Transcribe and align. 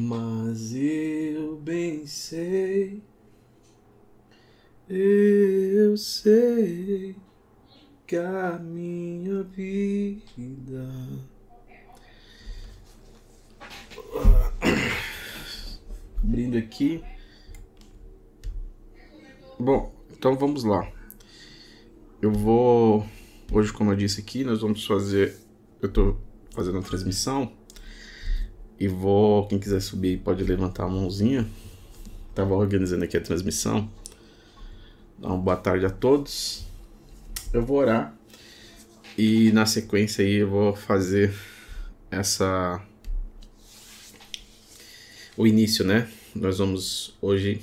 Mas 0.00 0.76
eu 0.76 1.56
bem 1.56 2.06
sei, 2.06 3.02
eu 4.88 5.96
sei 5.96 7.16
que 8.06 8.14
a 8.14 8.60
minha 8.60 9.42
vida 9.42 10.88
abrindo 16.22 16.58
aqui. 16.58 17.02
Bom, 19.58 19.92
então 20.12 20.36
vamos 20.36 20.62
lá. 20.62 20.88
Eu 22.22 22.30
vou 22.30 23.04
hoje, 23.50 23.72
como 23.72 23.90
eu 23.90 23.96
disse 23.96 24.20
aqui, 24.20 24.44
nós 24.44 24.60
vamos 24.60 24.86
fazer. 24.86 25.36
Eu 25.82 25.92
tô 25.92 26.16
fazendo 26.54 26.78
a 26.78 26.82
transmissão 26.82 27.57
e 28.78 28.88
vou. 28.88 29.46
Quem 29.46 29.58
quiser 29.58 29.80
subir 29.80 30.18
pode 30.18 30.44
levantar 30.44 30.84
a 30.84 30.88
mãozinha. 30.88 31.46
Tava 32.34 32.54
organizando 32.54 33.04
aqui 33.04 33.16
a 33.16 33.20
transmissão. 33.20 33.90
Então, 35.18 35.40
boa 35.40 35.56
tarde 35.56 35.84
a 35.86 35.90
todos. 35.90 36.64
Eu 37.52 37.64
vou 37.64 37.78
orar 37.78 38.14
e 39.16 39.50
na 39.50 39.66
sequência 39.66 40.24
aí 40.24 40.34
eu 40.34 40.48
vou 40.48 40.76
fazer 40.76 41.34
essa 42.08 42.80
o 45.36 45.46
início, 45.46 45.84
né? 45.84 46.08
Nós 46.34 46.58
vamos 46.58 47.16
hoje 47.20 47.60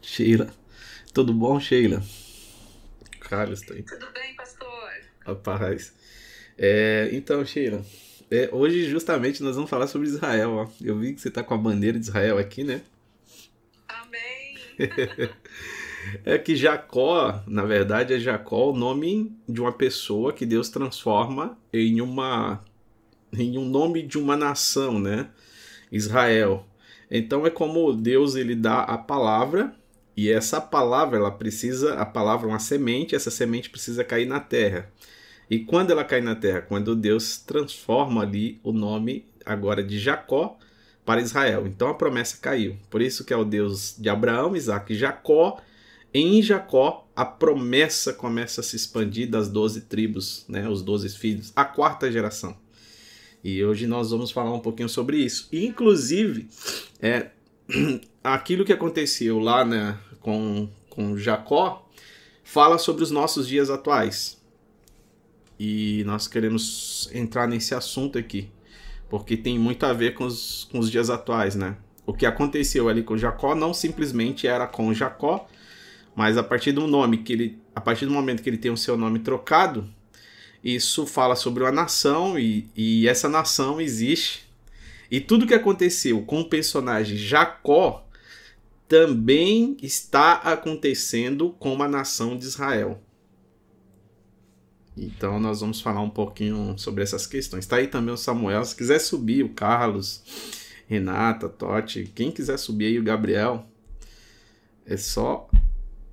Sheila. 0.00 0.54
Tudo 1.12 1.34
bom, 1.34 1.60
Sheila? 1.60 2.02
Carlos 3.20 3.60
tá 3.60 3.74
aí. 3.74 3.82
Tudo 3.82 4.06
bem, 4.12 4.34
pastor? 4.36 4.90
Rapaz. 5.26 5.92
É, 6.56 7.10
então, 7.12 7.44
Sheila, 7.44 7.84
é, 8.34 8.48
hoje 8.52 8.84
justamente 8.86 9.42
nós 9.42 9.54
vamos 9.54 9.70
falar 9.70 9.86
sobre 9.86 10.08
Israel. 10.08 10.50
Ó. 10.52 10.68
Eu 10.82 10.98
vi 10.98 11.14
que 11.14 11.20
você 11.20 11.30
tá 11.30 11.42
com 11.42 11.54
a 11.54 11.58
bandeira 11.58 11.98
de 11.98 12.06
Israel 12.06 12.38
aqui, 12.38 12.64
né? 12.64 12.82
Amém! 13.88 14.58
é 16.24 16.36
que 16.38 16.56
Jacó, 16.56 17.42
na 17.46 17.64
verdade, 17.64 18.12
é 18.12 18.18
Jacó 18.18 18.70
o 18.70 18.76
nome 18.76 19.36
de 19.48 19.60
uma 19.60 19.72
pessoa 19.72 20.32
que 20.32 20.44
Deus 20.44 20.68
transforma 20.68 21.56
em 21.72 22.00
uma 22.00 22.64
em 23.36 23.58
um 23.58 23.64
nome 23.64 24.02
de 24.02 24.18
uma 24.18 24.36
nação, 24.36 24.98
né? 24.98 25.28
Israel. 25.90 26.66
Então 27.10 27.46
é 27.46 27.50
como 27.50 27.92
Deus 27.92 28.34
ele 28.34 28.54
dá 28.54 28.80
a 28.80 28.98
palavra 28.98 29.74
e 30.16 30.30
essa 30.30 30.60
palavra 30.60 31.18
ela 31.18 31.30
precisa 31.30 31.94
a 31.94 32.06
palavra 32.06 32.48
é 32.48 32.50
uma 32.50 32.58
semente, 32.58 33.14
essa 33.14 33.30
semente 33.30 33.70
precisa 33.70 34.04
cair 34.04 34.26
na 34.26 34.40
terra. 34.40 34.90
E 35.50 35.58
quando 35.58 35.90
ela 35.90 36.04
cai 36.04 36.20
na 36.20 36.34
terra, 36.34 36.62
quando 36.62 36.94
Deus 36.94 37.38
transforma 37.38 38.22
ali 38.22 38.58
o 38.62 38.72
nome 38.72 39.26
agora 39.44 39.82
de 39.82 39.98
Jacó 39.98 40.58
para 41.04 41.20
Israel. 41.20 41.66
Então 41.66 41.88
a 41.88 41.94
promessa 41.94 42.38
caiu. 42.40 42.76
Por 42.88 43.02
isso 43.02 43.24
que 43.24 43.32
é 43.32 43.36
o 43.36 43.44
Deus 43.44 43.94
de 43.98 44.08
Abraão, 44.08 44.56
Isaac 44.56 44.92
e 44.92 44.96
Jacó 44.96 45.60
em 46.16 46.40
Jacó, 46.40 47.08
a 47.16 47.24
promessa 47.24 48.12
começa 48.12 48.60
a 48.60 48.64
se 48.64 48.76
expandir 48.76 49.28
das 49.28 49.48
doze 49.48 49.80
tribos, 49.80 50.44
né, 50.48 50.68
os 50.68 50.80
doze 50.80 51.08
filhos, 51.08 51.52
a 51.56 51.64
quarta 51.64 52.10
geração. 52.10 52.56
E 53.42 53.64
hoje 53.64 53.88
nós 53.88 54.12
vamos 54.12 54.30
falar 54.30 54.54
um 54.54 54.60
pouquinho 54.60 54.88
sobre 54.88 55.16
isso. 55.16 55.48
Inclusive, 55.52 56.48
é, 57.02 57.30
aquilo 58.22 58.64
que 58.64 58.72
aconteceu 58.72 59.40
lá 59.40 59.64
né, 59.64 59.98
com, 60.20 60.68
com 60.88 61.16
Jacó 61.16 61.84
fala 62.44 62.78
sobre 62.78 63.02
os 63.02 63.10
nossos 63.10 63.48
dias 63.48 63.68
atuais. 63.68 64.40
E 65.66 66.04
nós 66.04 66.28
queremos 66.28 67.08
entrar 67.14 67.48
nesse 67.48 67.74
assunto 67.74 68.18
aqui, 68.18 68.50
porque 69.08 69.34
tem 69.34 69.58
muito 69.58 69.86
a 69.86 69.94
ver 69.94 70.12
com 70.12 70.26
os, 70.26 70.68
com 70.70 70.78
os 70.78 70.90
dias 70.90 71.08
atuais, 71.08 71.54
né? 71.54 71.78
O 72.04 72.12
que 72.12 72.26
aconteceu 72.26 72.86
ali 72.86 73.02
com 73.02 73.16
Jacó 73.16 73.54
não 73.54 73.72
simplesmente 73.72 74.46
era 74.46 74.66
com 74.66 74.92
Jacó, 74.92 75.48
mas 76.14 76.36
a 76.36 76.42
partir 76.42 76.72
do 76.72 76.86
nome 76.86 77.18
que 77.18 77.32
ele, 77.32 77.58
a 77.74 77.80
partir 77.80 78.04
do 78.04 78.12
momento 78.12 78.42
que 78.42 78.50
ele 78.50 78.58
tem 78.58 78.70
o 78.70 78.76
seu 78.76 78.94
nome 78.94 79.20
trocado, 79.20 79.88
isso 80.62 81.06
fala 81.06 81.34
sobre 81.34 81.62
uma 81.62 81.72
nação 81.72 82.38
e, 82.38 82.68
e 82.76 83.08
essa 83.08 83.26
nação 83.26 83.80
existe. 83.80 84.44
E 85.10 85.18
tudo 85.18 85.46
que 85.46 85.54
aconteceu 85.54 86.20
com 86.22 86.42
o 86.42 86.48
personagem 86.48 87.16
Jacó 87.16 88.06
também 88.86 89.78
está 89.82 90.34
acontecendo 90.34 91.56
com 91.58 91.82
a 91.82 91.88
nação 91.88 92.36
de 92.36 92.44
Israel. 92.44 93.02
Então 94.96 95.40
nós 95.40 95.60
vamos 95.60 95.80
falar 95.80 96.00
um 96.00 96.10
pouquinho 96.10 96.76
sobre 96.78 97.02
essas 97.02 97.26
questões. 97.26 97.64
Está 97.64 97.76
aí 97.76 97.88
também 97.88 98.14
o 98.14 98.16
Samuel. 98.16 98.64
Se 98.64 98.76
quiser 98.76 99.00
subir, 99.00 99.44
o 99.44 99.48
Carlos, 99.48 100.22
Renata, 100.86 101.48
Totti, 101.48 102.10
quem 102.14 102.30
quiser 102.30 102.58
subir 102.58 102.86
aí, 102.86 102.98
o 102.98 103.02
Gabriel, 103.02 103.66
é 104.86 104.96
só 104.96 105.48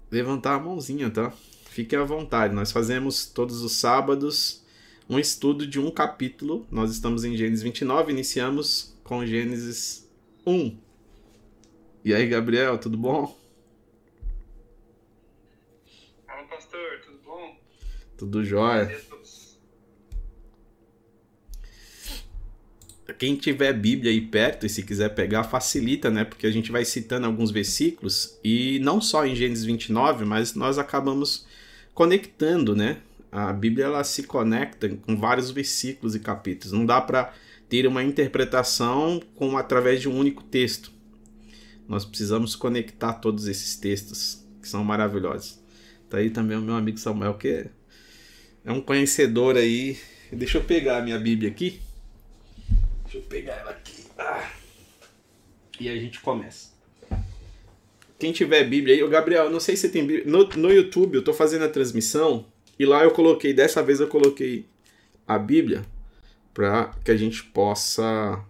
levantar 0.09 0.55
a 0.55 0.59
mãozinha, 0.59 1.09
tá? 1.09 1.31
Fiquem 1.69 1.99
à 1.99 2.03
vontade. 2.03 2.53
Nós 2.53 2.71
fazemos 2.71 3.25
todos 3.25 3.61
os 3.61 3.73
sábados 3.73 4.61
um 5.09 5.19
estudo 5.19 5.67
de 5.67 5.79
um 5.79 5.91
capítulo. 5.91 6.65
Nós 6.71 6.91
estamos 6.91 7.23
em 7.23 7.35
Gênesis 7.35 7.61
29, 7.61 8.11
iniciamos 8.11 8.95
com 9.03 9.25
Gênesis 9.25 10.09
1. 10.45 10.77
E 12.03 12.13
aí, 12.13 12.27
Gabriel, 12.27 12.77
tudo 12.77 12.97
bom? 12.97 13.37
Fala, 16.25 16.43
pastor, 16.47 17.01
tudo? 17.05 17.10
Tudo 18.21 18.45
jóia. 18.45 18.95
quem 23.17 23.35
tiver 23.35 23.73
Bíblia 23.73 24.11
aí 24.11 24.21
perto 24.21 24.63
e 24.63 24.69
se 24.69 24.83
quiser 24.83 25.09
pegar, 25.15 25.43
facilita, 25.43 26.11
né? 26.11 26.23
Porque 26.23 26.45
a 26.45 26.51
gente 26.51 26.71
vai 26.71 26.85
citando 26.85 27.25
alguns 27.25 27.49
versículos 27.49 28.37
e 28.43 28.77
não 28.83 29.01
só 29.01 29.25
em 29.25 29.35
Gênesis 29.35 29.65
29, 29.65 30.23
mas 30.23 30.53
nós 30.53 30.77
acabamos 30.77 31.47
conectando, 31.95 32.75
né? 32.75 32.97
A 33.31 33.51
Bíblia 33.51 33.85
ela 33.85 34.03
se 34.03 34.21
conecta 34.21 34.87
com 34.87 35.17
vários 35.17 35.49
versículos 35.49 36.13
e 36.13 36.19
capítulos. 36.19 36.73
Não 36.73 36.85
dá 36.85 37.01
para 37.01 37.33
ter 37.67 37.87
uma 37.87 38.03
interpretação 38.03 39.19
com 39.33 39.57
através 39.57 39.99
de 39.99 40.07
um 40.07 40.15
único 40.15 40.43
texto. 40.43 40.91
Nós 41.87 42.05
precisamos 42.05 42.55
conectar 42.55 43.13
todos 43.13 43.47
esses 43.47 43.75
textos 43.77 44.45
que 44.61 44.69
são 44.69 44.83
maravilhosos. 44.83 45.59
Tá 46.07 46.17
aí 46.17 46.29
também 46.29 46.55
o 46.55 46.61
meu 46.61 46.75
amigo 46.75 46.99
Samuel 46.99 47.33
que 47.33 47.67
é 48.63 48.71
um 48.71 48.81
conhecedor 48.81 49.57
aí. 49.57 49.97
Deixa 50.31 50.57
eu 50.57 50.63
pegar 50.63 50.97
a 50.97 51.01
minha 51.01 51.19
Bíblia 51.19 51.49
aqui. 51.49 51.81
Deixa 53.03 53.17
eu 53.17 53.21
pegar 53.23 53.53
ela 53.53 53.71
aqui. 53.71 54.05
Ah. 54.17 54.49
E 55.79 55.89
a 55.89 55.95
gente 55.95 56.19
começa. 56.21 56.71
Quem 58.17 58.31
tiver 58.31 58.63
Bíblia 58.63 58.95
aí, 58.95 59.03
o 59.03 59.09
Gabriel, 59.09 59.49
não 59.49 59.59
sei 59.59 59.75
se 59.75 59.89
tem 59.89 60.05
Bíblia. 60.05 60.25
No, 60.31 60.47
no 60.47 60.71
YouTube 60.71 61.15
eu 61.15 61.23
tô 61.23 61.33
fazendo 61.33 61.65
a 61.65 61.69
transmissão 61.69 62.45
e 62.77 62.85
lá 62.85 63.03
eu 63.03 63.11
coloquei, 63.11 63.53
dessa 63.53 63.81
vez 63.81 63.99
eu 63.99 64.07
coloquei 64.07 64.67
a 65.27 65.39
Bíblia 65.39 65.83
para 66.53 66.91
que 67.03 67.11
a 67.11 67.17
gente 67.17 67.43
possa. 67.43 68.45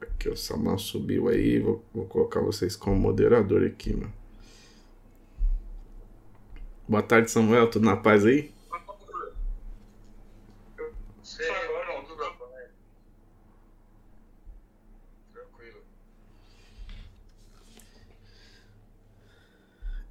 Aqui 0.00 0.28
o 0.28 0.36
Samuel 0.36 0.78
subiu 0.78 1.28
aí, 1.28 1.58
vou, 1.58 1.84
vou 1.92 2.04
colocar 2.06 2.40
vocês 2.40 2.76
como 2.76 2.96
moderador 2.96 3.64
aqui, 3.64 3.94
mano. 3.94 4.19
Boa 6.90 7.04
tarde, 7.04 7.30
Samuel, 7.30 7.70
tudo 7.70 7.84
na 7.84 7.96
paz 7.96 8.26
aí? 8.26 8.50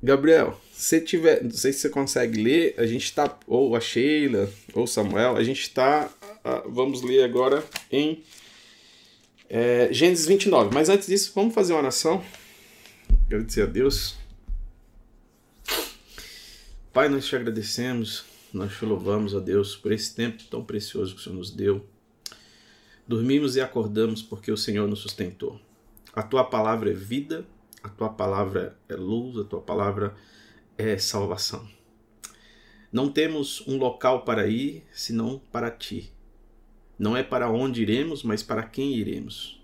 Gabriel, 0.01 0.57
se 0.71 1.01
tiver, 1.01 1.43
não 1.43 1.51
sei 1.51 1.73
se 1.73 1.79
você 1.79 1.89
consegue 1.89 2.41
ler, 2.41 2.75
a 2.77 2.85
gente 2.85 3.03
está, 3.03 3.37
ou 3.45 3.75
a 3.75 3.81
Sheila, 3.81 4.49
ou 4.73 4.87
Samuel, 4.87 5.35
a 5.35 5.43
gente 5.43 5.63
está, 5.63 6.09
vamos 6.65 7.01
ler 7.01 7.25
agora 7.25 7.61
em 7.91 8.23
é, 9.49 9.89
Gênesis 9.91 10.25
29. 10.25 10.73
Mas 10.73 10.87
antes 10.87 11.07
disso, 11.07 11.33
vamos 11.35 11.53
fazer 11.53 11.73
uma 11.73 11.81
oração. 11.81 12.23
Agradecer 13.27 13.63
a 13.63 13.65
Deus. 13.65 14.18
Pai, 16.91 17.07
nós 17.09 17.25
te 17.25 17.35
agradecemos, 17.35 18.25
nós 18.53 18.75
te 18.77 18.85
louvamos 18.85 19.35
a 19.35 19.39
Deus 19.39 19.75
por 19.75 19.91
esse 19.91 20.15
tempo 20.15 20.43
tão 20.49 20.63
precioso 20.63 21.13
que 21.13 21.21
o 21.21 21.23
Senhor 21.23 21.35
nos 21.35 21.51
deu. 21.51 21.85
Dormimos 23.07 23.55
e 23.55 23.61
acordamos 23.61 24.21
porque 24.21 24.51
o 24.51 24.57
Senhor 24.57 24.87
nos 24.87 24.99
sustentou. 24.99 25.59
A 26.13 26.23
tua 26.23 26.43
palavra 26.43 26.89
é 26.89 26.93
vida 26.93 27.45
a 27.81 27.87
tua 27.87 28.09
palavra 28.09 28.77
é 28.89 28.95
luz, 28.95 29.37
a 29.37 29.43
tua 29.45 29.61
palavra 29.61 30.13
é 30.77 30.97
salvação. 30.97 31.65
Não 32.91 33.09
temos 33.09 33.65
um 33.67 33.77
local 33.77 34.25
para 34.25 34.47
ir 34.47 34.83
senão 34.91 35.41
para 35.51 35.71
ti. 35.71 36.11
Não 36.97 37.15
é 37.15 37.23
para 37.23 37.49
onde 37.49 37.81
iremos, 37.81 38.21
mas 38.23 38.43
para 38.43 38.63
quem 38.63 38.95
iremos. 38.95 39.61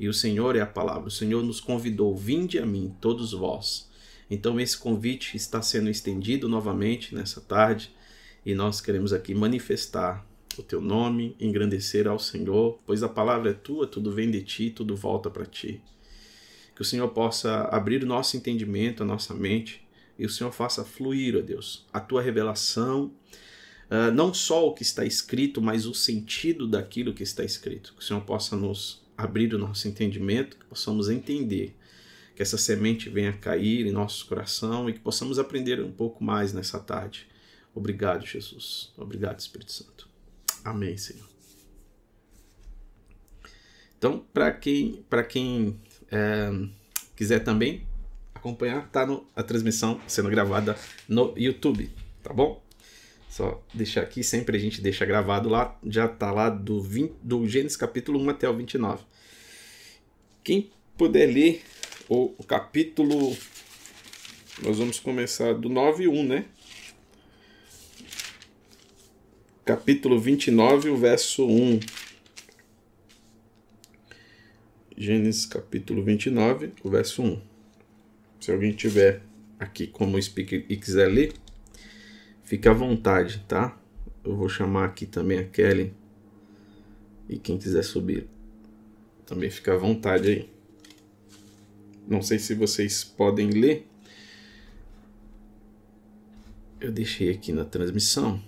E 0.00 0.08
o 0.08 0.14
Senhor 0.14 0.56
é 0.56 0.60
a 0.60 0.66
palavra. 0.66 1.08
O 1.08 1.10
Senhor 1.10 1.42
nos 1.42 1.60
convidou: 1.60 2.16
vinde 2.16 2.58
a 2.58 2.64
mim, 2.64 2.96
todos 3.00 3.32
vós. 3.32 3.90
Então, 4.32 4.58
esse 4.58 4.78
convite 4.78 5.36
está 5.36 5.60
sendo 5.60 5.90
estendido 5.90 6.48
novamente 6.48 7.14
nessa 7.14 7.38
tarde 7.38 7.94
e 8.46 8.54
nós 8.54 8.80
queremos 8.80 9.12
aqui 9.12 9.34
manifestar 9.34 10.26
o 10.56 10.62
teu 10.62 10.80
nome, 10.80 11.36
engrandecer 11.38 12.08
ao 12.08 12.18
Senhor, 12.18 12.80
pois 12.86 13.02
a 13.02 13.10
palavra 13.10 13.50
é 13.50 13.52
tua, 13.52 13.86
tudo 13.86 14.10
vem 14.10 14.30
de 14.30 14.40
ti, 14.40 14.70
tudo 14.70 14.96
volta 14.96 15.28
para 15.28 15.44
ti. 15.44 15.82
Que 16.74 16.80
o 16.80 16.84
Senhor 16.84 17.08
possa 17.08 17.64
abrir 17.64 18.02
o 18.02 18.06
nosso 18.06 18.34
entendimento, 18.34 19.02
a 19.02 19.06
nossa 19.06 19.34
mente, 19.34 19.86
e 20.18 20.24
o 20.24 20.30
Senhor 20.30 20.50
faça 20.50 20.82
fluir, 20.82 21.36
ó 21.36 21.42
Deus, 21.42 21.84
a 21.92 22.00
tua 22.00 22.22
revelação, 22.22 23.12
uh, 23.90 24.10
não 24.14 24.32
só 24.32 24.66
o 24.66 24.72
que 24.72 24.82
está 24.82 25.04
escrito, 25.04 25.60
mas 25.60 25.84
o 25.84 25.92
sentido 25.92 26.66
daquilo 26.66 27.12
que 27.12 27.22
está 27.22 27.44
escrito. 27.44 27.92
Que 27.92 28.02
o 28.02 28.04
Senhor 28.04 28.22
possa 28.22 28.56
nos 28.56 29.02
abrir 29.14 29.52
o 29.52 29.58
nosso 29.58 29.86
entendimento, 29.88 30.56
que 30.56 30.64
possamos 30.64 31.10
entender 31.10 31.76
que 32.34 32.42
essa 32.42 32.56
semente 32.56 33.08
venha 33.08 33.32
cair 33.32 33.86
em 33.86 33.92
nosso 33.92 34.26
coração 34.26 34.88
e 34.88 34.92
que 34.92 35.00
possamos 35.00 35.38
aprender 35.38 35.80
um 35.82 35.92
pouco 35.92 36.24
mais 36.24 36.52
nessa 36.52 36.78
tarde. 36.78 37.26
Obrigado, 37.74 38.26
Jesus. 38.26 38.92
Obrigado, 38.96 39.38
Espírito 39.38 39.72
Santo. 39.72 40.08
Amém, 40.64 40.96
Senhor. 40.96 41.26
Então, 43.98 44.24
para 44.32 44.50
quem, 44.50 45.04
pra 45.08 45.22
quem 45.22 45.80
é, 46.10 46.50
quiser 47.14 47.40
também 47.40 47.86
acompanhar, 48.34 48.88
tá 48.90 49.06
no, 49.06 49.24
a 49.34 49.42
transmissão 49.42 50.00
sendo 50.08 50.28
gravada 50.28 50.76
no 51.08 51.32
YouTube, 51.36 51.90
tá 52.22 52.32
bom? 52.32 52.60
Só 53.28 53.64
deixar 53.72 54.02
aqui, 54.02 54.22
sempre 54.22 54.56
a 54.56 54.60
gente 54.60 54.80
deixa 54.82 55.06
gravado 55.06 55.48
lá, 55.48 55.78
já 55.86 56.06
tá 56.08 56.30
lá 56.30 56.50
do, 56.50 56.82
20, 56.82 57.14
do 57.22 57.46
Gênesis 57.46 57.76
capítulo 57.76 58.20
1 58.20 58.30
até 58.30 58.48
o 58.48 58.56
29. 58.56 59.04
Quem 60.42 60.70
puder 60.98 61.26
ler 61.26 61.62
o, 62.08 62.34
o 62.38 62.44
capítulo, 62.44 63.36
nós 64.62 64.78
vamos 64.78 64.98
começar 64.98 65.54
do 65.54 65.68
9 65.68 66.04
e 66.04 66.08
1, 66.08 66.24
né? 66.24 66.44
Capítulo 69.64 70.18
29, 70.18 70.90
o 70.90 70.96
verso 70.96 71.46
1. 71.46 71.80
Gênesis 74.96 75.46
capítulo 75.46 76.02
29, 76.02 76.72
o 76.82 76.90
verso 76.90 77.22
1. 77.22 77.40
Se 78.40 78.50
alguém 78.50 78.72
tiver 78.72 79.22
aqui 79.58 79.86
como 79.86 80.20
speaker 80.20 80.64
e 80.68 80.76
quiser 80.76 81.08
ler, 81.08 81.32
fique 82.42 82.68
à 82.68 82.72
vontade, 82.72 83.44
tá? 83.46 83.78
Eu 84.24 84.36
vou 84.36 84.48
chamar 84.48 84.84
aqui 84.86 85.06
também 85.06 85.38
a 85.38 85.44
Kelly. 85.44 85.94
E 87.28 87.38
quem 87.38 87.56
quiser 87.56 87.82
subir, 87.82 88.26
também 89.24 89.48
fica 89.48 89.74
à 89.74 89.76
vontade 89.76 90.28
aí. 90.28 90.61
Não 92.12 92.20
sei 92.20 92.38
se 92.38 92.54
vocês 92.54 93.02
podem 93.02 93.48
ler. 93.48 93.86
Eu 96.78 96.92
deixei 96.92 97.30
aqui 97.30 97.52
na 97.52 97.64
transmissão. 97.64 98.38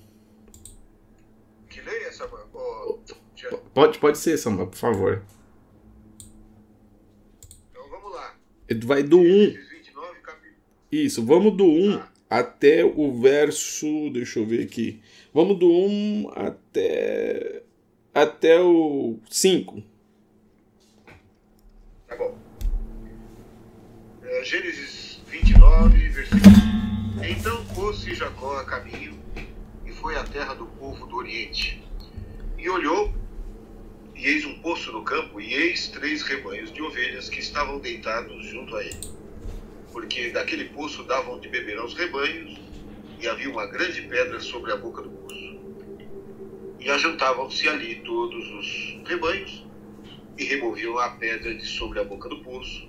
Que 1.70 1.80
leia, 1.80 2.12
Samuel? 2.12 2.46
Oh, 2.52 3.56
pode, 3.72 3.98
pode 3.98 4.18
ser, 4.18 4.36
Samuel, 4.36 4.66
por 4.66 4.76
favor. 4.76 5.24
Então 7.70 7.88
vamos 7.88 8.12
lá. 8.12 8.36
Vai 8.84 9.02
do 9.02 9.20
1. 9.20 9.56
Isso, 10.92 11.24
vamos 11.24 11.56
do 11.56 11.64
1 11.64 11.94
ah. 11.94 12.12
até 12.28 12.84
o 12.84 13.18
verso. 13.18 14.10
Deixa 14.12 14.40
eu 14.40 14.46
ver 14.46 14.62
aqui. 14.62 15.00
Vamos 15.32 15.58
do 15.58 15.70
1 15.70 16.32
até. 16.34 17.62
Até 18.12 18.60
o 18.60 19.18
5. 19.30 19.82
Tá 22.06 22.14
bom. 22.14 22.43
Gênesis 24.44 25.20
29, 25.28 26.08
versículo. 26.10 26.54
Então 27.28 27.64
pôs-se 27.74 28.14
Jacó 28.14 28.58
a 28.58 28.64
caminho 28.64 29.18
e 29.84 29.90
foi 29.90 30.16
à 30.16 30.24
terra 30.24 30.54
do 30.54 30.66
povo 30.66 31.06
do 31.06 31.16
Oriente. 31.16 31.82
E 32.58 32.68
olhou, 32.68 33.12
e 34.14 34.26
eis 34.26 34.44
um 34.44 34.60
poço 34.60 34.92
no 34.92 35.02
campo, 35.02 35.40
e 35.40 35.52
eis 35.52 35.88
três 35.88 36.22
rebanhos 36.22 36.72
de 36.72 36.82
ovelhas 36.82 37.28
que 37.28 37.40
estavam 37.40 37.78
deitados 37.78 38.46
junto 38.46 38.76
a 38.76 38.84
ele 38.84 39.14
porque 39.94 40.30
daquele 40.30 40.64
poço 40.70 41.04
davam 41.04 41.38
de 41.38 41.48
beber 41.48 41.78
aos 41.78 41.94
rebanhos, 41.94 42.58
e 43.20 43.28
havia 43.28 43.48
uma 43.48 43.64
grande 43.64 44.02
pedra 44.02 44.40
sobre 44.40 44.72
a 44.72 44.76
boca 44.76 45.00
do 45.00 45.08
poço. 45.08 45.56
E 46.80 46.90
ajuntavam-se 46.90 47.68
ali 47.68 47.94
todos 48.00 48.44
os 48.54 49.08
rebanhos, 49.08 49.64
e 50.36 50.44
removiam 50.44 50.98
a 50.98 51.10
pedra 51.10 51.54
de 51.54 51.64
sobre 51.64 52.00
a 52.00 52.04
boca 52.04 52.28
do 52.28 52.42
poço, 52.42 52.88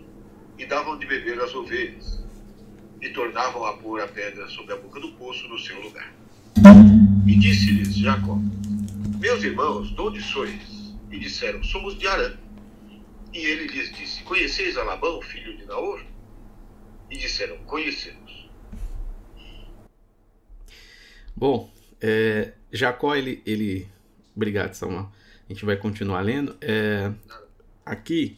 e 0.57 0.66
davam 0.66 0.98
de 0.98 1.06
beber 1.06 1.40
às 1.42 1.54
ovelhas, 1.54 2.24
e 3.02 3.10
tornavam 3.10 3.66
a 3.66 3.78
pôr 3.78 4.02
a 4.02 4.07
pedra 4.07 4.48
sobre 4.48 4.74
a 4.74 4.78
boca 4.78 5.00
do 5.00 5.12
poço 5.13 5.48
no 5.48 5.60
seu 5.60 5.80
lugar. 5.81 6.13
E 7.28 7.36
disse-lhes 7.36 7.96
Jacó: 7.96 8.38
Meus 9.19 9.44
irmãos, 9.44 9.94
de 9.94 10.02
onde 10.02 10.22
sois? 10.22 10.94
E 11.12 11.19
disseram: 11.19 11.63
Somos 11.63 11.98
de 11.98 12.07
Arã. 12.07 12.34
E 13.34 13.38
ele 13.40 13.68
lhes 13.68 13.92
disse: 13.92 14.24
Conheceis 14.24 14.78
a 14.78 14.84
Labão, 14.84 15.22
filho 15.22 15.57
de 15.57 15.66
Naor? 15.66 16.02
e 17.10 17.18
disseram: 17.18 17.58
Conhecemos. 17.66 18.50
Bom, 21.36 21.72
é, 22.01 22.54
Jacó, 22.72 23.16
ele, 23.16 23.42
ele. 23.46 23.88
Obrigado, 24.36 24.74
Samuel. 24.74 25.12
A 25.48 25.54
gente 25.54 25.66
vai 25.66 25.78
continuar 25.78 26.22
lendo. 26.22 26.58
É, 26.62 27.12
aqui, 27.86 28.38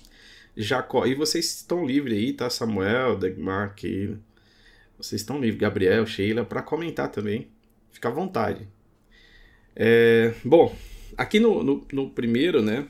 Jacó. 0.57 1.05
E 1.05 1.15
vocês 1.15 1.45
estão 1.45 1.85
livres 1.85 2.17
aí, 2.17 2.33
tá? 2.33 2.49
Samuel, 2.49 3.17
Degmar, 3.17 3.67
aqui. 3.67 4.17
Vocês 4.97 5.21
estão 5.21 5.39
livres, 5.39 5.59
Gabriel, 5.59 6.05
Sheila, 6.05 6.43
para 6.43 6.61
comentar 6.61 7.09
também. 7.09 7.47
Fica 7.91 8.09
à 8.09 8.11
vontade. 8.11 8.67
É, 9.75 10.33
bom, 10.43 10.75
aqui 11.15 11.39
no, 11.39 11.63
no, 11.63 11.87
no, 11.91 12.09
primeiro, 12.09 12.61
né? 12.61 12.87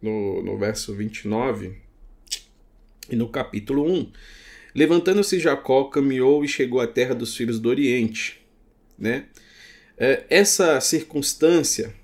No, 0.00 0.42
no 0.42 0.58
verso 0.58 0.94
29 0.94 1.76
e 3.10 3.16
no 3.16 3.28
capítulo 3.28 3.84
1, 3.90 4.10
Levantando-se 4.74 5.38
Jacó, 5.38 5.84
caminhou 5.84 6.44
e 6.44 6.48
chegou 6.48 6.80
à 6.80 6.86
terra 6.86 7.14
dos 7.14 7.36
filhos 7.36 7.60
do 7.60 7.68
Oriente. 7.68 8.44
Né? 8.98 9.26
É, 9.96 10.24
essa 10.28 10.80
circunstância 10.80 11.94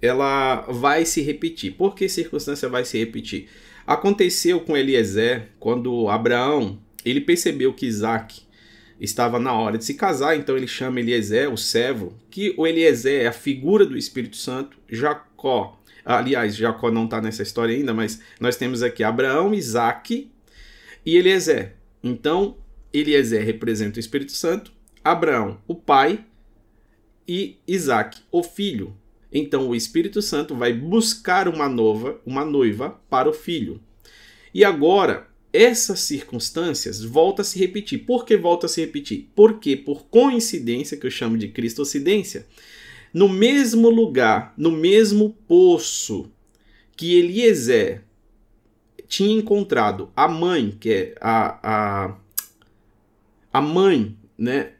ela 0.00 0.62
vai 0.62 1.04
se 1.04 1.20
repetir. 1.20 1.74
Por 1.74 1.94
que 1.94 2.08
circunstância 2.08 2.68
vai 2.68 2.84
se 2.84 2.98
repetir? 2.98 3.48
Aconteceu 3.86 4.60
com 4.60 4.76
Eliezer 4.76 5.48
quando 5.60 6.08
Abraão 6.08 6.78
ele 7.04 7.20
percebeu 7.20 7.72
que 7.72 7.86
Isaac 7.86 8.42
estava 9.00 9.38
na 9.38 9.52
hora 9.52 9.78
de 9.78 9.84
se 9.84 9.94
casar, 9.94 10.36
então 10.36 10.56
ele 10.56 10.66
chama 10.66 10.98
Eliezer, 10.98 11.52
o 11.52 11.56
servo, 11.56 12.14
que 12.30 12.54
o 12.56 12.66
Eliezer 12.66 13.22
é 13.22 13.26
a 13.28 13.32
figura 13.32 13.86
do 13.86 13.96
Espírito 13.96 14.36
Santo, 14.36 14.76
Jacó. 14.88 15.80
Aliás, 16.04 16.56
Jacó 16.56 16.90
não 16.90 17.04
está 17.04 17.20
nessa 17.20 17.42
história 17.42 17.76
ainda, 17.76 17.94
mas 17.94 18.20
nós 18.40 18.56
temos 18.56 18.82
aqui 18.82 19.04
Abraão, 19.04 19.54
Isaac 19.54 20.30
e 21.04 21.16
Eliezer. 21.16 21.74
Então, 22.02 22.56
Eliezer 22.92 23.44
representa 23.44 23.98
o 23.98 24.00
Espírito 24.00 24.32
Santo, 24.32 24.72
Abraão, 25.04 25.58
o 25.66 25.74
pai, 25.74 26.24
e 27.28 27.58
Isaac, 27.66 28.20
o 28.30 28.42
filho. 28.42 28.96
Então, 29.38 29.68
o 29.68 29.74
Espírito 29.74 30.22
Santo 30.22 30.54
vai 30.54 30.72
buscar 30.72 31.46
uma 31.46 31.68
nova, 31.68 32.18
uma 32.24 32.42
noiva 32.42 32.98
para 33.10 33.28
o 33.28 33.34
filho. 33.34 33.78
E 34.54 34.64
agora, 34.64 35.28
essas 35.52 36.00
circunstâncias 36.00 37.02
voltam 37.04 37.42
a 37.42 37.44
se 37.44 37.58
repetir. 37.58 37.98
Por 38.06 38.24
que 38.24 38.34
volta 38.34 38.64
a 38.64 38.68
se 38.68 38.80
repetir? 38.80 39.28
Porque, 39.34 39.76
por 39.76 40.06
coincidência, 40.06 40.96
que 40.96 41.06
eu 41.06 41.10
chamo 41.10 41.36
de 41.36 41.48
cristocidência, 41.48 42.46
no 43.12 43.28
mesmo 43.28 43.90
lugar, 43.90 44.54
no 44.56 44.70
mesmo 44.70 45.36
poço 45.46 46.32
que 46.96 47.18
Eliezer 47.18 48.04
tinha 49.06 49.36
encontrado 49.36 50.10
a 50.16 50.26
mãe, 50.26 50.74
que 50.80 50.90
é 50.90 51.14
a, 51.20 52.06
a, 52.06 52.16
a 53.52 53.60
mãe, 53.60 54.16
né? 54.38 54.72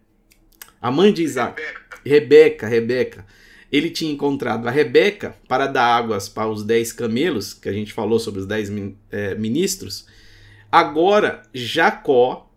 A 0.80 0.90
mãe 0.90 1.12
de 1.12 1.22
Isaac, 1.22 1.60
Rebeca, 2.02 2.66
Rebeca. 2.66 3.26
Ele 3.70 3.90
tinha 3.90 4.12
encontrado 4.12 4.66
a 4.66 4.70
Rebeca 4.70 5.36
para 5.48 5.66
dar 5.66 5.86
águas 5.86 6.28
para 6.28 6.48
os 6.48 6.62
dez 6.62 6.92
camelos, 6.92 7.52
que 7.52 7.68
a 7.68 7.72
gente 7.72 7.92
falou 7.92 8.18
sobre 8.18 8.40
os 8.40 8.46
dez 8.46 8.70
é, 9.10 9.34
ministros. 9.34 10.06
Agora, 10.70 11.42
Jacó, 11.52 12.50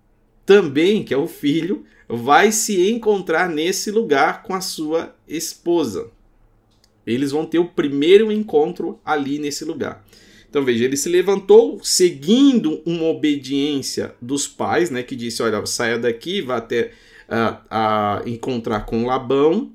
também, 0.46 1.04
que 1.04 1.13
é 1.13 1.18
o 1.18 1.28
filho, 1.28 1.86
vai 2.08 2.51
se 2.51 2.89
encontrar 2.89 3.50
nesse 3.50 3.92
lugar 3.92 4.44
com 4.44 4.54
a 4.54 4.62
sua 4.62 5.16
esposa. 5.28 6.10
Eles 7.06 7.32
vão 7.32 7.46
ter 7.46 7.60
o 7.60 7.66
primeiro 7.66 8.32
encontro 8.32 9.00
ali 9.06 9.39
nesse 9.39 9.63
lugar. 9.63 10.04
Então 10.50 10.66
veja, 10.66 10.84
ele 10.84 10.98
se 10.98 11.08
levantou 11.08 11.80
seguindo 11.84 12.82
uma 12.86 13.06
obediência 13.06 14.16
dos 14.20 14.48
pais, 14.48 14.89
né, 14.89 15.04
que 15.04 15.16
disse, 15.16 15.44
olha, 15.44 15.63
saia 15.66 16.00
daqui, 16.00 16.42
vá 16.42 16.58
até 16.58 16.92
uh, 17.28 17.62
a 17.70 18.24
encontrar 18.25 18.82
com 18.82 19.06
Labão. 19.06 19.72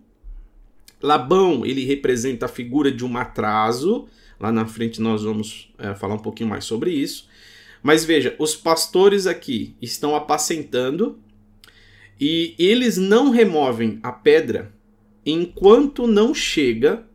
Labão, 1.05 1.67
ele 1.67 1.85
representa 1.85 2.47
a 2.47 2.49
figura 2.49 2.91
de 2.91 3.05
um 3.05 3.15
atraso. 3.19 4.09
Lá 4.41 4.51
na 4.51 4.65
frente 4.65 5.03
nós 5.03 5.23
vamos 5.23 5.71
uh, 5.79 5.95
falar 5.95 6.15
um 6.15 6.19
pouquinho 6.19 6.49
mais 6.49 6.65
sobre 6.65 6.93
isso. 6.93 7.29
Mas 7.83 8.07
veja, 8.07 8.35
os 8.39 8.57
pastores 8.57 9.27
aqui 9.27 9.77
estão 9.83 10.17
apacentando 10.17 11.19
e 12.19 12.55
eles 12.59 12.97
não 12.97 13.29
removem 13.29 14.01
a 14.03 14.11
pedra 14.11 14.73
enquanto 15.27 16.07
não 16.07 16.33
chega 16.35 17.07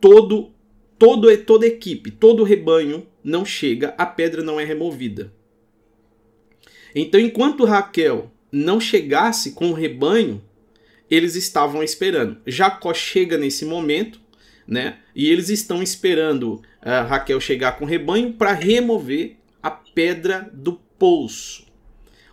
todo, 0.00 0.50
todo 0.98 1.36
toda 1.38 1.66
equipe, 1.68 2.10
todo 2.10 2.42
rebanho 2.42 3.06
não 3.22 3.44
chega, 3.44 3.94
a 3.96 4.04
pedra 4.04 4.42
não 4.42 4.58
é 4.58 4.64
removida. 4.64 5.32
Então, 6.92 7.20
enquanto 7.20 7.64
Raquel 7.64 8.32
não 8.50 8.80
chegasse 8.80 9.52
com 9.52 9.70
o 9.70 9.72
rebanho, 9.72 10.42
eles 11.10 11.34
estavam 11.34 11.82
esperando. 11.82 12.38
Jacó 12.46 12.92
chega 12.94 13.36
nesse 13.36 13.64
momento, 13.64 14.20
né? 14.66 14.98
E 15.14 15.28
eles 15.28 15.48
estão 15.48 15.82
esperando 15.82 16.62
uh, 16.82 17.06
Raquel 17.08 17.40
chegar 17.40 17.72
com 17.78 17.84
o 17.84 17.88
rebanho 17.88 18.32
para 18.32 18.52
remover 18.52 19.36
a 19.62 19.70
pedra 19.70 20.50
do 20.52 20.74
poço. 20.98 21.64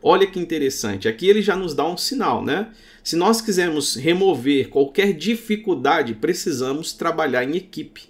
Olha 0.02 0.26
que 0.26 0.40
interessante. 0.40 1.08
Aqui 1.08 1.28
ele 1.28 1.42
já 1.42 1.56
nos 1.56 1.76
dá 1.76 1.88
um 1.88 1.98
sinal, 1.98 2.44
né? 2.44 2.72
Se 3.04 3.16
nós 3.16 3.42
quisermos 3.42 3.96
remover 3.96 4.70
qualquer 4.70 5.14
dificuldade, 5.14 6.16
precisamos 6.16 6.94
trabalhar 6.94 7.44
em 7.44 7.58
equipe. 7.58 8.10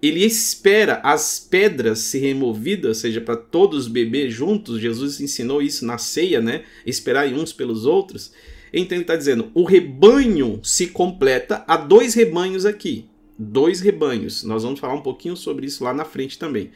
Ele 0.00 0.24
espera 0.24 1.00
as 1.04 1.38
pedras 1.38 2.00
se 2.00 2.18
removidas, 2.18 2.98
seja 2.98 3.20
para 3.20 3.36
todos 3.36 3.86
beber 3.86 4.30
juntos. 4.30 4.80
Jesus 4.80 5.20
ensinou 5.20 5.62
isso 5.62 5.86
na 5.86 5.96
ceia, 5.98 6.40
né? 6.40 6.64
Esperar 6.84 7.28
uns 7.32 7.52
pelos 7.52 7.86
outros. 7.86 8.32
Então 8.72 8.96
ele 8.96 9.02
está 9.02 9.16
dizendo: 9.16 9.50
o 9.54 9.64
rebanho 9.64 10.60
se 10.62 10.88
completa. 10.88 11.64
Há 11.66 11.76
dois 11.76 12.14
rebanhos 12.14 12.64
aqui. 12.64 13.06
Dois 13.38 13.80
rebanhos. 13.80 14.42
Nós 14.42 14.62
vamos 14.62 14.80
falar 14.80 14.94
um 14.94 15.02
pouquinho 15.02 15.36
sobre 15.36 15.66
isso 15.66 15.84
lá 15.84 15.92
na 15.92 16.04
frente 16.04 16.38
também. 16.38 16.70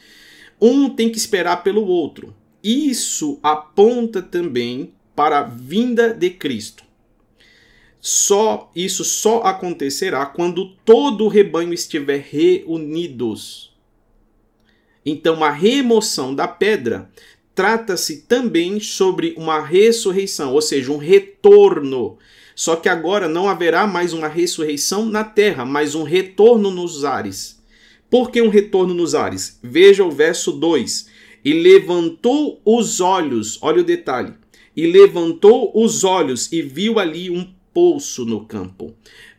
Um 0.61 0.91
tem 0.91 1.11
que 1.11 1.19
esperar 1.19 1.62
pelo 1.62 1.87
outro. 1.87 2.35
Isso 2.62 3.38
aponta 3.43 4.21
também 4.21 4.93
para 5.15 5.41
a 5.41 5.43
vinda 5.43 6.12
de 6.12 6.31
Cristo. 6.31 6.85
Só 8.00 8.71
isso 8.75 9.05
só 9.05 9.41
acontecerá 9.43 10.26
quando 10.26 10.76
todo 10.85 11.25
o 11.25 11.29
rebanho 11.29 11.73
estiver 11.73 12.21
reunidos. 12.21 13.75
Então, 15.05 15.45
a 15.45 15.50
remoção 15.50 16.35
da 16.35 16.49
pedra 16.49 17.09
trata-se 17.57 18.19
também 18.19 18.79
sobre 18.79 19.35
uma 19.35 19.65
ressurreição, 19.65 20.53
ou 20.53 20.61
seja, 20.61 20.93
um 20.93 20.99
retorno. 20.99 22.19
Só 22.55 22.77
que 22.77 22.89
agora 22.89 23.29
não 23.29 23.49
haverá 23.49 23.87
mais 23.87 24.13
uma 24.13 24.29
ressurreição 24.29 25.07
na 25.07 25.25
terra, 25.25 25.65
mas 25.65 25.95
um 25.95 26.03
retorno 26.03 26.71
nos 26.71 27.03
ares. 27.03 27.59
Por 28.11 28.31
que 28.31 28.43
um 28.43 28.51
retorno 28.51 28.93
nos 28.93 29.15
ares? 29.15 29.59
Veja 29.63 30.05
o 30.05 30.11
verso 30.11 30.53
2. 30.53 31.09
E 31.43 31.55
levantou 31.55 32.61
os 32.63 33.01
olhos, 33.01 33.59
olha 33.63 33.81
o 33.81 33.85
detalhe. 33.85 34.35
E 34.77 34.87
levantou 34.87 35.73
os 35.75 36.05
olhos 36.05 36.53
e 36.53 36.61
viu 36.61 36.99
ali 36.99 37.31
um 37.31 37.49
poço 37.73 38.27
no 38.27 38.45
campo. 38.45 38.95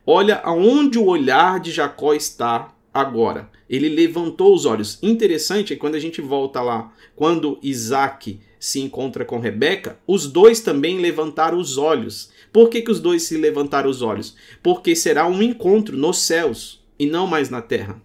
Olha 0.06 0.38
aonde 0.38 0.98
o 0.98 1.06
olhar 1.06 1.60
de 1.60 1.70
Jacó 1.70 2.16
está 2.16 2.74
agora. 3.02 3.50
Ele 3.70 3.90
levantou 3.90 4.54
os 4.54 4.66
olhos. 4.66 4.98
Interessante 5.02 5.74
é 5.74 5.76
quando 5.76 5.96
a 5.96 6.00
gente 6.00 6.22
volta 6.22 6.62
lá, 6.62 6.94
quando 7.16 7.60
Isaac 7.62 8.40
se 8.60 8.80
encontra 8.80 9.26
com 9.26 9.40
Rebeca, 9.40 10.00
os 10.08 10.28
dois 10.28 10.62
também 10.62 11.00
levantaram 11.00 11.58
os 11.58 11.78
olhos. 11.78 12.32
Por 12.52 12.70
que, 12.70 12.82
que 12.82 12.92
os 12.92 13.00
dois 13.00 13.24
se 13.24 13.38
levantaram 13.38 13.90
os 13.90 14.02
olhos? 14.02 14.36
Porque 14.64 14.96
será 14.96 15.28
um 15.28 15.42
encontro 15.42 15.98
nos 15.98 16.20
céus 16.20 16.84
e 16.98 17.06
não 17.06 17.28
mais 17.28 17.50
na 17.50 17.62
terra. 17.62 18.02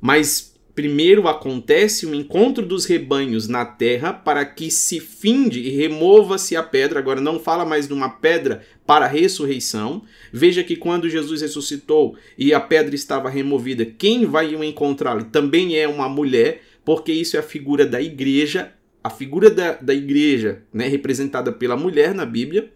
Mas 0.00 0.51
Primeiro 0.74 1.28
acontece 1.28 2.06
o 2.06 2.14
encontro 2.14 2.64
dos 2.64 2.86
rebanhos 2.86 3.46
na 3.46 3.62
terra 3.62 4.10
para 4.10 4.42
que 4.42 4.70
se 4.70 5.00
finde 5.00 5.60
e 5.60 5.68
remova-se 5.68 6.56
a 6.56 6.62
pedra. 6.62 6.98
Agora 6.98 7.20
não 7.20 7.38
fala 7.38 7.66
mais 7.66 7.86
de 7.86 7.92
uma 7.92 8.08
pedra 8.08 8.62
para 8.86 9.04
a 9.04 9.08
ressurreição. 9.08 10.02
Veja 10.32 10.64
que 10.64 10.74
quando 10.74 11.10
Jesus 11.10 11.42
ressuscitou 11.42 12.16
e 12.38 12.54
a 12.54 12.60
pedra 12.60 12.94
estava 12.94 13.28
removida, 13.28 13.84
quem 13.84 14.24
vai 14.24 14.54
encontrá-lo 14.54 15.24
também 15.24 15.76
é 15.76 15.86
uma 15.86 16.08
mulher, 16.08 16.62
porque 16.86 17.12
isso 17.12 17.36
é 17.36 17.40
a 17.40 17.42
figura 17.44 17.84
da 17.84 18.00
igreja. 18.00 18.72
A 19.04 19.10
figura 19.10 19.50
da, 19.50 19.72
da 19.74 19.92
igreja, 19.92 20.62
né, 20.72 20.88
representada 20.88 21.52
pela 21.52 21.76
mulher 21.76 22.14
na 22.14 22.24
Bíblia, 22.24 22.72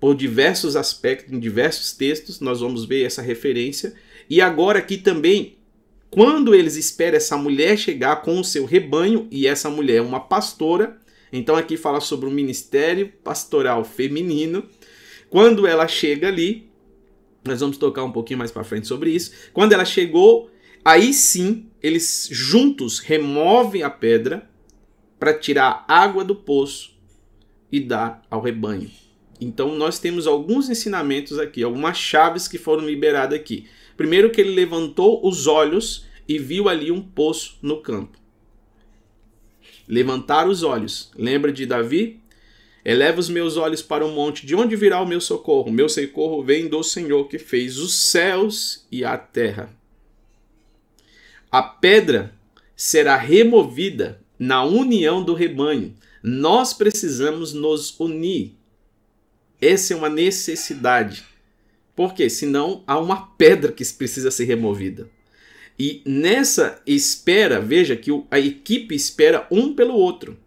por 0.00 0.14
diversos 0.14 0.76
aspectos, 0.76 1.32
em 1.32 1.38
diversos 1.38 1.92
textos, 1.92 2.40
nós 2.40 2.60
vamos 2.60 2.86
ver 2.86 3.04
essa 3.04 3.20
referência. 3.20 3.92
E 4.30 4.40
agora 4.40 4.78
aqui 4.78 4.96
também 4.96 5.58
quando 6.12 6.54
eles 6.54 6.76
esperam 6.76 7.16
essa 7.16 7.38
mulher 7.38 7.78
chegar 7.78 8.16
com 8.16 8.38
o 8.38 8.44
seu 8.44 8.66
rebanho, 8.66 9.26
e 9.30 9.46
essa 9.46 9.70
mulher 9.70 9.96
é 9.96 10.02
uma 10.02 10.20
pastora, 10.20 10.98
então 11.32 11.56
aqui 11.56 11.74
fala 11.74 12.00
sobre 12.00 12.28
o 12.28 12.30
ministério 12.30 13.10
pastoral 13.24 13.82
feminino. 13.82 14.62
Quando 15.30 15.66
ela 15.66 15.88
chega 15.88 16.28
ali, 16.28 16.70
nós 17.42 17.60
vamos 17.60 17.78
tocar 17.78 18.04
um 18.04 18.12
pouquinho 18.12 18.38
mais 18.38 18.50
para 18.50 18.62
frente 18.62 18.86
sobre 18.86 19.08
isso. 19.08 19.32
Quando 19.54 19.72
ela 19.72 19.86
chegou, 19.86 20.50
aí 20.84 21.14
sim, 21.14 21.70
eles 21.82 22.28
juntos 22.30 22.98
removem 22.98 23.82
a 23.82 23.88
pedra 23.88 24.46
para 25.18 25.32
tirar 25.32 25.82
água 25.88 26.22
do 26.22 26.36
poço 26.36 26.94
e 27.70 27.80
dar 27.80 28.22
ao 28.30 28.42
rebanho. 28.42 28.90
Então 29.40 29.74
nós 29.76 29.98
temos 29.98 30.26
alguns 30.26 30.68
ensinamentos 30.68 31.38
aqui, 31.38 31.62
algumas 31.62 31.96
chaves 31.96 32.46
que 32.46 32.58
foram 32.58 32.86
liberadas 32.86 33.38
aqui. 33.38 33.66
Primeiro 33.96 34.30
que 34.30 34.40
ele 34.40 34.54
levantou 34.54 35.26
os 35.26 35.46
olhos 35.46 36.06
e 36.28 36.38
viu 36.38 36.68
ali 36.68 36.90
um 36.90 37.02
poço 37.02 37.58
no 37.62 37.80
campo. 37.80 38.18
Levantar 39.88 40.48
os 40.48 40.62
olhos. 40.62 41.10
Lembra 41.16 41.52
de 41.52 41.66
Davi? 41.66 42.20
Eleva 42.84 43.20
os 43.20 43.28
meus 43.28 43.56
olhos 43.56 43.80
para 43.80 44.04
o 44.04 44.10
monte, 44.10 44.44
de 44.44 44.56
onde 44.56 44.74
virá 44.74 45.00
o 45.00 45.06
meu 45.06 45.20
socorro? 45.20 45.70
Meu 45.70 45.88
socorro 45.88 46.42
vem 46.42 46.68
do 46.68 46.82
Senhor 46.82 47.28
que 47.28 47.38
fez 47.38 47.78
os 47.78 47.94
céus 47.94 48.86
e 48.90 49.04
a 49.04 49.16
terra. 49.16 49.72
A 51.50 51.62
pedra 51.62 52.34
será 52.74 53.16
removida 53.16 54.20
na 54.36 54.64
união 54.64 55.22
do 55.22 55.34
rebanho. 55.34 55.94
Nós 56.22 56.72
precisamos 56.72 57.52
nos 57.52 57.98
unir. 58.00 58.56
Essa 59.60 59.92
é 59.92 59.96
uma 59.96 60.08
necessidade. 60.08 61.24
Porque 61.94 62.30
senão 62.30 62.82
há 62.86 62.98
uma 62.98 63.26
pedra 63.36 63.72
que 63.72 63.84
precisa 63.94 64.30
ser 64.30 64.44
removida. 64.44 65.10
E 65.78 66.02
nessa 66.06 66.80
espera, 66.86 67.60
veja 67.60 67.96
que 67.96 68.10
a 68.30 68.38
equipe 68.38 68.94
espera 68.94 69.46
um 69.50 69.74
pelo 69.74 69.94
outro. 69.94 70.38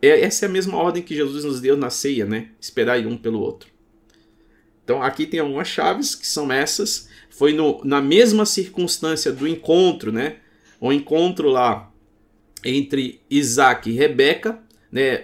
É, 0.00 0.20
essa 0.20 0.46
é 0.46 0.48
a 0.48 0.52
mesma 0.52 0.76
ordem 0.76 1.02
que 1.02 1.14
Jesus 1.14 1.44
nos 1.44 1.60
deu 1.60 1.76
na 1.76 1.90
ceia, 1.90 2.24
né? 2.24 2.50
Esperar 2.60 3.04
um 3.06 3.16
pelo 3.16 3.40
outro. 3.40 3.70
Então 4.84 5.02
aqui 5.02 5.26
tem 5.26 5.40
algumas 5.40 5.68
chaves 5.68 6.14
que 6.14 6.26
são 6.26 6.52
essas. 6.52 7.08
Foi 7.30 7.52
no, 7.52 7.80
na 7.84 8.00
mesma 8.00 8.46
circunstância 8.46 9.32
do 9.32 9.46
encontro, 9.46 10.12
né? 10.12 10.36
O 10.80 10.92
encontro 10.92 11.48
lá 11.50 11.92
entre 12.64 13.20
Isaac 13.28 13.90
e 13.90 13.92
Rebeca, 13.92 14.62
né? 14.90 15.20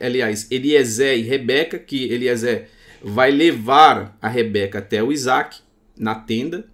Aliás, 0.00 0.50
Eliezer 0.50 1.18
e 1.18 1.22
Rebeca, 1.22 1.78
que 1.78 2.04
Eliezer 2.04 2.68
vai 3.02 3.30
levar 3.30 4.16
a 4.20 4.28
Rebeca 4.28 4.78
até 4.78 5.02
o 5.02 5.12
Isaac 5.12 5.58
na 5.98 6.14
tenda. 6.14 6.66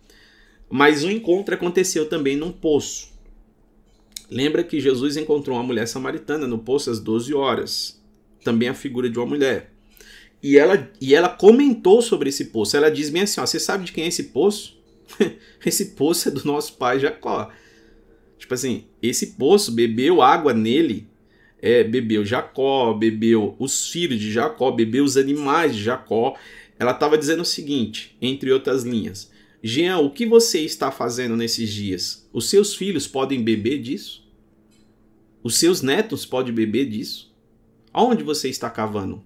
Mas 0.70 1.04
o 1.04 1.10
encontro 1.10 1.54
aconteceu 1.54 2.08
também 2.08 2.36
num 2.36 2.50
poço. 2.50 3.12
Lembra 4.30 4.64
que 4.64 4.80
Jesus 4.80 5.16
encontrou 5.18 5.56
uma 5.56 5.62
mulher 5.62 5.86
samaritana 5.86 6.46
no 6.46 6.58
poço 6.58 6.90
às 6.90 6.98
12 6.98 7.34
horas. 7.34 8.02
Também 8.42 8.68
a 8.68 8.74
figura 8.74 9.10
de 9.10 9.18
uma 9.18 9.26
mulher. 9.26 9.72
E 10.42 10.56
ela, 10.58 10.90
e 11.00 11.14
ela 11.14 11.28
comentou 11.28 12.00
sobre 12.00 12.30
esse 12.30 12.46
poço. 12.46 12.76
Ela 12.76 12.90
diz 12.90 13.10
bem 13.10 13.22
assim: 13.22 13.40
ó, 13.40 13.46
Você 13.46 13.60
sabe 13.60 13.84
de 13.84 13.92
quem 13.92 14.04
é 14.04 14.08
esse 14.08 14.24
poço? 14.24 14.80
esse 15.64 15.90
poço 15.90 16.28
é 16.28 16.32
do 16.32 16.44
nosso 16.44 16.74
pai 16.74 16.98
Jacó. 16.98 17.50
Tipo 18.38 18.54
assim, 18.54 18.86
esse 19.00 19.34
poço 19.34 19.70
bebeu 19.70 20.22
água 20.22 20.52
nele. 20.52 21.06
É, 21.62 21.84
bebeu 21.84 22.24
Jacó, 22.24 22.92
bebeu 22.92 23.54
os 23.56 23.88
filhos 23.88 24.18
de 24.18 24.32
Jacó, 24.32 24.72
bebeu 24.72 25.04
os 25.04 25.16
animais 25.16 25.76
de 25.76 25.82
Jacó. 25.84 26.36
Ela 26.76 26.90
estava 26.90 27.16
dizendo 27.16 27.42
o 27.42 27.44
seguinte, 27.44 28.16
entre 28.20 28.50
outras 28.50 28.82
linhas: 28.82 29.30
Jean, 29.62 29.98
o 29.98 30.10
que 30.10 30.26
você 30.26 30.60
está 30.60 30.90
fazendo 30.90 31.36
nesses 31.36 31.72
dias? 31.72 32.28
Os 32.32 32.50
seus 32.50 32.74
filhos 32.74 33.06
podem 33.06 33.44
beber 33.44 33.80
disso? 33.80 34.28
Os 35.40 35.56
seus 35.56 35.82
netos 35.82 36.26
podem 36.26 36.52
beber 36.52 36.88
disso? 36.88 37.32
Aonde 37.92 38.24
você 38.24 38.48
está 38.48 38.68
cavando? 38.68 39.22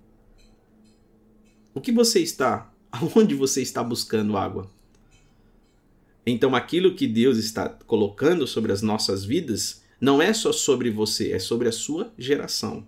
O 1.73 1.81
que 1.81 1.93
você 1.93 2.21
está? 2.21 2.71
Aonde 2.93 3.35
você 3.35 3.63
está 3.63 3.83
buscando 3.83 4.37
água? 4.37 4.71
Então, 6.27 6.55
aquilo 6.55 6.95
que 6.95 7.07
Deus 7.07 7.39
está 7.39 7.69
colocando 7.69 8.47
sobre 8.47 8.73
as 8.73 8.83
nossas 8.83 9.25
vidas 9.25 9.86
não 10.01 10.21
é 10.21 10.33
só 10.33 10.53
sobre 10.53 10.91
você, 10.91 11.33
é 11.33 11.39
sobre 11.39 11.69
a 11.69 11.73
sua 11.73 12.13
geração. 12.19 12.87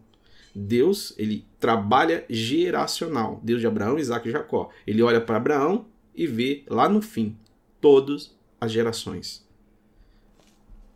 Deus, 0.54 1.14
ele 1.16 1.46
trabalha 1.60 2.24
geracional. 2.28 3.40
Deus 3.42 3.60
de 3.60 3.66
Abraão, 3.66 3.98
Isaac 3.98 4.28
e 4.28 4.32
Jacó. 4.32 4.70
Ele 4.86 5.02
olha 5.02 5.20
para 5.20 5.36
Abraão, 5.36 5.86
e 6.18 6.26
vê 6.26 6.64
lá 6.66 6.88
no 6.88 7.00
fim 7.00 7.36
todas 7.80 8.36
as 8.60 8.72
gerações. 8.72 9.46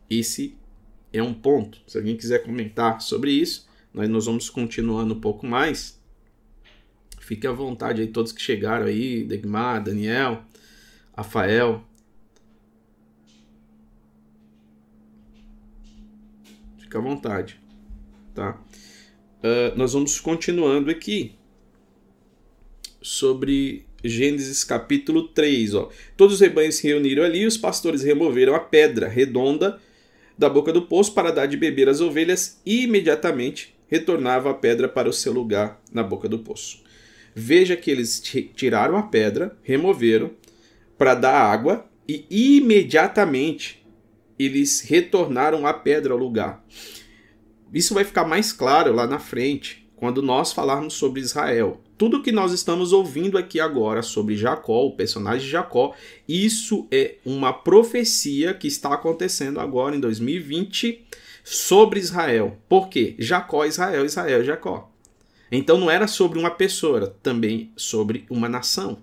Esse 0.09 0.57
é 1.13 1.23
um 1.23 1.33
ponto. 1.33 1.81
Se 1.87 1.97
alguém 1.97 2.17
quiser 2.17 2.39
comentar 2.39 2.99
sobre 2.99 3.31
isso, 3.31 3.65
nós, 3.93 4.09
nós 4.09 4.25
vamos 4.25 4.49
continuando 4.49 5.13
um 5.13 5.21
pouco 5.21 5.47
mais. 5.47 5.97
Fique 7.21 7.47
à 7.47 7.53
vontade 7.53 8.01
aí, 8.01 8.07
todos 8.09 8.33
que 8.33 8.41
chegaram 8.41 8.85
aí, 8.85 9.23
Degmar, 9.23 9.81
Daniel, 9.81 10.43
Rafael. 11.15 11.81
Fica 16.93 16.99
à 16.99 17.01
vontade, 17.01 17.59
tá? 18.35 18.61
Uh, 19.39 19.75
nós 19.75 19.93
vamos 19.93 20.19
continuando 20.19 20.91
aqui 20.91 21.31
sobre 23.01 23.87
Gênesis 24.03 24.63
capítulo 24.63 25.29
3. 25.29 25.73
Ó. 25.73 25.89
Todos 26.15 26.35
os 26.35 26.39
rebanhos 26.39 26.75
se 26.75 26.87
reuniram 26.87 27.23
ali 27.23 27.39
e 27.39 27.45
os 27.47 27.57
pastores 27.57 28.03
removeram 28.03 28.53
a 28.53 28.59
pedra 28.59 29.07
redonda 29.07 29.81
da 30.37 30.47
boca 30.47 30.71
do 30.71 30.83
poço 30.83 31.15
para 31.15 31.31
dar 31.31 31.47
de 31.47 31.57
beber 31.57 31.89
às 31.89 31.99
ovelhas 31.99 32.61
e 32.63 32.83
imediatamente 32.83 33.73
retornava 33.87 34.51
a 34.51 34.53
pedra 34.53 34.87
para 34.87 35.09
o 35.09 35.13
seu 35.13 35.33
lugar 35.33 35.81
na 35.91 36.03
boca 36.03 36.29
do 36.29 36.37
poço. 36.37 36.83
Veja 37.33 37.75
que 37.75 37.89
eles 37.89 38.21
tiraram 38.55 38.97
a 38.97 39.01
pedra, 39.01 39.57
removeram 39.63 40.29
para 40.95 41.15
dar 41.15 41.33
água 41.33 41.89
e 42.07 42.27
imediatamente 42.29 43.82
eles 44.37 44.81
retornaram 44.81 45.65
a 45.65 45.73
pedra 45.73 46.13
ao 46.13 46.19
lugar. 46.19 46.63
Isso 47.73 47.93
vai 47.93 48.03
ficar 48.03 48.25
mais 48.25 48.51
claro 48.51 48.93
lá 48.93 49.07
na 49.07 49.19
frente, 49.19 49.89
quando 49.95 50.21
nós 50.21 50.51
falarmos 50.51 50.93
sobre 50.93 51.21
Israel 51.21 51.83
tudo 52.03 52.21
que 52.21 52.33
nós 52.33 52.51
estamos 52.51 52.91
ouvindo 52.91 53.37
aqui 53.37 53.61
agora 53.61 54.01
sobre 54.01 54.35
Jacó, 54.35 54.85
o 54.85 54.91
personagem 54.91 55.47
Jacó, 55.47 55.95
isso 56.27 56.85
é 56.91 57.15
uma 57.25 57.53
profecia 57.53 58.53
que 58.53 58.67
está 58.67 58.93
acontecendo 58.93 59.57
agora 59.57 59.95
em 59.95 60.01
2020 60.01 61.05
sobre 61.45 62.01
Israel. 62.01 62.57
Por 62.67 62.89
quê? 62.89 63.15
Jacó, 63.17 63.65
Israel, 63.65 64.05
Israel, 64.05 64.43
Jacó. 64.43 64.91
Então 65.49 65.77
não 65.77 65.89
era 65.89 66.05
sobre 66.05 66.37
uma 66.37 66.51
pessoa, 66.51 66.97
era 66.97 67.07
também 67.07 67.71
sobre 67.77 68.25
uma 68.29 68.49
nação. 68.49 68.97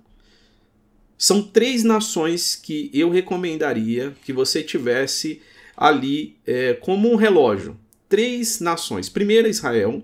São 1.22 1.42
três 1.42 1.84
nações 1.84 2.56
que 2.56 2.90
eu 2.94 3.10
recomendaria 3.10 4.16
que 4.24 4.32
você 4.32 4.62
tivesse 4.62 5.42
ali 5.76 6.38
é, 6.46 6.72
como 6.72 7.12
um 7.12 7.14
relógio. 7.14 7.78
Três 8.08 8.58
nações. 8.58 9.10
Primeiro, 9.10 9.46
Israel 9.46 10.02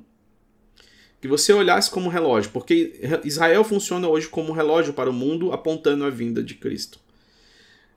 que 1.18 1.26
você 1.26 1.54
olhasse 1.54 1.90
como 1.90 2.10
relógio, 2.10 2.50
porque 2.52 3.00
Israel 3.24 3.64
funciona 3.64 4.06
hoje 4.06 4.28
como 4.28 4.50
um 4.50 4.54
relógio 4.54 4.92
para 4.92 5.08
o 5.08 5.12
mundo 5.12 5.52
apontando 5.52 6.04
a 6.04 6.10
vinda 6.10 6.42
de 6.42 6.54
Cristo. 6.54 7.00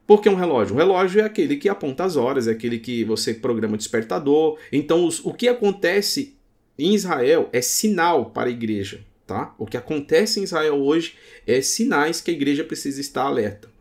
Por 0.07 0.21
que 0.21 0.29
um 0.29 0.35
relógio? 0.35 0.73
Um 0.73 0.77
relógio 0.77 1.19
é 1.19 1.25
aquele 1.25 1.57
que 1.57 1.67
aponta 1.67 2.05
as 2.05 2.15
horas, 2.15 2.47
é 2.47 2.51
aquele 2.51 2.79
que 2.79 3.03
você 3.03 3.33
programa 3.33 3.75
o 3.75 3.77
despertador. 3.77 4.57
Então, 4.71 5.05
os, 5.05 5.23
o 5.25 5.33
que 5.33 5.49
acontece 5.49 6.37
em 6.77 6.95
Israel 6.95 7.49
é 7.51 7.61
sinal 7.61 8.27
para 8.31 8.47
a 8.47 8.51
igreja. 8.53 9.01
Tá? 9.29 9.53
O 9.59 9.67
que 9.67 9.77
acontece 9.77 10.39
em 10.39 10.43
Israel 10.43 10.81
hoje 10.81 11.15
é 11.45 11.61
sinais 11.61 12.19
que 12.19 12.31
a 12.31 12.33
igreja 12.33 12.63
precisa 12.63 12.99
estar 12.99 13.21
alerta. 13.21 13.71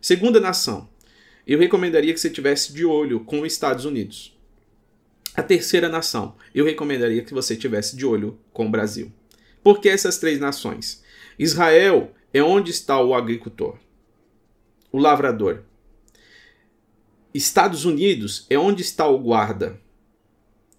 Segunda 0.00 0.40
nação, 0.40 0.88
eu 1.46 1.60
recomendaria 1.60 2.12
que 2.12 2.18
você 2.18 2.28
tivesse 2.28 2.72
de 2.72 2.84
olho 2.84 3.20
com 3.20 3.42
os 3.42 3.52
Estados 3.52 3.84
Unidos. 3.84 4.36
A 5.32 5.44
terceira 5.44 5.88
nação, 5.88 6.34
eu 6.52 6.64
recomendaria 6.64 7.22
que 7.22 7.32
você 7.32 7.54
tivesse 7.54 7.94
de 7.94 8.04
olho 8.04 8.36
com 8.52 8.66
o 8.66 8.68
Brasil. 8.68 9.12
Por 9.62 9.80
que 9.80 9.88
essas 9.88 10.18
três 10.18 10.40
nações? 10.40 11.04
Israel 11.38 12.12
é 12.34 12.42
onde 12.42 12.72
está 12.72 13.00
o 13.00 13.14
agricultor, 13.14 13.78
o 14.90 14.98
lavrador. 14.98 15.62
Estados 17.32 17.84
Unidos 17.84 18.44
é 18.50 18.58
onde 18.58 18.82
está 18.82 19.06
o 19.06 19.20
guarda. 19.20 19.80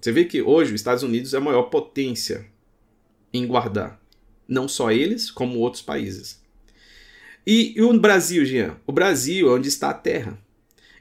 Você 0.02 0.12
vê 0.12 0.26
que 0.26 0.42
hoje 0.42 0.74
os 0.74 0.82
Estados 0.82 1.04
Unidos 1.04 1.34
é 1.34 1.38
a 1.38 1.40
maior 1.40 1.70
potência 1.70 2.46
em 3.34 3.48
guardar. 3.48 4.06
Não 4.48 4.68
só 4.68 4.92
eles, 4.92 5.30
como 5.30 5.60
outros 5.60 5.82
países. 5.82 6.42
E, 7.46 7.74
e 7.78 7.82
o 7.82 7.98
Brasil, 8.00 8.44
Jean? 8.46 8.78
O 8.86 8.92
Brasil 8.92 9.50
é 9.50 9.52
onde 9.52 9.68
está 9.68 9.90
a 9.90 9.94
terra. 9.94 10.38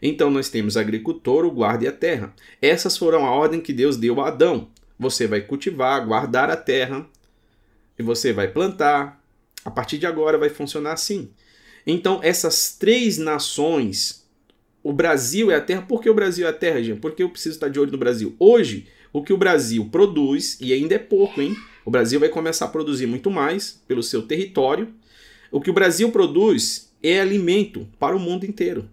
Então 0.01 0.31
nós 0.31 0.49
temos 0.49 0.77
agricultor, 0.77 1.45
o 1.45 1.51
guarda 1.51 1.85
e 1.85 1.89
a 1.89 1.93
terra. 1.93 2.35
Essas 2.61 2.97
foram 2.97 3.27
a 3.27 3.31
ordem 3.31 3.61
que 3.61 3.73
Deus 3.73 3.97
deu 3.97 4.21
a 4.21 4.29
Adão. 4.29 4.69
Você 4.99 5.27
vai 5.27 5.41
cultivar, 5.41 6.05
guardar 6.07 6.51
a 6.51 6.57
terra 6.57 7.07
e 7.99 8.03
você 8.03 8.33
vai 8.33 8.49
plantar. 8.49 9.23
A 9.65 9.71
partir 9.71 9.99
de 9.99 10.07
agora 10.07 10.39
vai 10.39 10.49
funcionar 10.49 10.93
assim. 10.93 11.31
Então 11.87 12.21
essas 12.23 12.77
três 12.79 13.19
nações, 13.19 14.25
o 14.83 14.93
Brasil 14.93 15.51
é 15.51 15.57
a 15.57 15.61
terra. 15.61 15.83
Por 15.83 16.01
que 16.01 16.09
o 16.09 16.15
Brasil 16.15 16.47
é 16.47 16.51
a 16.51 16.53
terra, 16.53 16.83
gente? 16.83 17.01
Porque 17.01 17.23
eu 17.23 17.31
preciso 17.31 17.57
estar 17.57 17.69
de 17.69 17.81
olho 17.81 17.91
no 17.91 17.99
Brasil. 17.99 18.37
Hoje, 18.39 18.87
o 19.13 19.23
que 19.23 19.33
o 19.33 19.37
Brasil 19.39 19.89
produz, 19.91 20.59
e 20.61 20.73
ainda 20.73 20.95
é 20.95 20.99
pouco, 20.99 21.41
hein? 21.41 21.57
O 21.87 21.91
Brasil 21.91 22.19
vai 22.19 22.29
começar 22.29 22.65
a 22.65 22.69
produzir 22.69 23.07
muito 23.07 23.31
mais 23.31 23.81
pelo 23.87 24.03
seu 24.03 24.23
território. 24.23 24.93
O 25.53 25.61
que 25.61 25.71
o 25.71 25.73
Brasil 25.73 26.11
produz 26.11 26.93
é 27.01 27.21
alimento 27.21 27.87
para 27.97 28.17
o 28.17 28.19
mundo 28.19 28.45
inteiro. 28.45 28.91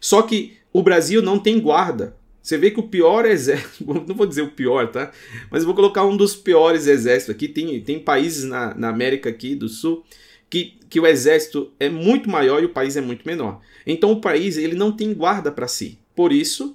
Só 0.00 0.22
que 0.22 0.56
o 0.72 0.82
Brasil 0.82 1.20
não 1.20 1.38
tem 1.38 1.60
guarda. 1.60 2.16
Você 2.42 2.56
vê 2.56 2.70
que 2.70 2.80
o 2.80 2.88
pior 2.88 3.26
exército, 3.26 3.84
não 4.08 4.14
vou 4.14 4.26
dizer 4.26 4.40
o 4.40 4.52
pior, 4.52 4.90
tá? 4.90 5.12
Mas 5.50 5.64
vou 5.64 5.74
colocar 5.74 6.06
um 6.06 6.16
dos 6.16 6.34
piores 6.34 6.86
exércitos 6.86 7.34
aqui. 7.34 7.46
Tem, 7.46 7.78
tem 7.82 7.98
países 7.98 8.44
na, 8.44 8.74
na 8.74 8.88
América 8.88 9.28
aqui 9.28 9.54
do 9.54 9.68
Sul 9.68 10.02
que, 10.48 10.78
que 10.88 10.98
o 10.98 11.06
exército 11.06 11.70
é 11.78 11.90
muito 11.90 12.30
maior 12.30 12.62
e 12.62 12.66
o 12.66 12.70
país 12.70 12.96
é 12.96 13.02
muito 13.02 13.26
menor. 13.26 13.60
Então 13.86 14.12
o 14.12 14.20
país 14.20 14.56
ele 14.56 14.74
não 14.74 14.92
tem 14.92 15.12
guarda 15.12 15.52
para 15.52 15.68
si. 15.68 15.98
Por 16.14 16.32
isso, 16.32 16.74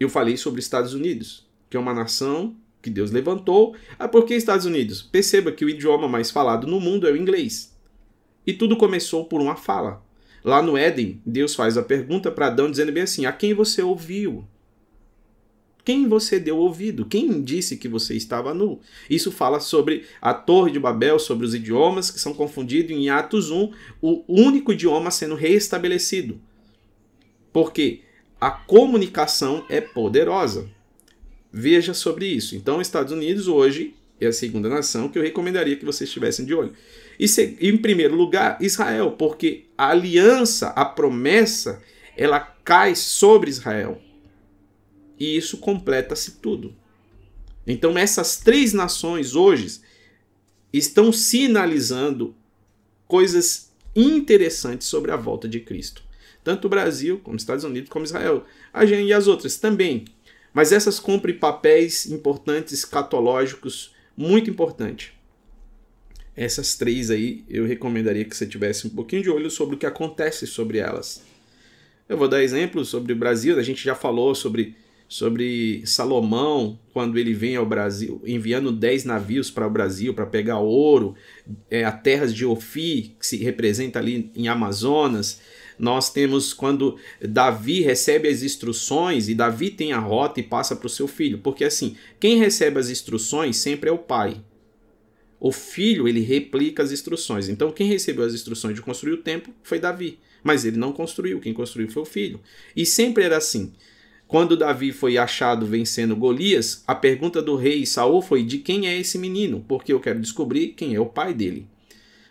eu 0.00 0.08
falei 0.08 0.38
sobre 0.38 0.60
Estados 0.60 0.94
Unidos, 0.94 1.46
que 1.68 1.76
é 1.76 1.80
uma 1.80 1.92
nação 1.92 2.56
que 2.84 2.90
Deus 2.90 3.10
levantou. 3.10 3.74
Ah, 3.98 4.06
por 4.06 4.26
que 4.26 4.34
Estados 4.34 4.66
Unidos? 4.66 5.02
Perceba 5.02 5.50
que 5.50 5.64
o 5.64 5.68
idioma 5.70 6.06
mais 6.06 6.30
falado 6.30 6.66
no 6.66 6.78
mundo 6.78 7.08
é 7.08 7.12
o 7.12 7.16
inglês. 7.16 7.74
E 8.46 8.52
tudo 8.52 8.76
começou 8.76 9.24
por 9.24 9.40
uma 9.40 9.56
fala. 9.56 10.04
Lá 10.44 10.60
no 10.60 10.76
Éden, 10.76 11.22
Deus 11.24 11.54
faz 11.54 11.78
a 11.78 11.82
pergunta 11.82 12.30
para 12.30 12.48
Adão, 12.48 12.70
dizendo 12.70 12.92
bem 12.92 13.04
assim: 13.04 13.24
A 13.24 13.32
quem 13.32 13.54
você 13.54 13.82
ouviu? 13.82 14.44
Quem 15.82 16.06
você 16.06 16.38
deu 16.38 16.58
ouvido? 16.58 17.06
Quem 17.06 17.42
disse 17.42 17.76
que 17.76 17.88
você 17.88 18.14
estava 18.14 18.52
nu? 18.52 18.80
Isso 19.08 19.32
fala 19.32 19.60
sobre 19.60 20.04
a 20.20 20.32
Torre 20.34 20.70
de 20.70 20.78
Babel, 20.78 21.18
sobre 21.18 21.46
os 21.46 21.54
idiomas 21.54 22.10
que 22.10 22.20
são 22.20 22.34
confundidos 22.34 22.90
em 22.90 23.08
Atos 23.08 23.50
1, 23.50 23.70
o 24.00 24.24
único 24.28 24.72
idioma 24.72 25.10
sendo 25.10 25.34
reestabelecido. 25.34 26.40
Porque 27.52 28.00
a 28.40 28.50
comunicação 28.50 29.64
é 29.70 29.80
poderosa. 29.80 30.70
Veja 31.56 31.94
sobre 31.94 32.26
isso. 32.26 32.56
Então, 32.56 32.80
Estados 32.80 33.12
Unidos 33.12 33.46
hoje 33.46 33.94
é 34.20 34.26
a 34.26 34.32
segunda 34.32 34.68
nação 34.68 35.08
que 35.08 35.16
eu 35.16 35.22
recomendaria 35.22 35.76
que 35.76 35.84
vocês 35.84 36.10
estivessem 36.10 36.44
de 36.44 36.52
olho. 36.52 36.72
E 37.16 37.26
em 37.60 37.76
primeiro 37.76 38.16
lugar, 38.16 38.58
Israel, 38.60 39.12
porque 39.12 39.66
a 39.78 39.90
aliança, 39.90 40.70
a 40.70 40.84
promessa, 40.84 41.80
ela 42.16 42.40
cai 42.40 42.96
sobre 42.96 43.50
Israel. 43.50 44.02
E 45.16 45.36
isso 45.36 45.58
completa-se 45.58 46.40
tudo. 46.40 46.74
Então, 47.64 47.96
essas 47.96 48.36
três 48.38 48.72
nações 48.72 49.36
hoje 49.36 49.80
estão 50.72 51.12
sinalizando 51.12 52.34
coisas 53.06 53.72
interessantes 53.94 54.88
sobre 54.88 55.12
a 55.12 55.16
volta 55.16 55.48
de 55.48 55.60
Cristo. 55.60 56.02
Tanto 56.42 56.64
o 56.64 56.68
Brasil, 56.68 57.20
como 57.22 57.36
os 57.36 57.42
Estados 57.42 57.62
Unidos, 57.62 57.90
como 57.90 58.04
Israel. 58.04 58.44
A 58.72 58.84
gente 58.84 59.06
e 59.06 59.12
as 59.12 59.28
outras 59.28 59.56
também. 59.56 60.04
Mas 60.54 60.70
essas 60.70 61.00
cumprem 61.00 61.36
papéis 61.36 62.06
importantes, 62.06 62.72
escatológicos, 62.72 63.92
muito 64.16 64.48
importantes. 64.48 65.10
Essas 66.36 66.76
três 66.76 67.10
aí 67.10 67.44
eu 67.48 67.66
recomendaria 67.66 68.24
que 68.24 68.36
você 68.36 68.46
tivesse 68.46 68.86
um 68.86 68.90
pouquinho 68.90 69.22
de 69.22 69.30
olho 69.30 69.50
sobre 69.50 69.74
o 69.74 69.78
que 69.78 69.86
acontece 69.86 70.46
sobre 70.46 70.78
elas. 70.78 71.22
Eu 72.08 72.16
vou 72.16 72.28
dar 72.28 72.42
exemplos 72.42 72.88
sobre 72.88 73.12
o 73.12 73.16
Brasil, 73.16 73.58
a 73.58 73.62
gente 73.62 73.82
já 73.82 73.94
falou 73.94 74.34
sobre, 74.34 74.76
sobre 75.08 75.82
Salomão, 75.86 76.78
quando 76.92 77.18
ele 77.18 77.32
vem 77.32 77.56
ao 77.56 77.64
Brasil, 77.66 78.20
enviando 78.24 78.70
10 78.70 79.04
navios 79.04 79.50
para 79.50 79.66
o 79.66 79.70
Brasil 79.70 80.14
para 80.14 80.26
pegar 80.26 80.58
ouro, 80.58 81.14
é, 81.70 81.84
a 81.84 81.90
terras 81.90 82.34
de 82.34 82.44
Ofi, 82.44 83.16
que 83.18 83.26
se 83.26 83.38
representa 83.38 83.98
ali 83.98 84.30
em 84.36 84.48
Amazonas. 84.48 85.40
Nós 85.78 86.10
temos 86.10 86.52
quando 86.52 86.96
Davi 87.20 87.80
recebe 87.80 88.28
as 88.28 88.42
instruções 88.42 89.28
e 89.28 89.34
Davi 89.34 89.70
tem 89.70 89.92
a 89.92 89.98
rota 89.98 90.40
e 90.40 90.42
passa 90.42 90.76
para 90.76 90.86
o 90.86 90.90
seu 90.90 91.08
filho, 91.08 91.38
porque 91.38 91.64
assim, 91.64 91.96
quem 92.20 92.38
recebe 92.38 92.78
as 92.78 92.90
instruções 92.90 93.56
sempre 93.56 93.90
é 93.90 93.92
o 93.92 93.98
pai. 93.98 94.40
O 95.40 95.52
filho, 95.52 96.08
ele 96.08 96.20
replica 96.20 96.82
as 96.82 96.90
instruções. 96.90 97.50
Então, 97.50 97.70
quem 97.70 97.86
recebeu 97.86 98.24
as 98.24 98.32
instruções 98.32 98.74
de 98.74 98.80
construir 98.80 99.12
o 99.12 99.22
templo 99.22 99.52
foi 99.62 99.78
Davi. 99.78 100.18
Mas 100.42 100.64
ele 100.64 100.78
não 100.78 100.90
construiu, 100.90 101.38
quem 101.38 101.52
construiu 101.52 101.90
foi 101.90 102.02
o 102.02 102.06
filho. 102.06 102.40
E 102.74 102.86
sempre 102.86 103.24
era 103.24 103.36
assim. 103.36 103.74
Quando 104.26 104.56
Davi 104.56 104.90
foi 104.90 105.18
achado 105.18 105.66
vencendo 105.66 106.16
Golias, 106.16 106.82
a 106.86 106.94
pergunta 106.94 107.42
do 107.42 107.56
rei 107.56 107.84
Saul 107.84 108.22
foi: 108.22 108.42
de 108.42 108.58
quem 108.58 108.88
é 108.88 108.98
esse 108.98 109.18
menino? 109.18 109.64
Porque 109.68 109.92
eu 109.92 110.00
quero 110.00 110.20
descobrir 110.20 110.68
quem 110.68 110.94
é 110.94 111.00
o 111.00 111.06
pai 111.06 111.34
dele. 111.34 111.66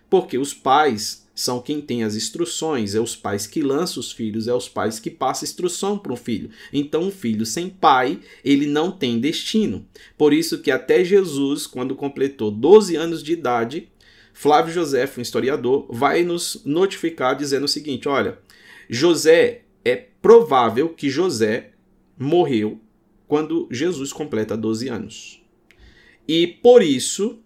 Porque 0.09 0.37
os 0.37 0.53
pais 0.53 1.22
são 1.35 1.59
quem 1.59 1.81
tem 1.81 2.03
as 2.03 2.15
instruções, 2.15 2.93
é 2.93 2.99
os 2.99 3.15
pais 3.15 3.47
que 3.47 3.61
lançam 3.61 3.99
os 3.99 4.11
filhos, 4.11 4.47
é 4.47 4.53
os 4.53 4.69
pais 4.69 4.99
que 4.99 5.09
passam 5.09 5.47
instrução 5.47 5.97
para 5.97 6.13
um 6.13 6.17
filho. 6.17 6.49
Então, 6.71 7.03
um 7.03 7.11
filho 7.11 7.45
sem 7.45 7.69
pai, 7.69 8.19
ele 8.45 8.67
não 8.67 8.91
tem 8.91 9.19
destino. 9.19 9.85
Por 10.17 10.31
isso 10.33 10.59
que 10.59 10.69
até 10.69 11.03
Jesus, 11.03 11.65
quando 11.65 11.95
completou 11.95 12.51
12 12.51 12.95
anos 12.95 13.23
de 13.23 13.33
idade, 13.33 13.89
Flávio 14.33 14.73
José, 14.73 15.09
um 15.17 15.21
historiador, 15.21 15.85
vai 15.89 16.23
nos 16.23 16.61
notificar 16.65 17.35
dizendo 17.35 17.65
o 17.65 17.69
seguinte: 17.69 18.07
olha, 18.07 18.39
José 18.89 19.61
é 19.85 19.95
provável 19.95 20.89
que 20.89 21.09
José 21.09 21.71
morreu 22.17 22.79
quando 23.27 23.67
Jesus 23.71 24.13
completa 24.13 24.57
12 24.57 24.87
anos. 24.89 25.43
E 26.27 26.47
por 26.47 26.81
isso, 26.81 27.39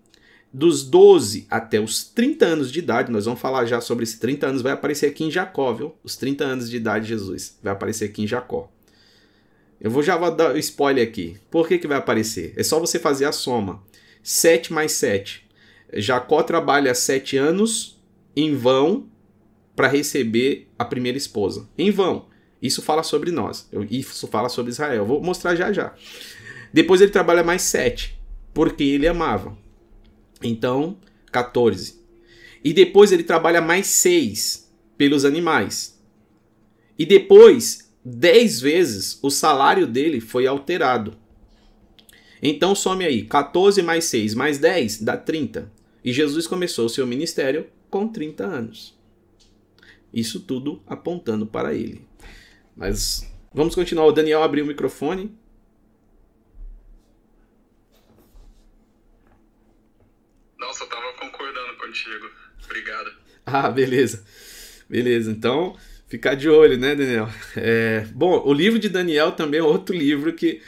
dos 0.57 0.83
12 0.83 1.45
até 1.51 1.79
os 1.79 2.03
30 2.03 2.43
anos 2.43 2.71
de 2.71 2.79
idade, 2.79 3.11
nós 3.11 3.25
vamos 3.25 3.39
falar 3.39 3.65
já 3.65 3.79
sobre 3.79 4.03
esses 4.03 4.17
30 4.17 4.47
anos, 4.47 4.61
vai 4.63 4.71
aparecer 4.71 5.05
aqui 5.05 5.23
em 5.23 5.29
Jacó, 5.29 5.71
viu? 5.71 5.93
Os 6.03 6.15
30 6.15 6.43
anos 6.43 6.67
de 6.67 6.77
idade 6.77 7.05
de 7.05 7.09
Jesus, 7.09 7.59
vai 7.61 7.73
aparecer 7.73 8.05
aqui 8.05 8.23
em 8.23 8.27
Jacó. 8.27 8.67
Eu 9.79 9.91
vou 9.91 10.01
já 10.01 10.17
dar 10.31 10.57
spoiler 10.57 11.07
aqui. 11.07 11.37
Por 11.51 11.67
que, 11.67 11.77
que 11.77 11.87
vai 11.87 11.99
aparecer? 11.99 12.55
É 12.57 12.63
só 12.63 12.79
você 12.79 12.97
fazer 12.97 13.25
a 13.25 13.31
soma. 13.31 13.83
7 14.23 14.73
mais 14.73 14.93
7. 14.93 15.47
Jacó 15.93 16.41
trabalha 16.41 16.95
7 16.95 17.37
anos 17.37 18.01
em 18.35 18.55
vão 18.55 19.05
para 19.75 19.87
receber 19.87 20.67
a 20.79 20.83
primeira 20.83 21.19
esposa. 21.19 21.69
Em 21.77 21.91
vão. 21.91 22.25
Isso 22.59 22.81
fala 22.81 23.03
sobre 23.03 23.29
nós. 23.29 23.69
Isso 23.91 24.25
fala 24.25 24.49
sobre 24.49 24.71
Israel. 24.71 25.05
vou 25.05 25.21
mostrar 25.21 25.55
já 25.55 25.71
já. 25.71 25.93
Depois 26.73 26.99
ele 26.99 27.11
trabalha 27.11 27.43
mais 27.43 27.61
7, 27.61 28.19
porque 28.55 28.83
ele 28.83 29.07
amava. 29.07 29.55
Então, 30.41 30.97
14. 31.31 31.99
E 32.63 32.73
depois 32.73 33.11
ele 33.11 33.23
trabalha 33.23 33.61
mais 33.61 33.87
6 33.87 34.71
pelos 34.97 35.25
animais. 35.25 36.01
E 36.97 37.05
depois 37.05 37.93
10 38.03 38.61
vezes 38.61 39.19
o 39.21 39.29
salário 39.29 39.85
dele 39.85 40.19
foi 40.19 40.47
alterado. 40.47 41.15
Então 42.41 42.75
some 42.75 43.03
aí, 43.03 43.23
14 43.23 43.81
mais 43.81 44.05
6 44.05 44.33
mais 44.33 44.57
10 44.57 45.01
dá 45.01 45.17
30. 45.17 45.71
E 46.03 46.13
Jesus 46.13 46.47
começou 46.47 46.85
o 46.85 46.89
seu 46.89 47.05
ministério 47.05 47.67
com 47.89 48.07
30 48.07 48.45
anos. 48.45 48.97
Isso 50.13 50.39
tudo 50.39 50.81
apontando 50.87 51.45
para 51.45 51.73
ele. 51.73 52.07
Mas 52.75 53.29
vamos 53.53 53.75
continuar. 53.75 54.05
O 54.05 54.11
Daniel 54.11 54.41
abriu 54.41 54.63
o 54.63 54.67
microfone. 54.67 55.37
Nossa, 60.57 60.83
eu 60.83 60.89
tava 60.89 61.13
concordando 61.13 61.77
contigo. 61.77 62.29
Obrigado. 62.63 63.11
Ah, 63.49 63.71
beleza. 63.71 64.23
Beleza. 64.89 65.31
Então, 65.31 65.75
ficar 66.07 66.35
de 66.35 66.49
olho, 66.49 66.77
né, 66.77 66.93
Daniel? 66.95 67.29
É, 67.55 68.05
bom, 68.13 68.41
o 68.45 68.53
livro 68.53 68.77
de 68.77 68.89
Daniel 68.89 69.31
também 69.31 69.61
é 69.61 69.63
outro 69.63 69.95
livro 69.95 70.33
que, 70.33 70.61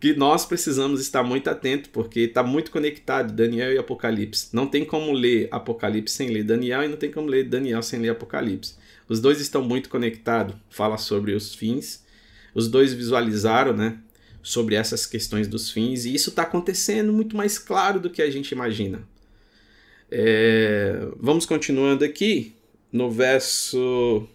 que 0.00 0.14
nós 0.14 0.44
precisamos 0.44 1.00
estar 1.00 1.22
muito 1.22 1.48
atento, 1.48 1.90
porque 1.90 2.20
está 2.20 2.42
muito 2.42 2.72
conectado, 2.72 3.32
Daniel 3.32 3.72
e 3.72 3.78
Apocalipse. 3.78 4.48
Não 4.52 4.66
tem 4.66 4.84
como 4.84 5.12
ler 5.12 5.48
Apocalipse 5.52 6.14
sem 6.14 6.28
ler 6.28 6.42
Daniel 6.42 6.82
e 6.82 6.88
não 6.88 6.96
tem 6.96 7.10
como 7.10 7.28
ler 7.28 7.44
Daniel 7.44 7.82
sem 7.82 8.00
ler 8.00 8.10
Apocalipse. 8.10 8.74
Os 9.08 9.20
dois 9.20 9.40
estão 9.40 9.62
muito 9.62 9.88
conectados, 9.88 10.56
fala 10.70 10.98
sobre 10.98 11.32
os 11.34 11.54
fins. 11.54 12.02
Os 12.54 12.68
dois 12.68 12.92
visualizaram, 12.92 13.72
né, 13.72 13.98
sobre 14.42 14.74
essas 14.74 15.06
questões 15.06 15.48
dos 15.48 15.70
fins, 15.70 16.04
e 16.04 16.14
isso 16.14 16.30
está 16.30 16.42
acontecendo 16.42 17.12
muito 17.12 17.36
mais 17.36 17.58
claro 17.58 17.98
do 17.98 18.10
que 18.10 18.22
a 18.22 18.30
gente 18.30 18.52
imagina. 18.52 19.02
É, 20.10 21.08
vamos 21.18 21.46
continuando 21.46 22.04
aqui 22.04 22.54
no 22.92 23.10
verso 23.10 24.28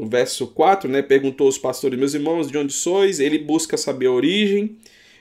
no 0.00 0.08
verso 0.08 0.46
4, 0.46 0.88
né, 0.88 1.02
perguntou 1.02 1.46
aos 1.46 1.58
pastores, 1.58 1.98
meus 1.98 2.14
irmãos, 2.14 2.50
de 2.50 2.56
onde 2.56 2.72
sois? 2.72 3.20
Ele 3.20 3.38
busca 3.38 3.76
saber 3.76 4.06
a 4.06 4.12
origem. 4.12 4.78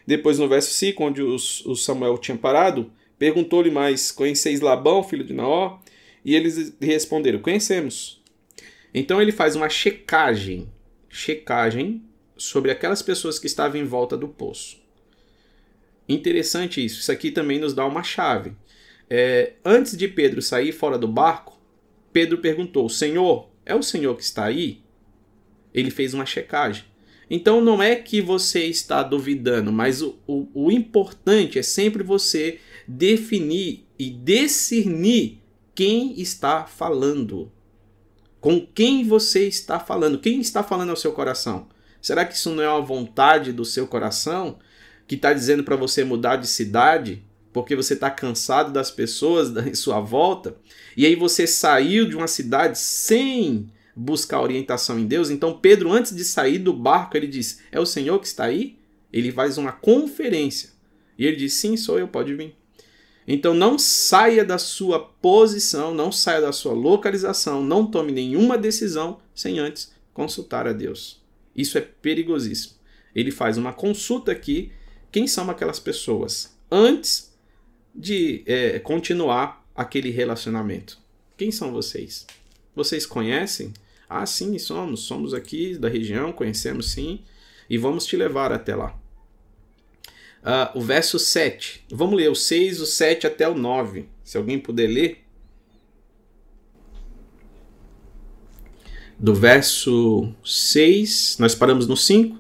Depois 0.08 0.40
no 0.40 0.48
verso 0.48 0.72
5, 0.72 1.04
onde 1.04 1.22
os, 1.22 1.66
o 1.66 1.76
Samuel 1.76 2.18
tinha 2.18 2.38
parado, 2.38 2.90
perguntou-lhe 3.18 3.70
mais, 3.70 4.10
conheceis 4.10 4.62
Labão, 4.62 5.04
filho 5.04 5.26
de 5.26 5.34
Naó? 5.34 5.80
E 6.24 6.34
eles 6.34 6.74
responderam, 6.80 7.40
conhecemos. 7.40 8.22
Então 8.94 9.22
ele 9.22 9.34
faz 9.34 9.54
uma 9.56 9.70
checagem, 9.70 10.70
checagem 11.10 12.02
sobre 12.38 12.72
aquelas 12.72 13.02
pessoas 13.02 13.38
que 13.38 13.48
estavam 13.48 13.80
em 13.80 13.84
volta 13.84 14.16
do 14.16 14.30
poço. 14.30 14.79
Interessante 16.10 16.84
isso, 16.84 17.02
isso 17.02 17.12
aqui 17.12 17.30
também 17.30 17.60
nos 17.60 17.74
dá 17.74 17.86
uma 17.86 18.02
chave. 18.02 18.54
É, 19.08 19.54
antes 19.64 19.96
de 19.96 20.08
Pedro 20.08 20.42
sair 20.42 20.72
fora 20.72 20.98
do 20.98 21.08
barco, 21.08 21.60
Pedro 22.12 22.40
perguntou, 22.40 22.90
Senhor, 22.90 23.48
é 23.64 23.76
o 23.76 23.84
Senhor 23.84 24.16
que 24.16 24.24
está 24.24 24.46
aí? 24.46 24.82
Ele 25.72 25.92
fez 25.92 26.16
uma 26.16 26.26
checagem. 26.26 26.86
Então 27.30 27.62
não 27.62 27.82
é 27.82 27.96
que 27.96 28.22
você 28.22 28.66
está 28.66 29.04
duvidando, 29.04 29.72
mas 29.72 30.02
o, 30.02 30.18
o, 30.26 30.48
o 30.56 30.72
importante 30.72 31.60
é 31.60 31.62
sempre 31.62 32.02
você 32.02 32.60
definir 32.88 33.86
e 34.00 34.10
discernir 34.10 35.40
quem 35.76 36.20
está 36.20 36.66
falando. 36.66 37.52
Com 38.42 38.66
quem 38.66 39.04
você 39.04 39.48
está 39.48 39.80
falando? 39.80 40.18
Quem 40.18 40.40
está 40.40 40.64
falando 40.64 40.90
ao 40.90 40.96
seu 40.96 41.12
coração? 41.12 41.68
Será 42.02 42.26
que 42.26 42.34
isso 42.34 42.50
não 42.50 42.64
é 42.64 42.70
uma 42.70 42.82
vontade 42.82 43.54
do 43.54 43.64
seu 43.64 43.86
coração 43.86 44.58
que 45.10 45.16
está 45.16 45.34
dizendo 45.34 45.64
para 45.64 45.76
você 45.76 46.04
mudar 46.04 46.36
de 46.36 46.48
cidade 46.48 47.24
porque 47.52 47.76
você 47.76 47.96
está 47.96 48.12
cansado 48.12 48.72
das 48.72 48.92
pessoas 48.92 49.50
em 49.66 49.74
sua 49.76 50.00
volta? 50.00 50.56
e 50.96 51.04
aí 51.04 51.16
você 51.16 51.48
saiu 51.48 52.08
de 52.08 52.16
uma 52.16 52.28
cidade 52.28 52.78
sem 52.78 53.72
buscar 53.96 54.42
orientação 54.42 55.00
em 55.00 55.08
Deus. 55.08 55.32
Então 55.32 55.58
Pedro, 55.58 55.92
antes 55.92 56.16
de 56.16 56.24
sair 56.24 56.60
do 56.60 56.72
barco, 56.72 57.18
ele 57.18 57.28
diz: 57.28 57.60
É 57.72 57.80
o 57.80 57.86
Senhor 57.86 58.20
que 58.20 58.28
está 58.28 58.46
aí? 58.46 58.78
Ele 59.12 59.32
faz 59.32 59.58
uma 59.58 59.72
conferência. 59.72 60.70
E 61.18 61.26
ele 61.26 61.38
diz: 61.38 61.54
Sim, 61.54 61.76
sou 61.76 61.98
eu, 61.98 62.08
pode 62.08 62.36
vir. 62.36 62.56
Então 63.28 63.54
não 63.54 63.80
saia 63.80 64.46
da 64.46 64.58
sua 64.58 65.00
posição, 65.00 65.94
não 65.94 66.12
saia 66.12 66.42
da 66.42 66.52
sua 66.52 66.74
localização, 66.74 67.64
não 67.64 67.86
tome 67.86 68.12
nenhuma 68.12 68.58
decisão 68.58 69.20
sem 69.34 69.58
antes 69.58 69.92
consultar 70.14 70.68
a 70.68 70.74
Deus. 70.74 71.22
Isso 71.56 71.78
é 71.78 71.82
perigosíssimo. 71.82 72.76
Ele 73.16 73.32
faz 73.32 73.58
uma 73.58 73.74
consulta 73.74 74.32
aqui. 74.32 74.72
Quem 75.12 75.28
são 75.28 75.50
aquelas 75.50 75.80
pessoas? 75.80 76.56
Antes 76.72 77.34
de 77.94 78.44
é, 78.46 78.80
continuar 78.80 79.66
aquele 79.76 80.10
relacionamento. 80.10 81.00
Quem 81.38 81.52
são 81.52 81.72
vocês? 81.72 82.28
Vocês 82.76 83.06
conhecem? 83.06 83.74
Ah, 84.08 84.26
sim, 84.26 84.58
somos. 84.58 85.02
Somos 85.02 85.34
aqui 85.34 85.78
da 85.78 85.90
região, 85.90 86.32
conhecemos 86.32 86.92
sim. 86.92 87.22
E 87.70 87.78
vamos 87.78 88.06
te 88.06 88.16
levar 88.16 88.52
até 88.52 88.76
lá. 88.76 88.98
Uh, 90.40 90.80
o 90.80 90.82
verso 90.82 91.20
7. 91.20 91.86
Vamos 91.92 92.16
ler 92.16 92.30
o 92.30 92.36
6, 92.36 92.82
o 92.82 92.86
7 92.86 93.28
até 93.28 93.48
o 93.48 93.56
9. 93.56 94.06
Se 94.24 94.38
alguém 94.38 94.60
puder 94.60 94.88
ler. 94.88 95.24
Do 99.18 99.36
verso 99.36 100.34
6, 100.44 101.38
nós 101.40 101.54
paramos 101.54 101.88
no 101.88 101.98
5. 101.98 102.40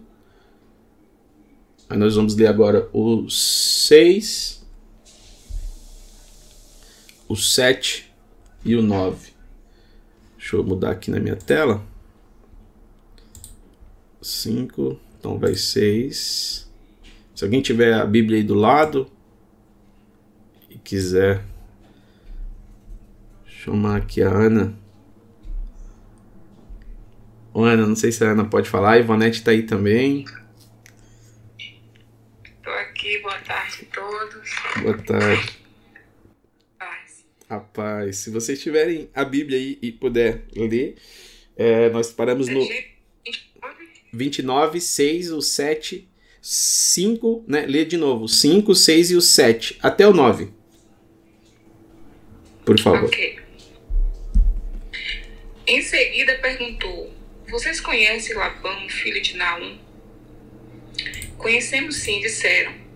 Aí 1.89 1.97
nós 1.97 2.15
vamos 2.15 2.35
ler 2.35 2.47
agora 2.47 2.87
o 2.93 3.27
6 3.29 4.59
o 7.29 7.35
7 7.35 8.11
e 8.65 8.75
o 8.75 8.81
9. 8.81 9.31
Deixa 10.35 10.55
eu 10.55 10.63
mudar 10.63 10.91
aqui 10.91 11.11
na 11.11 11.19
minha 11.19 11.35
tela. 11.35 11.83
5, 14.19 14.99
então 15.17 15.37
vai 15.37 15.53
6. 15.53 16.67
Se 17.35 17.43
alguém 17.43 17.61
tiver 17.61 17.93
a 17.93 18.05
Bíblia 18.05 18.39
aí 18.39 18.43
do 18.43 18.55
lado 18.55 19.07
e 20.69 20.77
quiser 20.79 21.45
chamar 23.45 23.97
aqui 23.97 24.23
a 24.23 24.29
Ana. 24.29 24.73
Ana, 27.53 27.85
não 27.85 27.95
sei 27.95 28.11
se 28.11 28.23
a 28.23 28.31
Ana 28.31 28.45
pode 28.45 28.69
falar, 28.69 28.93
a 28.93 28.99
Ivonete 28.99 29.43
tá 29.43 29.51
aí 29.51 29.63
também. 29.63 30.25
Aqui, 33.09 33.17
boa 33.23 33.39
tarde 33.39 33.87
a 33.89 33.95
todos. 33.95 34.51
Boa 34.83 34.97
tarde. 34.99 35.59
Rapaz, 37.49 38.17
se 38.17 38.29
vocês 38.29 38.61
tiverem 38.61 39.09
a 39.15 39.25
Bíblia 39.25 39.57
aí 39.57 39.79
e 39.81 39.91
puder 39.91 40.43
ler, 40.55 40.95
é, 41.57 41.89
nós 41.89 42.11
paramos 42.11 42.47
no 42.47 42.63
29, 44.13 44.79
6, 44.79 45.31
o 45.31 45.41
7, 45.41 46.07
5, 46.39 47.45
né? 47.47 47.65
Lê 47.65 47.83
de 47.83 47.97
novo. 47.97 48.27
5, 48.27 48.75
6 48.75 49.09
e 49.09 49.15
o 49.15 49.21
7, 49.21 49.79
até 49.81 50.07
o 50.07 50.13
9. 50.13 50.51
Por 52.63 52.79
favor. 52.79 53.05
Ok. 53.05 53.39
Em 55.65 55.81
seguida 55.81 56.35
perguntou: 56.35 57.11
Vocês 57.49 57.81
conhecem 57.81 58.35
Labão, 58.35 58.87
filho 58.87 59.19
de 59.19 59.35
Naum? 59.35 59.79
Conhecemos 61.39 61.95
sim, 61.95 62.21
disseram. 62.21 62.88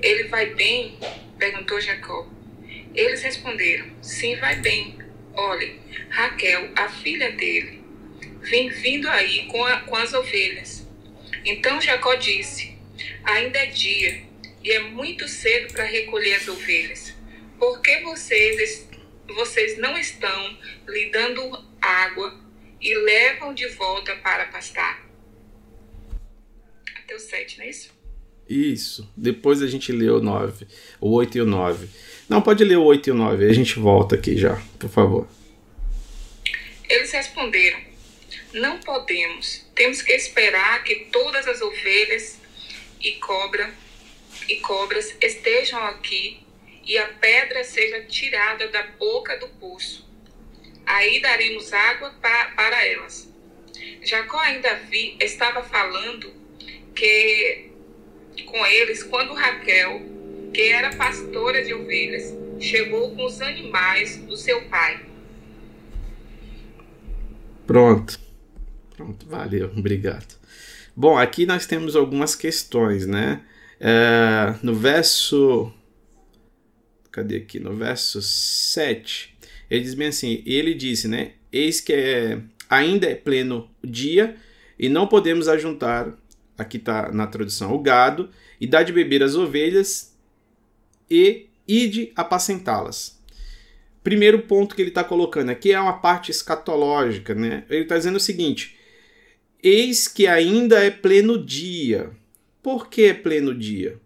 Ele 0.00 0.24
vai 0.24 0.46
bem? 0.54 0.98
perguntou 1.38 1.80
Jacó. 1.80 2.28
Eles 2.94 3.22
responderam: 3.22 3.86
Sim, 4.02 4.36
vai 4.36 4.56
bem. 4.56 4.98
Olhe, 5.34 5.80
Raquel, 6.10 6.70
a 6.76 6.88
filha 6.88 7.32
dele, 7.32 7.82
vem 8.40 8.68
vindo 8.68 9.08
aí 9.08 9.46
com, 9.46 9.64
a, 9.64 9.80
com 9.80 9.96
as 9.96 10.12
ovelhas. 10.12 10.86
Então 11.44 11.80
Jacó 11.80 12.14
disse: 12.14 12.76
Ainda 13.24 13.58
é 13.58 13.66
dia 13.66 14.22
e 14.62 14.70
é 14.70 14.78
muito 14.80 15.26
cedo 15.26 15.72
para 15.72 15.84
recolher 15.84 16.34
as 16.34 16.48
ovelhas. 16.48 17.14
por 17.58 17.80
que 17.80 18.00
vocês, 18.00 18.88
vocês 19.26 19.78
não 19.78 19.96
estão 19.98 20.58
lhe 20.86 21.10
dando 21.10 21.42
água 21.80 22.40
e 22.80 22.94
levam 22.94 23.54
de 23.54 23.66
volta 23.68 24.14
para 24.16 24.46
pastar? 24.46 25.04
Até 26.96 27.14
o 27.14 27.18
7, 27.18 27.58
não 27.58 27.64
é 27.64 27.70
isso? 27.70 27.91
Isso. 28.52 29.10
Depois 29.16 29.62
a 29.62 29.66
gente 29.66 29.90
lê 29.90 30.10
o 30.10 30.20
9, 30.20 30.66
o 31.00 31.10
8 31.12 31.38
e 31.38 31.40
o 31.40 31.46
9. 31.46 31.88
Não, 32.28 32.42
pode 32.42 32.62
ler 32.62 32.76
o 32.76 32.84
8 32.84 33.08
e 33.08 33.12
o 33.12 33.14
9, 33.14 33.44
aí 33.44 33.50
a 33.50 33.54
gente 33.54 33.78
volta 33.78 34.14
aqui 34.14 34.36
já, 34.36 34.60
por 34.78 34.90
favor. 34.90 35.26
Eles 36.86 37.10
responderam: 37.12 37.80
Não 38.52 38.78
podemos. 38.80 39.64
Temos 39.74 40.02
que 40.02 40.12
esperar 40.12 40.84
que 40.84 41.06
todas 41.10 41.48
as 41.48 41.62
ovelhas 41.62 42.38
e 43.00 43.12
cobra 43.12 43.72
e 44.46 44.56
cobras 44.56 45.16
estejam 45.18 45.82
aqui 45.84 46.40
e 46.84 46.98
a 46.98 47.06
pedra 47.06 47.64
seja 47.64 48.02
tirada 48.02 48.68
da 48.68 48.82
boca 48.98 49.38
do 49.38 49.48
poço. 49.48 50.06
Aí 50.84 51.22
daremos 51.22 51.72
água 51.72 52.10
pa 52.20 52.52
para 52.54 52.86
elas. 52.86 53.32
Jacó 54.02 54.38
ainda 54.38 54.74
vi, 54.90 55.16
estava 55.20 55.62
falando 55.62 56.30
que 56.94 57.71
com 58.46 58.66
eles 58.66 59.02
quando 59.02 59.34
Raquel, 59.34 60.02
que 60.52 60.62
era 60.62 60.94
pastora 60.96 61.64
de 61.64 61.74
ovelhas, 61.74 62.34
chegou 62.60 63.14
com 63.14 63.24
os 63.24 63.40
animais 63.40 64.18
do 64.18 64.36
seu 64.36 64.62
pai. 64.68 65.04
Pronto. 67.66 68.18
Pronto, 68.96 69.26
valeu, 69.26 69.72
obrigado. 69.76 70.36
Bom, 70.94 71.16
aqui 71.16 71.46
nós 71.46 71.66
temos 71.66 71.96
algumas 71.96 72.34
questões, 72.34 73.06
né? 73.06 73.42
É, 73.80 74.54
no 74.62 74.74
verso. 74.74 75.72
Cadê 77.10 77.36
aqui? 77.36 77.58
No 77.58 77.74
verso 77.74 78.22
7, 78.22 79.34
ele 79.70 79.82
diz 79.82 79.94
bem 79.94 80.08
assim: 80.08 80.42
ele 80.46 80.74
disse, 80.74 81.08
né? 81.08 81.32
Eis 81.50 81.80
que 81.80 81.92
é, 81.92 82.38
ainda 82.68 83.06
é 83.06 83.14
pleno 83.14 83.70
dia 83.82 84.36
e 84.78 84.88
não 84.88 85.06
podemos 85.06 85.48
ajuntar 85.48 86.14
aqui 86.56 86.76
está 86.76 87.10
na 87.12 87.26
tradução, 87.26 87.72
o 87.72 87.78
gado, 87.78 88.30
e 88.60 88.66
dá 88.66 88.82
de 88.82 88.92
beber 88.92 89.22
as 89.22 89.34
ovelhas 89.34 90.16
e 91.10 91.46
ide 91.66 92.12
apacentá-las. 92.14 93.20
Primeiro 94.02 94.40
ponto 94.42 94.74
que 94.74 94.82
ele 94.82 94.88
está 94.88 95.04
colocando 95.04 95.50
aqui 95.50 95.72
é 95.72 95.80
uma 95.80 95.98
parte 95.98 96.30
escatológica, 96.30 97.34
né? 97.34 97.64
Ele 97.70 97.82
está 97.82 97.96
dizendo 97.96 98.16
o 98.16 98.20
seguinte: 98.20 98.76
eis 99.62 100.08
que 100.08 100.26
ainda 100.26 100.82
é 100.82 100.90
pleno 100.90 101.42
dia. 101.42 102.10
Por 102.62 102.88
que 102.88 103.04
é 103.04 103.14
pleno 103.14 103.54
dia? 103.54 104.00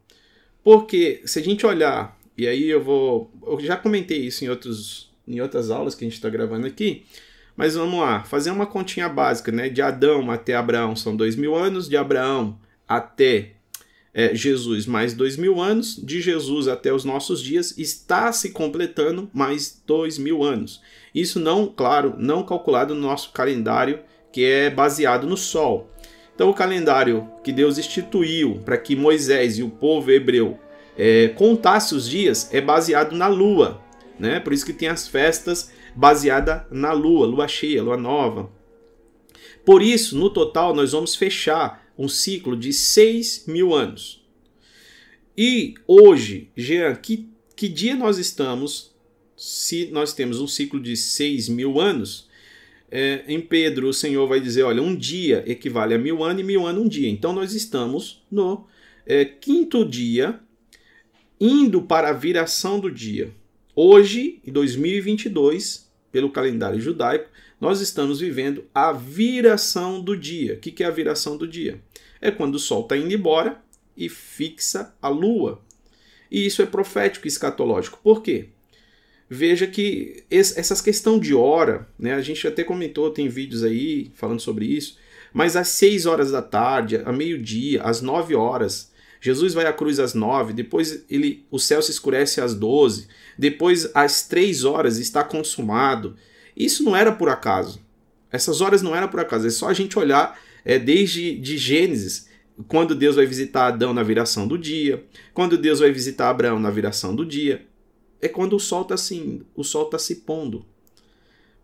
Porque 0.63 1.23
se 1.25 1.39
a 1.39 1.43
gente 1.43 1.65
olhar, 1.65 2.19
e 2.37 2.47
aí 2.47 2.69
eu 2.69 2.83
vou. 2.83 3.31
Eu 3.47 3.59
já 3.61 3.77
comentei 3.77 4.19
isso 4.19 4.45
em, 4.45 4.49
outros, 4.49 5.11
em 5.27 5.41
outras 5.41 5.71
aulas 5.71 5.95
que 5.95 6.05
a 6.05 6.09
gente 6.09 6.17
está 6.17 6.29
gravando 6.29 6.67
aqui. 6.67 7.07
Mas 7.57 7.75
vamos 7.75 7.99
lá, 8.01 8.23
fazer 8.25 8.51
uma 8.51 8.67
continha 8.67 9.09
básica, 9.09 9.51
né? 9.51 9.69
De 9.69 9.81
Adão 9.81 10.31
até 10.31 10.55
Abraão 10.55 10.95
são 10.95 11.17
dois 11.17 11.37
mil 11.37 11.55
anos, 11.55 11.89
de 11.89 11.97
Abraão 11.97 12.59
até 12.87 13.53
é, 14.13 14.35
Jesus 14.35 14.87
mais 14.87 15.15
dois 15.15 15.37
mil 15.37 15.61
anos, 15.61 15.97
de 15.97 16.21
Jesus 16.21 16.69
até 16.69 16.93
os 16.93 17.05
nossos 17.05 17.43
dias 17.43 17.77
está 17.77 18.33
se 18.33 18.51
completando 18.51 19.31
mais 19.33 19.83
dois 19.87 20.19
mil 20.19 20.43
anos. 20.43 20.83
Isso 21.15 21.41
não, 21.41 21.67
claro, 21.67 22.15
não 22.19 22.43
calculado 22.43 22.95
no 22.95 23.01
nosso 23.01 23.33
calendário 23.33 24.01
que 24.33 24.45
é 24.45 24.69
baseado 24.69 25.27
no 25.27 25.37
Sol. 25.37 25.91
Então 26.35 26.51
o 26.51 26.55
calendário 26.55 27.27
que 27.43 27.51
Deus 27.51 27.79
instituiu 27.79 28.61
para 28.65 28.77
que 28.77 28.95
Moisés 28.95 29.59
e 29.59 29.63
o 29.63 29.71
povo 29.71 30.11
hebreu 30.11 30.59
é, 30.97 31.29
contasse 31.29 31.95
os 31.95 32.09
dias 32.09 32.53
é 32.53 32.61
baseado 32.61 33.15
na 33.15 33.29
Lua, 33.29 33.81
né? 34.19 34.41
Por 34.41 34.53
isso 34.53 34.65
que 34.65 34.73
tem 34.73 34.89
as 34.89 35.09
festas 35.09 35.71
baseada 35.97 36.67
na 36.71 36.93
lua, 36.93 37.27
lua 37.27 37.49
cheia, 37.49 37.83
lua 37.83 37.97
nova. 37.97 38.51
Por 39.65 39.83
isso, 39.83 40.17
no 40.17 40.31
total, 40.31 40.75
nós 40.75 40.93
vamos 40.93 41.17
fechar 41.17 41.85
um 41.99 42.09
ciclo 42.09 42.57
de 42.57 42.73
6 42.73 43.47
mil 43.49 43.75
anos. 43.75 44.25
E 45.37 45.75
hoje, 45.87 46.51
Jean, 46.57 46.95
que, 46.95 47.29
que 47.57 47.69
dia 47.69 47.97
nós 47.97 48.19
estamos? 48.19 48.95
Se 49.37 49.87
nós 49.87 50.13
temos 50.15 50.39
um 50.41 50.47
ciclo 50.47 50.81
de 50.81 50.97
6 50.97 51.49
mil 51.49 51.81
anos, 51.81 52.29
é, 52.91 53.25
em 53.27 53.41
Pedro 53.41 53.89
o 53.89 53.95
Senhor 53.95 54.27
vai 54.27 54.41
dizer: 54.41 54.63
olha, 54.63 54.83
um 54.83 54.95
dia 54.95 55.43
equivale 55.47 55.95
a 55.95 55.99
mil 55.99 56.23
anos 56.23 56.41
e 56.41 56.45
mil 56.45 56.67
anos 56.67 56.83
um 56.83 56.89
dia. 56.89 57.09
Então 57.09 57.33
nós 57.33 57.53
estamos 57.53 58.23
no 58.31 58.67
é, 59.05 59.25
quinto 59.25 59.85
dia, 59.85 60.41
indo 61.41 61.83
para 61.83 62.11
a 62.11 62.13
viração 62.13 62.79
do 62.79 62.91
dia. 62.91 63.33
Hoje, 63.75 64.41
em 64.47 64.53
2022, 64.53 65.86
pelo 66.17 66.31
calendário 66.31 66.81
judaico, 66.81 67.29
nós 67.61 67.83
estamos 67.83 68.21
vivendo 68.21 68.65
a 68.75 68.91
viração 68.91 70.01
do 70.01 70.17
dia. 70.17 70.55
O 70.55 70.57
que 70.57 70.83
é 70.83 70.87
a 70.87 70.91
viração 70.91 71.37
do 71.37 71.47
dia? 71.47 71.79
É 72.23 72.31
quando 72.31 72.55
o 72.55 72.59
sol 72.59 72.81
está 72.81 72.97
indo 72.97 73.13
embora 73.13 73.61
e 73.95 74.09
fixa 74.09 74.95
a 75.03 75.11
lua. 75.11 75.61
E 76.31 76.47
isso 76.47 76.63
é 76.63 76.65
profético 76.65 77.27
e 77.27 77.29
escatológico. 77.29 78.01
Por 78.03 78.23
quê? 78.23 78.49
Veja 79.29 79.67
que 79.67 80.25
essas 80.31 80.81
questão 80.81 81.19
de 81.19 81.35
hora, 81.35 81.87
né, 81.99 82.15
a 82.15 82.23
gente 82.23 82.49
até 82.49 82.65
comentou, 82.65 83.11
tem 83.11 83.29
vídeos 83.29 83.63
aí 83.63 84.11
falando 84.15 84.41
sobre 84.41 84.65
isso, 84.65 84.97
mas 85.35 85.55
às 85.55 85.69
6 85.69 86.07
horas 86.07 86.31
da 86.31 86.41
tarde, 86.41 86.97
a 87.05 87.13
meio-dia, 87.13 87.83
às 87.83 88.01
9 88.01 88.35
horas, 88.35 88.91
Jesus 89.27 89.55
vai 89.55 89.67
à 89.67 89.73
cruz 89.73 89.99
às 89.99 90.15
9, 90.15 90.53
depois 90.53 91.05
ele, 91.11 91.45
o 91.51 91.59
céu 91.59 91.83
se 91.83 91.91
escurece 91.91 92.41
às 92.41 92.55
12, 92.55 93.09
depois 93.37 93.91
às 93.93 94.29
três 94.29 94.65
horas 94.65 94.99
está 94.99 95.25
consumado. 95.25 96.15
Isso 96.57 96.85
não 96.85 96.95
era 96.95 97.11
por 97.11 97.29
acaso. 97.29 97.85
Essas 98.31 98.61
horas 98.61 98.83
não 98.83 98.95
eram 98.95 99.09
por 99.09 99.19
acaso. 99.19 99.45
É 99.45 99.51
só 99.51 99.69
a 99.69 99.75
gente 99.75 99.99
olhar 99.99 100.39
é, 100.65 100.79
desde 100.79 101.37
de 101.39 101.59
Gênesis, 101.59 102.29
quando 102.69 102.95
Deus 102.95 103.17
vai 103.17 103.27
visitar 103.27 103.67
Adão 103.67 103.93
na 103.93 104.05
viração 104.05 104.47
do 104.47 104.57
dia, 104.57 105.05
quando 105.35 105.59
Deus 105.59 105.81
vai 105.81 105.91
visitar 105.91 106.31
Abraão 106.31 106.61
na 106.61 106.71
viração 106.71 107.13
do 107.13 107.27
dia. 107.27 107.67
É 108.23 108.29
quando 108.29 108.55
o 108.55 108.61
sol 108.61 108.83
está 108.83 108.95
assim, 108.95 109.43
o 109.57 109.65
sol 109.65 109.87
está 109.87 109.99
se 109.99 110.15
pondo. 110.17 110.65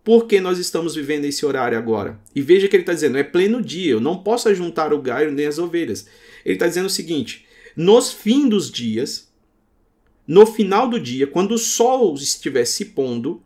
Por 0.03 0.27
que 0.27 0.41
nós 0.41 0.59
estamos 0.59 0.95
vivendo 0.95 1.23
esse 1.23 1.45
horário 1.45 1.77
agora? 1.77 2.19
E 2.35 2.41
veja 2.41 2.67
que 2.67 2.75
ele 2.75 2.83
está 2.83 2.93
dizendo, 2.93 3.17
é 3.17 3.23
pleno 3.23 3.61
dia, 3.61 3.93
eu 3.93 4.01
não 4.01 4.21
posso 4.21 4.53
juntar 4.53 4.91
o 4.91 5.01
gaio 5.01 5.31
nem 5.31 5.45
as 5.45 5.57
ovelhas. 5.57 6.05
Ele 6.43 6.55
está 6.55 6.67
dizendo 6.67 6.87
o 6.87 6.89
seguinte: 6.89 7.42
nos 7.75 8.11
fins 8.11 8.49
dos 8.49 8.71
dias, 8.71 9.31
no 10.27 10.45
final 10.45 10.89
do 10.89 10.99
dia, 10.99 11.27
quando 11.27 11.53
o 11.53 11.57
sol 11.57 12.13
estiver 12.15 12.65
se 12.65 12.85
pondo, 12.85 13.41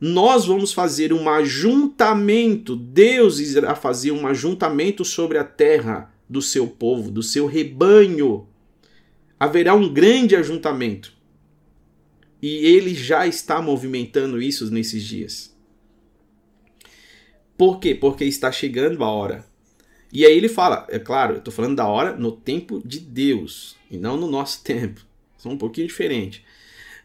nós 0.00 0.46
vamos 0.46 0.72
fazer 0.72 1.12
um 1.12 1.28
ajuntamento, 1.28 2.74
Deus 2.74 3.38
irá 3.38 3.74
fazer 3.74 4.12
um 4.12 4.26
ajuntamento 4.26 5.04
sobre 5.04 5.36
a 5.36 5.44
terra 5.44 6.12
do 6.28 6.40
seu 6.40 6.66
povo, 6.66 7.10
do 7.10 7.22
seu 7.22 7.46
rebanho. 7.46 8.46
Haverá 9.38 9.74
um 9.74 9.92
grande 9.92 10.36
ajuntamento. 10.36 11.12
E 12.40 12.48
ele 12.66 12.94
já 12.94 13.26
está 13.26 13.60
movimentando 13.60 14.40
isso 14.40 14.70
nesses 14.70 15.04
dias. 15.04 15.54
Por 17.58 17.78
quê? 17.78 17.94
Porque 17.94 18.24
está 18.24 18.50
chegando 18.50 19.04
a 19.04 19.10
hora. 19.10 19.49
E 20.12 20.26
aí 20.26 20.36
ele 20.36 20.48
fala, 20.48 20.86
é 20.88 20.98
claro, 20.98 21.34
eu 21.34 21.38
estou 21.38 21.52
falando 21.52 21.76
da 21.76 21.86
hora 21.86 22.16
no 22.16 22.32
tempo 22.32 22.82
de 22.84 22.98
Deus, 22.98 23.76
e 23.90 23.96
não 23.96 24.16
no 24.16 24.28
nosso 24.28 24.62
tempo. 24.64 25.00
São 25.38 25.52
um 25.52 25.58
pouquinho 25.58 25.86
diferente. 25.86 26.44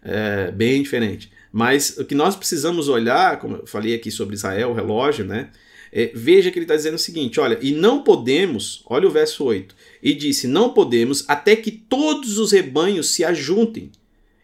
É, 0.04 0.52
bem 0.52 0.82
diferente. 0.82 1.32
Mas 1.52 1.98
o 1.98 2.06
que 2.06 2.14
nós 2.14 2.36
precisamos 2.36 2.90
olhar, 2.90 3.40
como 3.40 3.58
eu 3.58 3.68
falei 3.68 3.96
aqui 3.96 4.12
sobre 4.12 4.36
Israel, 4.36 4.72
o 4.72 4.74
relógio, 4.74 5.24
né? 5.24 5.50
É, 5.92 6.12
veja 6.14 6.52
que 6.52 6.60
ele 6.60 6.66
está 6.66 6.76
dizendo 6.76 6.96
o 6.96 7.00
seguinte: 7.00 7.40
olha, 7.40 7.58
e 7.62 7.72
não 7.72 8.04
podemos, 8.04 8.84
olha 8.88 9.08
o 9.08 9.12
verso 9.12 9.46
8, 9.46 9.74
e 10.04 10.14
disse: 10.14 10.48
não 10.48 10.74
podemos 10.74 11.24
até 11.30 11.56
que 11.56 11.72
todos 11.72 12.38
os 12.38 12.52
rebanhos 12.52 13.12
se 13.12 13.24
ajuntem 13.24 13.90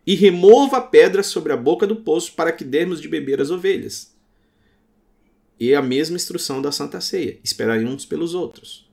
e 0.08 0.16
remova 0.16 0.78
a 0.78 0.82
pedra 0.82 1.22
sobre 1.22 1.52
a 1.52 1.58
boca 1.58 1.86
do 1.86 1.98
poço 1.98 2.32
para 2.34 2.52
que 2.52 2.64
demos 2.64 3.02
de 3.02 3.10
beber 3.10 3.42
as 3.42 3.52
ovelhas. 3.52 4.11
E 5.62 5.76
a 5.76 5.82
mesma 5.84 6.16
instrução 6.16 6.60
da 6.60 6.72
Santa 6.72 7.00
Ceia: 7.00 7.38
esperai 7.44 7.86
uns 7.86 8.04
pelos 8.04 8.34
outros. 8.34 8.90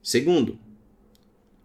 Segundo, 0.00 0.56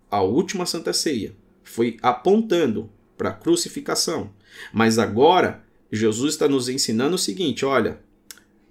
a 0.10 0.20
última 0.24 0.66
Santa 0.66 0.92
Ceia 0.92 1.36
foi 1.64 1.98
apontando 2.02 2.90
para 3.16 3.30
a 3.30 3.34
crucificação. 3.34 4.32
Mas 4.74 4.98
agora, 4.98 5.64
Jesus 5.92 6.34
está 6.34 6.48
nos 6.48 6.68
ensinando 6.68 7.18
o 7.18 7.20
seguinte: 7.20 7.64
olha, 7.64 8.00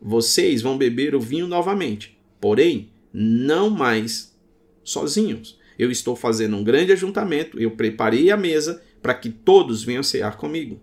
vocês 0.02 0.60
vão 0.60 0.76
beber 0.76 1.14
o 1.14 1.20
vinho 1.20 1.46
novamente, 1.46 2.18
porém, 2.40 2.90
não 3.12 3.70
mais 3.70 4.36
sozinhos. 4.82 5.56
Eu 5.78 5.88
estou 5.88 6.16
fazendo 6.16 6.56
um 6.56 6.64
grande 6.64 6.90
ajuntamento, 6.90 7.60
eu 7.60 7.70
preparei 7.70 8.28
a 8.32 8.36
mesa 8.36 8.82
para 9.00 9.14
que 9.14 9.30
todos 9.30 9.84
venham 9.84 10.02
cear 10.02 10.36
comigo. 10.36 10.80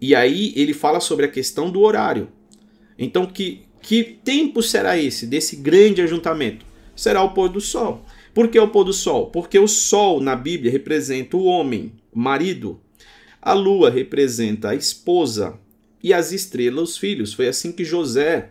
E 0.00 0.14
aí 0.14 0.54
ele 0.56 0.72
fala 0.72 1.00
sobre 1.00 1.26
a 1.26 1.30
questão 1.30 1.70
do 1.70 1.80
horário. 1.82 2.32
Então, 2.98 3.26
que, 3.26 3.62
que 3.80 4.02
tempo 4.24 4.62
será 4.62 4.98
esse, 4.98 5.26
desse 5.26 5.56
grande 5.56 6.02
ajuntamento? 6.02 6.64
Será 6.94 7.22
o 7.22 7.32
pôr 7.32 7.48
do 7.48 7.60
sol. 7.60 8.04
Por 8.34 8.48
que 8.48 8.58
o 8.58 8.68
pôr 8.68 8.84
do 8.84 8.92
sol? 8.92 9.26
Porque 9.26 9.58
o 9.58 9.68
sol 9.68 10.20
na 10.20 10.36
Bíblia 10.36 10.70
representa 10.70 11.36
o 11.36 11.44
homem, 11.44 11.92
o 12.12 12.18
marido. 12.18 12.80
A 13.40 13.52
lua 13.52 13.90
representa 13.90 14.70
a 14.70 14.74
esposa 14.74 15.58
e 16.02 16.12
as 16.12 16.32
estrelas 16.32 16.90
os 16.90 16.98
filhos. 16.98 17.34
Foi 17.34 17.48
assim 17.48 17.72
que 17.72 17.84
José, 17.84 18.50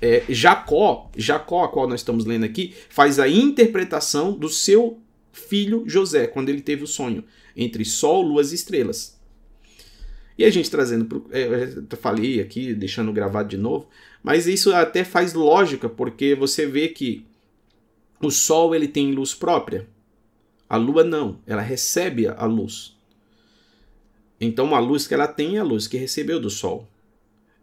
é, 0.00 0.22
Jacó, 0.28 1.10
Jacó, 1.16 1.64
a 1.64 1.68
qual 1.68 1.88
nós 1.88 2.00
estamos 2.00 2.24
lendo 2.24 2.44
aqui, 2.44 2.74
faz 2.88 3.18
a 3.18 3.28
interpretação 3.28 4.32
do 4.32 4.48
seu 4.48 4.98
filho 5.32 5.84
José, 5.86 6.26
quando 6.26 6.48
ele 6.48 6.60
teve 6.60 6.84
o 6.84 6.86
sonho 6.86 7.24
entre 7.56 7.84
sol, 7.84 8.22
luas 8.22 8.52
e 8.52 8.54
estrelas. 8.54 9.15
E 10.38 10.44
a 10.44 10.50
gente 10.50 10.70
trazendo, 10.70 11.06
pro, 11.06 11.26
é, 11.30 11.46
eu 11.90 11.96
falei 11.96 12.40
aqui, 12.40 12.74
deixando 12.74 13.12
gravado 13.12 13.48
de 13.48 13.56
novo, 13.56 13.88
mas 14.22 14.46
isso 14.46 14.74
até 14.74 15.02
faz 15.02 15.32
lógica, 15.32 15.88
porque 15.88 16.34
você 16.34 16.66
vê 16.66 16.88
que 16.88 17.24
o 18.20 18.30
sol 18.30 18.74
ele 18.74 18.88
tem 18.88 19.12
luz 19.12 19.34
própria, 19.34 19.86
a 20.68 20.76
lua 20.76 21.04
não, 21.04 21.38
ela 21.46 21.62
recebe 21.62 22.26
a 22.26 22.44
luz. 22.44 22.94
Então 24.40 24.74
a 24.74 24.78
luz 24.78 25.06
que 25.06 25.14
ela 25.14 25.28
tem 25.28 25.56
é 25.56 25.60
a 25.60 25.64
luz 25.64 25.86
que 25.86 25.96
recebeu 25.96 26.38
do 26.38 26.50
sol. 26.50 26.86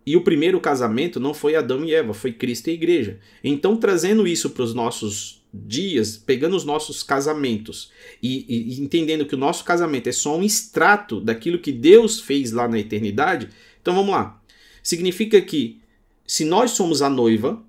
E 0.05 0.17
o 0.17 0.21
primeiro 0.21 0.59
casamento 0.59 1.19
não 1.19 1.33
foi 1.33 1.55
Adão 1.55 1.83
e 1.85 1.93
Eva, 1.93 2.13
foi 2.13 2.33
Cristo 2.33 2.67
e 2.67 2.71
a 2.71 2.73
igreja. 2.73 3.19
Então, 3.43 3.77
trazendo 3.77 4.27
isso 4.27 4.49
para 4.49 4.63
os 4.63 4.73
nossos 4.73 5.42
dias, 5.53 6.17
pegando 6.17 6.55
os 6.55 6.65
nossos 6.65 7.03
casamentos 7.03 7.91
e, 8.21 8.45
e, 8.47 8.81
entendendo 8.81 9.25
que 9.25 9.35
o 9.35 9.37
nosso 9.37 9.63
casamento 9.63 10.07
é 10.07 10.11
só 10.11 10.35
um 10.35 10.43
extrato 10.43 11.21
daquilo 11.21 11.59
que 11.59 11.71
Deus 11.71 12.19
fez 12.19 12.51
lá 12.51 12.67
na 12.67 12.79
eternidade, 12.79 13.49
então 13.79 13.93
vamos 13.93 14.11
lá. 14.11 14.41
Significa 14.81 15.39
que 15.41 15.79
se 16.25 16.43
nós 16.43 16.71
somos 16.71 17.01
a 17.01 17.09
noiva, 17.09 17.63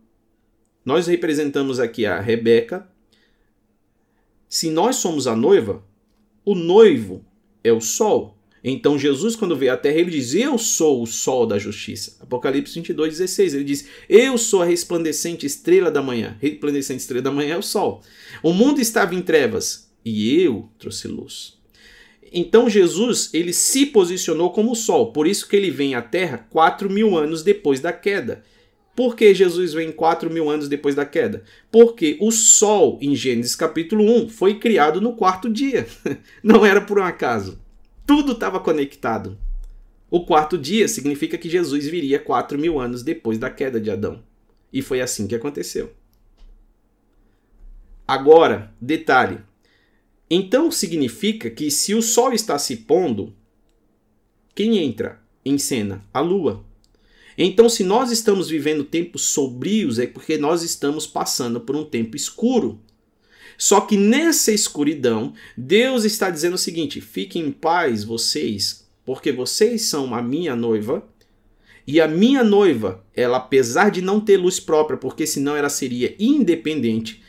nós 0.85 1.07
representamos 1.07 1.79
aqui 1.79 2.07
a 2.07 2.21
Rebeca. 2.21 2.89
Se 4.49 4.71
nós 4.71 4.97
somos 4.97 5.27
a 5.27 5.37
noiva, 5.37 5.85
o 6.45 6.55
noivo 6.55 7.25
é 7.63 7.73
o 7.73 7.81
sol. 7.81 8.39
Então 8.67 8.99
Jesus, 8.99 9.37
quando 9.37 9.55
veio 9.55 9.75
à 9.75 9.77
terra, 9.77 9.99
ele 9.99 10.11
diz: 10.11 10.35
Eu 10.35 10.57
sou 10.57 11.03
o 11.03 11.07
sol 11.07 11.47
da 11.47 11.59
justiça. 11.59 12.17
Apocalipse 12.21 12.75
22, 12.75 13.19
16. 13.19 13.55
Ele 13.55 13.65
diz: 13.65 13.87
Eu 14.09 14.39
sou 14.39 14.63
a 14.63 14.65
resplandecente 14.65 15.45
estrela 15.45 15.91
da 15.91 16.01
manhã. 16.01 16.39
Resplandecente 16.41 17.01
estrela 17.01 17.23
da 17.23 17.31
manhã 17.31 17.57
é 17.57 17.59
o 17.59 17.63
sol. 17.63 18.01
O 18.43 18.55
mundo 18.55 18.81
estava 18.81 19.15
em 19.15 19.21
trevas 19.21 19.93
e 20.03 20.41
eu 20.41 20.71
trouxe 20.79 21.07
luz. 21.07 21.59
Então 22.33 22.69
Jesus 22.69 23.29
ele 23.35 23.53
se 23.53 23.85
posicionou 23.85 24.51
como 24.51 24.73
o 24.73 24.75
sol, 24.75 25.13
por 25.13 25.27
isso 25.27 25.47
que 25.47 25.55
ele 25.55 25.71
vem 25.71 25.95
à 25.95 26.03
Terra 26.03 26.39
quatro 26.51 26.91
mil 26.91 27.17
anos 27.17 27.43
depois 27.43 27.81
da 27.81 27.93
queda. 27.93 28.43
Por 28.97 29.17
que 29.17 29.35
Jesus 29.35 29.75
vem 29.75 29.91
quatro 29.93 30.31
mil 30.31 30.49
anos 30.49 30.69
depois 30.69 30.95
da 30.95 31.05
queda? 31.05 31.43
Porque 31.71 32.17
o 32.21 32.31
Sol, 32.31 32.97
em 33.03 33.15
Gênesis 33.15 33.57
capítulo 33.57 34.05
1, 34.05 34.29
foi 34.29 34.61
criado 34.61 35.01
no 35.01 35.17
quarto 35.17 35.51
dia. 35.51 35.85
Não 36.43 36.65
era 36.65 36.81
por 36.81 37.01
um 37.01 37.03
acaso. 37.03 37.59
Tudo 38.07 38.33
estava 38.33 38.61
conectado. 38.61 39.39
O 40.11 40.25
quarto 40.25 40.57
dia 40.59 40.87
significa 40.87 41.39
que 41.39 41.49
Jesus 41.49 41.87
viria 41.87 42.19
quatro 42.19 42.59
mil 42.59 42.79
anos 42.79 43.03
depois 43.03 43.39
da 43.39 43.51
queda 43.51 43.81
de 43.81 43.91
Adão. 43.91 44.23
E 44.73 44.83
foi 44.83 45.01
assim 45.01 45.27
que 45.27 45.35
aconteceu. 45.35 45.93
Agora, 48.07 48.73
detalhe. 48.81 49.41
Então 50.29 50.71
significa 50.71 51.51
que 51.51 51.71
se 51.71 51.95
o 51.95 52.03
sol 52.03 52.33
está 52.33 52.59
se 52.59 52.77
pondo, 52.77 53.35
quem 54.55 54.79
entra 54.79 55.21
em 55.45 55.59
cena? 55.59 56.05
A 56.13 56.21
lua. 56.21 56.65
Então, 57.37 57.69
se 57.69 57.83
nós 57.83 58.13
estamos 58.13 58.49
vivendo 58.49 58.85
tempos 58.85 59.23
sombrios, 59.23 59.99
é 59.99 60.07
porque 60.07 60.39
nós 60.39 60.63
estamos 60.63 61.07
passando 61.07 61.61
por 61.61 61.75
um 61.75 61.85
tempo 61.85 62.15
escuro. 62.15 62.81
Só 63.57 63.81
que 63.81 63.97
nessa 63.97 64.53
escuridão, 64.53 65.33
Deus 65.57 66.05
está 66.05 66.31
dizendo 66.31 66.55
o 66.55 66.59
seguinte: 66.59 67.01
fiquem 67.01 67.47
em 67.47 67.53
paz 67.53 68.05
vocês, 68.05 68.87
porque 69.05 69.33
vocês 69.33 69.83
são 69.83 70.15
a 70.15 70.23
minha 70.23 70.57
noiva. 70.57 71.07
E 71.87 72.01
a 72.01 72.09
minha 72.09 72.43
noiva, 72.43 73.05
ela 73.15 73.37
apesar 73.37 73.91
de 73.91 74.01
não 74.01 74.19
ter 74.19 74.39
luz 74.39 74.59
própria, 74.59 74.97
porque 74.97 75.27
senão 75.27 75.55
ela 75.55 75.69
seria 75.69 76.15
independente, 76.19 77.23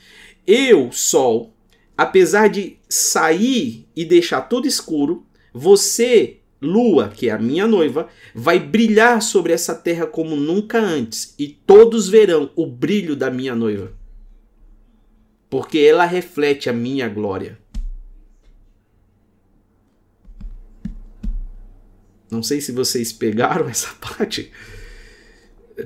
eu, 0.48 0.94
sol, 0.94 1.54
apesar 1.98 2.48
de 2.48 2.78
sair 2.88 3.86
e 3.94 4.06
deixar 4.06 4.44
tudo 4.44 4.66
escuro, 4.66 5.26
você, 5.54 6.38
lua, 6.62 7.10
que 7.10 7.28
é 7.28 7.34
a 7.34 7.38
minha 7.38 7.68
noiva, 7.68 8.08
vai 8.34 8.58
brilhar 8.58 9.22
sobre 9.22 9.52
essa 9.52 9.76
terra 9.76 10.08
como 10.08 10.38
nunca 10.38 10.80
antes, 10.80 11.36
e 11.38 11.50
todos 11.50 12.08
verão 12.08 12.50
o 12.56 12.66
brilho 12.66 13.14
da 13.14 13.30
minha 13.30 13.54
noiva 13.54 13.92
porque 15.50 15.80
ela 15.80 16.06
reflete 16.06 16.70
a 16.70 16.74
minha 16.74 17.08
glória. 17.08 17.58
Não 22.30 22.42
sei 22.44 22.60
se 22.60 22.72
vocês 22.72 23.14
pegaram 23.14 23.68
essa 23.70 23.94
parte. 23.96 24.52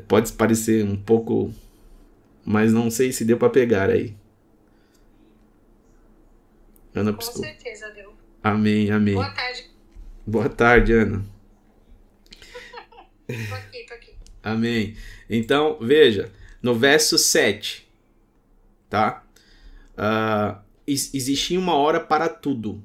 Pode 0.08 0.32
parecer 0.34 0.84
um 0.84 0.96
pouco, 0.96 1.54
mas 2.46 2.72
não 2.72 2.90
sei 2.90 3.12
se 3.12 3.26
deu 3.26 3.38
para 3.38 3.50
pegar 3.50 3.90
aí. 3.90 4.16
Ana 6.94 7.14
Com 7.14 7.22
certeza 7.22 7.90
deu. 7.92 8.14
Amém, 8.44 8.90
amém. 8.92 9.16
Boa 9.16 9.30
tarde. 9.30 9.70
Boa 10.26 10.50
tarde, 10.50 10.94
Ana. 10.94 11.26
tô 13.28 13.56
aqui, 13.56 13.86
tô 13.88 13.94
aqui. 13.94 14.16
Amém. 14.42 14.96
Então, 15.30 15.78
veja, 15.80 16.32
no 16.62 16.74
verso 16.74 17.18
7, 17.18 17.88
tá? 18.90 19.24
Uh, 20.00 20.58
existia 20.88 21.60
uma 21.60 21.76
hora 21.76 22.00
para 22.00 22.30
tudo. 22.30 22.84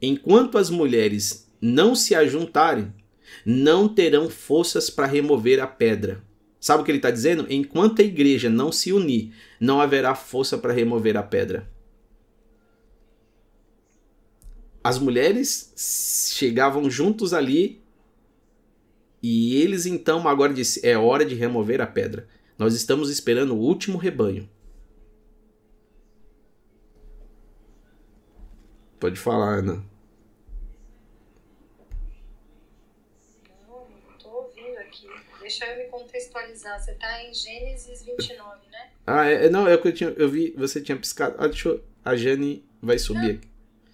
Enquanto 0.00 0.58
as 0.58 0.70
mulheres 0.70 1.50
não 1.60 1.94
se 1.94 2.14
ajuntarem, 2.14 2.92
não 3.44 3.88
terão 3.88 4.28
forças 4.28 4.90
para 4.90 5.06
remover 5.06 5.60
a 5.60 5.66
pedra. 5.66 6.22
Sabe 6.60 6.82
o 6.82 6.84
que 6.84 6.90
ele 6.90 6.98
está 6.98 7.10
dizendo? 7.10 7.46
Enquanto 7.50 8.00
a 8.00 8.04
igreja 8.04 8.48
não 8.48 8.70
se 8.70 8.92
unir, 8.92 9.32
não 9.58 9.80
haverá 9.80 10.14
força 10.14 10.56
para 10.56 10.72
remover 10.72 11.16
a 11.16 11.22
pedra. 11.22 11.68
As 14.82 14.98
mulheres 14.98 15.72
chegavam 16.34 16.90
juntos 16.90 17.32
ali 17.32 17.82
e 19.22 19.56
eles 19.56 19.86
então 19.86 20.28
agora 20.28 20.52
disse: 20.52 20.86
é 20.86 20.96
hora 20.98 21.24
de 21.24 21.34
remover 21.34 21.80
a 21.80 21.86
pedra. 21.86 22.28
Nós 22.58 22.74
estamos 22.74 23.10
esperando 23.10 23.54
o 23.54 23.58
último 23.58 23.96
rebanho. 23.96 24.48
Pode 29.04 29.20
falar, 29.20 29.58
Ana. 29.58 29.84
Não, 33.68 33.86
não 33.90 34.18
tô 34.18 34.30
ouvindo 34.30 34.78
aqui. 34.78 35.06
Deixa 35.40 35.66
eu 35.66 35.76
me 35.76 35.90
contextualizar. 35.90 36.82
Você 36.82 36.94
tá 36.94 37.22
em 37.22 37.34
Gênesis 37.34 38.02
29, 38.02 38.66
né? 38.70 38.92
Ah, 39.06 39.26
é, 39.26 39.44
é, 39.44 39.50
não, 39.50 39.68
é 39.68 39.74
o 39.74 39.82
que 39.82 39.88
eu 39.88 39.92
tinha. 39.92 40.08
Eu 40.16 40.30
vi, 40.30 40.52
você 40.52 40.80
tinha 40.80 40.96
piscado. 40.96 41.36
Ah, 41.38 41.46
deixa 41.46 41.68
eu, 41.68 41.84
A 42.02 42.16
Jane 42.16 42.64
vai 42.80 42.98
subir 42.98 43.32
aqui. 43.32 43.48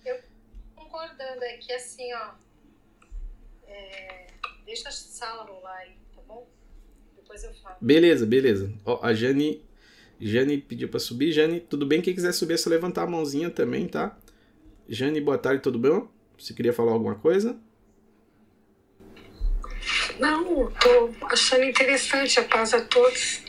Eu 0.06 0.16
concordando, 0.76 1.42
é 1.42 1.56
que 1.56 1.72
assim, 1.72 2.14
ó. 2.14 2.30
É, 3.66 4.28
deixa 4.64 4.90
a 4.90 4.92
sala 4.92 5.42
rolar 5.42 5.76
aí, 5.78 5.96
tá 6.14 6.22
bom? 6.28 6.48
Depois 7.16 7.42
eu 7.42 7.52
falo. 7.54 7.74
Beleza, 7.80 8.24
beleza. 8.24 8.72
Ó, 8.84 9.04
a 9.04 9.12
Jane. 9.12 9.60
Jane 10.20 10.58
pediu 10.58 10.88
para 10.88 11.00
subir. 11.00 11.32
Jane, 11.32 11.58
tudo 11.58 11.84
bem? 11.84 12.00
Quem 12.00 12.14
quiser 12.14 12.30
subir 12.30 12.54
é 12.54 12.56
só 12.56 12.70
levantar 12.70 13.02
a 13.02 13.06
mãozinha 13.08 13.50
também, 13.50 13.88
tá? 13.88 14.16
Jane, 14.92 15.20
boa 15.20 15.38
tarde, 15.38 15.62
tudo 15.62 15.78
bem? 15.78 16.08
Você 16.36 16.52
queria 16.52 16.72
falar 16.72 16.90
alguma 16.90 17.14
coisa? 17.14 17.56
Não, 20.18 20.68
estou 20.68 21.14
achando 21.26 21.62
interessante 21.62 22.40
a 22.40 22.42
paz 22.42 22.74
a 22.74 22.80
todos. 22.80 23.40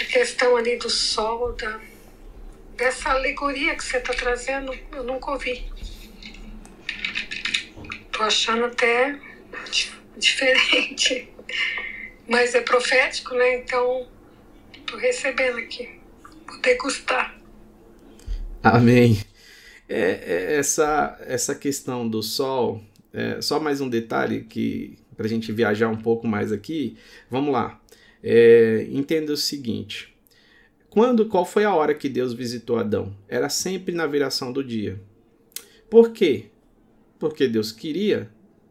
A 0.00 0.04
questão 0.06 0.56
ali 0.56 0.78
do 0.78 0.88
sol, 0.88 1.52
da, 1.52 1.78
dessa 2.78 3.10
alegoria 3.10 3.76
que 3.76 3.84
você 3.84 3.98
está 3.98 4.14
trazendo, 4.14 4.72
eu 4.92 5.04
nunca 5.04 5.32
ouvi. 5.32 5.70
Estou 8.06 8.24
achando 8.24 8.64
até 8.64 9.20
diferente. 10.16 11.28
Mas 12.26 12.54
é 12.54 12.62
profético, 12.62 13.34
né? 13.34 13.56
Então, 13.56 14.08
estou 14.72 14.98
recebendo 14.98 15.58
aqui. 15.58 16.00
Vou 16.46 16.58
degustar. 16.62 17.38
Amém. 18.62 19.29
É, 19.92 20.10
é, 20.24 20.56
essa, 20.56 21.18
essa 21.26 21.52
questão 21.52 22.08
do 22.08 22.22
Sol, 22.22 22.80
é, 23.12 23.40
só 23.42 23.58
mais 23.58 23.80
um 23.80 23.88
detalhe 23.88 24.44
que 24.44 24.96
para 25.16 25.26
a 25.26 25.28
gente 25.28 25.50
viajar 25.50 25.88
um 25.88 25.96
pouco 25.96 26.28
mais 26.28 26.52
aqui, 26.52 26.96
vamos 27.28 27.52
lá. 27.52 27.82
É, 28.22 28.86
entenda 28.88 29.32
o 29.32 29.36
seguinte: 29.36 30.14
quando, 30.88 31.26
qual 31.26 31.44
foi 31.44 31.64
a 31.64 31.74
hora 31.74 31.92
que 31.92 32.08
Deus 32.08 32.32
visitou 32.32 32.78
Adão? 32.78 33.12
Era 33.28 33.48
sempre 33.48 33.92
na 33.92 34.06
viração 34.06 34.52
do 34.52 34.62
dia. 34.62 35.00
Por 35.90 36.12
quê? 36.12 36.46
Porque 37.18 37.48
Deus 37.48 37.72
queria? 37.72 38.30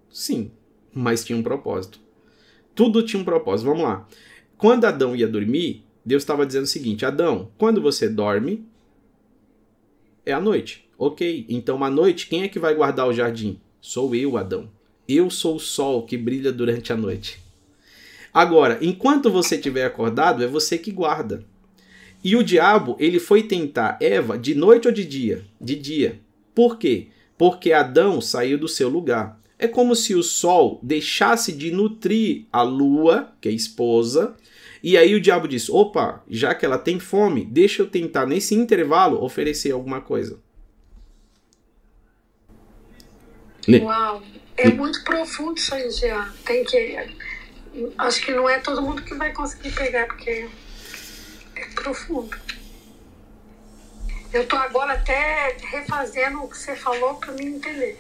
Sim, 0.10 0.52
mas 0.94 1.26
tinha 1.26 1.38
um 1.38 1.44
propósito. 1.44 2.00
Tudo 2.74 3.04
tinha 3.04 3.22
um 3.22 3.26
propósito. 3.26 3.68
Vamos 3.68 3.84
lá. 3.84 4.08
Quando 4.58 4.86
Adão 4.86 5.14
ia 5.14 5.28
dormir, 5.28 5.84
Deus 6.06 6.24
estava 6.24 6.46
dizendo 6.46 6.64
o 6.64 6.68
seguinte: 6.68 7.06
Adão, 7.06 7.52
quando 7.58 7.82
você 7.82 8.08
dorme, 8.08 8.66
é 10.26 10.32
a 10.32 10.40
noite. 10.40 10.89
Ok, 11.02 11.46
então 11.48 11.82
à 11.82 11.90
noite 11.90 12.28
quem 12.28 12.44
é 12.44 12.50
que 12.50 12.60
vai 12.60 12.76
guardar 12.76 13.08
o 13.08 13.14
jardim? 13.14 13.58
Sou 13.80 14.14
eu, 14.14 14.36
Adão. 14.36 14.70
Eu 15.08 15.30
sou 15.30 15.56
o 15.56 15.60
sol 15.60 16.06
que 16.06 16.18
brilha 16.18 16.52
durante 16.52 16.92
a 16.92 16.98
noite. 16.98 17.40
Agora, 18.34 18.78
enquanto 18.82 19.32
você 19.32 19.56
estiver 19.56 19.86
acordado, 19.86 20.44
é 20.44 20.48
você 20.48 20.78
que 20.78 20.92
guarda. 20.92 21.42
E 22.22 22.36
o 22.36 22.44
diabo, 22.44 22.98
ele 23.00 23.18
foi 23.18 23.44
tentar 23.44 23.98
Eva 24.02 24.38
de 24.38 24.54
noite 24.54 24.90
ou 24.90 24.94
de 24.94 25.06
dia? 25.06 25.46
De 25.60 25.74
dia. 25.74 26.20
Por 26.54 26.78
quê? 26.78 27.08
Porque 27.38 27.72
Adão 27.72 28.20
saiu 28.20 28.58
do 28.58 28.68
seu 28.68 28.90
lugar. 28.90 29.42
É 29.58 29.70
como 29.70 29.96
se 29.96 30.14
o 30.16 30.22
sol 30.22 30.82
deixasse 30.84 31.54
de 31.54 31.72
nutrir 31.72 32.44
a 32.52 32.62
lua, 32.62 33.32
que 33.40 33.48
é 33.48 33.52
a 33.54 33.56
esposa, 33.56 34.36
e 34.84 34.98
aí 34.98 35.16
o 35.16 35.22
diabo 35.22 35.48
disse: 35.48 35.72
opa, 35.72 36.22
já 36.30 36.54
que 36.54 36.66
ela 36.66 36.78
tem 36.78 37.00
fome, 37.00 37.46
deixa 37.46 37.82
eu 37.82 37.88
tentar 37.88 38.26
nesse 38.26 38.54
intervalo 38.54 39.24
oferecer 39.24 39.72
alguma 39.72 40.02
coisa. 40.02 40.38
Uau, 43.78 44.24
é 44.58 44.70
muito 44.70 45.04
profundo 45.04 45.58
isso 45.58 45.74
aí, 45.74 45.90
Jean. 45.92 46.34
Tem 46.46 46.64
que. 46.64 46.98
Acho 47.98 48.26
que 48.26 48.32
não 48.32 48.50
é 48.50 48.60
todo 48.60 48.82
mundo 48.82 49.02
que 49.04 49.14
vai 49.14 49.32
conseguir 49.32 49.72
pegar, 49.72 50.08
porque 50.08 50.50
é 51.56 51.66
profundo. 51.76 52.36
Eu 54.34 54.46
tô 54.48 54.56
agora 54.56 54.94
até 54.94 55.58
refazendo 55.72 56.44
o 56.44 56.50
que 56.50 56.58
você 56.58 56.76
falou 56.76 57.16
para 57.16 57.32
me 57.34 57.46
entender. 57.46 58.00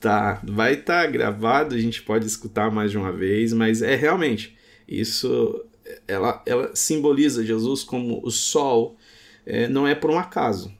Tá, 0.00 0.40
vai 0.42 0.74
estar 0.74 1.04
tá 1.04 1.10
gravado, 1.10 1.74
a 1.74 1.78
gente 1.78 2.02
pode 2.02 2.26
escutar 2.26 2.70
mais 2.70 2.90
de 2.90 2.96
uma 2.96 3.12
vez, 3.12 3.52
mas 3.52 3.82
é 3.82 3.94
realmente 3.94 4.56
isso. 4.88 5.64
Ela, 6.08 6.42
ela 6.46 6.74
simboliza 6.74 7.44
Jesus 7.44 7.84
como 7.84 8.24
o 8.24 8.30
sol, 8.30 8.96
é, 9.44 9.68
não 9.68 9.86
é 9.86 9.94
por 9.94 10.10
um 10.10 10.18
acaso. 10.18 10.72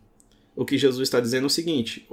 O 0.60 0.64
que 0.66 0.76
Jesus 0.76 1.08
está 1.08 1.20
dizendo 1.20 1.44
é 1.44 1.46
o 1.46 1.48
seguinte: 1.48 2.06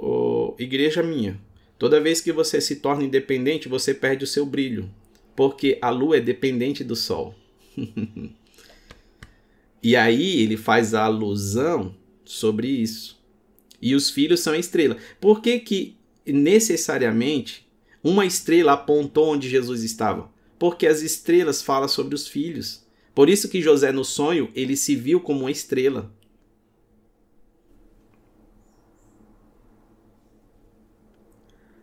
igreja 0.58 1.02
minha, 1.02 1.38
toda 1.78 2.00
vez 2.00 2.22
que 2.22 2.32
você 2.32 2.62
se 2.62 2.76
torna 2.76 3.04
independente, 3.04 3.68
você 3.68 3.92
perde 3.92 4.24
o 4.24 4.26
seu 4.26 4.46
brilho, 4.46 4.88
porque 5.36 5.76
a 5.82 5.90
lua 5.90 6.16
é 6.16 6.20
dependente 6.20 6.82
do 6.82 6.96
sol. 6.96 7.34
e 9.82 9.94
aí 9.94 10.40
ele 10.40 10.56
faz 10.56 10.94
a 10.94 11.04
alusão 11.04 11.94
sobre 12.24 12.68
isso. 12.68 13.20
E 13.82 13.94
os 13.94 14.08
filhos 14.08 14.40
são 14.40 14.54
a 14.54 14.58
estrela. 14.58 14.96
Por 15.20 15.42
que, 15.42 15.60
que 15.60 15.98
necessariamente 16.24 17.68
uma 18.02 18.24
estrela 18.24 18.72
apontou 18.72 19.28
onde 19.28 19.46
Jesus 19.46 19.82
estava? 19.82 20.30
Porque 20.58 20.86
as 20.86 21.02
estrelas 21.02 21.60
falam 21.60 21.86
sobre 21.86 22.14
os 22.14 22.26
filhos. 22.26 22.82
Por 23.14 23.28
isso 23.28 23.46
que 23.46 23.60
José 23.60 23.92
no 23.92 24.06
sonho, 24.06 24.50
ele 24.54 24.74
se 24.74 24.96
viu 24.96 25.20
como 25.20 25.40
uma 25.40 25.50
estrela. 25.50 26.10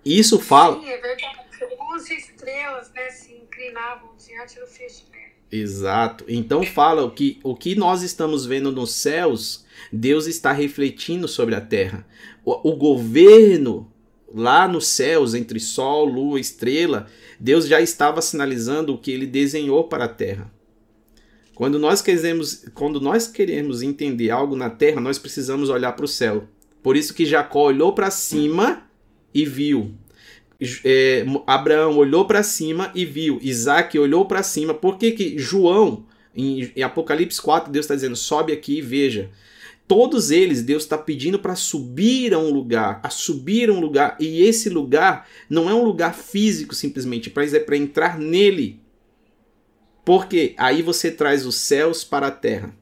Isso 0.06 0.40
fala. 0.40 0.80
Sim, 0.80 0.90
é 0.90 1.02
verdade. 1.02 1.46
Onze 1.94 2.14
estrelas 2.14 2.92
né, 2.94 3.10
se 3.10 3.34
inclinavam 3.34 4.12
diante 4.18 4.60
do 4.60 4.68
feixe 4.68 5.04
Exato. 5.52 6.26
Então 6.28 6.64
fala 6.64 7.04
o 7.04 7.12
que, 7.12 7.40
o 7.44 7.56
que 7.56 7.76
nós 7.76 8.02
estamos 8.02 8.46
vendo 8.46 8.72
nos 8.72 8.94
céus, 8.94 9.66
Deus 9.92 10.26
está 10.28 10.52
refletindo 10.52 11.28
sobre 11.28 11.56
a 11.56 11.62
terra. 11.62 12.06
O, 12.44 12.72
o 12.72 12.76
governo 12.76 13.92
lá 14.34 14.68
nos 14.68 14.88
céus, 14.88 15.34
entre 15.34 15.60
sol, 15.60 16.06
lua, 16.06 16.40
estrela, 16.40 17.08
Deus 17.40 17.68
já 17.68 17.80
estava 17.80 18.22
sinalizando 18.22 18.94
o 18.94 18.98
que 18.98 19.12
ele 19.12 19.26
desenhou 19.26 19.86
para 19.86 20.06
a 20.06 20.10
terra. 20.10 20.52
Quando 21.54 21.80
nós 21.80 22.02
queremos, 22.02 22.66
quando 22.74 23.00
nós 23.00 23.28
queremos 23.28 23.82
entender 23.82 24.30
algo 24.30 24.58
na 24.58 24.70
terra, 24.70 25.00
nós 25.00 25.18
precisamos 25.18 25.70
olhar 25.70 25.94
para 25.94 26.04
o 26.04 26.08
céu. 26.08 26.50
Por 26.84 26.98
isso 26.98 27.14
que 27.14 27.26
Jacó 27.26 27.68
olhou 27.68 27.94
para 27.94 28.12
cima 28.12 28.85
e 29.36 29.46
viu. 29.46 29.94
É, 30.86 31.26
Abraão 31.46 31.98
olhou 31.98 32.26
para 32.26 32.42
cima 32.42 32.90
e 32.96 33.04
viu. 33.04 33.38
Isaac 33.42 34.00
olhou 34.00 34.26
para 34.26 34.42
cima. 34.42 34.74
Por 34.74 34.98
que, 34.98 35.12
que 35.12 35.38
João, 35.38 36.06
em, 36.34 36.72
em 36.74 36.82
Apocalipse 36.82 37.42
4, 37.42 37.70
Deus 37.70 37.84
está 37.84 37.94
dizendo: 37.94 38.16
sobe 38.16 38.54
aqui 38.54 38.78
e 38.78 38.82
veja. 38.82 39.30
Todos 39.88 40.32
eles, 40.32 40.64
Deus 40.64 40.84
está 40.84 40.98
pedindo 40.98 41.38
para 41.38 41.56
subir 41.56 42.34
a 42.34 42.40
um 42.40 42.50
lugar, 42.50 43.00
a 43.04 43.10
subir 43.12 43.70
a 43.70 43.74
um 43.74 43.80
lugar, 43.80 44.18
e 44.20 44.42
esse 44.42 44.68
lugar 44.68 45.30
não 45.48 45.70
é 45.70 45.76
um 45.76 45.84
lugar 45.84 46.16
físico 46.16 46.74
simplesmente, 46.74 47.32
mas 47.36 47.54
é 47.54 47.60
para 47.60 47.78
entrar 47.78 48.18
nele. 48.18 48.80
Porque 50.04 50.56
aí 50.58 50.82
você 50.82 51.12
traz 51.12 51.46
os 51.46 51.56
céus 51.56 52.04
para 52.04 52.28
a 52.28 52.32
terra. 52.32 52.76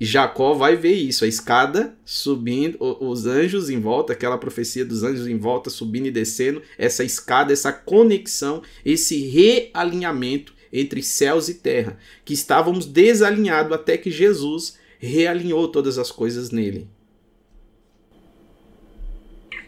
Jacó 0.00 0.54
vai 0.54 0.76
ver 0.76 0.94
isso, 0.94 1.24
a 1.24 1.28
escada 1.28 1.96
subindo, 2.04 2.76
os 2.80 3.26
anjos 3.26 3.70
em 3.70 3.80
volta, 3.80 4.12
aquela 4.12 4.36
profecia 4.36 4.84
dos 4.84 5.02
anjos 5.02 5.28
em 5.28 5.38
volta 5.38 5.70
subindo 5.70 6.06
e 6.06 6.10
descendo, 6.10 6.62
essa 6.76 7.04
escada, 7.04 7.52
essa 7.52 7.72
conexão, 7.72 8.62
esse 8.84 9.26
realinhamento 9.28 10.54
entre 10.72 11.02
céus 11.02 11.48
e 11.48 11.54
terra, 11.54 11.96
que 12.24 12.34
estávamos 12.34 12.86
desalinhados 12.86 13.72
até 13.72 13.96
que 13.96 14.10
Jesus 14.10 14.76
realinhou 14.98 15.68
todas 15.68 15.98
as 15.98 16.10
coisas 16.10 16.50
nele. 16.50 16.88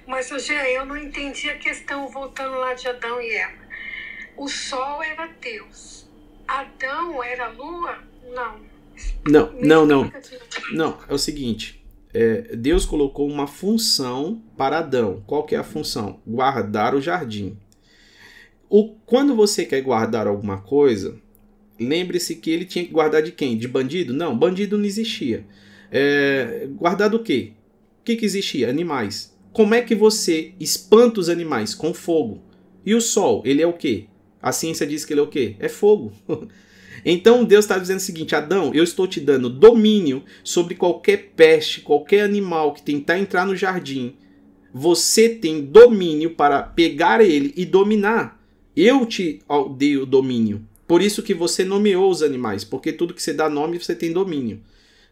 Mas, 0.06 0.28
Jean, 0.28 0.62
eu 0.64 0.84
não 0.84 0.96
entendi 0.96 1.48
a 1.48 1.58
questão 1.58 2.08
voltando 2.08 2.56
lá 2.58 2.74
de 2.74 2.88
Adão 2.88 3.20
e 3.20 3.30
Eva. 3.30 3.66
O 4.36 4.48
sol 4.48 5.02
era 5.02 5.26
Deus. 5.40 6.08
Adão 6.46 7.22
era 7.22 7.48
lua? 7.48 8.02
Não. 8.34 8.65
Não, 9.28 9.52
não, 9.60 9.86
não. 9.86 10.12
Não, 10.72 10.98
é 11.08 11.14
o 11.14 11.18
seguinte. 11.18 11.82
É, 12.14 12.56
Deus 12.56 12.86
colocou 12.86 13.28
uma 13.28 13.46
função 13.46 14.42
para 14.56 14.78
Adão. 14.78 15.22
Qual 15.26 15.44
que 15.44 15.54
é 15.54 15.58
a 15.58 15.64
função? 15.64 16.20
Guardar 16.26 16.94
o 16.94 17.00
jardim. 17.00 17.58
O, 18.68 18.94
quando 19.04 19.34
você 19.34 19.64
quer 19.64 19.80
guardar 19.82 20.26
alguma 20.26 20.58
coisa, 20.58 21.16
lembre-se 21.78 22.36
que 22.36 22.50
ele 22.50 22.64
tinha 22.64 22.84
que 22.84 22.90
guardar 22.90 23.22
de 23.22 23.32
quem? 23.32 23.56
De 23.56 23.68
bandido? 23.68 24.12
Não, 24.12 24.36
bandido 24.36 24.78
não 24.78 24.84
existia. 24.84 25.44
É, 25.90 26.66
guardar 26.70 27.10
do 27.10 27.22
quê? 27.22 27.52
O 28.00 28.04
que, 28.04 28.16
que 28.16 28.24
existia? 28.24 28.68
Animais. 28.70 29.36
Como 29.52 29.74
é 29.74 29.82
que 29.82 29.94
você 29.94 30.52
espanta 30.58 31.20
os 31.20 31.28
animais? 31.28 31.74
Com 31.74 31.94
fogo. 31.94 32.42
E 32.84 32.94
o 32.94 33.00
sol, 33.00 33.42
ele 33.44 33.62
é 33.62 33.66
o 33.66 33.72
quê? 33.72 34.06
A 34.40 34.52
ciência 34.52 34.86
diz 34.86 35.04
que 35.04 35.12
ele 35.12 35.20
é 35.20 35.22
o 35.22 35.28
quê? 35.28 35.56
É 35.58 35.68
fogo. 35.68 36.12
Então 37.08 37.44
Deus 37.44 37.64
está 37.64 37.78
dizendo 37.78 37.98
o 37.98 38.02
seguinte: 38.02 38.34
Adão, 38.34 38.72
eu 38.74 38.82
estou 38.82 39.06
te 39.06 39.20
dando 39.20 39.48
domínio 39.48 40.24
sobre 40.42 40.74
qualquer 40.74 41.30
peste, 41.36 41.80
qualquer 41.80 42.24
animal 42.24 42.74
que 42.74 42.82
tentar 42.82 43.16
entrar 43.16 43.46
no 43.46 43.54
jardim. 43.54 44.14
Você 44.74 45.28
tem 45.28 45.64
domínio 45.64 46.30
para 46.30 46.64
pegar 46.64 47.20
ele 47.20 47.54
e 47.56 47.64
dominar. 47.64 48.42
Eu 48.74 49.06
te 49.06 49.38
dei 49.76 49.96
o 49.96 50.04
domínio. 50.04 50.66
Por 50.86 51.00
isso 51.00 51.22
que 51.22 51.32
você 51.32 51.64
nomeou 51.64 52.10
os 52.10 52.22
animais, 52.22 52.64
porque 52.64 52.92
tudo 52.92 53.14
que 53.14 53.22
você 53.22 53.32
dá 53.32 53.48
nome 53.48 53.78
você 53.78 53.94
tem 53.94 54.12
domínio. 54.12 54.60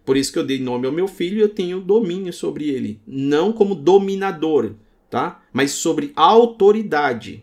Por 0.04 0.16
isso 0.16 0.32
que 0.32 0.38
eu 0.38 0.44
dei 0.44 0.58
nome 0.58 0.86
ao 0.86 0.92
meu 0.92 1.08
filho 1.08 1.40
eu 1.40 1.48
tenho 1.48 1.80
domínio 1.80 2.32
sobre 2.32 2.68
ele, 2.68 3.00
não 3.06 3.52
como 3.52 3.74
dominador, 3.74 4.74
tá? 5.08 5.42
Mas 5.52 5.70
sobre 5.70 6.12
autoridade. 6.14 7.42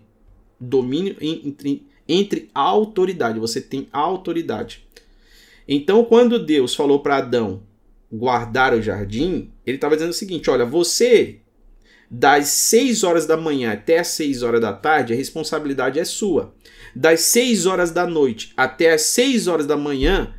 Domínio 0.60 1.16
entre, 1.20 1.84
entre 2.12 2.50
autoridade, 2.54 3.40
você 3.40 3.62
tem 3.62 3.88
autoridade. 3.92 4.86
Então, 5.68 6.04
quando 6.04 6.44
Deus 6.44 6.76
falou 6.76 7.00
para 7.00 7.18
Adão 7.18 7.64
guardar 8.12 8.74
o 8.74 8.82
jardim, 8.82 9.52
ele 9.66 9.78
estava 9.78 9.96
dizendo 9.96 10.12
o 10.12 10.14
seguinte: 10.14 10.50
olha, 10.50 10.66
você 10.66 11.38
das 12.10 12.48
6 12.50 13.06
horas 13.06 13.26
da 13.26 13.38
manhã 13.38 13.72
até 13.72 14.00
as 14.00 14.10
6 14.10 14.44
horas 14.44 14.60
da 14.60 14.74
tarde, 14.74 15.14
a 15.14 15.16
responsabilidade 15.16 15.98
é 15.98 16.04
sua 16.04 16.54
das 16.94 17.22
6 17.22 17.66
horas 17.66 17.92
da 17.92 18.06
noite 18.06 18.52
até 18.58 18.92
as 18.92 19.04
6 19.04 19.48
horas 19.48 19.66
da 19.66 19.78
manhã 19.78 20.34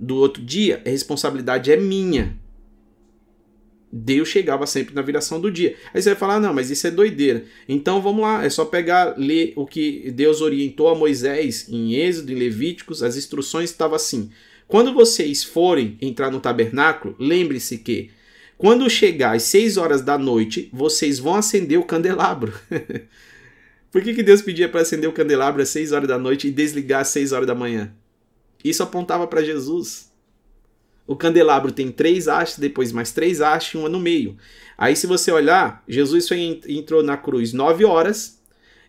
do 0.00 0.16
outro 0.16 0.42
dia, 0.42 0.80
a 0.86 0.88
responsabilidade 0.88 1.72
é 1.72 1.76
minha. 1.76 2.38
Deus 3.90 4.28
chegava 4.28 4.66
sempre 4.66 4.94
na 4.94 5.02
viração 5.02 5.40
do 5.40 5.50
dia. 5.50 5.74
Aí 5.94 6.02
você 6.02 6.10
vai 6.10 6.18
falar, 6.18 6.40
não, 6.40 6.52
mas 6.52 6.70
isso 6.70 6.86
é 6.86 6.90
doideira. 6.90 7.44
Então 7.68 8.02
vamos 8.02 8.22
lá, 8.22 8.44
é 8.44 8.50
só 8.50 8.64
pegar, 8.64 9.14
ler 9.16 9.52
o 9.56 9.66
que 9.66 10.10
Deus 10.10 10.40
orientou 10.40 10.88
a 10.88 10.94
Moisés 10.94 11.66
em 11.68 11.94
Êxodo, 11.94 12.32
em 12.32 12.36
Levíticos, 12.36 13.02
as 13.02 13.16
instruções 13.16 13.70
estavam 13.70 13.96
assim. 13.96 14.30
Quando 14.66 14.92
vocês 14.92 15.42
forem 15.42 15.96
entrar 16.00 16.30
no 16.30 16.40
tabernáculo, 16.40 17.16
lembre-se 17.18 17.78
que 17.78 18.10
quando 18.58 18.90
chegar 18.90 19.36
às 19.36 19.44
6 19.44 19.76
horas 19.76 20.02
da 20.02 20.18
noite, 20.18 20.68
vocês 20.72 21.18
vão 21.18 21.36
acender 21.36 21.78
o 21.78 21.84
candelabro. 21.84 22.52
Por 23.90 24.02
que, 24.02 24.12
que 24.12 24.22
Deus 24.22 24.42
pedia 24.42 24.68
para 24.68 24.82
acender 24.82 25.08
o 25.08 25.12
candelabro 25.12 25.62
às 25.62 25.70
6 25.70 25.92
horas 25.92 26.08
da 26.08 26.18
noite 26.18 26.48
e 26.48 26.50
desligar 26.50 27.00
às 27.00 27.08
6 27.08 27.32
horas 27.32 27.46
da 27.46 27.54
manhã? 27.54 27.90
Isso 28.62 28.82
apontava 28.82 29.26
para 29.26 29.42
Jesus. 29.42 30.07
O 31.08 31.16
candelabro 31.16 31.72
tem 31.72 31.90
três 31.90 32.26
hastes, 32.26 32.58
depois 32.58 32.92
mais 32.92 33.10
três 33.12 33.40
hastes 33.40 33.72
e 33.72 33.76
uma 33.78 33.88
no 33.88 33.98
meio. 33.98 34.36
Aí, 34.76 34.94
se 34.94 35.06
você 35.06 35.32
olhar, 35.32 35.82
Jesus 35.88 36.28
entrou 36.68 37.02
na 37.02 37.16
cruz 37.16 37.54
9 37.54 37.82
horas, 37.86 38.38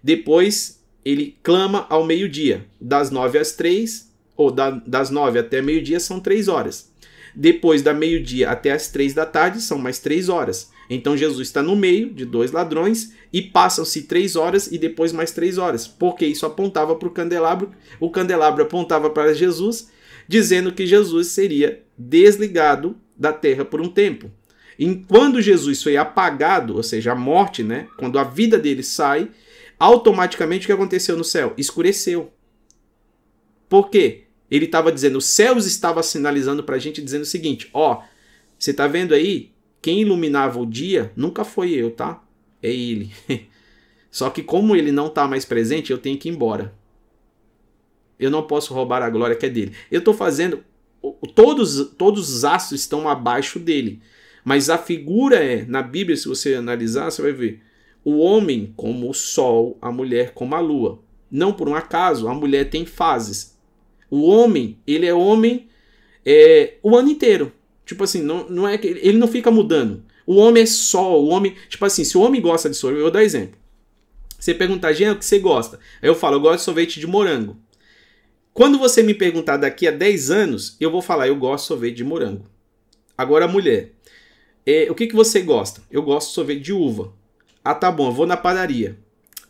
depois 0.04 0.84
ele 1.04 1.38
clama 1.42 1.88
ao 1.90 2.06
meio-dia. 2.06 2.66
Das 2.80 3.10
9 3.10 3.40
às 3.40 3.54
3, 3.54 4.12
ou 4.36 4.52
da, 4.52 4.70
das 4.70 5.10
9 5.10 5.40
até 5.40 5.62
meio-dia 5.62 6.00
são 6.00 6.20
3 6.20 6.50
horas. 6.50 6.92
Depois 7.34 7.82
da 7.82 7.94
meio-dia 7.94 8.50
até 8.50 8.72
as 8.72 8.90
3 8.90 9.14
da 9.14 9.26
tarde 9.26 9.62
são 9.62 9.78
mais 9.78 10.00
3 10.00 10.28
horas. 10.28 10.70
Então 10.90 11.16
Jesus 11.16 11.48
está 11.48 11.62
no 11.62 11.76
meio 11.76 12.10
de 12.10 12.26
dois 12.26 12.52
ladrões 12.52 13.14
e 13.32 13.42
passam-se 13.42 14.04
três 14.04 14.36
horas 14.36 14.72
e 14.72 14.78
depois 14.78 15.14
mais 15.14 15.32
três 15.32 15.60
horas, 15.60 15.88
porque 15.88 16.26
isso 16.26 16.48
apontava 16.48 16.96
para 16.96 17.08
o 17.08 17.12
candelabro, 17.12 17.70
o 18.00 18.10
candelabro 18.10 18.64
apontava 18.64 19.10
para 19.12 19.36
Jesus, 19.36 19.90
dizendo 20.30 20.72
que 20.72 20.86
Jesus 20.86 21.30
seria 21.30 21.84
desligado 21.98 22.96
da 23.18 23.34
terra 23.34 23.66
por 23.66 23.82
um 23.82 23.90
tempo. 23.90 24.32
E 24.78 24.96
quando 25.08 25.42
Jesus 25.42 25.82
foi 25.82 25.98
apagado, 25.98 26.76
ou 26.76 26.84
seja, 26.84 27.14
a 27.14 27.16
morte, 27.16 27.64
né? 27.64 27.88
Quando 27.98 28.20
a 28.20 28.24
vida 28.24 28.60
dele 28.60 28.84
sai, 28.84 29.32
automaticamente 29.80 30.66
o 30.66 30.68
que 30.68 30.72
aconteceu 30.72 31.18
no 31.18 31.24
céu? 31.24 31.56
Escureceu. 31.58 32.32
Por 33.68 33.90
quê? 33.90 34.26
Ele 34.52 34.66
estava 34.66 34.92
dizendo, 34.92 35.18
os 35.18 35.26
céus 35.26 35.66
estavam 35.66 36.04
sinalizando 36.04 36.64
para 36.64 36.76
a 36.76 36.80
gente 36.80 37.02
dizendo 37.02 37.24
o 37.24 37.26
seguinte: 37.26 37.68
ó, 37.74 38.04
você 38.58 38.70
está 38.70 38.86
vendo 38.86 39.16
aí? 39.16 39.52
Quem 39.82 40.02
iluminava 40.02 40.60
o 40.60 40.66
dia 40.66 41.12
nunca 41.16 41.44
foi 41.44 41.72
eu, 41.72 41.90
tá? 41.90 42.24
É 42.62 42.72
ele. 42.72 43.12
Só 44.12 44.30
que 44.30 44.44
como 44.44 44.76
ele 44.76 44.92
não 44.92 45.08
está 45.08 45.28
mais 45.28 45.44
presente, 45.44 45.92
eu 45.92 45.98
tenho 45.98 46.20
que 46.20 46.30
ir 46.30 46.34
embora. 46.34 46.78
Eu 48.20 48.30
não 48.30 48.44
posso 48.44 48.74
roubar 48.74 49.02
a 49.02 49.10
glória 49.10 49.36
que 49.36 49.46
é 49.46 49.50
dele. 49.50 49.74
Eu 49.90 50.00
estou 50.00 50.14
fazendo. 50.14 50.64
Todos, 51.34 51.92
todos 51.98 52.30
os 52.30 52.44
astros 52.44 52.82
estão 52.82 53.08
abaixo 53.08 53.58
dele. 53.58 54.02
Mas 54.44 54.70
a 54.70 54.78
figura 54.78 55.38
é, 55.38 55.66
na 55.66 55.82
Bíblia, 55.82 56.18
se 56.18 56.28
você 56.28 56.56
analisar, 56.56 57.10
você 57.10 57.22
vai 57.22 57.32
ver 57.32 57.62
o 58.04 58.18
homem 58.20 58.74
como 58.76 59.10
o 59.10 59.14
sol, 59.14 59.78
a 59.82 59.92
mulher 59.92 60.32
como 60.34 60.56
a 60.56 60.60
lua. 60.60 61.00
Não 61.32 61.54
por 61.54 61.70
um 61.70 61.76
acaso, 61.76 62.28
a 62.28 62.34
mulher 62.34 62.70
tem 62.70 62.86
fases. 62.86 63.58
O 64.10 64.28
homem, 64.28 64.78
ele 64.88 65.06
é 65.06 65.14
homem 65.14 65.68
é, 66.26 66.76
o 66.82 66.96
ano 66.96 67.10
inteiro. 67.10 67.52
Tipo 67.86 68.04
assim, 68.04 68.22
não, 68.22 68.50
não 68.50 68.68
é 68.68 68.78
que 68.78 68.88
ele 68.88 69.18
não 69.18 69.28
fica 69.28 69.52
mudando. 69.52 70.04
O 70.26 70.36
homem 70.36 70.64
é 70.64 70.66
sol, 70.66 71.26
o 71.26 71.30
homem, 71.30 71.56
tipo 71.70 71.84
assim, 71.86 72.04
se 72.04 72.18
o 72.18 72.22
homem 72.22 72.42
gosta 72.42 72.70
de 72.70 72.76
sorvete, 72.76 73.00
eu 73.00 73.04
vou 73.06 73.12
dar 73.12 73.24
exemplo. 73.24 73.58
Você 74.40 74.54
perguntar, 74.54 74.94
Jean, 74.94 75.14
o 75.14 75.16
que 75.18 75.26
você 75.26 75.40
gosta? 75.40 75.80
Aí 76.02 76.08
eu 76.08 76.16
falo, 76.16 76.36
eu 76.36 76.40
gosto 76.40 76.60
de 76.60 76.66
sorvete 76.66 77.00
de 77.00 77.08
morango. 77.08 77.58
Quando 78.54 78.78
você 78.78 79.02
me 79.02 79.14
perguntar 79.14 79.58
daqui 79.58 79.88
a 79.88 79.92
10 79.92 80.32
anos, 80.32 80.78
eu 80.80 80.92
vou 80.92 81.02
falar, 81.02 81.28
eu 81.28 81.36
gosto 81.36 81.64
de 81.64 81.68
sorvete 81.68 81.96
de 81.98 82.04
morango. 82.04 82.46
Agora, 83.18 83.48
mulher, 83.48 83.94
é, 84.66 84.88
o 84.90 84.96
que, 84.96 85.08
que 85.08 85.16
você 85.16 85.42
gosta? 85.42 85.82
Eu 85.90 86.02
gosto 86.02 86.30
de 86.30 86.34
sorvete 86.34 86.62
de 86.62 86.74
uva. 86.74 87.14
Ah, 87.64 87.76
tá 87.76 87.92
bom, 87.92 88.08
eu 88.08 88.14
vou 88.14 88.26
na 88.26 88.38
padaria. 88.38 88.98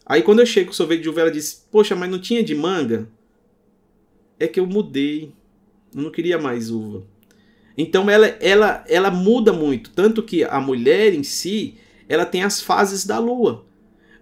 Aí 0.06 0.22
quando 0.24 0.39
eu 0.39 0.45
chego 0.45 0.68
com 0.68 0.74
sorvete 0.74 1.02
de 1.02 1.10
uva, 1.10 1.22
ela 1.22 1.32
diz, 1.32 1.66
poxa, 1.72 1.95
mas 1.95 2.10
não 2.10 2.20
tinha 2.20 2.43
de 2.43 2.56
manga? 2.56 3.08
É 4.39 4.47
que 4.47 4.60
eu 4.60 4.66
mudei. 4.66 5.34
Eu 5.95 6.02
não 6.02 6.12
queria 6.12 6.38
mais 6.38 6.70
uva. 6.70 7.04
Então 7.78 8.10
ela, 8.10 8.28
ela, 8.41 8.84
ela 8.88 9.12
muda 9.12 9.54
muito. 9.54 9.91
Tanto 9.91 10.24
que 10.24 10.43
a 10.43 10.60
mulher 10.60 11.14
em 11.14 11.24
si, 11.24 11.78
ela 12.08 12.26
tem 12.26 12.43
as 12.43 12.62
fases 12.62 13.06
da 13.06 13.20
lua. 13.20 13.66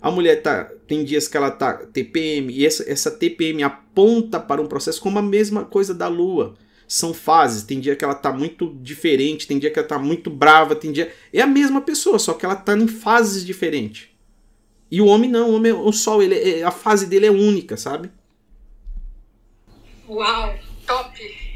A 0.02 0.12
mulher 0.12 0.42
tá, 0.42 0.66
tem 0.88 1.04
dias 1.04 1.28
que 1.28 1.36
ela 1.36 1.50
tá 1.50 1.74
TPM, 1.74 2.54
e 2.54 2.66
essa, 2.66 2.90
essa 2.90 3.12
TPM 3.12 3.64
aponta 3.64 4.40
para 4.40 4.62
um 4.62 4.68
processo 4.68 5.02
como 5.02 5.18
a 5.18 5.24
mesma 5.24 5.66
coisa 5.66 5.94
da 5.94 6.08
lua. 6.08 6.56
São 6.88 7.14
fases, 7.14 7.64
tem 7.64 7.80
dia 7.80 7.96
que 7.96 8.06
ela 8.06 8.16
tá 8.16 8.32
muito 8.32 8.74
diferente, 8.82 9.48
tem 9.48 9.60
dia 9.60 9.70
que 9.70 9.78
ela 9.78 9.88
tá 9.88 10.00
muito 10.00 10.30
brava, 10.30 10.76
tem 10.76 10.92
dia. 10.92 11.12
É 11.34 11.42
a 11.42 11.48
mesma 11.48 11.82
pessoa, 11.82 12.18
só 12.18 12.34
que 12.34 12.46
ela 12.46 12.56
tá 12.56 12.78
em 12.78 12.88
fases 12.88 13.46
diferentes. 13.46 14.10
E 14.90 15.02
o 15.02 15.08
homem 15.08 15.30
não, 15.30 15.50
o, 15.50 15.56
homem, 15.56 15.74
o 15.74 15.92
sol, 15.92 16.24
ele, 16.24 16.36
é, 16.36 16.64
a 16.64 16.72
fase 16.72 17.08
dele 17.08 17.26
é 17.26 17.32
única, 17.32 17.76
sabe? 17.76 18.10
Uau, 20.08 20.56
top! 20.86 21.47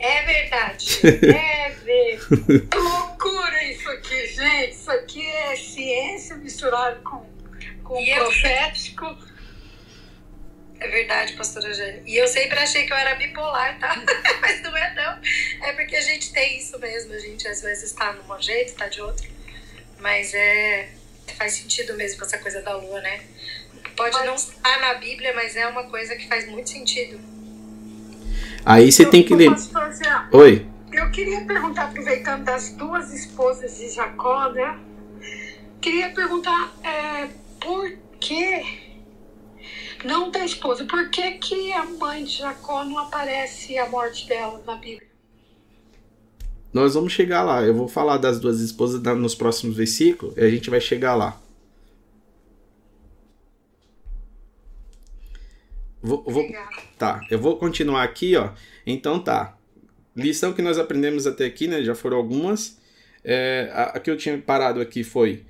É 0.00 0.22
verdade. 0.22 1.00
É 1.06 1.70
verdade. 1.70 2.66
que 2.70 2.78
loucura 2.78 3.64
isso 3.64 3.88
aqui, 3.90 4.26
gente. 4.28 4.72
Isso 4.72 4.90
aqui 4.90 5.26
é 5.26 5.56
ciência 5.56 6.36
misturada 6.36 6.96
com, 7.00 7.26
com 7.84 8.00
e 8.00 8.14
profético. 8.14 9.04
Eu... 9.04 9.30
É 10.80 10.88
verdade, 10.88 11.34
pastora 11.34 11.74
Jane. 11.74 12.02
E 12.06 12.16
eu 12.16 12.26
sempre 12.26 12.58
achei 12.58 12.86
que 12.86 12.92
eu 12.92 12.96
era 12.96 13.14
bipolar, 13.14 13.78
tá? 13.78 13.94
Mas 14.40 14.62
não 14.62 14.74
é 14.74 14.94
não. 14.94 15.20
É 15.68 15.72
porque 15.74 15.94
a 15.94 16.00
gente 16.00 16.32
tem 16.32 16.56
isso 16.56 16.78
mesmo. 16.78 17.12
A 17.12 17.18
gente 17.18 17.46
às 17.46 17.60
vezes 17.60 17.84
está 17.84 18.12
de 18.12 18.20
um 18.20 18.40
jeito, 18.40 18.68
está 18.68 18.88
de 18.88 19.02
outro. 19.02 19.28
Mas 19.98 20.32
é 20.32 20.88
faz 21.36 21.52
sentido 21.52 21.94
mesmo 21.94 22.18
com 22.18 22.24
essa 22.24 22.38
coisa 22.38 22.62
da 22.62 22.74
lua, 22.74 23.00
né? 23.00 23.22
Pode 23.96 24.16
não 24.24 24.34
estar 24.34 24.80
na 24.80 24.94
Bíblia, 24.94 25.34
mas 25.34 25.56
é 25.56 25.66
uma 25.66 25.84
coisa 25.84 26.16
que 26.16 26.26
faz 26.26 26.48
muito 26.48 26.70
sentido. 26.70 27.20
Aí 28.64 28.90
você 28.90 29.04
tem 29.04 29.22
que 29.22 29.34
ler. 29.34 29.56
Fazer, 29.56 30.06
Oi. 30.32 30.66
Eu 30.92 31.10
queria 31.10 31.44
perguntar, 31.44 31.84
aproveitando 31.84 32.44
das 32.44 32.72
duas 32.72 33.12
esposas 33.12 33.76
de 33.78 33.90
Jacó, 33.90 34.50
né? 34.50 34.78
Queria 35.80 36.10
perguntar 36.10 36.72
é, 36.82 37.28
por 37.60 37.90
que 38.18 38.62
não 40.04 40.30
da 40.30 40.44
esposa, 40.44 40.84
por 40.84 41.10
que, 41.10 41.32
que 41.32 41.72
a 41.72 41.84
mãe 41.84 42.24
de 42.24 42.38
Jacó 42.38 42.84
não 42.84 42.98
aparece 42.98 43.78
a 43.78 43.88
morte 43.88 44.26
dela 44.28 44.62
na 44.66 44.74
Bíblia? 44.76 45.08
Nós 46.72 46.94
vamos 46.94 47.12
chegar 47.12 47.42
lá. 47.42 47.62
Eu 47.62 47.74
vou 47.74 47.88
falar 47.88 48.16
das 48.16 48.38
duas 48.38 48.60
esposas 48.60 49.02
nos 49.16 49.34
próximos 49.34 49.76
versículos 49.76 50.36
e 50.36 50.40
a 50.40 50.50
gente 50.50 50.70
vai 50.70 50.80
chegar 50.80 51.14
lá. 51.14 51.40
Vou, 56.02 56.24
vou, 56.26 56.46
tá, 56.98 57.20
eu 57.30 57.38
vou 57.38 57.56
continuar 57.58 58.02
aqui, 58.02 58.34
ó. 58.36 58.52
Então 58.86 59.18
tá. 59.18 59.56
Lição 60.16 60.52
que 60.52 60.62
nós 60.62 60.78
aprendemos 60.78 61.26
até 61.26 61.44
aqui, 61.44 61.68
né? 61.68 61.82
Já 61.82 61.94
foram 61.94 62.16
algumas. 62.16 62.78
É, 63.22 63.70
a, 63.72 63.82
a 63.84 64.00
que 64.00 64.10
eu 64.10 64.16
tinha 64.16 64.36
parado 64.38 64.80
aqui 64.80 65.04
foi: 65.04 65.44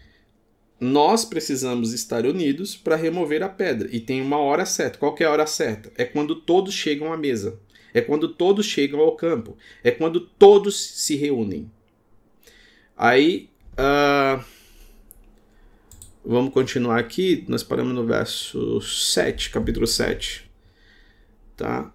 nós 0.80 1.24
precisamos 1.24 1.92
estar 1.92 2.26
unidos 2.26 2.76
para 2.76 2.96
remover 2.96 3.42
a 3.42 3.48
pedra. 3.48 3.88
E 3.92 4.00
tem 4.00 4.20
uma 4.20 4.38
hora 4.38 4.66
certa. 4.66 4.98
Qual 4.98 5.14
é 5.20 5.24
a 5.24 5.30
hora 5.30 5.46
certa? 5.46 5.92
É 5.96 6.04
quando 6.04 6.34
todos 6.34 6.74
chegam 6.74 7.12
à 7.12 7.16
mesa. 7.16 7.58
É 7.94 8.00
quando 8.00 8.28
todos 8.28 8.66
chegam 8.66 9.00
ao 9.00 9.16
campo. 9.16 9.56
É 9.84 9.90
quando 9.90 10.20
todos 10.20 10.80
se 10.80 11.16
reúnem. 11.16 11.70
Aí. 12.96 13.48
Uh, 13.72 14.59
Vamos 16.24 16.52
continuar 16.52 16.98
aqui. 16.98 17.44
Nós 17.48 17.62
paramos 17.62 17.94
no 17.94 18.04
verso 18.04 18.80
7, 18.80 19.50
capítulo 19.50 19.86
7. 19.86 20.50
Tá? 21.56 21.92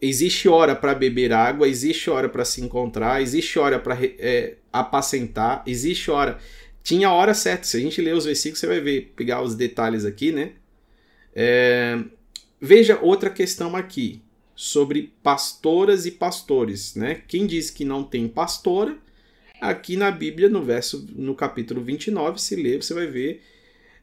Existe 0.00 0.48
hora 0.48 0.76
para 0.76 0.94
beber 0.94 1.32
água, 1.32 1.66
existe 1.66 2.10
hora 2.10 2.28
para 2.28 2.44
se 2.44 2.60
encontrar, 2.60 3.22
existe 3.22 3.58
hora 3.58 3.78
para 3.78 3.96
é, 4.02 4.56
apacentar, 4.72 5.62
existe 5.66 6.10
hora. 6.10 6.38
Tinha 6.82 7.10
hora 7.10 7.32
certa. 7.32 7.64
Se 7.64 7.78
a 7.78 7.80
gente 7.80 8.00
ler 8.02 8.14
os 8.14 8.26
versículos, 8.26 8.60
você 8.60 8.66
vai 8.66 8.80
ver, 8.80 9.12
pegar 9.16 9.40
os 9.40 9.54
detalhes 9.54 10.04
aqui, 10.04 10.32
né? 10.32 10.52
É, 11.34 11.98
veja 12.60 12.98
outra 13.00 13.30
questão 13.30 13.74
aqui 13.74 14.20
sobre 14.54 15.14
pastoras 15.22 16.04
e 16.04 16.10
pastores, 16.10 16.94
né? 16.94 17.22
Quem 17.26 17.46
diz 17.46 17.70
que 17.70 17.86
não 17.86 18.04
tem 18.04 18.28
pastora, 18.28 18.98
aqui 19.60 19.96
na 19.96 20.10
Bíblia, 20.10 20.50
no 20.50 20.62
verso, 20.62 21.08
no 21.16 21.34
capítulo 21.34 21.80
29, 21.80 22.38
se 22.38 22.54
ler, 22.54 22.82
você 22.82 22.92
vai 22.92 23.06
ver 23.06 23.42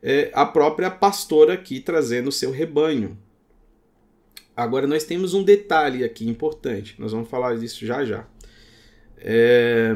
é, 0.01 0.31
a 0.33 0.45
própria 0.45 0.89
pastora 0.89 1.53
aqui 1.53 1.79
trazendo 1.79 2.29
o 2.29 2.31
seu 2.31 2.51
rebanho. 2.51 3.17
Agora 4.55 4.85
nós 4.85 5.03
temos 5.03 5.33
um 5.33 5.43
detalhe 5.43 6.03
aqui 6.03 6.27
importante, 6.27 6.95
nós 6.99 7.11
vamos 7.11 7.29
falar 7.29 7.57
disso 7.57 7.85
já 7.85 8.03
já. 8.03 8.27
É, 9.17 9.95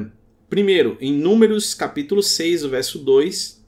primeiro, 0.50 0.98
em 1.02 1.14
Números 1.14 1.74
capítulo 1.74 2.22
6, 2.24 2.64
o 2.64 2.70
verso 2.70 3.00
2, 3.00 3.64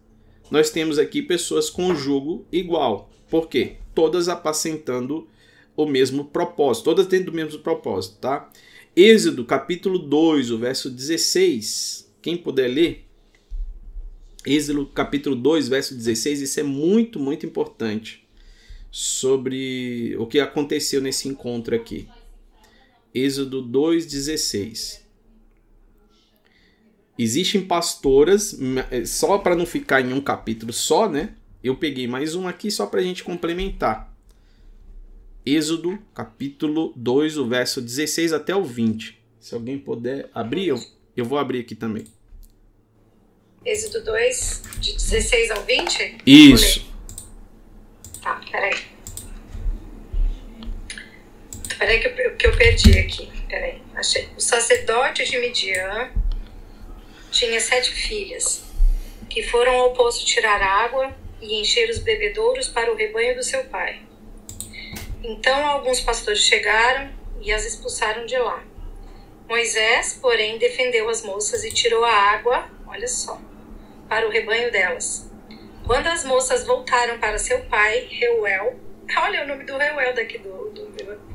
nós 0.51 0.69
temos 0.69 0.97
aqui 0.97 1.21
pessoas 1.21 1.69
com 1.69 1.95
jugo 1.95 2.45
igual. 2.51 3.09
Por 3.29 3.49
quê? 3.49 3.77
Todas 3.93 4.29
apacentando 4.29 5.27
o 5.75 5.85
mesmo 5.85 6.25
propósito, 6.25 6.85
todas 6.85 7.07
dentro 7.07 7.31
do 7.31 7.35
mesmo 7.35 7.59
propósito, 7.59 8.17
tá? 8.19 8.49
Êxodo 8.95 9.43
capítulo 9.43 9.99
2, 9.99 10.51
o 10.51 10.57
verso 10.57 10.89
16, 10.89 12.09
quem 12.21 12.37
puder 12.37 12.69
ler, 12.69 13.04
Êxodo 14.45 14.85
capítulo 14.85 15.35
2, 15.35 15.67
verso 15.67 15.95
16, 15.95 16.41
isso 16.41 16.59
é 16.59 16.63
muito, 16.63 17.19
muito 17.19 17.45
importante 17.45 18.25
sobre 18.91 20.15
o 20.17 20.27
que 20.27 20.39
aconteceu 20.39 21.01
nesse 21.01 21.27
encontro 21.27 21.75
aqui. 21.75 22.07
Êxodo 23.13 23.61
2:16. 23.61 25.03
Existem 27.17 27.65
pastoras, 27.65 28.57
eh, 28.91 29.05
só 29.05 29.37
para 29.37 29.55
não 29.55 29.65
ficar 29.65 30.01
em 30.01 30.13
um 30.13 30.21
capítulo 30.21 30.71
só, 30.71 31.09
né? 31.09 31.33
Eu 31.63 31.77
peguei 31.77 32.07
mais 32.07 32.35
um 32.35 32.47
aqui 32.47 32.69
só 32.69 32.85
para 32.85 32.99
a 32.99 33.03
gente 33.03 33.23
complementar. 33.23 34.13
Êxodo, 35.45 35.97
capítulo 36.13 36.93
2, 36.95 37.37
o 37.37 37.47
verso 37.47 37.81
16 37.81 38.33
até 38.33 38.55
o 38.55 38.63
20. 38.63 39.17
Se 39.39 39.55
alguém 39.55 39.79
puder 39.79 40.29
abrir, 40.33 40.67
eu, 40.67 40.79
eu 41.15 41.25
vou 41.25 41.37
abrir 41.37 41.59
aqui 41.59 41.73
também. 41.73 42.05
Êxodo 43.65 44.03
2, 44.03 44.61
de 44.79 44.93
16 44.93 45.49
ao 45.49 45.63
20? 45.63 46.17
Isso. 46.23 46.85
Tá, 48.21 48.39
peraí. 48.51 48.75
Peraí 51.79 51.99
que 51.99 52.07
eu, 52.07 52.35
que 52.35 52.47
eu 52.47 52.55
perdi 52.55 52.99
aqui. 52.99 53.27
Peraí, 53.49 53.81
achei. 53.95 54.29
O 54.37 54.39
sacerdote 54.39 55.25
de 55.25 55.39
Midian 55.39 56.11
tinha 57.31 57.59
sete 57.59 57.91
filhas, 57.91 58.63
que 59.27 59.41
foram 59.41 59.73
ao 59.73 59.93
poço 59.93 60.23
tirar 60.23 60.61
água 60.61 61.11
e 61.41 61.59
encher 61.59 61.89
os 61.89 61.97
bebedouros 61.97 62.67
para 62.67 62.91
o 62.91 62.95
rebanho 62.95 63.35
do 63.35 63.43
seu 63.43 63.63
pai. 63.65 63.99
Então 65.23 65.65
alguns 65.65 65.99
pastores 66.01 66.41
chegaram 66.41 67.11
e 67.41 67.51
as 67.51 67.65
expulsaram 67.65 68.27
de 68.27 68.37
lá. 68.37 68.63
Moisés, 69.49 70.19
porém, 70.21 70.59
defendeu 70.59 71.09
as 71.09 71.23
moças 71.23 71.63
e 71.63 71.71
tirou 71.71 72.05
a 72.05 72.13
água, 72.13 72.69
olha 72.87 73.07
só, 73.07 73.39
para 74.07 74.27
o 74.27 74.31
rebanho 74.31 74.71
delas. 74.71 75.29
Quando 75.85 76.07
as 76.07 76.23
moças 76.23 76.65
voltaram 76.65 77.19
para 77.19 77.37
seu 77.37 77.61
pai, 77.65 78.07
Reuel, 78.09 78.79
olha 79.17 79.43
o 79.43 79.47
nome 79.47 79.65
do 79.65 79.77
Reuel 79.77 80.13
daqui 80.13 80.37
do. 80.39 80.69
do... 80.71 80.85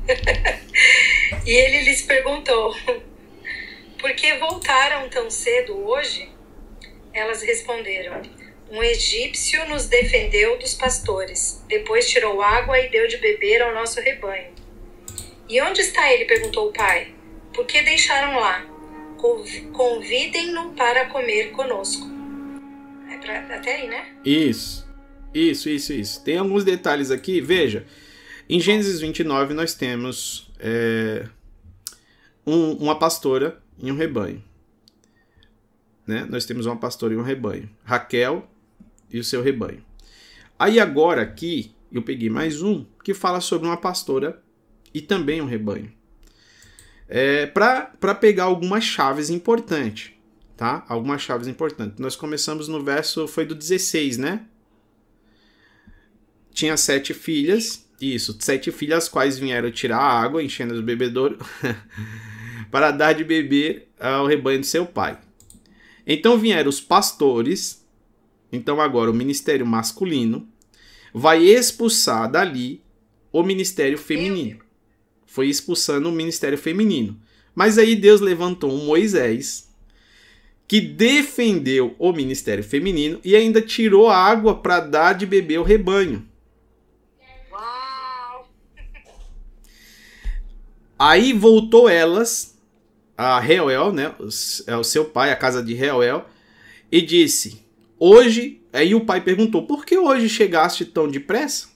e 1.45 1.51
ele 1.51 1.83
lhes 1.83 2.01
perguntou: 2.01 2.75
Por 3.99 4.13
que 4.13 4.33
voltaram 4.37 5.07
tão 5.09 5.29
cedo 5.29 5.77
hoje? 5.87 6.29
Elas 7.13 7.41
responderam: 7.41 8.21
Um 8.69 8.83
egípcio 8.83 9.65
nos 9.67 9.87
defendeu 9.87 10.57
dos 10.57 10.73
pastores. 10.73 11.63
Depois 11.67 12.09
tirou 12.09 12.41
água 12.41 12.79
e 12.79 12.89
deu 12.89 13.07
de 13.07 13.17
beber 13.17 13.61
ao 13.61 13.73
nosso 13.73 14.01
rebanho. 14.01 14.51
E 15.47 15.61
onde 15.61 15.81
está 15.81 16.11
ele? 16.11 16.25
perguntou 16.25 16.69
o 16.69 16.73
pai. 16.73 17.13
Por 17.53 17.65
que 17.65 17.81
deixaram 17.81 18.39
lá? 18.39 18.65
Convidem-no 19.73 20.73
para 20.73 21.05
comer 21.05 21.51
conosco. 21.51 22.20
Né? 23.87 24.15
Isso. 24.25 24.89
Isso, 25.33 25.69
isso, 25.69 25.93
isso. 25.93 26.23
Tem 26.23 26.37
alguns 26.37 26.63
detalhes 26.63 27.11
aqui. 27.11 27.39
Veja, 27.39 27.85
em 28.49 28.59
Gênesis 28.59 28.99
29 28.99 29.53
nós 29.53 29.73
temos 29.73 30.51
é, 30.59 31.27
um, 32.45 32.73
uma 32.73 32.97
pastora 32.97 33.61
e 33.79 33.91
um 33.91 33.95
rebanho. 33.95 34.43
Né? 36.05 36.25
Nós 36.29 36.45
temos 36.45 36.65
uma 36.65 36.77
pastora 36.77 37.13
e 37.13 37.17
um 37.17 37.23
rebanho. 37.23 37.69
Raquel 37.83 38.47
e 39.09 39.19
o 39.19 39.23
seu 39.23 39.41
rebanho. 39.41 39.83
Aí 40.59 40.79
agora 40.79 41.21
aqui 41.21 41.73
eu 41.91 42.01
peguei 42.01 42.29
mais 42.29 42.61
um 42.61 42.85
que 43.03 43.13
fala 43.13 43.39
sobre 43.41 43.67
uma 43.67 43.77
pastora 43.77 44.41
e 44.93 45.01
também 45.01 45.41
um 45.41 45.45
rebanho 45.45 45.91
é, 47.13 47.45
para 47.45 48.15
pegar 48.15 48.45
algumas 48.45 48.85
chaves 48.85 49.29
importantes, 49.29 50.13
tá? 50.61 50.85
Algumas 50.87 51.23
chaves 51.23 51.47
importantes. 51.47 51.97
Nós 51.97 52.15
começamos 52.15 52.67
no 52.67 52.83
verso, 52.83 53.27
foi 53.27 53.47
do 53.47 53.55
16, 53.55 54.19
né? 54.19 54.45
Tinha 56.53 56.77
sete 56.77 57.15
filhas, 57.15 57.83
isso, 57.99 58.37
sete 58.39 58.71
filhas, 58.71 59.05
as 59.05 59.09
quais 59.09 59.39
vieram 59.39 59.71
tirar 59.71 59.97
a 59.97 60.21
água, 60.21 60.43
enchendo 60.43 60.75
os 60.75 60.81
bebedouros, 60.81 61.39
para 62.69 62.91
dar 62.91 63.13
de 63.13 63.23
beber 63.23 63.89
ao 63.99 64.27
rebanho 64.27 64.59
de 64.61 64.67
seu 64.67 64.85
pai. 64.85 65.19
Então 66.05 66.37
vieram 66.37 66.69
os 66.69 66.79
pastores, 66.79 67.83
então 68.51 68.79
agora 68.79 69.09
o 69.09 69.15
ministério 69.15 69.65
masculino 69.65 70.47
vai 71.11 71.41
expulsar 71.43 72.29
dali 72.29 72.83
o 73.31 73.41
ministério 73.41 73.97
feminino 73.97 74.59
foi 75.25 75.47
expulsando 75.47 76.09
o 76.09 76.11
ministério 76.11 76.57
feminino. 76.57 77.17
Mas 77.55 77.77
aí 77.77 77.95
Deus 77.95 78.19
levantou 78.19 78.69
um 78.69 78.85
Moisés 78.85 79.70
que 80.71 80.79
defendeu 80.79 81.93
o 81.99 82.13
ministério 82.13 82.63
feminino 82.63 83.19
e 83.25 83.35
ainda 83.35 83.61
tirou 83.61 84.07
água 84.07 84.55
para 84.55 84.79
dar 84.79 85.11
de 85.11 85.25
beber 85.25 85.57
ao 85.57 85.65
rebanho. 85.65 86.25
Uau! 87.51 88.49
Aí 90.97 91.33
voltou 91.33 91.89
elas 91.89 92.57
a 93.17 93.37
Reuel, 93.37 93.91
né, 93.91 94.15
é 94.65 94.77
o 94.77 94.83
seu 94.85 95.03
pai, 95.03 95.33
a 95.33 95.35
casa 95.35 95.61
de 95.61 95.73
Reuel, 95.73 96.23
e 96.89 97.01
disse: 97.01 97.65
Hoje, 97.99 98.61
aí 98.71 98.95
o 98.95 99.03
pai 99.03 99.19
perguntou: 99.19 99.67
Por 99.67 99.85
que 99.85 99.97
hoje 99.97 100.29
chegaste 100.29 100.85
tão 100.85 101.05
depressa? 101.05 101.67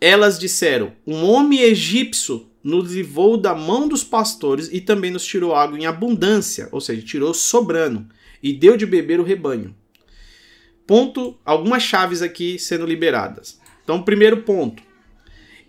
Elas 0.00 0.38
disseram: 0.38 0.94
Um 1.06 1.26
homem 1.26 1.60
egípcio 1.60 2.49
nos 2.62 2.92
livrou 2.92 3.36
da 3.36 3.54
mão 3.54 3.88
dos 3.88 4.04
pastores 4.04 4.68
e 4.72 4.80
também 4.80 5.10
nos 5.10 5.24
tirou 5.24 5.54
água 5.54 5.78
em 5.78 5.86
abundância, 5.86 6.68
ou 6.70 6.80
seja, 6.80 7.02
tirou 7.02 7.32
sobrando, 7.32 8.06
e 8.42 8.52
deu 8.52 8.76
de 8.76 8.86
beber 8.86 9.20
o 9.20 9.24
rebanho. 9.24 9.74
Ponto, 10.86 11.38
algumas 11.44 11.82
chaves 11.82 12.20
aqui 12.20 12.58
sendo 12.58 12.86
liberadas. 12.86 13.58
Então, 13.82 14.02
primeiro 14.02 14.42
ponto. 14.42 14.82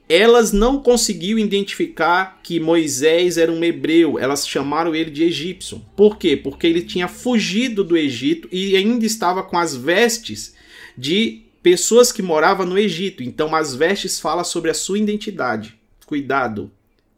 Elas 0.09 0.51
não 0.51 0.81
conseguiam 0.81 1.39
identificar 1.39 2.41
que 2.43 2.59
Moisés 2.59 3.37
era 3.37 3.51
um 3.51 3.63
hebreu, 3.63 4.19
elas 4.19 4.45
chamaram 4.45 4.93
ele 4.93 5.09
de 5.09 5.23
egípcio. 5.23 5.81
Por 5.95 6.17
quê? 6.17 6.35
Porque 6.35 6.67
ele 6.67 6.81
tinha 6.81 7.07
fugido 7.07 7.81
do 7.81 7.95
Egito 7.95 8.49
e 8.51 8.75
ainda 8.75 9.05
estava 9.05 9.41
com 9.41 9.57
as 9.57 9.73
vestes 9.73 10.53
de 10.97 11.43
pessoas 11.63 12.11
que 12.11 12.21
moravam 12.21 12.65
no 12.65 12.77
Egito. 12.77 13.23
Então, 13.23 13.55
as 13.55 13.73
vestes 13.73 14.19
fala 14.19 14.43
sobre 14.43 14.69
a 14.69 14.73
sua 14.73 14.99
identidade. 14.99 15.79
Cuidado 16.05 16.69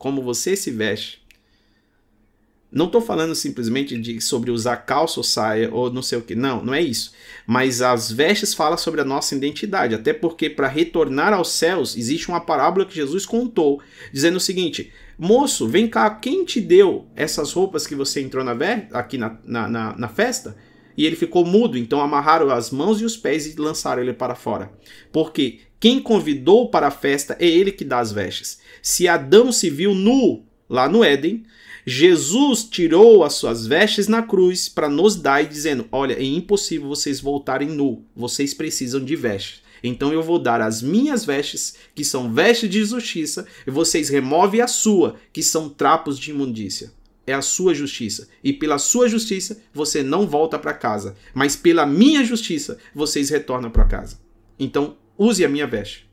como 0.04 0.22
você 0.22 0.54
se 0.54 0.70
veste. 0.70 1.24
Não 2.70 2.88
estou 2.88 3.00
falando 3.00 3.34
simplesmente 3.34 3.98
de, 3.98 4.20
sobre 4.20 4.52
usar 4.52 4.76
calça 4.76 5.18
ou 5.18 5.24
saia 5.24 5.74
ou 5.74 5.90
não 5.90 6.02
sei 6.02 6.18
o 6.18 6.22
que. 6.22 6.36
Não, 6.36 6.62
não 6.62 6.74
é 6.74 6.82
isso. 6.82 7.14
Mas 7.48 7.82
as 7.82 8.12
vestes 8.12 8.54
falam 8.54 8.78
sobre 8.78 9.00
a 9.00 9.06
nossa 9.06 9.34
identidade. 9.34 9.96
Até 9.96 10.12
porque 10.12 10.50
para 10.50 10.68
retornar 10.68 11.32
aos 11.32 11.54
céus 11.54 11.96
existe 11.96 12.28
uma 12.28 12.42
parábola 12.42 12.86
que 12.86 12.96
Jesus 12.96 13.26
contou, 13.26 13.82
dizendo 14.12 14.36
o 14.36 14.42
seguinte: 14.42 14.92
Moço, 15.18 15.70
vem 15.70 15.88
cá, 15.88 16.10
quem 16.10 16.44
te 16.44 16.60
deu 16.60 17.08
essas 17.16 17.54
roupas 17.54 17.88
que 17.88 17.96
você 17.96 18.20
entrou 18.20 18.44
na 18.44 18.58
aqui 18.92 19.18
na, 19.18 19.38
na, 19.46 19.70
na, 19.70 19.98
na 19.98 20.08
festa? 20.10 20.54
e 20.98 21.06
ele 21.06 21.16
ficou 21.16 21.46
mudo. 21.46 21.78
Então 21.78 22.02
amarraram 22.02 22.50
as 22.50 22.72
mãos 22.72 23.02
e 23.02 23.06
os 23.06 23.18
pés 23.18 23.48
e 23.48 23.60
lançaram 23.60 24.02
ele 24.02 24.14
para 24.14 24.36
fora. 24.36 24.72
Porque 25.12 25.60
quem 25.84 26.00
convidou 26.00 26.70
para 26.70 26.88
a 26.88 26.92
festa 26.92 27.36
é 27.42 27.46
ele 27.46 27.70
que 27.70 27.84
dá 27.84 28.00
as 28.00 28.10
vestes. 28.10 28.58
Se 28.82 29.06
Adão 29.06 29.52
se 29.52 29.70
viu 29.70 29.94
nu 29.94 30.46
lá 30.70 30.88
no 30.88 31.04
Éden, 31.04 31.44
Jesus 31.86 32.64
tirou 32.64 33.22
as 33.22 33.34
suas 33.34 33.68
vestes 33.68 34.08
na 34.08 34.24
cruz 34.24 34.70
para 34.70 34.88
nos 34.88 35.18
dar 35.18 35.44
dizendo: 35.44 35.86
Olha, 35.92 36.14
é 36.14 36.24
impossível 36.24 36.88
vocês 36.88 37.20
voltarem 37.20 37.68
nu, 37.68 38.06
vocês 38.16 38.54
precisam 38.54 39.04
de 39.04 39.14
vestes. 39.18 39.62
Então 39.84 40.14
eu 40.14 40.24
vou 40.24 40.40
dar 40.40 40.62
as 40.62 40.82
minhas 40.82 41.26
vestes, 41.26 41.76
que 41.94 42.06
são 42.06 42.34
vestes 42.34 42.70
de 42.70 42.86
justiça, 42.86 43.46
e 43.68 43.70
vocês 43.70 44.08
removem 44.08 44.62
a 44.62 44.68
sua, 44.70 45.18
que 45.34 45.44
são 45.44 45.68
trapos 45.68 46.18
de 46.18 46.32
imundícia 46.32 46.94
é 47.28 47.34
a 47.34 47.42
sua 47.42 47.74
justiça. 47.74 48.30
E 48.42 48.54
pela 48.54 48.78
sua 48.78 49.10
justiça 49.10 49.62
você 49.74 50.02
não 50.02 50.26
volta 50.28 50.58
para 50.58 50.74
casa, 50.74 51.16
mas 51.34 51.58
pela 51.58 51.86
minha 51.86 52.24
justiça 52.24 52.78
vocês 52.96 53.30
retornam 53.30 53.70
para 53.70 53.84
casa. 53.84 54.18
Então, 54.58 54.96
use 55.24 55.44
a 55.44 55.50
minha 55.50 55.68
veste. 55.68 56.10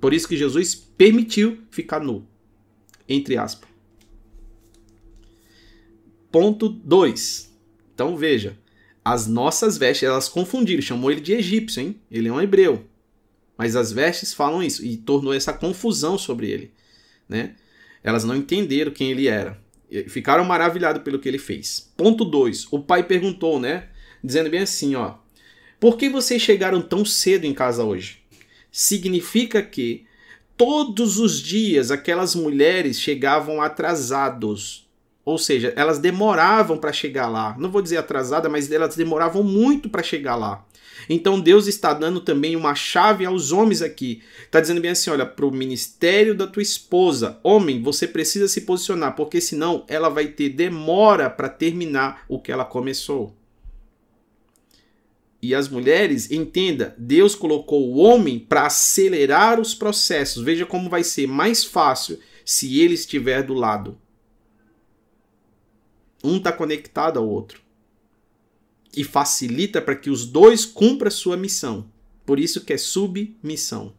Por 0.00 0.12
isso 0.12 0.28
que 0.28 0.36
Jesus 0.36 0.74
permitiu 0.74 1.62
ficar 1.70 2.00
nu. 2.00 2.26
Entre 3.08 3.36
aspas. 3.36 3.68
Ponto 6.30 6.68
2. 6.68 7.52
Então 7.94 8.16
veja, 8.16 8.58
as 9.04 9.26
nossas 9.26 9.76
vestes, 9.76 10.08
elas 10.08 10.28
confundiram, 10.28 10.80
chamou 10.82 11.10
ele 11.10 11.20
de 11.20 11.32
egípcio, 11.32 11.82
hein? 11.82 12.00
Ele 12.10 12.28
é 12.28 12.32
um 12.32 12.40
hebreu. 12.40 12.86
Mas 13.56 13.76
as 13.76 13.92
vestes 13.92 14.32
falam 14.32 14.62
isso 14.62 14.84
e 14.84 14.96
tornou 14.96 15.34
essa 15.34 15.52
confusão 15.52 16.16
sobre 16.16 16.50
ele, 16.50 16.72
né? 17.28 17.54
Elas 18.02 18.24
não 18.24 18.34
entenderam 18.34 18.90
quem 18.90 19.10
ele 19.10 19.28
era. 19.28 19.60
Ficaram 20.08 20.44
maravilhados 20.44 21.02
pelo 21.02 21.18
que 21.18 21.28
ele 21.28 21.38
fez. 21.38 21.92
Ponto 21.96 22.24
2. 22.24 22.72
O 22.72 22.80
pai 22.80 23.04
perguntou, 23.04 23.60
né? 23.60 23.88
Dizendo 24.24 24.50
bem 24.50 24.60
assim, 24.60 24.94
ó. 24.94 25.16
Por 25.78 25.96
que 25.96 26.08
vocês 26.08 26.40
chegaram 26.40 26.80
tão 26.80 27.04
cedo 27.04 27.44
em 27.44 27.52
casa 27.52 27.84
hoje? 27.84 28.21
Significa 28.72 29.62
que 29.62 30.06
todos 30.56 31.18
os 31.18 31.40
dias 31.40 31.90
aquelas 31.90 32.34
mulheres 32.34 32.98
chegavam 32.98 33.60
atrasados. 33.60 34.88
Ou 35.24 35.38
seja, 35.38 35.72
elas 35.76 35.98
demoravam 35.98 36.78
para 36.78 36.92
chegar 36.92 37.28
lá. 37.28 37.54
Não 37.58 37.70
vou 37.70 37.82
dizer 37.82 37.98
atrasada, 37.98 38.48
mas 38.48 38.72
elas 38.72 38.96
demoravam 38.96 39.42
muito 39.42 39.88
para 39.88 40.02
chegar 40.02 40.34
lá. 40.34 40.64
Então 41.08 41.40
Deus 41.40 41.66
está 41.66 41.92
dando 41.92 42.20
também 42.20 42.56
uma 42.56 42.74
chave 42.74 43.24
aos 43.24 43.52
homens 43.52 43.82
aqui. 43.82 44.22
Está 44.44 44.60
dizendo 44.60 44.80
bem 44.80 44.92
assim: 44.92 45.10
olha, 45.10 45.26
para 45.26 45.46
o 45.46 45.50
ministério 45.50 46.34
da 46.34 46.46
tua 46.46 46.62
esposa, 46.62 47.38
homem, 47.42 47.82
você 47.82 48.06
precisa 48.06 48.48
se 48.48 48.62
posicionar, 48.62 49.14
porque 49.14 49.40
senão 49.40 49.84
ela 49.88 50.08
vai 50.08 50.26
ter 50.28 50.48
demora 50.48 51.28
para 51.30 51.48
terminar 51.48 52.24
o 52.28 52.38
que 52.40 52.50
ela 52.50 52.64
começou. 52.64 53.36
E 55.42 55.54
as 55.56 55.68
mulheres, 55.68 56.30
entenda, 56.30 56.94
Deus 56.96 57.34
colocou 57.34 57.90
o 57.90 57.96
homem 57.96 58.38
para 58.38 58.66
acelerar 58.66 59.60
os 59.60 59.74
processos. 59.74 60.44
Veja 60.44 60.64
como 60.64 60.88
vai 60.88 61.02
ser 61.02 61.26
mais 61.26 61.64
fácil 61.64 62.18
se 62.44 62.80
ele 62.80 62.94
estiver 62.94 63.42
do 63.42 63.52
lado. 63.52 63.98
Um 66.22 66.36
está 66.36 66.52
conectado 66.52 67.18
ao 67.18 67.28
outro 67.28 67.60
que 68.92 69.02
facilita 69.02 69.80
para 69.80 69.96
que 69.96 70.10
os 70.10 70.26
dois 70.26 70.66
cumpram 70.66 71.10
sua 71.10 71.36
missão. 71.36 71.90
Por 72.26 72.38
isso 72.38 72.60
que 72.60 72.74
é 72.74 72.78
submissão. 72.78 73.94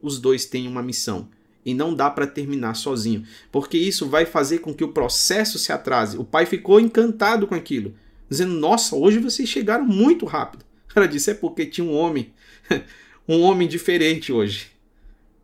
Os 0.00 0.20
dois 0.20 0.46
têm 0.46 0.68
uma 0.68 0.82
missão 0.82 1.28
e 1.64 1.74
não 1.74 1.92
dá 1.92 2.08
para 2.08 2.28
terminar 2.28 2.74
sozinho, 2.74 3.26
porque 3.50 3.76
isso 3.76 4.08
vai 4.08 4.24
fazer 4.24 4.60
com 4.60 4.72
que 4.72 4.84
o 4.84 4.92
processo 4.92 5.58
se 5.58 5.72
atrase. 5.72 6.16
O 6.16 6.24
pai 6.24 6.46
ficou 6.46 6.78
encantado 6.78 7.44
com 7.48 7.56
aquilo, 7.56 7.96
dizendo: 8.28 8.54
Nossa, 8.54 8.96
hoje 8.96 9.18
vocês 9.18 9.48
chegaram 9.48 9.84
muito 9.84 10.26
rápido. 10.26 10.64
Ela 10.94 11.06
disse: 11.06 11.30
É 11.30 11.34
porque 11.34 11.66
tinha 11.66 11.86
um 11.86 11.94
homem, 11.94 12.32
um 13.28 13.40
homem 13.40 13.68
diferente 13.68 14.32
hoje. 14.32 14.68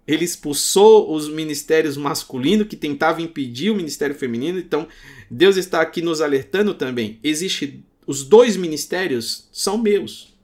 Ele 0.06 0.24
expulsou 0.24 1.14
os 1.14 1.28
ministérios 1.28 1.96
masculinos 1.96 2.66
que 2.66 2.76
tentavam 2.76 3.22
impedir 3.22 3.70
o 3.70 3.74
ministério 3.74 4.14
feminino. 4.14 4.58
Então, 4.58 4.88
Deus 5.30 5.56
está 5.56 5.80
aqui 5.80 6.02
nos 6.02 6.20
alertando 6.20 6.74
também. 6.74 7.20
Existe 7.22 7.84
os 8.06 8.24
dois 8.24 8.56
ministérios 8.56 9.48
são 9.52 9.78
meus. 9.78 10.36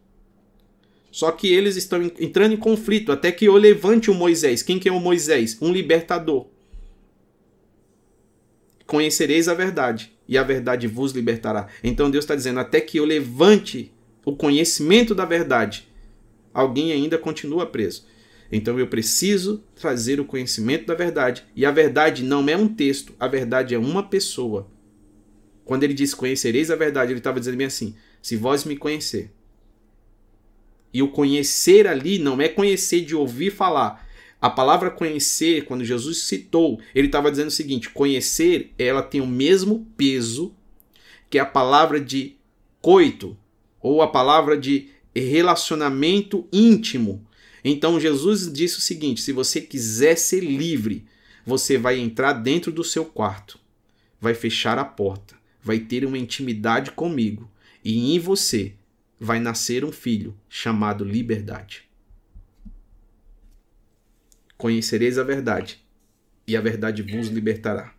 Só 1.10 1.32
que 1.32 1.52
eles 1.52 1.74
estão 1.74 2.00
entrando 2.20 2.54
em 2.54 2.56
conflito 2.56 3.10
até 3.10 3.32
que 3.32 3.46
eu 3.46 3.56
levante 3.56 4.10
o 4.10 4.14
Moisés. 4.14 4.62
Quem 4.62 4.78
que 4.78 4.88
é 4.88 4.92
o 4.92 5.00
Moisés? 5.00 5.58
Um 5.60 5.72
libertador. 5.72 6.46
Conhecereis 8.86 9.48
a 9.48 9.54
verdade 9.54 10.16
e 10.28 10.36
a 10.36 10.42
verdade 10.42 10.86
vos 10.86 11.12
libertará. 11.12 11.68
Então 11.82 12.10
Deus 12.10 12.24
está 12.24 12.34
dizendo 12.34 12.60
até 12.60 12.80
que 12.80 12.98
eu 12.98 13.04
levante 13.04 13.92
o 14.24 14.36
conhecimento 14.36 15.14
da 15.14 15.24
verdade, 15.24 15.88
alguém 16.52 16.92
ainda 16.92 17.16
continua 17.16 17.64
preso. 17.64 18.06
Então 18.52 18.78
eu 18.78 18.86
preciso 18.86 19.64
trazer 19.74 20.20
o 20.20 20.24
conhecimento 20.24 20.86
da 20.86 20.94
verdade. 20.94 21.44
E 21.54 21.64
a 21.64 21.70
verdade 21.70 22.22
não 22.22 22.46
é 22.48 22.56
um 22.56 22.68
texto, 22.68 23.14
a 23.18 23.26
verdade 23.26 23.74
é 23.74 23.78
uma 23.78 24.02
pessoa. 24.02 24.68
Quando 25.64 25.84
ele 25.84 25.94
diz 25.94 26.14
conhecereis 26.14 26.70
a 26.70 26.76
verdade, 26.76 27.12
ele 27.12 27.20
estava 27.20 27.38
dizendo 27.38 27.58
bem 27.58 27.66
assim: 27.66 27.94
se 28.22 28.36
vós 28.36 28.64
me 28.64 28.76
conhecer. 28.76 29.30
E 30.92 31.02
o 31.02 31.08
conhecer 31.08 31.86
ali 31.86 32.18
não 32.18 32.40
é 32.40 32.48
conhecer 32.48 33.02
de 33.02 33.14
ouvir 33.14 33.50
falar. 33.50 34.07
A 34.40 34.48
palavra 34.48 34.90
conhecer, 34.90 35.64
quando 35.64 35.84
Jesus 35.84 36.18
citou, 36.22 36.80
ele 36.94 37.08
estava 37.08 37.30
dizendo 37.30 37.48
o 37.48 37.52
seguinte: 37.52 37.90
conhecer, 37.90 38.72
ela 38.78 39.02
tem 39.02 39.20
o 39.20 39.26
mesmo 39.26 39.86
peso 39.96 40.54
que 41.28 41.38
a 41.38 41.44
palavra 41.44 42.00
de 42.00 42.36
coito, 42.80 43.36
ou 43.80 44.00
a 44.00 44.08
palavra 44.08 44.56
de 44.56 44.90
relacionamento 45.14 46.46
íntimo. 46.52 47.26
Então 47.64 47.98
Jesus 47.98 48.52
disse 48.52 48.78
o 48.78 48.82
seguinte: 48.82 49.20
se 49.20 49.32
você 49.32 49.60
quiser 49.60 50.16
ser 50.16 50.40
livre, 50.40 51.04
você 51.44 51.76
vai 51.76 51.98
entrar 51.98 52.34
dentro 52.34 52.70
do 52.70 52.84
seu 52.84 53.04
quarto, 53.04 53.58
vai 54.20 54.34
fechar 54.34 54.78
a 54.78 54.84
porta, 54.84 55.34
vai 55.62 55.80
ter 55.80 56.04
uma 56.04 56.18
intimidade 56.18 56.92
comigo, 56.92 57.50
e 57.84 58.14
em 58.14 58.18
você 58.20 58.74
vai 59.18 59.40
nascer 59.40 59.84
um 59.84 59.90
filho 59.90 60.36
chamado 60.48 61.04
liberdade. 61.04 61.87
Conhecereis 64.58 65.16
a 65.18 65.22
verdade, 65.22 65.80
e 66.46 66.56
a 66.56 66.60
verdade 66.60 67.00
vos 67.02 67.28
libertará. 67.28 67.94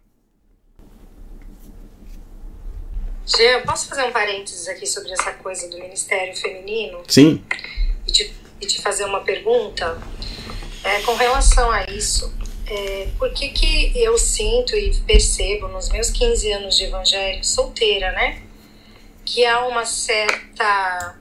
Jean, 3.25 3.61
posso 3.61 3.87
fazer 3.87 4.03
um 4.03 4.11
parênteses 4.11 4.67
aqui 4.67 4.85
sobre 4.85 5.11
essa 5.11 5.31
coisa 5.33 5.69
do 5.69 5.77
Ministério 5.77 6.35
Feminino? 6.35 7.03
Sim. 7.07 7.43
E 8.05 8.11
te, 8.11 8.33
e 8.59 8.65
te 8.65 8.81
fazer 8.81 9.05
uma 9.05 9.21
pergunta? 9.21 10.01
É, 10.83 11.01
com 11.01 11.15
relação 11.15 11.71
a 11.71 11.85
isso, 11.85 12.33
é, 12.65 13.07
por 13.17 13.31
que, 13.33 13.49
que 13.49 13.91
eu 13.95 14.17
sinto 14.17 14.75
e 14.75 14.93
percebo 15.01 15.67
nos 15.67 15.89
meus 15.89 16.09
15 16.09 16.51
anos 16.51 16.77
de 16.77 16.85
evangelho, 16.85 17.43
solteira, 17.43 18.11
né? 18.11 18.41
Que 19.23 19.45
há 19.45 19.65
uma 19.67 19.85
certa. 19.85 21.18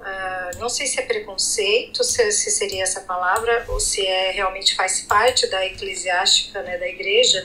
Uh, 0.00 0.58
não 0.58 0.70
sei 0.70 0.86
se 0.86 0.98
é 0.98 1.02
preconceito, 1.02 2.02
se, 2.02 2.32
se 2.32 2.50
seria 2.50 2.82
essa 2.82 3.02
palavra, 3.02 3.66
ou 3.68 3.78
se 3.78 4.04
é 4.06 4.30
realmente 4.30 4.74
faz 4.74 5.02
parte 5.02 5.46
da 5.48 5.64
eclesiástica, 5.66 6.62
né, 6.62 6.78
da 6.78 6.88
igreja. 6.88 7.44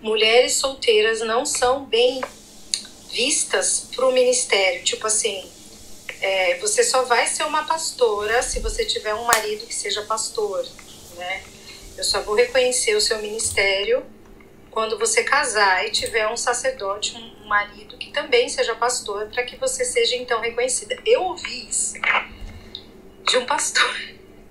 Mulheres 0.00 0.54
solteiras 0.54 1.20
não 1.20 1.46
são 1.46 1.84
bem 1.84 2.20
vistas 3.12 3.88
para 3.94 4.04
o 4.04 4.12
ministério. 4.12 4.82
Tipo 4.82 5.06
assim, 5.06 5.48
é, 6.20 6.58
você 6.58 6.82
só 6.82 7.04
vai 7.04 7.26
ser 7.26 7.44
uma 7.44 7.64
pastora 7.64 8.42
se 8.42 8.58
você 8.58 8.84
tiver 8.84 9.14
um 9.14 9.24
marido 9.24 9.64
que 9.66 9.74
seja 9.74 10.02
pastor, 10.02 10.66
né? 11.16 11.44
Eu 11.96 12.04
só 12.04 12.20
vou 12.22 12.34
reconhecer 12.34 12.94
o 12.94 13.00
seu 13.00 13.22
ministério 13.22 14.04
quando 14.76 14.98
você 14.98 15.24
casar 15.24 15.86
e 15.86 15.90
tiver 15.90 16.28
um 16.28 16.36
sacerdote, 16.36 17.16
um 17.16 17.46
marido 17.46 17.96
que 17.96 18.10
também 18.10 18.46
seja 18.46 18.74
pastor, 18.74 19.26
para 19.28 19.42
que 19.42 19.56
você 19.56 19.86
seja 19.86 20.16
então 20.16 20.38
reconhecida. 20.38 20.98
Eu 21.06 21.22
ouvi 21.22 21.66
isso 21.66 21.94
de 23.24 23.38
um 23.38 23.46
pastor 23.46 23.90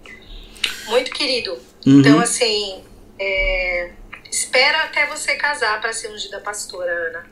muito 0.90 1.12
querido. 1.12 1.52
Uhum. 1.86 2.00
Então, 2.00 2.20
assim, 2.20 2.84
é, 3.20 3.92
espera 4.32 4.86
até 4.86 5.06
você 5.06 5.36
casar 5.36 5.80
para 5.80 5.94
ser 5.94 6.08
ungida 6.08 6.40
pastora, 6.40 6.92
Ana. 6.92 7.30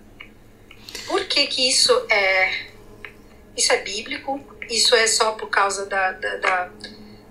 Por 1.07 1.25
que, 1.25 1.47
que 1.47 1.67
isso 1.67 1.91
é 2.11 2.67
isso 3.57 3.73
é 3.73 3.77
bíblico? 3.81 4.39
Isso 4.69 4.95
é 4.95 5.07
só 5.07 5.31
por 5.31 5.49
causa 5.49 5.87
da, 5.87 6.11
da, 6.11 6.35
da, 6.35 6.71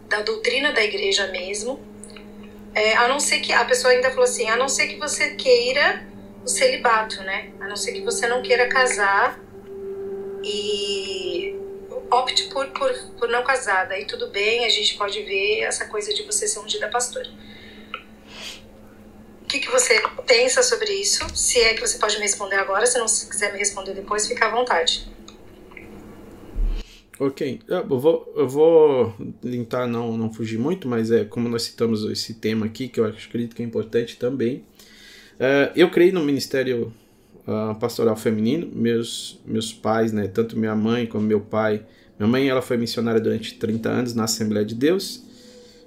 da 0.08 0.22
doutrina 0.22 0.72
da 0.72 0.82
igreja 0.82 1.28
mesmo? 1.28 1.91
É, 2.74 2.94
a 2.96 3.08
não 3.08 3.20
ser 3.20 3.40
que 3.40 3.52
a 3.52 3.64
pessoa 3.64 3.92
ainda 3.92 4.10
falou 4.10 4.24
assim, 4.24 4.48
a 4.48 4.56
não 4.56 4.68
ser 4.68 4.86
que 4.86 4.96
você 4.98 5.34
queira 5.34 6.06
o 6.44 6.48
celibato, 6.48 7.22
né? 7.22 7.50
A 7.60 7.68
não 7.68 7.76
ser 7.76 7.92
que 7.92 8.00
você 8.00 8.26
não 8.26 8.42
queira 8.42 8.68
casar 8.68 9.38
e 10.42 11.54
opte 12.10 12.44
por, 12.44 12.66
por, 12.68 12.92
por 13.18 13.28
não 13.28 13.44
casar. 13.44 13.86
Daí 13.86 14.06
tudo 14.06 14.28
bem, 14.28 14.64
a 14.64 14.68
gente 14.68 14.96
pode 14.96 15.22
ver 15.22 15.60
essa 15.60 15.86
coisa 15.86 16.12
de 16.14 16.22
você 16.22 16.48
ser 16.48 16.58
ungida 16.60 16.88
pastora 16.88 17.28
que, 19.52 19.60
que 19.60 19.70
você 19.70 20.00
pensa 20.26 20.62
sobre 20.62 20.90
isso? 20.94 21.24
Se 21.36 21.60
é 21.60 21.74
que 21.74 21.80
você 21.80 21.98
pode 21.98 22.16
me 22.16 22.22
responder 22.22 22.56
agora, 22.56 22.86
se 22.86 22.98
não 22.98 23.06
se 23.06 23.28
quiser 23.28 23.52
me 23.52 23.58
responder 23.58 23.92
depois, 23.92 24.26
fica 24.26 24.46
à 24.46 24.50
vontade. 24.50 25.06
Ok, 27.18 27.60
eu 27.68 27.98
vou, 28.00 28.32
eu 28.36 28.48
vou 28.48 29.14
tentar 29.40 29.86
não, 29.86 30.16
não 30.16 30.32
fugir 30.32 30.58
muito, 30.58 30.88
mas 30.88 31.10
é 31.10 31.24
como 31.24 31.48
nós 31.48 31.62
citamos 31.62 32.04
esse 32.04 32.34
tema 32.34 32.66
aqui, 32.66 32.88
que 32.88 32.98
eu 32.98 33.04
acredito 33.04 33.54
que 33.54 33.62
é 33.62 33.66
importante 33.66 34.16
também. 34.16 34.64
Uh, 35.34 35.70
eu 35.76 35.90
creio 35.90 36.14
no 36.14 36.24
Ministério 36.24 36.92
uh, 37.46 37.78
Pastoral 37.78 38.16
Feminino, 38.16 38.68
meus, 38.72 39.38
meus 39.44 39.72
pais, 39.72 40.12
né, 40.12 40.26
tanto 40.26 40.58
minha 40.58 40.74
mãe 40.74 41.06
como 41.06 41.26
meu 41.26 41.40
pai. 41.40 41.84
Minha 42.18 42.28
mãe 42.28 42.48
ela 42.48 42.62
foi 42.62 42.76
missionária 42.76 43.20
durante 43.20 43.54
30 43.58 43.88
anos 43.88 44.14
na 44.14 44.24
Assembleia 44.24 44.64
de 44.64 44.74
Deus, 44.74 45.22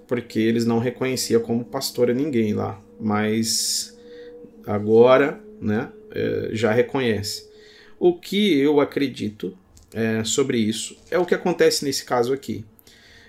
porque 0.08 0.40
eles 0.40 0.66
não 0.66 0.80
reconheciam 0.80 1.42
como 1.42 1.66
pastora 1.66 2.14
ninguém 2.14 2.54
lá 2.54 2.80
mas 3.00 3.98
agora 4.66 5.42
né, 5.60 5.92
é, 6.12 6.50
já 6.54 6.72
reconhece. 6.72 7.50
O 8.00 8.14
que 8.14 8.58
eu 8.60 8.80
acredito 8.80 9.58
é, 9.96 10.26
sobre 10.26 10.58
isso 10.58 10.98
é 11.10 11.18
o 11.18 11.26
que 11.26 11.34
acontece 11.34 11.86
nesse 11.86 12.04
caso 12.04 12.34
aqui. 12.34 12.66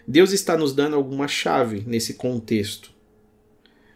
Deus 0.07 0.33
está 0.33 0.57
nos 0.57 0.75
dando 0.75 0.97
alguma 0.97 1.29
chave 1.29 1.85
nesse 1.87 2.15
contexto. 2.15 2.91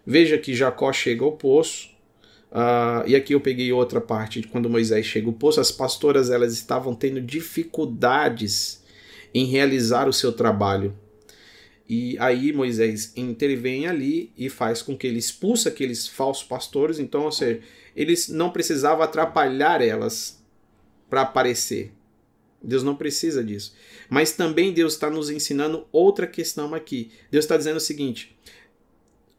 Veja 0.07 0.39
que 0.39 0.55
Jacó 0.55 0.93
chega 0.93 1.25
ao 1.25 1.33
poço, 1.33 1.91
uh, 2.53 3.07
e 3.07 3.17
aqui 3.17 3.35
eu 3.35 3.41
peguei 3.41 3.73
outra 3.73 4.01
parte 4.01 4.41
de 4.41 4.47
quando 4.47 4.71
Moisés 4.71 5.05
chega 5.05 5.27
ao 5.27 5.33
poço, 5.33 5.61
as 5.61 5.73
pastoras 5.73 6.31
elas 6.31 6.53
estavam 6.53 6.95
tendo 6.95 7.21
dificuldades 7.21 8.83
em 9.35 9.47
realizar 9.47 10.09
o 10.09 10.13
seu 10.13 10.33
trabalho. 10.33 10.97
E 11.89 12.17
aí 12.21 12.53
Moisés 12.53 13.13
intervém 13.17 13.89
ali 13.89 14.33
e 14.39 14.49
faz 14.49 14.81
com 14.81 14.97
que 14.97 15.09
ele 15.09 15.19
expulse 15.19 15.67
aqueles 15.67 16.07
falsos 16.07 16.45
pastores. 16.45 17.01
Então, 17.01 17.25
ou 17.25 17.33
seja, 17.33 17.61
eles 17.97 18.29
não 18.29 18.51
precisavam 18.51 19.03
atrapalhar 19.03 19.83
elas 19.83 20.41
para 21.09 21.23
aparecer. 21.23 21.93
Deus 22.63 22.83
não 22.83 22.95
precisa 22.95 23.43
disso. 23.43 23.75
Mas 24.09 24.33
também 24.33 24.73
Deus 24.73 24.93
está 24.93 25.11
nos 25.11 25.31
ensinando 25.31 25.87
outra 25.91 26.27
questão 26.27 26.75
aqui. 26.75 27.11
Deus 27.31 27.45
está 27.45 27.57
dizendo 27.57 27.77
o 27.77 27.81
seguinte: 27.81 28.37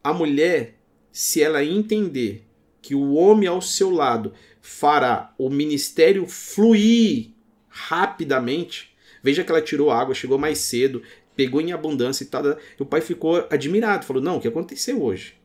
a 0.04 0.14
mulher, 0.14 0.76
se 1.12 1.42
ela 1.42 1.64
entender 1.64 2.44
que 2.82 2.96
o 2.96 3.14
homem 3.14 3.48
ao 3.48 3.62
seu 3.62 3.92
lado 3.92 4.34
fará 4.60 5.34
o 5.38 5.50
ministério 5.50 6.26
fluir 6.26 7.30
rapidamente, 7.70 8.96
veja 9.22 9.44
que 9.44 9.52
ela 9.52 9.62
tirou 9.62 9.92
água, 9.92 10.16
chegou 10.16 10.38
mais 10.38 10.58
cedo, 10.58 11.04
pegou 11.36 11.62
em 11.62 11.72
abundância 11.72 12.24
e 12.24 12.28
tal. 12.28 12.58
O 12.80 12.86
pai 12.86 13.02
ficou 13.02 13.48
admirado, 13.52 14.06
falou: 14.06 14.22
Não, 14.22 14.38
o 14.38 14.42
que 14.42 14.48
aconteceu 14.48 15.02
hoje? 15.02 15.36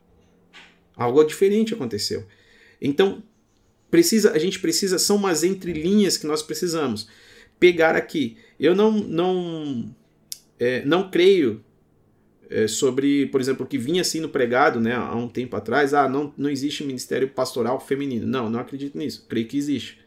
Algo 0.95 1.23
diferente 1.23 1.75
aconteceu. 1.75 2.25
Então, 2.81 3.21
precisa, 3.91 4.31
a 4.31 4.39
gente 4.39 4.59
precisa, 4.59 4.97
são 4.97 5.15
umas 5.15 5.43
entrelinhas 5.43 6.17
que 6.17 6.25
nós 6.25 6.41
precisamos 6.41 7.07
pegar 7.59 7.95
aqui. 7.95 8.37
Eu 8.59 8.75
não, 8.75 8.91
não, 8.91 9.89
é, 10.59 10.83
não 10.85 11.09
creio 11.09 11.63
é, 12.49 12.67
sobre, 12.67 13.25
por 13.27 13.41
exemplo, 13.41 13.65
o 13.65 13.67
que 13.67 13.77
vinha 13.77 14.03
sendo 14.03 14.29
pregado 14.29 14.79
né, 14.79 14.93
há 14.95 15.15
um 15.15 15.27
tempo 15.27 15.55
atrás, 15.55 15.93
ah, 15.93 16.07
não, 16.07 16.33
não 16.37 16.49
existe 16.49 16.83
ministério 16.83 17.27
pastoral 17.27 17.79
feminino. 17.79 18.25
Não, 18.25 18.49
não 18.49 18.59
acredito 18.59 18.97
nisso. 18.97 19.25
Creio 19.27 19.47
que 19.47 19.57
existe. 19.57 19.99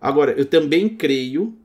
Agora, 0.00 0.32
eu 0.32 0.44
também 0.44 0.88
creio 0.88 1.56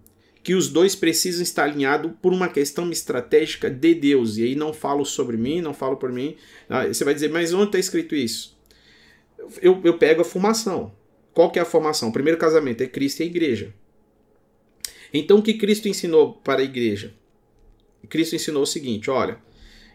que 0.44 0.56
os 0.56 0.70
dois 0.70 0.96
precisam 0.96 1.44
estar 1.44 1.66
alinhados 1.66 2.12
por 2.22 2.34
uma 2.34 2.48
questão 2.48 2.90
estratégica 2.92 3.70
de 3.70 3.94
Deus. 3.94 4.38
E 4.38 4.44
aí 4.44 4.56
não 4.56 4.74
falo 4.74 5.06
sobre 5.06 5.38
mim, 5.38 5.62
não 5.62 5.74
falo 5.74 5.98
por 5.98 6.12
mim. 6.12 6.36
Ah, 6.68 6.88
você 6.88 7.04
vai 7.04 7.14
dizer, 7.14 7.30
mas 7.30 7.54
onde 7.54 7.66
está 7.66 7.80
escrito 7.80 8.16
isso? 8.16 8.58
Eu, 9.62 9.80
eu 9.84 9.98
pego 9.98 10.22
a 10.22 10.26
formação. 10.26 10.92
Qual 11.34 11.52
que 11.52 11.60
é 11.60 11.62
a 11.62 11.66
formação? 11.66 12.10
O 12.10 12.14
primeiro 12.14 12.40
casamento 12.40 12.82
é 12.82 12.88
Cristo 12.88 13.20
e 13.20 13.24
a 13.24 13.26
igreja. 13.28 13.74
Então 15.14 15.40
o 15.40 15.44
que 15.44 15.56
Cristo 15.56 15.88
ensinou 15.88 16.34
para 16.34 16.62
a 16.62 16.66
igreja? 16.66 17.14
Cristo 18.08 18.36
ensinou 18.36 18.64
o 18.64 18.68
seguinte: 18.68 19.10
olha, 19.10 19.40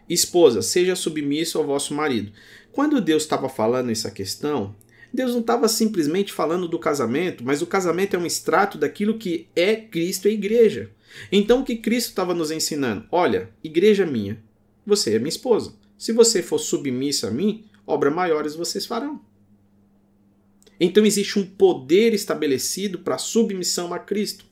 esposa, 0.08 0.62
seja 0.62 0.96
submissa 0.96 1.58
ao 1.58 1.66
vosso 1.66 1.94
marido. 1.94 2.32
Quando 2.72 3.00
Deus 3.00 3.22
estava 3.22 3.48
falando 3.48 3.90
essa 3.90 4.10
questão, 4.10 4.74
Deus 5.12 5.32
não 5.32 5.40
estava 5.40 5.68
simplesmente 5.68 6.32
falando 6.32 6.68
do 6.68 6.78
casamento, 6.78 7.44
mas 7.44 7.62
o 7.62 7.66
casamento 7.66 8.16
é 8.16 8.18
um 8.18 8.26
extrato 8.26 8.76
daquilo 8.76 9.18
que 9.18 9.48
é 9.56 9.76
Cristo 9.76 10.28
e 10.28 10.32
igreja. 10.32 10.90
Então 11.32 11.60
o 11.60 11.64
que 11.64 11.76
Cristo 11.76 12.08
estava 12.08 12.34
nos 12.34 12.50
ensinando? 12.50 13.06
Olha, 13.10 13.50
igreja 13.62 14.04
minha, 14.04 14.42
você 14.84 15.14
é 15.14 15.18
minha 15.18 15.28
esposa. 15.28 15.74
Se 15.96 16.12
você 16.12 16.42
for 16.42 16.58
submissa 16.58 17.28
a 17.28 17.30
mim, 17.30 17.64
obras 17.86 18.14
maiores 18.14 18.54
vocês 18.54 18.84
farão. 18.84 19.20
Então 20.78 21.06
existe 21.06 21.38
um 21.38 21.46
poder 21.46 22.12
estabelecido 22.12 22.98
para 22.98 23.16
submissão 23.16 23.94
a 23.94 23.98
Cristo. 23.98 24.44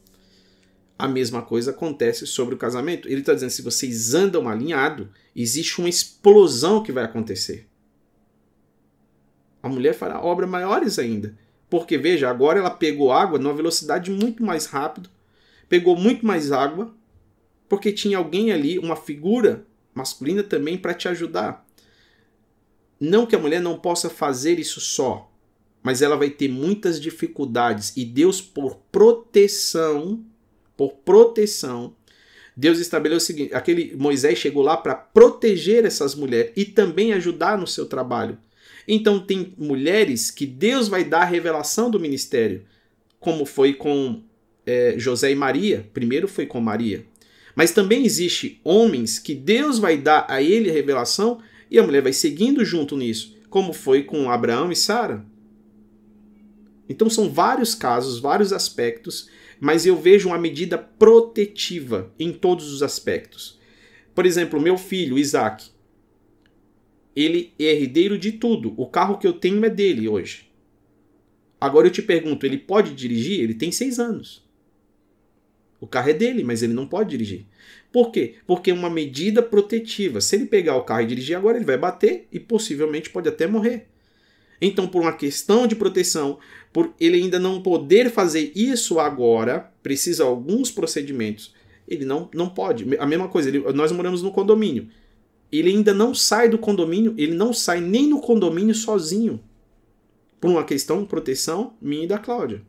A 0.98 1.08
mesma 1.08 1.42
coisa 1.42 1.72
acontece 1.72 2.26
sobre 2.26 2.54
o 2.54 2.58
casamento. 2.58 3.08
Ele 3.08 3.20
está 3.20 3.34
dizendo: 3.34 3.50
se 3.50 3.62
vocês 3.62 4.14
andam 4.14 4.48
alinhado, 4.48 5.10
existe 5.34 5.78
uma 5.78 5.88
explosão 5.88 6.82
que 6.82 6.92
vai 6.92 7.04
acontecer. 7.04 7.68
A 9.62 9.68
mulher 9.68 9.94
fará 9.94 10.20
obras 10.20 10.48
maiores 10.48 10.98
ainda. 10.98 11.36
Porque, 11.68 11.98
veja, 11.98 12.30
agora 12.30 12.60
ela 12.60 12.70
pegou 12.70 13.10
água 13.10 13.38
numa 13.38 13.54
velocidade 13.54 14.10
muito 14.10 14.44
mais 14.44 14.66
rápida, 14.66 15.10
pegou 15.68 15.96
muito 15.96 16.24
mais 16.24 16.52
água, 16.52 16.94
porque 17.68 17.90
tinha 17.90 18.18
alguém 18.18 18.52
ali, 18.52 18.78
uma 18.78 18.94
figura 18.94 19.66
masculina 19.92 20.42
também, 20.42 20.78
para 20.78 20.94
te 20.94 21.08
ajudar. 21.08 21.66
Não 23.00 23.26
que 23.26 23.34
a 23.34 23.38
mulher 23.38 23.60
não 23.60 23.78
possa 23.78 24.08
fazer 24.08 24.58
isso 24.58 24.80
só, 24.80 25.32
mas 25.82 26.00
ela 26.00 26.16
vai 26.16 26.30
ter 26.30 26.48
muitas 26.48 27.00
dificuldades 27.00 27.92
e 27.96 28.04
Deus, 28.04 28.40
por 28.40 28.76
proteção, 28.92 30.24
por 30.76 30.92
proteção, 31.04 31.94
Deus 32.56 32.78
estabeleceu 32.78 33.18
o 33.18 33.20
seguinte: 33.20 33.54
aquele 33.54 33.94
Moisés 33.96 34.38
chegou 34.38 34.62
lá 34.62 34.76
para 34.76 34.94
proteger 34.94 35.84
essas 35.84 36.14
mulheres 36.14 36.52
e 36.56 36.64
também 36.64 37.12
ajudar 37.12 37.58
no 37.58 37.66
seu 37.66 37.86
trabalho. 37.86 38.38
Então 38.86 39.18
tem 39.18 39.54
mulheres 39.56 40.30
que 40.30 40.46
Deus 40.46 40.88
vai 40.88 41.04
dar 41.04 41.22
a 41.22 41.26
revelação 41.26 41.90
do 41.90 41.98
ministério, 41.98 42.64
como 43.18 43.44
foi 43.44 43.72
com 43.72 44.22
é, 44.66 44.94
José 44.98 45.32
e 45.32 45.34
Maria. 45.34 45.88
Primeiro 45.92 46.28
foi 46.28 46.46
com 46.46 46.60
Maria. 46.60 47.04
Mas 47.54 47.72
também 47.72 48.04
existe 48.04 48.60
homens 48.64 49.18
que 49.18 49.34
Deus 49.34 49.78
vai 49.78 49.96
dar 49.96 50.26
a 50.28 50.42
ele 50.42 50.70
a 50.70 50.72
revelação 50.72 51.40
e 51.70 51.78
a 51.78 51.82
mulher 51.82 52.02
vai 52.02 52.12
seguindo 52.12 52.64
junto 52.64 52.96
nisso, 52.96 53.36
como 53.48 53.72
foi 53.72 54.02
com 54.02 54.30
Abraão 54.30 54.70
e 54.70 54.76
Sara. 54.76 55.24
Então 56.88 57.08
são 57.08 57.30
vários 57.30 57.74
casos, 57.74 58.18
vários 58.18 58.52
aspectos, 58.52 59.28
mas 59.60 59.86
eu 59.86 59.96
vejo 59.96 60.28
uma 60.28 60.38
medida 60.38 60.76
protetiva 60.76 62.12
em 62.18 62.32
todos 62.32 62.72
os 62.72 62.82
aspectos. 62.82 63.60
Por 64.14 64.26
exemplo, 64.26 64.60
meu 64.60 64.76
filho, 64.78 65.18
Isaac, 65.18 65.70
ele 67.14 67.52
é 67.58 67.72
herdeiro 67.72 68.18
de 68.18 68.32
tudo. 68.32 68.74
O 68.76 68.86
carro 68.86 69.18
que 69.18 69.26
eu 69.26 69.32
tenho 69.32 69.64
é 69.64 69.70
dele 69.70 70.08
hoje. 70.08 70.50
Agora 71.60 71.86
eu 71.86 71.90
te 71.90 72.02
pergunto, 72.02 72.44
ele 72.44 72.58
pode 72.58 72.94
dirigir? 72.94 73.40
Ele 73.40 73.54
tem 73.54 73.72
seis 73.72 73.98
anos. 73.98 74.44
O 75.80 75.86
carro 75.86 76.10
é 76.10 76.14
dele, 76.14 76.44
mas 76.44 76.62
ele 76.62 76.72
não 76.72 76.86
pode 76.86 77.10
dirigir. 77.10 77.46
Por 77.92 78.10
quê? 78.10 78.36
Porque 78.46 78.70
é 78.70 78.74
uma 78.74 78.90
medida 78.90 79.42
protetiva. 79.42 80.20
Se 80.20 80.36
ele 80.36 80.46
pegar 80.46 80.76
o 80.76 80.82
carro 80.82 81.02
e 81.02 81.06
dirigir 81.06 81.36
agora, 81.36 81.56
ele 81.56 81.64
vai 81.64 81.76
bater 81.76 82.26
e 82.32 82.40
possivelmente 82.40 83.10
pode 83.10 83.28
até 83.28 83.46
morrer. 83.46 83.86
Então, 84.60 84.88
por 84.88 85.02
uma 85.02 85.12
questão 85.12 85.66
de 85.66 85.76
proteção, 85.76 86.38
por 86.74 86.92
ele 86.98 87.18
ainda 87.18 87.38
não 87.38 87.62
poder 87.62 88.10
fazer 88.10 88.50
isso 88.52 88.98
agora, 88.98 89.72
precisa 89.80 90.24
alguns 90.24 90.72
procedimentos. 90.72 91.54
Ele 91.86 92.04
não, 92.04 92.28
não 92.34 92.48
pode. 92.48 92.98
A 92.98 93.06
mesma 93.06 93.28
coisa, 93.28 93.48
ele, 93.48 93.60
nós 93.72 93.92
moramos 93.92 94.22
no 94.22 94.32
condomínio. 94.32 94.88
Ele 95.52 95.70
ainda 95.70 95.94
não 95.94 96.12
sai 96.12 96.48
do 96.48 96.58
condomínio, 96.58 97.14
ele 97.16 97.32
não 97.32 97.52
sai 97.52 97.80
nem 97.80 98.08
no 98.08 98.20
condomínio 98.20 98.74
sozinho. 98.74 99.40
Por 100.40 100.50
uma 100.50 100.64
questão 100.64 101.00
de 101.00 101.06
proteção 101.06 101.74
minha 101.80 102.02
e 102.02 102.08
da 102.08 102.18
Cláudia. 102.18 102.60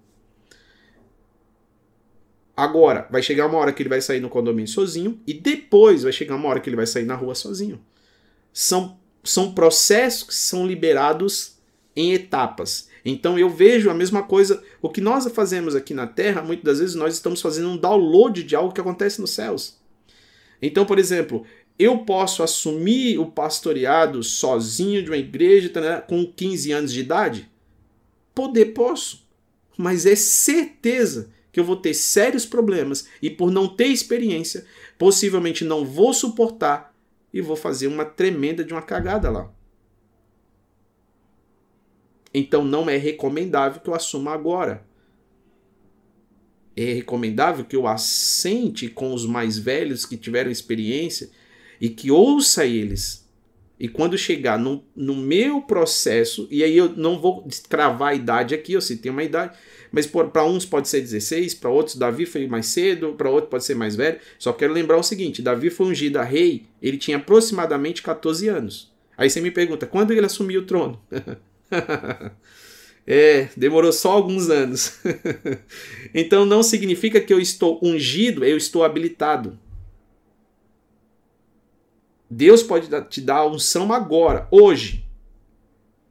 Agora, 2.55 3.07
vai 3.09 3.23
chegar 3.23 3.47
uma 3.47 3.57
hora 3.57 3.73
que 3.73 3.81
ele 3.81 3.89
vai 3.89 4.01
sair 4.01 4.19
no 4.19 4.29
condomínio 4.29 4.69
sozinho 4.69 5.19
e 5.25 5.33
depois 5.33 6.03
vai 6.03 6.11
chegar 6.11 6.35
uma 6.35 6.47
hora 6.47 6.59
que 6.59 6.69
ele 6.69 6.75
vai 6.77 6.85
sair 6.85 7.05
na 7.05 7.15
rua 7.15 7.33
sozinho. 7.33 7.81
São, 8.53 8.99
são 9.23 9.51
processos 9.55 10.27
que 10.27 10.35
são 10.35 10.67
liberados 10.67 11.57
em 11.95 12.13
etapas. 12.13 12.93
Então 13.05 13.37
eu 13.37 13.47
vejo 13.47 13.91
a 13.91 13.93
mesma 13.93 14.23
coisa, 14.23 14.63
o 14.81 14.89
que 14.89 14.99
nós 14.99 15.31
fazemos 15.31 15.75
aqui 15.75 15.93
na 15.93 16.07
Terra, 16.07 16.41
muitas 16.41 16.65
das 16.65 16.79
vezes 16.79 16.95
nós 16.95 17.13
estamos 17.13 17.39
fazendo 17.39 17.69
um 17.69 17.77
download 17.77 18.43
de 18.43 18.55
algo 18.55 18.73
que 18.73 18.81
acontece 18.81 19.21
nos 19.21 19.29
céus. 19.29 19.77
Então, 20.59 20.85
por 20.85 20.97
exemplo, 20.97 21.45
eu 21.77 21.99
posso 21.99 22.41
assumir 22.41 23.19
o 23.19 23.27
pastoreado 23.27 24.23
sozinho 24.23 25.03
de 25.03 25.11
uma 25.11 25.17
igreja 25.17 25.69
tá, 25.69 26.01
com 26.01 26.25
15 26.25 26.71
anos 26.71 26.91
de 26.91 27.01
idade? 27.01 27.51
Poder 28.33 28.73
posso, 28.73 29.27
mas 29.77 30.07
é 30.07 30.15
certeza 30.15 31.29
que 31.51 31.59
eu 31.59 31.63
vou 31.63 31.75
ter 31.75 31.93
sérios 31.93 32.45
problemas 32.45 33.07
e 33.21 33.29
por 33.29 33.51
não 33.51 33.67
ter 33.67 33.87
experiência, 33.87 34.65
possivelmente 34.97 35.63
não 35.63 35.85
vou 35.85 36.13
suportar 36.13 36.93
e 37.33 37.39
vou 37.39 37.55
fazer 37.55 37.87
uma 37.87 38.03
tremenda 38.03 38.63
de 38.63 38.73
uma 38.73 38.81
cagada 38.81 39.29
lá. 39.29 39.54
Então 42.37 42.65
não 42.65 42.89
é 42.89 42.97
recomendável 42.97 43.79
que 43.79 43.89
eu 43.89 43.95
assuma 43.95 44.33
agora. 44.33 44.85
É 46.75 46.91
recomendável 46.91 47.63
que 47.63 47.77
eu 47.77 47.87
assente 47.87 48.89
com 48.89 49.13
os 49.13 49.25
mais 49.25 49.57
velhos 49.57 50.05
que 50.05 50.17
tiveram 50.17 50.51
experiência 50.51 51.29
e 51.79 51.87
que 51.87 52.11
ouça 52.11 52.65
eles. 52.65 53.25
E 53.79 53.87
quando 53.87 54.17
chegar 54.17 54.59
no, 54.59 54.83
no 54.93 55.15
meu 55.15 55.61
processo, 55.61 56.45
e 56.51 56.61
aí 56.61 56.75
eu 56.75 56.89
não 56.89 57.21
vou 57.21 57.47
cravar 57.69 58.09
a 58.09 58.15
idade 58.15 58.53
aqui, 58.53 58.73
eu 58.73 58.81
citei 58.81 59.09
uma 59.09 59.23
idade, 59.23 59.57
mas 59.89 60.05
para 60.05 60.45
uns 60.45 60.65
pode 60.65 60.89
ser 60.89 60.99
16, 60.99 61.53
para 61.53 61.69
outros 61.69 61.95
Davi 61.95 62.25
foi 62.25 62.47
mais 62.47 62.65
cedo, 62.65 63.13
para 63.13 63.29
outros 63.29 63.49
pode 63.49 63.63
ser 63.63 63.75
mais 63.75 63.95
velho. 63.95 64.19
Só 64.37 64.51
quero 64.51 64.73
lembrar 64.73 64.97
o 64.97 65.03
seguinte: 65.03 65.41
Davi 65.41 65.69
foi 65.69 65.87
ungido 65.87 66.19
a 66.19 66.23
rei, 66.23 66.65
ele 66.81 66.97
tinha 66.97 67.15
aproximadamente 67.15 68.01
14 68.01 68.49
anos. 68.49 68.93
Aí 69.17 69.29
você 69.29 69.39
me 69.39 69.51
pergunta, 69.51 69.85
quando 69.85 70.11
ele 70.11 70.25
assumiu 70.25 70.59
o 70.59 70.65
trono? 70.65 71.01
é, 73.05 73.49
demorou 73.55 73.91
só 73.91 74.11
alguns 74.11 74.49
anos. 74.49 74.99
então 76.13 76.45
não 76.45 76.63
significa 76.63 77.19
que 77.21 77.33
eu 77.33 77.39
estou 77.39 77.79
ungido, 77.81 78.43
eu 78.43 78.57
estou 78.57 78.83
habilitado. 78.83 79.57
Deus 82.29 82.63
pode 82.63 82.89
te 83.09 83.21
dar 83.21 83.37
a 83.37 83.47
unção 83.47 83.93
agora, 83.93 84.47
hoje. 84.51 85.05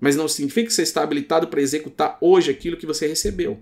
Mas 0.01 0.17
não 0.17 0.29
significa 0.29 0.69
que 0.69 0.75
você 0.75 0.83
está 0.83 1.03
habilitado 1.03 1.49
para 1.49 1.61
executar 1.61 2.19
hoje 2.21 2.51
aquilo 2.51 2.77
que 2.77 2.87
você 2.87 3.07
recebeu. 3.07 3.61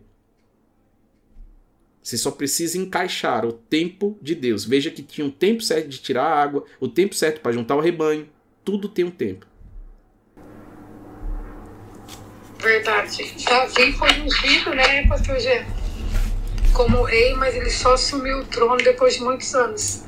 Você 2.02 2.18
só 2.18 2.32
precisa 2.32 2.76
encaixar 2.78 3.46
o 3.46 3.52
tempo 3.52 4.18
de 4.20 4.34
Deus. 4.34 4.64
Veja 4.64 4.90
que 4.90 5.02
tinha 5.02 5.24
um 5.24 5.30
tempo 5.30 5.62
certo 5.62 5.88
de 5.88 5.98
tirar 5.98 6.24
a 6.24 6.42
água, 6.42 6.64
o 6.80 6.88
tempo 6.88 7.14
certo 7.14 7.40
para 7.40 7.52
juntar 7.52 7.76
o 7.76 7.80
rebanho. 7.80 8.28
Tudo 8.64 8.88
tem 8.88 9.04
um 9.04 9.10
tempo. 9.10 9.46
Verdade. 12.62 13.34
Davi 13.44 13.92
foi 13.92 14.08
ungido, 14.20 14.72
né, 14.74 15.04
pastor 15.08 15.38
Gê? 15.40 15.62
Como 16.72 17.02
rei, 17.02 17.34
mas 17.34 17.54
ele 17.56 17.70
só 17.70 17.94
assumiu 17.94 18.38
o 18.38 18.44
trono 18.44 18.76
depois 18.76 19.16
de 19.16 19.22
muitos 19.22 19.52
anos. 19.54 20.04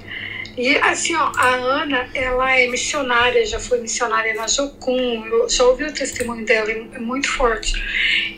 E 0.56 0.76
assim, 0.76 1.16
ó, 1.16 1.32
a 1.36 1.48
Ana, 1.48 2.08
ela 2.14 2.56
é 2.56 2.68
missionária, 2.68 3.44
já 3.44 3.58
foi 3.58 3.80
missionária 3.80 4.34
na 4.34 4.46
Jocum, 4.46 5.26
eu 5.26 5.48
já 5.48 5.64
ouvi 5.64 5.84
o 5.84 5.92
testemunho 5.92 6.46
dela, 6.46 6.70
é 6.70 6.98
muito 7.00 7.28
forte. 7.28 7.74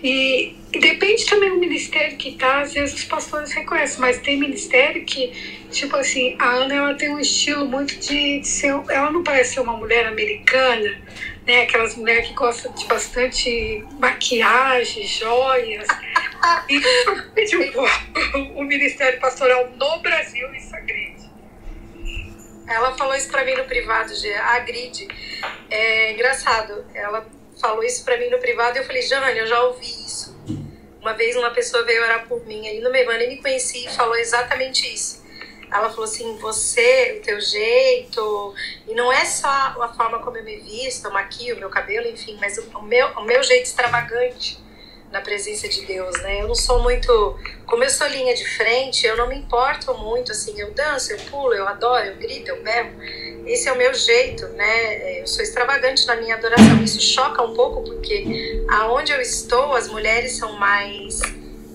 E, 0.03 0.57
e 0.73 0.79
depende 0.79 1.27
também 1.27 1.51
do 1.51 1.59
ministério 1.59 2.17
que 2.17 2.33
tá, 2.33 2.63
às 2.63 2.73
vezes 2.73 2.95
os 2.95 3.05
pastores 3.05 3.53
reconhecem, 3.53 4.01
mas 4.01 4.19
tem 4.19 4.41
ministério 4.41 5.05
que, 5.05 5.31
tipo 5.71 5.95
assim, 5.95 6.35
a 6.39 6.53
Ana, 6.53 6.75
ela 6.75 6.95
tem 6.95 7.11
um 7.11 7.21
estilo 7.21 7.67
muito 7.67 7.95
de, 7.99 8.41
de 8.41 8.49
ser, 8.49 8.69
ela 8.89 9.13
não 9.13 9.23
parece 9.23 9.55
ser 9.55 9.61
uma 9.61 9.77
mulher 9.77 10.07
americana, 10.07 10.97
né, 11.47 11.63
aquelas 11.63 11.95
mulheres 11.95 12.29
que 12.29 12.35
gostam 12.35 12.73
de 12.73 12.87
bastante 12.87 13.85
maquiagem, 13.99 15.07
joias. 15.07 15.87
E 17.37 17.45
tipo, 17.45 17.83
o 18.55 18.63
ministério 18.63 19.19
pastoral 19.19 19.69
no 19.71 19.99
Brasil, 19.99 20.55
isso 20.55 20.77
agride. 20.77 21.29
Ela 22.69 22.97
falou 22.97 23.15
isso 23.15 23.29
pra 23.31 23.45
mim 23.45 23.57
no 23.57 23.65
privado, 23.65 24.13
a 24.45 24.59
Grid. 24.61 25.09
É 25.71 26.13
engraçado, 26.13 26.85
ela 26.95 27.27
falou 27.61 27.83
isso 27.83 28.05
pra 28.05 28.17
mim 28.17 28.31
no 28.31 28.39
privado 28.39 28.77
e 28.77 28.81
eu 28.81 28.85
falei, 28.85 29.03
Jane, 29.03 29.39
eu 29.39 29.47
já 29.47 29.61
ouvi 29.65 29.87
isso. 29.87 30.37
Uma 31.01 31.15
vez 31.15 31.37
uma 31.37 31.51
pessoa 31.51 31.85
veio 31.85 32.03
orar 32.03 32.27
por 32.29 32.45
mim 32.47 32.67
aí 32.67 32.81
no 32.81 32.91
Mevana 32.91 33.25
e 33.25 33.29
me 33.29 33.37
conheci 33.43 33.87
e 33.87 33.91
falou 33.91 34.17
exatamente 34.17 34.93
isso. 34.93 35.26
Ela 35.71 35.91
falou 35.91 36.05
assim, 36.05 36.37
você, 36.39 37.19
o 37.19 37.25
teu 37.25 37.41
jeito, 37.41 38.55
e 38.87 38.95
não 38.95 39.13
é 39.13 39.25
só 39.25 39.49
a 39.49 39.93
forma 39.97 40.21
como 40.21 40.37
eu 40.37 40.45
me 40.45 40.57
visto, 40.59 41.07
eu 41.07 41.13
maquio, 41.13 41.57
meu 41.57 41.69
cabelo, 41.69 42.07
enfim, 42.07 42.39
mas 42.41 42.59
o 42.59 42.83
meu, 42.83 43.09
o 43.09 43.23
meu 43.23 43.43
jeito 43.43 43.67
extravagante 43.67 44.59
na 45.11 45.21
presença 45.21 45.69
de 45.69 45.83
Deus, 45.87 46.15
né? 46.23 46.43
Eu 46.43 46.49
não 46.49 46.55
sou 46.55 46.83
muito. 46.83 47.39
Como 47.67 47.83
eu 47.83 47.91
sou 47.91 48.07
linha 48.09 48.35
de 48.35 48.45
frente, 48.57 49.07
eu 49.07 49.17
não 49.17 49.29
me 49.29 49.37
importo 49.37 49.95
muito, 49.95 50.33
assim. 50.33 50.59
Eu 50.59 50.73
danço, 50.73 51.13
eu 51.13 51.19
pulo, 51.31 51.55
eu 51.55 51.67
adoro, 51.67 52.07
eu 52.07 52.17
grito, 52.17 52.49
eu 52.51 52.63
berro. 52.63 52.91
Esse 53.47 53.69
é 53.69 53.73
o 53.73 53.77
meu 53.77 53.95
jeito, 53.95 54.47
né? 54.49 55.21
Eu 55.21 55.27
sou 55.27 55.43
extravagante 55.43 56.07
na 56.07 56.17
minha 56.17 56.35
adoração. 56.35 56.83
Isso 56.83 57.01
choca 57.01 57.43
um 57.43 57.55
pouco, 57.55 57.83
porque 57.83 58.65
aonde 58.69 59.13
eu 59.13 59.21
estou, 59.21 59.75
as 59.75 59.89
mulheres 59.89 60.37
são 60.37 60.53
mais 60.55 61.21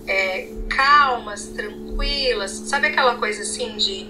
é, 0.07 0.49
calmas, 0.69 1.47
tranquilas. 1.47 2.51
Sabe 2.51 2.87
aquela 2.87 3.15
coisa 3.15 3.41
assim 3.41 3.77
de 3.77 4.09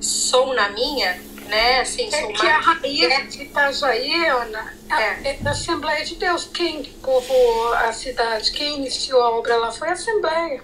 sou 0.00 0.54
na 0.54 0.70
minha? 0.70 1.18
né? 1.46 1.80
Assim, 1.80 2.08
é 2.12 2.32
que 2.32 2.46
a 2.46 2.58
raiz 2.58 3.10
é. 3.10 3.20
de 3.22 3.42
Itajaí, 3.44 4.26
Ana, 4.26 4.74
é. 4.90 5.30
é 5.30 5.34
da 5.34 5.50
Assembleia 5.50 6.04
de 6.04 6.16
Deus. 6.16 6.44
Quem 6.52 6.82
povoou 6.82 7.72
a 7.74 7.92
cidade, 7.92 8.52
quem 8.52 8.76
iniciou 8.76 9.22
a 9.22 9.30
obra 9.30 9.56
lá 9.56 9.72
foi 9.72 9.88
a 9.88 9.92
Assembleia. 9.92 10.62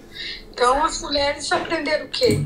Então 0.51 0.73
Exato. 0.73 0.87
as 0.87 1.03
mulheres 1.03 1.53
aprenderam 1.53 2.07
o 2.07 2.09
quê? 2.09 2.45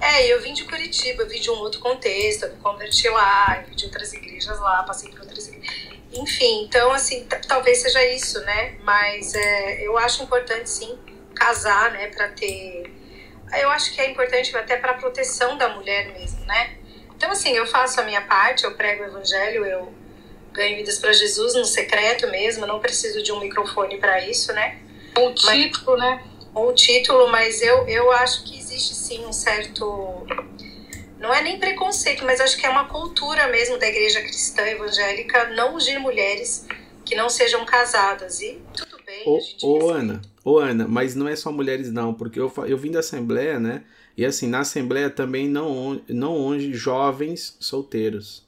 É, 0.00 0.32
eu 0.32 0.40
vim 0.40 0.52
de 0.52 0.64
Curitiba, 0.64 1.24
eu 1.24 1.28
vim 1.28 1.40
de 1.40 1.50
um 1.50 1.54
outro 1.54 1.80
contexto, 1.80 2.44
eu 2.44 2.50
me 2.50 2.60
converti 2.60 3.08
lá, 3.08 3.58
eu 3.60 3.68
vim 3.68 3.74
de 3.74 3.86
outras 3.86 4.12
igrejas 4.12 4.58
lá, 4.60 4.84
passei 4.84 5.10
por 5.10 5.20
outras 5.20 5.48
igrejas. 5.48 5.57
Enfim, 6.12 6.64
então, 6.64 6.92
assim, 6.92 7.26
talvez 7.46 7.78
seja 7.78 8.04
isso, 8.06 8.40
né? 8.40 8.76
Mas 8.82 9.34
é, 9.34 9.86
eu 9.86 9.96
acho 9.98 10.22
importante, 10.22 10.68
sim, 10.68 10.98
casar, 11.34 11.92
né, 11.92 12.08
para 12.08 12.28
ter 12.30 12.98
eu 13.56 13.70
acho 13.70 13.94
que 13.94 14.00
é 14.00 14.10
importante 14.10 14.54
até 14.56 14.76
para 14.76 14.92
a 14.92 14.94
proteção 14.94 15.56
da 15.56 15.70
mulher 15.70 16.12
mesmo, 16.12 16.44
né? 16.44 16.76
Então, 17.16 17.30
assim, 17.30 17.52
eu 17.52 17.66
faço 17.66 18.00
a 18.00 18.04
minha 18.04 18.20
parte, 18.22 18.64
eu 18.64 18.74
prego 18.74 19.02
o 19.02 19.06
evangelho, 19.06 19.64
eu 19.64 19.92
ganho 20.52 20.76
vidas 20.76 20.98
para 20.98 21.12
Jesus 21.12 21.54
no 21.54 21.64
secreto 21.64 22.28
mesmo, 22.28 22.66
não 22.66 22.78
preciso 22.78 23.22
de 23.22 23.32
um 23.32 23.40
microfone 23.40 23.98
para 23.98 24.20
isso, 24.24 24.52
né? 24.52 24.78
Um 25.16 25.32
título, 25.34 25.98
mas, 25.98 26.10
né? 26.10 26.24
Um 26.54 26.74
título, 26.74 27.28
mas 27.28 27.62
eu, 27.62 27.88
eu 27.88 28.12
acho 28.12 28.44
que 28.44 28.58
existe 28.58 28.94
sim 28.94 29.24
um 29.24 29.32
certo. 29.32 30.26
Não 31.18 31.32
é 31.34 31.42
nem 31.42 31.58
preconceito, 31.58 32.24
mas 32.24 32.40
acho 32.40 32.56
que 32.56 32.66
é 32.66 32.70
uma 32.70 32.86
cultura 32.86 33.48
mesmo 33.48 33.78
da 33.78 33.88
igreja 33.88 34.20
cristã 34.20 34.62
evangélica 34.62 35.48
não 35.50 35.74
ungir 35.74 36.00
mulheres 36.00 36.66
que 37.04 37.14
não 37.14 37.28
sejam 37.28 37.64
casadas. 37.64 38.40
E 38.40 38.60
tudo 38.76 38.96
bem. 39.04 39.24
Ô, 39.26 39.40
ô 39.62 39.90
Ana, 39.90 40.20
Ô 40.48 40.58
Ana, 40.58 40.88
mas 40.88 41.14
não 41.14 41.28
é 41.28 41.36
só 41.36 41.52
mulheres 41.52 41.92
não, 41.92 42.14
porque 42.14 42.40
eu, 42.40 42.50
eu 42.66 42.78
vim 42.78 42.90
da 42.90 43.00
Assembleia, 43.00 43.60
né? 43.60 43.82
E 44.16 44.24
assim, 44.24 44.48
na 44.48 44.60
Assembleia 44.60 45.10
também 45.10 45.46
não, 45.46 46.00
não 46.08 46.34
onde 46.34 46.72
jovens 46.72 47.54
solteiros. 47.60 48.46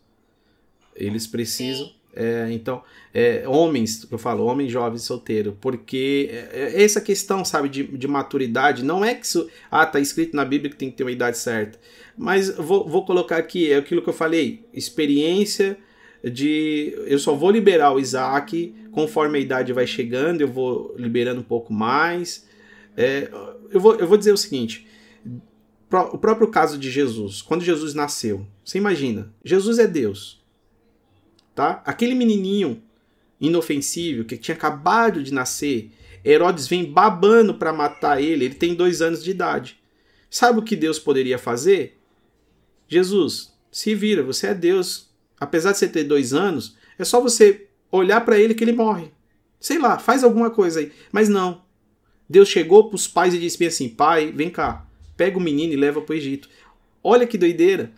Eles 0.96 1.26
precisam. 1.26 1.92
É, 2.14 2.48
então, 2.50 2.82
é, 3.12 3.46
homens, 3.46 4.06
eu 4.10 4.16
falo, 4.16 4.46
homens 4.46 4.72
jovens 4.72 5.02
solteiros, 5.02 5.54
porque 5.60 6.30
é, 6.32 6.72
é, 6.74 6.82
essa 6.82 7.02
questão, 7.02 7.44
sabe, 7.44 7.68
de, 7.68 7.84
de 7.84 8.08
maturidade, 8.08 8.82
não 8.82 9.04
é 9.04 9.14
que 9.14 9.26
isso, 9.26 9.48
ah, 9.70 9.84
tá 9.84 10.00
escrito 10.00 10.34
na 10.34 10.44
Bíblia 10.44 10.70
que 10.70 10.76
tem 10.76 10.90
que 10.90 10.96
ter 10.96 11.04
uma 11.04 11.12
idade 11.12 11.36
certa, 11.36 11.78
mas 12.20 12.54
vou, 12.54 12.86
vou 12.86 13.02
colocar 13.06 13.38
aqui, 13.38 13.72
é 13.72 13.76
aquilo 13.76 14.02
que 14.02 14.08
eu 14.10 14.12
falei, 14.12 14.68
experiência 14.74 15.78
de, 16.22 16.92
eu 17.06 17.18
só 17.18 17.34
vou 17.34 17.50
liberar 17.50 17.94
o 17.94 17.98
Isaac 17.98 18.74
conforme 18.92 19.38
a 19.38 19.40
idade 19.40 19.72
vai 19.72 19.86
chegando, 19.86 20.42
eu 20.42 20.48
vou 20.48 20.94
liberando 20.98 21.40
um 21.40 21.44
pouco 21.44 21.72
mais. 21.72 22.46
É, 22.94 23.30
eu, 23.70 23.80
vou, 23.80 23.94
eu 23.94 24.06
vou 24.06 24.18
dizer 24.18 24.32
o 24.32 24.36
seguinte: 24.36 24.86
o 25.90 26.18
próprio 26.18 26.48
caso 26.48 26.76
de 26.76 26.90
Jesus, 26.90 27.40
quando 27.40 27.64
Jesus 27.64 27.94
nasceu, 27.94 28.46
você 28.62 28.76
imagina, 28.76 29.32
Jesus 29.42 29.78
é 29.78 29.86
Deus, 29.86 30.44
tá? 31.54 31.82
Aquele 31.86 32.14
menininho 32.14 32.82
inofensível 33.40 34.26
que 34.26 34.36
tinha 34.36 34.54
acabado 34.54 35.22
de 35.22 35.32
nascer, 35.32 35.90
Herodes 36.22 36.68
vem 36.68 36.84
babando 36.84 37.54
para 37.54 37.72
matar 37.72 38.20
ele, 38.22 38.44
ele 38.44 38.54
tem 38.56 38.74
dois 38.74 39.00
anos 39.00 39.24
de 39.24 39.30
idade. 39.30 39.80
Sabe 40.28 40.58
o 40.58 40.62
que 40.62 40.76
Deus 40.76 40.98
poderia 40.98 41.38
fazer? 41.38 41.96
Jesus, 42.91 43.55
se 43.70 43.95
vira, 43.95 44.20
você 44.20 44.49
é 44.49 44.55
Deus. 44.55 45.09
Apesar 45.38 45.70
de 45.72 45.78
você 45.78 45.88
ter 45.88 46.05
dois 46.05 46.34
anos, 46.34 46.76
é 46.99 47.05
só 47.05 47.20
você 47.20 47.68
olhar 47.91 48.20
para 48.22 48.38
ele 48.38 48.53
que 48.53 48.64
ele 48.64 48.72
morre. 48.72 49.12
Sei 49.61 49.78
lá, 49.78 49.97
faz 49.99 50.24
alguma 50.24 50.51
coisa 50.51 50.80
aí. 50.80 50.91
Mas 51.12 51.28
não. 51.28 51.62
Deus 52.28 52.49
chegou 52.49 52.88
para 52.88 52.97
os 52.97 53.07
pais 53.07 53.32
e 53.32 53.38
disse 53.38 53.64
assim: 53.64 53.88
pai, 53.88 54.32
vem 54.32 54.51
cá, 54.51 54.84
pega 55.16 55.38
o 55.38 55.41
menino 55.41 55.72
e 55.72 55.76
leva 55.76 56.03
para 56.03 56.12
o 56.12 56.16
Egito. 56.16 56.49
Olha 57.03 57.26
que 57.26 57.38
doideira. 57.38 57.93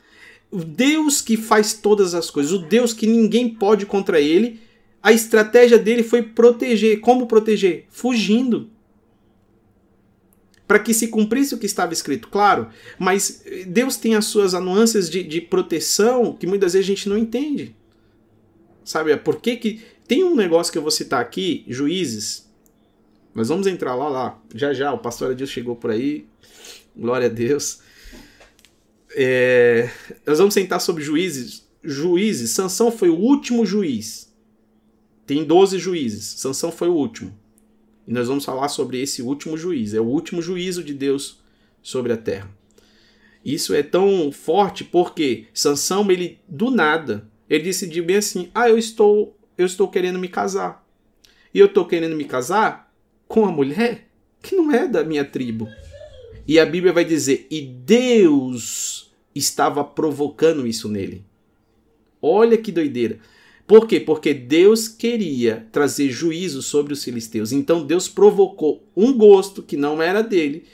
O 0.51 0.63
Deus 0.63 1.23
que 1.23 1.39
faz 1.39 1.73
todas 1.73 2.15
as 2.15 2.31
coisas, 2.31 2.53
o 2.53 2.59
Deus 2.59 2.93
que 2.93 3.07
ninguém 3.07 3.49
pode 3.49 3.87
contra 3.87 4.21
ele, 4.21 4.61
a 5.03 5.11
estratégia 5.11 5.79
dele 5.79 6.03
foi 6.03 6.23
proteger. 6.23 7.01
Como 7.01 7.27
proteger? 7.27 7.87
Fugindo. 7.89 8.69
Para 10.73 10.79
que 10.79 10.95
se 10.95 11.09
cumprisse 11.09 11.55
o 11.55 11.59
que 11.59 11.67
estava 11.67 11.93
escrito, 11.93 12.29
claro, 12.29 12.71
mas 12.99 13.45
Deus 13.67 13.99
tem 13.99 14.15
as 14.15 14.25
suas 14.25 14.55
anuâncias 14.55 15.11
de, 15.11 15.23
de 15.23 15.39
proteção 15.39 16.33
que 16.33 16.47
muitas 16.47 16.73
vezes 16.73 16.87
a 16.87 16.91
gente 16.95 17.11
não 17.11 17.19
entende. 17.19 17.77
Sabe, 18.83 19.15
por 19.19 19.39
que 19.39 19.57
que... 19.57 19.83
Tem 20.09 20.25
um 20.25 20.35
negócio 20.35 20.73
que 20.73 20.79
eu 20.79 20.83
vou 20.83 20.91
citar 20.91 21.21
aqui, 21.21 21.63
juízes. 21.69 22.51
Mas 23.35 23.49
vamos 23.49 23.67
entrar 23.67 23.95
lá, 23.95 24.09
lá. 24.09 24.43
Já, 24.55 24.73
já, 24.73 24.95
o 24.95 24.99
pastor 24.99 25.33
Adil 25.33 25.47
chegou 25.47 25.77
por 25.77 25.91
aí. 25.91 26.25
Glória 26.97 27.27
a 27.27 27.31
Deus. 27.31 27.81
É... 29.15 29.91
Nós 30.27 30.39
vamos 30.39 30.55
sentar 30.55 30.81
sobre 30.81 31.05
juízes. 31.05 31.69
Juízes, 31.85 32.49
Sansão 32.49 32.91
foi 32.91 33.11
o 33.11 33.19
último 33.19 33.67
juiz. 33.67 34.33
Tem 35.27 35.45
12 35.45 35.79
juízes. 35.79 36.25
Sansão 36.25 36.73
foi 36.73 36.89
o 36.89 36.95
último. 36.95 37.42
E 38.07 38.13
nós 38.13 38.29
vamos 38.29 38.45
falar 38.45 38.69
sobre 38.69 39.01
esse 39.01 39.23
último 39.23 39.57
juiz. 39.57 39.95
É 39.95 40.01
o 40.01 40.07
último 40.07 40.43
juízo 40.43 40.83
de 40.83 40.95
Deus 40.95 41.41
sobre 41.83 42.13
a 42.13 42.17
terra. 42.17 42.51
Isso 43.45 43.75
é 43.75 43.83
tão 43.83 44.31
forte 44.31 44.85
porque 44.85 45.47
Sansão, 45.53 46.09
ele 46.11 46.39
do 46.47 46.71
nada, 46.71 47.29
ele 47.49 47.65
decidiu 47.65 48.05
bem 48.05 48.17
assim: 48.17 48.51
"Ah, 48.55 48.69
eu 48.69 48.79
estou 48.79 49.37
eu 49.59 49.67
estou 49.67 49.89
querendo 49.89 50.19
me 50.19 50.29
casar. 50.29 50.87
E 51.53 51.59
eu 51.59 51.67
estou 51.67 51.85
querendo 51.85 52.17
me 52.17 52.25
casar 52.25 52.93
com 53.29 53.41
uma 53.43 53.53
mulher 53.53 54.09
que 54.41 54.55
não 54.57 54.73
é 54.73 54.87
da 54.87 55.05
minha 55.05 55.25
tribo." 55.25 55.69
E 56.47 56.59
a 56.59 56.67
Bíblia 56.67 56.93
vai 56.93 57.05
dizer: 57.05 57.47
"E 57.51 57.61
Deus 57.61 59.13
estava 59.35 59.85
provocando 59.85 60.67
isso 60.67 60.89
nele." 60.89 61.25
Olha 62.21 62.57
que 62.57 62.71
doideira. 62.71 63.19
Por 63.73 63.89
quê? 63.89 63.99
Porque 63.99 64.35
Deus 64.35 64.87
queria 64.87 65.67
trazer 65.73 66.11
juízo 66.11 66.61
sobre 66.61 66.93
os 66.93 67.03
filisteus. 67.03 67.53
Então 67.53 67.87
Deus 67.87 68.07
provocou 68.07 68.87
um 68.95 69.17
gosto 69.17 69.63
que 69.63 69.79
não 69.79 70.03
era 70.03 70.23
dele 70.23 70.67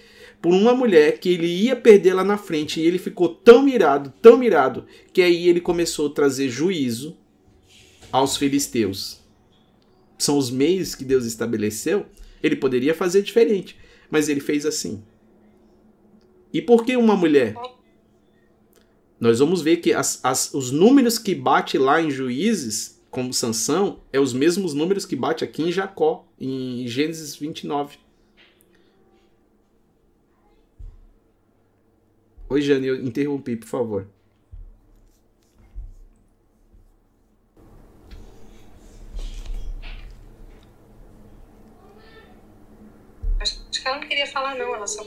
por 0.42 0.53
uma 0.53 0.74
mulher 0.74 1.20
que 1.20 1.28
ele 1.28 1.46
ia 1.46 1.76
perder 1.76 2.14
lá 2.14 2.24
na 2.24 2.36
frente. 2.36 2.80
E 2.80 2.84
ele 2.84 2.99
ficou 2.99 3.28
tão 3.28 3.62
mirado, 3.62 4.12
tão 4.20 4.36
mirado, 4.36 4.84
que 5.12 5.22
aí 5.22 5.49
ele 5.49 5.61
começou 5.61 6.09
a 6.09 6.12
trazer 6.12 6.49
juízo 6.49 7.16
aos 8.11 8.36
filisteus. 8.36 9.20
São 10.18 10.36
os 10.36 10.51
meios 10.51 10.96
que 10.96 11.05
Deus 11.05 11.24
estabeleceu. 11.24 12.05
Ele 12.42 12.57
poderia 12.57 12.96
fazer 12.96 13.22
diferente, 13.22 13.76
mas 14.11 14.28
ele 14.28 14.40
fez 14.40 14.66
assim. 14.66 15.05
E 16.53 16.61
por 16.61 16.84
que 16.84 16.96
uma 16.96 17.14
mulher? 17.14 17.55
Nós 19.21 19.41
vamos 19.41 19.62
ver 19.62 19.79
que 19.79 19.93
as, 19.93 20.25
as, 20.25 20.55
os 20.55 20.71
números 20.71 21.19
que 21.19 21.35
bate 21.35 21.77
lá 21.77 22.01
em 22.01 22.11
Juízes, 22.11 23.03
como 23.11 23.33
Sansão, 23.33 24.01
é 24.12 24.21
os 24.21 24.33
mesmos 24.33 24.75
números 24.75 25.05
que 25.05 25.16
bate 25.16 25.43
aqui 25.43 25.62
em 25.62 25.73
Jacó, 25.73 26.25
em 26.39 26.87
Gênesis 26.87 27.35
29. 27.35 27.99
Oi, 32.49 32.62
Jane, 32.62 32.87
eu 32.87 32.97
interrompi, 33.05 33.57
por 33.57 33.66
favor. 33.66 34.09
Acho 43.41 43.69
que 43.71 43.87
ela 43.87 43.99
não 43.99 44.09
queria 44.09 44.27
falar, 44.27 44.55
não. 44.55 44.75
Ela 44.75 44.87
só. 44.87 45.05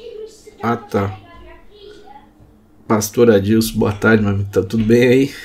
Ah, 0.62 0.78
tá. 0.78 1.31
Pastor 2.92 3.32
Adilson, 3.32 3.80
boa 3.80 3.94
tarde, 3.94 4.22
meu 4.22 4.34
amigo. 4.34 4.50
Tá 4.52 4.62
tudo 4.62 4.84
bem 4.84 5.08
aí? 5.08 5.36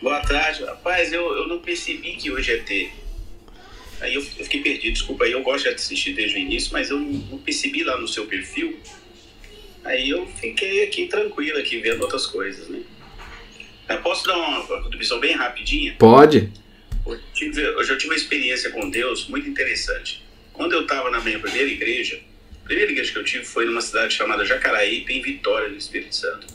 Boa 0.00 0.18
tarde. 0.20 0.64
Rapaz, 0.64 1.12
eu, 1.12 1.20
eu 1.36 1.46
não 1.46 1.58
percebi 1.58 2.12
que 2.12 2.30
hoje 2.30 2.52
é 2.52 2.56
ter. 2.56 2.90
Aí 4.00 4.14
eu, 4.14 4.22
eu 4.22 4.44
fiquei 4.44 4.62
perdido, 4.62 4.94
desculpa 4.94 5.24
aí, 5.24 5.32
eu 5.32 5.42
gosto 5.42 5.64
de 5.64 5.74
assistir 5.74 6.14
desde 6.14 6.36
o 6.36 6.38
início, 6.38 6.72
mas 6.72 6.88
eu 6.88 6.98
não, 6.98 7.12
não 7.12 7.38
percebi 7.38 7.84
lá 7.84 8.00
no 8.00 8.08
seu 8.08 8.24
perfil 8.24 8.80
Aí 9.84 10.08
eu 10.08 10.26
fiquei 10.40 10.84
aqui 10.84 11.06
tranquilo, 11.06 11.58
aqui 11.58 11.78
vendo 11.80 12.00
outras 12.00 12.24
coisas, 12.24 12.66
né? 12.68 12.80
Eu 13.90 14.00
posso 14.00 14.26
dar 14.26 14.38
uma 14.38 14.66
contribuição 14.66 15.20
bem 15.20 15.34
rapidinha? 15.34 15.96
Pode. 15.98 16.50
Eu, 17.06 17.20
tive, 17.34 17.62
eu 17.62 17.84
tive 17.84 18.06
uma 18.06 18.16
experiência 18.16 18.70
com 18.70 18.88
Deus 18.88 19.28
muito 19.28 19.46
interessante. 19.46 20.24
Quando 20.50 20.72
eu 20.72 20.80
estava 20.80 21.10
na 21.10 21.20
minha 21.20 21.38
primeira 21.38 21.68
igreja, 21.68 22.18
primeira 22.68 22.92
igreja 22.92 23.10
que 23.10 23.18
eu 23.18 23.24
tive 23.24 23.44
foi 23.46 23.64
numa 23.64 23.80
cidade 23.80 24.14
chamada 24.14 24.44
Jacaraípe, 24.44 25.10
em 25.12 25.22
Vitória, 25.22 25.70
no 25.70 25.76
Espírito 25.78 26.14
Santo. 26.14 26.46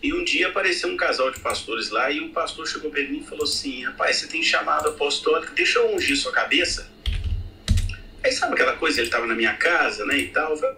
E 0.00 0.12
um 0.14 0.22
dia 0.22 0.48
apareceu 0.48 0.88
um 0.88 0.96
casal 0.96 1.30
de 1.30 1.40
pastores 1.40 1.90
lá 1.90 2.10
e 2.10 2.20
o 2.20 2.28
pastor 2.28 2.68
chegou 2.68 2.90
para 2.90 3.02
mim 3.02 3.18
e 3.18 3.26
falou 3.26 3.44
assim: 3.44 3.84
Rapaz, 3.84 4.16
você 4.16 4.28
tem 4.28 4.42
chamado 4.42 4.90
apostólico, 4.90 5.52
deixa 5.52 5.80
eu 5.80 5.94
ungir 5.94 6.16
sua 6.16 6.30
cabeça. 6.30 6.88
Aí 8.22 8.30
sabe 8.30 8.54
aquela 8.54 8.76
coisa? 8.76 9.00
Ele 9.00 9.08
estava 9.08 9.26
na 9.26 9.34
minha 9.34 9.54
casa, 9.54 10.06
né? 10.06 10.16
E 10.18 10.28
tal. 10.28 10.52
Eu 10.52 10.56
falei, 10.56 10.76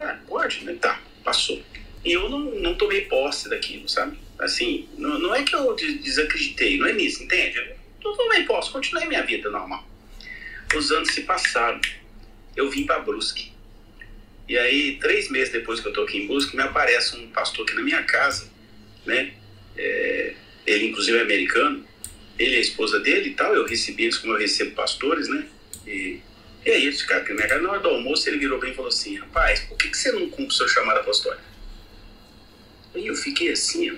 ah, 0.00 0.18
pode, 0.26 0.64
né? 0.64 0.76
Tá, 0.80 1.00
passou. 1.22 1.62
E 2.04 2.12
eu 2.12 2.28
não, 2.28 2.38
não 2.38 2.74
tomei 2.74 3.02
posse 3.02 3.48
daquilo, 3.48 3.88
sabe? 3.88 4.18
Assim, 4.38 4.88
não, 4.96 5.18
não 5.18 5.34
é 5.34 5.42
que 5.42 5.54
eu 5.54 5.74
desacreditei, 5.76 6.78
não 6.78 6.86
é 6.86 6.92
nisso, 6.92 7.22
entende? 7.22 7.58
Eu 7.58 7.76
não 8.02 8.16
tomei 8.16 8.44
posse, 8.44 8.70
continuei 8.72 9.06
minha 9.06 9.22
vida 9.22 9.50
normal. 9.50 9.86
Os 10.74 10.90
anos 10.90 11.12
se 11.12 11.22
passaram. 11.22 11.80
Eu 12.56 12.70
vim 12.70 12.84
para 12.84 12.98
Brusque. 13.00 13.51
E 14.48 14.58
aí, 14.58 14.98
três 15.00 15.30
meses 15.30 15.52
depois 15.52 15.80
que 15.80 15.88
eu 15.88 15.92
tô 15.92 16.02
aqui 16.02 16.18
em 16.18 16.26
Brusque, 16.26 16.56
me 16.56 16.62
aparece 16.62 17.16
um 17.16 17.28
pastor 17.28 17.64
aqui 17.64 17.74
na 17.74 17.82
minha 17.82 18.02
casa 18.02 18.52
né? 19.04 19.32
É, 19.76 20.34
ele, 20.66 20.86
inclusive, 20.88 21.18
é 21.18 21.22
americano. 21.22 21.84
Ele 22.38 22.54
é 22.54 22.58
a 22.58 22.62
esposa 22.62 23.00
dele 23.00 23.30
e 23.30 23.34
tal. 23.34 23.54
Eu 23.54 23.66
recebi 23.66 24.04
eles 24.04 24.18
como 24.18 24.32
eu 24.34 24.38
recebo 24.38 24.74
pastores, 24.74 25.28
né? 25.28 25.46
E, 25.86 26.20
e 26.64 26.70
aí 26.70 26.84
eles 26.84 27.00
ficaram 27.00 27.22
aqui 27.22 27.30
na 27.30 27.36
minha 27.36 27.48
casa. 27.48 27.62
Na 27.62 27.70
hora 27.70 27.80
do 27.80 27.88
almoço, 27.88 28.28
ele 28.28 28.38
virou 28.38 28.58
bem 28.60 28.72
e 28.72 28.74
falou 28.74 28.88
assim: 28.88 29.16
Rapaz, 29.16 29.60
por 29.60 29.76
que, 29.76 29.88
que 29.88 29.96
você 29.96 30.12
não 30.12 30.28
cumpre 30.28 30.46
o 30.46 30.56
seu 30.56 30.68
chamado 30.68 31.00
apostólico? 31.00 31.42
Aí 32.94 33.06
eu 33.06 33.16
fiquei 33.16 33.50
assim, 33.50 33.90
ó. 33.90 33.94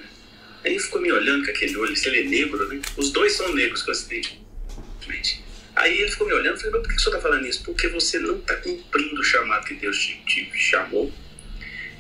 Aí 0.64 0.72
ele 0.72 0.78
ficou 0.78 1.00
me 1.00 1.12
olhando 1.12 1.44
com 1.44 1.50
aquele 1.50 1.76
olho, 1.76 1.94
se 1.94 2.08
ele 2.08 2.20
é 2.20 2.24
negro, 2.24 2.66
né? 2.68 2.80
Os 2.96 3.10
dois 3.10 3.32
são 3.32 3.52
negros, 3.54 3.82
coincidentemente. 3.82 5.43
Aí 5.76 6.00
ele 6.00 6.10
ficou 6.10 6.26
me 6.26 6.34
olhando 6.34 6.56
e 6.56 6.60
falei, 6.60 6.72
mas 6.72 6.82
por 6.82 6.94
que, 6.94 7.02
senhor 7.02 7.16
está 7.16 7.28
falando 7.28 7.46
isso? 7.46 7.64
Porque 7.64 7.88
você 7.88 8.18
não 8.18 8.38
está 8.38 8.56
cumprindo 8.56 9.20
o 9.20 9.24
chamado 9.24 9.64
que 9.64 9.74
Deus 9.74 9.98
te, 9.98 10.14
te 10.24 10.50
chamou. 10.56 11.12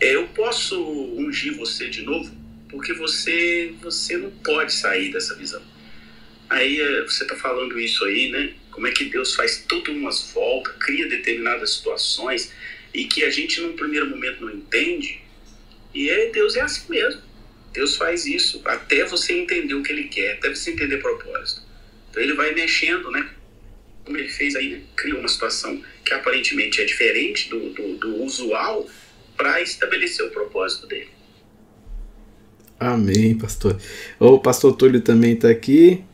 É, 0.00 0.14
eu 0.14 0.28
posso 0.28 0.80
ungir 1.16 1.56
você 1.56 1.88
de 1.88 2.02
novo? 2.02 2.44
porque 2.74 2.92
você 2.92 3.72
você 3.80 4.16
não 4.16 4.30
pode 4.30 4.72
sair 4.72 5.12
dessa 5.12 5.34
visão. 5.36 5.62
Aí 6.50 6.80
eh, 6.80 7.02
você 7.02 7.22
está 7.22 7.36
falando 7.36 7.78
isso 7.78 8.04
aí, 8.04 8.30
né? 8.30 8.52
Como 8.70 8.86
é 8.86 8.90
que 8.90 9.04
Deus 9.04 9.34
faz 9.34 9.64
todas 9.68 9.94
umas 9.94 10.32
voltas, 10.32 10.74
cria 10.80 11.08
determinadas 11.08 11.74
situações 11.74 12.52
e 12.92 13.04
que 13.04 13.24
a 13.24 13.30
gente 13.30 13.60
num 13.60 13.76
primeiro 13.76 14.08
momento 14.10 14.44
não 14.44 14.52
entende. 14.52 15.22
E 15.94 16.10
é, 16.10 16.30
Deus 16.30 16.56
é 16.56 16.62
assim 16.62 16.90
mesmo. 16.90 17.22
Deus 17.72 17.96
faz 17.96 18.26
isso 18.26 18.60
até 18.64 19.04
você 19.04 19.32
entender 19.32 19.74
o 19.74 19.82
que 19.82 19.92
Ele 19.92 20.04
quer, 20.04 20.34
até 20.34 20.52
você 20.52 20.72
entender 20.72 20.96
o 20.96 21.02
propósito. 21.02 21.62
Então 22.10 22.22
Ele 22.22 22.34
vai 22.34 22.52
mexendo, 22.52 23.10
né? 23.10 23.30
Como 24.04 24.16
Ele 24.18 24.28
fez 24.28 24.54
aí, 24.54 24.70
né? 24.70 24.80
criou 24.96 25.20
uma 25.20 25.28
situação 25.28 25.82
que 26.04 26.12
aparentemente 26.12 26.80
é 26.80 26.84
diferente 26.84 27.48
do, 27.48 27.70
do, 27.70 27.96
do 27.96 28.22
usual 28.22 28.86
para 29.36 29.60
estabelecer 29.62 30.26
o 30.26 30.30
propósito 30.30 30.86
dele. 30.86 31.08
Amém, 32.78 33.36
pastor. 33.36 33.80
O 34.18 34.38
pastor 34.38 34.76
Túlio 34.76 35.00
também 35.00 35.32
está 35.32 35.48
aqui. 35.48 36.04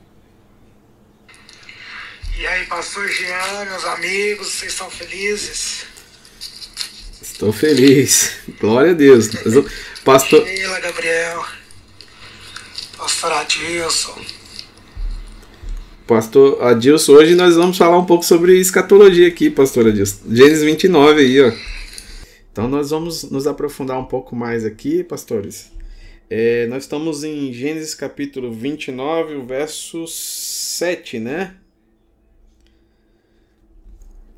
E 2.38 2.46
aí, 2.46 2.64
pastor 2.66 3.08
Jean, 3.08 3.64
meus 3.66 3.84
amigos, 3.84 4.46
vocês 4.48 4.72
estão 4.72 4.90
felizes? 4.90 5.84
Estou 7.20 7.52
feliz. 7.52 8.32
Glória 8.60 8.90
a 8.90 8.94
Deus. 8.94 9.28
Pastor. 10.04 10.46
Sheila, 10.46 10.80
Gabriel. 10.80 11.46
Pastor 12.96 13.32
Adilson. 13.32 14.39
Pastor 16.10 16.60
Adilson, 16.60 17.12
hoje 17.12 17.36
nós 17.36 17.54
vamos 17.54 17.78
falar 17.78 17.96
um 17.96 18.04
pouco 18.04 18.24
sobre 18.24 18.58
escatologia 18.58 19.28
aqui, 19.28 19.48
pastor 19.48 19.86
Adilson. 19.86 20.34
Gênesis 20.34 20.64
29 20.64 21.20
aí, 21.20 21.40
ó. 21.40 21.52
Então 22.50 22.66
nós 22.66 22.90
vamos 22.90 23.30
nos 23.30 23.46
aprofundar 23.46 23.96
um 23.96 24.04
pouco 24.04 24.34
mais 24.34 24.64
aqui, 24.64 25.04
pastores. 25.04 25.70
É, 26.28 26.66
nós 26.66 26.82
estamos 26.82 27.22
em 27.22 27.52
Gênesis 27.52 27.94
capítulo 27.94 28.52
29, 28.52 29.36
o 29.36 29.46
verso 29.46 30.04
7, 30.08 31.20
né? 31.20 31.54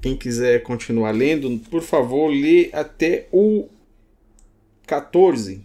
Quem 0.03 0.14
quiser 0.14 0.62
continuar 0.62 1.12
lendo, 1.12 1.59
por 1.70 1.81
favor, 1.81 2.29
lê 2.29 2.68
até 2.75 3.29
o 3.33 3.66
14. 4.87 5.64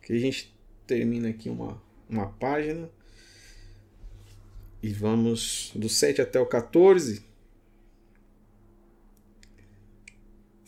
Que 0.00 0.14
a 0.14 0.18
gente 0.18 0.50
termina 0.86 1.28
aqui 1.28 1.50
uma, 1.50 1.76
uma 2.08 2.28
página. 2.28 2.88
E 4.82 4.92
vamos 4.92 5.70
do 5.74 5.88
7 5.88 6.20
até 6.20 6.40
o 6.40 6.46
14. 6.46 7.24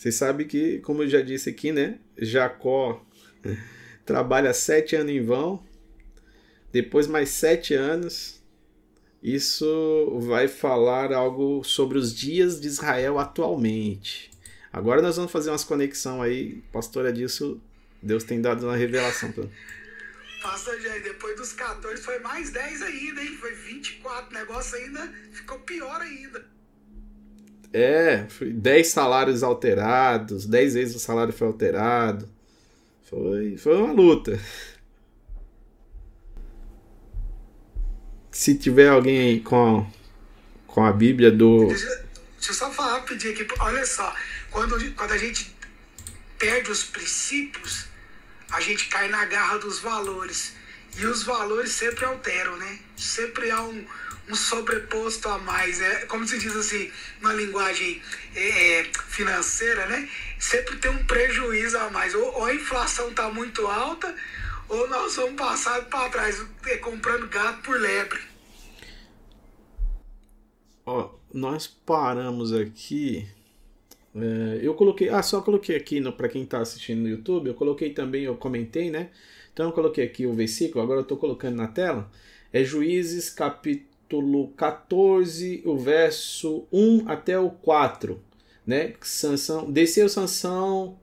Vocês 0.04 0.16
sabem 0.16 0.46
que, 0.46 0.80
como 0.80 1.02
eu 1.02 1.08
já 1.08 1.22
disse 1.22 1.48
aqui, 1.48 1.72
né? 1.72 1.98
Jacó 2.18 3.02
trabalha 4.04 4.52
sete 4.52 4.94
anos 4.94 5.10
em 5.10 5.22
vão, 5.22 5.64
depois 6.70 7.06
mais 7.06 7.30
sete 7.30 7.72
anos. 7.72 8.38
Isso 9.22 10.18
vai 10.20 10.46
falar 10.46 11.10
algo 11.10 11.64
sobre 11.64 11.96
os 11.96 12.14
dias 12.14 12.60
de 12.60 12.66
Israel 12.66 13.18
atualmente. 13.18 14.30
Agora 14.70 15.00
nós 15.00 15.16
vamos 15.16 15.32
fazer 15.32 15.48
umas 15.48 15.64
conexão 15.64 16.20
aí, 16.20 16.62
pastora 16.70 17.10
disso, 17.10 17.58
Deus 18.02 18.24
tem 18.24 18.42
dado 18.42 18.66
uma 18.66 18.76
revelação 18.76 19.32
para 19.32 19.46
Pastor 20.44 20.78
Jair, 20.78 21.02
depois 21.02 21.34
dos 21.38 21.54
14 21.54 22.02
foi 22.02 22.18
mais 22.18 22.50
10 22.50 22.82
ainda, 22.82 23.22
hein? 23.22 23.34
Foi 23.40 23.54
24, 23.54 24.28
o 24.28 24.38
negócio 24.38 24.76
ainda 24.76 25.10
ficou 25.32 25.58
pior 25.60 25.98
ainda. 26.02 26.44
É, 27.72 28.26
foi 28.28 28.52
10 28.52 28.86
salários 28.86 29.42
alterados, 29.42 30.44
10 30.44 30.74
vezes 30.74 30.96
o 30.96 30.98
salário 30.98 31.32
foi 31.32 31.46
alterado. 31.46 32.28
Foi, 33.08 33.56
foi 33.56 33.74
uma 33.74 33.94
luta. 33.94 34.38
Se 38.30 38.54
tiver 38.54 38.90
alguém 38.90 39.18
aí 39.20 39.40
com, 39.40 39.90
com 40.66 40.84
a 40.84 40.92
Bíblia 40.92 41.32
do. 41.32 41.68
Deixa, 41.68 41.86
deixa 42.34 42.50
eu 42.50 42.54
só 42.54 42.70
falar 42.70 42.98
rapidinho 42.98 43.32
aqui. 43.32 43.48
Olha 43.60 43.86
só, 43.86 44.14
quando, 44.50 44.94
quando 44.94 45.12
a 45.12 45.18
gente 45.18 45.56
perde 46.38 46.70
os 46.70 46.84
princípios, 46.84 47.93
a 48.50 48.60
gente 48.60 48.88
cai 48.88 49.08
na 49.08 49.24
garra 49.24 49.58
dos 49.58 49.78
valores. 49.80 50.54
E 50.96 51.06
os 51.06 51.24
valores 51.24 51.72
sempre 51.72 52.04
alteram, 52.04 52.56
né? 52.56 52.78
Sempre 52.96 53.50
há 53.50 53.60
um, 53.62 53.84
um 54.28 54.34
sobreposto 54.34 55.28
a 55.28 55.38
mais. 55.38 55.80
É, 55.80 56.06
como 56.06 56.26
se 56.26 56.38
diz 56.38 56.54
assim, 56.54 56.90
uma 57.20 57.32
linguagem 57.32 58.00
é, 58.34 58.80
é, 58.80 58.84
financeira, 59.08 59.86
né? 59.86 60.08
Sempre 60.38 60.76
tem 60.76 60.90
um 60.90 61.04
prejuízo 61.04 61.78
a 61.78 61.90
mais. 61.90 62.14
Ou, 62.14 62.24
ou 62.34 62.44
a 62.44 62.54
inflação 62.54 63.10
está 63.10 63.28
muito 63.28 63.66
alta, 63.66 64.14
ou 64.68 64.88
nós 64.88 65.16
vamos 65.16 65.34
passar 65.34 65.82
para 65.86 66.10
trás, 66.10 66.44
é, 66.66 66.76
comprando 66.76 67.28
gato 67.28 67.62
por 67.62 67.78
lebre. 67.78 68.20
Ó, 70.86 71.14
nós 71.32 71.66
paramos 71.66 72.52
aqui. 72.52 73.28
É, 74.14 74.60
eu 74.62 74.74
coloquei, 74.74 75.08
ah, 75.08 75.22
só 75.22 75.40
coloquei 75.40 75.76
aqui 75.76 76.00
para 76.12 76.28
quem 76.28 76.42
está 76.42 76.60
assistindo 76.60 77.02
no 77.02 77.08
YouTube. 77.08 77.48
Eu 77.48 77.54
coloquei 77.54 77.90
também, 77.90 78.24
eu 78.24 78.36
comentei, 78.36 78.90
né? 78.90 79.10
Então 79.52 79.66
eu 79.66 79.72
coloquei 79.72 80.04
aqui 80.04 80.26
o 80.26 80.32
versículo. 80.32 80.82
Agora 80.82 81.00
eu 81.00 81.02
estou 81.02 81.16
colocando 81.16 81.56
na 81.56 81.66
tela. 81.66 82.10
É 82.52 82.62
Juízes 82.62 83.30
capítulo 83.30 83.94
capítulo 84.14 84.48
14, 84.56 85.62
o 85.64 85.76
verso 85.76 86.66
1 86.72 87.08
até 87.08 87.38
o 87.38 87.50
4, 87.50 88.20
né? 88.66 88.94
Sansão, 89.00 89.70
desceu 89.70 90.08
Sansão 90.08 90.98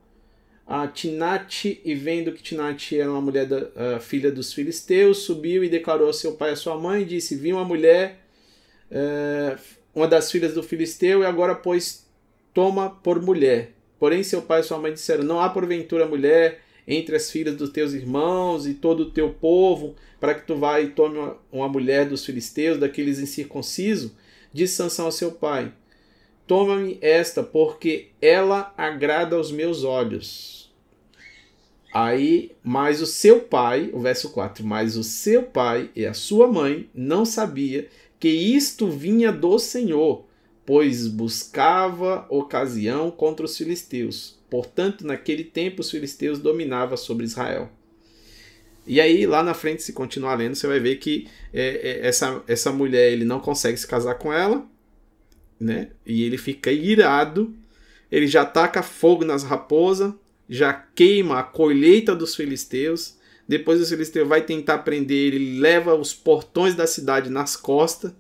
a 0.66 0.88
Tinate 0.88 1.82
e 1.84 1.94
vendo 1.94 2.32
que 2.32 2.42
Tinate 2.42 2.98
era 2.98 3.12
uma 3.12 3.20
mulher 3.20 3.46
da 3.46 4.00
filha 4.00 4.32
dos 4.32 4.54
filisteus, 4.54 5.20
subiu 5.20 5.64
e 5.64 5.70
declarou 5.70 6.10
a 6.10 6.14
seu 6.14 6.34
pai 6.34 6.52
e 6.52 6.54
a 6.54 6.56
sua 6.56 6.78
mãe, 6.78 7.02
e 7.02 7.06
disse: 7.06 7.36
Vi 7.36 7.52
uma 7.52 7.66
mulher, 7.66 8.26
uh, 8.90 9.60
uma 9.94 10.08
das 10.08 10.32
filhas 10.32 10.54
do 10.54 10.64
filisteu, 10.64 11.24
e 11.24 11.26
agora 11.26 11.56
pois 11.56 12.06
toma 12.54 12.90
por 12.90 13.22
mulher. 13.22 13.74
Porém 14.00 14.24
seu 14.24 14.42
pai 14.42 14.62
e 14.62 14.64
sua 14.64 14.80
mãe 14.80 14.94
disseram: 14.94 15.24
Não 15.24 15.40
há 15.40 15.50
porventura 15.50 16.08
mulher 16.08 16.62
entre 16.88 17.16
as 17.16 17.30
filhas 17.30 17.56
dos 17.56 17.70
teus 17.70 17.94
irmãos 17.94 18.66
e 18.66 18.74
todo 18.74 19.02
o 19.02 19.12
teu 19.12 19.30
povo, 19.30 19.96
para 20.20 20.34
que 20.34 20.46
tu 20.46 20.56
vá 20.56 20.82
e 20.82 20.90
tome 20.90 21.18
uma, 21.52 21.70
mulher 21.70 22.08
dos 22.08 22.26
filisteus, 22.26 22.80
daqueles 22.80 23.20
incircuncisos, 23.20 24.12
disse 24.52 24.76
Sansão 24.76 25.06
ao 25.06 25.12
seu 25.12 25.32
pai: 25.32 25.72
Toma-me 26.48 26.98
esta, 27.02 27.44
porque 27.44 28.10
ela 28.22 28.74
agrada 28.78 29.36
aos 29.36 29.52
meus 29.52 29.84
olhos. 29.84 30.62
Aí, 31.94 32.52
mas 32.64 33.02
o 33.02 33.06
seu 33.06 33.42
pai, 33.42 33.90
o 33.92 34.00
verso 34.00 34.30
4, 34.32 34.66
mas 34.66 34.96
o 34.96 35.04
seu 35.04 35.44
pai 35.44 35.90
e 35.94 36.06
a 36.06 36.14
sua 36.14 36.48
mãe 36.48 36.90
não 36.96 37.26
sabia 37.26 37.88
que 38.18 38.30
isto 38.30 38.88
vinha 38.88 39.32
do 39.32 39.60
Senhor, 39.60 40.26
pois 40.66 41.08
buscava 41.08 42.26
ocasião 42.30 43.12
contra 43.12 43.46
os 43.46 43.58
filisteus. 43.58 44.40
Portanto, 44.50 45.06
naquele 45.06 45.44
tempo 45.44 45.82
os 45.82 45.90
filisteus 45.90 46.40
dominavam 46.40 46.98
sobre 46.98 47.26
Israel. 47.26 47.72
E 48.86 49.00
aí, 49.00 49.26
lá 49.26 49.44
na 49.44 49.54
frente, 49.54 49.84
se 49.84 49.94
continuar 49.94 50.36
lendo, 50.36 50.56
você 50.56 50.68
vai 50.68 50.80
ver 50.80 50.98
que 50.98 51.28
é, 51.54 52.02
é, 52.02 52.08
essa, 52.08 52.44
essa 52.48 52.72
mulher 52.72 53.12
ele 53.12 53.24
não 53.24 53.40
consegue 53.40 53.78
se 53.78 53.88
casar 53.88 54.16
com 54.16 54.34
ela, 54.34 54.66
né? 55.60 55.92
E 56.06 56.24
ele 56.24 56.38
fica 56.38 56.72
irado, 56.72 57.56
ele 58.12 58.28
já 58.28 58.44
taca 58.44 58.82
fogo 58.82 59.24
nas 59.24 59.44
raposas, 59.44 60.14
já 60.50 60.74
queima 60.74 61.40
a 61.40 61.44
colheita 61.44 62.16
dos 62.16 62.36
filisteus, 62.36 63.16
Depois 63.52 63.82
o 63.82 63.86
Filisteu 63.86 64.26
vai 64.26 64.42
tentar 64.44 64.78
prender 64.78 65.34
ele, 65.34 65.60
leva 65.60 65.94
os 65.94 66.14
portões 66.14 66.74
da 66.74 66.88
cidade 66.88 67.30
nas 67.30 67.58
costas. 67.58 68.14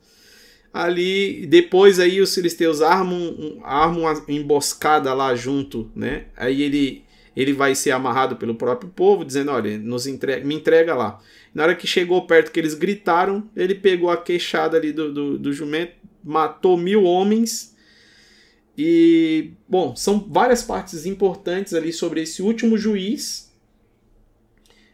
Ali, 0.73 1.45
depois 1.47 1.99
aí 1.99 2.21
os 2.21 2.33
filisteus 2.33 2.81
armam, 2.81 3.59
armam 3.61 4.03
uma 4.03 4.23
emboscada 4.29 5.13
lá 5.13 5.35
junto, 5.35 5.91
né? 5.93 6.27
Aí 6.35 6.61
ele, 6.61 7.03
ele 7.35 7.51
vai 7.51 7.75
ser 7.75 7.91
amarrado 7.91 8.37
pelo 8.37 8.55
próprio 8.55 8.89
povo, 8.89 9.25
dizendo: 9.25 9.51
Olha, 9.51 9.77
nos 9.77 10.07
entrega, 10.07 10.45
me 10.45 10.55
entrega 10.55 10.95
lá. 10.95 11.19
Na 11.53 11.63
hora 11.63 11.75
que 11.75 11.85
chegou 11.85 12.25
perto 12.25 12.51
que 12.51 12.59
eles 12.59 12.73
gritaram, 12.73 13.49
ele 13.53 13.75
pegou 13.75 14.09
a 14.09 14.15
queixada 14.15 14.77
ali 14.77 14.93
do, 14.93 15.13
do, 15.13 15.37
do 15.37 15.51
jumento, 15.51 15.93
matou 16.23 16.77
mil 16.77 17.03
homens. 17.03 17.75
E, 18.77 19.51
bom, 19.67 19.93
são 19.93 20.25
várias 20.29 20.63
partes 20.63 21.05
importantes 21.05 21.73
ali 21.73 21.91
sobre 21.91 22.21
esse 22.21 22.41
último 22.41 22.77
juiz. 22.77 23.51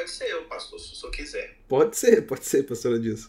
Pode 0.00 0.12
ser 0.12 0.30
eu, 0.30 0.44
pastor, 0.44 0.80
se 0.80 0.94
o 0.94 0.96
senhor 0.96 1.12
quiser. 1.12 1.58
Pode 1.68 1.94
ser, 1.94 2.26
pode 2.26 2.46
ser, 2.46 2.62
pastora 2.62 2.98
Dilson. 2.98 3.28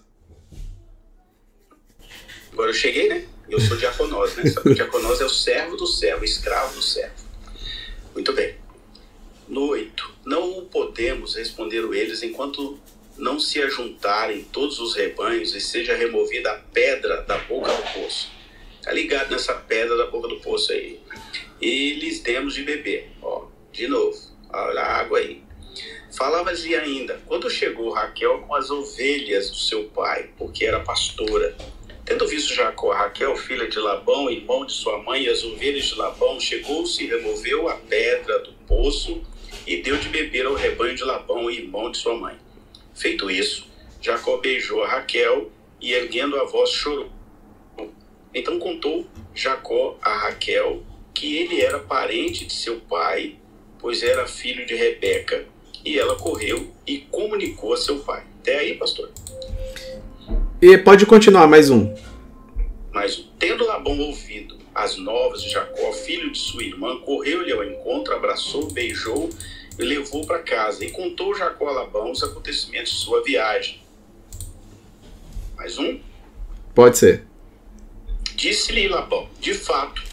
Agora 2.53 2.69
eu 2.69 2.73
cheguei, 2.73 3.09
né? 3.09 3.27
Eu 3.49 3.59
sou 3.59 3.75
diaconós, 3.75 4.37
né? 4.37 4.49
Só 4.49 4.61
que 4.61 4.69
o 4.69 4.73
diaconós 4.75 5.19
é 5.19 5.25
o 5.25 5.29
servo 5.29 5.75
do 5.75 5.85
servo, 5.85 6.21
o 6.21 6.23
escravo 6.23 6.73
do 6.73 6.81
servo. 6.81 7.25
Muito 8.13 8.31
bem. 8.31 8.55
No 9.49 9.67
8. 9.67 10.15
Não 10.25 10.63
podemos, 10.63 11.35
responderam 11.35 11.93
eles, 11.93 12.23
enquanto 12.23 12.79
não 13.17 13.37
se 13.37 13.61
ajuntarem 13.61 14.45
todos 14.45 14.79
os 14.79 14.95
rebanhos 14.95 15.53
e 15.53 15.59
seja 15.59 15.93
removida 15.93 16.51
a 16.51 16.57
pedra 16.57 17.21
da 17.23 17.37
boca 17.37 17.69
do 17.69 17.83
poço. 17.99 18.31
Tá 18.81 18.93
ligado 18.93 19.29
nessa 19.29 19.55
pedra 19.55 19.97
da 19.97 20.05
boca 20.05 20.29
do 20.29 20.39
poço 20.39 20.71
aí. 20.71 21.01
E 21.59 21.95
lhes 21.95 22.21
demos 22.21 22.53
de 22.53 22.63
beber. 22.63 23.11
Ó, 23.21 23.47
de 23.73 23.89
novo. 23.89 24.17
Olha 24.53 24.81
a 24.81 24.99
água 25.01 25.19
aí. 25.19 25.50
Falava-lhe 26.11 26.75
ainda, 26.75 27.21
quando 27.25 27.49
chegou 27.49 27.91
Raquel 27.91 28.39
com 28.39 28.53
as 28.53 28.69
ovelhas 28.69 29.49
do 29.49 29.57
seu 29.57 29.85
pai, 29.85 30.29
porque 30.37 30.65
era 30.65 30.79
pastora, 30.81 31.55
Tendo 32.11 32.27
visto 32.27 32.53
Jacó, 32.53 32.91
Raquel, 32.91 33.37
filha 33.37 33.69
de 33.69 33.79
Labão, 33.79 34.29
irmão 34.29 34.65
de 34.65 34.73
sua 34.73 35.01
mãe, 35.01 35.23
e 35.23 35.29
as 35.29 35.45
ovelhas 35.45 35.85
de 35.85 35.95
Labão, 35.95 36.39
chegou-se 36.41 37.01
e 37.01 37.07
removeu 37.07 37.69
a 37.69 37.75
pedra 37.75 38.39
do 38.39 38.51
poço 38.67 39.23
e 39.65 39.77
deu 39.77 39.95
de 39.97 40.09
beber 40.09 40.45
ao 40.45 40.53
rebanho 40.53 40.93
de 40.93 41.03
Labão, 41.03 41.49
irmão 41.49 41.89
de 41.89 41.97
sua 41.97 42.15
mãe. 42.15 42.35
Feito 42.93 43.31
isso, 43.31 43.65
Jacó 44.01 44.37
beijou 44.37 44.83
a 44.83 44.87
Raquel 44.89 45.51
e, 45.79 45.93
erguendo 45.93 46.37
a 46.37 46.43
voz, 46.43 46.71
chorou. 46.71 47.09
Então 48.33 48.59
contou 48.59 49.05
Jacó 49.33 49.97
a 50.01 50.13
Raquel 50.13 50.83
que 51.13 51.37
ele 51.37 51.61
era 51.61 51.79
parente 51.79 52.45
de 52.45 52.53
seu 52.53 52.79
pai, 52.81 53.37
pois 53.79 54.01
era 54.03 54.27
filho 54.27 54.65
de 54.65 54.75
Rebeca. 54.75 55.45
E 55.83 55.97
ela 55.97 56.15
correu 56.15 56.71
e 56.85 56.99
comunicou 56.99 57.73
a 57.73 57.77
seu 57.77 57.99
pai. 57.99 58.23
Até 58.41 58.59
aí, 58.59 58.75
pastor. 58.75 59.09
E 60.61 60.77
pode 60.77 61.05
continuar, 61.05 61.47
mais 61.47 61.69
um. 61.69 61.93
Mas, 62.91 63.27
tendo 63.39 63.65
Labão 63.65 63.99
ouvido 63.99 64.57
as 64.75 64.97
novas 64.97 65.41
de 65.41 65.49
Jacó, 65.49 65.91
filho 65.91 66.31
de 66.31 66.37
sua 66.37 66.63
irmã, 66.63 66.99
correu-lhe 66.99 67.51
ao 67.51 67.63
encontro, 67.63 68.13
abraçou, 68.13 68.71
beijou 68.71 69.29
e 69.79 69.83
levou 69.83 70.25
para 70.25 70.39
casa. 70.39 70.85
E 70.85 70.91
contou 70.91 71.35
Jacó 71.35 71.69
a 71.69 71.71
Labão 71.71 72.11
os 72.11 72.23
acontecimentos 72.23 72.91
de 72.91 72.97
sua 72.97 73.23
viagem. 73.23 73.81
Mais 75.55 75.77
um? 75.77 75.99
Pode 76.73 76.97
ser. 76.97 77.25
Disse-lhe 78.35 78.87
Labão: 78.87 79.29
De 79.39 79.53
fato, 79.53 80.03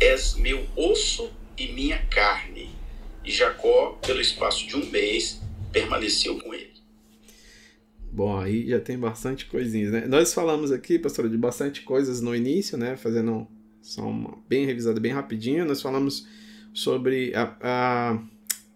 és 0.00 0.34
meu 0.34 0.66
osso 0.76 1.30
e 1.56 1.68
minha 1.68 1.98
carne. 2.10 2.75
E 3.26 3.32
Jacó, 3.32 3.98
pelo 4.06 4.20
espaço 4.20 4.68
de 4.68 4.76
um 4.76 4.86
mês, 4.88 5.40
permaneceu 5.72 6.38
com 6.38 6.54
ele. 6.54 6.70
Bom, 8.12 8.38
aí 8.38 8.68
já 8.68 8.78
tem 8.78 8.96
bastante 8.96 9.46
coisinhas, 9.46 9.90
né? 9.90 10.06
Nós 10.06 10.32
falamos 10.32 10.70
aqui, 10.70 10.96
pastor, 10.96 11.28
de 11.28 11.36
bastante 11.36 11.82
coisas 11.82 12.20
no 12.20 12.36
início, 12.36 12.78
né? 12.78 12.96
Fazendo 12.96 13.48
só 13.82 14.02
uma 14.02 14.38
bem 14.48 14.64
revisada, 14.64 15.00
bem 15.00 15.12
rapidinho. 15.12 15.64
Nós 15.64 15.82
falamos 15.82 16.26
sobre 16.72 17.34
a, 17.34 17.56
a, 17.60 18.22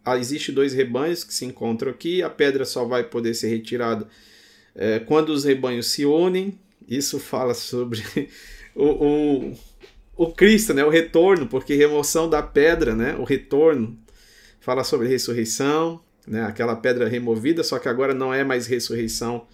a, 0.04 0.18
existe 0.18 0.50
dois 0.50 0.74
rebanhos 0.74 1.22
que 1.22 1.32
se 1.32 1.44
encontram 1.44 1.92
aqui. 1.92 2.20
A 2.20 2.28
pedra 2.28 2.64
só 2.64 2.84
vai 2.84 3.04
poder 3.04 3.34
ser 3.34 3.48
retirada 3.50 4.08
é, 4.74 4.98
quando 4.98 5.30
os 5.30 5.44
rebanhos 5.44 5.86
se 5.86 6.04
unem. 6.04 6.58
Isso 6.88 7.20
fala 7.20 7.54
sobre 7.54 8.02
o, 8.74 8.84
o, 8.84 9.58
o 10.16 10.32
Cristo, 10.32 10.74
né? 10.74 10.84
O 10.84 10.90
retorno, 10.90 11.46
porque 11.46 11.76
remoção 11.76 12.28
da 12.28 12.42
pedra, 12.42 12.96
né? 12.96 13.14
O 13.14 13.22
retorno 13.22 13.96
fala 14.60 14.84
sobre 14.84 15.08
ressurreição 15.08 16.00
né? 16.26 16.44
aquela 16.44 16.76
pedra 16.76 17.08
removida, 17.08 17.62
só 17.62 17.78
que 17.78 17.88
agora 17.88 18.14
não 18.14 18.32
é 18.32 18.44
mais 18.44 18.66
ressurreição 18.66 19.46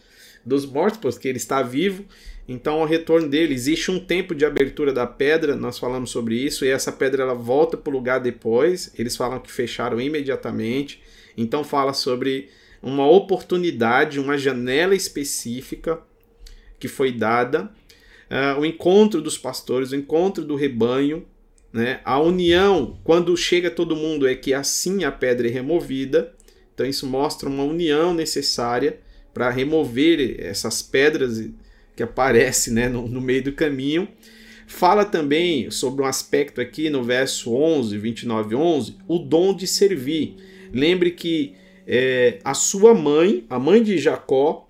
dos 0.45 0.67
mortos, 0.67 0.99
porque 1.01 1.29
ele 1.29 1.39
está 1.39 1.63
vivo. 1.63 2.05
Então, 2.49 2.81
ao 2.81 2.87
retorno 2.87 3.29
dele, 3.29 3.55
existe 3.55 3.91
um 3.91 3.99
tempo 3.99 4.35
de 4.35 4.45
abertura 4.45 4.93
da 4.93 5.07
pedra, 5.07 5.57
nós 5.57 5.79
falamos 5.79 6.11
sobre 6.11 6.37
isso, 6.37 6.65
e 6.65 6.69
essa 6.69 6.93
pedra 6.93 7.25
ela 7.25 7.35
volta 7.35 7.77
para 7.77 7.91
o 7.91 7.93
lugar 7.93 8.21
depois. 8.21 8.93
Eles 8.97 9.17
falam 9.17 9.41
que 9.41 9.51
fecharam 9.51 10.01
imediatamente. 10.01 11.03
Então, 11.37 11.65
fala 11.65 11.93
sobre 11.93 12.49
uma 12.81 13.09
oportunidade, 13.09 14.21
uma 14.21 14.39
janela 14.39 14.95
específica 14.95 15.99
que 16.79 16.87
foi 16.87 17.11
dada, 17.11 17.65
uh, 18.31 18.61
o 18.61 18.65
encontro 18.65 19.21
dos 19.21 19.37
pastores, 19.37 19.91
o 19.91 19.97
encontro 19.97 20.45
do 20.45 20.55
rebanho, 20.55 21.27
né? 21.77 22.01
a 22.05 22.19
união, 22.21 22.99
quando 23.05 23.37
chega 23.37 23.71
todo 23.71 23.95
mundo, 23.95 24.27
é 24.27 24.35
que 24.35 24.55
assim 24.55 25.05
a 25.05 25.13
pedra 25.13 25.47
é 25.47 25.51
removida, 25.51 26.33
então 26.75 26.87
isso 26.87 27.07
mostra 27.07 27.49
uma 27.49 27.63
união 27.63 28.15
necessária 28.15 28.99
para 29.33 29.51
remover 29.51 30.37
essas 30.41 30.81
pedras 30.83 31.49
que 31.95 32.03
aparecem 32.03 32.73
né, 32.73 32.89
no, 32.89 33.07
no, 33.07 33.21
meio 33.21 33.45
do 33.45 33.53
caminho. 33.53 34.09
Fala 34.67 35.05
também 35.05 35.71
sobre 35.71 36.03
um 36.03 36.07
aspecto 36.07 36.61
aqui 36.61 36.91
no 36.91 37.05
verso 37.05 37.55
11, 37.55 37.97
29 37.99 38.55
11, 38.55 38.97
o 39.07 39.19
dom 39.19 39.55
de 39.55 39.67
servir. 39.67 40.37
Lembre 40.73 41.11
que 41.11 41.55
é, 41.87 42.39
a 42.43 42.55
sua 42.55 42.95
mãe, 42.95 43.45
a 43.49 43.59
mãe 43.59 43.83
de 43.83 43.99
Jacó, 43.99 44.69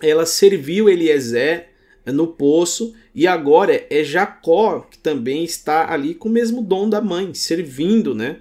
ela 0.00 0.24
serviu 0.24 0.88
Eliezer 0.88 1.67
no 2.12 2.26
poço 2.26 2.94
e 3.14 3.26
agora 3.26 3.86
é 3.90 4.02
Jacó 4.04 4.80
que 4.80 4.98
também 4.98 5.44
está 5.44 5.92
ali 5.92 6.14
com 6.14 6.28
o 6.28 6.32
mesmo 6.32 6.62
dom 6.62 6.88
da 6.88 7.00
mãe, 7.00 7.34
servindo, 7.34 8.14
né? 8.14 8.40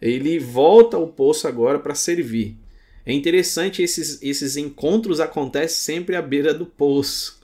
ele 0.00 0.38
volta 0.38 0.96
ao 0.96 1.08
poço 1.08 1.48
agora 1.48 1.78
para 1.78 1.94
servir. 1.94 2.56
É 3.04 3.12
interessante 3.12 3.82
esses, 3.82 4.22
esses 4.22 4.56
encontros 4.56 5.18
acontecem 5.18 5.96
sempre 5.96 6.14
à 6.14 6.22
beira 6.22 6.54
do 6.54 6.66
poço. 6.66 7.40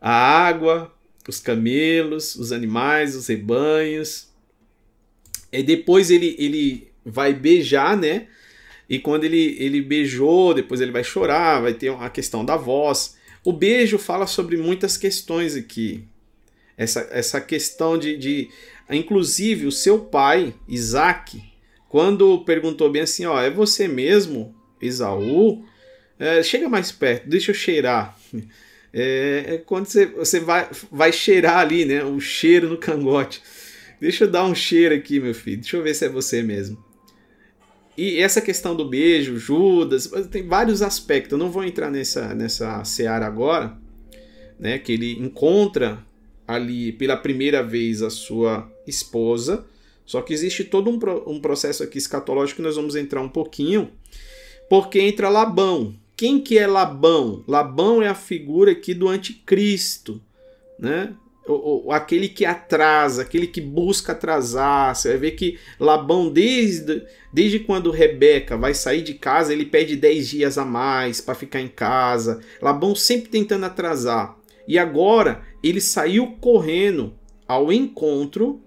A 0.00 0.12
água, 0.12 0.94
os 1.28 1.40
camelos, 1.40 2.36
os 2.36 2.52
animais, 2.52 3.16
os 3.16 3.26
rebanhos. 3.26 4.28
E 5.52 5.62
depois 5.62 6.10
ele, 6.10 6.36
ele 6.38 6.88
vai 7.04 7.34
beijar, 7.34 7.96
né? 7.96 8.28
E 8.88 8.98
quando 8.98 9.24
ele, 9.24 9.56
ele 9.58 9.82
beijou, 9.82 10.54
depois 10.54 10.80
ele 10.80 10.92
vai 10.92 11.02
chorar, 11.02 11.60
vai 11.60 11.74
ter 11.74 11.90
a 11.90 12.08
questão 12.08 12.44
da 12.44 12.56
voz. 12.56 13.16
O 13.46 13.52
beijo 13.52 13.96
fala 13.96 14.26
sobre 14.26 14.56
muitas 14.56 14.96
questões 14.96 15.54
aqui. 15.54 16.02
Essa, 16.76 17.06
essa 17.12 17.40
questão 17.40 17.96
de, 17.96 18.16
de. 18.16 18.50
Inclusive, 18.90 19.66
o 19.66 19.70
seu 19.70 20.00
pai, 20.00 20.52
Isaac, 20.66 21.40
quando 21.88 22.44
perguntou 22.44 22.90
bem 22.90 23.02
assim, 23.02 23.24
ó, 23.24 23.40
é 23.40 23.48
você 23.48 23.86
mesmo, 23.86 24.52
Isaú? 24.82 25.64
É, 26.18 26.42
chega 26.42 26.68
mais 26.68 26.90
perto, 26.90 27.28
deixa 27.28 27.52
eu 27.52 27.54
cheirar. 27.54 28.18
É, 28.98 29.44
é, 29.46 29.58
quando 29.58 29.84
você, 29.84 30.06
você 30.06 30.40
vai, 30.40 30.70
vai 30.90 31.12
cheirar 31.12 31.58
ali, 31.58 31.84
né? 31.84 32.02
O 32.02 32.18
cheiro 32.18 32.70
no 32.70 32.78
cangote. 32.78 33.42
Deixa 34.00 34.24
eu 34.24 34.30
dar 34.30 34.44
um 34.44 34.54
cheiro 34.54 34.94
aqui, 34.94 35.20
meu 35.20 35.34
filho. 35.34 35.58
Deixa 35.58 35.76
eu 35.76 35.82
ver 35.82 35.94
se 35.94 36.06
é 36.06 36.08
você 36.08 36.42
mesmo. 36.42 36.82
E 37.96 38.18
essa 38.18 38.40
questão 38.40 38.76
do 38.76 38.84
beijo, 38.84 39.38
Judas, 39.38 40.10
tem 40.30 40.46
vários 40.46 40.82
aspectos. 40.82 41.32
Eu 41.32 41.38
não 41.38 41.50
vou 41.50 41.64
entrar 41.64 41.90
nessa, 41.90 42.34
nessa 42.34 42.84
seara 42.84 43.26
agora, 43.26 43.76
né? 44.58 44.78
Que 44.78 44.92
ele 44.92 45.12
encontra 45.12 46.04
ali 46.46 46.92
pela 46.92 47.16
primeira 47.16 47.62
vez 47.62 48.02
a 48.02 48.10
sua 48.10 48.70
esposa. 48.86 49.64
Só 50.04 50.20
que 50.20 50.32
existe 50.32 50.62
todo 50.62 50.90
um, 50.90 50.98
um 51.26 51.40
processo 51.40 51.82
aqui 51.82 51.98
escatológico 51.98 52.56
que 52.56 52.66
nós 52.66 52.76
vamos 52.76 52.94
entrar 52.94 53.20
um 53.20 53.28
pouquinho, 53.28 53.90
porque 54.68 55.00
entra 55.00 55.28
Labão. 55.28 55.94
Quem 56.16 56.40
que 56.40 56.58
é 56.58 56.66
Labão? 56.66 57.44
Labão 57.46 58.00
é 58.02 58.08
a 58.08 58.14
figura 58.14 58.72
aqui 58.72 58.94
do 58.94 59.08
anticristo, 59.08 60.20
né? 60.78 61.14
O, 61.48 61.86
o, 61.86 61.92
aquele 61.92 62.28
que 62.28 62.44
atrasa, 62.44 63.22
aquele 63.22 63.46
que 63.46 63.60
busca 63.60 64.12
atrasar. 64.12 64.94
Você 64.94 65.10
vai 65.10 65.18
ver 65.18 65.30
que 65.32 65.58
Labão, 65.78 66.28
desde, 66.28 67.04
desde 67.32 67.60
quando 67.60 67.90
Rebeca 67.90 68.56
vai 68.56 68.74
sair 68.74 69.02
de 69.02 69.14
casa, 69.14 69.52
ele 69.52 69.64
pede 69.64 69.94
10 69.94 70.28
dias 70.28 70.58
a 70.58 70.64
mais 70.64 71.20
para 71.20 71.34
ficar 71.34 71.60
em 71.60 71.68
casa. 71.68 72.40
Labão 72.60 72.94
sempre 72.94 73.30
tentando 73.30 73.64
atrasar. 73.64 74.36
E 74.66 74.78
agora 74.78 75.42
ele 75.62 75.80
saiu 75.80 76.36
correndo 76.40 77.14
ao 77.46 77.72
encontro 77.72 78.60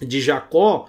de 0.00 0.20
Jacó. 0.20 0.88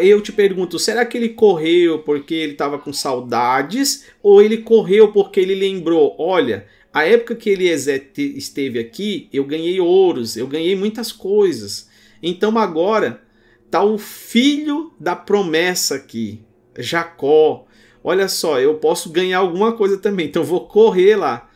Eu 0.00 0.20
te 0.20 0.32
pergunto, 0.32 0.78
será 0.78 1.04
que 1.04 1.16
ele 1.16 1.28
correu 1.30 1.98
porque 2.00 2.34
ele 2.34 2.52
estava 2.52 2.78
com 2.78 2.92
saudades 2.92 4.06
ou 4.22 4.40
ele 4.40 4.58
correu 4.58 5.12
porque 5.12 5.38
ele 5.38 5.54
lembrou? 5.54 6.16
Olha, 6.18 6.66
a 6.94 7.04
época 7.04 7.34
que 7.34 7.50
Eliezer 7.50 8.12
esteve 8.16 8.78
aqui, 8.78 9.28
eu 9.32 9.44
ganhei 9.44 9.80
ouros, 9.80 10.36
eu 10.36 10.46
ganhei 10.46 10.76
muitas 10.76 11.10
coisas. 11.10 11.88
Então 12.22 12.56
agora 12.56 13.20
tá 13.68 13.82
o 13.82 13.98
filho 13.98 14.92
da 15.00 15.16
promessa 15.16 15.96
aqui, 15.96 16.40
Jacó. 16.78 17.66
Olha 18.04 18.28
só, 18.28 18.60
eu 18.60 18.76
posso 18.76 19.10
ganhar 19.10 19.38
alguma 19.38 19.72
coisa 19.72 19.98
também, 19.98 20.26
então 20.26 20.44
vou 20.44 20.68
correr 20.68 21.16
lá. 21.16 21.50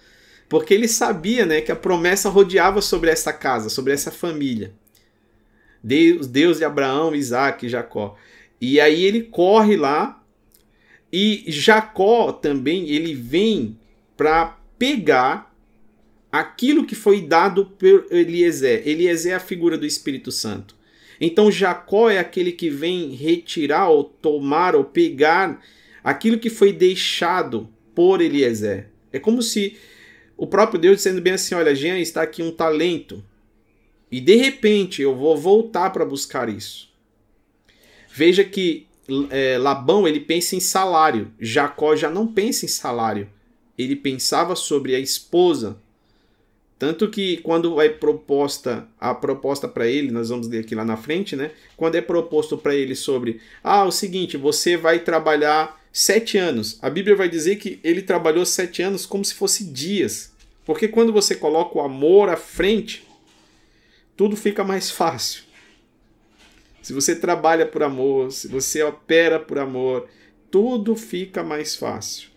Porque 0.49 0.75
ele 0.75 0.89
sabia 0.89 1.47
né, 1.47 1.61
que 1.61 1.71
a 1.71 1.77
promessa 1.77 2.29
rodeava 2.29 2.81
sobre 2.81 3.09
essa 3.09 3.33
casa, 3.33 3.69
sobre 3.69 3.93
essa 3.93 4.11
família. 4.11 4.75
Deus, 5.81 6.27
Deus 6.27 6.59
de 6.59 6.65
Abraão, 6.65 7.15
Isaac 7.15 7.65
e 7.65 7.69
Jacó. 7.69 8.17
E 8.61 8.81
aí 8.81 9.05
ele 9.05 9.23
corre 9.23 9.77
lá 9.77 10.21
e 11.13 11.45
Jacó 11.47 12.33
também 12.33 12.89
ele 12.89 13.15
vem 13.15 13.79
para 14.17 14.58
pegar 14.79 15.55
aquilo 16.31 16.87
que 16.87 16.95
foi 16.95 17.21
dado 17.23 17.67
por 17.67 18.07
Eliezer. 18.11 18.87
Eliezer 18.87 19.33
é 19.33 19.37
a 19.37 19.41
figura 19.41 19.77
do 19.77 19.87
Espírito 19.87 20.31
Santo. 20.31 20.77
Então 21.21 21.51
Jacó 21.51 22.09
é 22.09 22.19
aquele 22.19 22.53
que 22.53 22.71
vem 22.71 23.11
retirar 23.11 23.89
ou 23.89 24.05
tomar 24.05 24.77
ou 24.77 24.85
pegar 24.85 25.61
aquilo 26.05 26.39
que 26.39 26.51
foi 26.51 26.73
deixado 26.73 27.69
por 27.95 28.21
Eliezer. 28.21 28.89
É 29.13 29.19
como 29.19 29.43
se 29.43 29.77
o 30.37 30.47
próprio 30.47 30.81
Deus 30.81 30.99
dizendo 30.99 31.21
bem 31.21 31.33
assim: 31.33 31.55
olha, 31.55 31.75
Jean, 31.75 31.99
está 31.99 32.23
aqui 32.23 32.43
um 32.43 32.53
talento. 32.53 33.25
E 34.11 34.21
de 34.21 34.37
repente 34.37 35.03
eu 35.03 35.15
vou 35.15 35.37
voltar 35.37 35.91
para 35.91 36.05
buscar 36.05 36.49
isso. 36.49 36.89
Veja 38.11 38.45
que 38.45 38.87
é, 39.31 39.59
Labão 39.59 40.07
ele 40.07 40.21
pensa 40.21 40.55
em 40.57 40.61
salário, 40.61 41.33
Jacó 41.39 41.97
já 41.97 42.09
não 42.09 42.27
pensa 42.27 42.65
em 42.65 42.69
salário. 42.69 43.29
Ele 43.79 43.95
pensava 43.95 44.57
sobre 44.57 44.95
a 44.95 44.99
esposa. 44.99 45.79
Tanto 46.79 47.09
que 47.09 47.39
quando 47.39 47.81
é 47.81 47.89
proposta 47.89 48.87
a 49.01 49.15
proposta 49.15 49.67
para 49.67 49.87
ele, 49.87 50.11
nós 50.11 50.29
vamos 50.29 50.49
ler 50.49 50.61
aqui 50.61 50.75
lá 50.75 50.85
na 50.85 50.97
frente, 50.97 51.35
né? 51.35 51.53
Quando 51.77 51.95
é 51.95 52.01
proposto 52.01 52.59
para 52.59 52.75
ele 52.75 52.95
sobre, 52.95 53.41
ah, 53.63 53.85
o 53.85 53.91
seguinte, 53.91 54.37
você 54.37 54.77
vai 54.77 55.01
trabalhar 55.01 55.81
sete 55.93 56.39
anos. 56.39 56.79
A 56.81 56.89
Bíblia 56.91 57.17
vai 57.17 57.29
dizer 57.29 57.57
que 57.57 57.81
ele 57.83 58.03
trabalhou 58.03 58.45
sete 58.45 58.83
anos 58.83 59.07
como 59.07 59.25
se 59.25 59.35
fosse 59.35 59.65
dias. 59.65 60.33
Porque 60.65 60.87
quando 60.87 61.13
você 61.13 61.35
coloca 61.35 61.79
o 61.79 61.81
amor 61.81 62.29
à 62.29 62.37
frente, 62.37 63.07
tudo 64.17 64.37
fica 64.37 64.63
mais 64.63 64.91
fácil. 64.91 65.45
Se 66.83 66.93
você 66.93 67.17
trabalha 67.17 67.67
por 67.67 67.83
amor, 67.83 68.31
se 68.33 68.49
você 68.49 68.83
opera 68.83 69.39
por 69.39 69.59
amor, 69.59 70.09
tudo 70.51 70.95
fica 70.95 71.43
mais 71.43 71.75
fácil. 71.75 72.28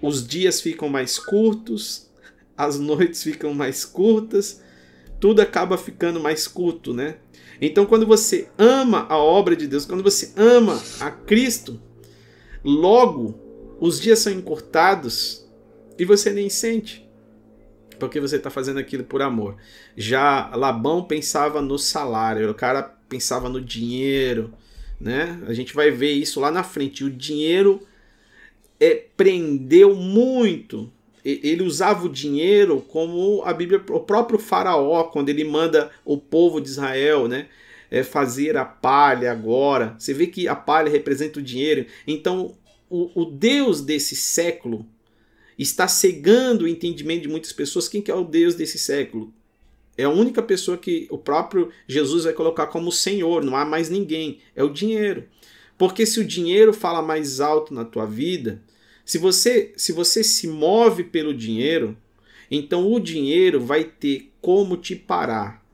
Os 0.00 0.26
dias 0.26 0.60
ficam 0.60 0.88
mais 0.88 1.18
curtos, 1.18 2.08
as 2.56 2.78
noites 2.78 3.22
ficam 3.22 3.54
mais 3.54 3.84
curtas, 3.84 4.62
tudo 5.20 5.40
acaba 5.40 5.76
ficando 5.76 6.20
mais 6.20 6.46
curto, 6.46 6.94
né? 6.94 7.16
Então, 7.60 7.86
quando 7.86 8.06
você 8.06 8.48
ama 8.56 9.06
a 9.08 9.18
obra 9.18 9.56
de 9.56 9.66
Deus, 9.66 9.84
quando 9.84 10.02
você 10.02 10.32
ama 10.36 10.80
a 11.00 11.10
Cristo, 11.10 11.80
Logo, 12.64 13.38
os 13.80 14.00
dias 14.00 14.18
são 14.18 14.32
encurtados 14.32 15.48
e 15.98 16.04
você 16.04 16.30
nem 16.30 16.48
sente, 16.48 17.08
porque 17.98 18.20
você 18.20 18.36
está 18.36 18.50
fazendo 18.50 18.78
aquilo 18.78 19.04
por 19.04 19.22
amor. 19.22 19.56
Já 19.96 20.50
Labão 20.54 21.04
pensava 21.04 21.62
no 21.62 21.78
salário, 21.78 22.50
o 22.50 22.54
cara 22.54 22.82
pensava 22.82 23.48
no 23.48 23.60
dinheiro, 23.60 24.52
né? 25.00 25.40
A 25.46 25.52
gente 25.52 25.74
vai 25.74 25.90
ver 25.90 26.12
isso 26.12 26.40
lá 26.40 26.50
na 26.50 26.62
frente. 26.62 27.04
O 27.04 27.10
dinheiro 27.10 27.80
é, 28.80 29.04
prendeu 29.16 29.94
muito. 29.94 30.90
Ele 31.24 31.62
usava 31.62 32.06
o 32.06 32.08
dinheiro 32.08 32.80
como 32.88 33.42
a 33.44 33.52
Bíblia, 33.52 33.82
o 33.90 34.00
próprio 34.00 34.38
faraó, 34.38 35.04
quando 35.04 35.28
ele 35.28 35.44
manda 35.44 35.90
o 36.04 36.16
povo 36.16 36.60
de 36.60 36.68
Israel, 36.68 37.28
né? 37.28 37.48
é, 37.90 38.02
fazer 38.02 38.56
a 38.56 38.64
palha 38.64 39.30
agora. 39.32 39.96
Você 39.98 40.12
vê 40.12 40.26
que 40.26 40.48
a 40.48 40.54
palha 40.54 40.90
representa 40.90 41.38
o 41.38 41.42
dinheiro. 41.42 41.86
Então, 42.06 42.54
o, 42.88 43.22
o 43.22 43.24
Deus 43.24 43.80
desse 43.80 44.14
século 44.14 44.86
está 45.58 45.88
cegando 45.88 46.64
o 46.64 46.68
entendimento 46.68 47.22
de 47.22 47.28
muitas 47.28 47.52
pessoas. 47.52 47.88
Quem 47.88 48.02
que 48.02 48.10
é 48.10 48.14
o 48.14 48.24
Deus 48.24 48.54
desse 48.54 48.78
século? 48.78 49.32
É 49.96 50.04
a 50.04 50.10
única 50.10 50.42
pessoa 50.42 50.78
que 50.78 51.08
o 51.10 51.18
próprio 51.18 51.70
Jesus 51.86 52.24
vai 52.24 52.32
colocar 52.32 52.68
como 52.68 52.92
Senhor, 52.92 53.42
não 53.42 53.56
há 53.56 53.64
mais 53.64 53.90
ninguém. 53.90 54.38
É 54.54 54.62
o 54.62 54.72
dinheiro. 54.72 55.24
Porque 55.76 56.06
se 56.06 56.20
o 56.20 56.24
dinheiro 56.24 56.72
fala 56.72 57.02
mais 57.02 57.40
alto 57.40 57.74
na 57.74 57.84
tua 57.84 58.06
vida, 58.06 58.62
se 59.08 59.16
você 59.16 59.72
se 59.74 59.90
você 59.90 60.22
se 60.22 60.46
move 60.46 61.02
pelo 61.02 61.32
dinheiro, 61.32 61.96
então 62.50 62.92
o 62.92 63.00
dinheiro 63.00 63.58
vai 63.58 63.82
ter 63.82 64.30
como 64.38 64.76
te 64.76 64.94
parar. 64.94 65.64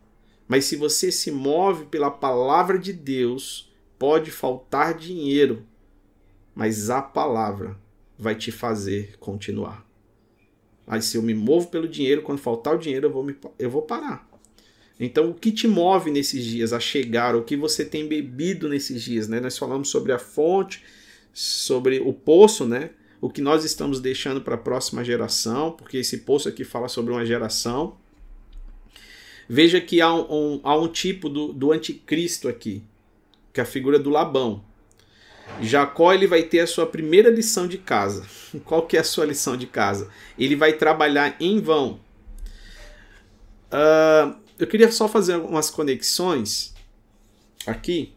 Mas 0.46 0.66
se 0.66 0.76
você 0.76 1.10
se 1.10 1.32
move 1.32 1.86
pela 1.86 2.12
palavra 2.12 2.78
de 2.78 2.92
Deus, 2.92 3.74
pode 3.98 4.30
faltar 4.30 4.96
dinheiro, 4.96 5.66
mas 6.54 6.90
a 6.90 7.02
palavra 7.02 7.76
vai 8.16 8.36
te 8.36 8.52
fazer 8.52 9.16
continuar. 9.18 9.84
Mas 10.86 11.06
se 11.06 11.16
eu 11.16 11.22
me 11.22 11.34
movo 11.34 11.66
pelo 11.66 11.88
dinheiro, 11.88 12.22
quando 12.22 12.38
faltar 12.38 12.76
o 12.76 12.78
dinheiro, 12.78 13.08
eu 13.08 13.12
vou, 13.12 13.24
me, 13.24 13.34
eu 13.58 13.68
vou 13.68 13.82
parar. 13.82 14.30
Então, 15.00 15.30
o 15.30 15.34
que 15.34 15.50
te 15.50 15.66
move 15.66 16.08
nesses 16.08 16.44
dias 16.44 16.72
a 16.72 16.78
chegar? 16.78 17.34
O 17.34 17.42
que 17.42 17.56
você 17.56 17.84
tem 17.84 18.06
bebido 18.06 18.68
nesses 18.68 19.02
dias? 19.02 19.26
Né? 19.26 19.40
Nós 19.40 19.58
falamos 19.58 19.88
sobre 19.88 20.12
a 20.12 20.20
fonte, 20.20 20.84
sobre 21.32 21.98
o 21.98 22.12
poço, 22.12 22.64
né? 22.64 22.90
O 23.24 23.30
que 23.30 23.40
nós 23.40 23.64
estamos 23.64 24.00
deixando 24.00 24.42
para 24.42 24.54
a 24.54 24.58
próxima 24.58 25.02
geração, 25.02 25.72
porque 25.72 25.96
esse 25.96 26.18
poço 26.18 26.46
aqui 26.46 26.62
fala 26.62 26.88
sobre 26.88 27.10
uma 27.10 27.24
geração. 27.24 27.96
Veja 29.48 29.80
que 29.80 30.02
há 30.02 30.12
um, 30.12 30.26
um, 30.30 30.60
há 30.62 30.76
um 30.76 30.88
tipo 30.88 31.30
do, 31.30 31.50
do 31.50 31.72
anticristo 31.72 32.48
aqui, 32.48 32.82
que 33.50 33.60
é 33.60 33.62
a 33.62 33.66
figura 33.66 33.98
do 33.98 34.10
Labão. 34.10 34.62
Jacó 35.62 36.12
ele 36.12 36.26
vai 36.26 36.42
ter 36.42 36.60
a 36.60 36.66
sua 36.66 36.86
primeira 36.86 37.30
lição 37.30 37.66
de 37.66 37.78
casa. 37.78 38.26
Qual 38.62 38.86
que 38.86 38.94
é 38.94 39.00
a 39.00 39.04
sua 39.04 39.24
lição 39.24 39.56
de 39.56 39.66
casa? 39.66 40.10
Ele 40.38 40.54
vai 40.54 40.74
trabalhar 40.74 41.34
em 41.40 41.62
vão. 41.62 41.98
Uh, 43.72 44.36
eu 44.58 44.66
queria 44.66 44.92
só 44.92 45.08
fazer 45.08 45.36
umas 45.36 45.70
conexões 45.70 46.74
aqui. 47.66 48.12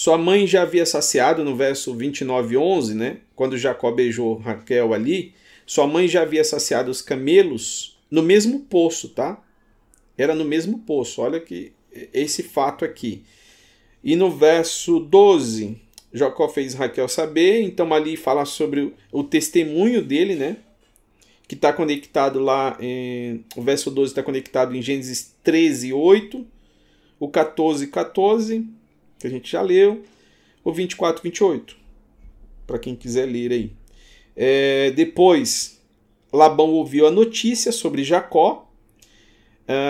Sua 0.00 0.16
mãe 0.16 0.46
já 0.46 0.62
havia 0.62 0.86
saciado 0.86 1.44
no 1.44 1.54
verso 1.54 1.94
29 1.94 2.56
11, 2.56 2.94
né? 2.94 3.18
Quando 3.36 3.58
Jacó 3.58 3.92
beijou 3.92 4.38
Raquel 4.38 4.94
ali, 4.94 5.34
sua 5.66 5.86
mãe 5.86 6.08
já 6.08 6.22
havia 6.22 6.42
saciado 6.42 6.90
os 6.90 7.02
camelos 7.02 7.98
no 8.10 8.22
mesmo 8.22 8.60
poço, 8.60 9.10
tá? 9.10 9.44
Era 10.16 10.34
no 10.34 10.42
mesmo 10.42 10.78
poço. 10.78 11.20
Olha 11.20 11.38
que 11.38 11.74
esse 12.14 12.42
fato 12.42 12.82
aqui. 12.82 13.24
E 14.02 14.16
no 14.16 14.30
verso 14.30 15.00
12, 15.00 15.76
Jacó 16.14 16.48
fez 16.48 16.72
Raquel 16.72 17.06
saber, 17.06 17.60
então 17.60 17.92
ali 17.92 18.16
fala 18.16 18.46
sobre 18.46 18.94
o, 19.12 19.22
testemunho 19.22 20.02
dele, 20.02 20.34
né? 20.34 20.56
Que 21.46 21.54
está 21.54 21.74
conectado 21.74 22.40
lá, 22.40 22.74
em, 22.80 23.44
o 23.54 23.60
verso 23.60 23.90
12 23.90 24.12
está 24.12 24.22
conectado 24.22 24.74
em 24.74 24.80
Gênesis 24.80 25.36
13, 25.44 25.92
8, 25.92 26.46
o 27.18 27.28
14, 27.28 27.86
14, 27.88 28.79
que 29.20 29.26
a 29.26 29.30
gente 29.30 29.52
já 29.52 29.60
leu, 29.60 30.02
o 30.64 30.72
24, 30.72 31.22
28, 31.22 31.76
para 32.66 32.78
quem 32.78 32.96
quiser 32.96 33.26
ler 33.26 33.52
aí. 33.52 33.72
É, 34.34 34.90
depois, 34.92 35.78
Labão 36.32 36.70
ouviu 36.70 37.06
a 37.06 37.10
notícia 37.10 37.70
sobre 37.70 38.02
Jacó. 38.02 38.66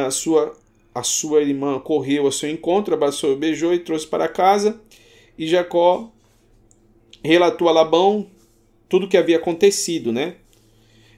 A 0.07 0.11
sua, 0.11 0.59
a 0.94 1.02
sua 1.02 1.40
irmã 1.40 1.78
correu 1.78 2.27
ao 2.27 2.32
seu 2.32 2.51
encontro, 2.51 2.93
abraçou, 2.93 3.36
beijou 3.36 3.73
e 3.73 3.78
trouxe 3.78 4.07
para 4.07 4.28
casa. 4.28 4.81
E 5.39 5.47
Jacó 5.47 6.11
relatou 7.23 7.69
a 7.69 7.73
Labão 7.73 8.27
tudo 8.89 9.07
o 9.07 9.09
que 9.09 9.16
havia 9.16 9.36
acontecido, 9.36 10.12
né? 10.12 10.36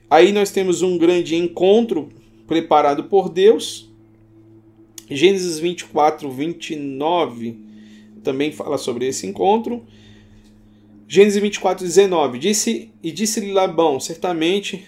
Aí 0.09 0.31
nós 0.31 0.51
temos 0.51 0.81
um 0.83 0.97
grande 0.97 1.35
encontro 1.35 2.09
preparado 2.47 3.05
por 3.05 3.27
Deus. 3.27 3.89
Gênesis 5.09 5.57
24, 5.59 6.29
29 6.29 7.72
também 8.23 8.51
fala 8.51 8.77
sobre 8.77 9.07
esse 9.07 9.27
encontro. 9.27 9.85
Gênesis 11.07 11.41
24, 11.41 11.85
19. 11.85 12.39
Disse, 12.39 12.91
e 13.03 13.11
disse-lhe 13.11 13.51
Labão: 13.51 13.99
Certamente 13.99 14.85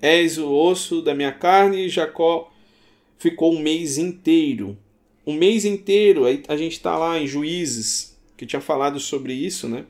és 0.00 0.38
o 0.38 0.50
osso 0.50 1.02
da 1.02 1.14
minha 1.14 1.32
carne. 1.32 1.86
E 1.86 1.88
Jacó 1.88 2.50
ficou 3.18 3.54
um 3.54 3.60
mês 3.60 3.98
inteiro. 3.98 4.76
Um 5.26 5.34
mês 5.34 5.64
inteiro. 5.64 6.24
A 6.48 6.56
gente 6.56 6.72
está 6.72 6.96
lá 6.96 7.18
em 7.18 7.26
Juízes, 7.26 8.16
que 8.36 8.46
tinha 8.46 8.60
falado 8.60 8.98
sobre 8.98 9.34
isso, 9.34 9.68
né? 9.68 9.84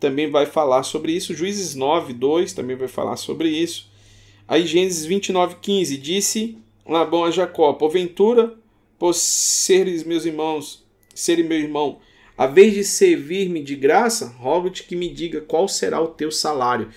Também 0.00 0.30
vai 0.30 0.46
falar 0.46 0.82
sobre 0.82 1.12
isso. 1.12 1.34
Juízes 1.34 1.74
9, 1.74 2.14
2 2.14 2.52
também 2.54 2.74
vai 2.74 2.88
falar 2.88 3.16
sobre 3.16 3.50
isso. 3.50 3.88
Aí 4.48 4.66
Gênesis 4.66 5.04
29, 5.04 5.56
15. 5.60 5.96
Disse 5.98 6.58
Labão 6.84 7.24
a 7.24 7.30
Jacó: 7.30 7.72
Porventura, 7.74 8.58
por 8.98 9.14
seres 9.14 10.02
meus 10.02 10.24
irmãos, 10.24 10.79
serem 11.20 11.44
meu 11.44 11.58
irmão, 11.58 12.00
a 12.36 12.46
vez 12.46 12.72
de 12.72 12.84
servir-me 12.84 13.62
de 13.62 13.76
graça, 13.76 14.26
rogo-te 14.26 14.84
que 14.84 14.96
me 14.96 15.08
diga 15.08 15.40
qual 15.40 15.68
será 15.68 16.00
o 16.00 16.08
teu 16.08 16.30
salário. 16.30 16.88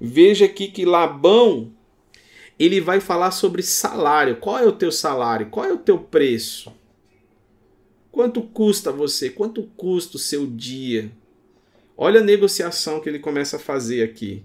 Veja 0.00 0.46
aqui 0.46 0.68
que 0.68 0.84
Labão 0.84 1.72
ele 2.58 2.80
vai 2.80 3.00
falar 3.00 3.30
sobre 3.30 3.62
salário. 3.62 4.36
Qual 4.36 4.58
é 4.58 4.64
o 4.64 4.72
teu 4.72 4.90
salário? 4.90 5.50
Qual 5.50 5.66
é 5.66 5.72
o 5.72 5.78
teu 5.78 5.98
preço? 5.98 6.72
Quanto 8.10 8.40
custa 8.40 8.90
você? 8.90 9.28
Quanto 9.28 9.64
custa 9.76 10.16
o 10.16 10.20
seu 10.20 10.46
dia? 10.46 11.12
Olha 11.94 12.20
a 12.20 12.24
negociação 12.24 13.00
que 13.00 13.08
ele 13.08 13.18
começa 13.18 13.56
a 13.56 13.60
fazer 13.60 14.02
aqui. 14.02 14.42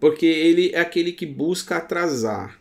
Porque 0.00 0.26
ele 0.26 0.70
é 0.74 0.80
aquele 0.80 1.12
que 1.12 1.24
busca 1.24 1.76
atrasar. 1.76 2.60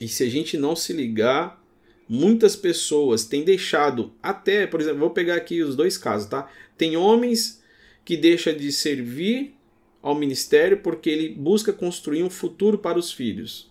E 0.00 0.08
se 0.08 0.24
a 0.24 0.30
gente 0.30 0.56
não 0.56 0.74
se 0.74 0.94
ligar, 0.94 1.62
muitas 2.08 2.54
pessoas 2.54 3.24
têm 3.24 3.44
deixado 3.44 4.12
até, 4.22 4.66
por 4.66 4.80
exemplo, 4.80 5.00
vou 5.00 5.10
pegar 5.10 5.36
aqui 5.36 5.62
os 5.62 5.74
dois 5.74 5.98
casos, 5.98 6.28
tá? 6.28 6.50
Tem 6.76 6.96
homens 6.96 7.62
que 8.04 8.16
deixam 8.16 8.54
de 8.54 8.70
servir 8.70 9.54
ao 10.00 10.14
ministério 10.14 10.78
porque 10.78 11.10
ele 11.10 11.30
busca 11.30 11.72
construir 11.72 12.22
um 12.22 12.30
futuro 12.30 12.78
para 12.78 12.98
os 12.98 13.12
filhos. 13.12 13.70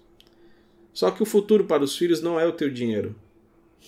Só 0.94 1.12
que 1.12 1.24
o 1.24 1.26
futuro 1.26 1.66
para 1.66 1.84
os 1.84 1.98
filhos 1.98 2.22
não 2.22 2.40
é 2.40 2.46
o 2.46 2.52
teu 2.52 2.70
dinheiro. 2.70 3.16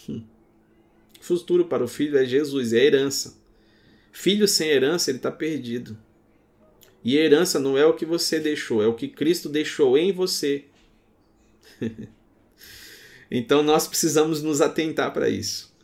O 0.08 1.24
futuro 1.24 1.66
para 1.66 1.84
o 1.84 1.88
filho 1.88 2.18
é 2.18 2.26
Jesus, 2.26 2.72
é 2.74 2.84
herança. 2.84 3.38
Filho 4.12 4.48
sem 4.48 4.70
herança, 4.70 5.12
ele 5.12 5.18
está 5.18 5.32
perdido. 5.32 5.98
E 7.04 7.18
herança 7.18 7.60
não 7.60 7.78
é 7.78 7.86
o 7.86 7.94
que 7.94 8.06
você 8.06 8.40
deixou, 8.40 8.82
é 8.82 8.88
o 8.88 8.94
que 8.94 9.08
Cristo 9.08 9.50
deixou 9.50 9.98
em 9.98 10.12
você. 10.12 10.66
então 13.30 13.62
nós 13.64 13.88
precisamos 13.88 14.42
nos 14.42 14.62
atentar 14.62 15.12
para 15.14 15.30
isso. 15.30 15.76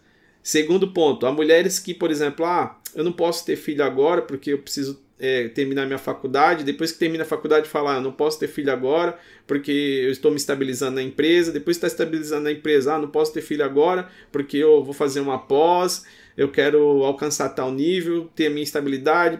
Segundo 0.42 0.92
ponto, 0.92 1.26
há 1.26 1.32
mulheres 1.32 1.80
que, 1.80 1.94
por 1.94 2.12
exemplo, 2.12 2.46
ah, 2.46 2.78
eu 2.94 3.04
não 3.04 3.14
posso 3.14 3.46
ter 3.46 3.56
filho 3.56 3.84
agora 3.84 4.22
porque 4.22 4.52
eu 4.52 4.60
preciso 4.60 5.02
é, 5.20 5.48
terminar 5.48 5.86
minha 5.86 5.98
faculdade. 5.98 6.66
Depois 6.66 6.92
que 6.92 7.00
termina 7.00 7.24
a 7.24 7.26
faculdade, 7.26 7.70
falar, 7.70 7.96
ah, 7.96 8.02
não 8.02 8.12
posso 8.12 8.38
ter 8.38 8.50
filho 8.50 8.72
agora 8.72 9.18
porque 9.48 9.72
eu 9.72 10.12
estou 10.12 10.32
me 10.32 10.38
estabilizando 10.38 10.96
na 10.96 11.02
empresa. 11.02 11.52
Depois 11.52 11.78
está 11.78 11.88
estabilizando 11.88 12.44
na 12.44 12.52
empresa, 12.52 12.96
ah, 12.96 13.00
não 13.00 13.08
posso 13.08 13.34
ter 13.34 13.42
filho 13.42 13.64
agora 13.64 14.10
porque 14.34 14.58
eu 14.58 14.84
vou 14.84 14.94
fazer 14.94 15.22
uma 15.22 15.40
pós, 15.40 16.06
eu 16.36 16.50
quero 16.52 17.04
alcançar 17.06 17.50
tal 17.50 17.72
nível, 17.72 18.30
ter 18.36 18.48
a 18.48 18.50
minha 18.50 18.64
estabilidade, 18.64 19.40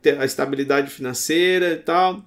ter 0.00 0.20
a 0.20 0.24
estabilidade 0.24 0.88
financeira 0.88 1.72
e 1.72 1.76
tal. 1.78 2.24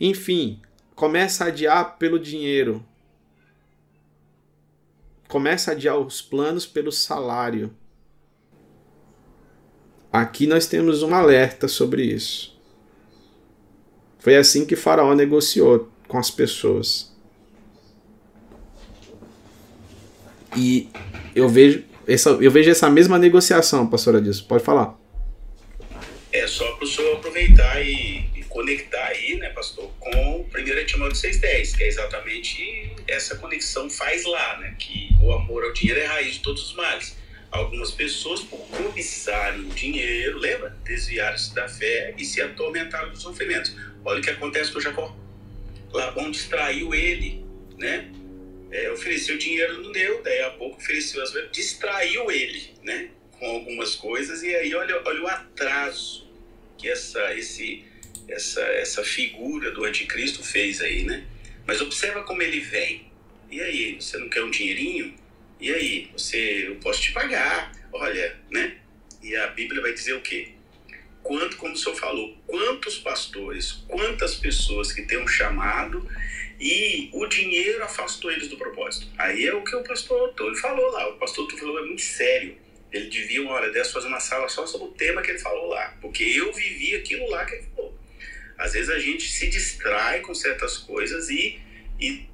Enfim, 0.00 0.60
começa 0.94 1.44
a 1.44 1.48
adiar 1.48 1.98
pelo 1.98 2.20
dinheiro. 2.20 2.84
Começa 5.34 5.72
a 5.72 5.74
adiar 5.74 5.98
os 5.98 6.22
planos 6.22 6.64
pelo 6.64 6.92
salário. 6.92 7.74
Aqui 10.12 10.46
nós 10.46 10.68
temos 10.68 11.02
um 11.02 11.12
alerta 11.12 11.66
sobre 11.66 12.04
isso. 12.04 12.56
Foi 14.20 14.36
assim 14.36 14.64
que 14.64 14.76
Faraó 14.76 15.12
negociou 15.12 15.90
com 16.06 16.18
as 16.18 16.30
pessoas. 16.30 17.12
E 20.56 20.88
eu 21.34 21.48
vejo 21.48 21.82
essa, 22.06 22.30
eu 22.30 22.50
vejo 22.52 22.70
essa 22.70 22.88
mesma 22.88 23.18
negociação, 23.18 23.88
pastora 23.88 24.22
disso. 24.22 24.46
Pode 24.46 24.62
falar. 24.62 24.96
É 26.30 26.46
só 26.46 26.76
para 26.76 26.84
o 26.84 26.86
senhor 26.86 27.16
aproveitar 27.16 27.82
e, 27.82 28.30
e, 28.33 28.33
conectar 28.54 29.04
aí, 29.08 29.34
né, 29.36 29.50
pastor, 29.50 29.92
com 29.98 30.42
1 30.42 30.86
Timóteo 30.86 31.16
6,10, 31.16 31.76
que 31.76 31.82
é 31.82 31.88
exatamente 31.88 32.92
essa 33.08 33.36
conexão 33.36 33.90
faz 33.90 34.24
lá, 34.24 34.58
né? 34.58 34.76
Que 34.78 35.10
o 35.20 35.32
amor 35.32 35.64
ao 35.64 35.72
dinheiro 35.72 36.00
é 36.00 36.06
a 36.06 36.12
raiz 36.12 36.34
de 36.34 36.40
todos 36.40 36.70
os 36.70 36.74
males 36.74 37.16
algumas 37.50 37.92
pessoas, 37.92 38.40
por 38.40 38.58
cobiçarem 38.68 39.60
o 39.60 39.68
dinheiro, 39.70 40.38
lembra? 40.38 40.76
Desviaram-se 40.84 41.54
da 41.54 41.68
fé 41.68 42.12
e 42.18 42.24
se 42.24 42.42
atormentaram 42.42 43.10
dos 43.10 43.22
sofrimentos. 43.22 43.76
Olha 44.04 44.20
o 44.20 44.22
que 44.22 44.30
acontece 44.30 44.72
com 44.72 44.80
Jacó. 44.80 45.16
Labão 45.92 46.30
distraiu 46.32 46.92
ele, 46.92 47.44
né? 47.78 48.10
É, 48.72 48.90
ofereceu 48.90 49.38
dinheiro, 49.38 49.82
não 49.82 49.92
deu, 49.92 50.20
daí 50.22 50.40
a 50.40 50.50
pouco 50.50 50.78
ofereceu 50.78 51.22
as 51.22 51.32
distraiu 51.52 52.28
ele, 52.28 52.74
né? 52.82 53.10
Com 53.38 53.46
algumas 53.46 53.94
coisas, 53.94 54.42
e 54.42 54.54
aí 54.54 54.74
olha, 54.74 55.00
olha 55.04 55.22
o 55.22 55.28
atraso 55.28 56.28
que 56.76 56.88
essa, 56.88 57.34
esse, 57.34 57.84
essa, 58.28 58.60
essa 58.60 59.04
figura 59.04 59.70
do 59.70 59.84
anticristo 59.84 60.42
fez 60.42 60.80
aí, 60.80 61.04
né? 61.04 61.26
Mas 61.66 61.80
observa 61.80 62.22
como 62.22 62.42
ele 62.42 62.60
vem. 62.60 63.10
E 63.50 63.60
aí, 63.60 63.94
você 63.94 64.18
não 64.18 64.28
quer 64.28 64.42
um 64.42 64.50
dinheirinho? 64.50 65.14
E 65.60 65.72
aí, 65.72 66.10
você, 66.12 66.68
eu 66.68 66.76
posso 66.76 67.00
te 67.00 67.12
pagar, 67.12 67.72
olha, 67.92 68.36
né? 68.50 68.76
E 69.22 69.34
a 69.36 69.46
Bíblia 69.48 69.80
vai 69.80 69.92
dizer 69.92 70.14
o 70.14 70.20
quê? 70.20 70.48
Quanto, 71.22 71.56
como 71.56 71.72
o 71.72 71.76
senhor 71.76 71.96
falou, 71.96 72.36
quantos 72.46 72.98
pastores, 72.98 73.72
quantas 73.88 74.34
pessoas 74.34 74.92
que 74.92 75.02
têm 75.02 75.18
um 75.18 75.26
chamado 75.26 76.06
e 76.60 77.08
o 77.12 77.26
dinheiro 77.26 77.82
afastou 77.82 78.30
eles 78.30 78.48
do 78.48 78.56
propósito. 78.56 79.06
Aí 79.18 79.46
é 79.46 79.54
o 79.54 79.64
que 79.64 79.74
o 79.74 79.82
pastor 79.82 80.32
Túlio 80.34 80.56
falou 80.56 80.90
lá. 80.92 81.08
O 81.08 81.18
pastor 81.18 81.46
Túlio 81.46 81.64
falou 81.64 81.78
é 81.78 81.86
muito 81.86 82.02
sério. 82.02 82.56
Ele 82.92 83.08
devia, 83.08 83.42
uma 83.42 83.52
hora 83.52 83.72
dessa, 83.72 83.92
fazer 83.92 84.06
uma 84.06 84.20
sala 84.20 84.48
só 84.48 84.66
sobre 84.66 84.88
o 84.88 84.90
tema 84.92 85.20
que 85.20 85.30
ele 85.30 85.38
falou 85.38 85.68
lá. 85.68 85.96
Porque 86.00 86.22
eu 86.22 86.52
vivi 86.52 86.94
aquilo 86.94 87.28
lá 87.28 87.44
que 87.44 87.54
ele 87.54 87.66
falou. 87.74 87.98
Às 88.58 88.72
vezes 88.72 88.90
a 88.90 88.98
gente 88.98 89.28
se 89.28 89.48
distrai 89.48 90.20
com 90.20 90.34
certas 90.34 90.78
coisas 90.78 91.28
e, 91.28 91.58
e 92.00 92.26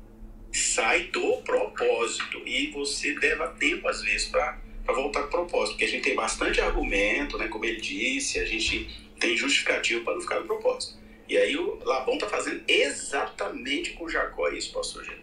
sai 0.53 1.05
do 1.05 1.39
propósito 1.39 2.43
e 2.47 2.71
você 2.71 3.15
leva 3.15 3.49
tempo 3.49 3.89
às 3.89 4.03
vezes 4.03 4.29
para 4.29 4.61
voltar 4.87 5.21
para 5.21 5.29
o 5.29 5.31
propósito, 5.31 5.73
porque 5.73 5.85
a 5.85 5.89
gente 5.89 6.03
tem 6.03 6.15
bastante 6.15 6.61
argumento, 6.61 7.39
né, 7.39 7.49
como 7.49 7.65
ele 7.65 7.81
disse, 7.81 8.39
a 8.39 8.45
gente 8.45 8.89
tem 9.19 9.37
justificativo 9.37 10.05
para 10.05 10.15
não 10.15 10.21
ficar 10.21 10.41
no 10.41 10.47
propósito. 10.47 10.99
E 11.29 11.37
aí 11.37 11.57
o 11.57 11.79
Labão 11.85 12.15
está 12.15 12.27
fazendo 12.27 12.63
exatamente 12.67 13.93
com 13.93 14.09
Jacó 14.09 14.49
isso, 14.49 14.73
pastor 14.73 15.05
Gênero. 15.05 15.23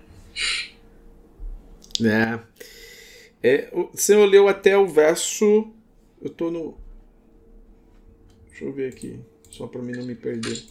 É. 2.01 2.39
é. 3.43 3.69
O 3.73 3.89
Senhor 3.97 4.25
leu 4.25 4.47
até 4.47 4.77
o 4.77 4.87
verso. 4.87 5.73
Eu 6.21 6.29
tô 6.29 6.49
no. 6.49 6.77
Deixa 8.49 8.63
eu 8.63 8.71
ver 8.71 8.87
aqui, 8.93 9.19
só 9.49 9.67
para 9.67 9.81
mim 9.81 9.91
não 9.91 10.05
me 10.05 10.15
perder. 10.15 10.63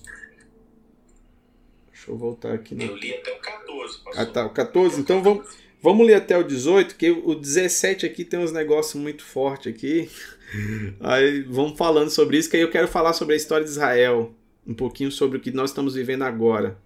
Deixa 2.06 2.12
eu 2.12 2.16
voltar 2.16 2.52
aqui. 2.52 2.74
No... 2.76 2.84
Eu 2.84 2.96
li 2.96 3.12
até 3.12 3.32
o 3.32 3.38
14. 3.38 3.98
Pastor. 3.98 4.22
Ah, 4.22 4.26
tá. 4.26 4.46
O 4.46 4.50
14. 4.50 5.00
Então 5.00 5.22
vamos, 5.22 5.56
vamos 5.82 6.06
ler 6.06 6.14
até 6.14 6.38
o 6.38 6.44
18, 6.44 6.94
que 6.94 7.10
o 7.10 7.34
17 7.34 8.06
aqui 8.06 8.24
tem 8.24 8.38
uns 8.38 8.52
negócios 8.52 8.94
muito 8.94 9.24
fortes 9.24 9.74
aqui. 9.74 10.08
Aí 11.00 11.42
vamos 11.42 11.76
falando 11.76 12.08
sobre 12.08 12.38
isso, 12.38 12.48
que 12.48 12.56
aí 12.56 12.62
eu 12.62 12.70
quero 12.70 12.86
falar 12.86 13.12
sobre 13.12 13.34
a 13.34 13.36
história 13.36 13.64
de 13.64 13.70
Israel. 13.72 14.32
Um 14.64 14.74
pouquinho 14.74 15.10
sobre 15.10 15.38
o 15.38 15.40
que 15.40 15.50
nós 15.50 15.70
estamos 15.70 15.94
vivendo 15.94 16.22
agora. 16.22 16.78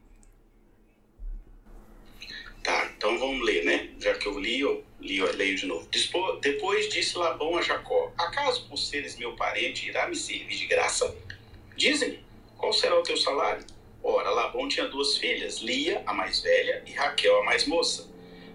Tá, 2.62 2.90
então 2.96 3.18
vamos 3.18 3.44
ler, 3.44 3.64
né? 3.64 3.90
Já 3.98 4.14
que 4.14 4.26
eu 4.26 4.38
li, 4.38 4.60
eu, 4.60 4.82
li, 4.98 5.18
eu 5.18 5.30
leio 5.36 5.56
de 5.56 5.66
novo. 5.66 5.86
Depois 6.40 6.88
disse 6.88 7.18
Labão 7.18 7.56
a 7.58 7.62
Jacó: 7.62 8.12
Acaso 8.16 8.66
por 8.66 8.78
seres 8.78 9.18
meu 9.18 9.32
parente 9.36 9.86
irá 9.86 10.08
me 10.08 10.16
servir 10.16 10.56
de 10.56 10.66
graça? 10.66 11.14
Dize-me, 11.76 12.18
qual 12.56 12.72
será 12.72 12.98
o 12.98 13.02
teu 13.02 13.16
salário? 13.16 13.64
Ora, 14.02 14.30
Labão 14.30 14.68
tinha 14.68 14.88
duas 14.88 15.16
filhas, 15.16 15.58
Lia, 15.58 16.02
a 16.06 16.14
mais 16.14 16.40
velha, 16.40 16.82
e 16.86 16.92
Raquel, 16.92 17.40
a 17.40 17.44
mais 17.44 17.66
moça. 17.66 18.08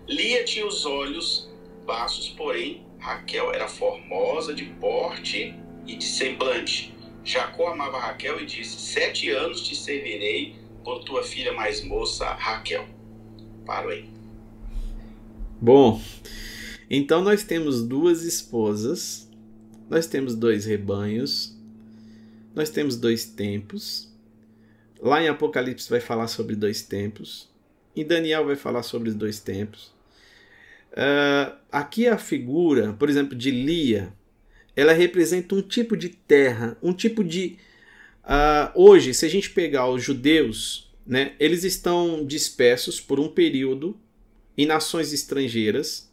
Lia 0.07 0.43
tinha 0.43 0.65
os 0.65 0.85
olhos 0.85 1.49
baços, 1.85 2.29
porém 2.29 2.85
Raquel 2.99 3.53
era 3.53 3.67
formosa 3.67 4.53
de 4.53 4.65
porte 4.65 5.53
e 5.85 5.95
de 5.95 6.05
semblante. 6.05 6.93
Jacó 7.23 7.69
amava 7.69 7.99
Raquel 7.99 8.41
e 8.41 8.45
disse: 8.45 8.79
Sete 8.79 9.29
anos 9.31 9.61
te 9.61 9.75
servirei 9.75 10.55
por 10.83 11.03
tua 11.03 11.23
filha 11.23 11.53
mais 11.53 11.83
moça, 11.83 12.25
Raquel. 12.33 12.87
Paro 13.65 13.89
aí. 13.89 14.09
Bom, 15.59 15.99
então 16.89 17.23
nós 17.23 17.43
temos 17.43 17.81
duas 17.81 18.23
esposas, 18.23 19.29
nós 19.89 20.05
temos 20.05 20.35
dois 20.35 20.65
rebanhos, 20.65 21.57
nós 22.53 22.69
temos 22.69 22.95
dois 22.95 23.25
tempos, 23.25 24.14
Lá 25.01 25.21
em 25.21 25.27
Apocalipse 25.27 25.89
vai 25.89 25.99
falar 25.99 26.27
sobre 26.27 26.55
dois 26.55 26.81
tempos. 26.81 27.49
Em 27.95 28.05
Daniel 28.05 28.45
vai 28.45 28.55
falar 28.55 28.83
sobre 28.83 29.09
os 29.09 29.15
dois 29.15 29.39
tempos. 29.39 29.93
Uh, 30.91 31.55
aqui 31.71 32.07
a 32.07 32.17
figura, 32.17 32.93
por 32.93 33.09
exemplo, 33.09 33.35
de 33.35 33.51
Lia, 33.51 34.13
ela 34.75 34.93
representa 34.93 35.55
um 35.55 35.61
tipo 35.61 35.95
de 35.95 36.09
terra, 36.09 36.77
um 36.81 36.93
tipo 36.93 37.23
de. 37.23 37.57
Uh, 38.23 38.71
hoje, 38.73 39.13
se 39.13 39.25
a 39.25 39.29
gente 39.29 39.49
pegar 39.49 39.89
os 39.89 40.03
judeus, 40.03 40.89
né, 41.05 41.33
eles 41.39 41.63
estão 41.63 42.25
dispersos 42.25 42.99
por 42.99 43.19
um 43.19 43.27
período 43.27 43.97
em 44.57 44.65
nações 44.65 45.13
estrangeiras, 45.13 46.09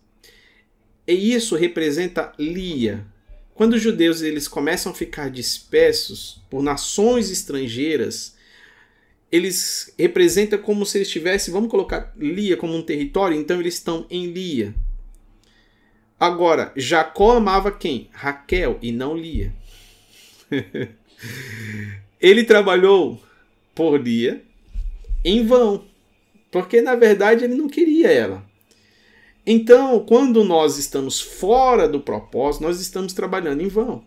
e 1.06 1.34
isso 1.34 1.56
representa 1.56 2.32
Lia. 2.38 3.06
Quando 3.54 3.74
os 3.74 3.82
judeus 3.82 4.22
eles 4.22 4.48
começam 4.48 4.92
a 4.92 4.94
ficar 4.94 5.30
dispersos 5.30 6.42
por 6.50 6.62
nações 6.62 7.30
estrangeiras, 7.30 8.36
eles 9.32 9.94
representam 9.98 10.58
como 10.58 10.84
se 10.84 10.98
eles 10.98 11.08
estivessem, 11.08 11.54
vamos 11.54 11.70
colocar 11.70 12.12
Lia 12.18 12.54
como 12.54 12.76
um 12.76 12.82
território, 12.82 13.34
então 13.34 13.58
eles 13.58 13.74
estão 13.74 14.06
em 14.10 14.26
Lia. 14.26 14.74
Agora, 16.20 16.70
Jacó 16.76 17.32
amava 17.32 17.72
quem? 17.72 18.10
Raquel 18.12 18.78
e 18.82 18.92
não 18.92 19.16
Lia. 19.16 19.54
ele 22.20 22.44
trabalhou 22.44 23.20
por 23.74 23.98
Lia 23.98 24.44
em 25.24 25.46
vão, 25.46 25.86
porque 26.50 26.82
na 26.82 26.94
verdade 26.94 27.44
ele 27.44 27.54
não 27.54 27.68
queria 27.68 28.08
ela. 28.08 28.44
Então, 29.46 29.98
quando 30.00 30.44
nós 30.44 30.78
estamos 30.78 31.20
fora 31.20 31.88
do 31.88 32.00
propósito, 32.00 32.62
nós 32.62 32.80
estamos 32.80 33.14
trabalhando 33.14 33.62
em 33.62 33.68
vão. 33.68 34.04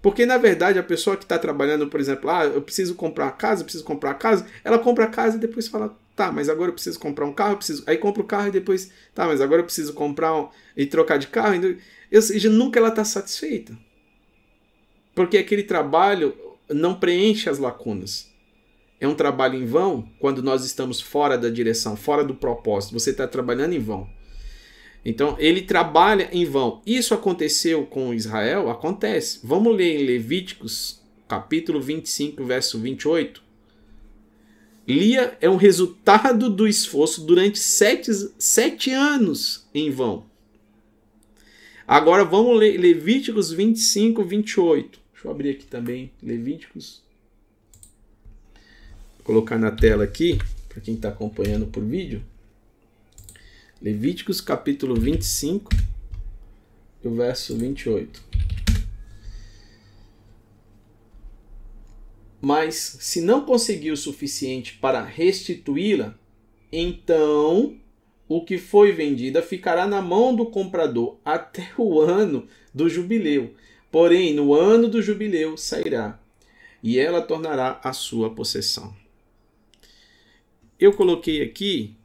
Porque, 0.00 0.24
na 0.24 0.38
verdade, 0.38 0.78
a 0.78 0.82
pessoa 0.82 1.16
que 1.16 1.24
está 1.24 1.38
trabalhando, 1.38 1.88
por 1.88 1.98
exemplo, 1.98 2.30
ah, 2.30 2.44
eu 2.44 2.62
preciso 2.62 2.94
comprar 2.94 3.26
uma 3.26 3.32
casa, 3.32 3.62
eu 3.62 3.64
preciso 3.64 3.84
comprar 3.84 4.10
uma 4.10 4.14
casa, 4.14 4.46
ela 4.62 4.78
compra 4.78 5.04
a 5.04 5.08
casa 5.08 5.36
e 5.36 5.40
depois 5.40 5.66
fala, 5.66 5.96
tá, 6.14 6.30
mas 6.30 6.48
agora 6.48 6.70
eu 6.70 6.74
preciso 6.74 6.98
comprar 7.00 7.26
um 7.26 7.32
carro, 7.32 7.56
preciso... 7.56 7.82
aí 7.86 7.96
compra 7.98 8.22
o 8.22 8.26
carro 8.26 8.48
e 8.48 8.52
depois, 8.52 8.90
tá, 9.14 9.26
mas 9.26 9.40
agora 9.40 9.60
eu 9.60 9.64
preciso 9.64 9.92
comprar 9.94 10.34
um... 10.36 10.48
e 10.76 10.86
trocar 10.86 11.18
de 11.18 11.26
carro. 11.26 11.54
Ou 12.12 12.22
seja, 12.22 12.48
nunca 12.48 12.78
ela 12.78 12.88
está 12.88 13.04
satisfeita. 13.04 13.76
Porque 15.14 15.36
aquele 15.36 15.64
trabalho 15.64 16.32
não 16.68 16.94
preenche 16.94 17.50
as 17.50 17.58
lacunas. 17.58 18.28
É 19.00 19.06
um 19.06 19.14
trabalho 19.14 19.56
em 19.56 19.66
vão 19.66 20.08
quando 20.20 20.42
nós 20.42 20.64
estamos 20.64 21.00
fora 21.00 21.36
da 21.36 21.48
direção, 21.48 21.96
fora 21.96 22.24
do 22.24 22.34
propósito. 22.34 22.92
Você 22.98 23.10
está 23.10 23.26
trabalhando 23.26 23.72
em 23.72 23.80
vão. 23.80 24.08
Então, 25.08 25.36
ele 25.38 25.62
trabalha 25.62 26.28
em 26.30 26.44
vão. 26.44 26.82
Isso 26.84 27.14
aconteceu 27.14 27.86
com 27.86 28.12
Israel? 28.12 28.68
Acontece. 28.68 29.40
Vamos 29.42 29.74
ler 29.74 29.98
em 29.98 30.04
Levíticos, 30.04 31.00
capítulo 31.26 31.80
25, 31.80 32.44
verso 32.44 32.78
28. 32.78 33.42
Lia 34.86 35.34
é 35.40 35.48
um 35.48 35.56
resultado 35.56 36.50
do 36.50 36.68
esforço 36.68 37.24
durante 37.24 37.58
sete, 37.58 38.10
sete 38.38 38.90
anos 38.90 39.66
em 39.72 39.90
vão. 39.90 40.26
Agora 41.86 42.22
vamos 42.22 42.58
ler 42.58 42.76
Levíticos 42.76 43.50
25, 43.50 44.22
28. 44.22 45.00
Deixa 45.14 45.26
eu 45.26 45.30
abrir 45.30 45.52
aqui 45.52 45.64
também 45.64 46.12
Levíticos. 46.22 47.02
Vou 49.16 49.24
colocar 49.24 49.56
na 49.56 49.70
tela 49.70 50.04
aqui, 50.04 50.36
para 50.68 50.82
quem 50.82 50.96
está 50.96 51.08
acompanhando 51.08 51.66
por 51.66 51.82
vídeo. 51.82 52.22
Levíticos 53.80 54.40
capítulo 54.40 54.96
25, 54.96 55.70
o 57.04 57.10
verso 57.10 57.56
28. 57.56 58.20
Mas 62.40 62.74
se 62.74 63.20
não 63.20 63.44
conseguiu 63.44 63.94
o 63.94 63.96
suficiente 63.96 64.74
para 64.80 65.04
restituí-la, 65.04 66.18
então 66.72 67.76
o 68.28 68.44
que 68.44 68.58
foi 68.58 68.90
vendida 68.90 69.40
ficará 69.42 69.86
na 69.86 70.02
mão 70.02 70.34
do 70.34 70.46
comprador 70.46 71.16
até 71.24 71.70
o 71.78 72.00
ano 72.00 72.48
do 72.74 72.88
jubileu. 72.88 73.54
Porém, 73.92 74.34
no 74.34 74.54
ano 74.54 74.88
do 74.88 75.00
jubileu 75.00 75.56
sairá, 75.56 76.20
e 76.82 76.98
ela 76.98 77.22
tornará 77.22 77.80
a 77.84 77.92
sua 77.92 78.34
possessão. 78.34 78.92
Eu 80.80 80.92
coloquei 80.94 81.42
aqui 81.42 81.96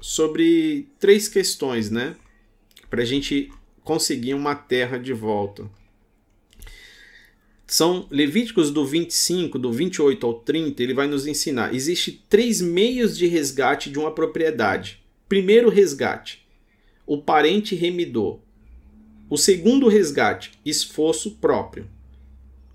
sobre 0.00 0.88
três 0.98 1.28
questões, 1.28 1.90
né? 1.90 2.16
Para 2.88 3.02
a 3.02 3.04
gente 3.04 3.50
conseguir 3.84 4.34
uma 4.34 4.54
terra 4.54 4.98
de 4.98 5.12
volta. 5.12 5.68
São 7.66 8.08
Levíticos 8.10 8.70
do 8.72 8.84
25, 8.84 9.56
do 9.56 9.72
28 9.72 10.26
ao 10.26 10.34
30, 10.34 10.82
ele 10.82 10.92
vai 10.92 11.06
nos 11.06 11.26
ensinar. 11.26 11.72
Existem 11.72 12.20
três 12.28 12.60
meios 12.60 13.16
de 13.16 13.26
resgate 13.28 13.90
de 13.90 13.98
uma 13.98 14.10
propriedade. 14.10 15.00
Primeiro 15.28 15.68
resgate, 15.68 16.44
o 17.06 17.18
parente 17.18 17.76
remidor. 17.76 18.40
O 19.28 19.36
segundo 19.36 19.86
resgate, 19.86 20.50
esforço 20.66 21.36
próprio. 21.36 21.88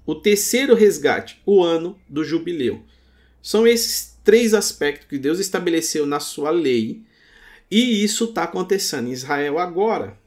O 0.06 0.16
terceiro 0.16 0.74
resgate, 0.74 1.42
o 1.46 1.62
ano 1.62 2.00
do 2.08 2.24
jubileu. 2.24 2.82
São 3.42 3.68
esses 3.68 4.18
três 4.24 4.54
aspectos 4.54 5.10
que 5.10 5.18
Deus 5.18 5.40
estabeleceu 5.40 6.06
na 6.06 6.22
sua 6.22 6.52
lei 6.52 7.04
e 7.70 8.04
isso 8.04 8.26
está 8.26 8.44
acontecendo 8.44 9.08
em 9.08 9.12
Israel 9.12 9.60
agora. 9.60 10.18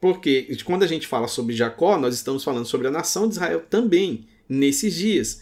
Porque 0.00 0.56
quando 0.64 0.82
a 0.82 0.86
gente 0.86 1.06
fala 1.06 1.28
sobre 1.28 1.54
Jacó, 1.54 1.96
nós 1.96 2.14
estamos 2.14 2.42
falando 2.42 2.66
sobre 2.66 2.88
a 2.88 2.90
nação 2.90 3.28
de 3.28 3.34
Israel 3.34 3.64
também, 3.70 4.26
nesses 4.48 4.94
dias. 4.94 5.40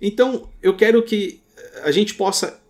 Então, 0.00 0.50
eu 0.62 0.76
quero 0.76 1.02
que 1.02 1.40
a 1.82 1.90
gente 1.90 2.14
possa. 2.14 2.60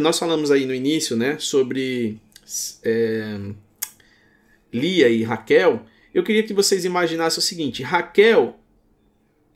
Nós 0.00 0.18
falamos 0.18 0.50
aí 0.50 0.66
no 0.66 0.74
início 0.74 1.16
né, 1.16 1.36
sobre 1.38 2.20
é, 2.82 3.40
Lia 4.72 5.08
e 5.08 5.22
Raquel. 5.22 5.84
Eu 6.14 6.22
queria 6.22 6.42
que 6.42 6.52
vocês 6.52 6.84
imaginassem 6.84 7.38
o 7.38 7.42
seguinte: 7.42 7.82
Raquel 7.82 8.58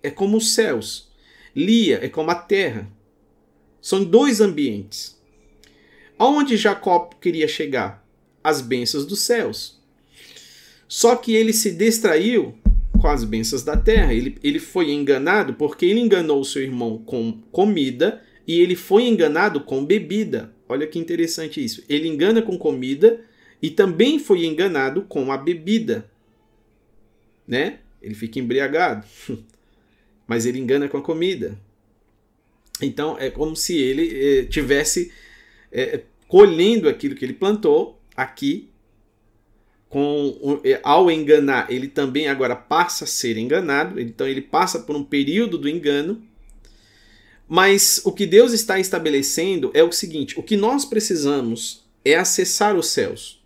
é 0.02 0.10
como 0.10 0.36
os 0.36 0.54
céus, 0.54 1.08
Lia 1.54 2.04
é 2.04 2.08
como 2.08 2.30
a 2.30 2.34
terra. 2.34 2.88
São 3.80 4.02
dois 4.02 4.40
ambientes. 4.40 5.14
Aonde 6.18 6.56
Jacó 6.56 7.10
queria 7.20 7.48
chegar? 7.48 8.06
As 8.42 8.60
bênçãos 8.60 9.06
dos 9.06 9.20
céus. 9.20 9.80
Só 10.86 11.16
que 11.16 11.34
ele 11.34 11.52
se 11.52 11.72
distraiu 11.72 12.54
com 13.00 13.08
as 13.08 13.24
bênçãos 13.24 13.62
da 13.62 13.76
terra. 13.76 14.14
Ele, 14.14 14.38
ele 14.42 14.58
foi 14.58 14.90
enganado 14.90 15.54
porque 15.54 15.86
ele 15.86 16.00
enganou 16.00 16.44
seu 16.44 16.62
irmão 16.62 16.98
com 16.98 17.40
comida 17.50 18.22
e 18.46 18.60
ele 18.60 18.76
foi 18.76 19.04
enganado 19.04 19.60
com 19.60 19.84
bebida. 19.84 20.52
Olha 20.68 20.86
que 20.86 20.98
interessante 20.98 21.62
isso. 21.62 21.82
Ele 21.88 22.08
engana 22.08 22.40
com 22.42 22.56
comida 22.56 23.20
e 23.60 23.70
também 23.70 24.18
foi 24.18 24.44
enganado 24.44 25.02
com 25.02 25.32
a 25.32 25.36
bebida. 25.36 26.10
Né? 27.46 27.80
Ele 28.00 28.14
fica 28.14 28.38
embriagado. 28.38 29.06
Mas 30.26 30.46
ele 30.46 30.58
engana 30.58 30.88
com 30.88 30.96
a 30.96 31.02
comida. 31.02 31.58
Então 32.80 33.18
é 33.18 33.30
como 33.30 33.54
se 33.54 33.76
ele 33.76 34.38
eh, 34.40 34.44
tivesse 34.44 35.12
é, 35.74 36.02
colhendo 36.28 36.88
aquilo 36.88 37.14
que 37.14 37.24
ele 37.24 37.34
plantou 37.34 38.00
aqui. 38.16 38.70
Com, 39.88 40.60
é, 40.64 40.80
ao 40.82 41.08
enganar, 41.08 41.70
ele 41.70 41.86
também 41.86 42.26
agora 42.26 42.56
passa 42.56 43.04
a 43.04 43.06
ser 43.06 43.36
enganado, 43.36 44.00
então 44.00 44.26
ele 44.26 44.40
passa 44.40 44.80
por 44.80 44.96
um 44.96 45.04
período 45.04 45.56
do 45.56 45.68
engano. 45.68 46.20
Mas 47.46 48.00
o 48.04 48.10
que 48.10 48.26
Deus 48.26 48.52
está 48.52 48.78
estabelecendo 48.80 49.70
é 49.72 49.84
o 49.84 49.92
seguinte: 49.92 50.38
o 50.38 50.42
que 50.42 50.56
nós 50.56 50.84
precisamos 50.84 51.84
é 52.04 52.16
acessar 52.16 52.74
os 52.76 52.88
céus. 52.88 53.44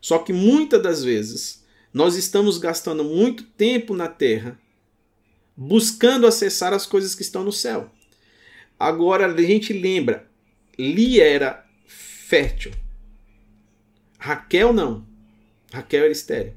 Só 0.00 0.18
que 0.18 0.32
muitas 0.32 0.82
das 0.82 1.04
vezes 1.04 1.64
nós 1.92 2.16
estamos 2.16 2.56
gastando 2.56 3.04
muito 3.04 3.42
tempo 3.42 3.94
na 3.94 4.08
terra 4.08 4.58
buscando 5.56 6.26
acessar 6.26 6.72
as 6.72 6.86
coisas 6.86 7.14
que 7.14 7.22
estão 7.22 7.44
no 7.44 7.52
céu. 7.52 7.90
Agora 8.78 9.26
a 9.26 9.42
gente 9.42 9.72
lembra, 9.72 10.28
Lia 10.78 11.24
era 11.24 11.66
fértil. 11.86 12.72
Raquel 14.18 14.72
não. 14.72 15.06
Raquel 15.72 16.04
era 16.04 16.12
estéril. 16.12 16.54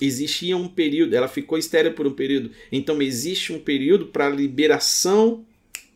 Existia 0.00 0.56
um 0.56 0.68
período, 0.68 1.14
ela 1.14 1.28
ficou 1.28 1.56
estéril 1.56 1.92
por 1.92 2.06
um 2.06 2.12
período. 2.12 2.50
Então 2.72 3.00
existe 3.00 3.52
um 3.52 3.60
período 3.60 4.06
para 4.06 4.28
liberação 4.28 5.44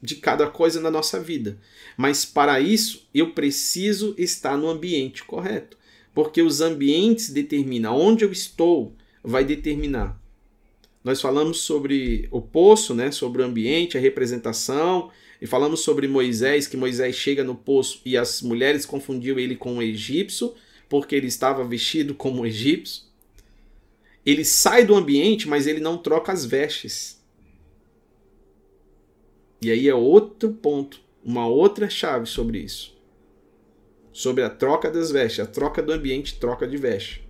de 0.00 0.16
cada 0.16 0.46
coisa 0.46 0.80
na 0.80 0.90
nossa 0.90 1.18
vida. 1.18 1.58
Mas 1.96 2.24
para 2.24 2.60
isso 2.60 3.08
eu 3.12 3.32
preciso 3.32 4.14
estar 4.16 4.56
no 4.56 4.68
ambiente 4.68 5.24
correto, 5.24 5.76
porque 6.14 6.40
os 6.40 6.60
ambientes 6.60 7.30
determinam 7.30 7.98
onde 7.98 8.24
eu 8.24 8.30
estou, 8.30 8.94
vai 9.22 9.44
determinar. 9.44 10.16
Nós 11.02 11.20
falamos 11.20 11.60
sobre 11.62 12.28
o 12.30 12.40
poço, 12.40 12.94
né, 12.94 13.10
sobre 13.10 13.42
o 13.42 13.44
ambiente, 13.44 13.96
a 13.96 14.00
representação, 14.00 15.10
e 15.40 15.46
falamos 15.46 15.80
sobre 15.80 16.08
Moisés, 16.08 16.66
que 16.66 16.76
Moisés 16.76 17.14
chega 17.14 17.44
no 17.44 17.54
poço 17.54 18.00
e 18.04 18.16
as 18.16 18.42
mulheres 18.42 18.84
confundiam 18.84 19.38
ele 19.38 19.54
com 19.54 19.74
um 19.74 19.82
egípcio, 19.82 20.54
porque 20.88 21.14
ele 21.14 21.28
estava 21.28 21.62
vestido 21.62 22.14
como 22.14 22.42
um 22.42 22.46
egípcio. 22.46 23.04
Ele 24.26 24.44
sai 24.44 24.84
do 24.84 24.94
ambiente, 24.94 25.48
mas 25.48 25.66
ele 25.66 25.80
não 25.80 25.96
troca 25.96 26.32
as 26.32 26.44
vestes. 26.44 27.22
E 29.62 29.70
aí 29.70 29.88
é 29.88 29.94
outro 29.94 30.52
ponto, 30.52 31.00
uma 31.24 31.46
outra 31.46 31.88
chave 31.88 32.26
sobre 32.26 32.58
isso. 32.58 32.96
Sobre 34.12 34.42
a 34.42 34.50
troca 34.50 34.90
das 34.90 35.12
vestes, 35.12 35.40
a 35.40 35.46
troca 35.46 35.80
do 35.80 35.92
ambiente, 35.92 36.38
troca 36.38 36.66
de 36.66 36.76
veste. 36.76 37.26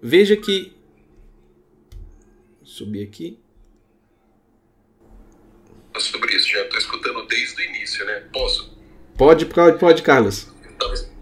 Veja 0.00 0.36
que. 0.36 0.72
Subir 2.62 3.02
aqui. 3.02 3.38
Sobre 5.98 6.34
isso, 6.36 6.48
já 6.48 6.62
estou 6.62 6.78
escutando 6.78 7.26
desde 7.26 7.60
o 7.60 7.64
início, 7.64 8.04
né? 8.04 8.24
Posso? 8.32 8.76
Pode, 9.16 9.46
pode, 9.46 9.78
pode 9.78 10.02
Carlos. 10.02 10.48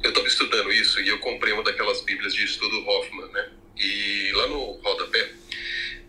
Eu 0.02 0.10
estava 0.10 0.26
estudando 0.26 0.72
isso 0.72 1.00
e 1.00 1.08
eu 1.08 1.18
comprei 1.20 1.52
uma 1.52 1.62
daquelas 1.62 2.02
bíblias 2.02 2.34
de 2.34 2.44
estudo 2.44 2.86
Hoffman, 2.86 3.30
né? 3.32 3.50
E 3.76 4.32
lá 4.34 4.48
no 4.48 4.72
rodapé 4.82 5.30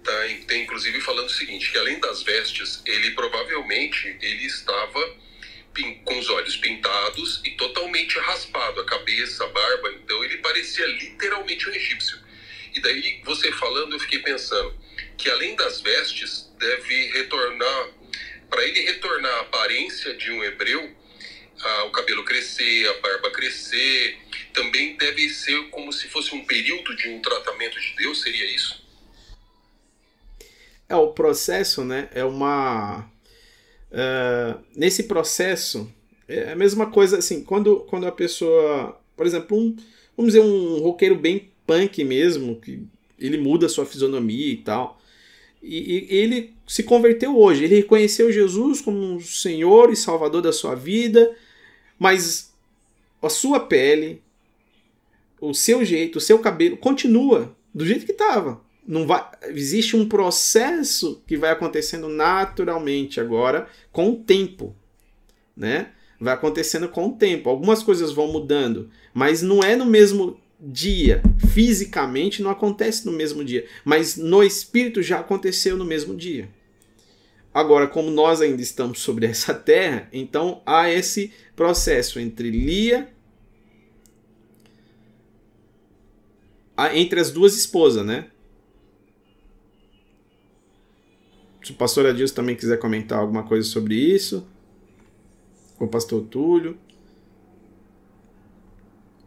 tá, 0.04 0.12
tem 0.48 0.64
inclusive 0.64 1.00
falando 1.02 1.28
o 1.28 1.32
seguinte, 1.32 1.72
que 1.72 1.78
além 1.78 2.00
das 2.00 2.24
vestes, 2.24 2.82
ele 2.86 3.12
provavelmente 3.12 4.18
ele 4.22 4.46
estava 4.46 5.26
com 6.06 6.18
os 6.18 6.30
olhos 6.30 6.56
pintados 6.56 7.42
e 7.44 7.52
totalmente 7.52 8.18
raspado, 8.20 8.80
a 8.80 8.86
cabeça, 8.86 9.44
a 9.44 9.48
barba, 9.48 9.92
então 9.92 10.24
ele 10.24 10.38
parecia 10.38 10.86
literalmente 10.86 11.70
um 11.70 11.74
egípcio. 11.74 12.18
E 12.74 12.80
daí 12.80 13.22
você 13.26 13.52
falando, 13.52 13.94
eu 13.94 14.00
fiquei 14.00 14.20
pensando 14.20 14.74
que 15.18 15.30
além 15.30 15.56
das 15.56 15.82
vestes, 15.82 16.50
deve 16.58 17.12
retornar, 17.12 17.90
para 18.56 18.66
ele 18.66 18.80
retornar 18.86 19.34
a 19.34 19.42
aparência 19.42 20.14
de 20.16 20.32
um 20.32 20.42
hebreu, 20.42 20.90
o 21.88 21.90
cabelo 21.92 22.24
crescer, 22.24 22.88
a 22.88 23.02
barba 23.02 23.30
crescer, 23.30 24.18
também 24.54 24.96
deve 24.96 25.28
ser 25.30 25.70
como 25.72 25.92
se 25.92 26.08
fosse 26.08 26.34
um 26.34 26.46
período 26.46 26.96
de 26.96 27.10
um 27.10 27.22
tratamento 27.22 27.78
de 27.78 27.94
Deus, 27.98 28.22
seria 28.22 28.50
isso? 28.56 28.82
É, 30.88 30.96
o 30.96 31.12
processo, 31.12 31.84
né, 31.84 32.08
é 32.14 32.24
uma... 32.24 33.12
Uh, 33.92 34.64
nesse 34.74 35.04
processo, 35.04 35.92
é 36.26 36.54
a 36.54 36.56
mesma 36.56 36.90
coisa, 36.90 37.18
assim, 37.18 37.44
quando, 37.44 37.82
quando 37.82 38.08
a 38.08 38.12
pessoa, 38.12 38.98
por 39.18 39.26
exemplo, 39.26 39.58
um, 39.58 39.76
vamos 40.16 40.34
dizer, 40.34 40.46
um 40.46 40.80
roqueiro 40.80 41.16
bem 41.16 41.52
punk 41.68 42.02
mesmo, 42.06 42.62
que 42.62 42.82
ele 43.20 43.38
muda 43.38 43.68
sua 43.68 43.86
fisionomia 43.86 44.54
e 44.54 44.58
tal, 44.58 45.02
e, 45.66 46.08
e 46.10 46.18
ele 46.18 46.54
se 46.68 46.84
converteu 46.84 47.38
hoje, 47.38 47.64
ele 47.64 47.76
reconheceu 47.76 48.32
Jesus 48.32 48.82
como 48.82 49.20
Senhor 49.22 49.92
e 49.92 49.96
Salvador 49.96 50.42
da 50.42 50.54
sua 50.54 50.76
vida, 50.76 51.36
mas 51.98 52.54
a 53.22 53.30
sua 53.30 53.60
pele, 53.60 54.22
o 55.42 55.54
seu 55.54 55.84
jeito, 55.84 56.18
o 56.18 56.22
seu 56.22 56.40
cabelo 56.40 56.78
continua 56.78 57.56
do 57.74 57.86
jeito 57.86 58.06
que 58.06 58.12
estava. 58.12 58.62
Não 58.88 59.08
vai, 59.08 59.26
existe 59.48 59.96
um 59.96 60.08
processo 60.08 61.22
que 61.26 61.36
vai 61.36 61.50
acontecendo 61.50 62.08
naturalmente 62.08 63.20
agora 63.20 63.68
com 63.92 64.12
o 64.12 64.16
tempo, 64.16 64.76
né? 65.58 65.92
Vai 66.20 66.34
acontecendo 66.36 66.88
com 66.88 67.08
o 67.08 67.14
tempo. 67.14 67.50
Algumas 67.50 67.82
coisas 67.82 68.12
vão 68.12 68.32
mudando, 68.32 68.90
mas 69.14 69.42
não 69.42 69.64
é 69.64 69.76
no 69.76 69.86
mesmo 69.86 70.40
dia. 70.60 71.22
Fisicamente 71.54 72.42
não 72.42 72.50
acontece 72.50 73.06
no 73.06 73.12
mesmo 73.12 73.44
dia, 73.44 73.66
mas 73.84 74.18
no 74.18 74.44
espírito 74.44 75.02
já 75.02 75.20
aconteceu 75.20 75.78
no 75.78 75.86
mesmo 75.86 76.16
dia. 76.16 76.50
Agora, 77.54 77.88
como 77.88 78.12
nós 78.12 78.42
ainda 78.42 78.62
estamos 78.62 79.00
sobre 79.00 79.26
essa 79.28 79.54
terra, 79.54 80.10
então 80.12 80.62
há 80.66 80.92
esse 80.92 81.32
processo 81.56 82.20
entre 82.20 82.50
Lia 82.52 83.10
entre 86.94 87.20
as 87.20 87.32
duas 87.32 87.56
esposas, 87.56 88.06
né? 88.06 88.30
Se 91.64 91.72
o 91.72 91.76
pastor 91.76 92.06
Adilson 92.06 92.36
também 92.36 92.56
quiser 92.56 92.78
comentar 92.78 93.18
alguma 93.18 93.44
coisa 93.44 93.68
sobre 93.68 93.96
isso, 93.96 94.46
o 95.80 95.88
pastor 95.88 96.24
Túlio, 96.26 96.78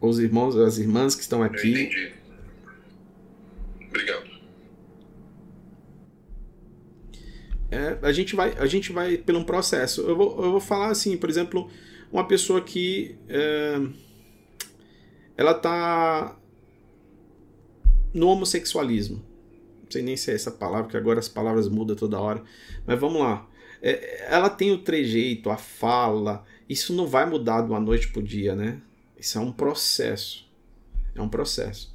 os 0.01 0.19
irmãos, 0.19 0.55
as 0.55 0.77
irmãs 0.77 1.15
que 1.15 1.21
estão 1.21 1.43
aqui. 1.43 1.73
Eu 1.73 1.81
entendi. 1.81 2.13
Obrigado. 3.87 4.29
É, 7.71 7.99
a 8.01 8.11
gente 8.11 8.35
vai 8.35 8.55
a 8.57 8.65
gente 8.65 8.91
vai 8.91 9.17
pelo 9.17 9.39
um 9.39 9.43
processo. 9.43 10.01
Eu 10.01 10.15
vou, 10.15 10.43
eu 10.43 10.51
vou 10.51 10.59
falar 10.59 10.89
assim, 10.89 11.15
por 11.17 11.29
exemplo, 11.29 11.69
uma 12.11 12.27
pessoa 12.27 12.61
que 12.61 13.15
é, 13.27 13.79
ela 15.37 15.53
tá 15.53 16.37
no 18.13 18.27
homossexualismo. 18.27 19.17
Não 19.83 19.91
sei 19.91 20.01
nem 20.01 20.17
se 20.17 20.31
é 20.31 20.35
essa 20.35 20.51
palavra, 20.51 20.83
porque 20.83 20.97
agora 20.97 21.19
as 21.19 21.29
palavras 21.29 21.67
mudam 21.67 21.95
toda 21.95 22.19
hora. 22.19 22.43
Mas 22.85 22.99
vamos 22.99 23.21
lá. 23.21 23.47
É, 23.81 24.27
ela 24.33 24.49
tem 24.49 24.71
o 24.71 24.79
trejeito, 24.79 25.49
a 25.49 25.57
fala. 25.57 26.43
Isso 26.67 26.93
não 26.93 27.07
vai 27.07 27.25
mudar 27.27 27.61
de 27.61 27.69
uma 27.69 27.79
noite 27.79 28.11
pro 28.11 28.21
dia, 28.21 28.55
né? 28.55 28.81
Isso 29.19 29.37
é 29.37 29.41
um 29.41 29.51
processo. 29.51 30.47
É 31.15 31.21
um 31.21 31.29
processo. 31.29 31.93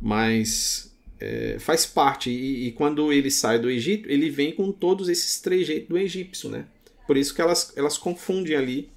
Mas 0.00 0.94
é, 1.18 1.56
faz 1.58 1.86
parte. 1.86 2.30
E, 2.30 2.66
e, 2.66 2.72
quando 2.72 3.12
ele 3.12 3.30
sai 3.30 3.58
do 3.58 3.70
Egito, 3.70 4.08
ele 4.10 4.28
vem 4.28 4.52
com 4.52 4.70
todos 4.70 5.08
esses 5.08 5.40
trejeitos 5.40 5.88
do 5.88 5.96
egípcio, 5.96 6.50
né? 6.50 6.66
Por 7.06 7.16
isso 7.16 7.34
que 7.34 7.40
elas, 7.40 7.72
elas 7.76 7.96
confundem 7.96 8.56
ali 8.56 8.90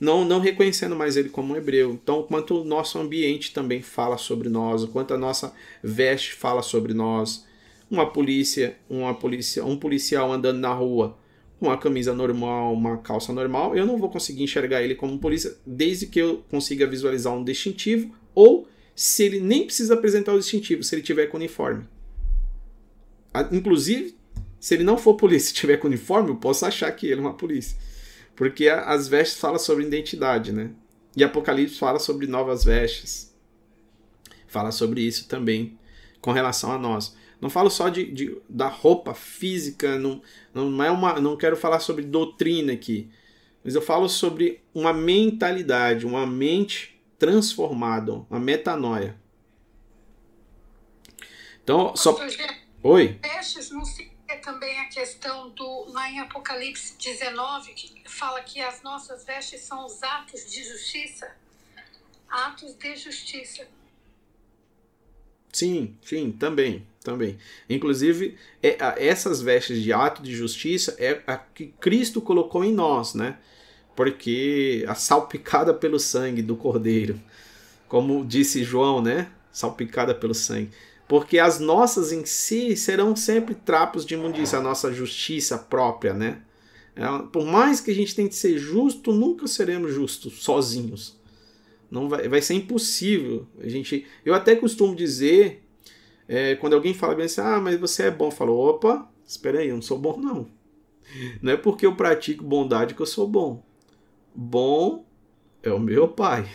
não, 0.00 0.24
não 0.24 0.40
reconhecendo 0.40 0.96
mais 0.96 1.16
ele 1.16 1.28
como 1.28 1.54
um 1.54 1.56
hebreu. 1.56 1.92
Então, 1.92 2.22
quanto 2.22 2.60
o 2.60 2.64
nosso 2.64 2.98
ambiente 2.98 3.52
também 3.52 3.80
fala 3.80 4.18
sobre 4.18 4.48
nós, 4.48 4.82
o 4.82 4.88
quanto 4.88 5.14
a 5.14 5.18
nossa 5.18 5.54
veste 5.82 6.34
fala 6.34 6.62
sobre 6.62 6.92
nós, 6.92 7.46
uma 7.90 8.10
polícia, 8.10 8.76
uma 8.88 9.14
polícia, 9.14 9.64
um 9.64 9.76
policial 9.76 10.32
andando 10.32 10.58
na 10.58 10.72
rua 10.72 11.16
com 11.64 11.70
uma 11.70 11.78
camisa 11.78 12.12
normal, 12.12 12.74
uma 12.74 12.98
calça 12.98 13.32
normal, 13.32 13.74
eu 13.74 13.86
não 13.86 13.96
vou 13.96 14.10
conseguir 14.10 14.42
enxergar 14.42 14.82
ele 14.82 14.94
como 14.94 15.18
polícia 15.18 15.56
desde 15.66 16.06
que 16.06 16.18
eu 16.18 16.44
consiga 16.50 16.86
visualizar 16.86 17.32
um 17.32 17.42
distintivo 17.42 18.14
ou 18.34 18.68
se 18.94 19.24
ele 19.24 19.40
nem 19.40 19.64
precisa 19.64 19.94
apresentar 19.94 20.34
o 20.34 20.38
distintivo, 20.38 20.84
se 20.84 20.94
ele 20.94 21.00
tiver 21.02 21.26
com 21.26 21.38
uniforme. 21.38 21.84
Inclusive, 23.50 24.14
se 24.60 24.74
ele 24.74 24.84
não 24.84 24.98
for 24.98 25.14
polícia 25.14 25.50
e 25.52 25.54
tiver 25.54 25.78
com 25.78 25.88
uniforme, 25.88 26.28
eu 26.28 26.36
posso 26.36 26.66
achar 26.66 26.92
que 26.92 27.06
ele 27.06 27.20
é 27.20 27.24
uma 27.24 27.34
polícia. 27.34 27.78
Porque 28.36 28.68
as 28.68 29.08
vestes 29.08 29.40
falam 29.40 29.58
sobre 29.58 29.86
identidade, 29.86 30.52
né? 30.52 30.70
E 31.16 31.24
Apocalipse 31.24 31.78
fala 31.78 31.98
sobre 31.98 32.26
novas 32.26 32.62
vestes. 32.62 33.34
Fala 34.46 34.70
sobre 34.70 35.00
isso 35.00 35.28
também 35.28 35.78
com 36.20 36.30
relação 36.30 36.72
a 36.72 36.78
nós. 36.78 37.16
Não 37.44 37.50
falo 37.50 37.68
só 37.68 37.90
de, 37.90 38.10
de 38.10 38.40
da 38.48 38.68
roupa 38.68 39.12
física, 39.12 39.98
não, 39.98 40.22
não 40.54 40.82
é 40.82 40.90
uma, 40.90 41.20
não 41.20 41.36
quero 41.36 41.58
falar 41.58 41.78
sobre 41.78 42.02
doutrina 42.02 42.72
aqui, 42.72 43.10
mas 43.62 43.74
eu 43.74 43.82
falo 43.82 44.08
sobre 44.08 44.64
uma 44.72 44.94
mentalidade, 44.94 46.06
uma 46.06 46.26
mente 46.26 46.98
transformada, 47.18 48.14
uma 48.30 48.40
metanoia. 48.40 49.20
Então, 51.62 51.94
só. 51.94 52.18
Oi. 52.82 53.20
Vestes 53.22 53.70
não 53.70 53.84
se 53.84 54.10
é 54.26 54.36
também 54.36 54.80
a 54.80 54.88
questão 54.88 55.50
do, 55.50 55.84
lá 55.92 56.10
em 56.10 56.20
Apocalipse 56.20 56.96
19, 56.96 57.74
que 57.74 58.02
fala 58.06 58.40
que 58.40 58.58
as 58.62 58.82
nossas 58.82 59.22
vestes 59.26 59.60
são 59.60 59.84
os 59.84 60.02
atos 60.02 60.50
de 60.50 60.64
justiça. 60.64 61.30
Atos 62.26 62.72
de 62.72 62.96
justiça. 62.96 63.68
Sim, 65.52 65.96
sim, 66.02 66.32
também, 66.32 66.86
também. 67.04 67.38
Inclusive, 67.70 68.36
é, 68.60 68.76
essas 68.98 69.40
vestes 69.40 69.80
de 69.80 69.92
ato 69.92 70.22
de 70.22 70.34
justiça 70.34 70.96
é 70.98 71.22
a 71.26 71.36
que 71.36 71.66
Cristo 71.78 72.20
colocou 72.20 72.64
em 72.64 72.72
nós, 72.72 73.14
né? 73.14 73.36
Porque 73.94 74.84
a 74.88 74.96
salpicada 74.96 75.72
pelo 75.72 76.00
sangue 76.00 76.42
do 76.42 76.56
Cordeiro, 76.56 77.20
como 77.86 78.24
disse 78.24 78.64
João, 78.64 79.00
né? 79.00 79.28
Salpicada 79.52 80.12
pelo 80.12 80.34
sangue 80.34 80.70
porque 81.06 81.38
as 81.38 81.58
nossas 81.60 82.12
em 82.12 82.24
si 82.24 82.76
serão 82.76 83.14
sempre 83.14 83.54
trapos 83.54 84.04
de 84.06 84.14
imundícia, 84.14 84.58
a 84.58 84.62
nossa 84.62 84.92
justiça 84.92 85.58
própria, 85.58 86.14
né? 86.14 86.40
É, 86.96 87.04
por 87.32 87.44
mais 87.44 87.80
que 87.80 87.90
a 87.90 87.94
gente 87.94 88.14
tente 88.14 88.34
ser 88.34 88.56
justo, 88.56 89.12
nunca 89.12 89.46
seremos 89.46 89.92
justos 89.92 90.42
sozinhos. 90.42 91.16
Não 91.90 92.08
vai, 92.08 92.28
vai 92.28 92.40
ser 92.40 92.54
impossível. 92.54 93.46
A 93.60 93.68
gente, 93.68 94.06
eu 94.24 94.32
até 94.32 94.56
costumo 94.56 94.94
dizer, 94.94 95.62
é, 96.28 96.54
quando 96.56 96.74
alguém 96.74 96.94
fala 96.94 97.14
bem 97.14 97.26
assim, 97.26 97.40
ah, 97.40 97.60
mas 97.60 97.78
você 97.78 98.04
é 98.04 98.10
bom, 98.10 98.26
eu 98.26 98.30
falo, 98.30 98.56
opa, 98.56 99.10
espera 99.26 99.60
aí, 99.60 99.68
eu 99.68 99.74
não 99.74 99.82
sou 99.82 99.98
bom 99.98 100.18
não. 100.18 100.46
Não 101.40 101.52
é 101.52 101.56
porque 101.56 101.86
eu 101.86 101.94
pratico 101.94 102.42
bondade 102.44 102.94
que 102.94 103.02
eu 103.02 103.06
sou 103.06 103.28
bom. 103.28 103.62
Bom 104.34 105.04
é 105.62 105.70
o 105.72 105.78
meu 105.78 106.08
pai. 106.08 106.48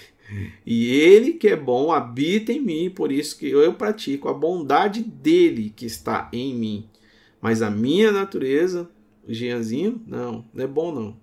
E 0.65 0.87
ele 0.91 1.33
que 1.33 1.47
é 1.47 1.55
bom 1.55 1.91
habita 1.91 2.51
em 2.51 2.59
mim, 2.59 2.89
por 2.89 3.11
isso 3.11 3.37
que 3.37 3.49
eu 3.49 3.73
pratico 3.73 4.29
a 4.29 4.33
bondade 4.33 5.01
dele 5.01 5.73
que 5.75 5.85
está 5.85 6.29
em 6.31 6.55
mim. 6.55 6.89
Mas 7.41 7.61
a 7.61 7.69
minha 7.69 8.11
natureza, 8.11 8.89
o 9.27 9.33
Jeanzinho, 9.33 10.01
não, 10.05 10.45
não 10.53 10.63
é 10.63 10.67
bom 10.67 10.91
não. 10.91 11.17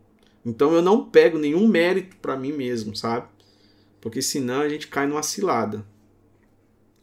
Então 0.45 0.73
eu 0.73 0.83
não 0.83 1.05
pego 1.05 1.39
nenhum 1.39 1.67
mérito 1.67 2.17
para 2.17 2.37
mim 2.37 2.53
mesmo, 2.53 2.97
sabe? 2.97 3.29
Porque 4.01 4.23
senão 4.23 4.61
a 4.61 4.69
gente 4.69 4.89
cai 4.89 5.07
numa 5.07 5.23
cilada. 5.23 5.85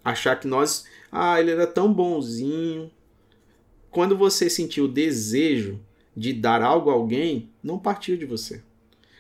Achar 0.03 0.37
que 0.37 0.47
nós, 0.47 0.85
ah, 1.15 1.39
ele 1.39 1.51
era 1.51 1.67
tão 1.67 1.93
bonzinho. 1.93 2.89
Quando 3.91 4.17
você 4.17 4.49
sentir 4.49 4.81
o 4.81 4.87
desejo 4.87 5.79
de 6.17 6.33
dar 6.33 6.63
algo 6.63 6.89
a 6.89 6.93
alguém, 6.93 7.51
não 7.61 7.77
partiu 7.77 8.17
de 8.17 8.25
você. 8.25 8.63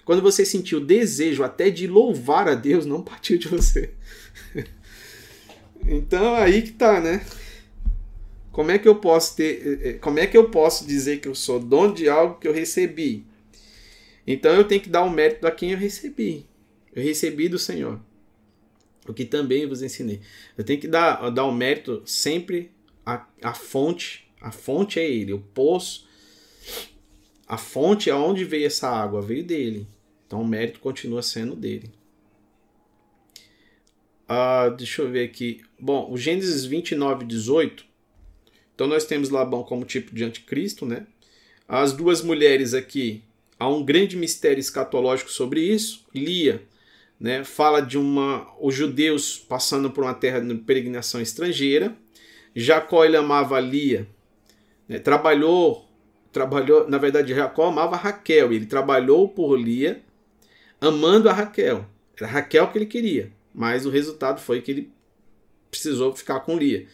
Quando 0.03 0.21
você 0.21 0.43
sentiu 0.43 0.83
desejo 0.83 1.43
até 1.43 1.69
de 1.69 1.85
louvar 1.85 2.47
a 2.47 2.55
Deus, 2.55 2.83
não 2.87 3.03
partiu 3.03 3.37
de 3.37 3.47
você. 3.47 3.91
então 5.87 6.33
aí 6.33 6.63
que 6.63 6.71
tá, 6.71 6.99
né? 6.99 7.23
Como 8.51 8.71
é 8.71 8.79
que 8.79 8.87
eu 8.87 8.95
posso 8.95 9.35
ter, 9.35 9.61
eh, 9.65 9.89
eh, 9.89 9.93
como 9.93 10.17
é 10.17 10.25
que 10.25 10.37
eu 10.37 10.49
posso 10.49 10.87
dizer 10.87 11.19
que 11.19 11.27
eu 11.27 11.35
sou 11.35 11.59
dono 11.59 11.93
de 11.93 12.09
algo 12.09 12.39
que 12.39 12.47
eu 12.47 12.53
recebi? 12.53 13.23
Então 14.25 14.51
eu 14.53 14.63
tenho 14.63 14.81
que 14.81 14.89
dar 14.89 15.03
o 15.03 15.07
um 15.07 15.09
mérito 15.11 15.45
a 15.45 15.51
quem 15.51 15.71
eu 15.71 15.77
recebi. 15.77 16.47
Eu 16.93 17.03
recebi 17.03 17.47
do 17.47 17.59
Senhor. 17.59 17.99
O 19.07 19.13
que 19.13 19.25
também 19.25 19.67
vos 19.67 19.81
ensinei. 19.81 20.21
Eu 20.57 20.63
tenho 20.63 20.79
que 20.79 20.87
dar, 20.87 21.29
dar 21.29 21.45
o 21.45 21.49
um 21.49 21.53
mérito 21.53 22.01
sempre 22.05 22.71
à, 23.05 23.25
à 23.41 23.53
fonte. 23.53 24.27
A 24.39 24.51
fonte 24.51 24.99
é 24.99 25.09
ele, 25.09 25.33
o 25.33 25.39
poço. 25.39 26.07
A 27.47 27.57
fonte 27.57 28.09
é 28.09 28.15
onde 28.15 28.45
veio 28.45 28.65
essa 28.65 28.89
água, 28.89 29.21
veio 29.21 29.43
dele. 29.43 29.87
Então 30.25 30.41
o 30.41 30.47
mérito 30.47 30.79
continua 30.79 31.21
sendo 31.21 31.55
dele. 31.55 31.91
Uh, 34.23 34.75
deixa 34.75 35.01
eu 35.01 35.11
ver 35.11 35.25
aqui. 35.25 35.61
Bom, 35.79 36.09
o 36.11 36.17
Gênesis 36.17 36.65
29, 36.65 37.25
18. 37.25 37.85
Então 38.73 38.87
nós 38.87 39.05
temos 39.05 39.29
Labão 39.29 39.63
como 39.63 39.85
tipo 39.85 40.15
de 40.15 40.23
anticristo, 40.23 40.85
né? 40.85 41.05
As 41.67 41.93
duas 41.93 42.21
mulheres 42.21 42.73
aqui, 42.73 43.23
há 43.59 43.67
um 43.69 43.83
grande 43.83 44.15
mistério 44.17 44.59
escatológico 44.59 45.31
sobre 45.31 45.61
isso. 45.61 46.05
Lia, 46.13 46.63
né, 47.23 47.45
fala 47.45 47.79
de 47.79 47.97
uma 47.97 48.45
os 48.59 48.75
judeus 48.75 49.37
passando 49.37 49.89
por 49.89 50.03
uma 50.03 50.13
terra 50.13 50.41
de 50.41 50.53
peregrinação 50.55 51.21
estrangeira. 51.21 51.95
Jacó 52.53 53.05
ele 53.05 53.15
amava 53.15 53.57
Lia, 53.61 54.05
né, 54.89 54.99
trabalhou, 54.99 55.89
trabalhou, 56.33 56.85
na 56.89 56.97
verdade 56.97 57.33
Jacó 57.33 57.67
amava 57.67 57.95
Raquel, 57.95 58.51
ele 58.51 58.65
trabalhou 58.65 59.29
por 59.29 59.55
Lia, 59.55 60.03
amando 60.81 61.29
a 61.29 61.33
Raquel. 61.33 61.85
Era 62.17 62.27
Raquel 62.27 62.67
que 62.67 62.77
ele 62.77 62.85
queria, 62.85 63.31
mas 63.55 63.85
o 63.85 63.89
resultado 63.89 64.41
foi 64.41 64.61
que 64.61 64.71
ele 64.71 64.91
precisou 65.71 66.13
ficar 66.13 66.41
com 66.41 66.57
Lia. 66.57 66.87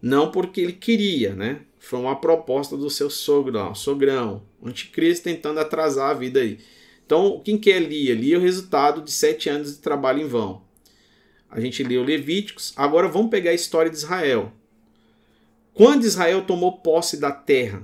Não 0.00 0.30
porque 0.30 0.60
ele 0.60 0.72
queria, 0.72 1.34
né? 1.34 1.62
Foi 1.80 1.98
uma 1.98 2.20
proposta 2.20 2.76
do 2.76 2.88
seu 2.88 3.10
sogro, 3.10 3.74
sogrão, 3.74 4.44
o 4.60 4.68
anticristo 4.68 5.24
tentando 5.24 5.58
atrasar 5.58 6.10
a 6.10 6.14
vida 6.14 6.38
aí. 6.40 6.60
Então, 7.04 7.40
quem 7.44 7.58
que 7.58 7.70
é 7.70 7.78
Lia? 7.78 8.14
Lia 8.14 8.36
é 8.36 8.38
o 8.38 8.42
resultado 8.42 9.02
de 9.02 9.12
sete 9.12 9.48
anos 9.48 9.76
de 9.76 9.78
trabalho 9.82 10.20
em 10.22 10.26
vão. 10.26 10.62
A 11.50 11.60
gente 11.60 11.84
leu 11.84 12.02
Levíticos. 12.02 12.72
Agora 12.76 13.08
vamos 13.08 13.30
pegar 13.30 13.50
a 13.50 13.54
história 13.54 13.90
de 13.90 13.96
Israel. 13.96 14.52
Quando 15.72 16.04
Israel 16.04 16.44
tomou 16.44 16.78
posse 16.78 17.16
da 17.16 17.30
terra? 17.30 17.82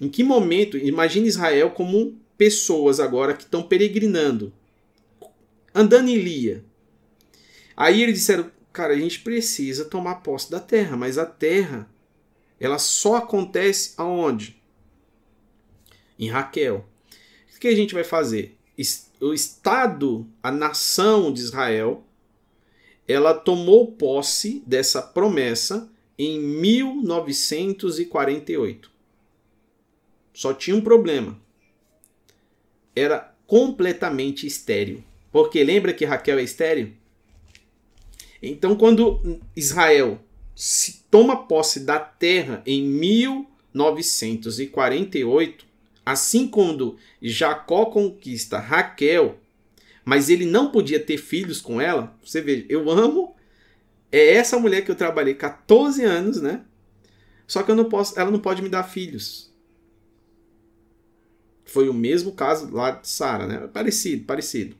Em 0.00 0.08
que 0.08 0.22
momento? 0.22 0.78
Imagine 0.78 1.28
Israel 1.28 1.70
como 1.70 2.18
pessoas 2.36 3.00
agora 3.00 3.34
que 3.34 3.44
estão 3.44 3.62
peregrinando, 3.62 4.52
andando 5.74 6.08
em 6.08 6.16
Lia. 6.16 6.64
Aí 7.76 8.02
eles 8.02 8.18
disseram, 8.18 8.50
cara, 8.72 8.92
a 8.92 8.98
gente 8.98 9.20
precisa 9.20 9.84
tomar 9.84 10.16
posse 10.16 10.50
da 10.50 10.60
terra, 10.60 10.96
mas 10.96 11.18
a 11.18 11.26
terra 11.26 11.88
ela 12.58 12.78
só 12.78 13.16
acontece 13.16 13.94
aonde? 13.96 14.62
Em 16.18 16.28
Raquel. 16.28 16.88
Que 17.64 17.68
a 17.68 17.74
gente 17.74 17.94
vai 17.94 18.04
fazer? 18.04 18.58
O 19.18 19.32
Estado, 19.32 20.26
a 20.42 20.52
nação 20.52 21.32
de 21.32 21.40
Israel, 21.40 22.04
ela 23.08 23.32
tomou 23.32 23.90
posse 23.92 24.62
dessa 24.66 25.00
promessa 25.00 25.90
em 26.18 26.38
1948. 26.38 28.90
Só 30.34 30.52
tinha 30.52 30.76
um 30.76 30.82
problema. 30.82 31.40
Era 32.94 33.34
completamente 33.46 34.46
estéreo. 34.46 35.02
Porque 35.32 35.64
lembra 35.64 35.94
que 35.94 36.04
Raquel 36.04 36.38
é 36.38 36.42
estéreo? 36.42 36.92
Então, 38.42 38.76
quando 38.76 39.40
Israel 39.56 40.20
se 40.54 41.02
toma 41.10 41.46
posse 41.46 41.80
da 41.80 41.98
terra 41.98 42.62
em 42.66 42.82
1948, 42.82 45.63
assim 46.04 46.46
quando 46.46 46.96
Jacó 47.20 47.86
conquista 47.86 48.58
Raquel, 48.58 49.38
mas 50.04 50.28
ele 50.28 50.44
não 50.44 50.70
podia 50.70 51.00
ter 51.00 51.16
filhos 51.16 51.60
com 51.60 51.80
ela, 51.80 52.16
você 52.22 52.40
veja, 52.40 52.66
eu 52.68 52.90
amo 52.90 53.34
é 54.12 54.34
essa 54.34 54.58
mulher 54.60 54.84
que 54.84 54.90
eu 54.92 54.94
trabalhei 54.94 55.34
14 55.34 56.04
anos, 56.04 56.40
né? 56.40 56.64
Só 57.48 57.64
que 57.64 57.70
eu 57.72 57.74
não 57.74 57.86
posso, 57.86 58.18
ela 58.18 58.30
não 58.30 58.38
pode 58.38 58.62
me 58.62 58.68
dar 58.68 58.84
filhos. 58.84 59.52
Foi 61.64 61.88
o 61.88 61.94
mesmo 61.94 62.30
caso 62.30 62.72
lá 62.72 62.92
de 62.92 63.08
Sara, 63.08 63.46
né? 63.46 63.66
Parecido, 63.66 64.24
parecido. 64.24 64.76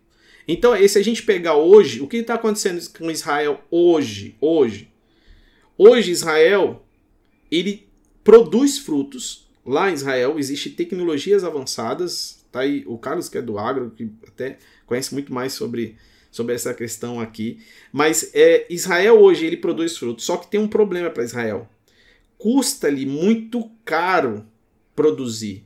Então, 0.46 0.72
se 0.86 0.98
a 0.98 1.02
gente 1.02 1.24
pegar 1.24 1.56
hoje, 1.56 2.00
o 2.00 2.06
que 2.06 2.18
está 2.18 2.34
acontecendo 2.34 2.80
com 2.96 3.10
Israel 3.10 3.60
hoje, 3.70 4.36
hoje, 4.40 4.88
hoje 5.76 6.12
Israel 6.12 6.86
ele 7.50 7.88
produz 8.22 8.78
frutos. 8.78 9.43
Lá 9.64 9.90
em 9.90 9.94
Israel 9.94 10.38
existe 10.38 10.70
tecnologias 10.70 11.44
avançadas. 11.44 12.44
Tá 12.52 12.60
aí 12.60 12.84
o 12.86 12.98
Carlos 12.98 13.28
que 13.28 13.38
é 13.38 13.42
do 13.42 13.58
agro 13.58 13.90
que 13.90 14.10
até 14.26 14.58
conhece 14.86 15.14
muito 15.14 15.32
mais 15.32 15.52
sobre 15.52 15.96
sobre 16.30 16.52
essa 16.52 16.74
questão 16.74 17.20
aqui. 17.20 17.60
Mas 17.92 18.32
é, 18.34 18.66
Israel 18.68 19.20
hoje 19.20 19.46
ele 19.46 19.56
produz 19.56 19.96
frutos, 19.96 20.24
só 20.24 20.36
que 20.36 20.50
tem 20.50 20.58
um 20.58 20.66
problema 20.66 21.08
para 21.08 21.22
Israel. 21.22 21.68
Custa-lhe 22.36 23.06
muito 23.06 23.70
caro 23.84 24.44
produzir. 24.96 25.64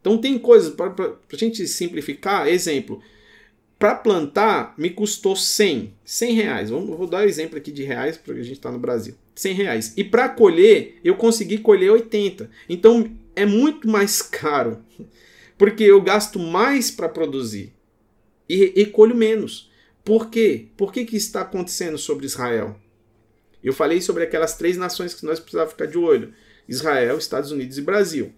Então 0.00 0.16
tem 0.16 0.38
coisas, 0.38 0.74
para 0.74 0.94
a 1.30 1.36
gente 1.36 1.66
simplificar, 1.68 2.48
exemplo, 2.48 3.02
para 3.84 3.96
plantar 3.96 4.72
me 4.78 4.88
custou 4.88 5.36
100, 5.36 5.92
100 6.06 6.34
reais. 6.34 6.70
Vamos, 6.70 6.96
vou 6.96 7.06
dar 7.06 7.18
um 7.18 7.28
exemplo 7.28 7.58
aqui 7.58 7.70
de 7.70 7.82
reais, 7.82 8.16
porque 8.16 8.40
a 8.40 8.42
gente 8.42 8.56
está 8.56 8.72
no 8.72 8.78
Brasil. 8.78 9.14
100 9.34 9.54
reais. 9.54 9.92
E 9.94 10.02
para 10.02 10.26
colher, 10.26 10.98
eu 11.04 11.16
consegui 11.16 11.58
colher 11.58 11.90
80. 11.90 12.48
Então 12.66 13.14
é 13.36 13.44
muito 13.44 13.86
mais 13.86 14.22
caro, 14.40 14.82
porque 15.58 15.84
eu 15.84 16.00
gasto 16.00 16.38
mais 16.38 16.90
para 16.90 17.10
produzir 17.10 17.74
e, 18.48 18.72
e 18.74 18.86
colho 18.86 19.14
menos. 19.14 19.70
Por 20.02 20.30
quê? 20.30 20.68
Por 20.78 20.90
que, 20.90 21.04
que 21.04 21.18
está 21.18 21.42
acontecendo 21.42 21.98
sobre 21.98 22.24
Israel? 22.24 22.80
Eu 23.62 23.74
falei 23.74 24.00
sobre 24.00 24.22
aquelas 24.22 24.56
três 24.56 24.78
nações 24.78 25.12
que 25.12 25.26
nós 25.26 25.38
precisávamos 25.38 25.74
ficar 25.74 25.88
de 25.88 25.98
olho: 25.98 26.32
Israel, 26.66 27.18
Estados 27.18 27.50
Unidos 27.50 27.76
e 27.76 27.82
Brasil. 27.82 28.32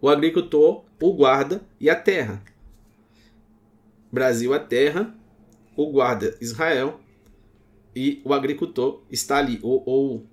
O 0.00 0.08
agricultor, 0.08 0.86
o 0.98 1.12
guarda 1.12 1.60
e 1.78 1.90
a 1.90 1.94
terra. 1.94 2.42
Brasil, 4.10 4.52
a 4.54 4.58
terra, 4.58 5.14
o 5.76 5.90
guarda, 5.90 6.36
Israel, 6.40 7.00
e 7.94 8.20
o 8.24 8.32
agricultor 8.32 9.02
está 9.10 9.38
ali. 9.38 9.58
Ou, 9.62 9.82
ou 9.86 10.26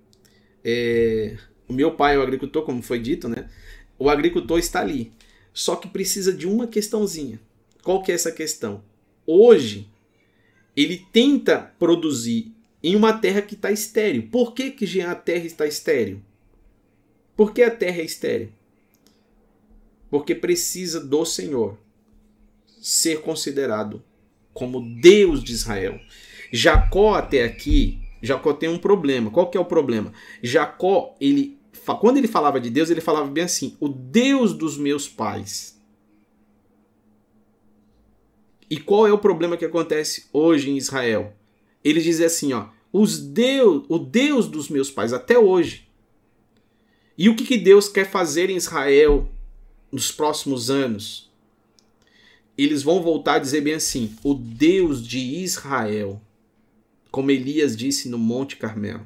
é, 0.64 1.38
o 1.68 1.74
meu 1.74 1.96
pai 1.96 2.16
é 2.16 2.18
o 2.18 2.22
agricultor, 2.22 2.64
como 2.64 2.82
foi 2.82 3.00
dito, 3.00 3.28
né? 3.28 3.50
O 3.98 4.10
agricultor 4.10 4.60
está 4.60 4.82
ali. 4.82 5.12
Só 5.54 5.76
que 5.76 5.88
precisa 5.88 6.34
de 6.34 6.48
uma 6.48 6.68
questãozinha. 6.68 7.40
Qual 7.84 8.02
que 8.04 8.12
é 8.12 8.16
essa 8.16 8.32
questão? 8.32 8.84
Hoje, 9.26 9.90
ele 10.76 11.06
tenta 11.12 11.74
produzir 11.80 12.52
em 12.84 12.96
uma 12.96 13.14
terra 13.14 13.42
que 13.42 13.56
está 13.56 13.72
estéreo. 13.72 14.28
Por 14.30 14.54
que, 14.54 14.72
que 14.72 15.02
a 15.02 15.16
terra 15.16 15.46
está 15.46 15.66
estéreo? 15.66 16.22
Por 17.36 17.54
que 17.54 17.64
a 17.64 17.72
terra 17.72 18.02
é 18.02 18.06
estéreo? 18.06 18.52
Porque 20.10 20.36
precisa 20.36 21.00
do 21.00 21.26
Senhor 21.26 21.78
ser 22.86 23.22
considerado 23.22 24.04
como 24.54 24.80
Deus 25.02 25.44
de 25.44 25.54
Israel. 25.54 26.00
Jacó 26.52 27.16
até 27.16 27.44
aqui, 27.44 28.00
Jacó 28.22 28.54
tem 28.54 28.70
um 28.70 28.78
problema. 28.78 29.32
Qual 29.32 29.50
que 29.50 29.58
é 29.58 29.60
o 29.60 29.66
problema? 29.66 30.14
Jacó, 30.44 31.16
ele 31.20 31.58
quando 32.00 32.18
ele 32.18 32.28
falava 32.28 32.60
de 32.60 32.70
Deus, 32.70 32.90
ele 32.92 33.02
falava 33.02 33.28
bem 33.28 33.44
assim: 33.44 33.76
"O 33.80 33.90
Deus 33.90 34.54
dos 34.54 34.78
meus 34.78 35.10
pais". 35.10 35.82
E 38.70 38.78
qual 38.78 39.08
é 39.08 39.12
o 39.12 39.18
problema 39.18 39.58
que 39.58 39.66
acontece 39.66 40.28
hoje 40.32 40.70
em 40.70 40.78
Israel? 40.78 41.34
Eles 41.84 42.04
dizem 42.04 42.26
assim, 42.26 42.54
ó, 42.54 42.68
os 42.92 43.20
Deus, 43.20 43.84
o 43.88 44.00
Deus 44.00 44.48
dos 44.48 44.70
meus 44.70 44.90
pais 44.90 45.14
até 45.14 45.38
hoje. 45.38 45.88
E 47.18 47.30
o 47.30 47.36
que, 47.36 47.46
que 47.46 47.58
Deus 47.58 47.88
quer 47.88 48.10
fazer 48.10 48.50
em 48.50 48.56
Israel 48.56 49.30
nos 49.92 50.12
próximos 50.12 50.72
anos? 50.72 51.32
Eles 52.58 52.84
vão 52.84 53.02
voltar 53.02 53.36
a 53.36 53.40
dizer 53.40 53.62
bem 53.62 53.74
assim: 53.74 54.16
o 54.24 54.34
Deus 54.34 55.06
de 55.06 55.20
Israel, 55.20 56.22
como 57.12 57.32
Elias 57.32 57.76
disse 57.76 58.10
no 58.10 58.18
Monte 58.18 58.58
Carmelo. 58.58 59.06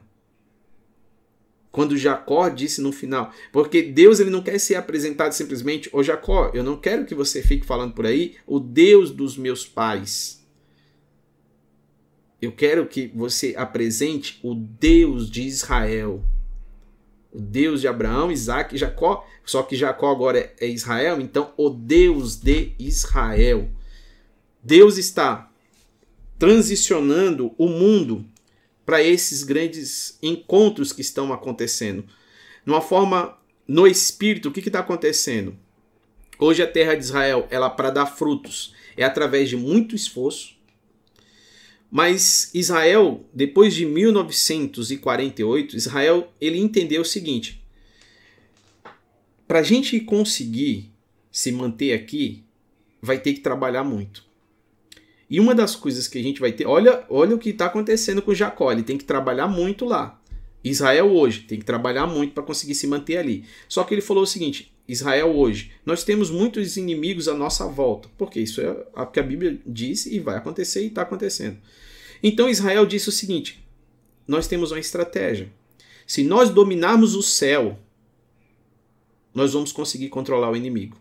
Quando 1.72 1.98
Jacó 1.98 2.50
disse 2.50 2.82
no 2.82 2.92
final, 2.92 3.32
porque 3.52 3.84
Deus 3.84 4.20
ele 4.20 4.32
não 4.32 4.42
quer 4.42 4.60
ser 4.60 4.76
apresentado 4.76 5.34
simplesmente, 5.34 5.90
ô 5.94 6.02
Jacó, 6.02 6.52
eu 6.54 6.64
não 6.64 6.76
quero 6.76 7.06
que 7.06 7.14
você 7.14 7.44
fique 7.44 7.66
falando 7.66 7.94
por 7.94 8.08
aí, 8.08 8.36
o 8.48 8.60
Deus 8.60 9.12
dos 9.12 9.38
meus 9.38 9.66
pais. 9.66 10.44
Eu 12.42 12.52
quero 12.52 12.88
que 12.88 13.08
você 13.14 13.54
apresente 13.56 14.40
o 14.42 14.56
Deus 14.56 15.30
de 15.30 15.44
Israel. 15.44 16.24
O 17.31 17.39
Deus 17.39 17.81
de 17.81 17.88
Abraão, 17.88 18.31
Isaac 18.31 18.76
e 18.76 18.77
Jacó. 18.77 19.27
Só 19.45 19.64
que 19.64 19.76
Jacó 19.76 20.11
agora 20.11 20.53
é 20.60 20.68
Israel, 20.68 21.19
então 21.19 21.53
o 21.57 21.69
Deus 21.69 22.35
de 22.35 22.73
Israel. 22.80 23.69
Deus 24.64 24.97
está 24.97 25.51
transicionando 26.38 27.53
o 27.57 27.68
mundo 27.68 28.26
para 28.85 29.03
esses 29.03 29.43
grandes 29.43 30.18
encontros 30.22 30.91
que 30.91 31.01
estão 31.01 31.31
acontecendo. 31.31 32.06
Numa 32.65 32.81
forma, 32.81 33.38
no 33.68 33.85
espírito, 33.85 34.49
o 34.49 34.51
que 34.51 34.61
está 34.61 34.80
acontecendo? 34.80 35.56
Hoje 36.39 36.64
a 36.64 36.68
terra 36.68 36.95
de 36.95 37.03
Israel, 37.03 37.47
ela 37.51 37.69
para 37.69 37.89
dar 37.89 38.06
frutos, 38.06 38.73
é 38.95 39.03
através 39.03 39.49
de 39.49 39.57
muito 39.57 39.95
esforço. 39.95 40.59
Mas 41.91 42.52
Israel, 42.53 43.26
depois 43.34 43.74
de 43.74 43.86
1948, 43.86 45.76
Israel 45.76 46.32
ele 46.40 46.60
entendeu 46.60 47.02
o 47.02 47.06
seguinte: 47.06 47.64
para 49.48 49.60
a 49.60 49.64
gente 49.64 49.99
conseguir 49.99 50.91
se 51.32 51.52
manter 51.52 51.94
aqui, 51.94 52.44
vai 53.02 53.18
ter 53.18 53.34
que 53.34 53.40
trabalhar 53.40 53.84
muito. 53.84 54.24
E 55.30 55.40
uma 55.40 55.56
das 55.56 55.76
coisas 55.76 56.07
que 56.07 56.18
a 56.18 56.24
gente 56.24 56.40
vai 56.40 56.52
ter, 56.52 56.66
olha, 56.66 57.06
olha 57.10 57.36
o 57.36 57.40
que 57.40 57.49
está 57.49 57.66
acontecendo 57.68 58.22
com 58.22 58.34
Jacó, 58.34 58.72
ele 58.72 58.84
tem 58.84 58.98
que 58.98 59.03
trabalhar 59.03 59.48
muito 59.48 59.86
lá. 59.86 60.20
Israel 60.64 61.11
hoje 61.11 61.41
tem 61.41 61.60
que 61.60 61.66
trabalhar 61.66 62.06
muito 62.07 62.34
para 62.34 62.44
conseguir 62.44 62.76
se 62.76 62.88
manter 62.88 63.18
ali. 63.18 63.45
Só 63.68 63.84
que 63.84 63.94
ele 63.94 64.02
falou 64.02 64.24
o 64.24 64.28
seguinte: 64.28 64.72
Israel 64.90 65.36
hoje, 65.36 65.72
nós 65.86 66.03
temos 66.03 66.32
muitos 66.32 66.76
inimigos 66.76 67.28
à 67.28 67.34
nossa 67.36 67.68
volta, 67.68 68.10
porque 68.18 68.40
isso 68.40 68.60
é 68.60 68.72
o 68.95 69.06
que 69.06 69.20
a 69.20 69.24
Bíblia 69.24 69.60
diz 69.64 70.07
e 70.07 70.20
vai 70.20 70.36
acontecer 70.36 70.84
e 70.84 70.88
está 70.88 71.03
acontecendo. 71.03 71.57
Então 72.24 72.49
Israel 72.49 72.88
disse 72.88 73.07
o 73.07 73.11
seguinte: 73.11 73.64
nós 74.28 74.48
temos 74.48 74.72
uma 74.72 74.80
estratégia. 74.80 75.52
Se 76.07 76.24
nós 76.24 76.49
dominarmos 76.49 77.14
o 77.14 77.22
céu, 77.22 77.78
nós 79.32 79.53
vamos 79.53 79.72
conseguir 79.72 80.10
controlar 80.10 80.49
o 80.49 80.56
inimigo. 80.56 80.98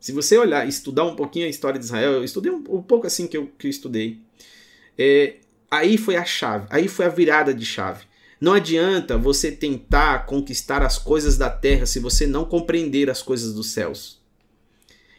Se 0.00 0.10
você 0.10 0.36
olhar, 0.36 0.66
estudar 0.66 1.04
um 1.04 1.14
pouquinho 1.14 1.46
a 1.46 1.48
história 1.48 1.78
de 1.78 1.84
Israel, 1.84 2.12
eu 2.14 2.24
estudei 2.24 2.50
um, 2.50 2.64
um 2.68 2.82
pouco 2.82 3.06
assim 3.06 3.28
que 3.28 3.36
eu, 3.36 3.46
que 3.58 3.68
eu 3.68 3.70
estudei. 3.70 4.18
É, 4.98 5.36
aí 5.70 5.96
foi 5.96 6.16
a 6.16 6.24
chave, 6.24 6.66
aí 6.68 6.88
foi 6.88 7.06
a 7.06 7.10
virada 7.10 7.54
de 7.54 7.64
chave. 7.64 8.09
Não 8.40 8.54
adianta 8.54 9.18
você 9.18 9.52
tentar 9.52 10.24
conquistar 10.24 10.82
as 10.82 10.96
coisas 10.96 11.36
da 11.36 11.50
terra 11.50 11.84
se 11.84 12.00
você 12.00 12.26
não 12.26 12.44
compreender 12.44 13.10
as 13.10 13.20
coisas 13.20 13.52
dos 13.52 13.70
céus. 13.70 14.18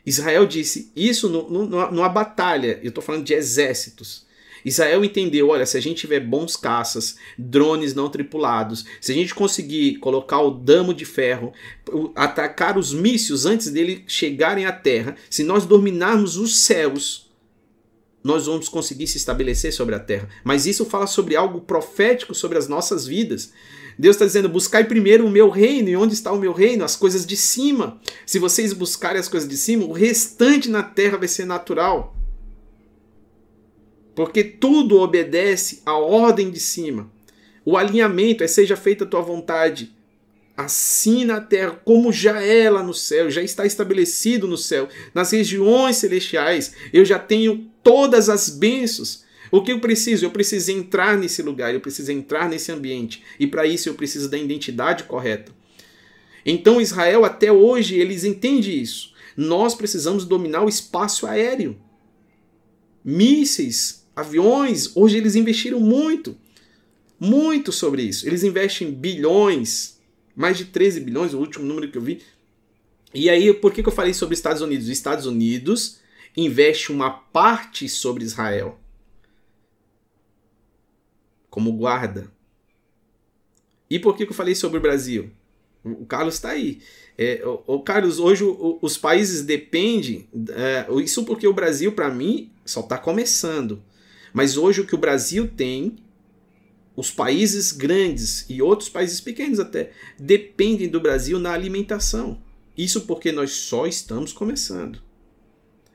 Israel 0.03 0.47
disse 0.47 0.91
isso 0.95 1.29
no, 1.29 1.47
no, 1.49 1.91
numa 1.91 2.09
batalha, 2.09 2.79
eu 2.81 2.89
estou 2.89 3.03
falando 3.03 3.23
de 3.23 3.33
exércitos. 3.33 4.25
Israel 4.65 5.03
entendeu: 5.03 5.49
olha, 5.49 5.65
se 5.65 5.77
a 5.77 5.81
gente 5.81 6.01
tiver 6.01 6.19
bons 6.19 6.55
caças, 6.55 7.15
drones 7.37 7.93
não 7.93 8.09
tripulados, 8.09 8.85
se 8.99 9.11
a 9.11 9.15
gente 9.15 9.33
conseguir 9.33 9.97
colocar 9.97 10.41
o 10.41 10.51
damo 10.51 10.93
de 10.93 11.05
ferro, 11.05 11.53
atacar 12.15 12.77
os 12.77 12.93
mísseis 12.93 13.45
antes 13.45 13.69
dele 13.69 14.03
chegarem 14.07 14.65
à 14.65 14.71
terra, 14.71 15.15
se 15.29 15.43
nós 15.43 15.65
dominarmos 15.65 16.37
os 16.37 16.57
céus, 16.57 17.20
nós 18.23 18.45
vamos 18.45 18.69
conseguir 18.69 19.07
se 19.07 19.17
estabelecer 19.17 19.73
sobre 19.73 19.95
a 19.95 19.99
terra. 19.99 20.29
Mas 20.43 20.65
isso 20.65 20.85
fala 20.85 21.07
sobre 21.07 21.35
algo 21.35 21.61
profético 21.61 22.35
sobre 22.35 22.57
as 22.57 22.67
nossas 22.67 23.07
vidas. 23.07 23.51
Deus 23.97 24.15
está 24.15 24.25
dizendo: 24.25 24.49
buscai 24.49 24.83
primeiro 24.83 25.25
o 25.25 25.31
meu 25.31 25.49
reino. 25.49 25.89
E 25.89 25.95
onde 25.95 26.13
está 26.13 26.31
o 26.31 26.39
meu 26.39 26.53
reino? 26.53 26.83
As 26.83 26.95
coisas 26.95 27.25
de 27.25 27.35
cima. 27.35 27.99
Se 28.25 28.39
vocês 28.39 28.73
buscarem 28.73 29.19
as 29.19 29.27
coisas 29.27 29.49
de 29.49 29.57
cima, 29.57 29.85
o 29.85 29.91
restante 29.91 30.69
na 30.69 30.83
terra 30.83 31.17
vai 31.17 31.27
ser 31.27 31.45
natural. 31.45 32.15
Porque 34.15 34.43
tudo 34.43 34.99
obedece 34.99 35.81
à 35.85 35.97
ordem 35.97 36.51
de 36.51 36.59
cima. 36.59 37.09
O 37.63 37.77
alinhamento 37.77 38.43
é 38.43 38.47
seja 38.47 38.75
feita 38.75 39.03
a 39.03 39.07
tua 39.07 39.21
vontade, 39.21 39.95
assim 40.55 41.25
na 41.25 41.41
terra 41.41 41.79
como 41.83 42.11
já 42.11 42.41
é 42.41 42.69
lá 42.69 42.83
no 42.83 42.93
céu, 42.93 43.29
já 43.29 43.41
está 43.41 43.65
estabelecido 43.65 44.47
no 44.47 44.57
céu, 44.57 44.87
nas 45.13 45.31
regiões 45.31 45.97
celestiais. 45.97 46.73
Eu 46.93 47.05
já 47.05 47.17
tenho 47.17 47.69
todas 47.83 48.29
as 48.29 48.49
bênçãos. 48.49 49.23
O 49.51 49.61
que 49.61 49.71
eu 49.71 49.79
preciso? 49.79 50.25
Eu 50.25 50.31
preciso 50.31 50.71
entrar 50.71 51.17
nesse 51.17 51.41
lugar, 51.41 51.73
eu 51.73 51.81
preciso 51.81 52.11
entrar 52.11 52.47
nesse 52.49 52.71
ambiente. 52.71 53.23
E 53.39 53.45
para 53.45 53.65
isso 53.65 53.89
eu 53.89 53.95
preciso 53.95 54.29
da 54.29 54.37
identidade 54.37 55.03
correta. 55.03 55.51
Então 56.45 56.81
Israel 56.81 57.25
até 57.25 57.51
hoje 57.51 57.95
eles 57.95 58.23
entendem 58.23 58.81
isso. 58.81 59.11
Nós 59.35 59.75
precisamos 59.75 60.25
dominar 60.25 60.63
o 60.63 60.69
espaço 60.69 61.25
aéreo. 61.25 61.77
Mísseis, 63.03 64.05
aviões, 64.15 64.95
hoje 64.95 65.17
eles 65.17 65.35
investiram 65.35 65.79
muito. 65.79 66.37
Muito 67.19 67.71
sobre 67.71 68.03
isso. 68.03 68.27
Eles 68.27 68.43
investem 68.43 68.91
bilhões, 68.91 69.99
mais 70.35 70.57
de 70.57 70.65
13 70.65 71.01
bilhões, 71.01 71.33
o 71.33 71.39
último 71.39 71.65
número 71.65 71.89
que 71.91 71.97
eu 71.97 72.01
vi. 72.01 72.21
E 73.13 73.29
aí, 73.29 73.53
por 73.53 73.73
que, 73.73 73.83
que 73.83 73.89
eu 73.89 73.93
falei 73.93 74.13
sobre 74.13 74.33
Estados 74.33 74.61
Unidos? 74.61 74.85
Os 74.85 74.91
Estados 74.91 75.25
Unidos 75.25 75.99
investe 76.35 76.91
uma 76.91 77.09
parte 77.09 77.89
sobre 77.89 78.23
Israel 78.23 78.79
como 81.51 81.73
guarda. 81.73 82.31
E 83.89 83.99
por 83.99 84.15
que, 84.15 84.25
que 84.25 84.31
eu 84.31 84.35
falei 84.35 84.55
sobre 84.55 84.79
o 84.79 84.81
Brasil? 84.81 85.29
O 85.83 86.05
Carlos 86.05 86.35
está 86.35 86.51
aí. 86.51 86.79
É, 87.17 87.41
o, 87.45 87.75
o, 87.75 87.79
Carlos, 87.81 88.19
hoje 88.19 88.43
o, 88.43 88.79
os 88.81 88.97
países 88.97 89.43
dependem. 89.43 90.29
É, 90.49 90.87
isso 91.01 91.25
porque 91.25 91.45
o 91.45 91.53
Brasil, 91.53 91.91
para 91.91 92.09
mim, 92.09 92.49
só 92.65 92.79
está 92.79 92.97
começando. 92.97 93.83
Mas 94.33 94.55
hoje 94.55 94.81
o 94.81 94.87
que 94.87 94.95
o 94.95 94.99
Brasil 94.99 95.49
tem, 95.49 95.97
os 96.95 97.09
países 97.09 97.71
grandes 97.71 98.45
e 98.49 98.61
outros 98.61 98.89
países 98.89 99.21
pequenos 99.21 99.59
até, 99.59 99.91
dependem 100.19 100.89
do 100.89 100.99
Brasil 100.99 101.39
na 101.39 101.53
alimentação. 101.53 102.41
Isso 102.77 103.05
porque 103.05 103.31
nós 103.31 103.51
só 103.51 103.85
estamos 103.85 104.33
começando. 104.33 105.01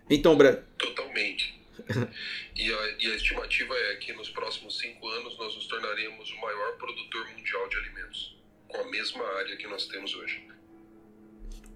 Então, 0.08 0.36
Bra... 0.36 0.54
Totalmente. 0.78 1.54
e, 2.56 2.72
a, 2.72 2.96
e 2.98 3.06
a 3.06 3.16
estimativa 3.16 3.74
é 3.74 3.96
que 3.96 4.12
nos 4.12 4.30
próximos 4.30 4.78
cinco 4.78 5.06
anos 5.08 5.36
nós 5.38 5.54
nos 5.54 5.66
tornaremos 5.66 6.30
o 6.30 6.40
maior 6.40 6.76
produtor 6.76 7.28
mundial 7.36 7.68
de 7.68 7.76
alimentos, 7.76 8.36
com 8.68 8.78
a 8.78 8.90
mesma 8.90 9.24
área 9.38 9.56
que 9.56 9.66
nós 9.66 9.86
temos 9.86 10.14
hoje. 10.14 10.42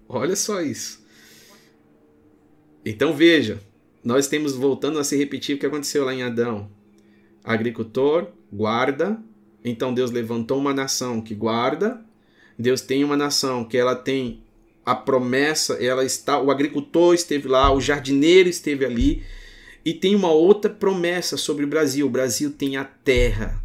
Olha 0.07 0.35
só 0.35 0.61
isso. 0.61 1.05
Então 2.85 3.13
veja, 3.13 3.61
nós 4.03 4.27
temos 4.27 4.55
voltando 4.55 4.99
a 4.99 5.03
se 5.03 5.15
repetir 5.15 5.55
o 5.55 5.59
que 5.59 5.65
aconteceu 5.65 6.03
lá 6.03 6.13
em 6.13 6.23
Adão. 6.23 6.71
Agricultor 7.43 8.27
guarda, 8.51 9.19
então 9.63 9.93
Deus 9.93 10.11
levantou 10.11 10.57
uma 10.57 10.73
nação 10.73 11.21
que 11.21 11.33
guarda. 11.33 12.03
Deus 12.57 12.81
tem 12.81 13.03
uma 13.03 13.17
nação 13.17 13.63
que 13.63 13.77
ela 13.77 13.95
tem 13.95 14.43
a 14.85 14.95
promessa, 14.95 15.73
ela 15.83 16.03
está, 16.03 16.39
o 16.39 16.51
agricultor 16.51 17.13
esteve 17.13 17.47
lá, 17.47 17.73
o 17.73 17.81
jardineiro 17.81 18.49
esteve 18.49 18.85
ali, 18.85 19.23
e 19.83 19.93
tem 19.93 20.15
uma 20.15 20.31
outra 20.31 20.69
promessa 20.69 21.37
sobre 21.37 21.65
o 21.65 21.67
Brasil: 21.67 22.05
o 22.05 22.09
Brasil 22.09 22.51
tem 22.51 22.77
a 22.77 22.83
terra. 22.83 23.61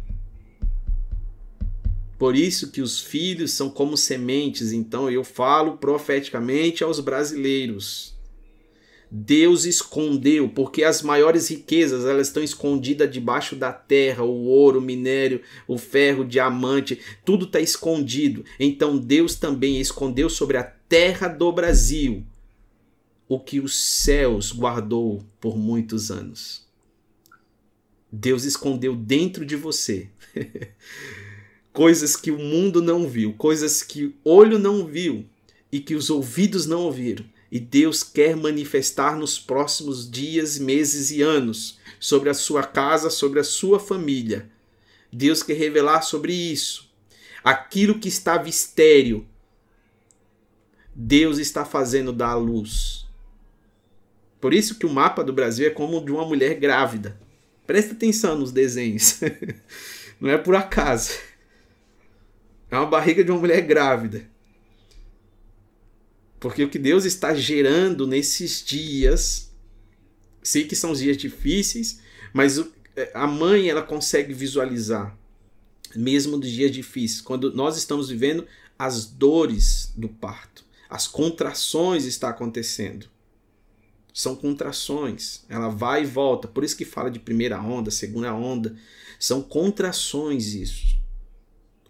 Por 2.17 2.35
isso 2.35 2.71
que 2.71 2.81
os 2.81 2.99
filhos 2.99 3.51
são 3.51 3.69
como 3.69 3.95
sementes, 3.95 4.71
então 4.71 5.09
eu 5.09 5.23
falo 5.23 5.77
profeticamente 5.77 6.83
aos 6.83 6.99
brasileiros. 6.99 8.16
Deus 9.09 9.63
escondeu, 9.63 10.49
porque 10.49 10.83
as 10.83 11.01
maiores 11.01 11.49
riquezas 11.49 12.05
elas 12.05 12.27
estão 12.27 12.43
escondidas 12.43 13.09
debaixo 13.09 13.55
da 13.55 13.71
terra, 13.71 14.23
o 14.23 14.45
ouro, 14.45 14.79
o 14.79 14.81
minério, 14.81 15.41
o 15.67 15.77
ferro, 15.77 16.23
o 16.23 16.27
diamante, 16.27 16.99
tudo 17.23 17.45
está 17.45 17.59
escondido. 17.59 18.43
Então 18.59 18.97
Deus 18.97 19.35
também 19.35 19.79
escondeu 19.79 20.29
sobre 20.29 20.57
a 20.57 20.63
terra 20.63 21.27
do 21.27 21.51
Brasil 21.51 22.25
o 23.29 23.39
que 23.39 23.59
os 23.59 23.75
céus 23.75 24.51
guardou 24.51 25.23
por 25.39 25.57
muitos 25.57 26.11
anos. 26.11 26.65
Deus 28.11 28.43
escondeu 28.43 28.95
dentro 28.95 29.45
de 29.45 29.55
você 29.55 30.09
coisas 31.73 32.15
que 32.15 32.31
o 32.31 32.39
mundo 32.39 32.81
não 32.81 33.07
viu, 33.07 33.33
coisas 33.33 33.83
que 33.83 34.05
o 34.05 34.13
olho 34.23 34.57
não 34.57 34.85
viu 34.85 35.25
e 35.71 35.79
que 35.79 35.93
os 35.93 36.09
ouvidos 36.09 36.65
não 36.65 36.83
ouviram. 36.83 37.25
E 37.51 37.59
Deus 37.59 38.03
quer 38.03 38.35
manifestar 38.35 39.17
nos 39.17 39.39
próximos 39.39 40.09
dias, 40.09 40.59
meses 40.59 41.11
e 41.11 41.21
anos 41.21 41.79
sobre 41.99 42.29
a 42.29 42.33
sua 42.33 42.63
casa, 42.63 43.09
sobre 43.09 43.39
a 43.39 43.43
sua 43.43 43.79
família. 43.79 44.49
Deus 45.11 45.41
quer 45.41 45.53
revelar 45.53 46.01
sobre 46.01 46.33
isso. 46.33 46.91
Aquilo 47.43 47.99
que 47.99 48.09
estava 48.09 48.49
estéreo, 48.49 49.25
Deus 50.93 51.37
está 51.37 51.63
fazendo 51.63 52.11
dar 52.11 52.31
à 52.31 52.35
luz. 52.35 53.07
Por 54.41 54.53
isso 54.53 54.77
que 54.77 54.85
o 54.85 54.89
mapa 54.89 55.23
do 55.23 55.33
Brasil 55.33 55.67
é 55.67 55.69
como 55.69 55.97
o 55.97 56.05
de 56.05 56.11
uma 56.11 56.25
mulher 56.25 56.55
grávida. 56.55 57.17
Presta 57.65 57.93
atenção 57.93 58.37
nos 58.37 58.51
desenhos. 58.51 59.19
Não 60.19 60.29
é 60.29 60.37
por 60.37 60.55
acaso. 60.55 61.11
É 62.69 62.75
uma 62.77 62.85
barriga 62.85 63.23
de 63.23 63.31
uma 63.31 63.39
mulher 63.39 63.61
grávida. 63.61 64.27
Porque 66.39 66.63
o 66.63 66.69
que 66.69 66.77
Deus 66.77 67.05
está 67.05 67.33
gerando 67.33 68.05
nesses 68.05 68.63
dias, 68.63 69.51
sei 70.41 70.65
que 70.65 70.75
são 70.75 70.93
dias 70.93 71.17
difíceis, 71.17 71.99
mas 72.33 72.63
a 73.13 73.27
mãe 73.27 73.69
ela 73.69 73.81
consegue 73.81 74.33
visualizar. 74.33 75.17
mesmo 75.95 76.37
nos 76.37 76.51
dias 76.51 76.71
difíceis, 76.71 77.21
quando 77.21 77.53
nós 77.53 77.77
estamos 77.77 78.09
vivendo 78.09 78.45
as 78.77 79.05
dores 79.05 79.91
do 79.95 80.09
parto, 80.09 80.63
as 80.89 81.07
contrações 81.07 82.05
está 82.05 82.29
acontecendo. 82.29 83.07
São 84.13 84.35
contrações, 84.35 85.43
ela 85.47 85.69
vai 85.69 86.03
e 86.03 86.05
volta. 86.05 86.47
Por 86.47 86.63
isso 86.63 86.75
que 86.75 86.85
fala 86.85 87.09
de 87.09 87.19
primeira 87.19 87.59
onda, 87.61 87.89
segunda 87.89 88.33
onda. 88.33 88.75
São 89.19 89.41
contrações 89.41 90.53
isso 90.53 90.97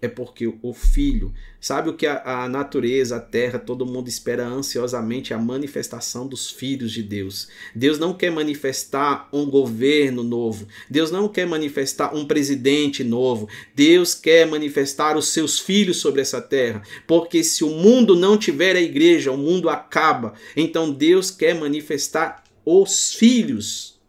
é 0.01 0.07
porque 0.07 0.47
o 0.61 0.73
filho, 0.73 1.33
sabe 1.59 1.89
o 1.89 1.93
que 1.93 2.05
a, 2.05 2.43
a, 2.43 2.49
natureza, 2.49 3.17
a 3.17 3.19
terra, 3.19 3.57
todo 3.57 3.85
mundo 3.85 4.07
espera 4.07 4.45
ansiosamente 4.45 5.33
a 5.33 5.39
manifestação 5.39 6.27
dos 6.27 6.51
filhos 6.51 6.91
de 6.91 7.01
Deus. 7.01 7.47
Deus 7.73 7.97
não 7.97 8.13
quer 8.13 8.31
manifestar 8.31 9.27
um 9.33 9.49
governo 9.49 10.23
novo. 10.23 10.67
Deus 10.89 11.09
não 11.09 11.27
quer 11.27 11.47
manifestar 11.47 12.15
um 12.15 12.25
presidente 12.25 13.03
novo. 13.03 13.49
Deus 13.73 14.13
quer 14.13 14.45
manifestar 14.45 15.17
os 15.17 15.29
seus 15.29 15.59
filhos 15.59 15.97
sobre 15.97 16.21
essa 16.21 16.41
terra. 16.41 16.83
Porque 17.07 17.43
se 17.43 17.63
o 17.63 17.69
mundo 17.69 18.15
não 18.15 18.37
tiver 18.37 18.75
a 18.75 18.81
igreja, 18.81 19.31
o 19.31 19.37
mundo 19.37 19.67
acaba. 19.67 20.33
Então 20.55 20.91
Deus 20.91 21.31
quer 21.31 21.55
manifestar 21.55 22.43
os 22.63 23.13
filhos. 23.13 23.99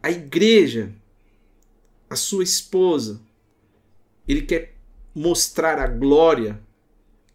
A 0.00 0.10
igreja, 0.10 0.92
a 2.08 2.16
sua 2.16 2.42
esposa, 2.42 3.20
ele 4.26 4.42
quer 4.42 4.74
mostrar 5.14 5.78
a 5.78 5.86
glória 5.86 6.60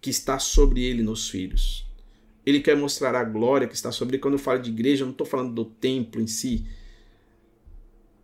que 0.01 0.09
está 0.09 0.39
sobre 0.39 0.83
ele 0.83 1.03
nos 1.03 1.29
filhos. 1.29 1.85
Ele 2.45 2.61
quer 2.61 2.77
mostrar 2.77 3.13
a 3.13 3.23
glória 3.23 3.67
que 3.67 3.75
está 3.75 3.91
sobre 3.91 4.15
ele. 4.15 4.21
Quando 4.21 4.35
eu 4.35 4.39
falo 4.39 4.59
de 4.59 4.69
igreja, 4.69 5.03
eu 5.03 5.07
não 5.07 5.11
estou 5.11 5.27
falando 5.27 5.53
do 5.53 5.65
templo 5.65 6.21
em 6.21 6.27
si. 6.27 6.65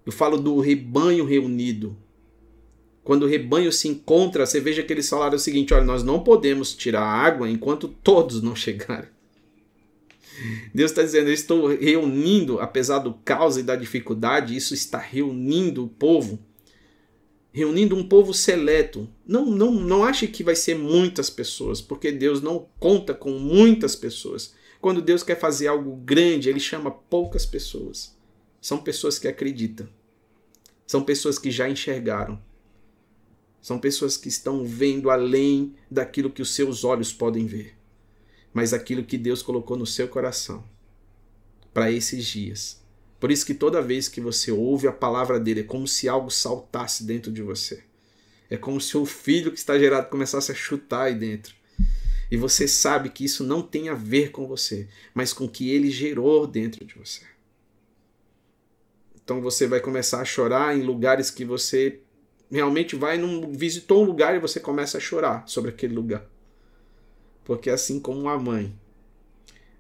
Eu 0.06 0.12
falo 0.12 0.38
do 0.38 0.60
rebanho 0.60 1.26
reunido. 1.26 1.98
Quando 3.04 3.24
o 3.24 3.28
rebanho 3.28 3.72
se 3.72 3.90
encontra, 3.90 4.46
você 4.46 4.62
veja 4.62 4.82
que 4.82 4.94
eles 4.94 5.10
falaram 5.10 5.36
o 5.36 5.40
seguinte: 5.40 5.74
olha, 5.74 5.84
nós 5.84 6.04
não 6.04 6.24
podemos 6.24 6.74
tirar 6.74 7.04
água 7.04 7.50
enquanto 7.50 7.90
todos 7.90 8.42
não 8.42 8.56
chegarem. 8.56 9.10
Deus 10.74 10.92
está 10.92 11.04
dizendo: 11.04 11.28
eu 11.28 11.34
estou 11.34 11.68
reunindo, 11.68 12.60
apesar 12.62 13.00
do 13.00 13.14
caos 13.14 13.58
e 13.58 13.64
da 13.64 13.76
dificuldade, 13.76 14.56
isso 14.56 14.74
está 14.74 15.00
reunindo 15.00 15.84
o 15.84 15.90
povo 15.90 16.40
reunindo 17.54 17.96
um 17.96 18.06
povo 18.06 18.34
seleto. 18.34 19.08
Não, 19.26 19.46
não, 19.46 19.72
não 19.72 20.04
ache 20.04 20.28
que 20.28 20.44
vai 20.44 20.56
ser 20.56 20.76
muitas 20.76 21.30
pessoas, 21.30 21.80
porque 21.80 22.12
Deus 22.12 22.42
não 22.42 22.68
conta 22.80 23.14
com 23.14 23.32
muitas 23.32 23.96
pessoas. 23.96 24.56
Quando 24.82 25.02
Deus 25.02 25.22
quer 25.22 25.40
fazer 25.40 25.68
algo 25.68 25.96
grande, 25.98 26.50
ele 26.50 26.60
chama 26.60 26.92
poucas 26.92 27.46
pessoas. 27.46 28.18
São 28.60 28.80
pessoas 28.80 29.20
que 29.20 29.28
acreditam. 29.28 29.88
São 30.88 31.04
pessoas 31.04 31.38
que 31.38 31.52
já 31.52 31.70
enxergaram. 31.70 32.42
São 33.62 33.80
pessoas 33.80 34.18
que 34.18 34.28
estão 34.28 34.66
vendo 34.66 35.10
além 35.10 35.76
daquilo 35.90 36.30
que 36.30 36.42
os 36.42 36.54
seus 36.54 36.84
olhos 36.84 37.14
podem 37.14 37.46
ver, 37.46 37.78
mas 38.54 38.74
aquilo 38.74 39.06
que 39.06 39.18
Deus 39.18 39.42
colocou 39.42 39.78
no 39.78 39.86
seu 39.86 40.06
coração 40.10 40.66
para 41.74 41.90
esses 41.90 42.26
dias 42.26 42.83
por 43.24 43.32
isso 43.32 43.46
que 43.46 43.54
toda 43.54 43.82
vez 43.82 44.10
que 44.10 44.20
você 44.20 44.52
ouve 44.52 44.86
a 44.86 44.92
palavra 44.92 45.40
dele, 45.40 45.62
é 45.62 45.64
como 45.64 45.88
se 45.88 46.10
algo 46.10 46.30
saltasse 46.30 47.06
dentro 47.06 47.32
de 47.32 47.42
você. 47.42 47.82
É 48.50 48.58
como 48.58 48.82
se 48.82 48.98
o 48.98 49.06
filho 49.06 49.50
que 49.50 49.58
está 49.58 49.80
gerado 49.80 50.10
começasse 50.10 50.52
a 50.52 50.54
chutar 50.54 51.04
aí 51.04 51.16
dentro. 51.16 51.56
E 52.30 52.36
você 52.36 52.68
sabe 52.68 53.10
que 53.10 53.24
isso 53.24 53.46
não 53.46 53.62
tem 53.62 53.88
a 53.88 53.94
ver 53.94 54.32
com 54.32 54.46
você, 54.46 54.90
mas 55.14 55.32
com 55.32 55.46
o 55.46 55.50
que 55.50 55.70
ele 55.70 55.90
gerou 55.90 56.46
dentro 56.46 56.84
de 56.84 56.96
você. 56.96 57.22
Então 59.16 59.40
você 59.40 59.68
vai 59.68 59.80
começar 59.80 60.20
a 60.20 60.26
chorar 60.26 60.78
em 60.78 60.82
lugares 60.82 61.32
que 61.32 61.46
você 61.46 62.02
realmente 62.52 62.94
vai 62.94 63.18
num 63.18 63.54
visitou 63.54 64.04
um 64.04 64.06
lugar 64.06 64.36
e 64.36 64.40
você 64.40 64.60
começa 64.60 64.98
a 64.98 65.02
chorar 65.02 65.48
sobre 65.48 65.72
aquele 65.72 65.96
lugar. 65.96 66.26
Porque 67.46 67.70
assim 67.70 68.02
como 68.02 68.20
uma 68.20 68.38
mãe, 68.38 68.78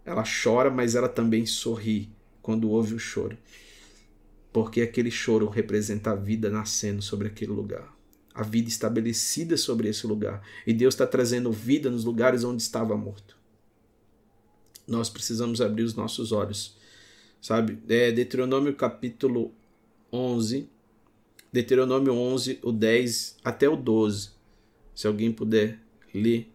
ela 0.05 0.23
chora, 0.23 0.71
mas 0.71 0.95
ela 0.95 1.09
também 1.09 1.45
sorri 1.45 2.09
quando 2.43 2.69
ouve 2.69 2.93
o 2.93 2.99
choro, 2.99 3.37
porque 4.51 4.81
aquele 4.81 5.09
choro 5.09 5.47
representa 5.47 6.11
a 6.11 6.15
vida 6.15 6.49
nascendo 6.49 7.01
sobre 7.01 7.27
aquele 7.27 7.53
lugar, 7.53 7.91
a 8.35 8.43
vida 8.43 8.67
estabelecida 8.67 9.57
sobre 9.57 9.87
esse 9.87 10.05
lugar, 10.05 10.45
e 10.67 10.73
Deus 10.73 10.93
está 10.93 11.07
trazendo 11.07 11.51
vida 11.51 11.89
nos 11.89 12.03
lugares 12.03 12.43
onde 12.43 12.61
estava 12.61 12.95
morto. 12.95 13.35
Nós 14.85 15.09
precisamos 15.09 15.61
abrir 15.61 15.83
os 15.83 15.95
nossos 15.95 16.33
olhos, 16.33 16.77
sabe? 17.41 17.79
É 17.87 18.11
Deuteronômio 18.11 18.75
capítulo 18.75 19.53
11, 20.11 20.69
Deuteronômio 21.51 22.13
11, 22.13 22.59
o 22.61 22.71
10 22.71 23.37
até 23.43 23.69
o 23.69 23.77
12. 23.77 24.31
Se 24.93 25.07
alguém 25.07 25.31
puder 25.31 25.79
ler 26.13 26.51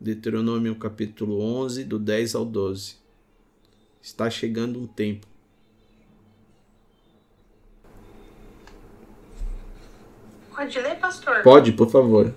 Deuteronômio 0.00 0.76
capítulo 0.76 1.40
11, 1.40 1.82
do 1.82 1.98
10 1.98 2.36
ao 2.36 2.44
12. 2.44 3.05
Está 4.06 4.30
chegando 4.30 4.78
um 4.78 4.86
tempo. 4.86 5.26
Pode 10.54 10.78
ler, 10.78 10.96
pastor? 11.00 11.42
Pode, 11.42 11.72
por 11.72 11.90
favor, 11.90 12.32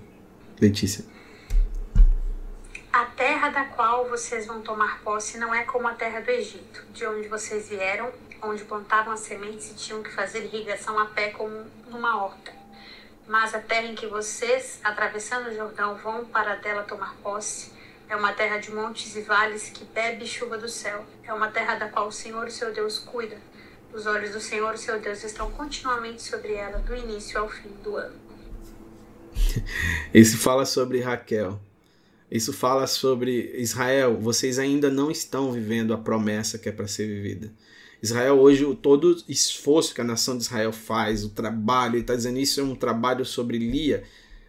Letícia. 0.60 1.04
A 2.92 3.04
terra 3.04 3.50
da 3.50 3.66
qual 3.66 4.08
vocês 4.08 4.46
vão 4.46 4.60
tomar 4.62 5.00
posse 5.02 5.38
não 5.38 5.54
é 5.54 5.62
como 5.62 5.86
a 5.86 5.94
terra 5.94 6.18
do 6.18 6.28
Egito, 6.28 6.84
de 6.92 7.06
onde 7.06 7.28
vocês 7.28 7.68
vieram, 7.68 8.10
onde 8.42 8.64
plantavam 8.64 9.12
as 9.12 9.20
sementes 9.20 9.70
e 9.70 9.74
tinham 9.74 10.02
que 10.02 10.10
fazer 10.10 10.46
irrigação 10.46 10.98
a 10.98 11.04
pé 11.06 11.30
como 11.30 11.66
numa 11.88 12.20
horta. 12.20 12.52
Mas 13.28 13.54
a 13.54 13.60
terra 13.60 13.86
em 13.86 13.94
que 13.94 14.08
vocês, 14.08 14.80
atravessando 14.82 15.50
o 15.50 15.54
Jordão, 15.54 15.94
vão 15.94 16.24
para 16.24 16.56
dela 16.56 16.82
tomar 16.82 17.14
posse, 17.22 17.69
é 18.10 18.16
uma 18.16 18.32
terra 18.32 18.58
de 18.58 18.72
montes 18.72 19.14
e 19.14 19.20
vales 19.20 19.70
que 19.70 19.84
bebe 19.84 20.26
chuva 20.26 20.58
do 20.58 20.68
céu. 20.68 21.06
É 21.22 21.32
uma 21.32 21.46
terra 21.46 21.76
da 21.76 21.88
qual 21.88 22.08
o 22.08 22.12
Senhor, 22.12 22.50
seu 22.50 22.74
Deus, 22.74 22.98
cuida. 22.98 23.38
Os 23.94 24.04
olhos 24.04 24.32
do 24.32 24.40
Senhor, 24.40 24.76
seu 24.76 25.00
Deus, 25.00 25.22
estão 25.22 25.48
continuamente 25.52 26.20
sobre 26.20 26.54
ela, 26.54 26.80
do 26.80 26.94
início 26.94 27.38
ao 27.38 27.48
fim 27.48 27.70
do 27.84 27.96
ano. 27.96 28.16
Isso 30.12 30.38
fala 30.38 30.66
sobre 30.66 31.00
Raquel. 31.00 31.60
Isso 32.28 32.52
fala 32.52 32.88
sobre 32.88 33.52
Israel. 33.54 34.18
Vocês 34.20 34.58
ainda 34.58 34.90
não 34.90 35.08
estão 35.08 35.52
vivendo 35.52 35.94
a 35.94 35.98
promessa 35.98 36.58
que 36.58 36.68
é 36.68 36.72
para 36.72 36.88
ser 36.88 37.06
vivida. 37.06 37.52
Israel 38.02 38.40
hoje, 38.40 38.74
todo 38.82 39.22
esforço 39.28 39.94
que 39.94 40.00
a 40.00 40.04
nação 40.04 40.36
de 40.36 40.42
Israel 40.42 40.72
faz, 40.72 41.22
o 41.22 41.28
trabalho, 41.28 41.94
ele 41.94 42.00
está 42.00 42.16
dizendo 42.16 42.40
isso 42.40 42.58
é 42.58 42.64
um 42.64 42.74
trabalho 42.74 43.24
sobre 43.24 43.58
Lia, 43.58 44.02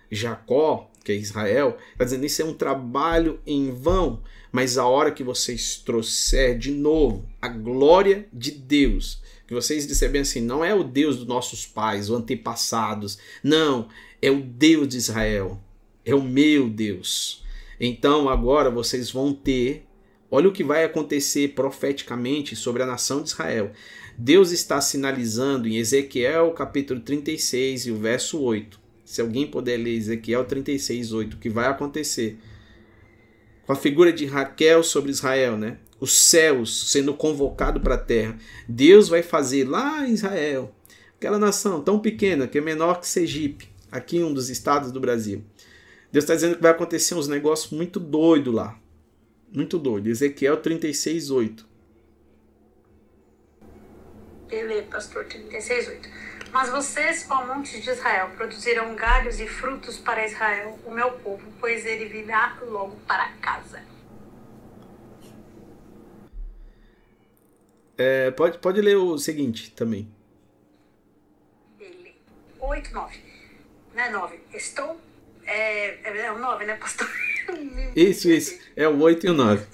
Jacó, 0.10 0.91
que 1.04 1.12
é 1.12 1.16
Israel, 1.16 1.78
está 1.92 2.06
dizendo 2.06 2.26
isso 2.26 2.42
é 2.42 2.46
um 2.46 2.54
trabalho 2.54 3.40
em 3.46 3.72
vão, 3.72 4.22
mas 4.52 4.78
a 4.78 4.86
hora 4.86 5.12
que 5.12 5.24
vocês 5.24 5.78
trouxer 5.78 6.58
de 6.58 6.72
novo 6.72 7.28
a 7.42 7.48
glória 7.48 8.28
de 8.32 8.52
Deus, 8.52 9.22
que 9.48 9.54
vocês 9.54 9.88
disserem 9.88 10.22
assim, 10.22 10.42
não 10.42 10.64
é 10.64 10.74
o 10.74 10.84
Deus 10.84 11.18
dos 11.18 11.28
nossos 11.28 11.66
pais, 11.66 12.10
os 12.10 12.18
antepassados, 12.18 13.18
não, 13.44 13.90
é 14.22 14.30
o 14.30 14.42
Deus 14.42 14.88
de 14.88 14.98
Israel, 14.98 15.62
é 16.06 16.14
o 16.14 16.22
meu 16.22 16.70
Deus. 16.70 17.44
Então 17.80 18.30
agora 18.30 18.70
vocês 18.70 19.10
vão 19.10 19.34
ter, 19.34 19.86
olha 20.30 20.50
o 20.50 20.54
que 20.54 20.64
vai 20.64 20.84
acontecer 20.84 21.56
profeticamente 21.56 22.56
sobre 22.56 22.84
a 22.84 22.86
nação 22.86 23.24
de 23.24 23.30
Israel. 23.30 23.72
Deus 24.16 24.52
está 24.52 24.80
sinalizando 24.80 25.68
em 25.68 25.78
Ezequiel 25.78 26.52
capítulo 26.52 27.00
36 27.00 27.88
e 27.88 27.92
o 27.92 27.96
verso 27.96 28.40
8 28.40 28.81
se 29.12 29.20
alguém 29.20 29.46
puder 29.46 29.76
ler 29.76 29.98
Ezequiel 29.98 30.46
36, 30.46 31.12
8, 31.12 31.34
o 31.34 31.38
que 31.38 31.50
vai 31.50 31.68
acontecer 31.68 32.38
com 33.66 33.74
a 33.74 33.76
figura 33.76 34.14
de 34.14 34.26
Raquel 34.26 34.82
sobre 34.84 35.12
Israel, 35.12 35.58
né? 35.58 35.80
Os 36.00 36.14
céus 36.14 36.90
sendo 36.90 37.14
convocado 37.14 37.82
para 37.82 37.96
a 37.96 37.98
terra. 37.98 38.38
Deus 38.70 39.10
vai 39.10 39.22
fazer 39.22 39.68
lá 39.68 40.08
em 40.08 40.14
Israel, 40.14 40.74
aquela 41.18 41.38
nação 41.38 41.84
tão 41.84 42.00
pequena 42.00 42.48
que 42.48 42.58
é 42.58 42.62
menor 42.62 43.02
que 43.02 43.08
Sergipe, 43.08 43.68
aqui 43.92 44.16
em 44.16 44.24
um 44.24 44.34
dos 44.34 44.50
estados 44.50 44.94
do 44.94 45.02
Brasil. 45.02 45.44
Deus 46.10 46.24
está 46.24 46.34
dizendo 46.34 46.56
que 46.56 46.62
vai 46.62 46.72
acontecer 46.72 47.14
uns 47.14 47.28
negócios 47.28 47.74
muito 47.74 48.00
doido 48.00 48.50
lá. 48.50 48.80
Muito 49.52 49.78
doido. 49.78 50.08
Ezequiel 50.08 50.56
36, 50.56 51.32
8. 51.32 51.68
Beleza, 54.48 54.88
pastor, 54.90 55.26
36, 55.26 55.88
8. 55.90 56.10
Mas 56.52 56.70
vocês, 56.70 57.26
ó 57.30 57.46
montes 57.46 57.82
de 57.82 57.90
Israel, 57.90 58.30
produzirão 58.36 58.94
galhos 58.94 59.40
e 59.40 59.48
frutos 59.48 59.98
para 59.98 60.26
Israel, 60.26 60.78
o 60.86 60.92
meu 60.92 61.12
povo, 61.20 61.44
pois 61.60 61.86
ele 61.86 62.06
virá 62.06 62.58
logo 62.62 62.98
para 63.08 63.30
casa. 63.42 63.82
É, 67.98 68.32
pode, 68.32 68.58
pode 68.58 68.82
ler 68.82 68.98
o 68.98 69.18
seguinte 69.18 69.72
também. 69.72 70.12
Ele. 71.80 72.16
8, 72.60 72.94
9. 72.94 73.20
Não 73.94 74.04
é 74.04 74.10
9. 74.10 74.40
Estou. 74.54 75.00
É, 75.46 76.26
é 76.26 76.32
o 76.32 76.40
9, 76.40 76.66
né, 76.66 76.76
pastor? 76.76 77.08
Isso, 77.96 78.30
isso. 78.30 78.58
É 78.76 78.88
o 78.88 79.00
8 79.00 79.26
e 79.26 79.30
o 79.30 79.34
9. 79.34 79.66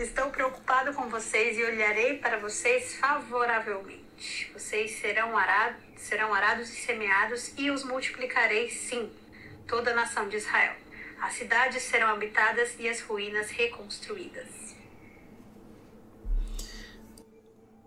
Estou 0.00 0.30
preocupado 0.30 0.94
com 0.94 1.10
vocês 1.10 1.58
e 1.58 1.62
olharei 1.62 2.14
para 2.16 2.38
vocês 2.38 2.94
favoravelmente. 2.94 4.50
Vocês 4.54 4.92
serão 4.92 5.36
arados, 5.36 5.82
serão 5.98 6.32
arados 6.32 6.70
e 6.70 6.76
semeados, 6.76 7.52
e 7.58 7.70
os 7.70 7.84
multiplicarei, 7.84 8.70
sim, 8.70 9.10
toda 9.66 9.90
a 9.90 9.94
nação 9.94 10.26
de 10.26 10.38
Israel. 10.38 10.72
As 11.20 11.34
cidades 11.34 11.82
serão 11.82 12.08
habitadas 12.08 12.76
e 12.78 12.88
as 12.88 13.02
ruínas 13.02 13.50
reconstruídas. 13.50 14.48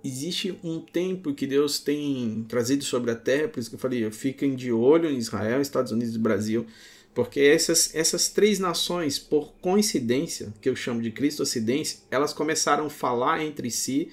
Existe 0.04 0.60
um 0.64 0.82
tempo 0.82 1.34
que 1.34 1.48
Deus 1.48 1.80
tem 1.80 2.46
trazido 2.48 2.84
sobre 2.84 3.10
a 3.10 3.16
terra, 3.16 3.48
por 3.48 3.60
isso 3.60 3.72
que 3.72 3.76
eu 3.76 3.80
falei, 3.80 4.12
fiquem 4.12 4.56
de 4.56 4.72
olho 4.72 5.10
em 5.10 5.18
Israel, 5.18 5.60
Estados 5.60 5.92
Unidos 5.92 6.16
e 6.16 6.20
Brasil, 6.20 6.68
porque 7.14 7.40
essas, 7.40 7.94
essas 7.94 8.30
três 8.30 8.60
nações, 8.60 9.20
por 9.20 9.54
coincidência, 9.62 10.52
que 10.60 10.68
eu 10.68 10.76
chamo 10.76 11.02
de 11.02 11.12
cristocidência, 11.12 12.00
elas 12.10 12.34
começaram 12.34 12.88
a 12.88 12.90
falar 12.90 13.44
entre 13.44 13.70
si. 13.70 14.12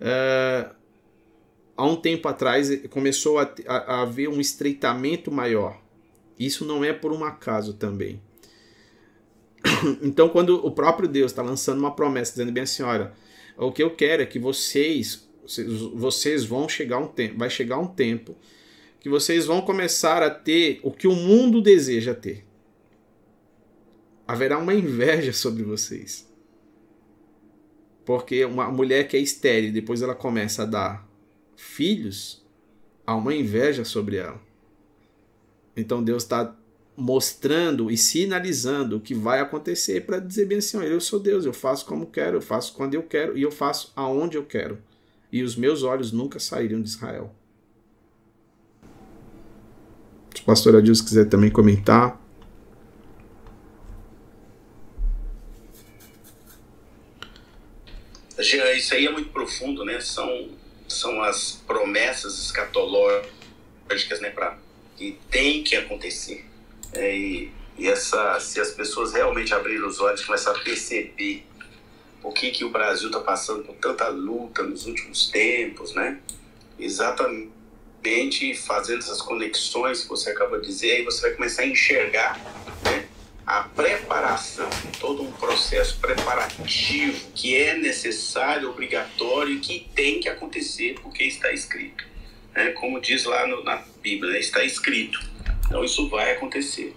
Uh, 0.00 0.74
há 1.76 1.84
um 1.84 1.96
tempo 1.96 2.28
atrás 2.28 2.68
começou 2.88 3.38
a, 3.38 3.52
a, 3.66 3.76
a 3.76 4.02
haver 4.02 4.28
um 4.28 4.40
estreitamento 4.40 5.32
maior. 5.32 5.80
Isso 6.38 6.64
não 6.64 6.84
é 6.84 6.92
por 6.92 7.12
um 7.12 7.24
acaso 7.24 7.74
também. 7.74 8.20
Então, 10.02 10.28
quando 10.28 10.64
o 10.64 10.70
próprio 10.70 11.08
Deus 11.08 11.32
está 11.32 11.42
lançando 11.42 11.78
uma 11.78 11.94
promessa, 11.94 12.32
dizendo 12.32 12.52
bem 12.52 12.62
assim, 12.62 12.82
olha, 12.82 13.12
o 13.56 13.72
que 13.72 13.82
eu 13.82 13.90
quero 13.90 14.22
é 14.22 14.26
que 14.26 14.38
vocês, 14.38 15.28
vocês 15.94 16.44
vão 16.44 16.68
chegar 16.68 16.98
um 16.98 17.06
tempo, 17.06 17.38
vai 17.38 17.50
chegar 17.50 17.78
um 17.78 17.86
tempo 17.86 18.36
que 19.00 19.08
vocês 19.08 19.46
vão 19.46 19.62
começar 19.62 20.22
a 20.22 20.30
ter 20.30 20.78
o 20.82 20.92
que 20.92 21.08
o 21.08 21.14
mundo 21.14 21.62
deseja 21.62 22.14
ter. 22.14 22.46
Haverá 24.28 24.58
uma 24.58 24.74
inveja 24.74 25.32
sobre 25.32 25.62
vocês. 25.62 26.30
Porque 28.04 28.44
uma 28.44 28.70
mulher 28.70 29.08
que 29.08 29.16
é 29.16 29.20
estéril, 29.20 29.72
depois 29.72 30.02
ela 30.02 30.14
começa 30.14 30.62
a 30.62 30.66
dar 30.66 31.08
filhos, 31.56 32.44
há 33.06 33.16
uma 33.16 33.34
inveja 33.34 33.84
sobre 33.84 34.16
ela. 34.16 34.40
Então 35.76 36.02
Deus 36.02 36.22
está 36.22 36.54
mostrando 36.96 37.90
e 37.90 37.96
sinalizando 37.96 38.98
o 38.98 39.00
que 39.00 39.14
vai 39.14 39.40
acontecer 39.40 40.04
para 40.04 40.18
dizer 40.18 40.44
bem 40.44 40.58
assim: 40.58 40.78
eu 40.78 41.00
sou 41.00 41.18
Deus, 41.18 41.46
eu 41.46 41.52
faço 41.52 41.86
como 41.86 42.06
quero, 42.06 42.36
eu 42.36 42.42
faço 42.42 42.74
quando 42.74 42.94
eu 42.94 43.02
quero 43.02 43.36
e 43.38 43.42
eu 43.42 43.50
faço 43.50 43.92
aonde 43.96 44.36
eu 44.36 44.44
quero. 44.44 44.78
E 45.32 45.42
os 45.42 45.56
meus 45.56 45.82
olhos 45.82 46.12
nunca 46.12 46.38
saíram 46.38 46.82
de 46.82 46.88
Israel. 46.88 47.34
Se 50.40 50.42
o 50.42 50.46
pastor 50.46 50.76
Adilson 50.76 51.04
quiser 51.04 51.28
também 51.28 51.50
comentar. 51.50 52.18
Isso 58.38 58.94
aí 58.94 59.06
é 59.06 59.12
muito 59.12 59.28
profundo, 59.28 59.84
né? 59.84 60.00
São, 60.00 60.48
são 60.88 61.22
as 61.22 61.62
promessas 61.66 62.38
escatológicas, 62.38 64.20
né? 64.20 64.30
Pra, 64.30 64.56
que 64.96 65.18
tem 65.30 65.62
que 65.62 65.76
acontecer. 65.76 66.46
É, 66.94 67.14
e, 67.14 67.52
e 67.76 67.86
essa, 67.86 68.40
se 68.40 68.58
as 68.58 68.70
pessoas 68.70 69.12
realmente 69.12 69.52
abrirem 69.52 69.84
os 69.84 70.00
olhos, 70.00 70.24
começar 70.24 70.52
a 70.52 70.58
perceber 70.58 71.46
o 72.22 72.32
que, 72.32 72.50
que 72.50 72.64
o 72.64 72.70
Brasil 72.70 73.08
está 73.08 73.20
passando 73.20 73.62
por 73.64 73.74
tanta 73.74 74.08
luta 74.08 74.62
nos 74.62 74.86
últimos 74.86 75.28
tempos, 75.28 75.94
né? 75.94 76.18
Exatamente 76.78 77.59
fazendo 78.54 79.00
essas 79.00 79.20
conexões 79.20 80.02
que 80.02 80.08
você 80.08 80.30
acaba 80.30 80.58
de 80.58 80.66
dizer, 80.66 80.92
aí 80.92 81.04
você 81.04 81.22
vai 81.22 81.30
começar 81.32 81.62
a 81.62 81.66
enxergar 81.66 82.38
né, 82.84 83.06
a 83.46 83.62
preparação, 83.62 84.68
todo 84.98 85.22
um 85.22 85.32
processo 85.32 85.98
preparativo 85.98 87.30
que 87.34 87.56
é 87.56 87.76
necessário, 87.76 88.70
obrigatório 88.70 89.54
e 89.54 89.60
que 89.60 89.88
tem 89.94 90.20
que 90.20 90.28
acontecer 90.28 90.94
porque 91.02 91.24
está 91.24 91.52
escrito. 91.52 92.04
Né? 92.54 92.70
Como 92.72 93.00
diz 93.00 93.24
lá 93.24 93.46
no, 93.46 93.62
na 93.64 93.82
Bíblia, 94.02 94.32
né? 94.32 94.38
está 94.38 94.64
escrito. 94.64 95.20
Então 95.66 95.84
isso 95.84 96.08
vai 96.08 96.32
acontecer. 96.32 96.94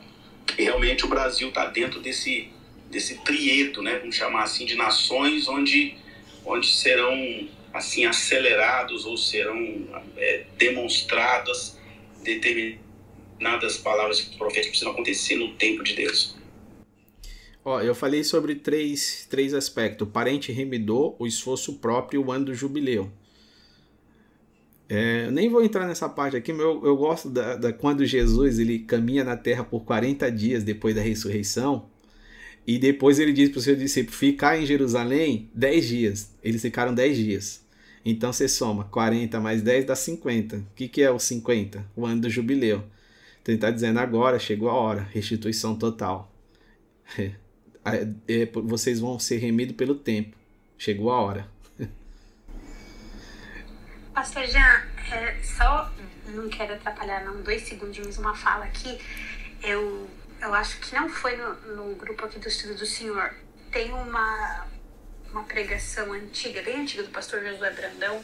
E 0.58 0.64
realmente 0.64 1.06
o 1.06 1.08
Brasil 1.08 1.50
está 1.50 1.66
dentro 1.66 2.00
desse, 2.00 2.50
desse 2.90 3.18
trieto, 3.20 3.82
né, 3.82 3.98
vamos 4.00 4.16
chamar 4.16 4.44
assim, 4.44 4.66
de 4.66 4.76
nações 4.76 5.48
onde, 5.48 5.96
onde 6.46 6.68
serão 6.68 7.48
assim 7.74 8.06
acelerados 8.06 9.06
ou 9.06 9.18
serão 9.18 9.58
é, 10.16 10.46
demonstradas 10.58 11.80
determinadas 12.24 13.78
palavras 13.78 14.22
proféticas 14.22 14.70
precisam 14.70 14.92
acontecer 14.92 15.36
no 15.36 15.54
tempo 15.56 15.84
de 15.84 15.96
Deus. 15.96 16.36
Ó, 17.66 17.82
eu 17.82 17.96
falei 17.96 18.24
sobre 18.24 18.56
três, 18.56 19.26
três 19.30 19.54
aspectos: 19.54 20.08
o 20.08 20.12
parente 20.12 20.52
remidor, 20.52 21.16
o 21.18 21.26
esforço 21.26 21.80
próprio 21.80 22.22
e 22.22 22.24
o 22.24 22.32
ano 22.32 22.46
do 22.46 22.54
jubileu. 22.54 23.12
É, 24.90 25.32
nem 25.32 25.50
vou 25.50 25.64
entrar 25.64 25.88
nessa 25.88 26.08
parte 26.08 26.36
aqui, 26.36 26.52
mas 26.52 26.62
eu, 26.62 26.86
eu 26.86 26.96
gosto 26.96 27.30
da, 27.30 27.56
da, 27.56 27.74
quando 27.74 28.06
Jesus 28.06 28.60
ele 28.60 28.80
caminha 28.80 29.24
na 29.24 29.36
terra 29.36 29.64
por 29.64 29.86
40 29.86 30.30
dias 30.32 30.64
depois 30.64 30.94
da 30.94 31.02
ressurreição. 31.02 31.90
E 32.66 32.78
depois 32.78 33.20
ele 33.20 33.34
diz 33.34 33.50
para 33.50 33.58
os 33.58 33.64
seus 33.64 33.78
discípulos 33.78 34.18
ficar 34.18 34.58
em 34.58 34.66
Jerusalém 34.66 35.50
10 35.54 35.88
dias. 35.88 36.36
Eles 36.44 36.62
ficaram 36.62 36.94
10 36.94 37.18
dias. 37.18 37.63
Então 38.06 38.34
você 38.34 38.48
soma 38.48 38.84
40 38.86 39.40
mais 39.40 39.62
10 39.62 39.86
dá 39.86 39.96
50. 39.96 40.58
O 40.58 40.66
que, 40.76 40.88
que 40.88 41.02
é 41.02 41.10
o 41.10 41.20
50? 41.20 41.86
O 41.96 42.06
ano 42.06 42.22
do 42.22 42.30
jubileu. 42.30 42.84
Então 43.42 43.54
ele 43.54 43.56
está 43.56 43.72
dizendo 43.72 44.00
agora, 44.00 44.40
chegou 44.40 44.70
a 44.70 44.74
hora, 44.74 45.08
restituição 45.12 45.76
total. 45.76 46.32
É, 47.86 48.08
é, 48.30 48.46
vocês 48.46 49.02
vão 49.02 49.20
ser 49.20 49.40
remidos 49.40 49.76
pelo 49.76 49.94
tempo. 49.94 50.38
Chegou 50.78 51.12
a 51.12 51.20
hora. 51.20 51.50
Pastor 54.16 54.46
Jean, 54.46 54.84
é, 55.12 55.36
só 55.44 55.92
não 56.28 56.48
quero 56.48 56.76
atrapalhar 56.76 57.26
não, 57.26 57.42
dois 57.42 57.64
segundinhos 57.64 58.18
uma 58.18 58.34
fala 58.34 58.64
aqui. 58.64 58.98
Eu, 59.62 60.10
eu 60.42 60.54
acho 60.54 60.80
que 60.80 60.96
não 60.96 61.10
foi 61.10 61.36
no, 61.36 61.54
no 61.76 61.96
grupo 61.96 62.26
aqui 62.26 62.40
do 62.40 62.48
Estudo 62.48 62.76
do 62.76 62.86
Senhor. 62.86 63.34
Tem 63.70 63.92
uma, 63.92 64.66
uma 65.34 65.44
pregação 65.44 66.14
antiga, 66.14 66.62
bem 66.62 66.82
antiga, 66.82 67.02
do 67.02 67.10
pastor 67.10 67.44
Josué 67.44 67.72
Brandão. 67.72 68.24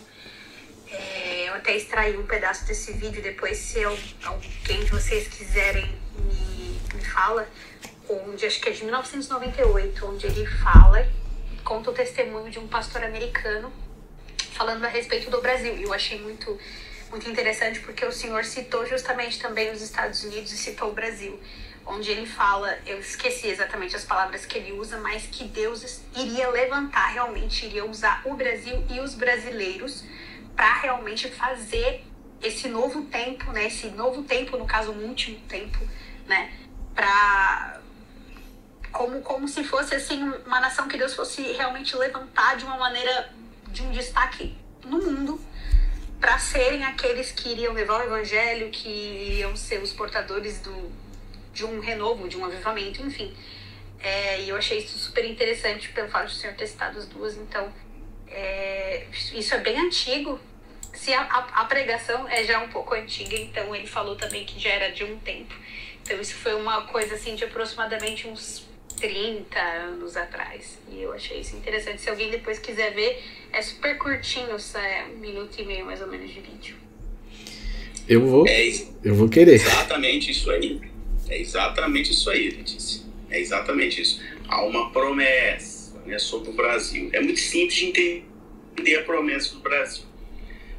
É, 0.87 1.49
eu 1.49 1.55
até 1.55 1.75
extraí 1.75 2.15
um 2.15 2.25
pedaço 2.25 2.65
desse 2.65 2.93
vídeo, 2.93 3.21
depois 3.21 3.57
se 3.57 3.79
eu, 3.79 3.97
alguém 4.23 4.83
de 4.83 4.91
vocês 4.91 5.27
quiserem 5.27 5.85
me, 6.19 6.79
me 6.93 7.03
fala, 7.03 7.49
onde 8.07 8.45
acho 8.45 8.61
que 8.61 8.69
é 8.69 8.71
de 8.71 8.83
1998, 8.83 10.05
onde 10.05 10.27
ele 10.27 10.45
fala, 10.45 11.07
conta 11.63 11.89
o 11.89 11.93
testemunho 11.93 12.51
de 12.51 12.59
um 12.59 12.67
pastor 12.67 13.03
americano 13.03 13.73
falando 14.53 14.85
a 14.85 14.87
respeito 14.87 15.31
do 15.31 15.41
Brasil. 15.41 15.75
E 15.77 15.83
eu 15.83 15.93
achei 15.93 16.19
muito, 16.21 16.59
muito 17.09 17.27
interessante 17.27 17.79
porque 17.79 18.05
o 18.05 18.11
senhor 18.11 18.45
citou 18.45 18.85
justamente 18.85 19.39
também 19.39 19.71
os 19.71 19.81
Estados 19.81 20.23
Unidos 20.23 20.51
e 20.51 20.57
citou 20.57 20.89
o 20.89 20.93
Brasil. 20.93 21.39
Onde 21.85 22.11
ele 22.11 22.25
fala, 22.25 22.77
eu 22.85 22.99
esqueci 22.99 23.47
exatamente 23.47 23.95
as 23.95 24.03
palavras 24.03 24.45
que 24.45 24.57
ele 24.57 24.73
usa, 24.73 24.97
mas 24.97 25.25
que 25.27 25.45
Deus 25.45 26.01
iria 26.15 26.49
levantar, 26.49 27.07
realmente 27.07 27.65
iria 27.65 27.85
usar 27.85 28.21
o 28.25 28.35
Brasil 28.35 28.85
e 28.89 28.99
os 28.99 29.15
brasileiros 29.15 30.03
para 30.55 30.81
realmente 30.81 31.29
fazer 31.29 32.05
esse 32.41 32.67
novo 32.67 33.03
tempo, 33.05 33.51
né? 33.51 33.67
Esse 33.67 33.87
novo 33.89 34.23
tempo, 34.23 34.57
no 34.57 34.65
caso, 34.65 34.91
um 34.91 35.07
último 35.07 35.39
tempo, 35.47 35.79
né? 36.27 36.53
Para 36.93 37.79
como, 38.91 39.21
como 39.21 39.47
se 39.47 39.63
fosse 39.63 39.95
assim 39.95 40.21
uma 40.45 40.59
nação 40.59 40.87
que 40.87 40.97
Deus 40.97 41.13
fosse 41.13 41.41
realmente 41.53 41.95
levantar 41.95 42.57
de 42.57 42.65
uma 42.65 42.77
maneira 42.77 43.31
de 43.67 43.83
um 43.83 43.91
destaque 43.91 44.57
no 44.83 44.97
mundo 44.97 45.39
para 46.19 46.37
serem 46.37 46.83
aqueles 46.83 47.31
que 47.31 47.49
iriam 47.49 47.73
levar 47.73 48.01
o 48.01 48.03
evangelho, 48.03 48.69
que 48.71 48.89
iriam 48.89 49.55
ser 49.55 49.81
os 49.81 49.93
portadores 49.93 50.59
do, 50.59 50.91
de 51.53 51.65
um 51.65 51.79
renovo, 51.79 52.27
de 52.27 52.37
um 52.37 52.45
avivamento, 52.45 53.01
enfim. 53.01 53.33
É, 54.01 54.41
e 54.41 54.49
eu 54.49 54.55
achei 54.55 54.77
isso 54.79 54.97
super 54.97 55.25
interessante 55.25 55.89
pelo 55.89 56.07
fato 56.07 56.27
de 56.27 56.33
o 56.33 56.35
Senhor 56.35 56.55
ter 56.55 56.67
citado 56.67 56.97
as 56.97 57.05
duas. 57.05 57.35
Então, 57.37 57.71
é, 58.27 59.05
isso 59.33 59.53
é 59.53 59.57
bem 59.57 59.77
antigo. 59.79 60.39
Se 60.93 61.13
a, 61.13 61.21
a, 61.21 61.61
a, 61.61 61.65
pregação 61.65 62.27
é 62.27 62.43
já 62.43 62.61
um 62.63 62.69
pouco 62.69 62.93
antiga, 62.93 63.35
então 63.35 63.75
ele 63.75 63.87
falou 63.87 64.15
também 64.15 64.45
que 64.45 64.59
já 64.59 64.69
era 64.69 64.91
de 64.91 65.03
um 65.03 65.17
tempo. 65.19 65.53
Então, 66.01 66.19
isso 66.19 66.35
foi 66.35 66.53
uma 66.55 66.83
coisa 66.87 67.15
assim 67.15 67.35
de 67.35 67.43
aproximadamente 67.43 68.27
uns 68.27 68.67
30 68.99 69.59
anos 69.59 70.17
atrás. 70.17 70.79
E 70.91 71.01
eu 71.01 71.13
achei 71.13 71.39
isso 71.39 71.55
interessante. 71.55 72.01
Se 72.01 72.09
alguém 72.09 72.29
depois 72.29 72.57
quiser 72.59 72.93
ver, 72.93 73.23
é 73.51 73.61
super 73.61 73.97
curtinho, 73.97 74.55
é 74.75 75.05
um 75.05 75.17
minuto 75.17 75.59
e 75.59 75.65
meio 75.65 75.85
mais 75.85 76.01
ou 76.01 76.07
menos 76.07 76.33
de 76.33 76.39
vídeo. 76.39 76.75
Eu 78.07 78.25
vou. 78.25 78.47
É, 78.47 78.67
eu 79.03 79.13
vou 79.13 79.29
querer. 79.29 79.53
Exatamente 79.53 80.31
isso 80.31 80.49
aí. 80.49 80.81
É 81.29 81.39
exatamente 81.39 82.11
isso 82.11 82.29
aí, 82.29 82.49
Letícia. 82.49 83.03
É 83.29 83.39
exatamente 83.39 84.01
isso. 84.01 84.21
Há 84.47 84.63
uma 84.63 84.91
promessa 84.91 85.99
né, 86.05 86.17
sobre 86.17 86.49
o 86.49 86.53
Brasil. 86.53 87.09
É 87.13 87.21
muito 87.21 87.39
simples 87.39 87.75
de 87.75 87.85
entender 87.85 88.95
a 88.97 89.03
promessa 89.03 89.53
do 89.53 89.61
Brasil. 89.61 90.03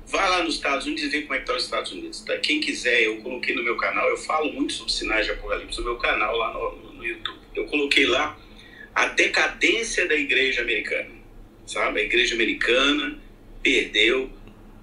Vá 0.06 0.28
lá 0.28 0.42
nos 0.42 0.56
Estados 0.56 0.86
Unidos 0.86 1.04
e 1.04 1.08
vê 1.08 1.22
como 1.22 1.34
é 1.34 1.36
que 1.36 1.44
está 1.44 1.56
os 1.56 1.64
Estados 1.64 1.92
Unidos. 1.92 2.20
Tá? 2.22 2.36
Quem 2.38 2.60
quiser, 2.60 3.02
eu 3.02 3.18
coloquei 3.18 3.54
no 3.54 3.62
meu 3.62 3.76
canal, 3.76 4.08
eu 4.08 4.16
falo 4.16 4.52
muito 4.52 4.72
sobre 4.72 4.92
sinais 4.92 5.24
de 5.24 5.32
apocalipse 5.32 5.78
no 5.78 5.84
meu 5.84 5.96
canal 5.98 6.36
lá 6.36 6.52
no, 6.52 6.94
no 6.94 7.06
YouTube. 7.06 7.38
Eu 7.54 7.66
coloquei 7.66 8.06
lá 8.06 8.36
a 8.92 9.06
decadência 9.06 10.08
da 10.08 10.16
igreja 10.16 10.62
americana 10.62 11.20
sabe? 11.70 12.00
A 12.00 12.04
igreja 12.04 12.34
americana 12.34 13.18
perdeu 13.62 14.30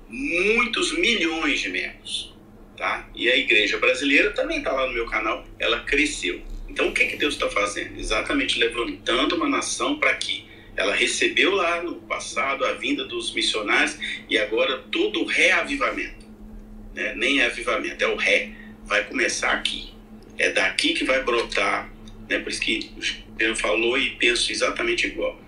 muitos 0.07 0.97
milhões 0.97 1.59
de 1.59 1.69
membros. 1.69 2.33
Tá? 2.77 3.09
E 3.15 3.29
a 3.29 3.35
igreja 3.35 3.77
brasileira 3.79 4.31
também 4.31 4.59
está 4.59 4.71
lá 4.71 4.87
no 4.87 4.93
meu 4.93 5.07
canal, 5.07 5.43
ela 5.59 5.81
cresceu. 5.81 6.41
Então 6.69 6.89
o 6.89 6.93
que, 6.93 7.05
que 7.07 7.17
Deus 7.17 7.33
está 7.33 7.49
fazendo? 7.49 7.99
Exatamente 7.99 8.59
levantando 8.59 9.35
uma 9.35 9.49
nação 9.49 9.97
para 9.97 10.13
que 10.13 10.45
ela 10.75 10.93
recebeu 10.93 11.55
lá 11.55 11.81
no 11.81 11.95
passado 11.95 12.63
a 12.63 12.73
vinda 12.73 13.03
dos 13.03 13.33
missionários 13.33 13.97
e 14.29 14.37
agora 14.37 14.77
todo 14.91 15.23
o 15.23 15.25
reavivamento. 15.25 16.27
Né? 16.93 17.15
Nem 17.15 17.41
é 17.41 17.47
avivamento, 17.47 18.03
é 18.03 18.07
o 18.07 18.15
ré. 18.15 18.51
Vai 18.85 19.03
começar 19.03 19.51
aqui. 19.53 19.89
É 20.37 20.51
daqui 20.51 20.93
que 20.93 21.03
vai 21.03 21.23
brotar. 21.23 21.91
Né? 22.29 22.37
Por 22.37 22.51
isso 22.51 22.61
que 22.61 22.91
Pedro 23.35 23.55
falou 23.55 23.97
e 23.97 24.11
penso 24.11 24.51
exatamente 24.51 25.07
igual. 25.07 25.41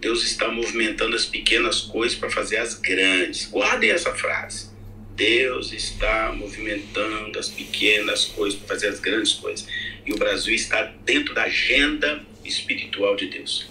Deus 0.00 0.22
está 0.22 0.48
movimentando 0.48 1.16
as 1.16 1.24
pequenas 1.24 1.80
coisas 1.80 2.18
para 2.18 2.28
fazer 2.28 2.58
as 2.58 2.74
grandes. 2.74 3.46
Guardem 3.46 3.90
essa 3.90 4.14
frase. 4.14 4.73
Deus 5.14 5.72
está 5.72 6.32
movimentando 6.32 7.38
as 7.38 7.48
pequenas 7.48 8.24
coisas 8.26 8.58
para 8.58 8.68
fazer 8.68 8.88
as 8.88 9.00
grandes 9.00 9.34
coisas. 9.34 9.66
E 10.04 10.12
o 10.12 10.16
Brasil 10.16 10.54
está 10.54 10.82
dentro 11.04 11.34
da 11.34 11.44
agenda 11.44 12.24
espiritual 12.44 13.16
de 13.16 13.28
Deus. 13.28 13.66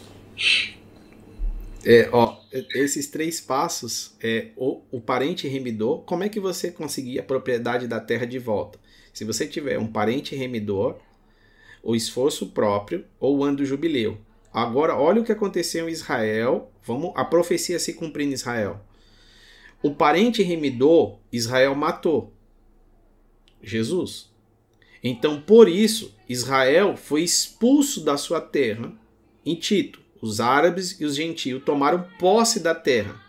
É, 1.86 2.08
ó, 2.12 2.40
esses 2.52 3.08
três 3.08 3.42
passos, 3.42 4.16
é, 4.22 4.48
o, 4.56 4.82
o 4.90 5.02
parente 5.02 5.48
remidor, 5.48 6.04
como 6.04 6.24
é 6.24 6.30
que 6.30 6.40
você 6.40 6.72
conseguir 6.72 7.20
a 7.20 7.24
propriedade 7.24 7.88
da 7.88 8.00
terra 8.00 8.26
de 8.26 8.40
volta? 8.40 8.80
Se 9.14 9.26
você 9.26 9.46
tiver 9.46 9.78
um 9.78 9.88
parente 9.88 10.36
remidor, 10.36 10.98
o 11.84 11.94
esforço 11.94 12.48
próprio 12.48 13.06
ou 13.20 13.38
o 13.38 13.44
ano 13.44 13.58
do 13.58 13.66
jubileu. 13.66 14.18
Agora, 14.54 14.96
olha 14.96 15.22
o 15.22 15.26
que 15.26 15.32
aconteceu 15.32 15.90
em 15.90 15.92
Israel. 15.92 16.72
Vamos, 16.86 17.12
a 17.16 17.26
profecia 17.26 17.78
se 17.78 17.94
cumprir 17.94 18.28
em 18.28 18.34
Israel. 18.34 18.80
O 19.84 19.94
parente 19.94 20.42
remidor, 20.42 21.20
Israel 21.32 21.76
matou. 21.76 22.34
Jesus. 23.62 24.32
Então, 25.04 25.40
por 25.40 25.70
isso, 25.70 26.16
Israel 26.28 26.98
foi 26.98 27.22
expulso 27.22 28.02
da 28.02 28.18
sua 28.18 28.42
terra 28.42 28.92
em 29.46 29.56
Tito 29.56 30.04
os 30.24 30.40
árabes 30.40 30.96
e 31.02 31.04
os 31.04 31.18
gentios 31.18 31.62
tomaram 31.66 32.08
posse 32.18 32.62
da 32.62 32.74
terra. 32.74 33.22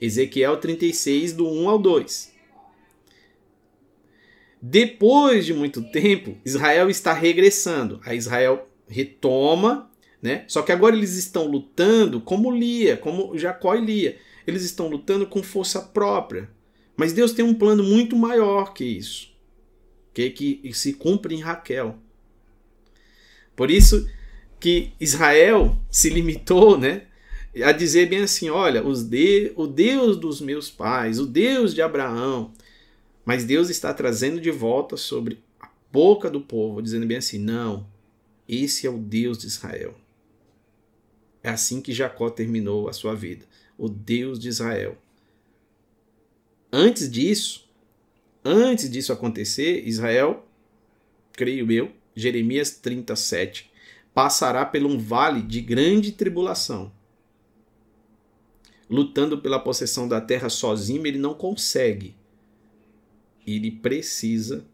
Ezequiel 0.00 0.56
36, 0.56 1.32
do 1.32 1.48
1 1.48 1.68
ao 1.70 1.78
2. 1.78 2.34
Depois 4.60 5.46
de 5.46 5.54
muito 5.54 5.80
tempo, 5.92 6.36
Israel 6.44 6.90
está 6.90 7.12
regressando. 7.12 8.00
A 8.04 8.16
Israel 8.16 8.68
retoma, 8.88 9.88
né? 10.20 10.44
Só 10.48 10.60
que 10.62 10.72
agora 10.72 10.96
eles 10.96 11.14
estão 11.14 11.46
lutando 11.46 12.20
como 12.20 12.50
Lia, 12.50 12.96
como 12.96 13.38
Jacó 13.38 13.76
e 13.76 13.84
Lia. 13.84 14.18
Eles 14.50 14.64
estão 14.64 14.88
lutando 14.88 15.26
com 15.26 15.42
força 15.42 15.80
própria. 15.80 16.50
Mas 16.96 17.12
Deus 17.12 17.32
tem 17.32 17.44
um 17.44 17.54
plano 17.54 17.82
muito 17.82 18.14
maior 18.14 18.74
que 18.74 18.84
isso, 18.84 19.32
que, 20.12 20.28
que 20.28 20.72
se 20.74 20.92
cumpre 20.92 21.34
em 21.34 21.40
Raquel. 21.40 21.96
Por 23.56 23.70
isso, 23.70 24.06
que 24.60 24.92
Israel 25.00 25.78
se 25.90 26.10
limitou, 26.10 26.76
né, 26.76 27.06
a 27.64 27.72
dizer 27.72 28.08
bem 28.08 28.20
assim, 28.20 28.50
olha, 28.50 28.82
de, 28.82 29.52
o 29.56 29.66
Deus 29.66 30.16
dos 30.18 30.40
meus 30.40 30.70
pais, 30.70 31.18
o 31.18 31.26
Deus 31.26 31.74
de 31.74 31.80
Abraão, 31.80 32.52
mas 33.24 33.44
Deus 33.44 33.70
está 33.70 33.92
trazendo 33.94 34.40
de 34.40 34.50
volta 34.50 34.96
sobre 34.96 35.42
a 35.60 35.68
boca 35.90 36.28
do 36.28 36.40
povo, 36.40 36.82
dizendo 36.82 37.06
bem 37.06 37.16
assim, 37.16 37.38
não, 37.38 37.86
esse 38.48 38.86
é 38.86 38.90
o 38.90 38.98
Deus 38.98 39.38
de 39.38 39.46
Israel. 39.46 39.94
É 41.42 41.48
assim 41.48 41.80
que 41.80 41.92
Jacó 41.92 42.28
terminou 42.28 42.88
a 42.88 42.92
sua 42.92 43.14
vida, 43.14 43.46
o 43.80 43.88
Deus 43.88 44.38
de 44.38 44.46
Israel. 44.46 44.98
Antes 46.70 47.10
disso, 47.10 47.66
antes 48.44 48.90
disso 48.90 49.10
acontecer, 49.10 49.88
Israel, 49.88 50.46
creio 51.32 51.72
eu, 51.72 51.90
Jeremias 52.14 52.72
37, 52.72 53.72
passará 54.12 54.66
por 54.66 54.82
um 54.82 54.98
vale 54.98 55.40
de 55.40 55.62
grande 55.62 56.12
tribulação. 56.12 56.92
Lutando 58.88 59.38
pela 59.38 59.58
possessão 59.58 60.06
da 60.06 60.20
terra 60.20 60.50
sozinho, 60.50 61.06
ele 61.06 61.18
não 61.18 61.32
consegue. 61.32 62.14
Ele 63.46 63.70
precisa 63.70 64.66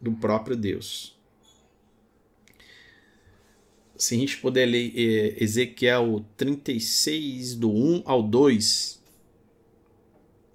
do 0.00 0.10
próprio 0.12 0.56
Deus. 0.56 1.17
Se 3.98 4.14
a 4.14 4.18
gente 4.18 4.36
puder 4.36 4.64
ler 4.64 4.92
é, 4.94 5.42
Ezequiel 5.42 6.24
36, 6.36 7.56
do 7.56 7.68
1 7.68 8.04
ao 8.06 8.22
2, 8.22 9.02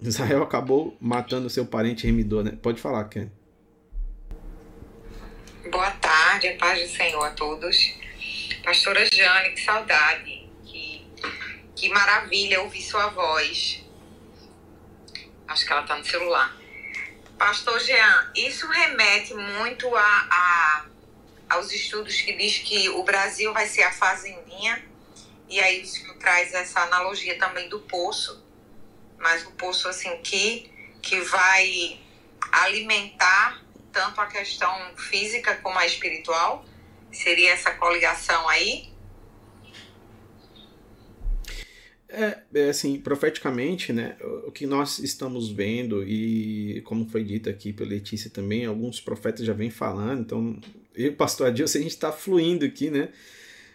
Israel 0.00 0.42
acabou 0.42 0.96
matando 0.98 1.50
seu 1.50 1.66
parente 1.66 2.06
remidor, 2.06 2.42
né? 2.42 2.58
Pode 2.62 2.80
falar, 2.80 3.04
Ken. 3.04 3.30
Boa 5.70 5.90
tarde, 5.90 6.48
a 6.48 6.56
paz 6.56 6.80
do 6.80 6.96
Senhor 6.96 7.22
a 7.22 7.30
todos. 7.32 7.94
Pastora 8.64 9.04
Jane, 9.12 9.54
que 9.54 9.60
saudade, 9.60 10.48
que, 10.64 11.06
que 11.76 11.88
maravilha 11.90 12.62
ouvir 12.62 12.80
sua 12.80 13.08
voz. 13.08 13.84
Acho 15.46 15.66
que 15.66 15.72
ela 15.72 15.82
está 15.82 15.98
no 15.98 16.04
celular. 16.04 16.56
Pastor 17.38 17.78
Jean, 17.80 18.32
isso 18.34 18.66
remete 18.66 19.34
muito 19.34 19.94
a, 19.94 20.28
a, 20.30 20.86
aos 21.48 21.72
estudos 21.72 22.20
que 22.20 22.32
diz 22.36 22.58
que 22.58 22.88
o 22.88 23.02
Brasil 23.02 23.52
vai 23.52 23.66
ser 23.66 23.82
a 23.82 23.92
fazendinha, 23.92 24.84
e 25.48 25.60
aí 25.60 25.82
o 25.82 25.86
senhor 25.86 26.16
traz 26.16 26.52
essa 26.54 26.80
analogia 26.80 27.38
também 27.38 27.68
do 27.68 27.80
poço, 27.80 28.44
mas 29.18 29.44
o 29.46 29.52
poço 29.52 29.88
assim 29.88 30.16
que, 30.22 30.70
que 31.00 31.20
vai 31.20 32.00
alimentar 32.50 33.62
tanto 33.92 34.20
a 34.20 34.26
questão 34.26 34.72
física 34.96 35.54
como 35.56 35.78
a 35.78 35.86
espiritual? 35.86 36.64
Seria 37.12 37.52
essa 37.52 37.70
coligação 37.72 38.48
aí? 38.48 38.92
É, 42.08 42.38
é, 42.54 42.68
assim, 42.68 43.00
profeticamente, 43.00 43.92
né, 43.92 44.16
o 44.46 44.52
que 44.52 44.66
nós 44.66 45.00
estamos 45.00 45.50
vendo 45.50 46.06
e 46.06 46.80
como 46.82 47.08
foi 47.08 47.24
dito 47.24 47.50
aqui 47.50 47.72
pela 47.72 47.90
Letícia 47.90 48.30
também, 48.30 48.64
alguns 48.64 49.00
profetas 49.00 49.44
já 49.44 49.52
vêm 49.52 49.68
falando, 49.68 50.20
então 50.20 50.60
eu, 50.94 51.12
pastor 51.12 51.48
Adilson, 51.48 51.78
a 51.78 51.82
gente 51.82 51.90
está 51.90 52.12
fluindo 52.12 52.64
aqui, 52.64 52.90
né, 52.90 53.08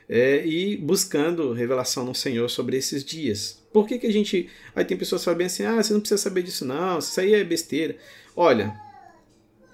é, 0.08 0.46
e 0.46 0.76
buscando 0.78 1.54
revelação 1.54 2.04
no 2.04 2.16
Senhor 2.16 2.50
sobre 2.50 2.78
esses 2.78 3.04
dias. 3.04 3.64
Por 3.72 3.88
que 3.88 4.00
que 4.00 4.08
a 4.08 4.12
gente, 4.12 4.50
aí 4.76 4.84
tem 4.84 4.98
pessoas 4.98 5.22
que 5.22 5.26
falam 5.26 5.46
assim, 5.46 5.64
ah, 5.64 5.82
você 5.82 5.94
não 5.94 6.00
precisa 6.00 6.22
saber 6.22 6.42
disso 6.42 6.66
não, 6.66 7.00
isso 7.00 7.20
aí 7.20 7.34
é 7.34 7.44
besteira. 7.44 7.96
Olha, 8.36 8.76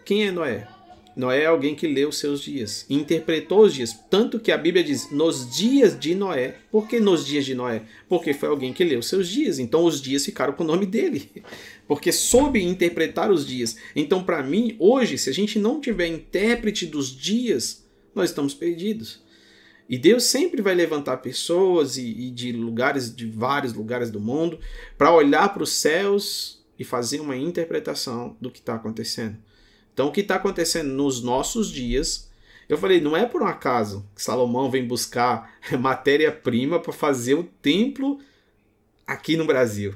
quem 0.03 0.27
é 0.27 0.31
Noé? 0.31 0.67
Noé 1.15 1.43
é 1.43 1.45
alguém 1.45 1.73
que 1.73 1.87
leu 1.87 2.09
os 2.09 2.17
seus 2.17 2.41
dias, 2.41 2.85
interpretou 2.89 3.61
os 3.61 3.73
dias. 3.73 3.97
Tanto 4.09 4.37
que 4.37 4.51
a 4.51 4.57
Bíblia 4.57 4.83
diz 4.83 5.09
nos 5.11 5.55
dias 5.55 5.97
de 5.97 6.13
Noé. 6.13 6.55
Por 6.69 6.89
que 6.89 6.99
nos 6.99 7.25
dias 7.25 7.45
de 7.45 7.55
Noé? 7.55 7.83
Porque 8.09 8.33
foi 8.33 8.49
alguém 8.49 8.73
que 8.73 8.83
leu 8.83 8.99
os 8.99 9.07
seus 9.07 9.29
dias. 9.29 9.57
Então 9.57 9.85
os 9.85 10.01
dias 10.01 10.25
ficaram 10.25 10.51
com 10.51 10.63
o 10.63 10.67
nome 10.67 10.85
dele. 10.85 11.31
Porque 11.87 12.11
soube 12.11 12.63
interpretar 12.63 13.31
os 13.31 13.45
dias. 13.45 13.77
Então, 13.95 14.23
para 14.23 14.41
mim, 14.41 14.75
hoje, 14.79 15.17
se 15.17 15.29
a 15.29 15.33
gente 15.33 15.59
não 15.59 15.79
tiver 15.79 16.07
intérprete 16.07 16.85
dos 16.85 17.15
dias, 17.15 17.85
nós 18.13 18.29
estamos 18.29 18.53
perdidos. 18.53 19.23
E 19.87 19.97
Deus 19.97 20.23
sempre 20.23 20.61
vai 20.61 20.73
levantar 20.73 21.17
pessoas 21.17 21.97
e, 21.97 22.07
e 22.07 22.31
de 22.31 22.51
lugares, 22.51 23.15
de 23.15 23.27
vários 23.27 23.73
lugares 23.73 24.09
do 24.09 24.19
mundo, 24.19 24.59
para 24.97 25.13
olhar 25.13 25.53
para 25.53 25.61
os 25.61 25.73
céus 25.73 26.63
e 26.77 26.83
fazer 26.83 27.19
uma 27.19 27.37
interpretação 27.37 28.35
do 28.41 28.49
que 28.49 28.59
está 28.59 28.75
acontecendo. 28.75 29.37
Então, 29.93 30.07
o 30.07 30.11
que 30.11 30.21
está 30.21 30.35
acontecendo 30.35 30.91
nos 30.91 31.21
nossos 31.21 31.71
dias, 31.71 32.29
eu 32.67 32.77
falei, 32.77 32.99
não 32.99 33.15
é 33.15 33.25
por 33.25 33.43
um 33.43 33.47
acaso 33.47 34.05
que 34.15 34.21
Salomão 34.21 34.71
vem 34.71 34.85
buscar 34.85 35.57
matéria-prima 35.79 36.79
para 36.79 36.91
fazer 36.91 37.35
o 37.35 37.43
templo 37.43 38.19
aqui 39.05 39.37
no 39.37 39.45
Brasil. 39.45 39.93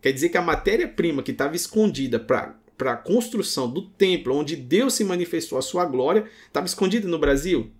Quer 0.00 0.12
dizer 0.12 0.28
que 0.28 0.38
a 0.38 0.42
matéria-prima 0.42 1.22
que 1.22 1.32
estava 1.32 1.56
escondida 1.56 2.18
para 2.18 2.56
para 2.76 2.92
a 2.92 2.96
construção 2.96 3.70
do 3.70 3.82
templo 3.82 4.34
onde 4.34 4.54
Deus 4.54 4.94
se 4.94 5.04
manifestou 5.04 5.58
a 5.58 5.62
sua 5.62 5.84
glória, 5.84 6.30
estava 6.46 6.66
escondida 6.66 7.08
no 7.08 7.18
Brasil. 7.18 7.70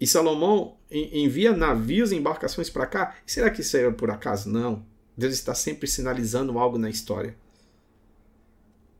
E 0.00 0.06
Salomão 0.06 0.76
envia 0.90 1.56
navios 1.56 2.12
e 2.12 2.16
embarcações 2.16 2.68
para 2.68 2.86
cá. 2.86 3.16
Será 3.24 3.50
que 3.50 3.60
isso 3.60 3.76
é 3.76 3.90
por 3.90 4.10
acaso? 4.10 4.50
Não. 4.50 4.84
Deus 5.16 5.32
está 5.32 5.54
sempre 5.54 5.86
sinalizando 5.86 6.58
algo 6.58 6.76
na 6.76 6.90
história. 6.90 7.34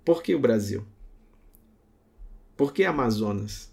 Por 0.04 0.22
que 0.22 0.34
o 0.34 0.38
Brasil? 0.38 0.86
Por 2.56 2.72
que 2.72 2.84
Amazonas? 2.84 3.70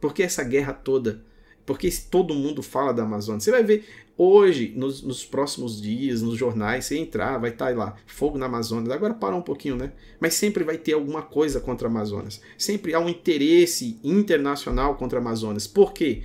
Por 0.00 0.12
que 0.12 0.22
essa 0.22 0.42
guerra 0.42 0.72
toda? 0.72 1.22
Por 1.64 1.78
que 1.78 1.90
todo 2.10 2.34
mundo 2.34 2.62
fala 2.62 2.92
da 2.92 3.02
Amazônia? 3.02 3.40
Você 3.40 3.50
vai 3.50 3.62
ver 3.62 3.84
hoje, 4.16 4.72
nos, 4.76 5.02
nos, 5.02 5.24
próximos 5.24 5.80
dias, 5.80 6.22
nos 6.22 6.36
jornais, 6.36 6.84
você 6.84 6.98
entrar, 6.98 7.38
vai 7.38 7.50
estar 7.50 7.70
tá 7.70 7.76
lá, 7.76 7.96
fogo 8.06 8.38
na 8.38 8.46
Amazônia. 8.46 8.92
Agora 8.94 9.14
para 9.14 9.34
um 9.34 9.42
pouquinho, 9.42 9.76
né? 9.76 9.92
Mas 10.20 10.34
sempre 10.34 10.62
vai 10.62 10.78
ter 10.78 10.92
alguma 10.92 11.22
coisa 11.22 11.60
contra 11.60 11.88
a 11.88 11.90
Amazonas. 11.90 12.40
Sempre 12.56 12.94
há 12.94 13.00
um 13.00 13.08
interesse 13.08 13.98
internacional 14.04 14.96
contra 14.96 15.18
a 15.18 15.22
Amazonas. 15.22 15.66
Por 15.66 15.92
quê? 15.92 16.22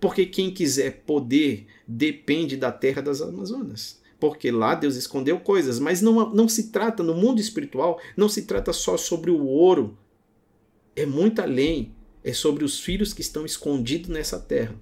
Porque 0.00 0.26
quem 0.26 0.50
quiser 0.50 1.02
poder 1.06 1.66
depende 1.86 2.56
da 2.56 2.70
terra 2.70 3.02
das 3.02 3.20
Amazonas. 3.20 4.00
porque 4.18 4.50
lá 4.50 4.74
Deus 4.74 4.96
escondeu 4.96 5.38
coisas, 5.38 5.78
mas 5.78 6.00
não, 6.00 6.32
não 6.32 6.48
se 6.48 6.70
trata, 6.70 7.02
no 7.02 7.14
mundo 7.14 7.38
espiritual, 7.38 8.00
não 8.16 8.30
se 8.30 8.42
trata 8.46 8.72
só 8.72 8.96
sobre 8.96 9.30
o 9.30 9.44
ouro, 9.44 9.94
é 10.96 11.04
muito 11.04 11.42
além, 11.42 11.94
é 12.26 12.32
sobre 12.32 12.64
os 12.64 12.80
filhos 12.80 13.14
que 13.14 13.20
estão 13.20 13.46
escondidos 13.46 14.10
nessa 14.10 14.36
terra, 14.36 14.74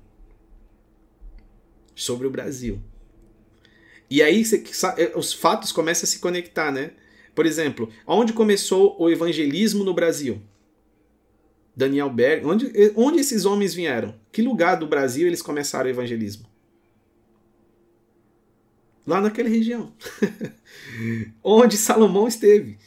sobre 1.95 2.27
o 2.27 2.31
Brasil. 2.31 2.81
E 4.09 4.23
aí 4.23 4.43
é, 4.97 5.13
os 5.15 5.35
fatos 5.35 5.71
começam 5.71 6.05
a 6.05 6.07
se 6.07 6.21
conectar, 6.21 6.73
né? 6.73 6.93
Por 7.35 7.45
exemplo, 7.45 7.91
onde 8.07 8.33
começou 8.33 8.97
o 8.99 9.11
evangelismo 9.11 9.85
no 9.85 9.93
Brasil? 9.93 10.41
Daniel 11.77 12.09
Berg, 12.09 12.47
onde, 12.47 12.73
onde 12.97 13.21
esses 13.21 13.45
homens 13.45 13.75
vieram? 13.75 14.19
Que 14.33 14.41
lugar 14.41 14.77
do 14.77 14.87
Brasil 14.87 15.27
eles 15.27 15.43
começaram 15.43 15.87
o 15.87 15.93
evangelismo? 15.93 16.47
Lá 19.07 19.21
naquela 19.21 19.51
região. 19.51 19.93
onde 21.45 21.77
Salomão 21.77 22.27
esteve. 22.27 22.79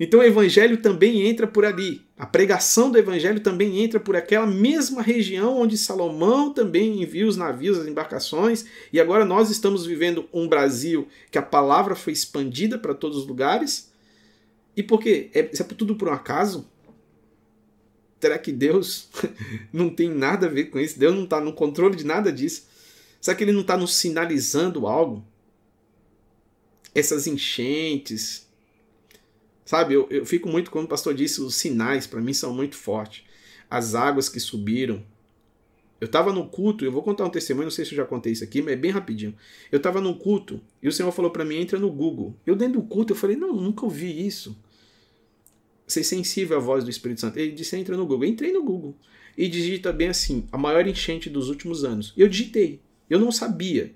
Então 0.00 0.18
o 0.18 0.24
evangelho 0.24 0.78
também 0.78 1.28
entra 1.28 1.46
por 1.46 1.64
ali. 1.64 2.09
A 2.20 2.26
pregação 2.26 2.90
do 2.90 2.98
evangelho 2.98 3.40
também 3.40 3.82
entra 3.82 3.98
por 3.98 4.14
aquela 4.14 4.46
mesma 4.46 5.00
região 5.00 5.58
onde 5.58 5.78
Salomão 5.78 6.52
também 6.52 7.02
envia 7.02 7.26
os 7.26 7.34
navios, 7.34 7.78
as 7.78 7.86
embarcações, 7.86 8.66
e 8.92 9.00
agora 9.00 9.24
nós 9.24 9.48
estamos 9.48 9.86
vivendo 9.86 10.28
um 10.30 10.46
Brasil 10.46 11.08
que 11.30 11.38
a 11.38 11.42
palavra 11.42 11.94
foi 11.94 12.12
expandida 12.12 12.78
para 12.78 12.92
todos 12.92 13.16
os 13.16 13.26
lugares. 13.26 13.90
E 14.76 14.82
por 14.82 15.00
quê? 15.00 15.30
É, 15.32 15.38
é 15.38 15.64
tudo 15.64 15.96
por 15.96 16.08
um 16.08 16.12
acaso? 16.12 16.68
Será 18.20 18.38
que 18.38 18.52
Deus 18.52 19.08
não 19.72 19.88
tem 19.88 20.10
nada 20.10 20.44
a 20.44 20.50
ver 20.50 20.66
com 20.66 20.78
isso? 20.78 20.98
Deus 20.98 21.14
não 21.14 21.24
está 21.24 21.40
no 21.40 21.54
controle 21.54 21.96
de 21.96 22.04
nada 22.04 22.30
disso? 22.30 22.68
Será 23.18 23.34
que 23.34 23.44
ele 23.44 23.52
não 23.52 23.62
está 23.62 23.78
nos 23.78 23.96
sinalizando 23.96 24.86
algo? 24.86 25.24
Essas 26.94 27.26
enchentes. 27.26 28.46
Sabe, 29.70 29.94
eu, 29.94 30.08
eu 30.10 30.26
fico 30.26 30.48
muito, 30.48 30.68
como 30.68 30.84
o 30.84 30.88
pastor 30.88 31.14
disse, 31.14 31.40
os 31.40 31.54
sinais 31.54 32.04
para 32.04 32.20
mim 32.20 32.32
são 32.32 32.52
muito 32.52 32.74
fortes. 32.74 33.22
As 33.70 33.94
águas 33.94 34.28
que 34.28 34.40
subiram. 34.40 35.00
Eu 36.00 36.06
estava 36.06 36.32
no 36.32 36.48
culto, 36.48 36.84
eu 36.84 36.90
vou 36.90 37.04
contar 37.04 37.24
um 37.24 37.30
testemunho, 37.30 37.66
não 37.66 37.70
sei 37.70 37.84
se 37.84 37.92
eu 37.92 37.96
já 37.98 38.04
contei 38.04 38.32
isso 38.32 38.42
aqui, 38.42 38.60
mas 38.62 38.72
é 38.72 38.76
bem 38.76 38.90
rapidinho. 38.90 39.32
Eu 39.70 39.76
estava 39.76 40.00
no 40.00 40.16
culto 40.16 40.60
e 40.82 40.88
o 40.88 40.92
Senhor 40.92 41.12
falou 41.12 41.30
para 41.30 41.44
mim: 41.44 41.54
entra 41.54 41.78
no 41.78 41.88
Google. 41.88 42.34
Eu 42.44 42.56
dentro 42.56 42.80
do 42.80 42.88
culto, 42.88 43.12
eu 43.12 43.16
falei: 43.16 43.36
não, 43.36 43.54
nunca 43.54 43.84
ouvi 43.84 44.26
isso 44.26 44.58
ser 45.86 46.02
sensível 46.02 46.56
à 46.56 46.60
voz 46.60 46.82
do 46.82 46.90
Espírito 46.90 47.20
Santo. 47.20 47.38
Ele 47.38 47.52
disse: 47.52 47.76
entra 47.76 47.96
no 47.96 48.04
Google. 48.04 48.24
Eu 48.24 48.30
entrei 48.32 48.50
no 48.50 48.64
Google 48.64 48.96
e 49.38 49.46
digita 49.46 49.92
bem 49.92 50.08
assim: 50.08 50.48
a 50.50 50.58
maior 50.58 50.84
enchente 50.84 51.30
dos 51.30 51.48
últimos 51.48 51.84
anos. 51.84 52.12
Eu 52.16 52.26
digitei. 52.26 52.80
Eu 53.08 53.20
não 53.20 53.30
sabia. 53.30 53.94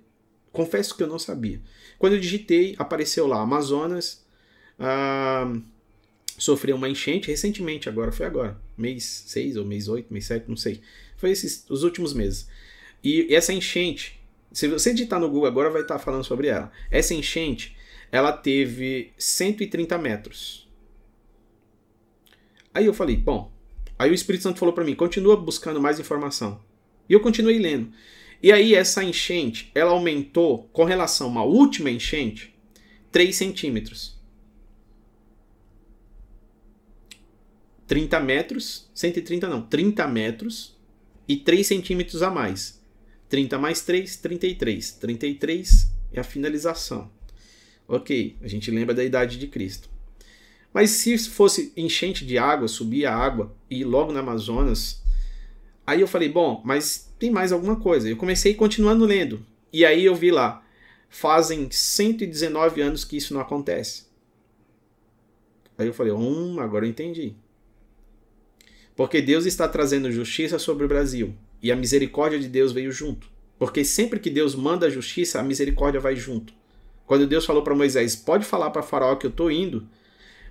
Confesso 0.53 0.97
que 0.97 1.03
eu 1.03 1.09
não 1.09 1.19
sabia. 1.19 1.61
Quando 1.99 2.13
eu 2.13 2.21
digitei, 2.21 2.77
apareceu 2.79 3.27
lá: 3.27 3.41
Amazonas 3.41 4.24
ah, 4.79 5.53
sofreu 6.39 6.77
uma 6.77 6.89
enchente 6.89 7.29
recentemente, 7.29 7.89
agora 7.89 8.13
foi 8.13 8.27
agora. 8.27 8.61
Mês 8.77 9.25
6 9.27 9.57
ou 9.57 9.65
mês 9.65 9.89
8, 9.89 10.13
mês 10.13 10.27
7, 10.27 10.49
não 10.49 10.57
sei. 10.57 10.81
Foi 11.17 11.31
esses 11.31 11.65
os 11.69 11.83
últimos 11.83 12.13
meses. 12.13 12.49
E 13.03 13.35
essa 13.35 13.53
enchente, 13.53 14.21
se 14.53 14.69
você 14.69 14.93
digitar 14.93 15.21
no 15.21 15.29
Google 15.29 15.47
agora, 15.47 15.71
vai 15.71 15.83
estar 15.83 15.99
falando 15.99 16.25
sobre 16.25 16.49
ela. 16.49 16.73
Essa 16.91 17.15
enchente, 17.15 17.77
ela 18.11 18.33
teve 18.33 19.13
130 19.19 19.97
metros 19.99 20.65
Aí 22.75 22.87
eu 22.87 22.93
falei, 22.93 23.17
bom. 23.17 23.53
Aí 23.97 24.11
o 24.11 24.15
Espírito 24.15 24.43
Santo 24.43 24.59
falou 24.59 24.75
para 24.75 24.83
mim, 24.83 24.97
continua 24.97 25.37
buscando 25.37 25.81
mais 25.81 26.01
informação. 26.01 26.61
E 27.09 27.13
eu 27.13 27.21
continuei 27.21 27.59
lendo. 27.59 27.93
E 28.43 28.51
aí 28.51 28.75
essa 28.75 29.05
enchente, 29.05 29.71
ela 29.75 29.93
aumentou 29.93 30.69
com 30.73 30.83
relação 30.83 31.29
a 31.29 31.31
uma 31.31 31.45
última 31.45 31.89
enchente 31.89 32.53
3 33.13 33.35
centímetros. 33.35 34.19
30 37.87 38.21
metros, 38.21 38.91
130 38.95 39.49
não, 39.49 39.63
30 39.63 40.07
metros 40.09 40.77
e 41.29 41.37
3 41.37 41.67
centímetros 41.67 42.23
a 42.23 42.31
mais. 42.31 42.83
30 43.29 43.59
mais 43.59 43.81
3, 43.83 44.17
33. 44.17 44.93
33 44.93 45.91
é 46.13 46.21
a 46.21 46.25
finalização. 46.25 47.11
Ok, 47.87 48.37
a 48.41 48.49
gente 48.49 48.71
lembra 48.71 48.95
da 48.95 49.05
idade 49.05 49.39
de 49.39 49.47
Cristo. 49.47 49.91
Mas 50.73 50.91
se 50.91 51.17
fosse 51.19 51.73
enchente 51.77 52.27
de 52.27 52.39
água, 52.39 52.67
subir 52.67 53.07
a 53.07 53.15
água 53.15 53.55
e 53.71 53.85
logo 53.85 54.13
no 54.13 54.19
Amazonas, 54.19 55.03
aí 55.87 56.01
eu 56.01 56.09
falei, 56.09 56.29
bom, 56.29 56.63
mas 56.65 57.13
tem 57.19 57.31
mais 57.31 57.53
alguma 57.53 57.77
coisa. 57.77 58.09
Eu 58.09 58.17
comecei 58.17 58.55
continuando 58.55 59.05
lendo. 59.05 59.45
E 59.73 59.85
aí 59.85 60.05
eu 60.05 60.15
vi 60.15 60.31
lá, 60.31 60.65
fazem 61.09 61.69
119 61.71 62.81
anos 62.81 63.05
que 63.05 63.17
isso 63.17 63.35
não 63.35 63.41
acontece. 63.41 64.07
Aí 65.77 65.87
eu 65.87 65.95
falei, 65.95 66.13
hum, 66.13 66.59
agora 66.61 66.87
eu 66.87 66.91
entendi. 66.91 67.37
Porque 68.97 69.21
Deus 69.21 69.47
está 69.47 69.67
trazendo 69.67 70.13
justiça 70.13 70.59
sobre 70.59 70.85
o 70.85 70.89
Brasil. 70.89 71.35
E 71.63 71.73
a 71.73 71.77
misericórdia 71.77 72.39
de 72.39 72.49
Deus 72.49 72.73
veio 72.73 72.93
junto. 72.93 73.29
Porque 73.59 73.85
sempre 73.85 74.21
que 74.21 74.31
Deus 74.31 74.55
manda 74.55 74.87
a 74.87 74.91
justiça, 74.91 75.41
a 75.41 75.43
misericórdia 75.43 76.01
vai 76.01 76.15
junto. 76.17 76.53
Quando 77.07 77.27
Deus 77.27 77.45
falou 77.45 77.63
para 77.63 77.75
Moisés, 77.75 78.17
pode 78.17 78.45
falar 78.45 78.71
para 78.71 78.83
Faraó 78.83 79.17
que 79.17 79.27
eu 79.27 79.31
estou 79.31 79.51
indo, 79.51 79.87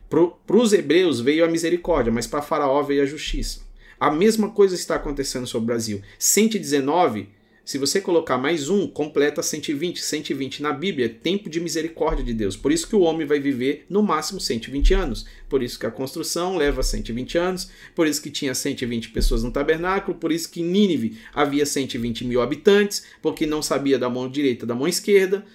para 0.09 0.57
os 0.57 0.73
hebreus 0.73 1.19
veio 1.19 1.43
a 1.43 1.47
misericórdia, 1.47 2.11
mas 2.13 2.27
para 2.27 2.41
Faraó 2.41 2.83
veio 2.83 3.01
a 3.01 3.05
justiça. 3.05 3.61
A 3.99 4.11
mesma 4.11 4.49
coisa 4.49 4.75
está 4.75 4.95
acontecendo 4.95 5.47
sobre 5.47 5.63
o 5.63 5.67
Brasil. 5.67 6.01
119, 6.19 7.29
se 7.65 7.77
você 7.77 8.01
colocar 8.01 8.37
mais 8.37 8.69
um, 8.69 8.87
completa 8.87 9.41
120. 9.41 10.01
120 10.01 10.61
na 10.61 10.73
Bíblia 10.73 11.05
é 11.05 11.09
tempo 11.09 11.49
de 11.49 11.61
misericórdia 11.61 12.23
de 12.23 12.33
Deus. 12.33 12.57
Por 12.57 12.71
isso 12.71 12.87
que 12.87 12.95
o 12.95 13.01
homem 13.01 13.25
vai 13.25 13.39
viver 13.39 13.85
no 13.89 14.03
máximo 14.03 14.39
120 14.39 14.93
anos. 14.93 15.25
Por 15.47 15.63
isso 15.63 15.79
que 15.79 15.85
a 15.85 15.91
construção 15.91 16.57
leva 16.57 16.83
120 16.83 17.37
anos. 17.37 17.69
Por 17.95 18.05
isso 18.05 18.21
que 18.21 18.29
tinha 18.29 18.53
120 18.53 19.09
pessoas 19.11 19.43
no 19.43 19.51
tabernáculo. 19.51 20.17
Por 20.17 20.31
isso 20.31 20.49
que 20.49 20.61
em 20.61 20.65
Nínive 20.65 21.17
havia 21.33 21.65
120 21.65 22.25
mil 22.25 22.41
habitantes, 22.41 23.05
porque 23.21 23.45
não 23.45 23.61
sabia 23.61 23.97
da 23.97 24.09
mão 24.09 24.29
direita 24.29 24.65
da 24.65 24.75
mão 24.75 24.87
esquerda 24.87 25.45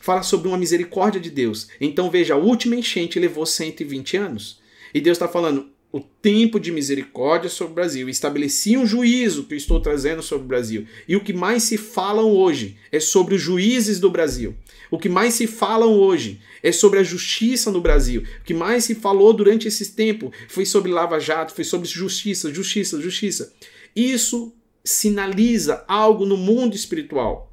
fala 0.00 0.22
sobre 0.22 0.48
uma 0.48 0.56
misericórdia 0.56 1.20
de 1.20 1.30
Deus. 1.30 1.68
Então 1.78 2.08
veja, 2.08 2.32
a 2.32 2.38
última 2.38 2.74
enchente 2.74 3.18
levou 3.18 3.44
120 3.44 4.16
anos. 4.16 4.58
E 4.94 5.02
Deus 5.02 5.16
está 5.16 5.28
falando, 5.28 5.68
o 5.90 6.00
tempo 6.00 6.60
de 6.60 6.70
misericórdia 6.70 7.48
sobre 7.48 7.72
o 7.72 7.74
Brasil. 7.74 8.08
Estabeleci 8.08 8.76
um 8.76 8.86
juízo 8.86 9.44
que 9.44 9.54
eu 9.54 9.58
estou 9.58 9.80
trazendo 9.80 10.22
sobre 10.22 10.44
o 10.44 10.48
Brasil. 10.48 10.86
E 11.06 11.16
o 11.16 11.20
que 11.22 11.32
mais 11.32 11.62
se 11.62 11.78
falam 11.78 12.30
hoje 12.30 12.76
é 12.92 13.00
sobre 13.00 13.34
os 13.34 13.40
juízes 13.40 13.98
do 13.98 14.10
Brasil. 14.10 14.54
O 14.90 14.98
que 14.98 15.08
mais 15.08 15.34
se 15.34 15.46
falam 15.46 15.94
hoje 15.94 16.40
é 16.62 16.72
sobre 16.72 16.98
a 16.98 17.02
justiça 17.02 17.70
no 17.70 17.80
Brasil. 17.80 18.22
O 18.40 18.44
que 18.44 18.52
mais 18.52 18.84
se 18.84 18.94
falou 18.94 19.32
durante 19.32 19.68
esse 19.68 19.92
tempo 19.92 20.30
foi 20.48 20.66
sobre 20.66 20.90
Lava 20.90 21.18
Jato, 21.18 21.54
foi 21.54 21.64
sobre 21.64 21.88
justiça, 21.88 22.52
justiça, 22.52 23.00
justiça. 23.00 23.52
Isso 23.96 24.54
sinaliza 24.84 25.84
algo 25.88 26.26
no 26.26 26.36
mundo 26.36 26.76
espiritual. 26.76 27.52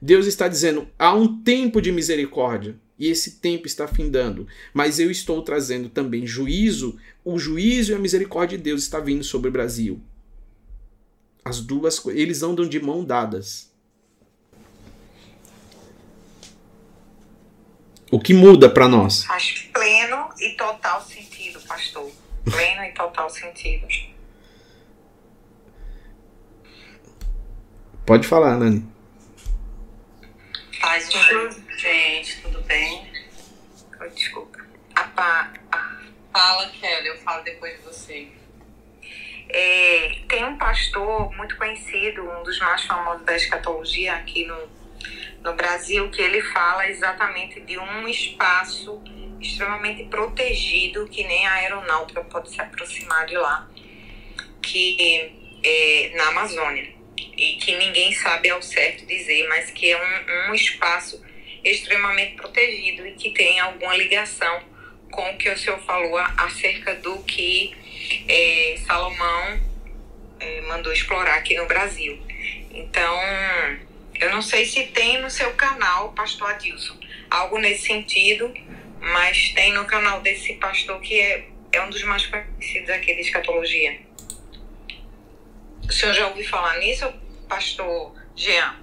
Deus 0.00 0.26
está 0.26 0.48
dizendo: 0.48 0.86
há 0.98 1.14
um 1.14 1.42
tempo 1.42 1.80
de 1.80 1.90
misericórdia 1.90 2.78
e 2.98 3.08
esse 3.08 3.32
tempo 3.36 3.66
está 3.66 3.86
findando, 3.86 4.46
mas 4.74 4.98
eu 4.98 5.10
estou 5.10 5.40
trazendo 5.42 5.88
também 5.88 6.26
juízo. 6.26 6.98
O 7.24 7.38
juízo 7.38 7.92
e 7.92 7.94
a 7.94 7.98
misericórdia 7.98 8.58
de 8.58 8.64
Deus 8.64 8.82
está 8.82 8.98
vindo 8.98 9.22
sobre 9.22 9.48
o 9.48 9.52
Brasil. 9.52 10.00
As 11.44 11.60
duas 11.60 11.98
coisas, 11.98 12.20
eles 12.20 12.42
andam 12.42 12.68
de 12.68 12.80
mão 12.80 13.04
dadas. 13.04 13.70
O 18.10 18.18
que 18.18 18.32
muda 18.32 18.68
para 18.70 18.88
nós? 18.88 19.24
Faz 19.24 19.68
pleno 19.72 20.28
e 20.40 20.56
total 20.56 21.02
sentido, 21.02 21.60
pastor. 21.60 22.10
Pleno 22.44 22.82
e 22.82 22.92
total 22.92 23.28
sentido. 23.28 23.86
Pode 28.06 28.26
falar, 28.26 28.56
Nani. 28.56 28.97
Paz 30.80 31.08
de 31.08 31.18
gente, 31.76 32.40
tudo 32.42 32.60
bem? 32.62 33.10
Oh, 34.00 34.08
desculpa. 34.08 34.58
A, 34.94 35.50
a... 35.72 36.02
Fala, 36.32 36.68
Kelly, 36.68 37.08
eu 37.08 37.18
falo 37.18 37.42
depois 37.42 37.76
de 37.76 37.82
você. 37.82 38.28
É, 39.48 40.20
tem 40.28 40.44
um 40.44 40.56
pastor 40.56 41.34
muito 41.36 41.56
conhecido, 41.56 42.22
um 42.22 42.42
dos 42.42 42.58
mais 42.60 42.84
famosos 42.84 43.24
da 43.24 43.34
escatologia 43.34 44.14
aqui 44.14 44.44
no, 44.44 44.68
no 45.42 45.54
Brasil, 45.54 46.10
que 46.10 46.22
ele 46.22 46.42
fala 46.42 46.88
exatamente 46.88 47.60
de 47.60 47.78
um 47.78 48.06
espaço 48.06 49.02
extremamente 49.40 50.04
protegido, 50.04 51.08
que 51.08 51.24
nem 51.24 51.46
a 51.46 51.54
aeronáutica 51.54 52.22
pode 52.24 52.50
se 52.50 52.60
aproximar 52.60 53.26
de 53.26 53.36
lá, 53.36 53.68
que 54.62 55.32
é 55.64 56.12
na 56.16 56.28
Amazônia 56.28 56.97
e 57.36 57.56
que 57.56 57.76
ninguém 57.76 58.12
sabe 58.12 58.50
ao 58.50 58.62
certo 58.62 59.06
dizer, 59.06 59.46
mas 59.48 59.70
que 59.70 59.90
é 59.90 59.96
um, 59.96 60.50
um 60.50 60.54
espaço 60.54 61.22
extremamente 61.64 62.36
protegido 62.36 63.06
e 63.06 63.12
que 63.12 63.30
tem 63.30 63.58
alguma 63.60 63.96
ligação 63.96 64.62
com 65.10 65.30
o 65.30 65.36
que 65.36 65.48
o 65.48 65.58
senhor 65.58 65.80
falou 65.80 66.18
acerca 66.18 66.94
do 66.96 67.18
que 67.24 67.74
é, 68.28 68.76
Salomão 68.86 69.60
é, 70.40 70.60
mandou 70.62 70.92
explorar 70.92 71.34
aqui 71.36 71.56
no 71.56 71.66
Brasil. 71.66 72.18
Então, 72.70 73.18
Eu 74.20 74.30
não 74.30 74.42
sei 74.42 74.64
se 74.64 74.86
tem 74.88 75.20
no 75.22 75.30
seu 75.30 75.52
canal, 75.54 76.12
pastor 76.12 76.50
Adilson, 76.50 76.96
algo 77.30 77.58
nesse 77.58 77.86
sentido, 77.86 78.52
mas 79.00 79.52
tem 79.52 79.72
no 79.72 79.84
canal 79.84 80.20
desse 80.20 80.54
pastor 80.54 81.00
que 81.00 81.20
é, 81.20 81.46
é 81.72 81.80
um 81.82 81.88
dos 81.88 82.02
mais 82.02 82.26
conhecidos 82.26 82.90
aqui 82.90 83.14
de 83.14 83.20
escatologia. 83.20 84.00
O 85.88 85.92
senhor 85.92 86.12
já 86.12 86.28
ouviu 86.28 86.46
falar 86.46 86.78
nisso, 86.78 87.10
pastor 87.48 88.14
Jean? 88.36 88.76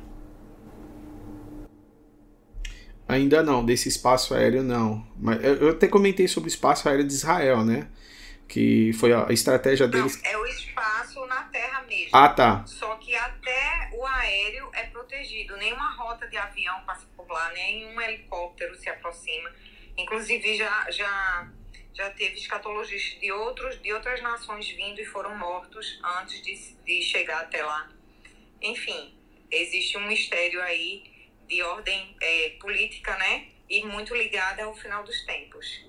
Ainda 3.07 3.43
não, 3.43 3.63
desse 3.63 3.87
espaço 3.87 4.33
aéreo 4.33 4.63
não. 4.63 5.05
Mas 5.15 5.43
eu 5.43 5.69
até 5.69 5.87
comentei 5.87 6.27
sobre 6.27 6.49
o 6.49 6.51
espaço 6.51 6.89
aéreo 6.89 7.05
de 7.05 7.13
Israel, 7.13 7.63
né? 7.63 7.87
Que 8.47 8.91
foi 8.93 9.13
a 9.13 9.27
estratégia 9.29 9.87
deles. 9.87 10.19
Não, 10.23 10.31
é 10.31 10.37
o 10.37 10.45
espaço 10.47 11.23
na 11.27 11.43
terra 11.43 11.83
mesmo. 11.83 12.09
Ah, 12.11 12.29
tá. 12.29 12.63
Só 12.65 12.95
que 12.95 13.15
até 13.15 13.91
o 13.93 14.03
aéreo 14.03 14.69
é 14.73 14.83
protegido. 14.87 15.55
Nenhuma 15.57 15.93
rota 15.93 16.27
de 16.27 16.37
avião 16.37 16.81
passa 16.87 17.05
por 17.15 17.29
lá, 17.29 17.51
nenhum 17.53 18.01
helicóptero 18.01 18.75
se 18.75 18.89
aproxima. 18.89 19.51
Inclusive, 19.95 20.57
já, 20.57 20.87
já, 20.89 21.47
já 21.95 22.09
teve 22.09 22.35
escatologistas 22.35 23.19
de, 23.19 23.31
outros, 23.31 23.81
de 23.81 23.93
outras 23.93 24.21
nações 24.21 24.67
vindo 24.69 24.99
e 24.99 25.05
foram 25.05 25.35
mortos 25.37 25.97
antes 26.19 26.41
de, 26.41 26.75
de 26.83 27.01
chegar 27.01 27.41
até 27.41 27.63
lá. 27.63 27.89
Enfim, 28.61 29.13
existe 29.49 29.97
um 29.97 30.05
mistério 30.05 30.61
aí 30.61 31.03
de 31.47 31.61
ordem 31.63 32.15
é, 32.21 32.49
política, 32.59 33.17
né? 33.17 33.47
E 33.69 33.83
muito 33.85 34.13
ligada 34.13 34.63
ao 34.63 34.75
final 34.75 35.03
dos 35.03 35.25
tempos. 35.25 35.85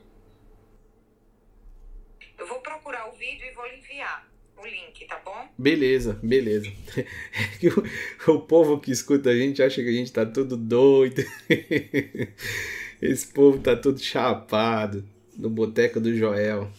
Eu 2.39 2.47
vou 2.47 2.61
procurar 2.61 3.09
o 3.09 3.17
vídeo 3.17 3.45
e 3.45 3.53
vou 3.53 3.67
lhe 3.67 3.79
enviar 3.79 4.29
o 4.57 4.65
link, 4.65 5.05
tá 5.07 5.19
bom? 5.25 5.49
Beleza, 5.59 6.19
beleza. 6.23 6.71
o, 8.29 8.33
o 8.33 8.41
povo 8.43 8.79
que 8.79 8.93
escuta 8.93 9.31
a 9.31 9.37
gente 9.37 9.63
acha 9.63 9.83
que 9.83 9.89
a 9.89 9.93
gente 9.93 10.13
tá 10.13 10.25
tudo 10.25 10.57
doido. 10.57 11.23
Esse 13.03 13.33
povo 13.33 13.59
tá 13.59 13.77
todo 13.77 13.99
chapado 13.99 15.16
no 15.37 15.51
boteco 15.51 16.01
do 16.01 16.17
Joel. 16.17 16.71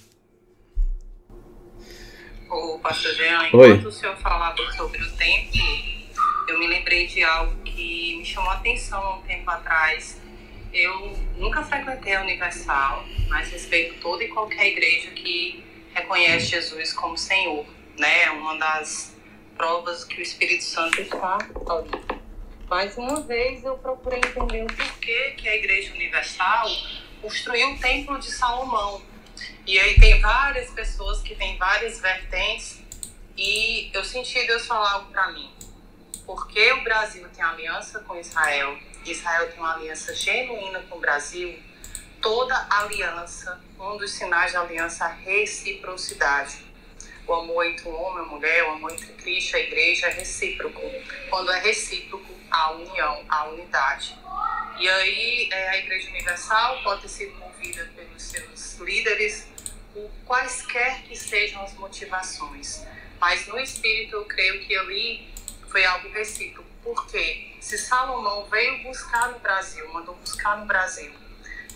Ô, 2.50 2.80
pastor 2.80 3.14
Jean, 3.14 3.42
Oi. 3.54 3.72
enquanto 3.72 3.88
o 3.88 3.92
senhor 3.92 4.16
falava 4.18 4.56
sobre 4.74 5.02
o 5.02 5.12
tempo, 5.16 5.58
eu 6.48 6.58
me 6.58 6.68
lembrei 6.68 7.06
de 7.08 7.24
algo 7.24 7.62
que 7.64 8.16
me 8.18 8.26
chamou 8.26 8.50
a 8.50 8.56
atenção 8.56 9.20
um 9.20 9.22
tempo 9.24 9.50
atrás. 9.50 10.20
Eu 10.74 11.18
nunca 11.38 11.62
frequentei 11.64 12.16
a 12.16 12.22
Universal, 12.22 13.06
mas 13.28 13.50
respeito 13.50 14.00
toda 14.02 14.24
e 14.24 14.30
qualquer 14.30 14.68
igreja 14.68 15.12
que 15.12 15.64
reconhece 15.94 16.48
Jesus 16.48 16.94
como 16.94 17.18
Senhor, 17.18 17.66
né? 17.98 18.30
Uma 18.32 18.58
das 18.58 19.16
provas 19.58 20.04
que 20.04 20.20
o 20.20 20.22
Espírito 20.22 20.64
Santo 20.64 21.02
está 21.02 21.38
ali. 21.70 22.18
Mais 22.70 22.98
uma 22.98 23.22
vez 23.22 23.64
eu 23.64 23.78
procurei 23.78 24.20
entender 24.20 24.64
o 24.64 24.68
porquê 24.68 25.34
que 25.38 25.48
a 25.48 25.56
Igreja 25.56 25.94
Universal 25.94 26.70
construiu 27.22 27.74
o 27.74 27.80
Templo 27.80 28.20
de 28.20 28.32
Salomão. 28.32 29.02
E 29.66 29.78
aí 29.80 30.00
tem 30.00 30.20
várias 30.22 30.70
pessoas 30.72 31.22
que 31.22 31.36
têm 31.36 31.58
várias 31.58 32.00
vertentes 32.00 32.80
e 33.38 33.92
eu 33.94 34.04
senti 34.04 34.46
Deus 34.48 34.66
falar 34.66 34.94
algo 34.94 35.12
para 35.12 35.32
mim. 35.32 35.52
Porque 36.26 36.72
o 36.74 36.84
Brasil 36.84 37.28
tem 37.30 37.44
aliança 37.44 38.00
com 38.00 38.20
Israel, 38.20 38.78
Israel 39.06 39.50
tem 39.50 39.60
uma 39.60 39.76
aliança 39.76 40.14
genuína 40.14 40.80
com 40.90 40.98
o 40.98 41.00
Brasil, 41.00 41.58
toda 42.22 42.68
aliança, 42.70 43.62
um 43.80 43.98
dos 43.98 44.12
sinais 44.12 44.52
de 44.52 44.58
aliança 44.58 45.06
é 45.06 45.08
a 45.08 45.12
reciprocidade. 45.12 46.66
O 47.26 47.34
amor 47.34 47.66
entre 47.66 47.88
o 47.88 47.94
homem 47.94 48.26
e 48.26 48.30
mulher, 48.30 48.64
o 48.64 48.72
amor 48.72 48.92
entre 48.92 49.08
Cristo 49.14 49.56
e 49.56 49.60
a 49.60 49.64
igreja 49.64 50.08
é 50.08 50.12
recíproco. 50.12 50.82
Quando 51.30 51.52
é 51.52 51.60
recíproco, 51.60 52.34
há 52.50 52.72
união, 52.72 53.26
há 53.30 53.46
unidade. 53.46 54.18
E 54.80 54.88
aí 54.90 55.50
é, 55.52 55.70
a 55.70 55.78
Igreja 55.78 56.10
Universal 56.10 56.84
pode 56.84 57.02
ter 57.02 57.10
sido 57.10 57.36
movida 57.36 57.90
pelos 57.96 58.22
seus 58.22 58.76
líderes, 58.80 59.48
por 59.94 60.10
quaisquer 60.26 61.04
que 61.04 61.16
sejam 61.16 61.64
as 61.64 61.74
motivações. 61.74 62.86
Mas 63.20 63.48
no 63.48 63.60
espírito 63.60 64.16
eu 64.16 64.26
creio 64.26 64.66
que 64.66 64.78
ali 64.78 65.34
foi 65.70 65.84
algo 65.86 66.10
recíproco. 66.12 66.68
Porque 66.84 67.56
se 67.60 67.78
Salomão 67.78 68.46
veio 68.46 68.84
buscar 68.84 69.30
no 69.32 69.40
Brasil, 69.40 69.92
mandou 69.92 70.16
buscar 70.16 70.58
no 70.58 70.66
Brasil 70.66 71.12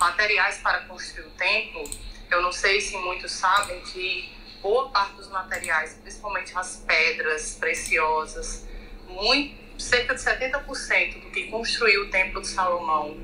materiais 0.02 0.58
para 0.58 0.82
construir 0.82 1.28
o 1.28 1.32
templo, 1.32 1.84
eu 2.30 2.42
não 2.42 2.52
sei 2.52 2.82
se 2.82 2.98
muitos 2.98 3.32
sabem 3.34 3.80
que 3.82 4.34
boa 4.62 4.90
parte 4.90 5.16
dos 5.16 5.30
materiais, 5.30 6.00
principalmente 6.02 6.58
as 6.58 6.78
pedras 6.78 7.56
preciosas, 7.56 8.66
muito, 9.08 9.61
cerca 9.82 10.14
de 10.14 10.22
70% 10.22 11.22
do 11.22 11.32
que 11.32 11.48
construiu 11.48 12.04
o 12.04 12.10
Templo 12.10 12.42
de 12.42 12.48
Salomão 12.48 13.18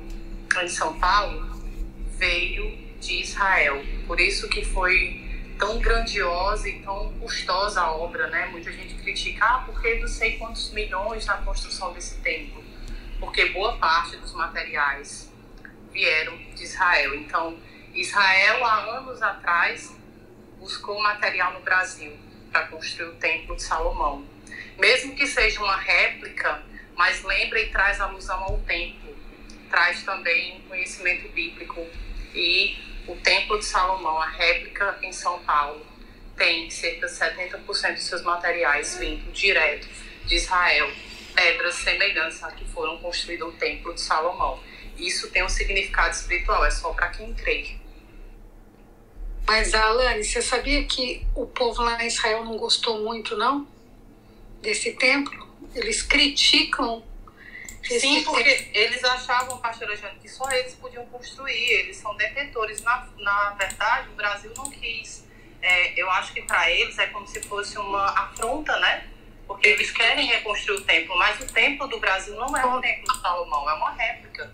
em 0.62 0.68
São 0.68 0.98
Paulo 0.98 1.58
veio 2.16 2.76
de 3.00 3.20
Israel. 3.20 3.84
Por 4.06 4.20
isso 4.20 4.48
que 4.48 4.64
foi 4.64 5.24
tão 5.58 5.78
grandiosa 5.78 6.68
e 6.68 6.80
tão 6.80 7.12
custosa 7.14 7.80
a 7.80 7.92
obra, 7.92 8.28
né? 8.28 8.46
Muita 8.46 8.72
gente 8.72 8.94
critica, 8.94 9.44
ah, 9.44 9.62
por 9.66 9.80
que 9.80 9.94
não 9.96 10.08
sei 10.08 10.36
quantos 10.36 10.72
milhões 10.72 11.26
na 11.26 11.38
construção 11.38 11.92
desse 11.92 12.18
templo? 12.18 12.62
Porque 13.18 13.46
boa 13.46 13.76
parte 13.76 14.16
dos 14.16 14.32
materiais 14.32 15.32
vieram 15.92 16.36
de 16.54 16.62
Israel. 16.62 17.14
Então, 17.14 17.56
Israel, 17.92 18.64
há 18.64 18.98
anos 18.98 19.20
atrás, 19.22 19.96
buscou 20.58 21.00
material 21.00 21.52
no 21.54 21.60
Brasil 21.60 22.16
para 22.52 22.66
construir 22.66 23.08
o 23.08 23.14
Templo 23.16 23.56
de 23.56 23.62
Salomão. 23.62 24.24
Mesmo 24.78 25.14
que 25.16 25.26
seja 25.26 25.60
uma 25.60 25.76
réplica, 25.76 26.62
mas 26.96 27.22
lembra 27.24 27.60
e 27.60 27.68
traz 27.70 28.00
alusão 28.00 28.42
ao 28.44 28.58
templo, 28.60 29.16
traz 29.68 30.02
também 30.04 30.60
conhecimento 30.68 31.28
bíblico. 31.30 31.86
E 32.34 32.76
o 33.06 33.16
Templo 33.16 33.58
de 33.58 33.64
Salomão, 33.64 34.20
a 34.20 34.28
réplica 34.28 34.98
em 35.02 35.12
São 35.12 35.40
Paulo, 35.40 35.84
tem 36.36 36.70
cerca 36.70 37.08
de 37.08 37.12
70% 37.12 37.94
dos 37.94 38.04
seus 38.04 38.22
materiais 38.22 38.96
vindo 38.98 39.32
direto 39.32 39.88
de 40.24 40.36
Israel, 40.36 40.88
pedras 41.34 41.74
semelhantes 41.76 42.42
a 42.44 42.52
que 42.52 42.64
foram 42.66 42.98
construídas 42.98 43.48
o 43.48 43.52
Templo 43.52 43.92
de 43.94 44.00
Salomão. 44.00 44.62
Isso 44.96 45.30
tem 45.30 45.42
um 45.42 45.48
significado 45.48 46.14
espiritual, 46.14 46.64
é 46.64 46.70
só 46.70 46.92
para 46.92 47.08
quem 47.08 47.34
crê. 47.34 47.76
Mas, 49.46 49.74
Alane, 49.74 50.22
você 50.22 50.42
sabia 50.42 50.84
que 50.84 51.26
o 51.34 51.46
povo 51.46 51.82
lá 51.82 52.02
em 52.02 52.06
Israel 52.06 52.44
não 52.44 52.56
gostou 52.56 53.00
muito, 53.02 53.36
não? 53.36 53.66
Desse 54.60 54.92
templo? 54.92 55.48
Eles 55.74 56.02
criticam. 56.02 57.02
Sim, 57.82 58.22
porque 58.24 58.44
templo. 58.44 58.70
eles 58.74 59.04
achavam, 59.04 59.58
pastora 59.58 59.96
Jane, 59.96 60.18
que 60.20 60.28
só 60.28 60.50
eles 60.50 60.74
podiam 60.74 61.06
construir, 61.06 61.54
eles 61.54 61.96
são 61.96 62.14
detentores. 62.16 62.82
Na, 62.82 63.08
na 63.18 63.50
verdade, 63.50 64.08
o 64.10 64.12
Brasil 64.12 64.52
não 64.56 64.70
quis. 64.70 65.26
É, 65.62 66.00
eu 66.00 66.10
acho 66.10 66.32
que 66.34 66.42
para 66.42 66.70
eles 66.70 66.98
é 66.98 67.06
como 67.06 67.26
se 67.26 67.40
fosse 67.42 67.78
uma 67.78 68.04
afronta, 68.06 68.78
né? 68.80 69.08
Porque 69.46 69.68
eles 69.68 69.90
querem 69.90 70.26
reconstruir 70.26 70.76
o 70.76 70.84
templo, 70.84 71.16
mas 71.16 71.40
o 71.40 71.46
templo 71.46 71.86
do 71.88 71.98
Brasil 71.98 72.34
não 72.34 72.54
é 72.56 72.66
o 72.66 72.80
templo 72.80 73.12
de 73.14 73.20
Salomão, 73.22 73.70
é 73.70 73.74
uma 73.74 73.90
réplica. 73.92 74.52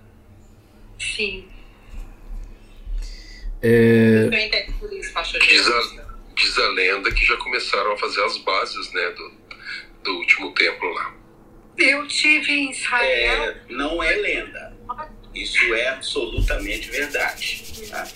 Sim. 1.01 1.49
É, 3.61 4.27
Eu 4.27 4.33
entendo 4.33 4.73
por 4.79 4.93
isso, 4.93 5.13
pastor 5.13 5.41
Diz 5.41 5.65
Jane. 5.65 6.01
a, 6.01 6.05
diz 6.35 6.59
a 6.59 6.69
lenda 6.69 7.11
que 7.13 7.25
já 7.25 7.37
começaram 7.39 7.93
a 7.93 7.99
fazer 7.99 8.23
as 8.25 8.39
bases 8.39 8.93
né, 8.93 9.11
do, 9.11 9.31
do 10.05 10.17
último 10.19 10.53
templo 10.53 10.89
lá. 10.93 11.15
Eu 11.77 12.07
tive 12.07 12.53
em 12.53 12.71
Israel. 12.71 13.43
É, 13.51 13.57
não 13.69 14.01
é 14.03 14.15
lenda. 14.15 14.73
Isso 15.35 15.75
é 15.75 15.89
absolutamente 15.89 16.89
verdade. 16.91 17.65
tá? 17.91 18.07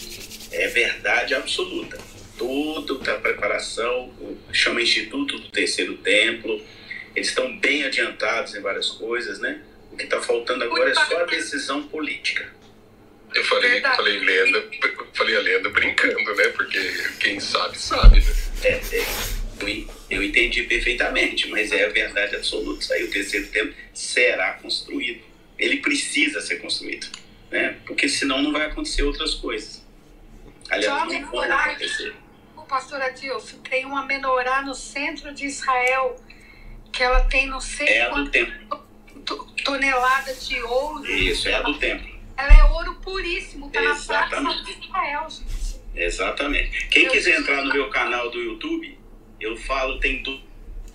É 0.52 0.69
verdade 0.69 1.35
absoluta. 1.35 1.98
Toda 2.36 3.15
a 3.15 3.19
preparação, 3.19 4.10
o- 4.20 4.39
chama 4.52 4.81
Instituto 4.81 5.36
do 5.39 5.51
Terceiro 5.51 5.97
Templo, 5.97 6.62
eles 7.16 7.28
estão 7.28 7.59
bem 7.59 7.82
adiantados 7.85 8.55
em 8.55 8.60
várias 8.60 8.90
coisas, 8.90 9.40
né? 9.40 9.60
O 9.90 9.97
que 9.97 10.05
está 10.05 10.20
faltando 10.23 10.62
agora 10.62 10.90
é 10.90 10.94
só 10.94 11.20
a 11.20 11.24
decisão 11.24 11.82
política. 11.89 12.48
Eu 13.35 13.44
falei, 13.44 13.70
Verdade. 13.73 13.97
falei 13.97 14.19
lenda, 14.20 14.65
falei 15.15 15.36
a 15.36 15.40
lenda 15.40 15.69
brincando, 15.70 16.35
né? 16.36 16.48
Porque 16.48 16.78
quem 17.19 17.40
sabe, 17.40 17.77
sabe, 17.77 18.20
né? 18.20 18.32
É, 18.62 18.69
é, 18.93 19.06
eu, 20.10 20.22
entendi 20.22 20.62
perfeitamente, 20.64 21.48
mas 21.48 21.72
é 21.72 21.85
a 21.85 21.89
verdade 21.89 22.36
absoluta. 22.36 22.80
Isso 22.82 22.93
aí, 22.93 23.05
o 23.05 23.10
terceiro 23.10 23.47
templo 23.48 23.74
será 23.93 24.55
construído. 24.55 25.20
Ele 25.59 25.78
precisa 25.78 26.40
ser 26.40 26.56
construído, 26.56 27.09
né? 27.51 27.76
Porque 27.86 28.09
senão 28.09 28.43
não 28.43 28.52
vai 28.52 28.66
acontecer 28.66 29.02
outras 29.02 29.35
coisas. 29.35 29.85
Aliás, 30.70 30.86
Só 31.01 31.06
não 31.06 31.30
vão 31.30 31.40
acontecer. 31.52 32.14
O 32.56 32.62
pastor 32.62 33.01
Adilson 33.01 33.59
tem 33.59 33.85
uma 33.86 34.05
menorá 34.05 34.62
no 34.62 34.74
centro 34.74 35.32
de 35.32 35.47
Israel 35.47 36.16
que 36.93 37.02
ela 37.02 37.20
tem 37.22 37.47
não 37.47 37.60
sei 37.60 37.86
É 37.89 38.02
a 38.02 38.09
do 38.09 38.14
quantas 38.14 38.32
templo. 38.32 38.86
to- 39.24 39.47
toneladas 39.64 40.47
de 40.48 40.60
ouro. 40.62 41.06
Isso, 41.10 41.48
é 41.48 41.55
a 41.55 41.62
do 41.62 41.74
templo. 41.78 42.09
Ela 42.36 42.52
é 42.59 42.64
ouro 42.64 42.94
puríssimo, 42.97 43.70
tá 43.70 43.80
na 43.80 43.94
praça 43.97 44.40
de 44.64 44.70
Israel, 44.86 45.26
gente. 45.30 45.78
Exatamente. 45.94 46.86
Quem 46.89 47.05
Eu 47.05 47.10
quiser 47.12 47.39
entrar 47.40 47.64
no 47.64 47.72
meu 47.72 47.89
canal 47.90 48.30
do 48.30 48.40
YouTube, 48.40 48.97
eu 49.40 49.56
falo, 49.56 49.98
tem 50.01 50.23
do- 50.23 50.40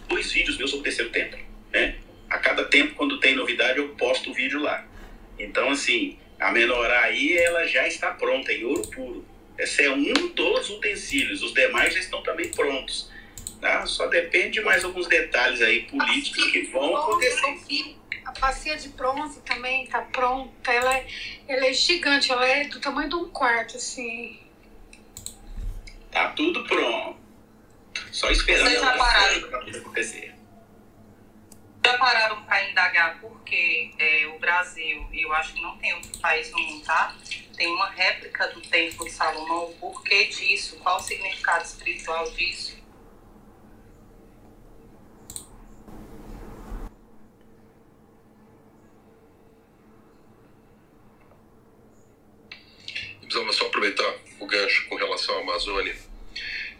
dois 0.07 0.31
vídeos 0.31 0.57
meus 0.57 0.69
sobre 0.69 0.81
o 0.81 0.83
terceiro 0.83 1.11
templo. 1.11 1.39
Né? 1.71 1.95
a 2.29 2.39
cada 2.39 2.65
tempo, 2.65 2.95
quando 2.95 3.19
tem 3.19 3.35
novidade, 3.35 3.77
eu 3.77 3.89
posto 3.89 4.31
o 4.31 4.33
vídeo 4.33 4.59
lá. 4.59 4.83
Então, 5.37 5.69
assim, 5.69 6.17
a 6.39 6.51
menorá 6.51 7.01
aí, 7.01 7.37
ela 7.37 7.65
já 7.67 7.87
está 7.87 8.09
pronta, 8.11 8.51
em 8.51 8.63
ouro 8.63 8.81
puro. 8.87 9.23
Esse 9.55 9.83
é 9.83 9.91
um 9.91 10.03
dos 10.33 10.69
utensílios, 10.71 11.43
os 11.43 11.53
demais 11.53 11.93
já 11.93 11.99
estão 11.99 12.23
também 12.23 12.49
prontos. 12.49 13.11
Tá? 13.61 13.85
Só 13.85 14.07
depende 14.07 14.53
de 14.53 14.61
mais 14.61 14.83
alguns 14.83 15.07
detalhes 15.07 15.61
aí 15.61 15.81
políticos 15.83 16.43
que 16.51 16.63
vão 16.63 16.97
acontecer. 16.97 17.95
A 18.25 18.31
bacia 18.39 18.75
de 18.77 18.89
bronze 18.89 19.39
também 19.41 19.83
está 19.83 20.01
pronta. 20.01 20.71
Ela 20.71 20.97
é, 20.97 21.05
ela 21.47 21.67
é 21.67 21.73
gigante, 21.73 22.31
ela 22.31 22.47
é 22.47 22.63
do 22.67 22.79
tamanho 22.79 23.09
de 23.09 23.15
um 23.15 23.29
quarto, 23.29 23.77
assim. 23.77 24.39
Tá 26.11 26.29
tudo 26.29 26.63
pronto. 26.63 27.17
Só 28.13 28.29
esperando 28.29 28.69
Vocês 28.69 28.79
já 28.79 28.95
pararam? 28.95 29.59
acontecer. 29.75 30.35
Já 31.83 31.97
pararam 31.97 32.43
para 32.43 32.69
indagar 32.69 33.19
por 33.19 33.43
que 33.43 33.91
é, 33.97 34.27
o 34.27 34.37
Brasil, 34.39 35.09
e 35.11 35.23
eu 35.23 35.33
acho 35.33 35.53
que 35.55 35.61
não 35.61 35.75
tem 35.79 35.93
outro 35.95 36.19
país 36.19 36.51
no 36.51 36.59
mundo, 36.59 36.85
tá? 36.85 37.17
Tem 37.57 37.67
uma 37.67 37.89
réplica 37.89 38.47
do 38.49 38.61
Templo 38.61 39.03
de 39.03 39.11
Salomão. 39.11 39.65
O 39.65 39.73
porquê 39.79 40.25
disso? 40.25 40.77
Qual 40.77 40.97
o 40.97 40.99
significado 40.99 41.65
espiritual 41.65 42.29
disso? 42.31 42.77
Precisava 53.21 53.51
só 53.53 53.65
aproveitar 53.65 54.15
o 54.39 54.45
gancho 54.45 54.87
com 54.87 54.95
relação 54.95 55.35
à 55.35 55.41
Amazônia. 55.41 56.12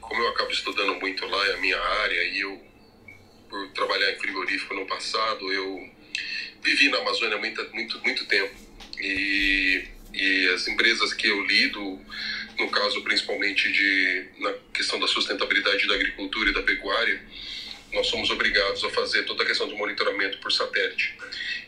Como 0.08 0.22
eu 0.22 0.30
acabo 0.30 0.52
estudando 0.52 0.96
muito 0.96 1.26
lá, 1.26 1.48
é 1.48 1.54
a 1.54 1.58
minha 1.58 1.80
área, 1.80 2.24
e 2.24 2.40
eu, 2.42 2.62
por 3.50 3.68
trabalhar 3.70 4.12
em 4.12 4.20
frigorífico 4.20 4.74
no 4.74 4.86
passado, 4.86 5.52
eu 5.52 5.90
vivi 6.62 6.90
na 6.90 6.98
Amazônia 7.00 7.38
muito, 7.38 7.68
muito, 7.74 8.00
muito 8.02 8.26
tempo. 8.26 8.56
E, 9.00 9.88
e 10.14 10.48
as 10.50 10.68
empresas 10.68 11.14
que 11.14 11.28
eu 11.28 11.44
lido, 11.46 12.00
no 12.58 12.70
caso 12.70 13.02
principalmente 13.04 13.72
de, 13.72 14.26
na 14.40 14.54
questão 14.74 15.00
da 15.00 15.08
sustentabilidade 15.08 15.88
da 15.88 15.96
agricultura 15.96 16.50
e 16.50 16.54
da 16.54 16.62
pecuária, 16.62 17.22
nós 17.92 18.08
somos 18.08 18.30
obrigados 18.30 18.84
a 18.84 18.90
fazer 18.90 19.24
toda 19.24 19.44
a 19.44 19.46
questão 19.46 19.68
do 19.68 19.76
monitoramento 19.76 20.38
por 20.40 20.52
satélite. 20.52 21.16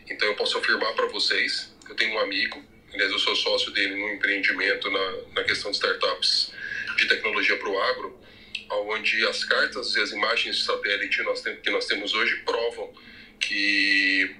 Então 0.10 0.28
eu 0.28 0.36
posso 0.36 0.58
afirmar 0.58 0.94
para 0.94 1.08
vocês, 1.08 1.74
eu 1.88 1.96
tenho 1.96 2.14
um 2.16 2.20
amigo, 2.20 2.64
aliás 2.94 3.12
eu 3.12 3.20
sou 3.20 3.36
sócio 3.36 3.72
dele 3.72 3.96
num 3.96 4.14
empreendimento 4.14 4.90
na, 4.90 5.12
na 5.36 5.44
questão 5.44 5.72
de 5.72 5.78
startups 5.78 6.52
de 6.96 7.08
tecnologia 7.08 7.58
para 7.58 7.70
o 7.70 7.80
agro, 7.80 8.20
onde 8.70 9.26
as 9.28 9.44
cartas 9.44 9.96
e 9.96 10.02
as 10.02 10.12
imagens 10.12 10.58
de 10.58 10.64
satélite 10.64 11.24
que 11.62 11.70
nós 11.70 11.86
temos 11.86 12.14
hoje 12.14 12.38
provam 12.38 12.94
que 13.40 14.36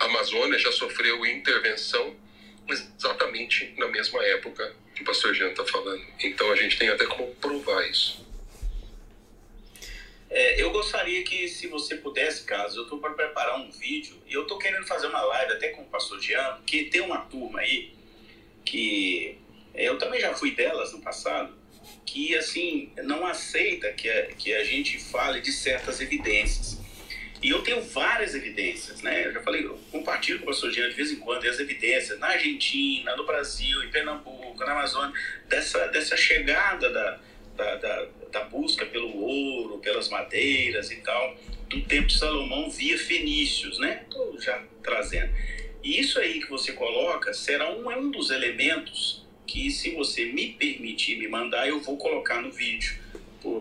a 0.00 0.04
Amazônia 0.04 0.58
já 0.58 0.72
sofreu 0.72 1.24
intervenção 1.26 2.16
exatamente 2.68 3.74
na 3.78 3.88
mesma 3.88 4.22
época 4.24 4.74
que 4.94 5.02
o 5.02 5.04
pastor 5.04 5.34
Jean 5.34 5.50
está 5.50 5.64
falando. 5.64 6.04
Então 6.22 6.50
a 6.50 6.56
gente 6.56 6.78
tem 6.78 6.88
até 6.88 7.06
como 7.06 7.34
provar 7.36 7.88
isso. 7.88 8.26
É, 10.30 10.60
eu 10.60 10.70
gostaria 10.70 11.22
que, 11.24 11.48
se 11.48 11.68
você 11.68 11.96
pudesse, 11.96 12.44
caso 12.44 12.80
eu 12.80 12.82
estou 12.82 12.98
para 12.98 13.14
preparar 13.14 13.58
um 13.60 13.70
vídeo 13.70 14.16
e 14.26 14.34
eu 14.34 14.42
estou 14.42 14.58
querendo 14.58 14.86
fazer 14.86 15.06
uma 15.06 15.22
live 15.22 15.52
até 15.52 15.68
com 15.68 15.82
o 15.82 15.86
pastor 15.86 16.20
Jean, 16.20 16.60
que 16.66 16.84
tem 16.84 17.00
uma 17.00 17.18
turma 17.22 17.60
aí 17.60 17.94
que 18.64 19.38
eu 19.74 19.96
também 19.96 20.20
já 20.20 20.34
fui 20.34 20.50
delas 20.50 20.92
no 20.92 21.00
passado, 21.00 21.56
que 22.12 22.34
assim 22.34 22.90
não 23.04 23.26
aceita 23.26 23.92
que 23.92 24.08
a, 24.08 24.26
que 24.26 24.54
a 24.54 24.64
gente 24.64 24.98
fale 24.98 25.40
de 25.40 25.52
certas 25.52 26.00
evidências. 26.00 26.78
E 27.42 27.50
eu 27.50 27.62
tenho 27.62 27.80
várias 27.82 28.34
evidências, 28.34 29.00
né? 29.02 29.26
Eu 29.26 29.32
já 29.32 29.42
falei, 29.42 29.64
eu 29.64 29.78
compartilho 29.92 30.38
com 30.38 30.44
o 30.44 30.48
pastor 30.48 30.72
Jean 30.72 30.88
de 30.88 30.96
vez 30.96 31.12
em 31.12 31.16
quando 31.16 31.46
as 31.46 31.60
evidências 31.60 32.18
na 32.18 32.28
Argentina, 32.28 33.14
no 33.14 33.24
Brasil, 33.24 33.84
em 33.84 33.90
Pernambuco, 33.90 34.56
na 34.64 34.72
Amazônia, 34.72 35.12
dessa, 35.48 35.86
dessa 35.88 36.16
chegada 36.16 36.90
da, 36.90 37.20
da, 37.54 37.74
da, 37.76 38.06
da 38.32 38.44
busca 38.44 38.86
pelo 38.86 39.16
ouro, 39.16 39.78
pelas 39.78 40.08
madeiras 40.08 40.90
e 40.90 40.96
tal, 40.96 41.36
do 41.68 41.82
tempo 41.82 42.08
de 42.08 42.18
Salomão 42.18 42.68
via 42.70 42.98
fenícios, 42.98 43.78
né? 43.78 44.02
Estou 44.02 44.40
já 44.40 44.60
trazendo. 44.82 45.32
E 45.84 46.00
isso 46.00 46.18
aí 46.18 46.40
que 46.40 46.50
você 46.50 46.72
coloca 46.72 47.32
será 47.32 47.70
um, 47.70 47.90
é 47.90 47.96
um 47.96 48.10
dos 48.10 48.30
elementos 48.30 49.27
que, 49.48 49.70
se 49.70 49.90
você 49.90 50.26
me 50.26 50.52
permitir 50.52 51.16
me 51.16 51.26
mandar, 51.26 51.66
eu 51.66 51.80
vou 51.80 51.96
colocar 51.96 52.40
no 52.40 52.52
vídeo 52.52 52.96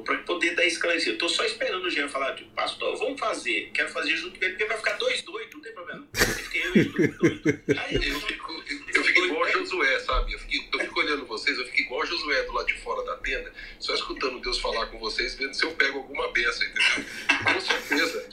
para 0.03 0.17
poder 0.19 0.55
dar 0.55 0.65
esclarecer. 0.65 1.13
Eu 1.13 1.17
tô 1.17 1.29
só 1.29 1.45
esperando 1.45 1.85
o 1.85 1.89
Jean 1.89 2.09
falar, 2.09 2.35
tipo, 2.35 2.49
pastor, 2.51 2.97
vamos 2.97 3.19
fazer, 3.19 3.71
quero 3.73 3.89
fazer 3.89 4.15
junto 4.17 4.37
com 4.37 4.45
ele, 4.45 4.53
porque 4.53 4.65
vai 4.65 4.77
ficar 4.77 4.93
dois 4.93 5.21
doidos, 5.21 5.53
não 5.53 5.61
tem 5.61 5.73
problema. 5.73 6.07
Eu 6.53 6.75
e. 6.75 7.79
Aí 7.79 7.95
eu, 7.95 8.01
Eu 8.01 8.21
fico, 8.21 8.63
eu 8.95 9.03
fico 9.03 9.25
igual 9.25 9.49
Josué, 9.51 9.99
sabe? 9.99 10.33
Eu 10.33 10.39
fico, 10.39 10.77
eu 10.77 10.79
fico 10.85 10.99
olhando 10.99 11.25
vocês, 11.25 11.57
eu 11.57 11.65
fico 11.65 11.81
igual 11.81 12.05
Josué 12.05 12.43
do 12.43 12.53
lado 12.53 12.67
de 12.67 12.77
fora 12.79 13.05
da 13.05 13.15
tenda, 13.17 13.53
só 13.79 13.93
escutando 13.93 14.41
Deus 14.41 14.59
falar 14.59 14.87
com 14.87 14.99
vocês, 14.99 15.35
vendo 15.35 15.53
se 15.53 15.63
eu 15.63 15.71
pego 15.71 15.99
alguma 15.99 16.31
benção, 16.31 16.67
entendeu? 16.67 17.05
Com 17.53 17.61
certeza. 17.61 18.29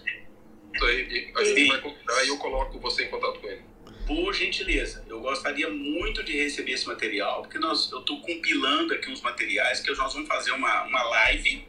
Aí, 0.82 1.32
a 1.36 1.44
gente 1.44 1.68
vai 1.68 1.80
combinar 1.80 2.24
e 2.24 2.28
eu 2.28 2.38
coloco 2.38 2.80
você 2.80 3.04
em 3.04 3.08
contato 3.08 3.38
com 3.38 3.48
ele. 3.48 3.62
Por 4.06 4.34
gentileza, 4.34 5.04
eu 5.08 5.20
gostaria 5.20 5.68
muito 5.70 6.22
de 6.22 6.36
receber 6.36 6.72
esse 6.72 6.86
material, 6.86 7.42
porque 7.42 7.58
nós, 7.58 7.90
eu 7.90 8.00
estou 8.00 8.20
compilando 8.20 8.94
aqui 8.94 9.10
uns 9.10 9.20
materiais 9.20 9.80
que 9.80 9.90
nós 9.92 10.12
vamos 10.12 10.28
fazer 10.28 10.52
uma, 10.52 10.84
uma 10.84 11.02
live, 11.02 11.66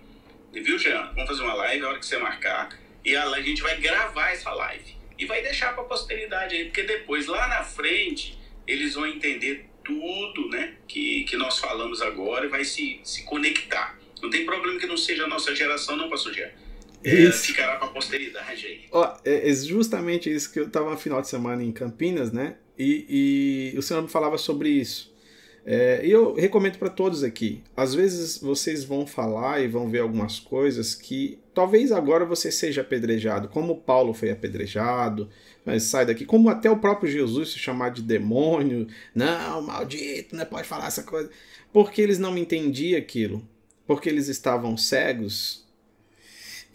viu, 0.52 0.78
Jean? 0.78 1.12
Vamos 1.14 1.30
fazer 1.30 1.42
uma 1.44 1.54
live 1.54 1.86
a 1.86 1.90
hora 1.90 2.00
que 2.00 2.06
você 2.06 2.18
marcar, 2.18 2.78
e 3.04 3.16
a, 3.16 3.24
a 3.26 3.42
gente 3.42 3.62
vai 3.62 3.80
gravar 3.80 4.32
essa 4.32 4.52
live. 4.52 4.96
E 5.18 5.26
vai 5.26 5.42
deixar 5.42 5.74
para 5.74 5.84
a 5.84 5.88
posteridade 5.88 6.56
aí, 6.56 6.66
porque 6.66 6.84
depois, 6.84 7.28
lá 7.28 7.48
na 7.48 7.64
frente, 7.64 8.38
eles 8.68 8.96
vão 8.96 9.08
entender 9.08 9.70
tudo 9.84 10.50
né, 10.50 10.76
que, 10.88 11.24
que 11.24 11.38
nós 11.38 11.60
falamos 11.60 12.02
agora 12.02 12.46
e 12.46 12.50
vai 12.50 12.66
se, 12.66 13.00
se 13.04 13.24
conectar. 13.24 13.98
Não 14.22 14.30
tem 14.30 14.46
problema 14.46 14.80
que 14.80 14.88
não 14.88 14.98
seja 14.98 15.26
a 15.26 15.28
nossa 15.28 15.56
geração, 15.56 15.96
não, 15.96 16.10
pastor 16.10 16.34
Jean. 16.34 16.50
É, 17.06 17.14
Isso. 17.14 17.46
ficará 17.46 17.76
para 17.76 17.88
a 17.88 17.92
posteridade 17.92 18.66
aí. 18.66 18.86
Ó, 18.92 19.16
é, 19.24 19.50
é 19.50 19.54
justamente 19.54 20.34
isso 20.34 20.52
que 20.52 20.60
eu 20.60 20.70
tava 20.70 20.90
no 20.90 20.98
final 20.98 21.22
de 21.22 21.28
semana 21.30 21.64
em 21.64 21.72
Campinas, 21.72 22.32
né? 22.32 22.56
E, 22.78 23.74
e 23.74 23.78
o 23.78 23.82
senhor 23.82 24.02
me 24.02 24.10
falava 24.10 24.38
sobre 24.40 24.70
isso. 24.70 25.14
É, 25.68 26.06
e 26.06 26.12
eu 26.12 26.34
recomendo 26.36 26.78
para 26.78 26.90
todos 26.90 27.24
aqui. 27.24 27.64
Às 27.76 27.94
vezes 27.96 28.40
vocês 28.40 28.84
vão 28.84 29.06
falar 29.08 29.62
e 29.62 29.68
vão 29.68 29.90
ver 29.90 30.00
algumas 30.00 30.40
coisas 30.40 30.94
que 30.94 31.40
talvez 31.56 31.92
agora 31.92 32.24
você 32.24 32.52
seja 32.52 32.82
apedrejado, 32.82 33.50
como 33.50 33.82
Paulo 33.82 34.14
foi 34.14 34.30
apedrejado, 34.30 35.28
mas 35.66 35.84
sai 35.84 36.06
daqui, 36.06 36.24
como 36.24 36.50
até 36.50 36.70
o 36.70 36.78
próprio 36.78 37.12
Jesus 37.12 37.52
se 37.52 37.58
chamar 37.60 37.90
de 37.90 38.04
demônio, 38.04 38.88
não, 39.14 39.62
maldito, 39.64 40.36
não 40.36 40.46
pode 40.46 40.68
falar 40.68 40.88
essa 40.88 41.02
coisa, 41.02 41.32
porque 41.74 42.00
eles 42.00 42.20
não 42.20 42.38
entendiam 42.38 43.00
aquilo, 43.00 43.48
porque 43.88 44.08
eles 44.08 44.28
estavam 44.28 44.78
cegos 44.78 45.65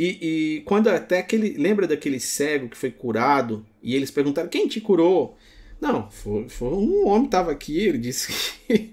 e, 0.03 0.19
e, 0.57 0.61
quando 0.63 0.89
até 0.89 1.19
aquele. 1.19 1.59
Lembra 1.59 1.87
daquele 1.87 2.19
cego 2.19 2.71
que 2.71 2.77
foi 2.77 2.91
curado? 2.91 3.67
E 3.83 3.95
eles 3.95 4.11
perguntaram: 4.11 4.49
quem 4.49 4.67
te 4.67 4.81
curou? 4.81 5.37
Não, 5.79 6.11
foi, 6.11 6.49
foi 6.49 6.69
um 6.69 7.07
homem 7.07 7.27
estava 7.27 7.53
aqui. 7.53 7.79
Ele 7.79 7.99
disse 7.99 8.33
que, 8.67 8.91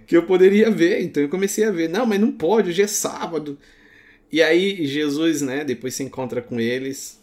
que 0.08 0.16
eu 0.16 0.22
poderia 0.22 0.70
ver. 0.70 1.02
Então 1.02 1.22
eu 1.22 1.28
comecei 1.28 1.64
a 1.64 1.70
ver. 1.70 1.90
Não, 1.90 2.06
mas 2.06 2.18
não 2.18 2.32
pode, 2.32 2.70
hoje 2.70 2.80
é 2.80 2.86
sábado. 2.86 3.58
E 4.30 4.42
aí 4.42 4.86
Jesus, 4.86 5.42
né, 5.42 5.66
depois 5.66 5.94
se 5.94 6.02
encontra 6.02 6.40
com 6.40 6.58
eles. 6.58 7.20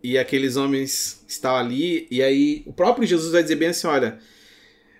E 0.00 0.16
aqueles 0.16 0.54
homens 0.54 1.24
estão 1.26 1.56
ali. 1.56 2.06
E 2.12 2.22
aí 2.22 2.62
o 2.64 2.72
próprio 2.72 3.08
Jesus 3.08 3.32
vai 3.32 3.42
dizer 3.42 3.56
bem 3.56 3.70
assim: 3.70 3.88
olha, 3.88 4.20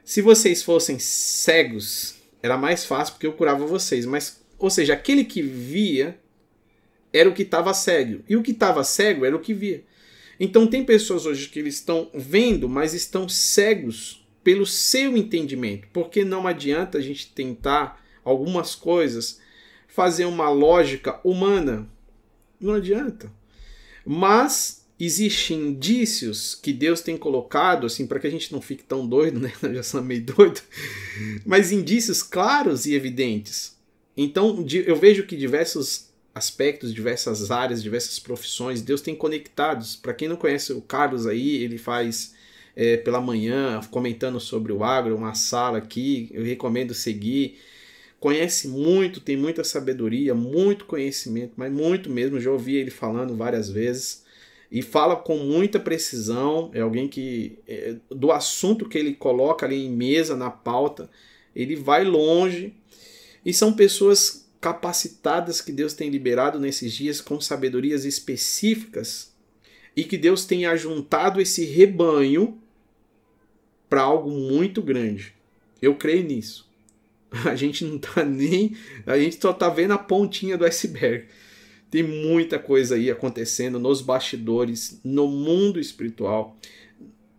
se 0.05 0.20
vocês 0.20 0.64
fossem 0.64 0.98
cegos, 0.98 2.16
era 2.43 2.56
mais 2.59 2.85
fácil 2.85 3.14
porque 3.14 3.27
eu 3.28 3.35
curava 3.35 3.64
vocês. 3.66 4.05
Mas, 4.05 4.40
ou 4.59 4.68
seja, 4.68 4.94
aquele 4.94 5.24
que 5.24 5.43
via 5.43 6.18
era 7.17 7.29
o 7.29 7.35
que 7.35 7.43
estava 7.43 7.73
cego. 7.73 8.23
E 8.29 8.37
o 8.37 8.43
que 8.43 8.51
estava 8.51 8.85
cego 8.85 9.25
era 9.25 9.35
o 9.35 9.41
que 9.41 9.55
via. 9.55 9.85
Então 10.39 10.67
tem 10.67 10.85
pessoas 10.85 11.25
hoje 11.25 11.49
que 11.49 11.59
eles 11.59 11.75
estão 11.75 12.11
vendo, 12.15 12.69
mas 12.69 12.95
estão 12.95 13.29
cegos 13.29 14.25
pelo 14.45 14.67
seu 14.67 15.17
entendimento. 15.17 15.89
Porque 15.93 16.25
não 16.25 16.47
adianta 16.47 16.99
a 16.99 17.01
gente 17.01 17.33
tentar 17.33 18.05
algumas 18.25 18.75
coisas 18.75 19.41
fazer 19.89 20.27
uma 20.27 20.51
lógica 20.51 21.19
humana. 21.25 21.89
Não 22.61 22.75
adianta. 22.75 23.33
Mas 24.05 24.87
existem 24.99 25.69
indícios 25.69 26.55
que 26.55 26.73
Deus 26.73 27.01
tem 27.01 27.17
colocado 27.17 27.87
assim 27.87 28.07
para 28.07 28.19
que 28.19 28.27
a 28.27 28.31
gente 28.31 28.53
não 28.53 28.61
fique 28.61 28.83
tão 28.83 29.07
doido, 29.07 29.41
né? 29.41 29.53
Eu 29.63 29.75
já 29.75 29.83
sou 29.83 30.03
meio 30.03 30.23
doido. 30.23 30.61
Mas 31.45 31.73
indícios 31.73 32.23
claros 32.23 32.85
e 32.85 32.95
evidentes. 32.95 33.77
Então 34.17 34.65
eu 34.87 34.97
vejo 34.97 35.27
que 35.27 35.37
diversos 35.37 36.06
aspectos, 36.37 36.93
diversas 36.93 37.51
áreas, 37.51 37.83
diversas 37.83 38.19
profissões, 38.19 38.83
Deus 38.83 39.01
tem 39.01 39.15
conectados. 39.17 39.97
Para 39.97 40.13
quem 40.13 40.29
não 40.29 40.37
conhece 40.37 40.71
o 40.75 40.83
Carlos 40.83 41.27
aí, 41.27 41.65
ele 41.65 41.79
faz 41.79 42.35
é, 42.77 42.99
pela 42.99 43.23
manhã 43.23 43.81
comentando 43.91 44.39
sobre 44.39 44.71
o 44.71 44.85
agro, 44.85 45.17
uma 45.17 45.33
sala 45.33 45.79
aqui, 45.79 46.29
eu 46.31 46.45
recomendo 46.45 46.93
seguir. 46.93 47.59
Conhece 48.21 48.69
muito, 48.69 49.19
tem 49.19 49.35
muita 49.35 49.65
sabedoria, 49.65 50.35
muito 50.35 50.85
conhecimento, 50.85 51.55
mas 51.57 51.73
muito 51.73 52.11
mesmo. 52.11 52.39
Já 52.39 52.51
ouvi 52.51 52.77
ele 52.77 52.91
falando 52.91 53.35
várias 53.35 53.71
vezes. 53.71 54.23
e 54.71 54.83
fala 54.83 55.17
com 55.17 55.39
muita 55.39 55.81
precisão. 55.81 56.71
É 56.75 56.81
alguém 56.81 57.09
que, 57.09 57.59
é, 57.67 57.97
do 58.11 58.31
assunto 58.31 58.87
que 58.89 58.99
ele 58.99 59.15
coloca 59.15 59.65
ali 59.65 59.87
em 59.87 59.91
mesa, 59.91 60.37
na 60.37 60.51
pauta, 60.51 61.09
ele 61.55 61.77
vai 61.77 62.05
longe. 62.05 62.75
E 63.45 63.55
são 63.55 63.73
pessoas 63.73 64.45
capacitadas 64.67 65.61
que 65.61 65.71
Deus 65.71 65.95
tem 65.95 66.11
liberado 66.11 66.59
nesses 66.59 66.93
dias 66.93 67.21
com 67.21 67.41
sabedorias 67.41 68.05
específicas 68.05 69.33
e 69.95 70.03
que 70.03 70.19
Deus 70.19 70.45
tem 70.45 70.67
ajuntado 70.67 71.41
esse 71.41 71.65
rebanho 71.65 72.59
para 73.89 74.01
algo 74.01 74.29
muito 74.29 74.83
grande. 74.83 75.33
Eu 75.81 75.95
creio 75.95 76.25
nisso. 76.25 76.69
A 77.47 77.55
gente 77.55 77.85
não 77.85 77.97
tá 77.97 78.25
nem. 78.25 78.77
A 79.07 79.17
gente 79.17 79.41
só 79.41 79.53
tá 79.53 79.69
vendo 79.69 79.93
a 79.93 79.99
pontinha 79.99 80.59
do 80.59 80.65
iceberg. 80.65 81.27
Tem 81.89 82.03
muita 82.03 82.59
coisa 82.59 82.97
aí 82.97 83.09
acontecendo 83.09 83.79
nos 83.79 84.01
bastidores, 84.01 84.99
no 85.05 85.29
mundo 85.29 85.79
espiritual. 85.79 86.57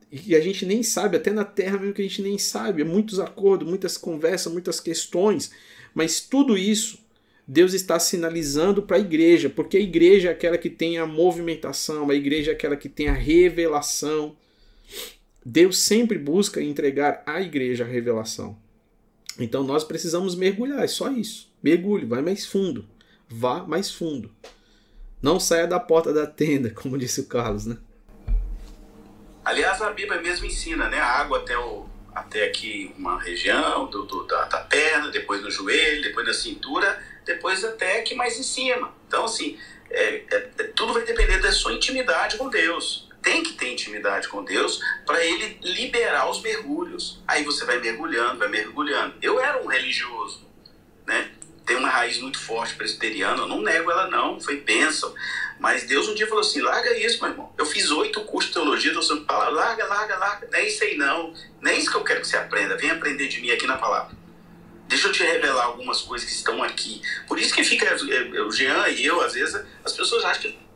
E 0.09 0.33
a 0.33 0.39
gente 0.39 0.65
nem 0.65 0.81
sabe, 0.81 1.17
até 1.17 1.31
na 1.31 1.43
terra 1.43 1.77
mesmo 1.77 1.93
que 1.93 2.01
a 2.01 2.05
gente 2.07 2.21
nem 2.21 2.37
sabe. 2.37 2.83
É 2.83 2.85
muitos 2.85 3.19
acordos, 3.19 3.67
muitas 3.67 3.97
conversas, 3.97 4.53
muitas 4.53 4.79
questões. 4.79 5.51
Mas 5.93 6.21
tudo 6.21 6.57
isso 6.57 7.05
Deus 7.47 7.73
está 7.73 7.97
sinalizando 7.97 8.81
para 8.81 8.97
a 8.97 8.99
igreja, 8.99 9.49
porque 9.49 9.77
a 9.77 9.79
igreja 9.79 10.27
é 10.27 10.31
aquela 10.31 10.57
que 10.57 10.69
tem 10.69 10.97
a 10.97 11.05
movimentação, 11.05 12.09
a 12.09 12.15
igreja 12.15 12.51
é 12.51 12.53
aquela 12.53 12.75
que 12.75 12.89
tem 12.89 13.07
a 13.07 13.13
revelação. 13.13 14.35
Deus 15.45 15.77
sempre 15.77 16.17
busca 16.17 16.61
entregar 16.61 17.23
à 17.25 17.41
igreja 17.41 17.85
a 17.85 17.87
revelação. 17.87 18.57
Então 19.39 19.63
nós 19.63 19.85
precisamos 19.85 20.35
mergulhar, 20.35 20.83
é 20.83 20.87
só 20.87 21.09
isso. 21.09 21.49
Mergulhe, 21.63 22.05
vai 22.05 22.21
mais 22.21 22.45
fundo. 22.45 22.85
Vá 23.29 23.63
mais 23.63 23.89
fundo. 23.89 24.29
Não 25.21 25.39
saia 25.39 25.65
da 25.65 25.79
porta 25.79 26.11
da 26.11 26.27
tenda, 26.27 26.69
como 26.75 26.97
disse 26.97 27.21
o 27.21 27.27
Carlos, 27.27 27.65
né? 27.65 27.77
Aliás, 29.45 29.81
a 29.81 29.91
Bíblia 29.91 30.21
mesmo 30.21 30.45
ensina, 30.45 30.89
né? 30.89 30.99
A 30.99 31.21
água 31.21 31.37
até, 31.37 31.57
o, 31.57 31.85
até 32.13 32.43
aqui 32.43 32.93
uma 32.97 33.17
região 33.21 33.89
do, 33.89 34.03
do 34.03 34.25
da, 34.25 34.43
da 34.43 34.57
perna, 34.57 35.09
depois 35.09 35.41
no 35.41 35.49
joelho, 35.49 36.01
depois 36.01 36.27
na 36.27 36.33
cintura, 36.33 37.01
depois 37.27 37.63
até 37.63 37.99
aqui 37.99 38.15
mais 38.15 38.39
em 38.39 38.43
cima. 38.43 38.91
Então, 39.07 39.25
assim, 39.25 39.59
é, 39.91 40.23
é, 40.31 40.49
é 40.57 40.63
tudo 40.75 40.93
vai 40.93 41.03
depender 41.03 41.37
da 41.39 41.51
sua 41.51 41.73
intimidade 41.73 42.37
com 42.37 42.49
Deus 42.49 43.07
tem 43.27 43.43
que 43.43 43.53
ter 43.53 43.73
intimidade 43.73 44.29
com 44.29 44.41
Deus 44.41 44.79
para 45.05 45.21
ele 45.21 45.59
liberar 45.61 46.29
os 46.29 46.41
mergulhos. 46.41 47.21
Aí 47.27 47.43
você 47.43 47.65
vai 47.65 47.77
mergulhando, 47.77 48.39
vai 48.39 48.47
mergulhando. 48.47 49.15
Eu 49.21 49.37
era 49.37 49.61
um 49.61 49.67
religioso, 49.67 50.47
né? 51.05 51.29
Tem 51.65 51.75
uma 51.75 51.89
raiz 51.89 52.19
muito 52.19 52.39
forte 52.39 52.75
presbiteriana, 52.75 53.41
eu 53.41 53.47
não 53.47 53.61
nego 53.61 53.91
ela 53.91 54.07
não, 54.07 54.39
foi 54.39 54.61
bênção. 54.61 55.13
Mas 55.59 55.83
Deus 55.83 56.07
um 56.07 56.15
dia 56.15 56.25
falou 56.25 56.39
assim: 56.39 56.61
larga 56.61 56.97
isso, 56.97 57.21
meu 57.21 57.31
irmão. 57.31 57.53
Eu 57.57 57.65
fiz 57.65 57.91
oito 57.91 58.21
cursos 58.21 58.51
de 58.51 58.53
teologia, 58.53 58.93
Deus 58.93 59.09
falou: 59.09 59.25
larga, 59.53 59.85
larga, 59.85 60.17
larga. 60.17 60.61
Isso 60.61 60.85
aí 60.85 60.95
não. 60.95 61.33
É 61.65 61.73
isso 61.73 61.91
que 61.91 61.97
eu 61.97 62.05
quero 62.05 62.21
que 62.21 62.27
você 62.27 62.37
aprenda. 62.37 62.77
Vem 62.77 62.91
aprender 62.91 63.27
de 63.27 63.41
mim 63.41 63.51
aqui 63.51 63.67
na 63.67 63.77
palavra. 63.77 64.15
Deixa 64.87 65.07
eu 65.07 65.11
te 65.11 65.21
revelar 65.21 65.65
algumas 65.65 66.01
coisas 66.01 66.27
que 66.27 66.33
estão 66.33 66.63
aqui. 66.63 67.01
Por 67.27 67.37
isso 67.37 67.53
que 67.53 67.63
fica 67.63 67.85
é, 67.85 68.41
o 68.41 68.51
Jean 68.51 68.87
e 68.89 69.05
eu, 69.05 69.21
às 69.21 69.33
vezes, 69.33 69.61
as 69.83 69.93
pessoas 69.93 70.23
acham 70.23 70.43
que 70.43 70.67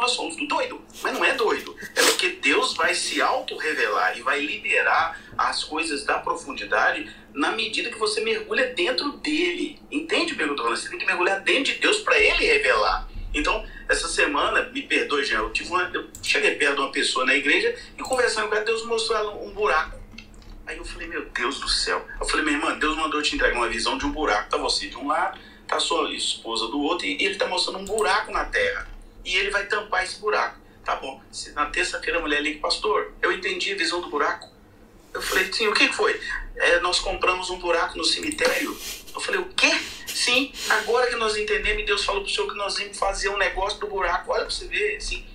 nós 0.00 0.12
somos 0.12 0.34
doido, 0.48 0.80
mas 1.02 1.12
não 1.12 1.22
é 1.22 1.34
doido. 1.34 1.76
É 1.94 2.02
porque 2.02 2.30
Deus 2.30 2.74
vai 2.74 2.94
se 2.94 3.20
auto-revelar 3.20 4.16
e 4.16 4.22
vai 4.22 4.40
liberar 4.40 5.20
as 5.36 5.62
coisas 5.62 6.04
da 6.04 6.18
profundidade 6.18 7.14
na 7.34 7.52
medida 7.52 7.90
que 7.90 7.98
você 7.98 8.22
mergulha 8.22 8.72
dentro 8.74 9.12
dele. 9.18 9.78
Entende 9.90 10.32
o 10.32 10.36
que 10.36 10.42
eu 10.42 10.46
estou 10.46 10.64
falando? 10.64 10.78
Você 10.78 10.88
tem 10.88 10.98
que 10.98 11.04
mergulhar 11.04 11.40
dentro 11.40 11.74
de 11.74 11.80
Deus 11.80 11.98
para 11.98 12.18
ele 12.18 12.46
revelar. 12.46 13.06
Então, 13.34 13.64
essa 13.88 14.08
semana, 14.08 14.62
me 14.72 14.82
perdoe, 14.82 15.24
Jean, 15.24 15.40
eu, 15.40 15.50
tive 15.50 15.68
uma, 15.68 15.90
eu 15.92 16.08
cheguei 16.22 16.54
perto 16.54 16.76
de 16.76 16.80
uma 16.80 16.92
pessoa 16.92 17.26
na 17.26 17.36
igreja 17.36 17.76
e 17.98 18.02
conversando 18.02 18.48
com 18.48 18.54
ela, 18.54 18.64
Deus 18.64 18.84
mostrou 18.86 19.18
ela 19.18 19.34
um 19.36 19.52
buraco. 19.52 19.99
Aí 20.66 20.76
eu 20.76 20.84
falei, 20.84 21.08
meu 21.08 21.24
Deus 21.26 21.58
do 21.58 21.68
céu. 21.68 22.06
Eu 22.20 22.26
falei, 22.26 22.44
minha 22.44 22.56
irmã, 22.56 22.78
Deus 22.78 22.96
mandou 22.96 23.20
te 23.22 23.34
entregar 23.34 23.56
uma 23.56 23.68
visão 23.68 23.98
de 23.98 24.06
um 24.06 24.12
buraco. 24.12 24.50
Tá 24.50 24.56
você 24.56 24.88
de 24.88 24.96
um 24.96 25.06
lado, 25.06 25.38
tá 25.66 25.80
sua 25.80 26.12
esposa 26.12 26.68
do 26.68 26.80
outro, 26.80 27.06
e 27.06 27.22
ele 27.24 27.36
tá 27.36 27.46
mostrando 27.46 27.78
um 27.78 27.84
buraco 27.84 28.30
na 28.30 28.44
terra 28.44 28.88
e 29.24 29.36
ele 29.36 29.50
vai 29.50 29.66
tampar 29.66 30.04
esse 30.04 30.20
buraco. 30.20 30.58
Tá 30.84 30.96
bom, 30.96 31.20
se 31.30 31.52
na 31.52 31.66
terça-feira 31.66 32.18
a 32.18 32.22
mulher 32.22 32.42
liga, 32.42 32.60
pastor, 32.60 33.12
eu 33.20 33.32
entendi 33.32 33.72
a 33.72 33.76
visão 33.76 34.00
do 34.00 34.08
buraco. 34.08 34.48
Eu 35.12 35.20
falei, 35.20 35.52
sim, 35.52 35.66
o 35.66 35.74
que 35.74 35.88
foi? 35.88 36.20
É, 36.56 36.80
nós 36.80 37.00
compramos 37.00 37.50
um 37.50 37.58
buraco 37.58 37.98
no 37.98 38.04
cemitério. 38.04 38.76
Eu 39.12 39.20
falei, 39.20 39.40
o 39.40 39.46
quê? 39.46 39.70
Sim, 40.06 40.52
agora 40.68 41.08
que 41.08 41.16
nós 41.16 41.36
entendemos, 41.36 41.84
Deus 41.84 42.04
falou 42.04 42.22
pro 42.22 42.30
senhor 42.30 42.48
que 42.48 42.56
nós 42.56 42.78
íamos 42.78 42.98
fazer 42.98 43.28
um 43.28 43.36
negócio 43.36 43.80
do 43.80 43.88
buraco. 43.88 44.32
Olha 44.32 44.42
pra 44.42 44.50
você 44.50 44.66
ver, 44.66 44.96
assim, 44.96 45.26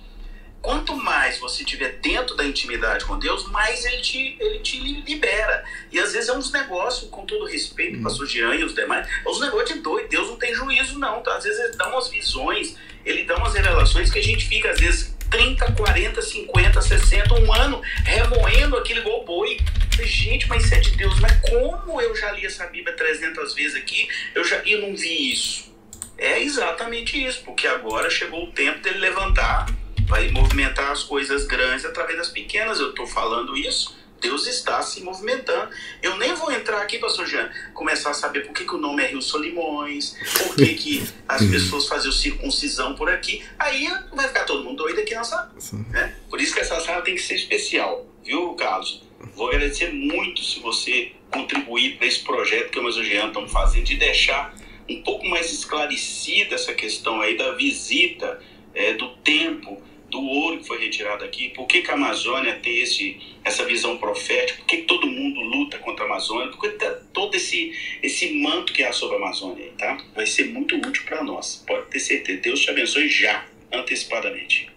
quanto 0.66 0.96
mais 0.96 1.38
você 1.38 1.62
estiver 1.62 1.92
dentro 2.00 2.34
da 2.34 2.44
intimidade 2.44 3.04
com 3.04 3.16
Deus, 3.20 3.48
mais 3.52 3.84
ele 3.84 3.98
te, 3.98 4.36
ele 4.40 4.58
te 4.58 4.80
libera. 4.80 5.64
E 5.92 6.00
às 6.00 6.12
vezes 6.12 6.28
é 6.28 6.32
uns 6.32 6.50
negócios, 6.50 7.08
com 7.08 7.24
todo 7.24 7.46
respeito, 7.46 7.98
hum. 7.98 8.02
pastor 8.02 8.26
Jean 8.26 8.52
e 8.56 8.64
os 8.64 8.74
demais, 8.74 9.06
é 9.06 9.28
uns 9.28 9.40
negócios 9.40 9.74
de 9.74 9.78
doido. 9.78 10.08
Deus 10.08 10.26
não 10.26 10.36
tem 10.36 10.52
juízo, 10.52 10.98
não. 10.98 11.22
Tá? 11.22 11.36
Às 11.36 11.44
vezes 11.44 11.60
ele 11.60 11.76
dá 11.76 11.88
umas 11.88 12.08
visões, 12.08 12.74
ele 13.04 13.22
dá 13.22 13.36
umas 13.36 13.54
revelações 13.54 14.10
que 14.10 14.18
a 14.18 14.22
gente 14.22 14.48
fica, 14.48 14.70
às 14.70 14.80
vezes, 14.80 15.16
30, 15.30 15.70
40, 15.70 16.20
50, 16.20 16.82
60, 16.82 17.34
um 17.34 17.52
ano 17.52 17.80
remoendo 18.02 18.76
aquilo 18.76 18.98
igual 18.98 19.24
boi. 19.24 19.58
Gente, 20.02 20.48
mas 20.48 20.64
isso 20.64 20.74
é 20.74 20.80
de 20.80 20.96
Deus. 20.96 21.20
Mas 21.20 21.32
como 21.48 22.00
eu 22.00 22.12
já 22.16 22.32
li 22.32 22.44
essa 22.44 22.66
Bíblia 22.66 22.96
300 22.96 23.54
vezes 23.54 23.76
aqui, 23.76 24.08
eu 24.34 24.42
já 24.42 24.60
e 24.64 24.76
não 24.78 24.96
vi 24.96 25.30
isso? 25.30 25.72
É 26.18 26.40
exatamente 26.40 27.24
isso, 27.24 27.44
porque 27.44 27.68
agora 27.68 28.10
chegou 28.10 28.48
o 28.48 28.50
tempo 28.50 28.80
dele 28.80 28.98
levantar, 28.98 29.66
vai 30.06 30.30
movimentar 30.30 30.90
as 30.90 31.02
coisas 31.02 31.46
grandes 31.46 31.84
através 31.84 32.16
das 32.18 32.28
pequenas. 32.28 32.80
Eu 32.80 32.90
estou 32.90 33.06
falando 33.06 33.56
isso 33.56 33.96
Deus 34.20 34.46
está 34.46 34.82
se 34.82 35.02
movimentando. 35.02 35.70
Eu 36.02 36.16
nem 36.16 36.34
vou 36.34 36.50
entrar 36.50 36.80
aqui, 36.80 36.98
pastor 36.98 37.26
Jean, 37.26 37.50
começar 37.74 38.10
a 38.10 38.14
saber 38.14 38.46
por 38.46 38.52
que, 38.52 38.64
que 38.64 38.74
o 38.74 38.78
nome 38.78 39.02
é 39.02 39.08
Rio 39.08 39.22
Solimões, 39.22 40.16
por 40.38 40.56
que, 40.56 40.74
que 40.74 41.08
as 41.28 41.44
pessoas 41.44 41.86
faziam 41.86 42.12
circuncisão 42.12 42.94
por 42.94 43.08
aqui. 43.08 43.44
Aí 43.58 43.88
vai 44.12 44.28
ficar 44.28 44.44
todo 44.44 44.64
mundo 44.64 44.78
doido 44.78 45.00
aqui 45.00 45.14
nessa. 45.14 45.50
Né? 45.90 46.14
Por 46.28 46.40
isso 46.40 46.54
que 46.54 46.60
essa 46.60 46.80
sala 46.80 47.02
tem 47.02 47.14
que 47.14 47.22
ser 47.22 47.34
especial, 47.34 48.06
viu, 48.24 48.54
Carlos? 48.54 49.02
Vou 49.34 49.48
agradecer 49.48 49.92
muito 49.92 50.42
se 50.42 50.60
você 50.60 51.12
contribuir 51.30 51.96
para 51.96 52.06
esse 52.06 52.20
projeto 52.20 52.70
que 52.70 52.78
eu 52.78 52.84
e 52.84 52.86
o 52.86 53.04
Jean 53.04 53.28
estamos 53.28 53.52
fazendo, 53.52 53.84
de 53.84 53.96
deixar 53.96 54.54
um 54.88 55.02
pouco 55.02 55.26
mais 55.26 55.52
esclarecida 55.52 56.54
essa 56.54 56.72
questão 56.72 57.20
aí 57.20 57.36
da 57.36 57.52
visita, 57.52 58.40
é, 58.74 58.94
do 58.94 59.08
tempo 59.16 59.82
do 60.10 60.20
ouro 60.20 60.58
que 60.58 60.66
foi 60.66 60.78
retirado 60.78 61.24
aqui, 61.24 61.48
por 61.50 61.66
que, 61.66 61.82
que 61.82 61.90
a 61.90 61.94
Amazônia 61.94 62.58
tem 62.62 62.80
esse, 62.80 63.20
essa 63.44 63.64
visão 63.64 63.98
profética, 63.98 64.58
por 64.58 64.66
que, 64.66 64.78
que 64.78 64.82
todo 64.84 65.06
mundo 65.06 65.40
luta 65.40 65.78
contra 65.78 66.04
a 66.04 66.06
Amazônia, 66.06 66.48
por 66.48 66.60
que 66.60 66.70
tá 66.70 66.90
todo 67.12 67.34
esse, 67.34 67.72
esse 68.02 68.34
manto 68.34 68.72
que 68.72 68.82
há 68.82 68.92
sobre 68.92 69.16
a 69.16 69.18
Amazônia, 69.18 69.72
tá? 69.76 69.98
Vai 70.14 70.26
ser 70.26 70.46
muito 70.46 70.76
útil 70.76 71.02
para 71.04 71.22
nós, 71.24 71.64
pode 71.66 71.86
ter 71.86 72.00
certeza. 72.00 72.40
Deus 72.40 72.60
te 72.60 72.70
abençoe 72.70 73.08
já, 73.08 73.46
antecipadamente. 73.72 74.68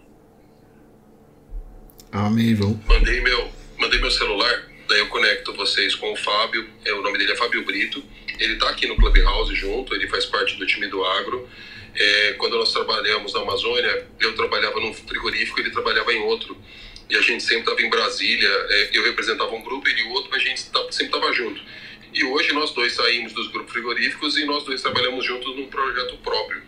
Amém, 2.10 2.56
João. 2.56 2.80
Mandei 2.88 3.20
meu, 3.20 3.48
mandei 3.78 4.00
meu 4.00 4.10
celular, 4.10 4.68
daí 4.88 4.98
eu 4.98 5.08
conecto 5.08 5.54
vocês 5.54 5.94
com 5.94 6.12
o 6.12 6.16
Fábio, 6.16 6.68
é, 6.84 6.92
o 6.92 7.02
nome 7.02 7.18
dele 7.18 7.32
é 7.32 7.36
Fábio 7.36 7.64
Brito, 7.64 8.02
ele 8.38 8.54
está 8.54 8.68
aqui 8.70 8.86
no 8.88 8.96
Clubhouse 8.96 9.54
junto, 9.54 9.94
ele 9.94 10.08
faz 10.08 10.26
parte 10.26 10.56
do 10.56 10.66
time 10.66 10.88
do 10.88 11.04
Agro, 11.04 11.48
é, 11.94 12.34
quando 12.34 12.56
nós 12.56 12.72
trabalhamos 12.72 13.32
na 13.32 13.40
Amazônia, 13.40 14.06
eu 14.20 14.34
trabalhava 14.34 14.78
num 14.80 14.92
frigorífico, 14.92 15.60
ele 15.60 15.70
trabalhava 15.70 16.12
em 16.12 16.20
outro. 16.20 16.56
E 17.08 17.16
a 17.16 17.20
gente 17.20 17.42
sempre 17.42 17.60
estava 17.60 17.82
em 17.82 17.90
Brasília, 17.90 18.48
é, 18.48 18.90
eu 18.92 19.02
representava 19.02 19.52
um 19.52 19.62
grupo, 19.62 19.88
ele 19.88 20.02
outro, 20.04 20.30
mas 20.30 20.42
a 20.42 20.44
gente 20.44 20.60
sempre 20.60 21.06
estava 21.06 21.32
junto. 21.32 21.60
E 22.12 22.24
hoje 22.24 22.52
nós 22.52 22.72
dois 22.72 22.92
saímos 22.92 23.32
dos 23.32 23.48
grupos 23.48 23.72
frigoríficos 23.72 24.36
e 24.36 24.44
nós 24.44 24.64
dois 24.64 24.82
trabalhamos 24.82 25.24
juntos 25.24 25.56
num 25.56 25.66
projeto 25.66 26.16
próprio. 26.18 26.62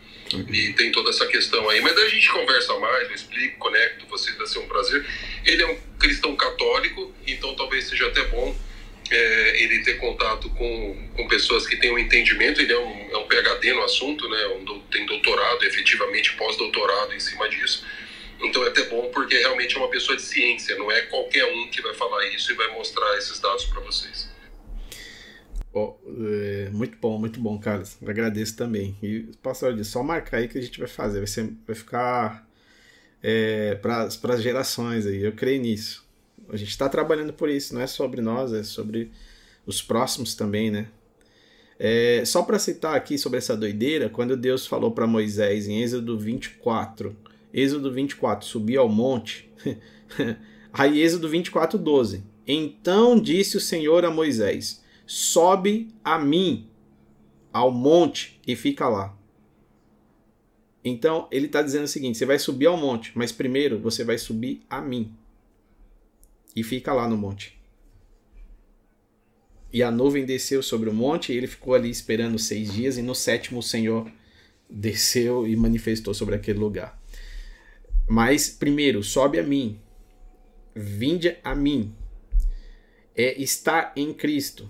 E 0.49 0.73
tem 0.73 0.91
toda 0.91 1.11
essa 1.11 1.27
questão 1.27 1.69
aí. 1.69 1.81
Mas 1.81 1.95
daí 1.95 2.07
a 2.07 2.09
gente 2.09 2.31
conversa 2.31 2.79
mais, 2.79 3.09
eu 3.09 3.15
explico, 3.15 3.59
conecto, 3.59 4.07
vocês 4.07 4.37
vai 4.37 4.47
ser 4.47 4.61
um 4.61 4.67
prazer. 4.67 5.05
Ele 5.45 5.63
é 5.63 5.67
um 5.67 5.79
cristão 5.99 6.35
católico, 6.37 7.15
então 7.27 7.55
talvez 7.55 7.85
seja 7.85 8.07
até 8.07 8.23
bom 8.25 8.57
é, 9.15 9.63
ele 9.63 9.83
ter 9.83 9.99
contato 9.99 10.49
com, 10.51 11.09
com 11.15 11.29
pessoas 11.29 11.67
que 11.67 11.77
têm 11.77 11.93
um 11.93 11.99
entendimento, 11.99 12.61
ele 12.61 12.73
é 12.73 12.79
um, 12.79 13.11
é 13.11 13.19
um 13.19 13.27
PhD 13.27 13.73
no 13.73 13.83
assunto, 13.83 14.29
né, 14.29 14.47
um, 14.49 14.81
tem 14.91 15.05
doutorado, 15.07 15.65
efetivamente 15.65 16.35
pós-doutorado 16.37 17.13
em 17.15 17.21
cima 17.21 17.49
disso. 17.49 17.87
Então 18.43 18.65
é 18.65 18.69
até 18.69 18.85
bom 18.85 19.11
porque 19.13 19.37
realmente 19.39 19.77
é 19.77 19.79
uma 19.79 19.91
pessoa 19.91 20.17
de 20.17 20.23
ciência, 20.23 20.77
não 20.77 20.91
é 20.91 21.03
qualquer 21.03 21.45
um 21.45 21.69
que 21.71 21.83
vai 21.83 21.95
falar 21.95 22.27
isso 22.29 22.51
e 22.53 22.55
vai 22.55 22.69
mostrar 22.73 23.17
esses 23.19 23.39
dados 23.39 23.65
para 23.67 23.81
vocês. 23.83 24.33
Oh, 25.75 25.95
é, 26.07 26.69
muito 26.71 26.99
bom, 26.99 27.19
muito 27.19 27.41
bom, 27.41 27.59
Carlos. 27.59 27.97
Agradeço 28.07 28.57
também. 28.57 28.97
E, 29.03 29.31
pastor, 29.43 29.83
só 29.85 30.03
marcar 30.03 30.39
aí 30.39 30.49
que 30.49 30.59
a 30.59 30.61
gente 30.61 30.79
vai 30.79 30.89
fazer. 30.89 31.19
Vai, 31.19 31.27
ser, 31.27 31.51
vai 31.67 31.75
ficar 31.75 32.47
é, 33.23 33.75
para 33.77 34.05
as 34.05 34.43
gerações 34.43 35.07
aí. 35.07 35.23
Eu 35.23 35.33
creio 35.33 35.63
nisso. 35.63 36.07
A 36.49 36.57
gente 36.57 36.71
está 36.71 36.89
trabalhando 36.89 37.33
por 37.33 37.49
isso, 37.49 37.75
não 37.75 37.81
é 37.81 37.87
sobre 37.87 38.21
nós, 38.21 38.53
é 38.53 38.63
sobre 38.63 39.11
os 39.67 39.81
próximos 39.81 40.35
também, 40.35 40.71
né? 40.71 40.89
É, 41.79 42.23
só 42.25 42.43
para 42.43 42.59
citar 42.59 42.95
aqui 42.95 43.19
sobre 43.19 43.39
essa 43.39 43.57
doideira, 43.57 44.09
quando 44.09 44.37
Deus 44.37 44.67
falou 44.67 44.93
para 44.93 45.07
Moisés 45.07 45.67
em 45.67 45.83
Êxodo 45.83 46.19
24, 46.19 47.17
Êxodo 47.53 47.93
24, 47.93 48.47
subir 48.47 48.77
ao 48.77 48.89
monte. 48.89 49.51
Aí, 50.73 51.01
Êxodo 51.01 51.29
24, 51.29 51.79
12. 51.79 52.23
Então 52.47 53.21
disse 53.21 53.57
o 53.57 53.61
Senhor 53.61 54.05
a 54.05 54.11
Moisés: 54.11 54.83
Sobe 55.07 55.89
a 56.05 56.19
mim 56.19 56.69
ao 57.53 57.71
monte 57.71 58.41
e 58.47 58.57
fica 58.57 58.89
lá. 58.89 59.17
Então, 60.85 61.29
ele 61.31 61.47
está 61.47 61.63
dizendo 61.63 61.85
o 61.85 61.89
seguinte: 61.89 62.19
você 62.19 62.27
vai 62.27 62.39
subir 62.39 62.67
ao 62.67 62.77
monte, 62.77 63.13
mas 63.15 63.31
primeiro 63.31 63.79
você 63.79 64.05
vai 64.05 64.19
subir 64.19 64.63
a 64.69 64.81
mim. 64.81 65.13
E 66.55 66.63
fica 66.63 66.93
lá 66.93 67.09
no 67.09 67.17
monte. 67.17 67.59
E 69.73 69.83
a 69.83 69.91
nuvem 69.91 70.27
desceu 70.27 70.63
sobre 70.63 70.91
o 70.91 70.95
monte, 70.95 71.33
e 71.33 71.37
ele 71.37 71.47
ficou 71.47 71.75
ali 71.75 71.89
esperando 71.89 72.39
seis 72.39 72.73
dias, 72.73 72.99
e 72.99 73.03
no 73.03 73.15
sétimo 73.15 73.61
o 73.61 73.63
Senhor 73.63 74.11
desceu 74.69 75.47
e 75.47 75.57
manifestou 75.57 76.13
sobre 76.13 76.35
aquele 76.35 76.59
lugar. 76.59 77.01
Mas 78.07 78.51
primeiro, 78.51 79.03
sobe 79.03 79.39
a 79.39 79.43
mim, 79.43 79.81
vinde 80.75 81.37
a 81.43 81.55
mim. 81.55 81.95
É 83.15 83.41
estar 83.41 83.93
em 83.95 84.13
Cristo, 84.13 84.69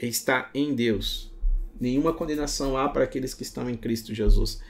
é 0.00 0.06
estar 0.06 0.50
em 0.54 0.74
Deus. 0.74 1.32
Nenhuma 1.80 2.12
condenação 2.12 2.76
há 2.76 2.88
para 2.88 3.04
aqueles 3.04 3.34
que 3.34 3.42
estão 3.42 3.68
em 3.68 3.76
Cristo 3.76 4.14
Jesus. 4.14 4.60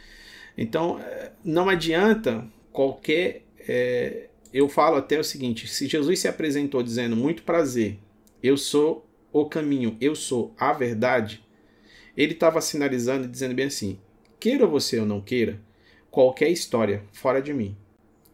Então, 0.56 1.00
eh, 1.00 1.32
não 1.44 1.68
adianta 1.68 2.46
qualquer. 2.72 3.42
É, 3.66 4.28
eu 4.54 4.68
falo 4.68 4.96
até 4.96 5.18
o 5.18 5.24
seguinte: 5.24 5.66
se 5.66 5.88
Jesus 5.88 6.20
se 6.20 6.28
apresentou 6.28 6.80
dizendo 6.80 7.16
muito 7.16 7.42
prazer, 7.42 7.98
eu 8.40 8.56
sou 8.56 9.04
o 9.32 9.46
caminho, 9.46 9.98
eu 10.00 10.14
sou 10.14 10.54
a 10.56 10.72
verdade, 10.72 11.44
ele 12.16 12.34
estava 12.34 12.60
sinalizando 12.60 13.24
e 13.24 13.28
dizendo 13.28 13.52
bem 13.52 13.66
assim: 13.66 13.98
queira 14.38 14.64
você 14.64 15.00
ou 15.00 15.06
não 15.06 15.20
queira, 15.20 15.60
qualquer 16.08 16.50
história 16.50 17.04
fora 17.12 17.42
de 17.42 17.52
mim 17.52 17.76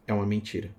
é 0.05 0.13
uma 0.13 0.27
mentira. 0.27 0.69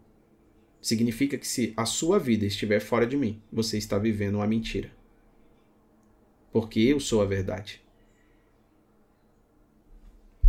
Significa 0.80 1.36
que 1.36 1.46
se 1.46 1.72
a 1.76 1.84
sua 1.84 2.20
vida 2.20 2.46
estiver 2.46 2.80
fora 2.80 3.06
de 3.06 3.16
mim, 3.16 3.42
você 3.52 3.76
está 3.76 3.98
vivendo 3.98 4.36
uma 4.36 4.46
mentira. 4.46 4.92
Porque 6.52 6.80
eu 6.80 7.00
sou 7.00 7.20
a 7.20 7.24
verdade. 7.24 7.82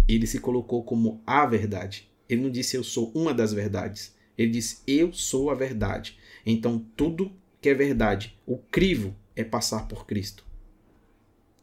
Ele 0.07 0.27
se 0.27 0.39
colocou 0.39 0.83
como 0.83 1.21
a 1.25 1.45
verdade. 1.45 2.11
Ele 2.27 2.41
não 2.41 2.49
disse 2.49 2.75
eu 2.75 2.83
sou 2.83 3.11
uma 3.15 3.33
das 3.33 3.53
verdades. 3.53 4.13
Ele 4.37 4.51
disse 4.51 4.81
eu 4.87 5.13
sou 5.13 5.49
a 5.49 5.55
verdade. 5.55 6.17
Então 6.45 6.85
tudo 6.95 7.31
que 7.61 7.69
é 7.69 7.73
verdade, 7.73 8.37
o 8.45 8.57
crivo 8.57 9.15
é 9.35 9.43
passar 9.43 9.87
por 9.87 10.05
Cristo. 10.05 10.45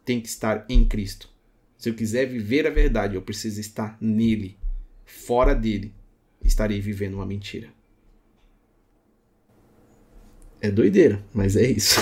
Tem 0.03 0.19
que 0.19 0.27
estar 0.27 0.65
em 0.67 0.85
Cristo. 0.85 1.29
Se 1.77 1.89
eu 1.89 1.93
quiser 1.93 2.25
viver 2.27 2.67
a 2.67 2.69
verdade, 2.69 3.15
eu 3.15 3.21
preciso 3.21 3.59
estar 3.59 3.97
nele. 3.99 4.57
Fora 5.05 5.53
dele, 5.53 5.93
estarei 6.43 6.79
vivendo 6.79 7.15
uma 7.15 7.25
mentira. 7.25 7.69
É 10.61 10.69
doideira, 10.69 11.23
mas 11.33 11.55
é 11.55 11.65
isso. 11.65 11.99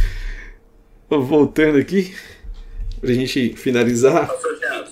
Voltando 1.08 1.76
aqui, 1.76 2.14
pra 3.00 3.12
gente 3.12 3.54
finalizar. 3.54 4.30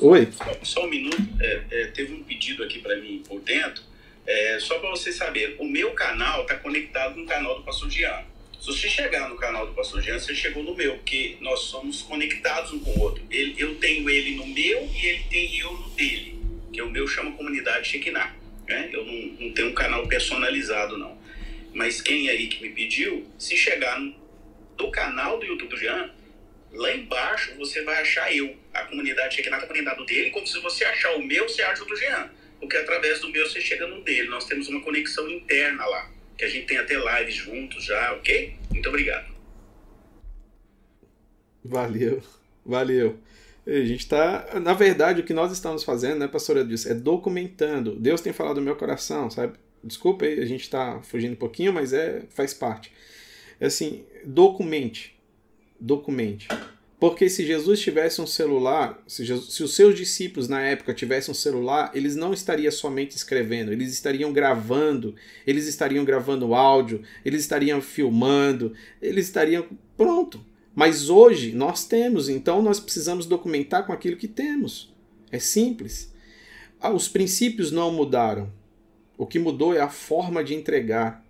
Oi. 0.00 0.28
Só, 0.32 0.65
só, 0.65 0.86
um 0.86 0.90
minuto. 0.90 1.16
É, 1.40 1.62
é, 1.70 1.86
teve 1.86 2.12
um 2.12 2.23
pedido 2.23 2.62
aqui 2.62 2.81
para 2.81 3.00
mim 3.00 3.23
por 3.26 3.40
dentro. 3.40 3.82
É, 4.28 4.60
só 4.60 4.78
para 4.78 4.90
você 4.90 5.10
saber, 5.10 5.57
o 5.58 5.65
meu 5.65 5.92
canal 5.92 6.42
está 6.42 6.55
conectado 6.55 7.18
no 7.18 7.24
canal 7.24 7.57
do 7.57 7.62
Pastor 7.62 7.89
Jean. 7.89 8.26
Se 8.60 8.66
você 8.66 8.86
chegar 8.86 9.26
no 9.26 9.36
canal 9.36 9.66
do 9.66 9.73
Pastor 9.73 10.02
Jean, 10.02 10.18
você 10.18 10.34
chegou 10.34 10.62
no 10.62 10.74
meu, 10.74 10.97
porque 10.97 11.39
nós 11.40 11.60
somos 11.60 12.02
conectados 12.02 12.70
um 12.73 12.78
com 12.78 12.90
o 12.90 13.00
outro. 13.00 13.24
Ele, 13.31 13.55
eu 13.57 13.76
tenho 13.76 14.10
ele 14.10 14.36
no 14.36 14.47
meu 14.47 14.86
e 14.94 15.07
ele 15.07 15.24
tem 15.31 15.58
eu 15.58 15.73
no 15.73 15.89
dele. 15.90 16.39
Que 16.70 16.82
o 16.82 16.90
meu 16.90 17.08
chama 17.08 17.32
Comunidade 17.32 17.89
Shekinah. 17.89 18.36
Né? 18.68 18.90
Eu 18.92 19.02
não, 19.07 19.15
não 19.15 19.55
tenho 19.55 19.68
um 19.68 19.74
canal 19.74 20.07
personalizado, 20.07 20.98
não. 20.98 21.16
Mas 21.73 22.02
quem 22.02 22.28
aí 22.28 22.48
que 22.48 22.60
me 22.60 22.68
pediu, 22.68 23.26
se 23.39 23.57
chegar 23.57 23.98
no, 23.98 24.15
no 24.78 24.90
canal 24.90 25.39
do 25.39 25.47
YouTube 25.47 25.70
do 25.70 25.76
Jean, 25.78 26.10
lá 26.73 26.94
embaixo 26.94 27.55
você 27.57 27.82
vai 27.82 28.02
achar 28.02 28.31
eu. 28.36 28.55
A 28.74 28.82
comunidade 28.82 29.36
Shekinah, 29.36 29.57
a 29.57 29.66
comunidade 29.66 30.05
dele, 30.05 30.28
como 30.28 30.47
se 30.47 30.60
você 30.60 30.84
achar 30.84 31.16
o 31.16 31.24
meu, 31.24 31.48
você 31.48 31.62
acha 31.62 31.82
o 31.82 31.86
do 31.86 31.97
Jean. 31.97 32.28
Porque 32.60 32.76
através 32.76 33.20
do 33.20 33.30
meu 33.30 33.48
você 33.48 33.60
chega 33.60 33.86
no 33.86 34.02
dele. 34.02 34.28
Nós 34.28 34.46
temos 34.46 34.68
uma 34.68 34.82
conexão 34.82 35.28
interna 35.30 35.84
lá 35.86 36.10
que 36.38 36.44
a 36.44 36.48
gente 36.48 36.66
tem 36.66 36.78
até 36.78 36.94
lives 36.94 37.34
juntos 37.34 37.84
já, 37.84 38.14
ok? 38.14 38.54
Muito 38.70 38.88
obrigado. 38.88 39.26
Valeu, 41.64 42.22
valeu. 42.64 43.18
A 43.66 43.84
gente 43.84 44.00
está, 44.00 44.58
na 44.60 44.72
verdade, 44.72 45.20
o 45.20 45.24
que 45.24 45.34
nós 45.34 45.52
estamos 45.52 45.82
fazendo, 45.84 46.20
né, 46.20 46.28
pastora 46.28 46.60
Edilson, 46.60 46.90
é 46.90 46.94
documentando. 46.94 47.96
Deus 47.96 48.20
tem 48.20 48.32
falado 48.32 48.56
no 48.56 48.62
meu 48.62 48.76
coração, 48.76 49.28
sabe? 49.28 49.58
Desculpa 49.82 50.24
a 50.24 50.44
gente 50.46 50.62
está 50.62 51.02
fugindo 51.02 51.32
um 51.32 51.36
pouquinho, 51.36 51.72
mas 51.72 51.92
é 51.92 52.22
faz 52.30 52.54
parte. 52.54 52.92
É 53.60 53.66
assim, 53.66 54.04
documente, 54.24 55.18
documente. 55.78 56.48
Porque 57.01 57.28
se 57.28 57.47
Jesus 57.47 57.78
tivesse 57.78 58.20
um 58.20 58.27
celular, 58.27 59.01
se, 59.07 59.25
Jesus, 59.25 59.55
se, 59.55 59.62
os 59.62 59.75
seus 59.75 59.94
discípulos 59.94 60.49
na 60.49 60.60
época 60.60 60.93
tivessem 60.93 61.31
um 61.31 61.35
celular, 61.35 61.93
eles 61.94 62.17
não 62.17 62.33
estariam 62.33 62.73
somente 62.73 63.17
escrevendo, 63.17 63.73
eles 63.73 63.93
estariam 63.93 64.33
gravando, 64.33 65.15
eles 65.47 65.68
estariam 65.68 66.05
gravando 66.05 66.55
áudio, 66.55 67.02
eles 67.25 67.43
estariam 67.43 67.81
filmando, 67.81 68.73
eles 69.01 69.27
estariam. 69.27 69.65
Pronto. 69.97 70.44
Mas 70.75 71.09
hoje 71.09 71.52
nós 71.52 71.85
temos, 71.85 72.28
então 72.28 72.62
nós 72.62 72.81
precisamos 72.81 73.27
documentar 73.27 73.86
com 73.86 73.93
aquilo 73.93 74.17
que 74.17 74.28
temos. 74.28 74.93
É 75.31 75.39
simples. 75.39 76.12
Ah, 76.81 76.93
os 76.93 77.09
princípios 77.09 77.70
não 77.70 77.93
mudaram. 77.93 78.52
O 79.17 79.27
que 79.27 79.39
mudou 79.39 79.75
é 79.75 79.81
a 79.81 79.89
forma 79.89 80.43
de 80.43 80.55
entregar. 80.55 81.25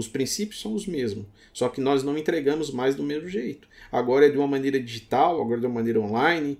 Os 0.00 0.08
princípios 0.08 0.60
são 0.60 0.74
os 0.74 0.86
mesmos, 0.86 1.26
só 1.52 1.68
que 1.68 1.80
nós 1.80 2.02
não 2.02 2.16
entregamos 2.16 2.70
mais 2.70 2.94
do 2.94 3.02
mesmo 3.02 3.28
jeito. 3.28 3.68
Agora 3.92 4.26
é 4.26 4.28
de 4.28 4.38
uma 4.38 4.46
maneira 4.46 4.80
digital, 4.80 5.40
agora 5.40 5.58
é 5.58 5.60
de 5.60 5.66
uma 5.66 5.74
maneira 5.74 6.00
online. 6.00 6.58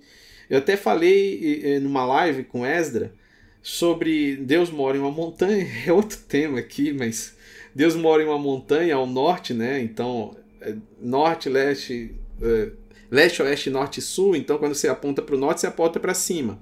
Eu 0.49 0.59
até 0.59 0.77
falei 0.77 1.78
numa 1.81 2.05
live 2.05 2.44
com 2.44 2.67
Esdra 2.67 3.12
sobre 3.62 4.36
Deus 4.36 4.70
mora 4.70 4.97
em 4.97 5.01
uma 5.01 5.10
montanha, 5.10 5.67
é 5.86 5.93
outro 5.93 6.19
tema 6.28 6.59
aqui, 6.59 6.93
mas 6.93 7.36
Deus 7.75 7.94
mora 7.94 8.23
em 8.23 8.27
uma 8.27 8.39
montanha 8.39 8.94
ao 8.94 9.07
norte, 9.07 9.55
né? 9.55 9.81
Então, 9.83 10.36
é 10.60 10.75
norte, 11.01 11.49
leste, 11.49 12.15
é, 12.43 12.70
leste, 13.10 13.43
oeste, 13.43 13.70
norte 13.70 13.99
e 13.99 14.02
sul. 14.02 14.35
Então, 14.35 14.59
quando 14.59 14.75
você 14.75 14.89
aponta 14.89 15.23
para 15.23 15.35
o 15.35 15.39
norte, 15.39 15.60
você 15.60 15.67
aponta 15.67 16.01
para 16.01 16.15
cima. 16.15 16.59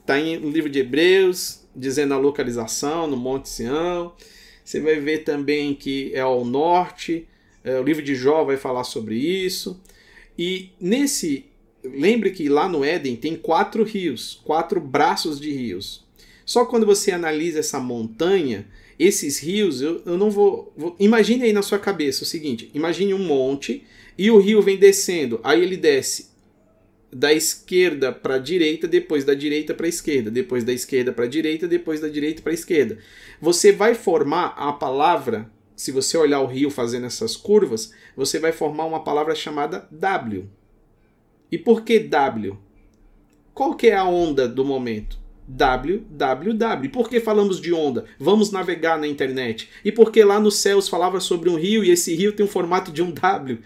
Está 0.00 0.18
no 0.18 0.50
livro 0.50 0.70
de 0.70 0.78
Hebreus, 0.78 1.64
dizendo 1.74 2.14
a 2.14 2.18
localização, 2.18 3.06
no 3.06 3.16
Monte 3.16 3.48
Sião. 3.48 4.14
Você 4.66 4.80
vai 4.80 4.98
ver 4.98 5.18
também 5.18 5.76
que 5.76 6.10
é 6.12 6.18
ao 6.18 6.44
norte, 6.44 7.24
é, 7.62 7.78
o 7.78 7.84
livro 7.84 8.02
de 8.02 8.16
Jó 8.16 8.42
vai 8.42 8.56
falar 8.56 8.82
sobre 8.82 9.14
isso. 9.14 9.80
E 10.36 10.70
nesse, 10.80 11.44
lembre 11.84 12.32
que 12.32 12.48
lá 12.48 12.68
no 12.68 12.84
Éden 12.84 13.14
tem 13.14 13.36
quatro 13.36 13.84
rios, 13.84 14.40
quatro 14.42 14.80
braços 14.80 15.40
de 15.40 15.52
rios. 15.52 16.04
Só 16.44 16.64
quando 16.64 16.84
você 16.84 17.12
analisa 17.12 17.60
essa 17.60 17.78
montanha, 17.78 18.66
esses 18.98 19.38
rios, 19.38 19.80
eu, 19.80 20.02
eu 20.04 20.18
não 20.18 20.32
vou, 20.32 20.72
vou. 20.76 20.96
Imagine 20.98 21.44
aí 21.44 21.52
na 21.52 21.62
sua 21.62 21.78
cabeça 21.78 22.24
o 22.24 22.26
seguinte: 22.26 22.68
imagine 22.74 23.14
um 23.14 23.24
monte 23.24 23.84
e 24.18 24.32
o 24.32 24.38
rio 24.38 24.60
vem 24.60 24.76
descendo. 24.76 25.38
Aí 25.44 25.62
ele 25.62 25.76
desce 25.76 26.30
da 27.18 27.32
esquerda 27.32 28.12
para 28.12 28.34
a 28.34 28.38
direita, 28.38 28.86
depois 28.86 29.24
da 29.24 29.32
direita 29.32 29.72
para 29.72 29.86
a 29.86 29.88
esquerda, 29.88 30.30
depois 30.30 30.64
da 30.64 30.72
esquerda 30.72 31.12
para 31.12 31.24
a 31.24 31.28
direita, 31.28 31.66
depois 31.66 31.98
da 31.98 32.08
direita 32.08 32.42
para 32.42 32.52
a 32.52 32.54
esquerda. 32.54 32.98
Você 33.40 33.72
vai 33.72 33.94
formar 33.94 34.48
a 34.48 34.70
palavra, 34.70 35.50
se 35.74 35.90
você 35.90 36.18
olhar 36.18 36.40
o 36.40 36.46
rio 36.46 36.70
fazendo 36.70 37.06
essas 37.06 37.34
curvas, 37.34 37.90
você 38.14 38.38
vai 38.38 38.52
formar 38.52 38.84
uma 38.84 39.02
palavra 39.02 39.34
chamada 39.34 39.88
W. 39.90 40.46
E 41.50 41.56
por 41.56 41.84
que 41.84 41.98
W? 42.00 42.58
Qual 43.54 43.74
que 43.74 43.86
é 43.86 43.96
a 43.96 44.04
onda 44.04 44.46
do 44.46 44.62
momento? 44.62 45.18
Www. 45.48 46.88
Por 46.90 47.08
que 47.08 47.20
falamos 47.20 47.60
de 47.60 47.72
onda? 47.72 48.04
Vamos 48.18 48.50
navegar 48.50 48.98
na 48.98 49.06
internet. 49.06 49.68
E 49.84 49.92
por 49.92 50.10
que 50.10 50.22
lá 50.24 50.40
nos 50.40 50.56
céus 50.56 50.88
falava 50.88 51.20
sobre 51.20 51.48
um 51.48 51.56
rio 51.56 51.84
e 51.84 51.90
esse 51.90 52.14
rio 52.14 52.32
tem 52.32 52.44
o 52.44 52.48
formato 52.48 52.90
de 52.90 53.02
um 53.02 53.10
W? 53.10 53.58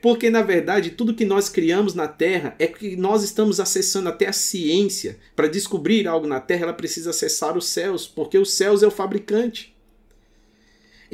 Porque 0.00 0.28
na 0.28 0.42
verdade 0.42 0.90
tudo 0.90 1.14
que 1.14 1.24
nós 1.24 1.48
criamos 1.48 1.94
na 1.94 2.06
Terra 2.06 2.54
é 2.58 2.66
que 2.66 2.96
nós 2.96 3.22
estamos 3.22 3.60
acessando 3.60 4.08
até 4.08 4.28
a 4.28 4.32
ciência. 4.32 5.18
Para 5.34 5.48
descobrir 5.48 6.06
algo 6.06 6.26
na 6.26 6.40
Terra, 6.40 6.64
ela 6.64 6.72
precisa 6.72 7.10
acessar 7.10 7.56
os 7.56 7.66
céus, 7.66 8.06
porque 8.06 8.38
os 8.38 8.52
céus 8.52 8.82
é 8.82 8.86
o 8.86 8.90
fabricante. 8.90 9.72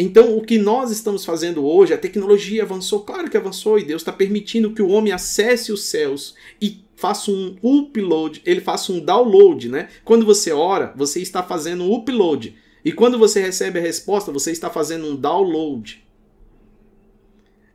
Então, 0.00 0.36
o 0.36 0.42
que 0.42 0.58
nós 0.58 0.92
estamos 0.92 1.24
fazendo 1.24 1.66
hoje, 1.66 1.92
a 1.92 1.98
tecnologia 1.98 2.62
avançou, 2.62 3.00
claro 3.00 3.28
que 3.28 3.36
avançou, 3.36 3.80
e 3.80 3.84
Deus 3.84 4.00
está 4.00 4.12
permitindo 4.12 4.72
que 4.72 4.80
o 4.80 4.88
homem 4.88 5.12
acesse 5.12 5.72
os 5.72 5.82
céus 5.86 6.36
e 6.62 6.84
faça 6.98 7.30
um 7.30 7.56
upload, 7.62 8.42
ele 8.44 8.60
faça 8.60 8.92
um 8.92 8.98
download, 8.98 9.68
né? 9.68 9.88
Quando 10.04 10.26
você 10.26 10.50
ora, 10.50 10.92
você 10.96 11.22
está 11.22 11.44
fazendo 11.44 11.84
um 11.84 11.94
upload. 11.94 12.56
E 12.84 12.90
quando 12.90 13.16
você 13.16 13.40
recebe 13.40 13.78
a 13.78 13.82
resposta, 13.82 14.32
você 14.32 14.50
está 14.50 14.68
fazendo 14.68 15.06
um 15.06 15.14
download. 15.14 16.04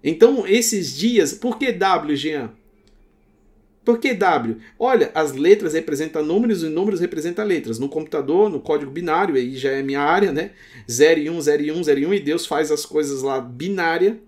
Então, 0.03 0.45
esses 0.45 0.93
dias, 0.93 1.33
por 1.33 1.57
que 1.57 1.71
W, 1.71 2.17
Jean? 2.17 2.51
Por 3.85 3.97
que 3.97 4.13
W? 4.13 4.57
Olha, 4.77 5.09
as 5.15 5.31
letras 5.31 5.73
representam 5.73 6.21
números 6.25 6.61
e 6.61 6.67
números 6.67 6.99
representam 6.99 7.45
letras. 7.45 7.79
No 7.79 7.87
computador, 7.87 8.49
no 8.49 8.59
código 8.59 8.91
binário, 8.91 9.35
aí 9.35 9.55
já 9.55 9.71
é 9.71 9.81
minha 9.81 10.01
área, 10.01 10.33
né? 10.33 10.51
0 10.91 11.19
e 11.21 11.29
1, 11.29 11.41
0 11.41 11.63
e 11.63 11.71
1, 11.71 11.83
0 11.83 11.99
e 12.01 12.05
1, 12.07 12.13
e 12.15 12.19
Deus 12.19 12.45
faz 12.45 12.71
as 12.71 12.85
coisas 12.85 13.21
lá 13.21 13.39
binária. 13.39 14.19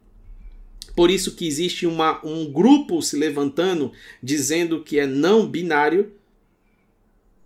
Por 0.96 1.12
isso 1.12 1.36
que 1.36 1.46
existe 1.46 1.86
uma, 1.86 2.26
um 2.26 2.52
grupo 2.52 3.02
se 3.02 3.18
levantando 3.18 3.92
dizendo 4.24 4.84
que 4.84 4.98
é 5.00 5.06
não 5.06 5.46
binário, 5.46 6.14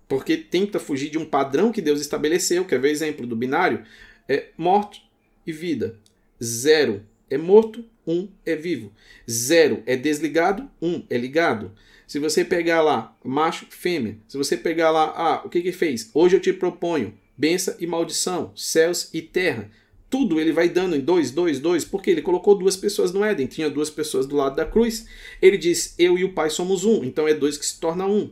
porque 0.07 0.37
tenta 0.37 0.79
fugir 0.79 1.09
de 1.09 1.17
um 1.17 1.25
padrão 1.25 1.71
que 1.71 1.81
Deus 1.81 1.99
estabeleceu. 1.99 2.65
Quer 2.65 2.79
ver 2.79 2.91
exemplo 2.91 3.25
do 3.25 3.35
binário? 3.35 3.83
É 4.27 4.49
morto 4.57 4.99
e 5.45 5.51
vida. 5.51 5.99
Zero 6.41 7.03
é 7.29 7.37
morto, 7.37 7.85
um 8.05 8.27
é 8.45 8.55
vivo. 8.55 8.91
Zero 9.29 9.83
é 9.85 9.95
desligado, 9.95 10.69
um 10.81 11.03
é 11.09 11.17
ligado. 11.17 11.71
Se 12.07 12.17
você 12.17 12.43
pegar 12.43 12.81
lá 12.81 13.15
macho, 13.23 13.67
fêmea, 13.69 14.17
se 14.27 14.35
você 14.35 14.57
pegar 14.57 14.89
lá, 14.89 15.13
ah, 15.15 15.41
o 15.45 15.49
que 15.49 15.61
que 15.61 15.71
fez? 15.71 16.09
Hoje 16.13 16.35
eu 16.35 16.39
te 16.39 16.51
proponho 16.51 17.13
benção 17.37 17.75
e 17.79 17.87
maldição, 17.87 18.51
céus 18.55 19.09
e 19.13 19.21
terra. 19.21 19.69
Tudo 20.09 20.39
ele 20.39 20.51
vai 20.51 20.67
dando 20.67 20.95
em 20.95 20.99
dois, 20.99 21.31
dois, 21.31 21.59
dois, 21.59 21.85
porque 21.85 22.09
ele 22.09 22.21
colocou 22.21 22.55
duas 22.55 22.75
pessoas 22.75 23.11
no 23.11 23.23
Éden, 23.23 23.45
tinha 23.45 23.69
duas 23.69 23.89
pessoas 23.89 24.25
do 24.25 24.35
lado 24.35 24.55
da 24.55 24.65
cruz. 24.65 25.05
Ele 25.41 25.57
diz: 25.57 25.93
Eu 25.99 26.17
e 26.17 26.23
o 26.23 26.33
Pai 26.33 26.49
somos 26.49 26.83
um, 26.83 27.03
então 27.03 27.27
é 27.27 27.33
dois 27.33 27.57
que 27.57 27.65
se 27.65 27.79
torna 27.79 28.07
um. 28.07 28.31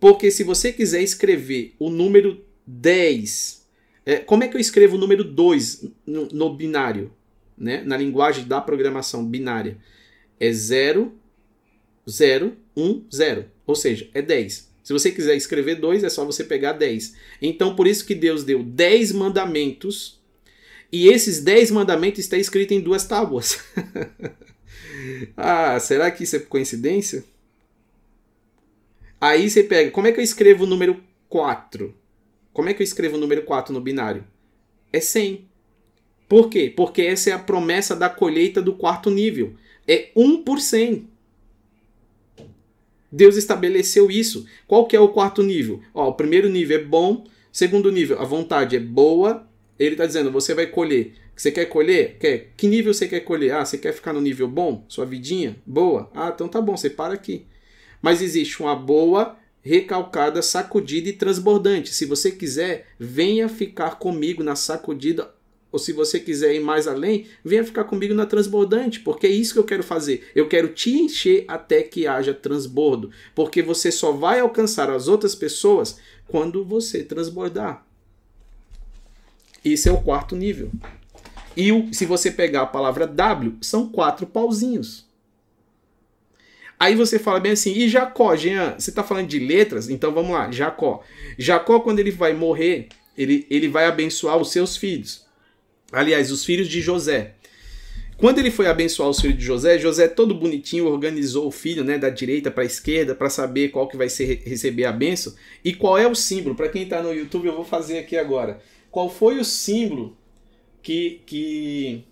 Porque 0.00 0.30
se 0.30 0.42
você 0.42 0.72
quiser 0.72 1.02
escrever 1.02 1.74
o 1.78 1.88
número 1.88 2.44
10, 2.66 3.64
é, 4.04 4.16
como 4.16 4.44
é 4.44 4.48
que 4.48 4.56
eu 4.56 4.60
escrevo 4.60 4.96
o 4.96 4.98
número 4.98 5.24
2 5.24 5.86
no, 6.06 6.28
no 6.28 6.54
binário? 6.54 7.12
Né? 7.56 7.82
Na 7.84 7.96
linguagem 7.96 8.46
da 8.46 8.60
programação 8.60 9.24
binária. 9.24 9.78
É 10.38 10.52
0, 10.52 11.12
0, 12.08 12.56
1, 12.76 13.04
0. 13.12 13.44
Ou 13.66 13.74
seja, 13.74 14.08
é 14.12 14.20
10. 14.20 14.68
Se 14.82 14.92
você 14.92 15.10
quiser 15.10 15.34
escrever 15.36 15.76
2, 15.76 16.04
é 16.04 16.10
só 16.10 16.24
você 16.24 16.44
pegar 16.44 16.72
10. 16.72 17.14
Então, 17.40 17.74
por 17.74 17.86
isso 17.86 18.04
que 18.04 18.14
Deus 18.14 18.44
deu 18.44 18.62
10 18.62 19.12
mandamentos. 19.12 20.20
E 20.92 21.08
esses 21.08 21.40
10 21.40 21.70
mandamentos 21.70 22.20
estão 22.20 22.38
escritos 22.38 22.76
em 22.76 22.80
duas 22.80 23.04
tábuas. 23.04 23.58
ah, 25.36 25.78
será 25.80 26.10
que 26.10 26.24
isso 26.24 26.36
é 26.36 26.40
coincidência? 26.40 27.24
Aí 29.20 29.48
você 29.48 29.62
pega, 29.62 29.90
como 29.90 30.06
é 30.06 30.12
que 30.12 30.20
eu 30.20 30.24
escrevo 30.24 30.64
o 30.64 30.66
número 30.66 31.02
4? 31.28 31.94
Como 32.52 32.68
é 32.68 32.74
que 32.74 32.82
eu 32.82 32.84
escrevo 32.84 33.16
o 33.16 33.20
número 33.20 33.42
4 33.42 33.72
no 33.72 33.80
binário? 33.80 34.24
É 34.92 35.00
100. 35.00 35.48
Por 36.28 36.48
quê? 36.48 36.72
Porque 36.74 37.02
essa 37.02 37.30
é 37.30 37.32
a 37.32 37.38
promessa 37.38 37.96
da 37.96 38.08
colheita 38.08 38.62
do 38.62 38.74
quarto 38.74 39.10
nível. 39.10 39.54
É 39.86 40.10
1 40.14 40.42
por 40.42 40.60
100. 40.60 41.08
Deus 43.10 43.36
estabeleceu 43.36 44.10
isso. 44.10 44.46
Qual 44.66 44.86
que 44.86 44.96
é 44.96 45.00
o 45.00 45.08
quarto 45.08 45.42
nível? 45.42 45.80
Ó, 45.94 46.08
o 46.08 46.14
primeiro 46.14 46.48
nível 46.48 46.78
é 46.78 46.82
bom, 46.82 47.24
segundo 47.52 47.92
nível, 47.92 48.20
a 48.20 48.24
vontade 48.24 48.74
é 48.74 48.80
boa. 48.80 49.48
Ele 49.78 49.92
está 49.92 50.06
dizendo, 50.06 50.30
você 50.30 50.54
vai 50.54 50.66
colher. 50.66 51.14
Você 51.36 51.50
quer 51.50 51.66
colher? 51.66 52.16
Quer? 52.18 52.52
Que 52.56 52.68
nível 52.68 52.94
você 52.94 53.08
quer 53.08 53.20
colher? 53.20 53.52
Ah, 53.54 53.64
você 53.64 53.76
quer 53.76 53.92
ficar 53.92 54.12
no 54.12 54.20
nível 54.20 54.46
bom? 54.46 54.84
Sua 54.88 55.04
vidinha? 55.04 55.56
Boa? 55.66 56.10
Ah, 56.14 56.30
então 56.32 56.46
tá 56.46 56.60
bom, 56.60 56.76
você 56.76 56.88
para 56.88 57.14
aqui. 57.14 57.44
Mas 58.00 58.22
existe 58.22 58.60
uma 58.62 58.76
boa, 58.76 59.36
recalcada, 59.60 60.42
sacudida 60.42 61.08
e 61.08 61.12
transbordante. 61.12 61.92
Se 61.92 62.04
você 62.04 62.30
quiser, 62.30 62.86
venha 62.98 63.48
ficar 63.48 63.98
comigo 63.98 64.44
na 64.44 64.54
sacudida 64.54 65.34
ou 65.74 65.78
se 65.80 65.92
você 65.92 66.20
quiser 66.20 66.54
ir 66.54 66.60
mais 66.60 66.86
além, 66.86 67.26
venha 67.44 67.64
ficar 67.64 67.82
comigo 67.82 68.14
na 68.14 68.26
transbordante, 68.26 69.00
porque 69.00 69.26
é 69.26 69.30
isso 69.30 69.52
que 69.52 69.58
eu 69.58 69.64
quero 69.64 69.82
fazer. 69.82 70.22
Eu 70.32 70.46
quero 70.46 70.68
te 70.68 70.92
encher 70.92 71.44
até 71.48 71.82
que 71.82 72.06
haja 72.06 72.32
transbordo, 72.32 73.10
porque 73.34 73.60
você 73.60 73.90
só 73.90 74.12
vai 74.12 74.38
alcançar 74.38 74.88
as 74.88 75.08
outras 75.08 75.34
pessoas 75.34 75.98
quando 76.28 76.64
você 76.64 77.02
transbordar. 77.02 77.84
Esse 79.64 79.88
é 79.88 79.92
o 79.92 80.00
quarto 80.00 80.36
nível. 80.36 80.70
E 81.56 81.72
o, 81.72 81.92
se 81.92 82.04
você 82.04 82.30
pegar 82.30 82.62
a 82.62 82.66
palavra 82.66 83.06
W, 83.06 83.56
são 83.60 83.88
quatro 83.88 84.26
pauzinhos. 84.26 85.06
Aí 86.78 86.94
você 86.94 87.18
fala 87.18 87.40
bem 87.40 87.52
assim, 87.52 87.72
e 87.72 87.88
Jacó, 87.88 88.34
Jean, 88.36 88.74
você 88.78 88.90
está 88.90 89.02
falando 89.02 89.28
de 89.28 89.38
letras? 89.38 89.88
Então 89.88 90.12
vamos 90.12 90.32
lá, 90.32 90.50
Jacó. 90.50 91.02
Jacó, 91.38 91.80
quando 91.80 92.00
ele 92.00 92.10
vai 92.10 92.34
morrer, 92.34 92.88
ele, 93.16 93.46
ele 93.48 93.68
vai 93.68 93.86
abençoar 93.86 94.36
os 94.36 94.50
seus 94.50 94.76
filhos. 94.76 95.24
Aliás, 95.92 96.30
os 96.30 96.44
filhos 96.44 96.68
de 96.68 96.80
José. 96.80 97.34
Quando 98.16 98.38
ele 98.38 98.50
foi 98.50 98.66
abençoar 98.66 99.08
os 99.08 99.20
filhos 99.20 99.38
de 99.38 99.44
José, 99.44 99.78
José 99.78 100.08
todo 100.08 100.34
bonitinho 100.34 100.86
organizou 100.86 101.46
o 101.46 101.50
filho, 101.50 101.84
né, 101.84 101.98
da 101.98 102.10
direita 102.10 102.50
para 102.50 102.62
a 102.62 102.66
esquerda 102.66 103.14
para 103.14 103.28
saber 103.28 103.70
qual 103.70 103.88
que 103.88 103.96
vai 103.96 104.08
ser 104.08 104.42
receber 104.44 104.84
a 104.84 104.92
benção 104.92 105.34
e 105.64 105.74
qual 105.74 105.98
é 105.98 106.06
o 106.06 106.14
símbolo. 106.14 106.54
Para 106.54 106.68
quem 106.68 106.82
está 106.82 107.02
no 107.02 107.12
YouTube, 107.12 107.46
eu 107.46 107.54
vou 107.54 107.64
fazer 107.64 107.98
aqui 107.98 108.16
agora. 108.16 108.60
Qual 108.94 109.10
foi 109.10 109.40
o 109.40 109.44
símbolo 109.44 110.16
que 110.80 111.20
que 111.26 112.04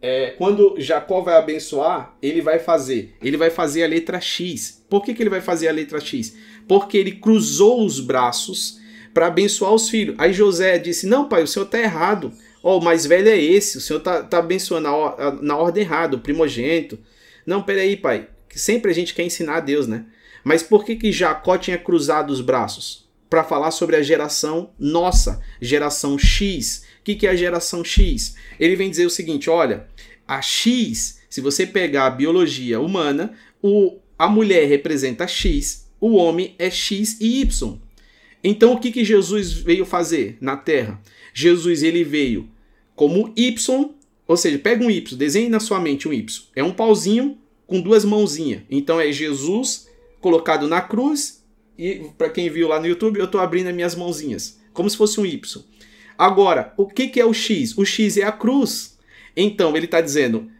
é, 0.00 0.30
quando 0.38 0.76
Jacó 0.78 1.22
vai 1.22 1.34
abençoar, 1.34 2.16
ele 2.22 2.40
vai 2.40 2.60
fazer? 2.60 3.16
Ele 3.20 3.36
vai 3.36 3.50
fazer 3.50 3.82
a 3.82 3.88
letra 3.88 4.20
X. 4.20 4.80
Por 4.88 5.02
que, 5.02 5.12
que 5.12 5.20
ele 5.20 5.28
vai 5.28 5.40
fazer 5.40 5.66
a 5.66 5.72
letra 5.72 5.98
X? 5.98 6.36
Porque 6.68 6.96
ele 6.96 7.10
cruzou 7.10 7.84
os 7.84 7.98
braços 7.98 8.78
para 9.12 9.26
abençoar 9.26 9.74
os 9.74 9.90
filhos. 9.90 10.14
Aí 10.18 10.32
José 10.32 10.78
disse: 10.78 11.04
Não, 11.04 11.28
pai, 11.28 11.42
o 11.42 11.48
senhor 11.48 11.64
está 11.64 11.80
errado. 11.80 12.32
Ó, 12.62 12.76
oh, 12.76 12.78
o 12.78 12.84
mais 12.84 13.04
velho 13.04 13.28
é 13.28 13.36
esse, 13.36 13.78
o 13.78 13.80
senhor 13.80 13.98
tá, 13.98 14.22
tá 14.22 14.38
abençoando 14.38 14.88
na, 14.88 15.32
na 15.42 15.56
ordem 15.56 15.82
errada, 15.82 16.14
o 16.14 16.20
primogênito. 16.20 16.96
Não, 17.44 17.60
peraí, 17.60 17.96
pai. 17.96 18.28
Sempre 18.54 18.92
a 18.92 18.94
gente 18.94 19.14
quer 19.14 19.24
ensinar 19.24 19.56
a 19.56 19.60
Deus, 19.60 19.88
né? 19.88 20.06
Mas 20.44 20.62
por 20.62 20.84
que, 20.84 20.94
que 20.94 21.10
Jacó 21.10 21.58
tinha 21.58 21.76
cruzado 21.76 22.30
os 22.30 22.40
braços? 22.40 23.01
Para 23.32 23.44
falar 23.44 23.70
sobre 23.70 23.96
a 23.96 24.02
geração 24.02 24.74
nossa, 24.78 25.40
geração 25.58 26.18
X. 26.18 26.84
O 27.00 27.02
que, 27.02 27.14
que 27.14 27.26
é 27.26 27.30
a 27.30 27.34
geração 27.34 27.82
X? 27.82 28.34
Ele 28.60 28.76
vem 28.76 28.90
dizer 28.90 29.06
o 29.06 29.10
seguinte: 29.10 29.48
olha, 29.48 29.86
a 30.28 30.42
X, 30.42 31.18
se 31.30 31.40
você 31.40 31.66
pegar 31.66 32.04
a 32.04 32.10
biologia 32.10 32.78
humana, 32.78 33.32
o, 33.62 33.96
a 34.18 34.28
mulher 34.28 34.68
representa 34.68 35.26
X, 35.26 35.88
o 35.98 36.16
homem 36.16 36.54
é 36.58 36.68
X 36.68 37.16
e 37.22 37.40
Y. 37.40 37.80
Então 38.44 38.74
o 38.74 38.78
que, 38.78 38.92
que 38.92 39.02
Jesus 39.02 39.54
veio 39.54 39.86
fazer 39.86 40.36
na 40.38 40.54
Terra? 40.54 41.00
Jesus 41.32 41.82
ele 41.82 42.04
veio 42.04 42.50
como 42.94 43.32
Y, 43.34 43.94
ou 44.28 44.36
seja, 44.36 44.58
pega 44.58 44.84
um 44.84 44.90
Y, 44.90 45.16
desenhe 45.16 45.48
na 45.48 45.58
sua 45.58 45.80
mente 45.80 46.06
um 46.06 46.12
Y. 46.12 46.44
É 46.54 46.62
um 46.62 46.70
pauzinho 46.70 47.38
com 47.66 47.80
duas 47.80 48.04
mãozinhas. 48.04 48.60
Então 48.70 49.00
é 49.00 49.10
Jesus 49.10 49.88
colocado 50.20 50.68
na 50.68 50.82
cruz 50.82 51.41
e 51.78 52.10
para 52.16 52.30
quem 52.30 52.50
viu 52.50 52.68
lá 52.68 52.78
no 52.78 52.86
YouTube, 52.86 53.18
eu 53.18 53.24
estou 53.24 53.40
abrindo 53.40 53.68
as 53.68 53.74
minhas 53.74 53.94
mãozinhas, 53.94 54.58
como 54.72 54.88
se 54.88 54.96
fosse 54.96 55.20
um 55.20 55.26
Y. 55.26 55.62
Agora, 56.16 56.72
o 56.76 56.86
que, 56.86 57.08
que 57.08 57.20
é 57.20 57.24
o 57.24 57.32
X? 57.32 57.76
O 57.76 57.84
X 57.84 58.16
é 58.16 58.24
a 58.24 58.32
cruz. 58.32 58.98
Então 59.36 59.76
ele 59.76 59.86
está 59.86 60.00
dizendo: 60.00 60.50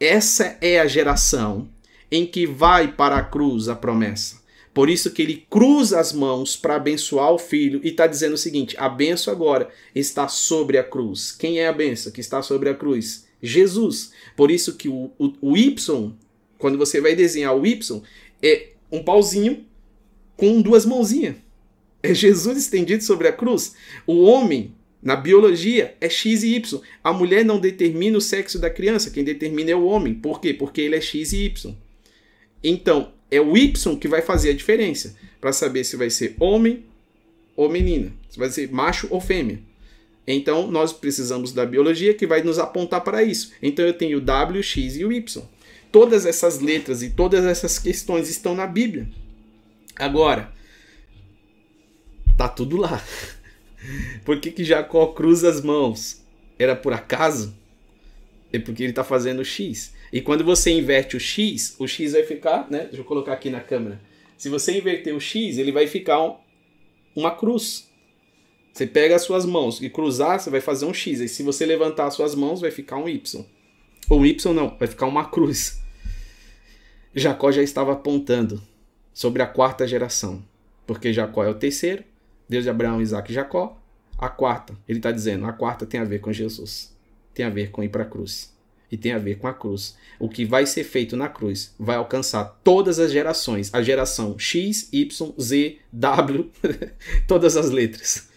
essa 0.00 0.56
é 0.60 0.80
a 0.80 0.86
geração 0.86 1.68
em 2.10 2.26
que 2.26 2.46
vai 2.46 2.92
para 2.92 3.16
a 3.16 3.22
cruz 3.22 3.68
a 3.68 3.76
promessa. 3.76 4.42
Por 4.72 4.90
isso 4.90 5.12
que 5.12 5.22
ele 5.22 5.46
cruza 5.48 6.00
as 6.00 6.12
mãos 6.12 6.56
para 6.56 6.74
abençoar 6.74 7.30
o 7.30 7.38
filho 7.38 7.80
e 7.84 7.88
está 7.88 8.06
dizendo 8.06 8.34
o 8.34 8.38
seguinte: 8.38 8.74
a 8.78 8.88
benção 8.88 9.32
agora 9.32 9.68
está 9.94 10.26
sobre 10.26 10.78
a 10.78 10.84
cruz. 10.84 11.30
Quem 11.30 11.60
é 11.60 11.68
a 11.68 11.72
benção 11.72 12.10
que 12.10 12.20
está 12.20 12.42
sobre 12.42 12.68
a 12.68 12.74
cruz? 12.74 13.24
Jesus. 13.40 14.10
Por 14.36 14.50
isso 14.50 14.76
que 14.76 14.88
o, 14.88 15.12
o, 15.18 15.32
o 15.40 15.56
Y, 15.56 16.12
quando 16.58 16.78
você 16.78 17.00
vai 17.00 17.14
desenhar 17.14 17.54
o 17.54 17.64
Y, 17.64 18.02
é 18.42 18.70
um 18.90 19.02
pauzinho 19.02 19.64
com 20.36 20.60
duas 20.60 20.84
mãozinhas. 20.84 21.36
É 22.02 22.12
Jesus 22.12 22.58
estendido 22.58 23.02
sobre 23.02 23.28
a 23.28 23.32
cruz. 23.32 23.74
O 24.06 24.24
homem, 24.24 24.74
na 25.02 25.16
biologia, 25.16 25.94
é 26.00 26.08
X 26.08 26.42
e 26.42 26.54
Y. 26.54 26.80
A 27.02 27.12
mulher 27.12 27.44
não 27.44 27.58
determina 27.58 28.18
o 28.18 28.20
sexo 28.20 28.58
da 28.58 28.68
criança, 28.68 29.10
quem 29.10 29.24
determina 29.24 29.70
é 29.70 29.76
o 29.76 29.84
homem. 29.84 30.14
Por 30.14 30.40
quê? 30.40 30.52
Porque 30.52 30.80
ele 30.80 30.96
é 30.96 31.00
X 31.00 31.32
e 31.32 31.44
Y. 31.44 31.74
Então, 32.62 33.12
é 33.30 33.40
o 33.40 33.56
Y 33.56 33.96
que 33.96 34.08
vai 34.08 34.22
fazer 34.22 34.50
a 34.50 34.54
diferença 34.54 35.16
para 35.40 35.52
saber 35.52 35.84
se 35.84 35.96
vai 35.96 36.10
ser 36.10 36.36
homem 36.38 36.84
ou 37.56 37.68
menina, 37.68 38.12
se 38.30 38.38
vai 38.38 38.50
ser 38.50 38.70
macho 38.70 39.06
ou 39.10 39.20
fêmea. 39.20 39.60
Então 40.26 40.70
nós 40.70 40.92
precisamos 40.92 41.52
da 41.52 41.66
biologia 41.66 42.14
que 42.14 42.26
vai 42.26 42.42
nos 42.42 42.58
apontar 42.58 43.02
para 43.02 43.22
isso. 43.22 43.52
Então 43.62 43.84
eu 43.84 43.92
tenho 43.92 44.18
o 44.18 44.20
W, 44.20 44.62
X 44.62 44.96
e 44.96 45.04
o 45.04 45.12
Y. 45.12 45.42
Todas 45.92 46.26
essas 46.26 46.60
letras 46.60 47.02
e 47.02 47.10
todas 47.10 47.44
essas 47.44 47.78
questões 47.78 48.28
estão 48.28 48.54
na 48.54 48.66
Bíblia. 48.66 49.08
Agora, 49.96 50.52
tá 52.36 52.48
tudo 52.48 52.76
lá. 52.76 53.02
Por 54.24 54.40
que, 54.40 54.50
que 54.50 54.64
Jacó 54.64 55.08
cruza 55.08 55.48
as 55.48 55.60
mãos? 55.60 56.22
Era 56.58 56.74
por 56.74 56.92
acaso? 56.92 57.54
É 58.52 58.58
porque 58.58 58.82
ele 58.82 58.90
está 58.90 59.04
fazendo 59.04 59.44
X. 59.44 59.94
E 60.12 60.20
quando 60.20 60.44
você 60.44 60.70
inverte 60.70 61.16
o 61.16 61.20
x, 61.20 61.74
o 61.78 61.88
x 61.88 62.12
vai 62.12 62.22
ficar, 62.22 62.70
né? 62.70 62.84
Deixa 62.84 62.98
eu 62.98 63.04
colocar 63.04 63.32
aqui 63.32 63.50
na 63.50 63.60
câmera. 63.60 64.00
Se 64.36 64.48
você 64.48 64.78
inverter 64.78 65.14
o 65.14 65.20
x, 65.20 65.58
ele 65.58 65.72
vai 65.72 65.88
ficar 65.88 66.22
um, 66.22 66.36
uma 67.16 67.32
cruz. 67.32 67.90
Você 68.72 68.86
pega 68.86 69.16
as 69.16 69.22
suas 69.22 69.44
mãos 69.44 69.80
e 69.80 69.90
cruzar, 69.90 70.38
você 70.38 70.50
vai 70.50 70.60
fazer 70.60 70.86
um 70.86 70.94
x. 70.94 71.20
E 71.20 71.28
se 71.28 71.42
você 71.42 71.66
levantar 71.66 72.06
as 72.06 72.14
suas 72.14 72.34
mãos, 72.34 72.60
vai 72.60 72.70
ficar 72.70 72.96
um 72.96 73.08
y. 73.08 73.44
Ou 74.08 74.24
y 74.24 74.52
não, 74.52 74.76
vai 74.78 74.86
ficar 74.86 75.06
uma 75.06 75.24
cruz. 75.24 75.80
Jacó 77.12 77.50
já 77.50 77.62
estava 77.62 77.92
apontando 77.92 78.62
sobre 79.14 79.40
a 79.40 79.46
quarta 79.46 79.86
geração. 79.86 80.44
Porque 80.86 81.12
Jacó 81.12 81.44
é 81.44 81.48
o 81.48 81.54
terceiro, 81.54 82.04
Deus 82.48 82.64
de 82.64 82.70
Abraão, 82.70 83.00
Isaac 83.00 83.30
e 83.30 83.34
Jacó. 83.34 83.80
A 84.18 84.28
quarta, 84.28 84.74
ele 84.88 84.98
está 84.98 85.10
dizendo, 85.10 85.46
a 85.46 85.52
quarta 85.52 85.86
tem 85.86 86.00
a 86.00 86.04
ver 86.04 86.18
com 86.18 86.32
Jesus. 86.32 86.94
Tem 87.32 87.46
a 87.46 87.50
ver 87.50 87.70
com 87.70 87.82
ir 87.82 87.88
para 87.88 88.02
a 88.02 88.06
cruz. 88.06 88.52
E 88.90 88.96
tem 88.96 89.12
a 89.12 89.18
ver 89.18 89.38
com 89.38 89.48
a 89.48 89.54
cruz. 89.54 89.96
O 90.18 90.28
que 90.28 90.44
vai 90.44 90.66
ser 90.66 90.84
feito 90.84 91.16
na 91.16 91.28
cruz 91.28 91.74
vai 91.78 91.96
alcançar 91.96 92.44
todas 92.62 92.98
as 92.98 93.10
gerações. 93.10 93.72
A 93.72 93.82
geração 93.82 94.38
X, 94.38 94.88
Y, 94.92 95.34
Z, 95.40 95.78
W, 95.92 96.50
todas 97.26 97.56
as 97.56 97.70
letras. 97.70 98.28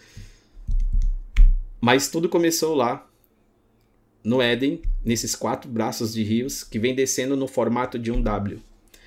Mas 1.80 2.10
tudo 2.10 2.28
começou 2.28 2.74
lá 2.76 3.08
no 4.24 4.42
Éden, 4.42 4.82
nesses 5.06 5.36
quatro 5.36 5.70
braços 5.70 6.14
de 6.14 6.24
rios 6.24 6.64
que 6.64 6.80
vem 6.80 6.96
descendo 6.96 7.36
no 7.36 7.48
formato 7.48 8.00
de 8.00 8.12
um 8.12 8.22
W. 8.22 8.60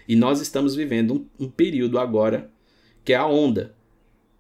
E 0.06 0.16
nós 0.16 0.40
estamos 0.40 0.74
vivendo 0.74 1.14
um, 1.38 1.44
um 1.46 1.48
período 1.48 1.98
agora 1.98 2.50
que 3.04 3.12
é 3.12 3.16
a 3.16 3.26
onda. 3.26 3.74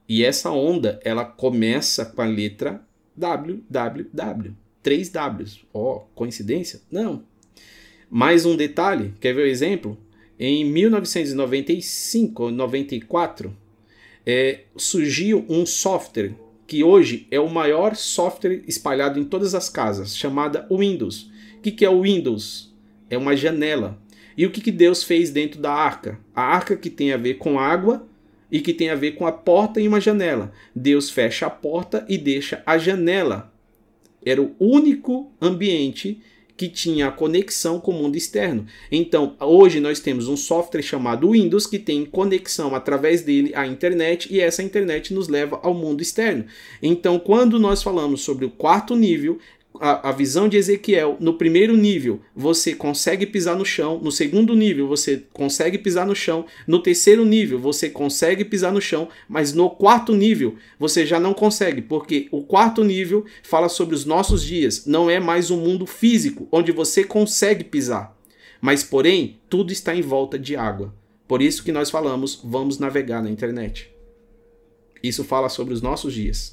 E 0.08 0.24
essa 0.24 0.50
onda, 0.50 1.00
ela 1.04 1.24
começa 1.24 2.04
com 2.04 2.20
a 2.22 2.26
letra 2.26 2.84
W, 3.16 3.62
W, 3.68 4.06
W. 4.12 4.56
Três 4.82 5.10
Ws. 5.10 5.64
Ó, 5.72 5.96
oh, 5.96 6.00
coincidência? 6.14 6.80
Não. 6.90 7.22
Mais 8.10 8.44
um 8.44 8.56
detalhe, 8.56 9.14
quer 9.20 9.34
ver 9.34 9.42
o 9.42 9.46
exemplo? 9.46 9.96
Em 10.38 10.64
1995 10.64 12.44
ou 12.44 12.50
94, 12.50 13.56
é, 14.26 14.60
surgiu 14.76 15.44
um 15.48 15.64
software 15.66 16.34
que 16.66 16.82
hoje 16.82 17.26
é 17.30 17.38
o 17.38 17.50
maior 17.50 17.94
software 17.94 18.62
espalhado 18.66 19.18
em 19.18 19.24
todas 19.24 19.54
as 19.54 19.68
casas, 19.68 20.16
chamada 20.16 20.66
Windows. 20.70 21.30
O 21.58 21.60
que, 21.62 21.70
que 21.70 21.84
é 21.84 21.90
o 21.90 22.02
Windows? 22.02 22.72
É 23.08 23.18
uma 23.18 23.36
janela. 23.36 24.00
E 24.40 24.46
o 24.46 24.50
que, 24.50 24.62
que 24.62 24.72
Deus 24.72 25.02
fez 25.02 25.30
dentro 25.30 25.60
da 25.60 25.70
arca? 25.70 26.18
A 26.34 26.40
arca 26.40 26.74
que 26.74 26.88
tem 26.88 27.12
a 27.12 27.18
ver 27.18 27.34
com 27.34 27.58
água 27.58 28.08
e 28.50 28.62
que 28.62 28.72
tem 28.72 28.88
a 28.88 28.94
ver 28.94 29.10
com 29.10 29.26
a 29.26 29.32
porta 29.32 29.78
e 29.78 29.86
uma 29.86 30.00
janela. 30.00 30.50
Deus 30.74 31.10
fecha 31.10 31.44
a 31.44 31.50
porta 31.50 32.06
e 32.08 32.16
deixa 32.16 32.62
a 32.64 32.78
janela. 32.78 33.52
Era 34.24 34.40
o 34.40 34.56
único 34.58 35.30
ambiente 35.42 36.22
que 36.56 36.68
tinha 36.68 37.10
conexão 37.10 37.78
com 37.78 37.90
o 37.90 37.94
mundo 37.94 38.16
externo. 38.16 38.64
Então, 38.90 39.36
hoje 39.40 39.78
nós 39.78 40.00
temos 40.00 40.26
um 40.26 40.38
software 40.38 40.80
chamado 40.80 41.32
Windows 41.32 41.66
que 41.66 41.78
tem 41.78 42.06
conexão 42.06 42.74
através 42.74 43.20
dele 43.20 43.52
à 43.54 43.66
internet 43.66 44.32
e 44.32 44.40
essa 44.40 44.62
internet 44.62 45.12
nos 45.12 45.28
leva 45.28 45.60
ao 45.62 45.74
mundo 45.74 46.00
externo. 46.00 46.46
Então, 46.82 47.18
quando 47.18 47.58
nós 47.58 47.82
falamos 47.82 48.22
sobre 48.22 48.46
o 48.46 48.50
quarto 48.50 48.96
nível, 48.96 49.38
a, 49.78 50.08
a, 50.08 50.12
visão 50.12 50.48
de 50.48 50.56
Ezequiel, 50.56 51.16
no 51.20 51.34
primeiro 51.34 51.76
nível 51.76 52.20
você 52.34 52.74
consegue 52.74 53.26
pisar 53.26 53.56
no 53.56 53.64
chão, 53.64 54.00
no 54.02 54.10
segundo 54.10 54.54
nível 54.54 54.88
você 54.88 55.24
consegue 55.32 55.78
pisar 55.78 56.06
no 56.06 56.14
chão, 56.14 56.44
no 56.66 56.82
terceiro 56.82 57.24
nível 57.24 57.58
você 57.58 57.88
consegue 57.88 58.44
pisar 58.44 58.72
no 58.72 58.80
chão, 58.80 59.08
mas 59.28 59.52
no 59.52 59.70
quarto 59.70 60.14
nível 60.14 60.56
você 60.78 61.06
já 61.06 61.20
não 61.20 61.32
consegue, 61.32 61.80
porque 61.82 62.28
o 62.30 62.42
quarto 62.42 62.82
nível 62.82 63.24
fala 63.42 63.68
sobre 63.68 63.94
os 63.94 64.04
nossos 64.04 64.42
dias, 64.42 64.86
não 64.86 65.08
é 65.08 65.20
mais 65.20 65.50
um 65.50 65.58
mundo 65.58 65.86
físico 65.86 66.48
onde 66.50 66.72
você 66.72 67.04
consegue 67.04 67.64
pisar, 67.64 68.16
mas 68.60 68.82
porém 68.82 69.38
tudo 69.48 69.72
está 69.72 69.94
em 69.94 70.02
volta 70.02 70.38
de 70.38 70.56
água. 70.56 70.94
Por 71.28 71.40
isso 71.40 71.62
que 71.62 71.70
nós 71.70 71.90
falamos, 71.90 72.40
vamos 72.42 72.78
navegar 72.78 73.22
na 73.22 73.30
internet. 73.30 73.88
Isso 75.00 75.22
fala 75.22 75.48
sobre 75.48 75.72
os 75.72 75.80
nossos 75.80 76.12
dias 76.12 76.50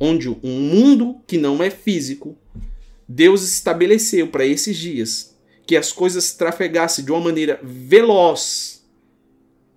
onde 0.00 0.30
um 0.30 0.38
mundo 0.42 1.16
que 1.26 1.36
não 1.36 1.62
é 1.62 1.68
físico, 1.68 2.34
Deus 3.12 3.42
estabeleceu 3.42 4.28
para 4.28 4.46
esses 4.46 4.76
dias 4.76 5.36
que 5.66 5.76
as 5.76 5.90
coisas 5.90 6.32
trafegassem 6.32 7.04
de 7.04 7.10
uma 7.10 7.20
maneira 7.20 7.58
veloz. 7.60 8.88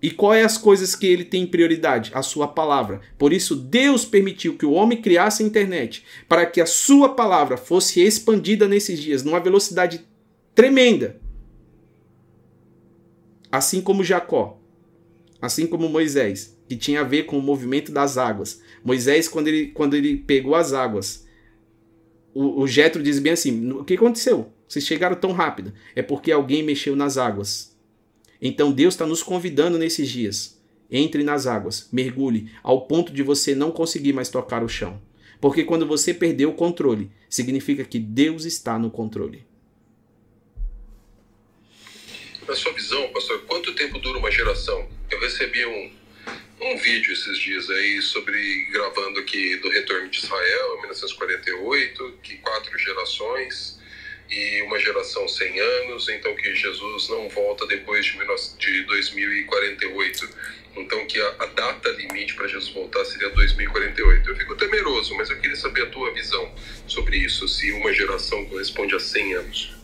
E 0.00 0.08
quais 0.08 0.40
é 0.40 0.44
as 0.44 0.56
coisas 0.56 0.94
que 0.94 1.04
ele 1.04 1.24
tem 1.24 1.44
prioridade? 1.44 2.12
A 2.14 2.22
sua 2.22 2.46
palavra. 2.46 3.00
Por 3.18 3.32
isso 3.32 3.56
Deus 3.56 4.04
permitiu 4.04 4.56
que 4.56 4.64
o 4.64 4.70
homem 4.70 5.02
criasse 5.02 5.42
a 5.42 5.46
internet 5.46 6.04
para 6.28 6.46
que 6.46 6.60
a 6.60 6.66
sua 6.66 7.08
palavra 7.08 7.56
fosse 7.56 8.00
expandida 8.00 8.68
nesses 8.68 9.00
dias 9.00 9.24
numa 9.24 9.40
velocidade 9.40 10.06
tremenda. 10.54 11.20
Assim 13.50 13.80
como 13.80 14.04
Jacó, 14.04 14.60
assim 15.42 15.66
como 15.66 15.88
Moisés, 15.88 16.56
que 16.68 16.76
tinha 16.76 17.00
a 17.00 17.04
ver 17.04 17.24
com 17.24 17.36
o 17.36 17.42
movimento 17.42 17.90
das 17.90 18.16
águas. 18.16 18.60
Moisés, 18.84 19.26
quando 19.26 19.48
ele, 19.48 19.66
quando 19.68 19.94
ele 19.96 20.18
pegou 20.18 20.54
as 20.54 20.72
águas, 20.72 21.23
o, 22.34 22.66
Jetro 22.66 23.02
diz 23.02 23.18
bem 23.18 23.32
assim: 23.32 23.70
o 23.72 23.84
que 23.84 23.94
aconteceu? 23.94 24.52
Vocês 24.68 24.84
chegaram 24.84 25.16
tão 25.16 25.32
rápido? 25.32 25.72
É 25.94 26.02
porque 26.02 26.32
alguém 26.32 26.62
mexeu 26.62 26.96
nas 26.96 27.16
águas. 27.16 27.76
Então 28.42 28.72
Deus 28.72 28.94
está 28.94 29.06
nos 29.06 29.22
convidando 29.22 29.78
nesses 29.78 30.08
dias. 30.08 30.60
Entre 30.90 31.22
nas 31.22 31.46
águas, 31.46 31.88
mergulhe, 31.92 32.50
ao 32.62 32.82
ponto 32.82 33.12
de 33.12 33.22
você 33.22 33.54
não 33.54 33.70
conseguir 33.70 34.12
mais 34.12 34.28
tocar 34.28 34.62
o 34.62 34.68
chão. 34.68 35.00
Porque 35.40 35.64
quando 35.64 35.86
você 35.86 36.12
perdeu 36.12 36.50
o 36.50 36.54
controle, 36.54 37.10
significa 37.28 37.84
que 37.84 37.98
Deus 37.98 38.44
está 38.44 38.78
no 38.78 38.90
controle. 38.90 39.44
Na 42.46 42.54
sua 42.54 42.72
visão, 42.72 43.08
pastor, 43.12 43.42
quanto 43.46 43.74
tempo 43.74 43.98
dura 43.98 44.18
uma 44.18 44.30
geração? 44.30 44.86
Eu 45.10 45.20
recebi 45.20 45.64
um, 45.64 45.90
um 46.64 46.76
vídeo 46.78 47.12
esses 47.12 47.38
dias 47.38 47.68
aí 47.68 48.00
sobre 48.00 48.64
gravando 48.70 49.20
aqui 49.20 49.56
do 49.56 49.68
retorno 49.68 50.08
de 50.08 50.18
Israel, 50.18 50.80
1948, 50.80 52.18
que 52.22 52.38
quatro 52.38 52.78
gerações 52.78 53.78
e 54.30 54.62
uma 54.62 54.78
geração 54.78 55.28
100 55.28 55.60
anos, 55.60 56.08
então 56.08 56.34
que 56.34 56.54
Jesus 56.54 57.10
não 57.10 57.28
volta 57.28 57.66
depois 57.66 58.06
de 58.06 58.82
2048. 58.82 60.28
Então 60.76 61.06
que 61.06 61.20
a, 61.20 61.28
a 61.40 61.46
data 61.46 61.90
limite 61.90 62.34
para 62.34 62.48
Jesus 62.48 62.72
voltar 62.72 63.04
seria 63.04 63.28
2048. 63.28 64.28
Eu 64.28 64.36
fico 64.36 64.56
temeroso, 64.56 65.14
mas 65.16 65.28
eu 65.28 65.38
queria 65.38 65.56
saber 65.56 65.82
a 65.82 65.90
tua 65.90 66.12
visão 66.14 66.52
sobre 66.86 67.18
isso, 67.18 67.46
se 67.46 67.70
uma 67.72 67.92
geração 67.92 68.42
corresponde 68.46 68.94
a 68.94 69.00
100 69.00 69.34
anos. 69.34 69.83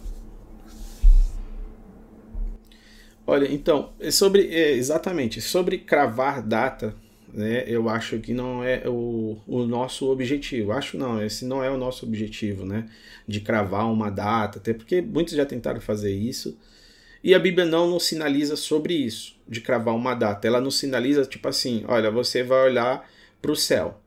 Olha, 3.31 3.47
então, 3.49 3.93
é 4.01 4.11
sobre 4.11 4.53
é, 4.53 4.73
exatamente 4.73 5.41
sobre 5.41 5.79
cravar 5.79 6.43
data, 6.43 6.97
né? 7.33 7.63
Eu 7.65 7.89
acho 7.89 8.19
que 8.19 8.35
não 8.35 8.65
é 8.65 8.83
o, 8.89 9.39
o 9.47 9.65
nosso 9.67 10.11
objetivo. 10.11 10.73
Acho 10.73 10.99
não, 10.99 11.23
esse 11.25 11.45
não 11.45 11.63
é 11.63 11.71
o 11.71 11.77
nosso 11.77 12.05
objetivo, 12.05 12.67
né? 12.67 12.91
De 13.29 13.41
cravar 13.41 13.89
uma 13.89 14.11
data, 14.11 14.59
até 14.59 14.75
porque 14.75 15.01
muitos 15.01 15.35
já 15.35 15.47
tentaram 15.47 15.81
fazer 15.81 16.11
isso. 16.11 16.59
E 17.23 17.33
a 17.33 17.39
Bíblia 17.39 17.65
não 17.65 17.89
nos 17.89 18.03
sinaliza 18.03 18.57
sobre 18.57 18.95
isso, 18.95 19.37
de 19.47 19.61
cravar 19.61 19.95
uma 19.95 20.13
data. 20.17 20.49
Ela 20.49 20.61
nos 20.61 20.77
sinaliza 20.77 21.25
tipo 21.25 21.47
assim: 21.47 21.85
olha, 21.87 22.11
você 22.11 22.43
vai 22.43 22.65
olhar 22.65 23.09
para 23.41 23.53
o 23.53 23.57
céu. 23.57 24.01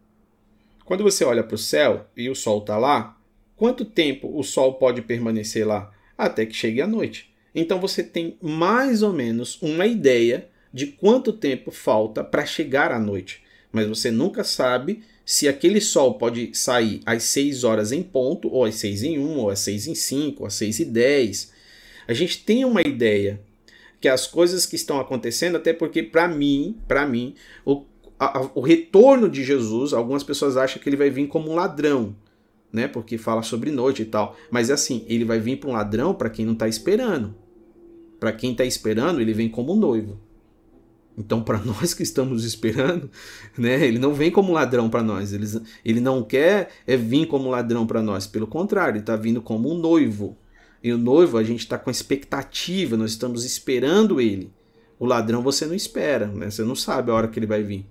Quando 0.83 1.01
você 1.01 1.23
olha 1.23 1.45
para 1.45 1.55
o 1.55 1.57
céu 1.57 2.07
e 2.17 2.29
o 2.29 2.35
sol 2.35 2.59
está 2.59 2.77
lá, 2.77 3.17
quanto 3.55 3.85
tempo 3.85 4.37
o 4.37 4.43
sol 4.43 4.73
pode 4.73 5.01
permanecer 5.01 5.65
lá? 5.65 5.93
Até 6.17 6.45
que 6.45 6.53
chegue 6.53 6.81
a 6.81 6.87
noite. 6.87 7.32
Então 7.53 7.79
você 7.79 8.03
tem 8.03 8.37
mais 8.41 9.01
ou 9.03 9.13
menos 9.13 9.61
uma 9.61 9.85
ideia 9.85 10.47
de 10.73 10.87
quanto 10.87 11.31
tempo 11.31 11.69
falta 11.71 12.23
para 12.23 12.45
chegar 12.45 12.91
à 12.91 12.99
noite, 12.99 13.43
mas 13.71 13.87
você 13.87 14.09
nunca 14.09 14.43
sabe 14.43 15.03
se 15.25 15.47
aquele 15.47 15.79
sol 15.79 16.15
pode 16.15 16.51
sair 16.53 17.01
às 17.05 17.23
6 17.23 17.63
horas 17.63 17.91
em 17.91 18.03
ponto, 18.03 18.49
ou 18.51 18.65
às 18.65 18.75
6 18.75 19.03
em 19.03 19.19
1, 19.19 19.37
ou 19.37 19.49
às 19.49 19.59
6 19.59 19.87
em 19.87 19.95
5, 19.95 20.41
ou 20.41 20.47
às 20.47 20.53
6 20.55 20.79
e 20.79 20.85
10. 20.85 21.51
A 22.07 22.13
gente 22.13 22.43
tem 22.43 22.65
uma 22.65 22.81
ideia 22.81 23.39
que 24.01 24.09
as 24.09 24.27
coisas 24.27 24.65
que 24.65 24.75
estão 24.75 24.99
acontecendo, 24.99 25.55
até 25.55 25.71
porque 25.71 26.03
para 26.03 26.27
mim, 26.27 26.75
para 26.87 27.07
mim, 27.07 27.35
o, 27.65 27.85
a, 28.19 28.49
o 28.53 28.59
retorno 28.59 29.29
de 29.29 29.43
Jesus, 29.43 29.93
algumas 29.93 30.23
pessoas 30.23 30.57
acham 30.57 30.81
que 30.81 30.89
ele 30.89 30.97
vai 30.97 31.09
vir 31.09 31.27
como 31.27 31.49
um 31.49 31.55
ladrão, 31.55 32.13
né? 32.71 32.87
Porque 32.87 33.17
fala 33.17 33.41
sobre 33.43 33.71
noite 33.71 34.01
e 34.01 34.05
tal. 34.05 34.35
Mas 34.51 34.69
é 34.69 34.73
assim, 34.73 35.05
ele 35.07 35.23
vai 35.23 35.39
vir 35.39 35.57
para 35.57 35.69
um 35.69 35.73
ladrão 35.73 36.13
para 36.13 36.29
quem 36.29 36.45
não 36.45 36.53
está 36.53 36.67
esperando. 36.67 37.33
Para 38.23 38.31
quem 38.31 38.53
está 38.53 38.63
esperando, 38.63 39.19
ele 39.19 39.33
vem 39.33 39.49
como 39.49 39.75
noivo. 39.75 40.17
Então, 41.17 41.43
para 41.43 41.57
nós 41.65 41.93
que 41.93 42.03
estamos 42.03 42.45
esperando, 42.45 43.11
né, 43.57 43.85
ele 43.85 43.99
não 43.99 44.13
vem 44.13 44.31
como 44.31 44.53
ladrão 44.53 44.89
para 44.89 45.03
nós. 45.03 45.33
Ele, 45.33 45.45
ele 45.83 45.99
não 45.99 46.23
quer 46.23 46.69
é 46.87 46.95
vir 46.95 47.27
como 47.27 47.49
ladrão 47.49 47.85
para 47.85 48.01
nós. 48.01 48.25
Pelo 48.25 48.47
contrário, 48.47 48.93
ele 48.93 48.99
está 49.01 49.17
vindo 49.17 49.41
como 49.41 49.69
um 49.69 49.77
noivo. 49.77 50.37
E 50.81 50.93
o 50.93 50.97
noivo, 50.97 51.37
a 51.37 51.43
gente 51.43 51.59
está 51.59 51.77
com 51.77 51.91
expectativa, 51.91 52.95
nós 52.95 53.11
estamos 53.11 53.43
esperando 53.43 54.21
ele. 54.21 54.53
O 54.97 55.05
ladrão 55.05 55.41
você 55.41 55.65
não 55.65 55.75
espera, 55.75 56.27
né? 56.27 56.49
você 56.49 56.63
não 56.63 56.75
sabe 56.75 57.11
a 57.11 57.15
hora 57.15 57.27
que 57.27 57.37
ele 57.37 57.45
vai 57.45 57.61
vir. 57.61 57.85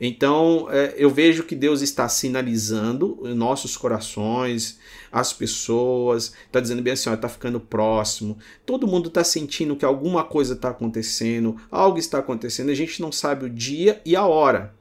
Então, 0.00 0.68
é, 0.70 0.94
eu 0.96 1.10
vejo 1.10 1.42
que 1.42 1.56
Deus 1.56 1.82
está 1.82 2.08
sinalizando 2.08 3.20
nossos 3.34 3.76
corações, 3.76 4.78
as 5.10 5.32
pessoas, 5.32 6.32
está 6.46 6.60
dizendo 6.60 6.82
bem 6.82 6.92
assim, 6.92 7.12
está 7.12 7.28
ficando 7.28 7.58
próximo. 7.58 8.38
Todo 8.64 8.86
mundo 8.86 9.08
está 9.08 9.24
sentindo 9.24 9.74
que 9.74 9.84
alguma 9.84 10.22
coisa 10.22 10.54
está 10.54 10.70
acontecendo, 10.70 11.56
algo 11.70 11.98
está 11.98 12.18
acontecendo, 12.18 12.70
a 12.70 12.74
gente 12.74 13.02
não 13.02 13.10
sabe 13.10 13.46
o 13.46 13.50
dia 13.50 14.00
e 14.04 14.14
a 14.14 14.24
hora. 14.24 14.74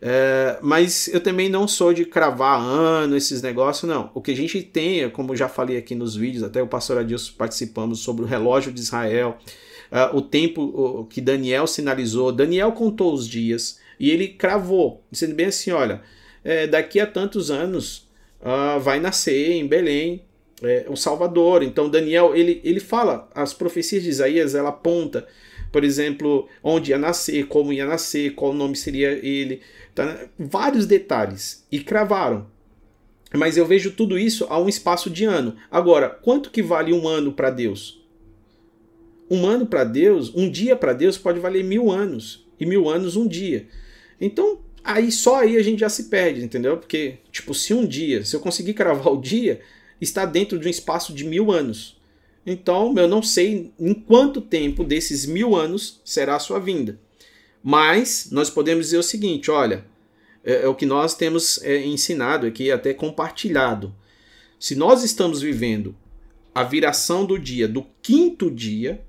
É, 0.00 0.58
mas 0.62 1.08
eu 1.08 1.20
também 1.20 1.48
não 1.48 1.66
sou 1.66 1.92
de 1.92 2.04
cravar 2.04 2.60
ano, 2.60 3.16
esses 3.16 3.42
negócios, 3.42 3.88
não. 3.88 4.10
O 4.14 4.20
que 4.20 4.30
a 4.30 4.36
gente 4.36 4.62
tem, 4.62 5.08
como 5.10 5.36
já 5.36 5.48
falei 5.48 5.76
aqui 5.76 5.94
nos 5.94 6.14
vídeos, 6.16 6.42
até 6.42 6.62
o 6.62 6.68
pastor 6.68 6.98
Adilson 6.98 7.32
participamos 7.36 8.00
sobre 8.00 8.24
o 8.24 8.26
relógio 8.26 8.72
de 8.72 8.80
Israel, 8.80 9.38
uh, 9.90 10.16
o 10.16 10.22
tempo 10.22 11.06
que 11.10 11.20
Daniel 11.20 11.66
sinalizou. 11.66 12.30
Daniel 12.30 12.72
contou 12.72 13.12
os 13.12 13.26
dias 13.26 13.78
e 13.98 14.10
ele 14.10 14.28
cravou, 14.28 15.02
dizendo 15.10 15.34
bem 15.34 15.46
assim: 15.46 15.70
olha, 15.70 16.02
é, 16.44 16.66
daqui 16.66 17.00
a 17.00 17.06
tantos 17.06 17.50
anos 17.50 18.08
uh, 18.40 18.78
vai 18.80 19.00
nascer 19.00 19.52
em 19.52 19.66
Belém 19.66 20.22
é, 20.62 20.86
o 20.88 20.96
Salvador. 20.96 21.62
Então 21.62 21.88
Daniel 21.88 22.34
ele, 22.34 22.60
ele 22.64 22.80
fala, 22.80 23.28
as 23.34 23.52
profecias 23.52 24.02
de 24.02 24.08
Isaías 24.08 24.54
ela 24.54 24.70
aponta, 24.70 25.26
por 25.72 25.84
exemplo, 25.84 26.48
onde 26.62 26.90
ia 26.90 26.98
nascer, 26.98 27.46
como 27.46 27.72
ia 27.72 27.86
nascer, 27.86 28.34
qual 28.34 28.52
nome 28.52 28.76
seria 28.76 29.10
ele, 29.10 29.60
tá? 29.94 30.26
vários 30.38 30.86
detalhes 30.86 31.66
e 31.70 31.80
cravaram. 31.80 32.46
Mas 33.34 33.58
eu 33.58 33.66
vejo 33.66 33.90
tudo 33.90 34.18
isso 34.18 34.46
a 34.48 34.58
um 34.58 34.68
espaço 34.68 35.10
de 35.10 35.26
ano. 35.26 35.54
Agora, 35.70 36.08
quanto 36.08 36.50
que 36.50 36.62
vale 36.62 36.94
um 36.94 37.06
ano 37.06 37.32
para 37.32 37.50
Deus? 37.50 38.02
Um 39.30 39.46
ano 39.46 39.66
para 39.66 39.84
Deus, 39.84 40.34
um 40.34 40.50
dia 40.50 40.74
para 40.74 40.94
Deus 40.94 41.18
pode 41.18 41.38
valer 41.38 41.62
mil 41.62 41.90
anos 41.90 42.48
e 42.58 42.64
mil 42.64 42.88
anos 42.88 43.16
um 43.16 43.28
dia. 43.28 43.66
Então, 44.20 44.58
aí 44.82 45.12
só 45.12 45.40
aí 45.40 45.56
a 45.56 45.62
gente 45.62 45.80
já 45.80 45.88
se 45.88 46.04
perde, 46.04 46.42
entendeu? 46.42 46.76
Porque, 46.76 47.18
tipo, 47.30 47.54
se 47.54 47.74
um 47.74 47.86
dia, 47.86 48.24
se 48.24 48.34
eu 48.34 48.40
conseguir 48.40 48.74
cravar 48.74 49.12
o 49.12 49.20
dia, 49.20 49.60
está 50.00 50.24
dentro 50.24 50.58
de 50.58 50.66
um 50.66 50.70
espaço 50.70 51.12
de 51.12 51.24
mil 51.24 51.50
anos. 51.50 51.96
Então, 52.46 52.94
eu 52.96 53.06
não 53.06 53.22
sei 53.22 53.72
em 53.78 53.92
quanto 53.92 54.40
tempo 54.40 54.82
desses 54.82 55.26
mil 55.26 55.54
anos 55.54 56.00
será 56.04 56.36
a 56.36 56.40
sua 56.40 56.58
vinda. 56.58 56.98
Mas 57.62 58.28
nós 58.30 58.48
podemos 58.48 58.86
dizer 58.86 58.98
o 58.98 59.02
seguinte: 59.02 59.50
olha, 59.50 59.84
é, 60.44 60.62
é 60.62 60.68
o 60.68 60.74
que 60.74 60.86
nós 60.86 61.14
temos 61.14 61.62
é, 61.62 61.84
ensinado 61.84 62.46
aqui, 62.46 62.70
até 62.70 62.94
compartilhado. 62.94 63.94
Se 64.58 64.74
nós 64.74 65.04
estamos 65.04 65.40
vivendo 65.42 65.94
a 66.54 66.64
viração 66.64 67.24
do 67.24 67.38
dia 67.38 67.68
do 67.68 67.86
quinto 68.02 68.50
dia, 68.50 69.04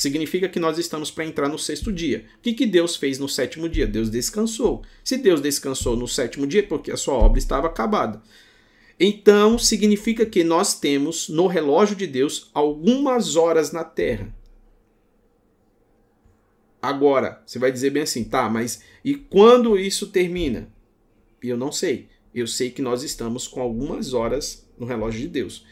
significa 0.00 0.48
que 0.48 0.58
nós 0.58 0.78
estamos 0.78 1.10
para 1.10 1.26
entrar 1.26 1.46
no 1.46 1.58
sexto 1.58 1.92
dia. 1.92 2.24
O 2.38 2.40
que, 2.40 2.54
que 2.54 2.66
Deus 2.66 2.96
fez 2.96 3.18
no 3.18 3.28
sétimo 3.28 3.68
dia? 3.68 3.86
Deus 3.86 4.08
descansou. 4.08 4.82
Se 5.04 5.18
Deus 5.18 5.42
descansou 5.42 5.94
no 5.94 6.08
sétimo 6.08 6.46
dia, 6.46 6.60
é 6.60 6.62
porque 6.62 6.90
a 6.90 6.96
sua 6.96 7.12
obra 7.12 7.38
estava 7.38 7.66
acabada. 7.66 8.22
Então, 8.98 9.58
significa 9.58 10.24
que 10.24 10.42
nós 10.42 10.80
temos 10.80 11.28
no 11.28 11.46
relógio 11.46 11.94
de 11.94 12.06
Deus 12.06 12.50
algumas 12.54 13.36
horas 13.36 13.72
na 13.72 13.84
terra. 13.84 14.34
Agora, 16.80 17.42
você 17.44 17.58
vai 17.58 17.70
dizer 17.70 17.90
bem 17.90 18.04
assim, 18.04 18.24
tá, 18.24 18.48
mas 18.48 18.82
e 19.04 19.14
quando 19.14 19.78
isso 19.78 20.06
termina? 20.06 20.66
Eu 21.42 21.58
não 21.58 21.70
sei. 21.70 22.08
Eu 22.34 22.46
sei 22.46 22.70
que 22.70 22.80
nós 22.80 23.02
estamos 23.02 23.46
com 23.46 23.60
algumas 23.60 24.14
horas 24.14 24.66
no 24.78 24.86
relógio 24.86 25.20
de 25.20 25.28
Deus. 25.28 25.66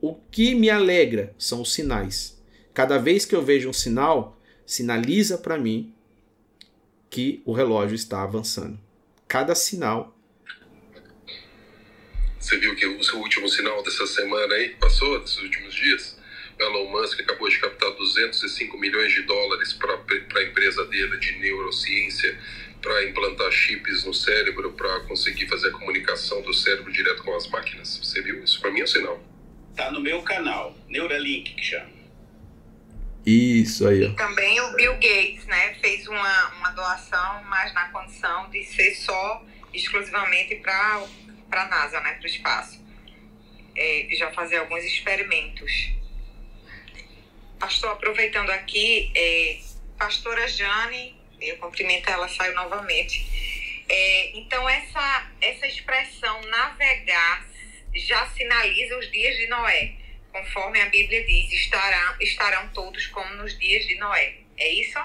O 0.00 0.14
que 0.14 0.54
me 0.54 0.70
alegra 0.70 1.34
são 1.36 1.60
os 1.60 1.72
sinais. 1.72 2.40
Cada 2.74 2.98
vez 2.98 3.24
que 3.24 3.34
eu 3.34 3.42
vejo 3.42 3.70
um 3.70 3.72
sinal, 3.72 4.38
sinaliza 4.66 5.38
para 5.38 5.56
mim 5.56 5.94
que 7.08 7.40
o 7.46 7.52
relógio 7.52 7.94
está 7.94 8.22
avançando. 8.22 8.78
Cada 9.28 9.54
sinal 9.54 10.14
você 12.44 12.58
viu 12.58 12.76
que 12.76 12.84
o 12.84 13.02
seu 13.02 13.18
último 13.20 13.48
sinal 13.48 13.82
dessa 13.82 14.06
semana 14.06 14.54
aí, 14.56 14.68
passou, 14.74 15.18
desses 15.18 15.38
últimos 15.38 15.74
dias? 15.74 16.18
O 16.58 16.62
Elon 16.62 16.90
Musk 16.90 17.18
acabou 17.20 17.48
de 17.48 17.58
captar 17.58 17.90
205 17.92 18.76
milhões 18.76 19.14
de 19.14 19.22
dólares 19.22 19.72
para 19.72 19.94
a 19.94 20.42
empresa 20.42 20.84
dele 20.84 21.16
de 21.16 21.38
neurociência, 21.38 22.38
para 22.82 23.08
implantar 23.08 23.50
chips 23.50 24.04
no 24.04 24.12
cérebro, 24.12 24.72
para 24.72 25.00
conseguir 25.00 25.48
fazer 25.48 25.68
a 25.68 25.72
comunicação 25.72 26.42
do 26.42 26.52
cérebro 26.52 26.92
direto 26.92 27.22
com 27.22 27.34
as 27.34 27.48
máquinas. 27.48 27.96
Você 27.96 28.20
viu? 28.20 28.44
Isso 28.44 28.60
para 28.60 28.70
mim 28.70 28.80
é 28.80 28.84
um 28.84 28.88
sinal. 28.88 29.24
Tá 29.74 29.90
no 29.90 30.00
meu 30.00 30.20
canal, 30.20 30.76
Neuralink 30.86 31.54
que 31.54 31.64
chama. 31.64 31.93
Isso 33.26 33.88
aí. 33.88 34.04
E 34.04 34.12
também 34.14 34.60
o 34.60 34.74
Bill 34.74 34.94
Gates, 34.94 35.46
né, 35.46 35.74
fez 35.80 36.06
uma, 36.06 36.48
uma 36.56 36.70
doação, 36.70 37.42
mas 37.44 37.72
na 37.72 37.88
condição 37.88 38.50
de 38.50 38.62
ser 38.64 38.94
só 38.96 39.42
exclusivamente 39.72 40.56
para 40.56 41.06
a 41.52 41.68
NASA, 41.68 42.00
né, 42.00 42.12
para 42.14 42.24
o 42.24 42.26
espaço. 42.26 42.84
É, 43.76 44.06
já 44.12 44.30
fazer 44.32 44.58
alguns 44.58 44.84
experimentos. 44.84 45.90
Pastor, 47.58 47.92
aproveitando 47.92 48.50
aqui, 48.50 49.10
é, 49.14 49.58
pastora 49.98 50.46
Jane, 50.46 51.16
eu 51.40 51.56
cumprimento 51.56 52.08
ela, 52.08 52.28
saiu 52.28 52.54
novamente. 52.54 53.26
É, 53.88 54.38
então, 54.38 54.68
essa, 54.68 55.30
essa 55.40 55.66
expressão 55.66 56.40
navegar 56.42 57.46
já 57.94 58.26
sinaliza 58.30 58.98
os 58.98 59.10
dias 59.10 59.36
de 59.36 59.46
Noé. 59.48 60.03
Conforme 60.34 60.80
a 60.80 60.86
Bíblia 60.86 61.24
diz, 61.24 61.52
estarão, 61.52 62.16
estarão 62.20 62.68
todos 62.74 63.06
como 63.06 63.36
nos 63.36 63.56
dias 63.56 63.86
de 63.86 63.96
Noé. 64.00 64.38
É 64.58 64.80
isso? 64.80 64.98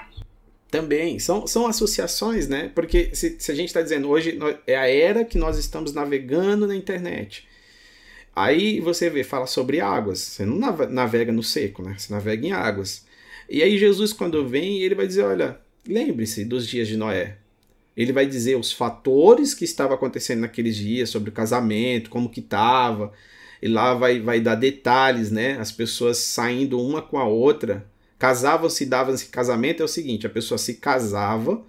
Também, 0.68 1.20
são, 1.20 1.46
são 1.46 1.68
associações, 1.68 2.48
né? 2.48 2.72
Porque 2.74 3.14
se, 3.14 3.36
se 3.38 3.52
a 3.52 3.54
gente 3.54 3.68
está 3.68 3.80
dizendo 3.80 4.08
hoje 4.08 4.36
é 4.66 4.76
a 4.76 4.88
era 4.88 5.24
que 5.24 5.38
nós 5.38 5.56
estamos 5.56 5.92
navegando 5.92 6.66
na 6.66 6.74
internet. 6.74 7.46
Aí 8.34 8.80
você 8.80 9.08
vê, 9.08 9.22
fala 9.22 9.46
sobre 9.46 9.80
águas. 9.80 10.18
Você 10.18 10.44
não 10.44 10.56
navega 10.88 11.30
no 11.30 11.44
seco, 11.44 11.80
né? 11.80 11.94
Você 11.96 12.12
navega 12.12 12.44
em 12.44 12.50
águas. 12.50 13.06
E 13.48 13.62
aí 13.62 13.78
Jesus, 13.78 14.12
quando 14.12 14.48
vem, 14.48 14.82
ele 14.82 14.96
vai 14.96 15.06
dizer: 15.06 15.22
olha, 15.22 15.60
lembre-se 15.86 16.44
dos 16.44 16.66
dias 16.66 16.88
de 16.88 16.96
Noé. 16.96 17.36
Ele 17.96 18.12
vai 18.12 18.26
dizer 18.26 18.56
os 18.56 18.72
fatores 18.72 19.54
que 19.54 19.64
estavam 19.64 19.94
acontecendo 19.94 20.40
naqueles 20.40 20.74
dias, 20.74 21.08
sobre 21.08 21.30
o 21.30 21.32
casamento, 21.32 22.10
como 22.10 22.28
que 22.28 22.40
estava. 22.40 23.12
E 23.62 23.68
lá 23.68 23.94
vai, 23.94 24.20
vai 24.20 24.40
dar 24.40 24.54
detalhes, 24.54 25.30
né? 25.30 25.58
As 25.58 25.70
pessoas 25.70 26.18
saindo 26.18 26.80
uma 26.80 27.02
com 27.02 27.18
a 27.18 27.24
outra 27.24 27.86
casavam-se 28.18 28.84
davam-se 28.84 29.26
casamento 29.26 29.80
é 29.80 29.84
o 29.84 29.88
seguinte: 29.88 30.26
a 30.26 30.30
pessoa 30.30 30.58
se 30.58 30.74
casava 30.74 31.64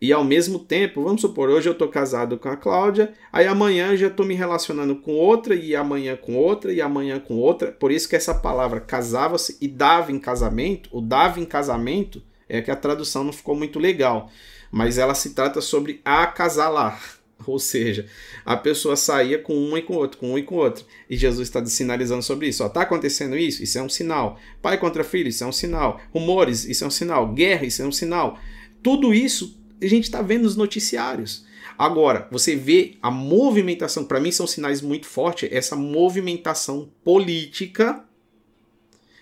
e 0.00 0.12
ao 0.12 0.24
mesmo 0.24 0.58
tempo, 0.58 1.02
vamos 1.02 1.22
supor, 1.22 1.48
hoje 1.48 1.68
eu 1.68 1.72
estou 1.72 1.88
casado 1.88 2.36
com 2.36 2.48
a 2.48 2.56
Cláudia, 2.56 3.14
aí 3.32 3.46
amanhã 3.46 3.92
eu 3.92 3.96
já 3.96 4.08
estou 4.08 4.26
me 4.26 4.34
relacionando 4.34 4.96
com 4.96 5.12
outra, 5.12 5.54
e 5.54 5.74
amanhã 5.74 6.14
com 6.16 6.34
outra, 6.36 6.72
e 6.72 6.82
amanhã 6.82 7.18
com 7.18 7.36
outra. 7.36 7.72
Por 7.72 7.90
isso 7.90 8.06
que 8.08 8.16
essa 8.16 8.34
palavra 8.34 8.80
casava-se 8.80 9.56
e 9.62 9.68
dava 9.68 10.12
em 10.12 10.18
casamento, 10.18 10.90
o 10.92 11.00
dava 11.00 11.40
em 11.40 11.44
casamento, 11.46 12.22
é 12.48 12.60
que 12.60 12.70
a 12.70 12.76
tradução 12.76 13.24
não 13.24 13.32
ficou 13.32 13.56
muito 13.56 13.78
legal, 13.78 14.30
mas 14.70 14.98
ela 14.98 15.14
se 15.14 15.32
trata 15.32 15.62
sobre 15.62 16.02
acasalar. 16.04 17.23
Ou 17.46 17.58
seja, 17.58 18.06
a 18.44 18.56
pessoa 18.56 18.96
saía 18.96 19.38
com 19.38 19.54
um 19.54 19.76
e 19.76 19.82
com 19.82 19.94
outro, 19.94 20.18
com 20.18 20.32
um 20.32 20.38
e 20.38 20.42
com 20.42 20.56
outro. 20.56 20.84
E 21.08 21.16
Jesus 21.16 21.48
está 21.48 21.64
sinalizando 21.66 22.22
sobre 22.22 22.48
isso. 22.48 22.64
Está 22.64 22.82
acontecendo 22.82 23.36
isso? 23.36 23.62
Isso 23.62 23.78
é 23.78 23.82
um 23.82 23.88
sinal. 23.88 24.38
Pai 24.62 24.78
contra 24.78 25.04
filho, 25.04 25.28
isso 25.28 25.44
é 25.44 25.46
um 25.46 25.52
sinal. 25.52 26.00
Rumores, 26.12 26.64
isso 26.64 26.84
é 26.84 26.86
um 26.86 26.90
sinal. 26.90 27.32
Guerra, 27.32 27.66
isso 27.66 27.82
é 27.82 27.86
um 27.86 27.92
sinal. 27.92 28.38
Tudo 28.82 29.12
isso 29.12 29.58
a 29.80 29.86
gente 29.86 30.04
está 30.04 30.22
vendo 30.22 30.44
nos 30.44 30.56
noticiários. 30.56 31.44
Agora, 31.76 32.28
você 32.30 32.54
vê 32.54 32.96
a 33.02 33.10
movimentação, 33.10 34.04
para 34.04 34.20
mim 34.20 34.30
são 34.30 34.46
sinais 34.46 34.80
muito 34.80 35.06
fortes, 35.06 35.48
essa 35.52 35.74
movimentação 35.74 36.88
política 37.02 38.04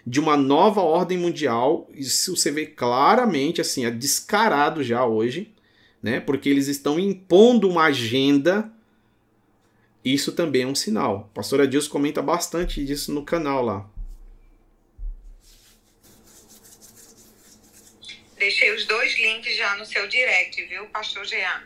de 0.06 0.20
uma 0.20 0.36
nova 0.36 0.82
ordem 0.82 1.16
mundial. 1.16 1.88
Isso 1.94 2.36
você 2.36 2.50
vê 2.50 2.66
claramente, 2.66 3.60
assim, 3.60 3.86
é 3.86 3.90
descarado 3.90 4.82
já 4.84 5.06
hoje 5.06 5.51
né? 6.02 6.20
Porque 6.20 6.48
eles 6.48 6.66
estão 6.66 6.98
impondo 6.98 7.68
uma 7.68 7.84
agenda. 7.84 8.70
Isso 10.04 10.32
também 10.32 10.62
é 10.62 10.66
um 10.66 10.74
sinal. 10.74 11.30
A 11.30 11.34
pastora 11.34 11.66
Dilson 11.66 11.90
comenta 11.90 12.20
bastante 12.20 12.84
disso 12.84 13.12
no 13.12 13.24
canal 13.24 13.62
lá. 13.62 13.88
Deixei 18.36 18.74
os 18.74 18.84
dois 18.86 19.16
links 19.16 19.56
já 19.56 19.76
no 19.76 19.86
seu 19.86 20.08
direct, 20.08 20.60
viu, 20.66 20.84
pastor 20.86 21.24
Jean? 21.24 21.62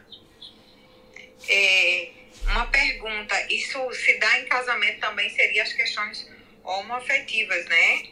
É, 1.48 2.10
uma 2.48 2.66
pergunta, 2.66 3.34
isso 3.50 3.78
se 3.94 4.18
dá 4.18 4.40
em 4.40 4.44
casamento 4.44 5.00
também 5.00 5.30
seria 5.30 5.62
as 5.62 5.72
questões 5.72 6.30
homoafetivas, 6.62 7.64
né? 7.64 8.02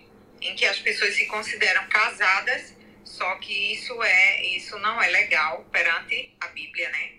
Em 0.41 0.55
que 0.57 0.65
as 0.65 0.79
pessoas 0.79 1.15
se 1.15 1.27
consideram 1.27 1.87
casadas 1.89 2.74
só 3.15 3.37
que 3.37 3.75
isso 3.75 3.93
é, 4.03 4.57
isso 4.57 4.77
não 4.81 5.01
é 5.01 5.09
legal 5.09 5.65
perante 5.71 6.35
a 6.41 6.49
Bíblia, 6.49 6.91
né? 6.91 7.13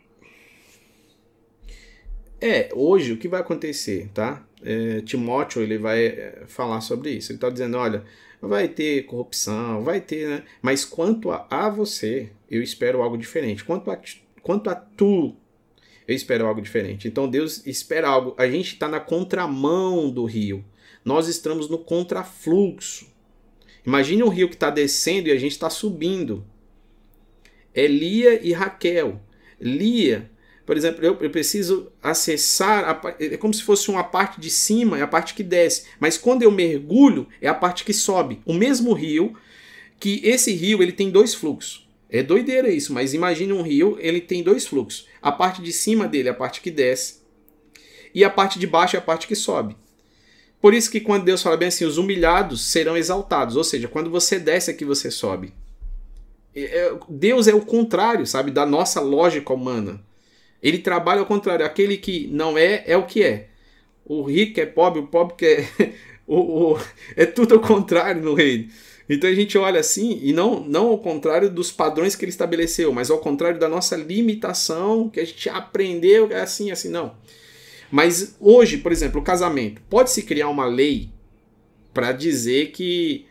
É, 2.41 2.69
hoje 2.73 3.13
o 3.13 3.17
que 3.17 3.29
vai 3.29 3.39
acontecer, 3.39 4.09
tá? 4.13 4.45
É, 4.61 4.99
Timóteo 5.01 5.61
ele 5.61 5.77
vai 5.77 6.05
é, 6.05 6.43
falar 6.47 6.81
sobre 6.81 7.11
isso. 7.11 7.31
Ele 7.31 7.37
está 7.37 7.49
dizendo, 7.49 7.77
olha, 7.77 8.03
vai 8.41 8.67
ter 8.67 9.05
corrupção, 9.05 9.83
vai 9.85 10.01
ter, 10.01 10.27
né? 10.27 10.43
Mas 10.61 10.83
quanto 10.83 11.31
a, 11.31 11.47
a 11.49 11.69
você, 11.69 12.29
eu 12.51 12.61
espero 12.61 13.01
algo 13.01 13.17
diferente. 13.17 13.63
Quanto 13.63 13.89
a, 13.89 13.97
quanto 14.41 14.69
a 14.69 14.75
tu, 14.75 15.33
eu 16.05 16.13
espero 16.13 16.45
algo 16.45 16.61
diferente. 16.61 17.07
Então 17.07 17.29
Deus 17.29 17.65
espera 17.65 18.09
algo. 18.09 18.35
A 18.37 18.49
gente 18.49 18.73
está 18.73 18.89
na 18.89 18.99
contramão 18.99 20.09
do 20.09 20.25
rio. 20.25 20.63
Nós 21.05 21.29
estamos 21.29 21.69
no 21.69 21.77
contrafluxo. 21.77 23.14
Imagine 23.85 24.23
um 24.23 24.29
rio 24.29 24.49
que 24.49 24.55
está 24.55 24.69
descendo 24.69 25.29
e 25.29 25.31
a 25.31 25.37
gente 25.37 25.51
está 25.51 25.69
subindo. 25.69 26.45
É 27.73 27.87
Lia 27.87 28.41
e 28.45 28.51
Raquel. 28.53 29.21
Lia, 29.59 30.31
por 30.65 30.75
exemplo, 30.75 31.05
eu, 31.05 31.17
eu 31.21 31.29
preciso 31.29 31.91
acessar, 32.01 32.83
a, 32.89 33.15
é 33.19 33.37
como 33.37 33.53
se 33.53 33.63
fosse 33.63 33.89
uma 33.89 34.03
parte 34.03 34.39
de 34.39 34.49
cima, 34.49 34.97
é 34.97 35.01
a 35.01 35.07
parte 35.07 35.33
que 35.33 35.43
desce. 35.43 35.83
Mas 35.99 36.17
quando 36.17 36.43
eu 36.43 36.51
mergulho, 36.51 37.27
é 37.41 37.47
a 37.47 37.53
parte 37.53 37.83
que 37.83 37.93
sobe. 37.93 38.41
O 38.45 38.53
mesmo 38.53 38.93
rio 38.93 39.35
que 39.99 40.21
esse 40.23 40.51
rio 40.51 40.81
ele 40.81 40.91
tem 40.91 41.09
dois 41.09 41.33
fluxos. 41.33 41.87
É 42.09 42.23
doideira 42.23 42.69
isso, 42.69 42.93
mas 42.93 43.13
imagine 43.13 43.51
um 43.51 43.61
rio, 43.61 43.97
ele 43.99 44.21
tem 44.21 44.41
dois 44.41 44.65
fluxos. 44.65 45.07
A 45.21 45.31
parte 45.31 45.61
de 45.61 45.73
cima 45.73 46.07
dele 46.07 46.29
é 46.29 46.31
a 46.31 46.35
parte 46.35 46.61
que 46.61 46.71
desce 46.71 47.25
e 48.15 48.23
a 48.23 48.29
parte 48.29 48.57
de 48.57 48.65
baixo 48.65 48.95
é 48.95 48.99
a 48.99 49.01
parte 49.01 49.27
que 49.27 49.35
sobe. 49.35 49.75
Por 50.65 50.73
isso 50.73 50.89
que 50.89 50.99
quando 50.99 51.25
Deus 51.25 51.43
fala 51.43 51.55
bem 51.55 51.67
assim, 51.67 51.85
os 51.85 51.99
humilhados 51.99 52.65
serão 52.65 52.97
exaltados, 52.97 53.55
ou 53.55 53.63
seja, 53.63 53.87
quando 53.87 54.09
você 54.09 54.39
desce 54.39 54.71
aqui 54.71 54.83
você 54.83 55.11
sobe. 55.11 55.53
É, 56.55 56.91
Deus 57.07 57.47
é 57.47 57.53
o 57.53 57.61
contrário, 57.61 58.25
sabe, 58.25 58.49
da 58.49 58.65
nossa 58.65 58.99
lógica 58.99 59.53
humana. 59.53 60.03
Ele 60.63 60.79
trabalha 60.79 61.19
ao 61.19 61.27
contrário. 61.27 61.63
Aquele 61.63 61.97
que 61.97 62.25
não 62.33 62.57
é, 62.57 62.83
é 62.87 62.97
o 62.97 63.05
que 63.05 63.21
é. 63.21 63.49
O 64.03 64.23
rico 64.23 64.59
é 64.59 64.65
pobre, 64.65 65.01
o 65.01 65.05
pobre 65.05 65.35
que 65.37 65.45
é. 65.45 65.69
o, 66.25 66.73
o, 66.73 66.79
é 67.15 67.27
tudo 67.27 67.53
ao 67.53 67.61
contrário 67.61 68.23
no 68.23 68.33
reino. 68.33 68.67
Então 69.07 69.29
a 69.29 69.35
gente 69.35 69.55
olha 69.59 69.79
assim, 69.79 70.19
e 70.23 70.33
não, 70.33 70.61
não 70.61 70.87
ao 70.87 70.97
contrário 70.97 71.47
dos 71.47 71.71
padrões 71.71 72.15
que 72.15 72.25
ele 72.25 72.31
estabeleceu, 72.31 72.91
mas 72.91 73.11
ao 73.11 73.19
contrário 73.19 73.59
da 73.59 73.69
nossa 73.69 73.95
limitação, 73.95 75.09
que 75.09 75.19
a 75.19 75.25
gente 75.25 75.47
aprendeu, 75.47 76.31
é 76.31 76.41
assim, 76.41 76.71
assim, 76.71 76.89
não. 76.89 77.13
Mas 77.95 78.35
hoje, 78.41 78.79
por 78.79 78.91
exemplo, 78.91 79.21
o 79.21 79.23
casamento, 79.23 79.81
pode-se 79.89 80.23
criar 80.23 80.49
uma 80.49 80.65
lei 80.65 81.11
para 81.93 82.11
dizer 82.11 82.71
que 82.71 83.25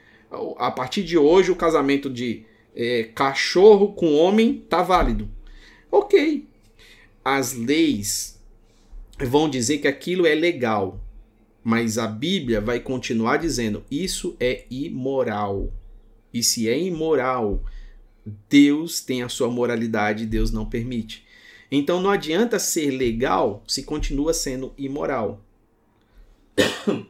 a 0.56 0.70
partir 0.70 1.02
de 1.02 1.18
hoje 1.18 1.50
o 1.50 1.54
casamento 1.54 2.08
de 2.08 2.46
é, 2.74 3.10
cachorro 3.14 3.92
com 3.92 4.14
homem 4.14 4.64
tá 4.66 4.82
válido. 4.82 5.28
Ok. 5.92 6.48
As 7.22 7.52
leis 7.52 8.40
vão 9.18 9.50
dizer 9.50 9.80
que 9.80 9.86
aquilo 9.86 10.26
é 10.26 10.34
legal, 10.34 10.98
mas 11.62 11.98
a 11.98 12.06
Bíblia 12.06 12.58
vai 12.58 12.80
continuar 12.80 13.36
dizendo: 13.36 13.84
isso 13.90 14.34
é 14.40 14.64
imoral. 14.70 15.70
E 16.32 16.42
se 16.42 16.70
é 16.70 16.78
imoral, 16.78 17.62
Deus 18.48 19.02
tem 19.02 19.22
a 19.22 19.28
sua 19.28 19.50
moralidade, 19.50 20.24
Deus 20.24 20.50
não 20.50 20.64
permite. 20.64 21.23
Então 21.76 22.00
não 22.00 22.10
adianta 22.10 22.58
ser 22.58 22.90
legal 22.90 23.64
se 23.66 23.82
continua 23.82 24.32
sendo 24.32 24.72
imoral. 24.78 25.44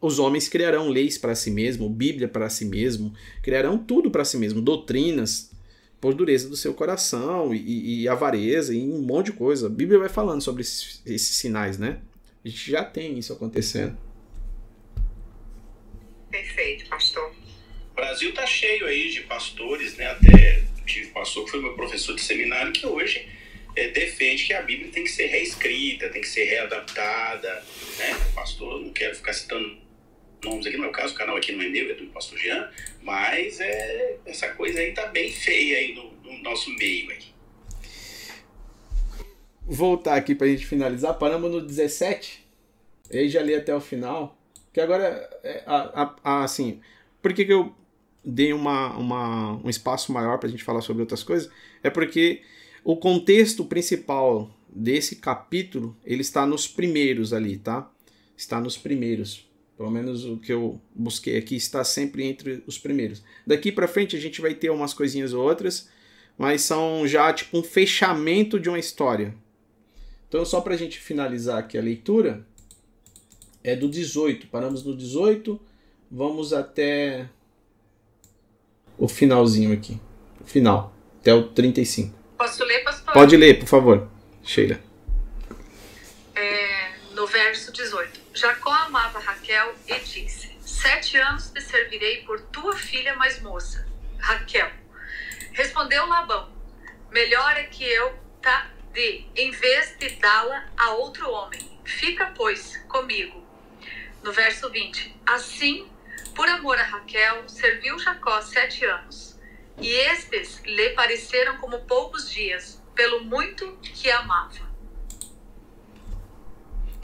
Os 0.00 0.18
homens 0.18 0.48
criarão 0.48 0.88
leis 0.88 1.16
para 1.16 1.34
si 1.34 1.50
mesmo, 1.50 1.88
Bíblia 1.88 2.28
para 2.28 2.50
si 2.50 2.64
mesmo, 2.64 3.14
criarão 3.40 3.78
tudo 3.78 4.10
para 4.10 4.24
si 4.24 4.36
mesmo, 4.36 4.60
doutrinas, 4.60 5.50
por 6.00 6.12
dureza 6.12 6.48
do 6.48 6.56
seu 6.56 6.74
coração 6.74 7.54
e, 7.54 8.02
e, 8.02 8.08
avareza 8.08 8.74
e 8.74 8.80
um 8.80 9.00
monte 9.00 9.26
de 9.26 9.32
coisa. 9.32 9.68
A 9.68 9.70
Bíblia 9.70 9.98
vai 9.98 10.08
falando 10.08 10.42
sobre 10.42 10.60
esses, 10.60 11.00
esses 11.06 11.36
sinais, 11.36 11.78
né? 11.78 12.00
A 12.44 12.48
gente 12.48 12.70
já 12.70 12.84
tem 12.84 13.18
isso 13.18 13.32
acontecendo. 13.32 13.96
Perfeito, 16.30 16.86
pastor. 16.90 17.32
O 17.92 17.94
Brasil 17.94 18.30
está 18.30 18.44
cheio 18.44 18.86
aí 18.86 19.08
de 19.10 19.22
pastores, 19.22 19.96
né? 19.96 20.08
Até 20.08 20.64
tive 20.84 21.06
pastor 21.12 21.44
que 21.44 21.52
foi 21.52 21.62
meu 21.62 21.74
professor 21.74 22.14
de 22.14 22.20
seminário 22.20 22.72
que 22.72 22.86
hoje 22.86 23.26
é, 23.76 23.88
defende 23.88 24.44
que 24.44 24.52
a 24.52 24.62
Bíblia 24.62 24.90
tem 24.90 25.04
que 25.04 25.10
ser 25.10 25.26
reescrita, 25.26 26.08
tem 26.08 26.20
que 26.20 26.28
ser 26.28 26.44
readaptada, 26.44 27.62
né? 27.98 28.14
Pastor, 28.34 28.80
não 28.80 28.92
quero 28.92 29.14
ficar 29.14 29.32
citando 29.32 29.78
nomes 30.44 30.66
aqui, 30.66 30.76
no 30.76 30.82
meu 30.82 30.92
caso, 30.92 31.14
o 31.14 31.16
canal 31.16 31.36
aqui 31.36 31.52
não 31.52 31.62
é 31.62 31.68
meu, 31.68 31.90
é 31.90 31.94
do 31.94 32.06
pastor 32.06 32.38
Jean, 32.38 32.70
mas 33.02 33.60
é, 33.60 34.16
essa 34.26 34.48
coisa 34.48 34.78
aí 34.78 34.92
tá 34.92 35.06
bem 35.06 35.32
feia 35.32 35.78
aí 35.78 35.94
no, 35.94 36.12
no 36.22 36.42
nosso 36.42 36.70
meio 36.76 37.10
aí 37.10 37.34
voltar 39.66 40.16
aqui 40.16 40.34
pra 40.34 40.46
gente 40.46 40.66
finalizar. 40.66 41.14
Paramos 41.14 41.50
no 41.50 41.60
17. 41.60 42.44
aí 43.12 43.28
já 43.28 43.42
li 43.42 43.54
até 43.54 43.74
o 43.74 43.80
final. 43.80 44.38
Que 44.72 44.80
agora, 44.80 45.28
é, 45.42 45.62
a, 45.66 46.02
a, 46.02 46.16
a, 46.22 46.44
assim, 46.44 46.80
por 47.22 47.32
que, 47.32 47.44
que 47.44 47.52
eu 47.52 47.74
dei 48.24 48.52
uma, 48.52 48.96
uma, 48.96 49.52
um 49.64 49.70
espaço 49.70 50.12
maior 50.12 50.38
pra 50.38 50.48
gente 50.48 50.64
falar 50.64 50.80
sobre 50.80 51.02
outras 51.02 51.22
coisas? 51.22 51.50
É 51.82 51.90
porque 51.90 52.42
o 52.84 52.96
contexto 52.96 53.64
principal 53.64 54.50
desse 54.68 55.16
capítulo, 55.16 55.96
ele 56.04 56.20
está 56.20 56.46
nos 56.46 56.68
primeiros 56.68 57.32
ali, 57.32 57.56
tá? 57.56 57.90
Está 58.36 58.60
nos 58.60 58.76
primeiros. 58.76 59.48
Pelo 59.76 59.90
menos 59.90 60.24
o 60.24 60.36
que 60.36 60.52
eu 60.52 60.78
busquei 60.94 61.38
aqui 61.38 61.56
está 61.56 61.82
sempre 61.82 62.24
entre 62.24 62.62
os 62.66 62.78
primeiros. 62.78 63.22
Daqui 63.46 63.72
para 63.72 63.88
frente 63.88 64.14
a 64.14 64.20
gente 64.20 64.40
vai 64.40 64.54
ter 64.54 64.70
umas 64.70 64.92
coisinhas 64.92 65.32
ou 65.32 65.42
outras, 65.42 65.88
mas 66.36 66.60
são 66.60 67.06
já 67.06 67.32
tipo 67.32 67.58
um 67.58 67.62
fechamento 67.62 68.60
de 68.60 68.68
uma 68.68 68.78
história. 68.78 69.34
Então, 70.28 70.44
só 70.44 70.60
para 70.60 70.74
a 70.74 70.76
gente 70.76 70.98
finalizar 70.98 71.58
aqui 71.58 71.78
a 71.78 71.82
leitura, 71.82 72.46
é 73.62 73.74
do 73.74 73.88
18. 73.88 74.48
Paramos 74.48 74.84
no 74.84 74.94
18, 74.94 75.58
vamos 76.10 76.52
até 76.52 77.28
o 78.98 79.08
finalzinho 79.08 79.72
aqui. 79.72 79.98
Final, 80.44 80.94
até 81.20 81.32
o 81.34 81.48
35. 81.48 82.23
Posso 82.36 82.64
ler, 82.64 82.82
pastor? 82.82 83.14
Pode 83.14 83.36
ler, 83.36 83.58
por 83.58 83.68
favor, 83.68 84.08
Sheila. 84.42 84.80
É, 86.34 86.92
no 87.12 87.26
verso 87.26 87.72
18. 87.72 88.20
Jacó 88.34 88.70
amava 88.70 89.20
Raquel 89.20 89.74
e 89.86 89.94
disse: 90.00 90.56
Sete 90.60 91.16
anos 91.16 91.50
te 91.50 91.60
servirei 91.60 92.22
por 92.24 92.40
tua 92.40 92.76
filha 92.76 93.14
mais 93.14 93.40
moça, 93.40 93.86
Raquel. 94.18 94.70
Respondeu 95.52 96.06
Labão: 96.06 96.50
Melhor 97.10 97.56
é 97.56 97.64
que 97.64 97.84
eu 97.84 98.12
tá 98.42 98.70
de, 98.92 99.24
em 99.36 99.50
vez 99.52 99.96
de 99.98 100.10
dá-la 100.16 100.66
a 100.76 100.90
outro 100.90 101.30
homem. 101.30 101.60
Fica, 101.84 102.32
pois, 102.36 102.76
comigo. 102.88 103.44
No 104.22 104.32
verso 104.32 104.68
20: 104.70 105.14
Assim, 105.24 105.88
por 106.34 106.48
amor 106.48 106.78
a 106.78 106.82
Raquel, 106.82 107.48
serviu 107.48 107.96
Jacó 107.98 108.40
sete 108.42 108.84
anos. 108.84 109.33
E 109.80 109.88
estes 109.88 110.60
lhe 110.64 110.90
pareceram 110.90 111.58
como 111.58 111.80
poucos 111.80 112.30
dias, 112.30 112.82
pelo 112.94 113.24
muito 113.24 113.76
que 113.82 114.10
amava. 114.10 114.74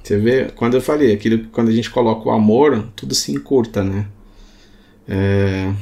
Você 0.03 0.19
vê, 0.19 0.51
quando 0.51 0.75
eu 0.75 0.81
falei, 0.81 1.13
aquilo, 1.13 1.49
quando 1.51 1.69
a 1.69 1.73
gente 1.73 1.91
coloca 1.91 2.29
o 2.29 2.33
amor, 2.33 2.91
tudo 2.97 3.15
se 3.15 3.33
encurta, 3.33 3.83
né? 3.83 4.09
É, 5.07 5.73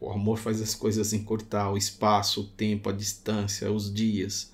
o 0.00 0.10
amor 0.10 0.38
faz 0.38 0.60
as 0.60 0.74
coisas 0.74 1.12
encurtar, 1.12 1.70
o 1.70 1.76
espaço, 1.76 2.42
o 2.42 2.44
tempo, 2.44 2.88
a 2.88 2.92
distância, 2.92 3.70
os 3.72 3.92
dias. 3.92 4.52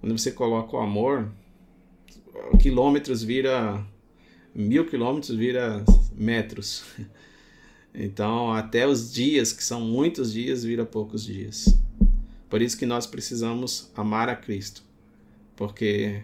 Quando 0.00 0.16
você 0.16 0.30
coloca 0.30 0.76
o 0.76 0.80
amor, 0.80 1.32
quilômetros 2.60 3.22
vira 3.22 3.84
mil 4.54 4.86
quilômetros 4.86 5.36
vira 5.36 5.84
metros. 6.14 6.84
Então, 7.94 8.52
até 8.52 8.86
os 8.86 9.12
dias, 9.12 9.52
que 9.52 9.62
são 9.62 9.80
muitos 9.80 10.32
dias, 10.32 10.64
vira 10.64 10.84
poucos 10.84 11.24
dias. 11.24 11.78
Por 12.50 12.60
isso 12.60 12.76
que 12.76 12.86
nós 12.86 13.06
precisamos 13.06 13.90
amar 13.94 14.28
a 14.28 14.36
Cristo, 14.36 14.82
porque 15.54 16.22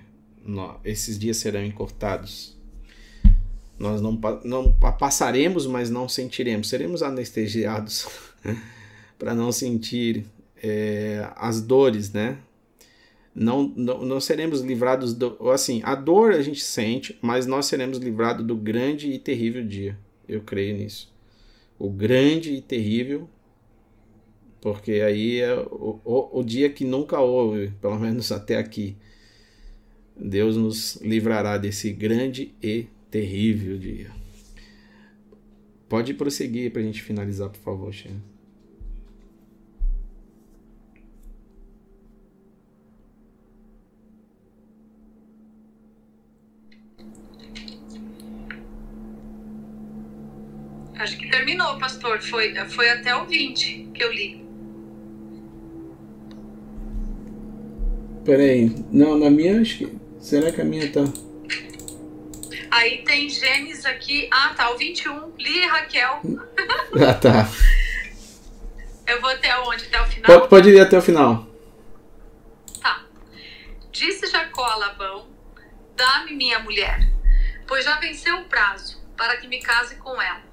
esses 0.84 1.18
dias 1.18 1.36
serão 1.36 1.64
encurtados. 1.64 2.56
Nós 3.78 4.00
não, 4.00 4.18
não 4.44 4.72
passaremos, 4.98 5.66
mas 5.66 5.88
não 5.88 6.08
sentiremos. 6.08 6.68
Seremos 6.68 7.02
anestesiados 7.02 8.06
para 9.18 9.34
não 9.34 9.52
sentir 9.52 10.26
é, 10.62 11.30
as 11.36 11.62
dores, 11.62 12.12
né? 12.12 12.38
não, 13.34 13.72
não, 13.76 14.04
não 14.04 14.20
seremos 14.20 14.60
livrados 14.60 15.14
do. 15.14 15.50
Assim, 15.50 15.80
a 15.84 15.94
dor 15.94 16.32
a 16.32 16.42
gente 16.42 16.62
sente, 16.62 17.18
mas 17.22 17.46
nós 17.46 17.66
seremos 17.66 17.98
livrados 17.98 18.44
do 18.44 18.56
grande 18.56 19.10
e 19.10 19.18
terrível 19.18 19.64
dia. 19.64 19.96
Eu 20.28 20.42
creio 20.42 20.76
nisso. 20.76 21.09
O 21.80 21.90
grande 21.90 22.52
e 22.52 22.60
terrível, 22.60 23.28
porque 24.60 24.92
aí 24.92 25.40
é 25.40 25.54
o, 25.54 25.98
o, 26.04 26.40
o 26.40 26.44
dia 26.44 26.68
que 26.68 26.84
nunca 26.84 27.18
houve, 27.18 27.70
pelo 27.80 27.98
menos 27.98 28.30
até 28.30 28.56
aqui. 28.58 28.96
Deus 30.14 30.56
nos 30.56 30.96
livrará 30.96 31.56
desse 31.56 31.90
grande 31.90 32.54
e 32.62 32.86
terrível 33.10 33.78
dia. 33.78 34.10
Pode 35.88 36.12
prosseguir 36.12 36.70
para 36.70 36.82
a 36.82 36.84
gente 36.84 37.02
finalizar, 37.02 37.48
por 37.48 37.60
favor, 37.60 37.92
Xena. 37.92 38.29
Acho 51.00 51.16
que 51.16 51.30
terminou, 51.30 51.78
pastor. 51.78 52.20
Foi, 52.20 52.54
foi 52.66 52.90
até 52.90 53.16
o 53.16 53.24
20 53.24 53.90
que 53.94 54.04
eu 54.04 54.12
li. 54.12 54.44
Peraí. 58.22 58.70
Não, 58.92 59.16
na 59.18 59.30
minha 59.30 59.62
acho 59.62 59.78
que. 59.78 59.98
Será 60.20 60.52
que 60.52 60.60
a 60.60 60.64
minha 60.64 60.92
tá. 60.92 61.04
Aí 62.70 62.98
tem 62.98 63.30
Gênesis 63.30 63.86
aqui. 63.86 64.28
Ah, 64.30 64.52
tá. 64.54 64.70
O 64.72 64.76
21. 64.76 65.32
Li 65.38 65.64
Raquel. 65.64 66.20
ah, 67.08 67.14
tá. 67.14 67.48
Eu 69.06 69.22
vou 69.22 69.30
até 69.30 69.58
onde? 69.60 69.86
Até 69.86 70.02
o 70.02 70.06
final? 70.06 70.26
Pode, 70.26 70.48
pode 70.50 70.68
ir 70.68 70.80
até 70.80 70.98
o 70.98 71.02
final. 71.02 71.46
Tá. 72.82 73.06
Disse 73.90 74.26
Jacó 74.26 74.66
a 74.66 74.76
Labão: 74.76 75.28
Dá-me 75.96 76.34
minha 76.34 76.58
mulher, 76.58 77.10
pois 77.66 77.86
já 77.86 77.98
venceu 77.98 78.36
o 78.40 78.44
prazo 78.44 79.02
para 79.16 79.38
que 79.38 79.48
me 79.48 79.60
case 79.60 79.94
com 79.94 80.20
ela. 80.20 80.49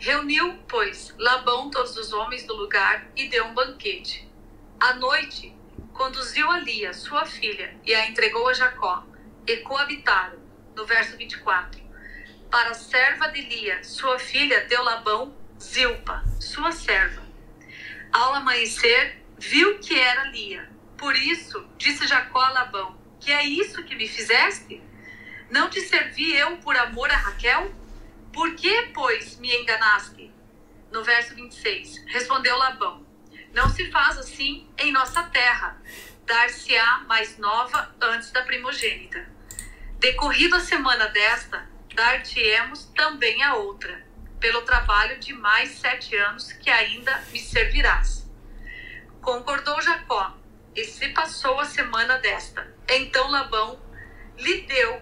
Reuniu, 0.00 0.56
pois, 0.68 1.12
Labão 1.18 1.70
todos 1.70 1.96
os 1.96 2.12
homens 2.12 2.44
do 2.44 2.54
lugar 2.54 3.08
e 3.16 3.26
deu 3.26 3.46
um 3.46 3.54
banquete. 3.54 4.30
À 4.78 4.94
noite, 4.94 5.52
conduziu 5.92 6.48
a 6.48 6.60
Lia, 6.60 6.94
sua 6.94 7.26
filha, 7.26 7.76
e 7.84 7.92
a 7.92 8.08
entregou 8.08 8.48
a 8.48 8.52
Jacó, 8.52 9.04
e 9.44 9.56
coabitaram. 9.56 10.38
No 10.76 10.86
verso 10.86 11.16
24. 11.16 11.82
Para 12.48 12.70
a 12.70 12.74
serva 12.74 13.26
de 13.32 13.40
Lia, 13.40 13.82
sua 13.82 14.20
filha, 14.20 14.64
deu 14.66 14.84
Labão 14.84 15.34
Zilpa, 15.60 16.22
sua 16.38 16.70
serva. 16.70 17.26
Ao 18.12 18.34
amanhecer, 18.34 19.20
viu 19.36 19.80
que 19.80 19.98
era 19.98 20.30
Lia. 20.30 20.70
Por 20.96 21.16
isso, 21.16 21.68
disse 21.76 22.06
Jacó 22.06 22.38
a 22.38 22.50
Labão: 22.50 22.96
Que 23.18 23.32
é 23.32 23.44
isso 23.44 23.82
que 23.82 23.96
me 23.96 24.06
fizeste? 24.06 24.80
Não 25.50 25.68
te 25.68 25.80
servi 25.80 26.36
eu 26.36 26.58
por 26.58 26.76
amor 26.76 27.10
a 27.10 27.16
Raquel? 27.16 27.74
Por 28.32 28.54
que, 28.54 28.90
pois, 28.94 29.38
me 29.38 29.54
enganaste? 29.54 30.32
No 30.90 31.02
verso 31.04 31.34
26, 31.34 32.04
respondeu 32.06 32.56
Labão: 32.56 33.06
Não 33.52 33.68
se 33.68 33.90
faz 33.90 34.18
assim 34.18 34.68
em 34.78 34.92
nossa 34.92 35.22
terra. 35.24 35.80
Dar-se-á 36.24 37.04
mais 37.06 37.38
nova 37.38 37.94
antes 38.00 38.30
da 38.30 38.42
primogênita. 38.42 39.26
Decorrida 39.98 40.58
a 40.58 40.60
semana 40.60 41.08
desta, 41.08 41.68
dar-te-emos 41.94 42.84
também 42.94 43.42
a 43.42 43.56
outra, 43.56 44.06
pelo 44.38 44.62
trabalho 44.62 45.18
de 45.18 45.32
mais 45.32 45.70
sete 45.70 46.14
anos 46.16 46.52
que 46.52 46.70
ainda 46.70 47.18
me 47.32 47.40
servirás. 47.40 48.30
Concordou 49.22 49.80
Jacó, 49.80 50.38
e 50.78 50.84
se 50.84 51.08
passou 51.08 51.58
a 51.58 51.64
semana 51.64 52.18
desta. 52.18 52.72
Então 52.88 53.28
Labão 53.30 53.80
lhe 54.36 54.60
deu 54.62 55.00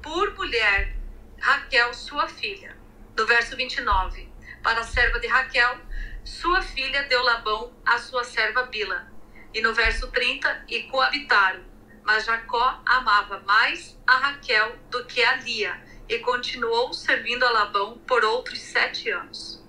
por 0.00 0.34
mulher 0.34 0.97
Raquel, 1.40 1.94
sua 1.94 2.26
filha. 2.26 2.76
No 3.16 3.24
verso 3.24 3.56
29, 3.56 4.28
para 4.62 4.80
a 4.80 4.84
serva 4.84 5.20
de 5.20 5.28
Raquel, 5.28 5.78
sua 6.24 6.60
filha 6.60 7.04
deu 7.04 7.22
Labão 7.22 7.72
a 7.86 7.96
sua 7.98 8.24
serva 8.24 8.64
Bila. 8.64 9.10
E 9.54 9.60
no 9.60 9.72
verso 9.72 10.10
30, 10.10 10.64
e 10.68 10.82
coabitaram. 10.84 11.64
Mas 12.02 12.24
Jacó 12.24 12.82
amava 12.84 13.38
mais 13.40 13.96
a 14.06 14.16
Raquel 14.16 14.76
do 14.90 15.04
que 15.04 15.22
a 15.22 15.36
Lia, 15.36 15.80
e 16.08 16.18
continuou 16.18 16.92
servindo 16.92 17.44
a 17.44 17.50
Labão 17.50 17.98
por 17.98 18.24
outros 18.24 18.60
sete 18.60 19.10
anos. 19.10 19.64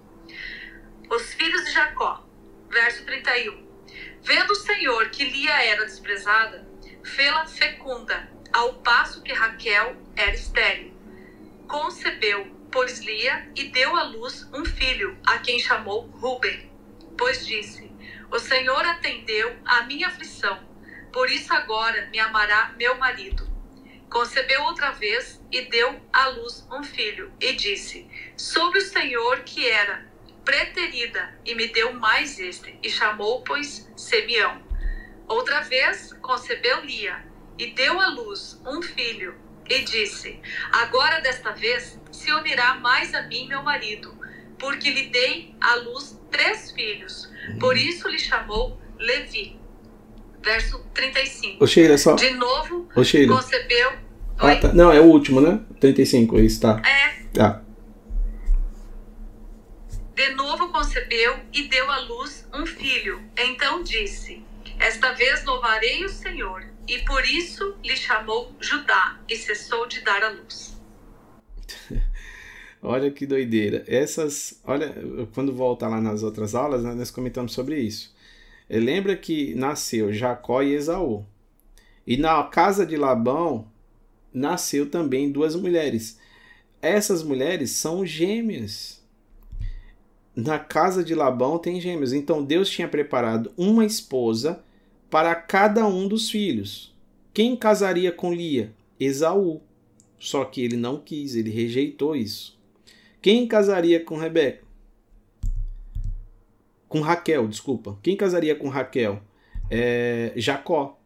Os 1.09 1.33
filhos 1.33 1.65
de 1.65 1.71
Jacó, 1.71 2.27
verso 2.69 3.05
31. 3.05 3.67
Vendo 4.21 4.51
o 4.51 4.55
Senhor 4.55 5.09
que 5.09 5.23
Lia 5.23 5.63
era 5.65 5.85
desprezada, 5.85 6.67
fê-la 7.03 7.45
fecunda, 7.45 8.29
ao 8.51 8.75
passo 8.75 9.21
que 9.21 9.33
Raquel 9.33 9.95
era 10.15 10.33
estéril 10.33 10.98
concebeu, 11.69 12.47
pois 12.71 12.99
Lia, 12.99 13.47
e 13.55 13.65
deu 13.65 13.95
à 13.95 14.01
luz 14.01 14.49
um 14.51 14.65
filho, 14.65 15.15
a 15.23 15.37
quem 15.37 15.59
chamou 15.59 16.01
Ruben. 16.07 16.69
Pois 17.15 17.45
disse: 17.45 17.89
O 18.31 18.39
Senhor 18.39 18.83
atendeu 18.85 19.55
à 19.63 19.83
minha 19.83 20.07
aflição, 20.07 20.59
por 21.13 21.29
isso 21.29 21.53
agora 21.53 22.09
me 22.11 22.19
amará 22.19 22.73
meu 22.75 22.97
marido. 22.97 23.47
Concebeu 24.09 24.63
outra 24.63 24.89
vez 24.91 25.39
e 25.51 25.61
deu 25.61 26.01
à 26.11 26.29
luz 26.29 26.67
um 26.71 26.83
filho, 26.83 27.31
e 27.39 27.53
disse: 27.53 28.09
Soube 28.35 28.79
o 28.79 28.81
Senhor 28.81 29.41
que 29.41 29.69
era 29.69 30.09
preterida, 30.43 31.39
e 31.45 31.53
me 31.53 31.67
deu 31.67 31.93
mais 31.93 32.39
este, 32.39 32.79
e 32.81 32.89
chamou, 32.89 33.43
pois, 33.43 33.87
Simeão. 33.95 34.63
Outra 35.27 35.61
vez 35.61 36.13
concebeu 36.13 36.81
Lia, 36.81 37.23
e 37.59 37.67
deu 37.67 38.01
à 38.01 38.07
luz 38.07 38.59
um 38.65 38.81
filho, 38.81 39.39
e 39.69 39.79
disse: 39.83 40.39
Agora 40.71 41.21
desta 41.21 41.51
vez 41.51 41.99
se 42.11 42.31
unirá 42.33 42.75
mais 42.75 43.13
a 43.13 43.21
mim 43.23 43.47
meu 43.47 43.61
marido, 43.61 44.13
porque 44.57 44.89
lhe 44.89 45.09
dei 45.09 45.53
à 45.61 45.75
luz 45.75 46.19
três 46.31 46.71
filhos. 46.71 47.29
Por 47.59 47.77
isso 47.77 48.07
lhe 48.07 48.19
chamou 48.19 48.79
Levi. 48.97 49.57
Verso 50.41 50.79
35. 50.93 51.63
Ô, 51.63 51.67
Sheila, 51.67 51.97
só. 51.97 52.15
De 52.15 52.31
novo, 52.31 52.87
Ô, 52.95 53.03
Sheila. 53.03 53.35
concebeu. 53.35 53.91
Ah, 54.37 54.55
tá. 54.55 54.71
Não, 54.73 54.91
é 54.91 54.99
o 54.99 55.03
último, 55.05 55.41
né? 55.41 55.59
35, 55.79 56.39
isso 56.39 56.61
tá. 56.61 56.81
É. 56.85 57.23
Tá. 57.33 57.61
De 60.15 60.29
novo 60.31 60.69
concebeu 60.69 61.39
e 61.53 61.67
deu 61.67 61.89
à 61.91 61.99
luz 61.99 62.47
um 62.53 62.65
filho. 62.65 63.21
Então 63.37 63.83
disse: 63.83 64.41
Esta 64.79 65.11
vez 65.13 65.43
louvarei 65.43 66.03
o 66.05 66.09
Senhor 66.09 66.63
e 66.89 67.05
por 67.05 67.23
isso 67.23 67.75
lhe 67.83 67.95
chamou 67.95 68.51
Judá 68.59 69.19
e 69.29 69.35
cessou 69.35 69.87
de 69.87 70.01
dar 70.01 70.23
a 70.23 70.29
luz. 70.29 70.75
olha 72.81 73.11
que 73.11 73.27
doideira. 73.27 73.83
Essas, 73.87 74.59
olha, 74.63 74.91
quando 75.35 75.53
volta 75.53 75.87
lá 75.87 76.01
nas 76.01 76.23
outras 76.23 76.55
aulas, 76.55 76.83
né, 76.83 76.95
nós 76.95 77.11
comentamos 77.11 77.53
sobre 77.53 77.79
isso. 77.79 78.15
Lembra 78.67 79.15
que 79.15 79.53
nasceu 79.53 80.11
Jacó 80.11 80.63
e 80.63 80.73
Esaú. 80.73 81.23
E 82.07 82.17
na 82.17 82.43
casa 82.43 82.87
de 82.87 82.97
Labão 82.97 83.67
nasceu 84.33 84.89
também 84.89 85.31
duas 85.31 85.55
mulheres. 85.55 86.19
Essas 86.81 87.21
mulheres 87.21 87.69
são 87.71 88.03
gêmeas. 88.03 88.99
Na 90.35 90.57
casa 90.57 91.03
de 91.03 91.13
Labão 91.13 91.59
tem 91.59 91.79
gêmeos. 91.79 92.13
Então 92.13 92.43
Deus 92.43 92.67
tinha 92.67 92.87
preparado 92.87 93.51
uma 93.55 93.85
esposa 93.85 94.63
para 95.09 95.33
cada 95.35 95.87
um 95.87 96.07
dos 96.07 96.29
filhos. 96.29 96.95
Quem 97.33 97.55
casaria 97.55 98.11
com 98.11 98.33
Lia? 98.33 98.73
Esaú. 98.99 99.61
Só 100.19 100.43
que 100.43 100.61
ele 100.61 100.75
não 100.75 100.99
quis, 100.99 101.35
ele 101.35 101.49
rejeitou 101.49 102.15
isso. 102.15 102.59
Quem 103.21 103.47
casaria 103.47 104.03
com 104.03 104.17
Rebeca? 104.17 104.63
Com 106.87 107.01
Raquel, 107.01 107.47
desculpa. 107.47 107.97
Quem 108.01 108.15
casaria 108.15 108.55
com 108.55 108.67
Raquel? 108.67 109.21
É, 109.69 110.33
Jacó. 110.35 110.99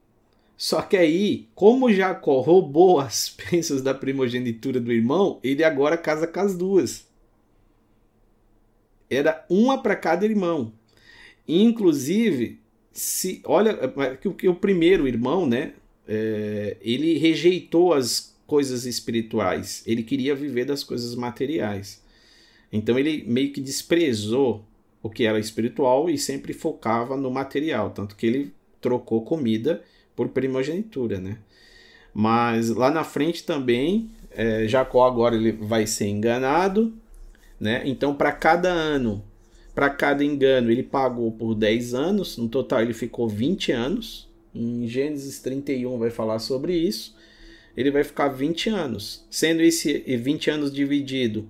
Só 0.55 0.81
que 0.81 0.95
aí, 0.95 1.49
como 1.53 1.91
Jacó 1.91 2.39
roubou 2.39 2.99
as 3.01 3.35
bênçãos 3.51 3.81
da 3.81 3.93
primogenitura 3.93 4.79
do 4.79 4.91
irmão, 4.91 5.39
ele 5.43 5.63
agora 5.63 5.97
casa 5.97 6.25
com 6.25 6.39
as 6.39 6.55
duas. 6.55 7.07
Era 9.09 9.45
uma 9.49 9.81
para 9.81 9.95
cada 9.95 10.25
irmão. 10.25 10.73
Inclusive, 11.47 12.62
se 12.93 13.41
olha 13.45 13.71
é, 13.97 14.15
que, 14.15 14.47
o 14.47 14.55
primeiro 14.55 15.07
irmão, 15.07 15.47
né, 15.47 15.73
é, 16.07 16.77
ele 16.79 17.17
rejeitou 17.17 17.93
as 17.93 18.35
coisas 18.45 18.85
espirituais, 18.85 19.83
ele 19.87 20.03
queria 20.03 20.35
viver 20.35 20.65
das 20.65 20.83
coisas 20.83 21.15
materiais. 21.15 22.01
Então 22.71 22.97
ele 22.97 23.23
meio 23.27 23.51
que 23.51 23.59
desprezou 23.59 24.63
o 25.01 25.09
que 25.09 25.25
era 25.25 25.39
espiritual 25.39 26.09
e 26.09 26.17
sempre 26.17 26.53
focava 26.53 27.17
no 27.17 27.31
material, 27.31 27.89
tanto 27.89 28.15
que 28.15 28.25
ele 28.25 28.53
trocou 28.79 29.23
comida 29.23 29.83
por 30.15 30.29
primogenitura, 30.29 31.19
né? 31.19 31.39
Mas 32.13 32.69
lá 32.69 32.91
na 32.91 33.03
frente 33.03 33.43
também, 33.43 34.11
é, 34.31 34.67
Jacó 34.67 35.05
agora 35.05 35.35
ele 35.35 35.51
vai 35.51 35.87
ser 35.87 36.07
enganado, 36.07 36.93
né? 37.59 37.81
Então 37.85 38.13
para 38.13 38.31
cada 38.31 38.69
ano 38.69 39.23
para 39.73 39.89
cada 39.89 40.23
engano, 40.23 40.71
ele 40.71 40.83
pagou 40.83 41.31
por 41.31 41.55
10 41.55 41.93
anos, 41.93 42.37
no 42.37 42.47
total 42.47 42.81
ele 42.81 42.93
ficou 42.93 43.27
20 43.27 43.71
anos. 43.71 44.29
Em 44.53 44.87
Gênesis 44.87 45.39
31 45.39 45.97
vai 45.97 46.11
falar 46.11 46.39
sobre 46.39 46.75
isso. 46.75 47.15
Ele 47.75 47.89
vai 47.89 48.03
ficar 48.03 48.27
20 48.27 48.69
anos, 48.69 49.25
sendo 49.31 49.61
esse 49.61 49.99
20 50.17 50.51
anos 50.51 50.71
dividido 50.71 51.49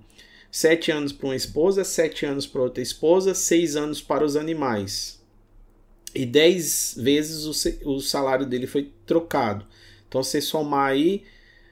7 0.54 0.92
anos 0.92 1.12
para 1.12 1.26
uma 1.26 1.34
esposa, 1.34 1.82
7 1.82 2.26
anos 2.26 2.46
para 2.46 2.62
outra 2.62 2.80
esposa, 2.80 3.34
6 3.34 3.74
anos 3.74 4.00
para 4.00 4.24
os 4.24 4.36
animais. 4.36 5.20
E 6.14 6.24
10 6.24 6.98
vezes 7.00 7.44
o, 7.84 7.98
salário 7.98 8.46
dele 8.46 8.68
foi 8.68 8.92
trocado. 9.04 9.66
Então, 10.06 10.22
você 10.22 10.40
somar 10.40 10.92
aí 10.92 11.24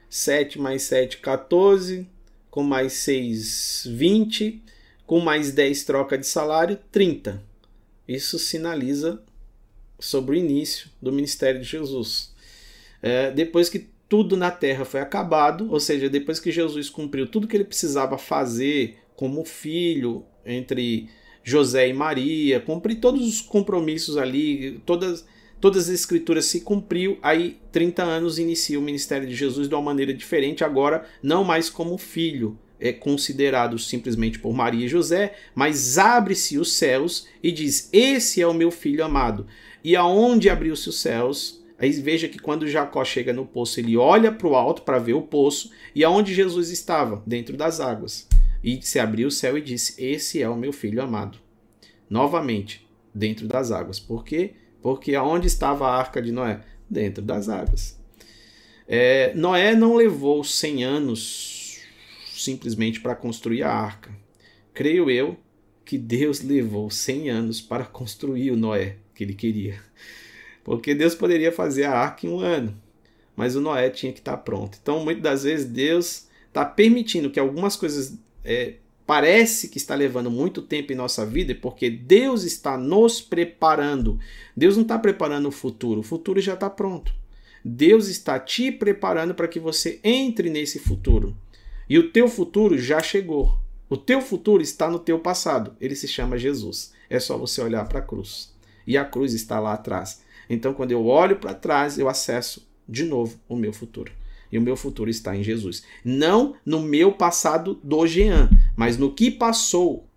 7 0.09 0.59
mais 0.59 0.81
7, 0.83 1.19
14, 1.19 2.05
com 2.51 2.61
mais 2.61 2.91
6, 2.91 3.87
20 3.89 4.61
com 5.05 5.19
mais 5.19 5.51
10 5.51 5.83
troca 5.83 6.17
de 6.17 6.25
salário, 6.25 6.79
30. 6.91 7.41
Isso 8.07 8.37
sinaliza 8.39 9.21
sobre 9.99 10.35
o 10.35 10.39
início 10.39 10.89
do 11.01 11.11
ministério 11.11 11.61
de 11.61 11.67
Jesus. 11.67 12.33
É, 13.01 13.31
depois 13.31 13.69
que 13.69 13.87
tudo 14.07 14.37
na 14.37 14.51
terra 14.51 14.85
foi 14.85 14.99
acabado, 14.99 15.71
ou 15.71 15.79
seja, 15.79 16.09
depois 16.09 16.39
que 16.39 16.51
Jesus 16.51 16.89
cumpriu 16.89 17.27
tudo 17.27 17.47
que 17.47 17.57
ele 17.57 17.63
precisava 17.63 18.17
fazer 18.17 18.97
como 19.15 19.43
filho 19.45 20.25
entre 20.45 21.09
José 21.43 21.89
e 21.89 21.93
Maria, 21.93 22.59
cumprir 22.59 22.99
todos 22.99 23.27
os 23.27 23.41
compromissos 23.41 24.17
ali, 24.17 24.79
todas, 24.85 25.25
todas 25.59 25.89
as 25.89 25.95
escrituras 25.95 26.45
se 26.45 26.61
cumpriu, 26.61 27.17
aí 27.21 27.57
30 27.71 28.03
anos 28.03 28.39
inicia 28.39 28.79
o 28.79 28.83
ministério 28.83 29.27
de 29.27 29.35
Jesus 29.35 29.67
de 29.67 29.75
uma 29.75 29.81
maneira 29.81 30.13
diferente, 30.13 30.63
agora 30.63 31.05
não 31.21 31.43
mais 31.43 31.69
como 31.69 31.97
filho, 31.97 32.57
é 32.83 32.91
considerado 32.91 33.79
simplesmente 33.79 34.37
por 34.37 34.53
Maria 34.53 34.85
e 34.85 34.89
José, 34.89 35.35
mas 35.55 35.97
abre-se 35.97 36.59
os 36.59 36.73
céus 36.73 37.25
e 37.41 37.49
diz: 37.49 37.89
Esse 37.93 38.41
é 38.41 38.47
o 38.47 38.53
meu 38.53 38.69
filho 38.69 39.05
amado. 39.05 39.47
E 39.81 39.95
aonde 39.95 40.49
abriu-se 40.49 40.89
os 40.89 40.99
céus? 40.99 41.63
Aí 41.79 41.91
veja 41.91 42.27
que 42.27 42.37
quando 42.37 42.67
Jacó 42.67 43.03
chega 43.05 43.31
no 43.31 43.45
poço, 43.45 43.79
ele 43.79 43.95
olha 43.95 44.33
para 44.33 44.47
o 44.47 44.55
alto 44.55 44.81
para 44.81 44.99
ver 44.99 45.13
o 45.13 45.21
poço 45.21 45.71
e 45.95 46.03
aonde 46.03 46.33
Jesus 46.33 46.69
estava, 46.69 47.23
dentro 47.25 47.55
das 47.55 47.79
águas. 47.79 48.27
e 48.61 48.81
se 48.81 48.99
abriu 48.99 49.29
o 49.29 49.31
céu 49.31 49.57
e 49.57 49.61
disse: 49.61 50.03
Esse 50.03 50.41
é 50.41 50.49
o 50.49 50.57
meu 50.57 50.73
filho 50.73 51.01
amado. 51.01 51.37
Novamente, 52.09 52.85
dentro 53.15 53.47
das 53.47 53.71
águas. 53.71 53.97
Por 53.97 54.25
quê? 54.25 54.55
Porque 54.81 55.15
aonde 55.15 55.47
estava 55.47 55.87
a 55.87 55.95
arca 55.97 56.21
de 56.21 56.33
Noé? 56.33 56.59
Dentro 56.89 57.23
das 57.23 57.47
águas. 57.47 57.97
É, 58.85 59.33
Noé 59.35 59.73
não 59.73 59.95
levou 59.95 60.43
100 60.43 60.83
anos 60.83 61.52
simplesmente 62.43 62.99
para 62.99 63.15
construir 63.15 63.63
a 63.63 63.71
arca. 63.71 64.11
Creio 64.73 65.09
eu 65.09 65.37
que 65.85 65.97
Deus 65.97 66.41
levou 66.41 66.89
100 66.89 67.29
anos 67.29 67.61
para 67.61 67.85
construir 67.85 68.51
o 68.51 68.57
Noé 68.57 68.97
que 69.13 69.23
ele 69.23 69.33
queria. 69.33 69.79
Porque 70.63 70.95
Deus 70.95 71.13
poderia 71.13 71.51
fazer 71.51 71.83
a 71.83 71.91
arca 71.91 72.25
em 72.25 72.29
um 72.29 72.39
ano, 72.39 72.73
mas 73.35 73.55
o 73.55 73.61
Noé 73.61 73.89
tinha 73.89 74.13
que 74.13 74.19
estar 74.19 74.37
pronto. 74.37 74.77
Então, 74.81 75.03
muitas 75.03 75.23
das 75.23 75.43
vezes, 75.43 75.65
Deus 75.65 76.27
está 76.47 76.63
permitindo 76.63 77.29
que 77.29 77.39
algumas 77.39 77.75
coisas 77.75 78.17
é, 78.43 78.75
parece 79.05 79.67
que 79.67 79.77
está 79.77 79.95
levando 79.95 80.31
muito 80.31 80.61
tempo 80.61 80.93
em 80.93 80.95
nossa 80.95 81.25
vida, 81.25 81.53
porque 81.55 81.89
Deus 81.89 82.43
está 82.43 82.77
nos 82.77 83.21
preparando. 83.21 84.19
Deus 84.55 84.75
não 84.75 84.83
está 84.83 84.97
preparando 84.97 85.47
o 85.47 85.51
futuro, 85.51 85.99
o 85.99 86.03
futuro 86.03 86.39
já 86.39 86.53
está 86.53 86.69
pronto. 86.69 87.13
Deus 87.63 88.07
está 88.07 88.39
te 88.39 88.71
preparando 88.71 89.33
para 89.33 89.47
que 89.47 89.59
você 89.59 89.99
entre 90.03 90.49
nesse 90.49 90.79
futuro. 90.79 91.35
E 91.93 91.97
o 91.99 92.09
teu 92.09 92.27
futuro 92.27 92.75
já 92.75 93.03
chegou. 93.03 93.55
O 93.87 93.95
teu 93.95 94.19
futuro 94.19 94.63
está 94.63 94.89
no 94.89 94.97
teu 94.97 95.19
passado. 95.19 95.75
Ele 95.79 95.95
se 95.95 96.07
chama 96.07 96.39
Jesus. 96.39 96.91
É 97.07 97.19
só 97.19 97.37
você 97.37 97.61
olhar 97.61 97.87
para 97.87 97.99
a 97.99 98.01
cruz. 98.01 98.51
E 98.87 98.97
a 98.97 99.05
cruz 99.05 99.31
está 99.31 99.59
lá 99.59 99.73
atrás. 99.73 100.23
Então, 100.49 100.73
quando 100.73 100.89
eu 100.89 101.05
olho 101.05 101.35
para 101.35 101.53
trás, 101.53 101.99
eu 101.99 102.09
acesso 102.09 102.67
de 102.89 103.03
novo 103.03 103.39
o 103.47 103.55
meu 103.55 103.71
futuro. 103.71 104.11
E 104.51 104.57
o 104.57 104.61
meu 104.61 104.75
futuro 104.75 105.07
está 105.07 105.37
em 105.37 105.43
Jesus. 105.43 105.83
Não 106.03 106.55
no 106.65 106.81
meu 106.81 107.11
passado 107.11 107.79
do 107.83 108.07
Jean, 108.07 108.49
mas 108.75 108.97
no 108.97 109.13
que 109.13 109.29
passou 109.29 110.09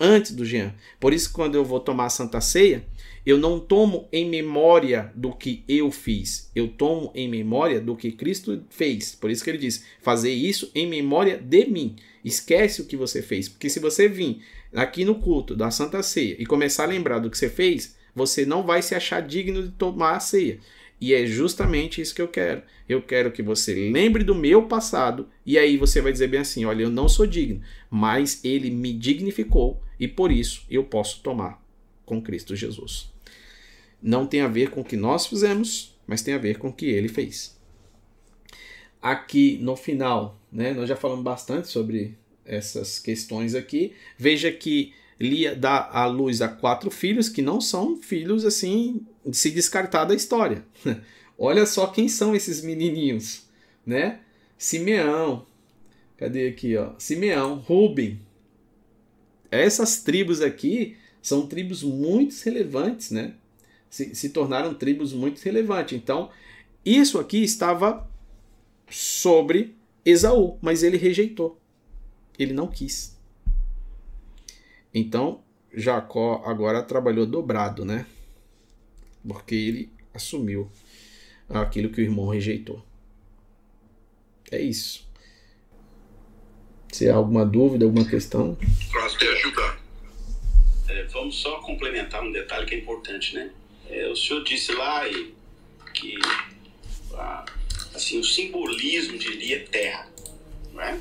antes 0.00 0.32
do 0.32 0.44
Jean. 0.44 0.74
Por 0.98 1.12
isso, 1.12 1.30
quando 1.32 1.54
eu 1.54 1.64
vou 1.64 1.78
tomar 1.78 2.06
a 2.06 2.10
Santa 2.10 2.40
Ceia, 2.40 2.84
eu 3.24 3.36
não 3.36 3.60
tomo 3.60 4.08
em 4.10 4.28
memória 4.28 5.12
do 5.14 5.32
que 5.32 5.62
eu 5.68 5.90
fiz, 5.90 6.50
eu 6.56 6.68
tomo 6.68 7.12
em 7.14 7.28
memória 7.28 7.80
do 7.80 7.94
que 7.94 8.10
Cristo 8.10 8.64
fez. 8.70 9.14
Por 9.14 9.30
isso 9.30 9.44
que 9.44 9.50
ele 9.50 9.58
diz: 9.58 9.84
fazer 10.00 10.32
isso 10.32 10.70
em 10.74 10.86
memória 10.86 11.36
de 11.36 11.66
mim. 11.66 11.96
Esquece 12.24 12.82
o 12.82 12.86
que 12.86 12.96
você 12.96 13.22
fez, 13.22 13.48
porque 13.48 13.68
se 13.68 13.80
você 13.80 14.08
vir 14.08 14.42
aqui 14.74 15.04
no 15.04 15.16
culto 15.16 15.54
da 15.54 15.70
Santa 15.70 16.02
Ceia 16.02 16.36
e 16.38 16.46
começar 16.46 16.84
a 16.84 16.88
lembrar 16.88 17.18
do 17.18 17.30
que 17.30 17.36
você 17.36 17.48
fez, 17.48 17.96
você 18.14 18.44
não 18.44 18.62
vai 18.62 18.82
se 18.82 18.94
achar 18.94 19.20
digno 19.20 19.62
de 19.62 19.70
tomar 19.70 20.16
a 20.16 20.20
ceia. 20.20 20.58
E 21.00 21.14
é 21.14 21.24
justamente 21.24 22.00
isso 22.00 22.14
que 22.14 22.20
eu 22.20 22.28
quero. 22.28 22.62
Eu 22.88 23.00
quero 23.00 23.32
que 23.32 23.42
você 23.42 23.90
lembre 23.90 24.22
do 24.22 24.34
meu 24.34 24.64
passado 24.66 25.28
e 25.46 25.56
aí 25.56 25.76
você 25.76 26.00
vai 26.00 26.12
dizer 26.12 26.28
bem 26.28 26.40
assim: 26.40 26.64
olha, 26.64 26.82
eu 26.82 26.90
não 26.90 27.08
sou 27.08 27.26
digno, 27.26 27.62
mas 27.88 28.44
ele 28.44 28.70
me 28.70 28.92
dignificou 28.92 29.82
e 29.98 30.06
por 30.06 30.30
isso 30.30 30.64
eu 30.68 30.84
posso 30.84 31.22
tomar 31.22 31.64
com 32.04 32.20
Cristo 32.20 32.54
Jesus. 32.54 33.10
Não 34.02 34.26
tem 34.26 34.42
a 34.42 34.48
ver 34.48 34.70
com 34.70 34.80
o 34.80 34.84
que 34.84 34.96
nós 34.96 35.26
fizemos, 35.26 35.96
mas 36.06 36.22
tem 36.22 36.34
a 36.34 36.38
ver 36.38 36.58
com 36.58 36.68
o 36.68 36.72
que 36.72 36.86
ele 36.86 37.08
fez. 37.08 37.58
Aqui 39.00 39.58
no 39.62 39.76
final, 39.76 40.38
né, 40.52 40.72
nós 40.72 40.88
já 40.88 40.96
falamos 40.96 41.24
bastante 41.24 41.68
sobre 41.68 42.18
essas 42.44 42.98
questões 42.98 43.54
aqui. 43.54 43.94
Veja 44.18 44.50
que 44.50 44.92
Lia 45.20 45.54
dá 45.54 45.88
à 45.92 46.06
luz 46.06 46.40
a 46.40 46.48
quatro 46.48 46.90
filhos 46.90 47.28
que 47.28 47.42
não 47.42 47.60
são 47.60 47.96
filhos 47.96 48.46
assim 48.46 49.04
de 49.24 49.36
se 49.36 49.50
descartar 49.50 50.06
da 50.06 50.14
história. 50.14 50.64
Olha 51.38 51.66
só 51.66 51.86
quem 51.86 52.08
são 52.08 52.34
esses 52.34 52.62
menininhos, 52.62 53.46
né? 53.84 54.20
Simeão, 54.56 55.46
cadê 56.16 56.48
aqui, 56.48 56.76
ó? 56.76 56.92
Simeão, 56.98 57.56
Ruben. 57.56 58.20
Essas 59.50 60.02
tribos 60.02 60.40
aqui 60.40 60.96
são 61.22 61.46
tribos 61.46 61.82
muito 61.82 62.34
relevantes, 62.44 63.10
né? 63.10 63.34
Se, 63.90 64.14
se 64.14 64.30
tornaram 64.30 64.72
tribos 64.74 65.12
muito 65.12 65.40
relevantes. 65.40 65.98
Então, 65.98 66.30
isso 66.84 67.18
aqui 67.18 67.42
estava 67.42 68.08
sobre 68.88 69.74
Esaú, 70.04 70.58
mas 70.62 70.82
ele 70.82 70.96
rejeitou. 70.96 71.58
Ele 72.38 72.52
não 72.52 72.68
quis. 72.68 73.19
Então, 74.92 75.42
Jacó 75.72 76.42
agora 76.44 76.82
trabalhou 76.82 77.26
dobrado, 77.26 77.84
né? 77.84 78.06
Porque 79.26 79.54
ele 79.54 79.92
assumiu 80.12 80.70
aquilo 81.48 81.90
que 81.90 82.00
o 82.00 82.04
irmão 82.04 82.28
rejeitou. 82.28 82.84
É 84.50 84.60
isso. 84.60 85.08
Se 86.92 87.08
há 87.08 87.14
alguma 87.14 87.46
dúvida, 87.46 87.84
alguma 87.84 88.04
questão? 88.04 88.58
Posso 88.92 89.18
te 89.18 89.26
ajudar. 89.26 89.80
É, 90.88 91.04
vamos 91.04 91.36
só 91.36 91.60
complementar 91.60 92.22
um 92.22 92.32
detalhe 92.32 92.66
que 92.66 92.74
é 92.74 92.78
importante, 92.78 93.34
né? 93.34 93.50
É, 93.88 94.08
o 94.08 94.16
senhor 94.16 94.42
disse 94.42 94.72
lá 94.72 95.02
que 95.94 96.18
a, 97.14 97.44
assim, 97.94 98.18
o 98.18 98.24
simbolismo 98.24 99.18
é 99.52 99.58
terra, 99.60 100.08
não 100.72 100.80
é? 100.80 101.00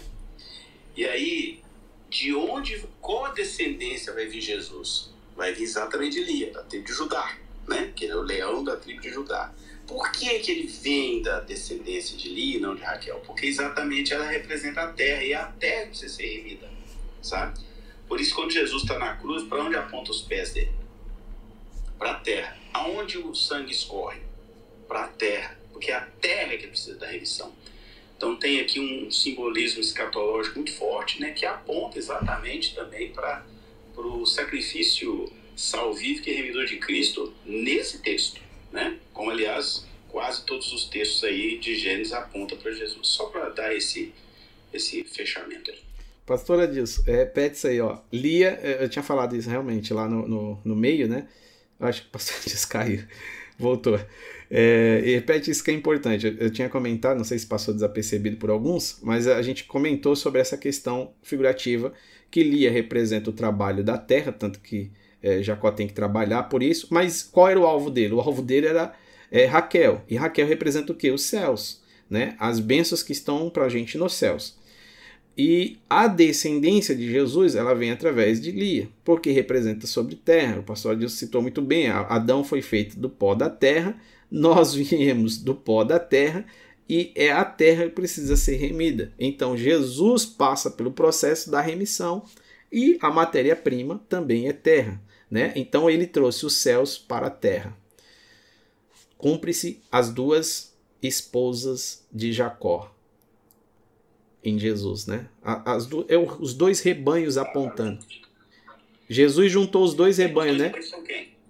E 0.95 1.05
aí, 1.05 1.59
de 2.09 2.33
onde, 2.33 2.83
qual 2.99 3.25
a 3.25 3.29
descendência 3.29 4.13
vai 4.13 4.25
vir 4.25 4.41
Jesus? 4.41 5.11
Vai 5.35 5.53
vir 5.53 5.63
exatamente 5.63 6.23
de 6.23 6.23
Lia, 6.23 6.51
da 6.51 6.63
tribo 6.63 6.85
de 6.85 6.93
Judá, 6.93 7.37
né? 7.67 7.93
Que 7.95 8.07
é 8.07 8.15
o 8.15 8.21
leão 8.21 8.63
da 8.63 8.75
tribo 8.75 8.99
de 8.99 9.09
Judá. 9.09 9.53
Por 9.87 10.11
que, 10.11 10.39
que 10.39 10.51
ele 10.51 10.67
vem 10.67 11.21
da 11.21 11.39
descendência 11.39 12.17
de 12.17 12.29
Lia 12.29 12.57
e 12.57 12.59
não 12.59 12.75
de 12.75 12.81
Raquel? 12.81 13.19
Porque 13.25 13.45
exatamente 13.45 14.13
ela 14.13 14.25
representa 14.25 14.81
a 14.81 14.93
terra 14.93 15.23
e 15.23 15.33
a 15.33 15.45
terra 15.45 15.87
precisa 15.87 16.15
ser 16.15 16.27
remida, 16.27 16.69
sabe? 17.21 17.59
Por 18.07 18.19
isso, 18.19 18.33
quando 18.33 18.51
Jesus 18.51 18.83
está 18.83 18.97
na 18.97 19.15
cruz, 19.15 19.43
para 19.43 19.63
onde 19.63 19.75
aponta 19.75 20.11
os 20.11 20.23
pés 20.23 20.51
dele? 20.51 20.73
Para 21.97 22.11
a 22.11 22.15
terra. 22.15 22.57
Aonde 22.73 23.19
o 23.19 23.35
sangue 23.35 23.71
escorre? 23.71 24.21
Para 24.87 25.05
a 25.05 25.07
terra. 25.07 25.57
Porque 25.71 25.91
é 25.91 25.95
a 25.95 26.01
terra 26.01 26.57
que 26.57 26.67
precisa 26.67 26.97
da 26.97 27.07
remissão. 27.07 27.53
Então 28.19 28.35
tem 28.35 28.59
aqui 28.59 28.81
um 28.81 29.09
simbolismo 29.09 29.79
escatológico 29.79 30.57
muito 30.57 30.73
forte, 30.73 31.21
né, 31.21 31.31
que 31.31 31.45
aponta 31.45 31.97
exatamente 31.97 32.75
também 32.75 33.13
para 33.13 33.45
o 33.95 34.25
sacrifício 34.25 35.31
salvífico 35.55 36.29
e 36.29 36.33
remidor 36.33 36.65
de 36.65 36.75
Cristo 36.79 37.33
nesse 37.45 37.99
texto, 37.99 38.41
né? 38.73 38.97
Como 39.13 39.31
aliás 39.31 39.87
quase 40.09 40.45
todos 40.45 40.73
os 40.73 40.89
textos 40.89 41.23
aí 41.23 41.59
de 41.59 41.75
Gênesis 41.75 42.11
apontam 42.11 42.57
para 42.57 42.73
Jesus. 42.73 43.07
Só 43.07 43.27
para 43.27 43.47
dar 43.49 43.73
esse 43.73 44.13
esse 44.73 45.01
fechamento 45.05 45.71
aí. 45.71 45.79
Pastora 46.25 46.67
Dilson, 46.67 47.03
repete 47.03 47.55
isso 47.55 47.67
aí, 47.67 47.79
ó. 47.79 47.99
Lia, 48.11 48.59
eu 48.81 48.89
tinha 48.89 49.01
falado 49.01 49.33
isso 49.33 49.49
realmente 49.49 49.93
lá 49.93 50.09
no, 50.09 50.27
no, 50.27 50.61
no 50.65 50.75
meio, 50.75 51.07
né? 51.07 51.29
Acho 51.79 52.01
que 52.01 52.09
o 52.09 52.11
pastor 52.11 52.37
Dilson 52.45 52.67
caiu, 52.67 53.07
voltou. 53.57 53.97
É, 54.51 55.01
e 55.05 55.13
repete 55.15 55.51
isso 55.51 55.63
que 55.63 55.69
é 55.69 55.73
importante. 55.73 56.25
Eu, 56.25 56.33
eu, 56.35 56.49
tinha 56.49 56.67
comentado, 56.67 57.17
não 57.17 57.23
sei 57.23 57.37
se 57.37 57.45
passou 57.45 57.73
desapercebido 57.73 58.37
por 58.37 58.49
alguns, 58.49 58.99
mas 59.03 59.27
a 59.27 59.41
gente 59.41 59.65
comentou 59.65 60.15
sobre 60.15 60.41
essa 60.41 60.57
questão 60.57 61.13
figurativa 61.21 61.93
que 62.31 62.43
Lia 62.43 62.71
representa 62.71 63.29
o 63.29 63.33
trabalho 63.33 63.83
da 63.83 63.97
terra, 63.97 64.31
tanto 64.31 64.59
que 64.59 64.91
é, 65.21 65.43
Jacó 65.43 65.71
tem 65.71 65.87
que 65.87 65.93
trabalhar 65.93 66.43
por 66.43 66.63
isso. 66.63 66.87
Mas 66.89 67.21
qual 67.21 67.49
era 67.49 67.59
o 67.59 67.65
alvo 67.65 67.89
dele? 67.89 68.13
O 68.13 68.19
alvo 68.19 68.41
dele 68.41 68.67
era 68.67 68.93
é, 69.31 69.45
Raquel. 69.45 70.03
E 70.09 70.15
Raquel 70.15 70.47
representa 70.47 70.91
o 70.91 70.95
que? 70.95 71.11
Os 71.11 71.23
céus, 71.23 71.81
né? 72.09 72.35
As 72.39 72.59
bênçãos 72.59 73.03
que 73.03 73.11
estão 73.11 73.49
para 73.49 73.65
a 73.65 73.69
gente 73.69 73.97
nos 73.97 74.13
céus. 74.13 74.57
E 75.37 75.77
a 75.89 76.07
descendência 76.07 76.93
de 76.93 77.09
Jesus, 77.09 77.55
ela 77.55 77.73
vem 77.73 77.91
através 77.91 78.41
de 78.41 78.51
Lia, 78.51 78.89
porque 79.05 79.31
representa 79.31 79.87
sobre 79.87 80.15
terra. 80.15 80.59
O 80.59 80.63
pastor 80.63 80.97
Deus 80.97 81.13
citou 81.13 81.41
muito 81.41 81.61
bem, 81.61 81.87
Adão 81.87 82.43
foi 82.43 82.61
feito 82.61 82.99
do 82.99 83.09
pó 83.09 83.33
da 83.33 83.49
terra, 83.49 83.97
nós 84.29 84.73
viemos 84.73 85.37
do 85.37 85.55
pó 85.55 85.83
da 85.83 85.99
terra 85.99 86.45
e 86.87 87.11
é 87.15 87.31
a 87.31 87.45
terra 87.45 87.85
que 87.85 87.91
precisa 87.91 88.35
ser 88.35 88.55
remida. 88.55 89.13
Então 89.19 89.55
Jesus 89.55 90.25
passa 90.25 90.71
pelo 90.71 90.91
processo 90.91 91.51
da 91.51 91.61
remissão 91.61 92.23
e 92.71 92.97
a 93.01 93.09
matéria-prima 93.09 94.01
também 94.09 94.47
é 94.47 94.53
terra. 94.53 95.01
Né? 95.29 95.53
Então 95.55 95.89
ele 95.89 96.07
trouxe 96.07 96.45
os 96.45 96.55
céus 96.55 96.97
para 96.97 97.27
a 97.27 97.31
terra. 97.31 97.77
Cumpre-se 99.17 99.81
as 99.91 100.11
duas 100.11 100.73
esposas 101.01 102.05
de 102.11 102.33
Jacó 102.33 102.93
em 104.43 104.57
Jesus, 104.57 105.05
né? 105.05 105.27
As 105.43 105.85
do, 105.85 106.05
é 106.07 106.17
os 106.17 106.53
dois 106.53 106.79
rebanhos 106.79 107.37
apontando. 107.37 107.99
Jesus 109.09 109.51
juntou 109.51 109.83
os 109.83 109.93
dois 109.93 110.17
rebanhos, 110.17 110.57
né? 110.57 110.71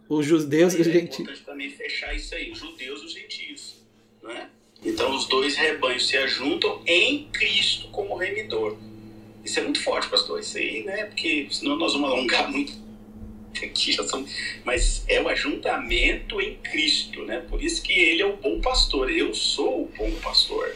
Os 0.10 0.26
judeus 0.26 0.74
e 0.74 0.82
os 0.82 0.88
gentios. 0.88 1.40
também 1.42 1.70
fechar 1.70 2.16
isso 2.16 2.34
aí, 2.34 2.52
os 2.52 2.58
judeus 2.58 3.02
e 3.04 3.06
os 3.06 3.14
gentios. 3.14 3.76
Né? 4.24 4.50
Então 4.84 5.16
os 5.16 5.28
dois 5.28 5.56
rebanhos 5.56 6.08
se 6.08 6.18
ajuntam 6.18 6.82
em 6.88 7.26
Cristo 7.32 7.90
como 7.90 8.16
remidor. 8.16 8.76
Isso 9.46 9.60
é 9.60 9.64
muito 9.64 9.82
forte, 9.82 10.10
pastor. 10.10 10.40
Isso 10.40 10.58
aí, 10.58 10.84
né? 10.84 11.06
Porque 11.06 11.48
senão 11.52 11.76
nós 11.78 11.94
vamos 11.94 12.10
alongar 12.10 12.50
muito 12.52 12.74
aqui, 13.64 13.92
já 13.92 14.04
são... 14.04 14.26
mas 14.64 15.04
é 15.08 15.22
o 15.22 15.28
ajuntamento 15.28 16.42
em 16.42 16.56
Cristo, 16.58 17.24
né? 17.24 17.42
Por 17.50 17.62
isso 17.62 17.82
que 17.84 17.94
ele 17.94 18.22
é 18.22 18.26
o 18.26 18.38
bom 18.38 18.60
pastor. 18.62 19.12
Eu 19.12 19.34
sou 19.36 19.84
o 19.84 19.92
bom 19.96 20.12
pastor, 20.22 20.76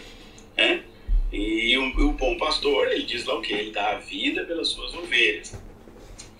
né? 0.55 0.83
E 1.31 1.75
o, 1.77 2.09
o 2.09 2.11
bom 2.11 2.37
pastor, 2.37 2.91
ele 2.91 3.05
diz 3.05 3.25
lá 3.25 3.35
o 3.35 3.41
quê? 3.41 3.53
Ele 3.53 3.71
dá 3.71 3.93
a 3.93 3.99
vida 3.99 4.43
pelas 4.43 4.67
suas 4.67 4.93
ovelhas. 4.93 5.53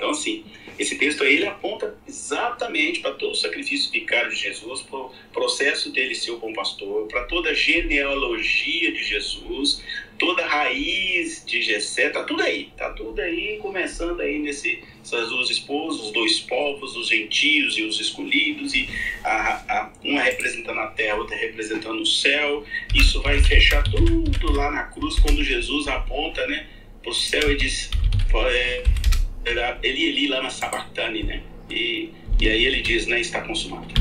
Então, 0.03 0.11
assim, 0.11 0.43
esse 0.77 0.98
texto 0.98 1.23
aí 1.23 1.35
ele 1.35 1.45
aponta 1.45 1.95
exatamente 2.06 2.99
para 2.99 3.14
todo 3.14 3.32
o 3.32 3.35
sacrifício 3.35 3.90
vicário 3.90 4.30
de 4.32 4.35
Jesus, 4.35 4.82
para 4.82 4.99
o 4.99 5.11
processo 5.32 5.93
dele 5.93 6.14
ser 6.14 6.32
o 6.32 6.40
bom 6.40 6.51
pastor, 6.51 7.07
para 7.07 7.23
toda 7.23 7.51
a 7.51 7.53
genealogia 7.53 8.91
de 8.91 9.01
Jesus, 9.01 9.82
toda 10.19 10.43
a 10.43 10.45
raiz 10.45 11.45
de 11.45 11.61
Jessé, 11.61 12.09
tá 12.09 12.25
tudo 12.25 12.43
aí, 12.43 12.69
tá 12.75 12.90
tudo 12.90 13.22
aí, 13.22 13.57
começando 13.61 14.19
aí 14.19 14.40
nesse, 14.40 14.83
essas 15.01 15.30
duas 15.30 15.49
esposas, 15.49 16.07
os 16.07 16.11
dois 16.11 16.41
povos, 16.41 16.98
os 16.98 17.07
gentios 17.07 17.77
e 17.77 17.83
os 17.83 17.98
escolhidos, 18.01 18.73
e 18.73 18.90
a, 19.23 19.53
a, 19.69 19.93
uma 20.03 20.22
representando 20.22 20.82
a 20.82 20.88
terra, 20.88 21.15
outra 21.15 21.38
representando 21.38 22.01
o 22.01 22.06
céu, 22.06 22.65
isso 22.93 23.22
vai 23.22 23.41
fechar 23.41 23.82
tudo 23.83 24.51
lá 24.51 24.69
na 24.69 24.83
cruz, 24.83 25.17
quando 25.19 25.41
Jesus 25.41 25.88
aponta, 25.88 26.45
né, 26.45 26.67
para 27.01 27.09
o 27.09 27.14
céu 27.14 27.49
e 27.49 27.56
diz, 27.56 27.90
é, 28.49 28.83
era 29.45 29.80
Eli 29.83 30.09
Eli 30.09 30.27
lá 30.27 30.41
na 30.41 30.49
Sabatani, 30.49 31.23
né? 31.23 31.43
E, 31.69 32.09
e 32.39 32.47
aí 32.47 32.65
ele 32.65 32.81
diz, 32.81 33.07
né, 33.07 33.19
está 33.19 33.41
consumado. 33.41 33.93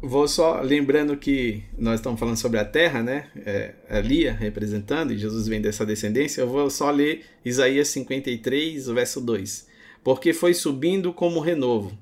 Vou 0.00 0.28
só 0.28 0.60
lembrando 0.60 1.16
que 1.16 1.62
nós 1.76 1.96
estamos 1.96 2.20
falando 2.20 2.36
sobre 2.36 2.58
a 2.58 2.64
terra, 2.64 3.02
né? 3.02 3.28
É, 3.44 3.74
a 3.88 4.00
Lia 4.00 4.32
representando, 4.32 5.12
e 5.12 5.18
Jesus 5.18 5.48
vem 5.48 5.60
dessa 5.60 5.86
descendência. 5.86 6.42
Eu 6.42 6.48
vou 6.48 6.68
só 6.70 6.90
ler 6.90 7.24
Isaías 7.44 7.88
53, 7.88 8.86
verso 8.88 9.20
2. 9.20 9.66
Porque 10.04 10.32
foi 10.32 10.54
subindo 10.54 11.12
como 11.12 11.40
renovo 11.40 11.96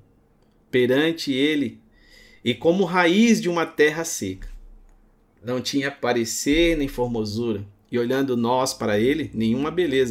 perante 0.71 1.33
ele 1.33 1.81
e 2.45 2.53
como 2.53 2.85
raiz 2.85 3.41
de 3.41 3.49
uma 3.49 3.65
terra 3.65 4.05
seca. 4.05 4.49
Não 5.43 5.61
tinha 5.61 5.91
parecer 5.91 6.77
nem 6.77 6.89
formosura, 6.89 7.65
e 7.91 7.99
olhando 7.99 8.37
nós 8.37 8.75
para 8.75 8.99
ele, 8.99 9.31
nenhuma 9.33 9.71
beleza 9.71 10.03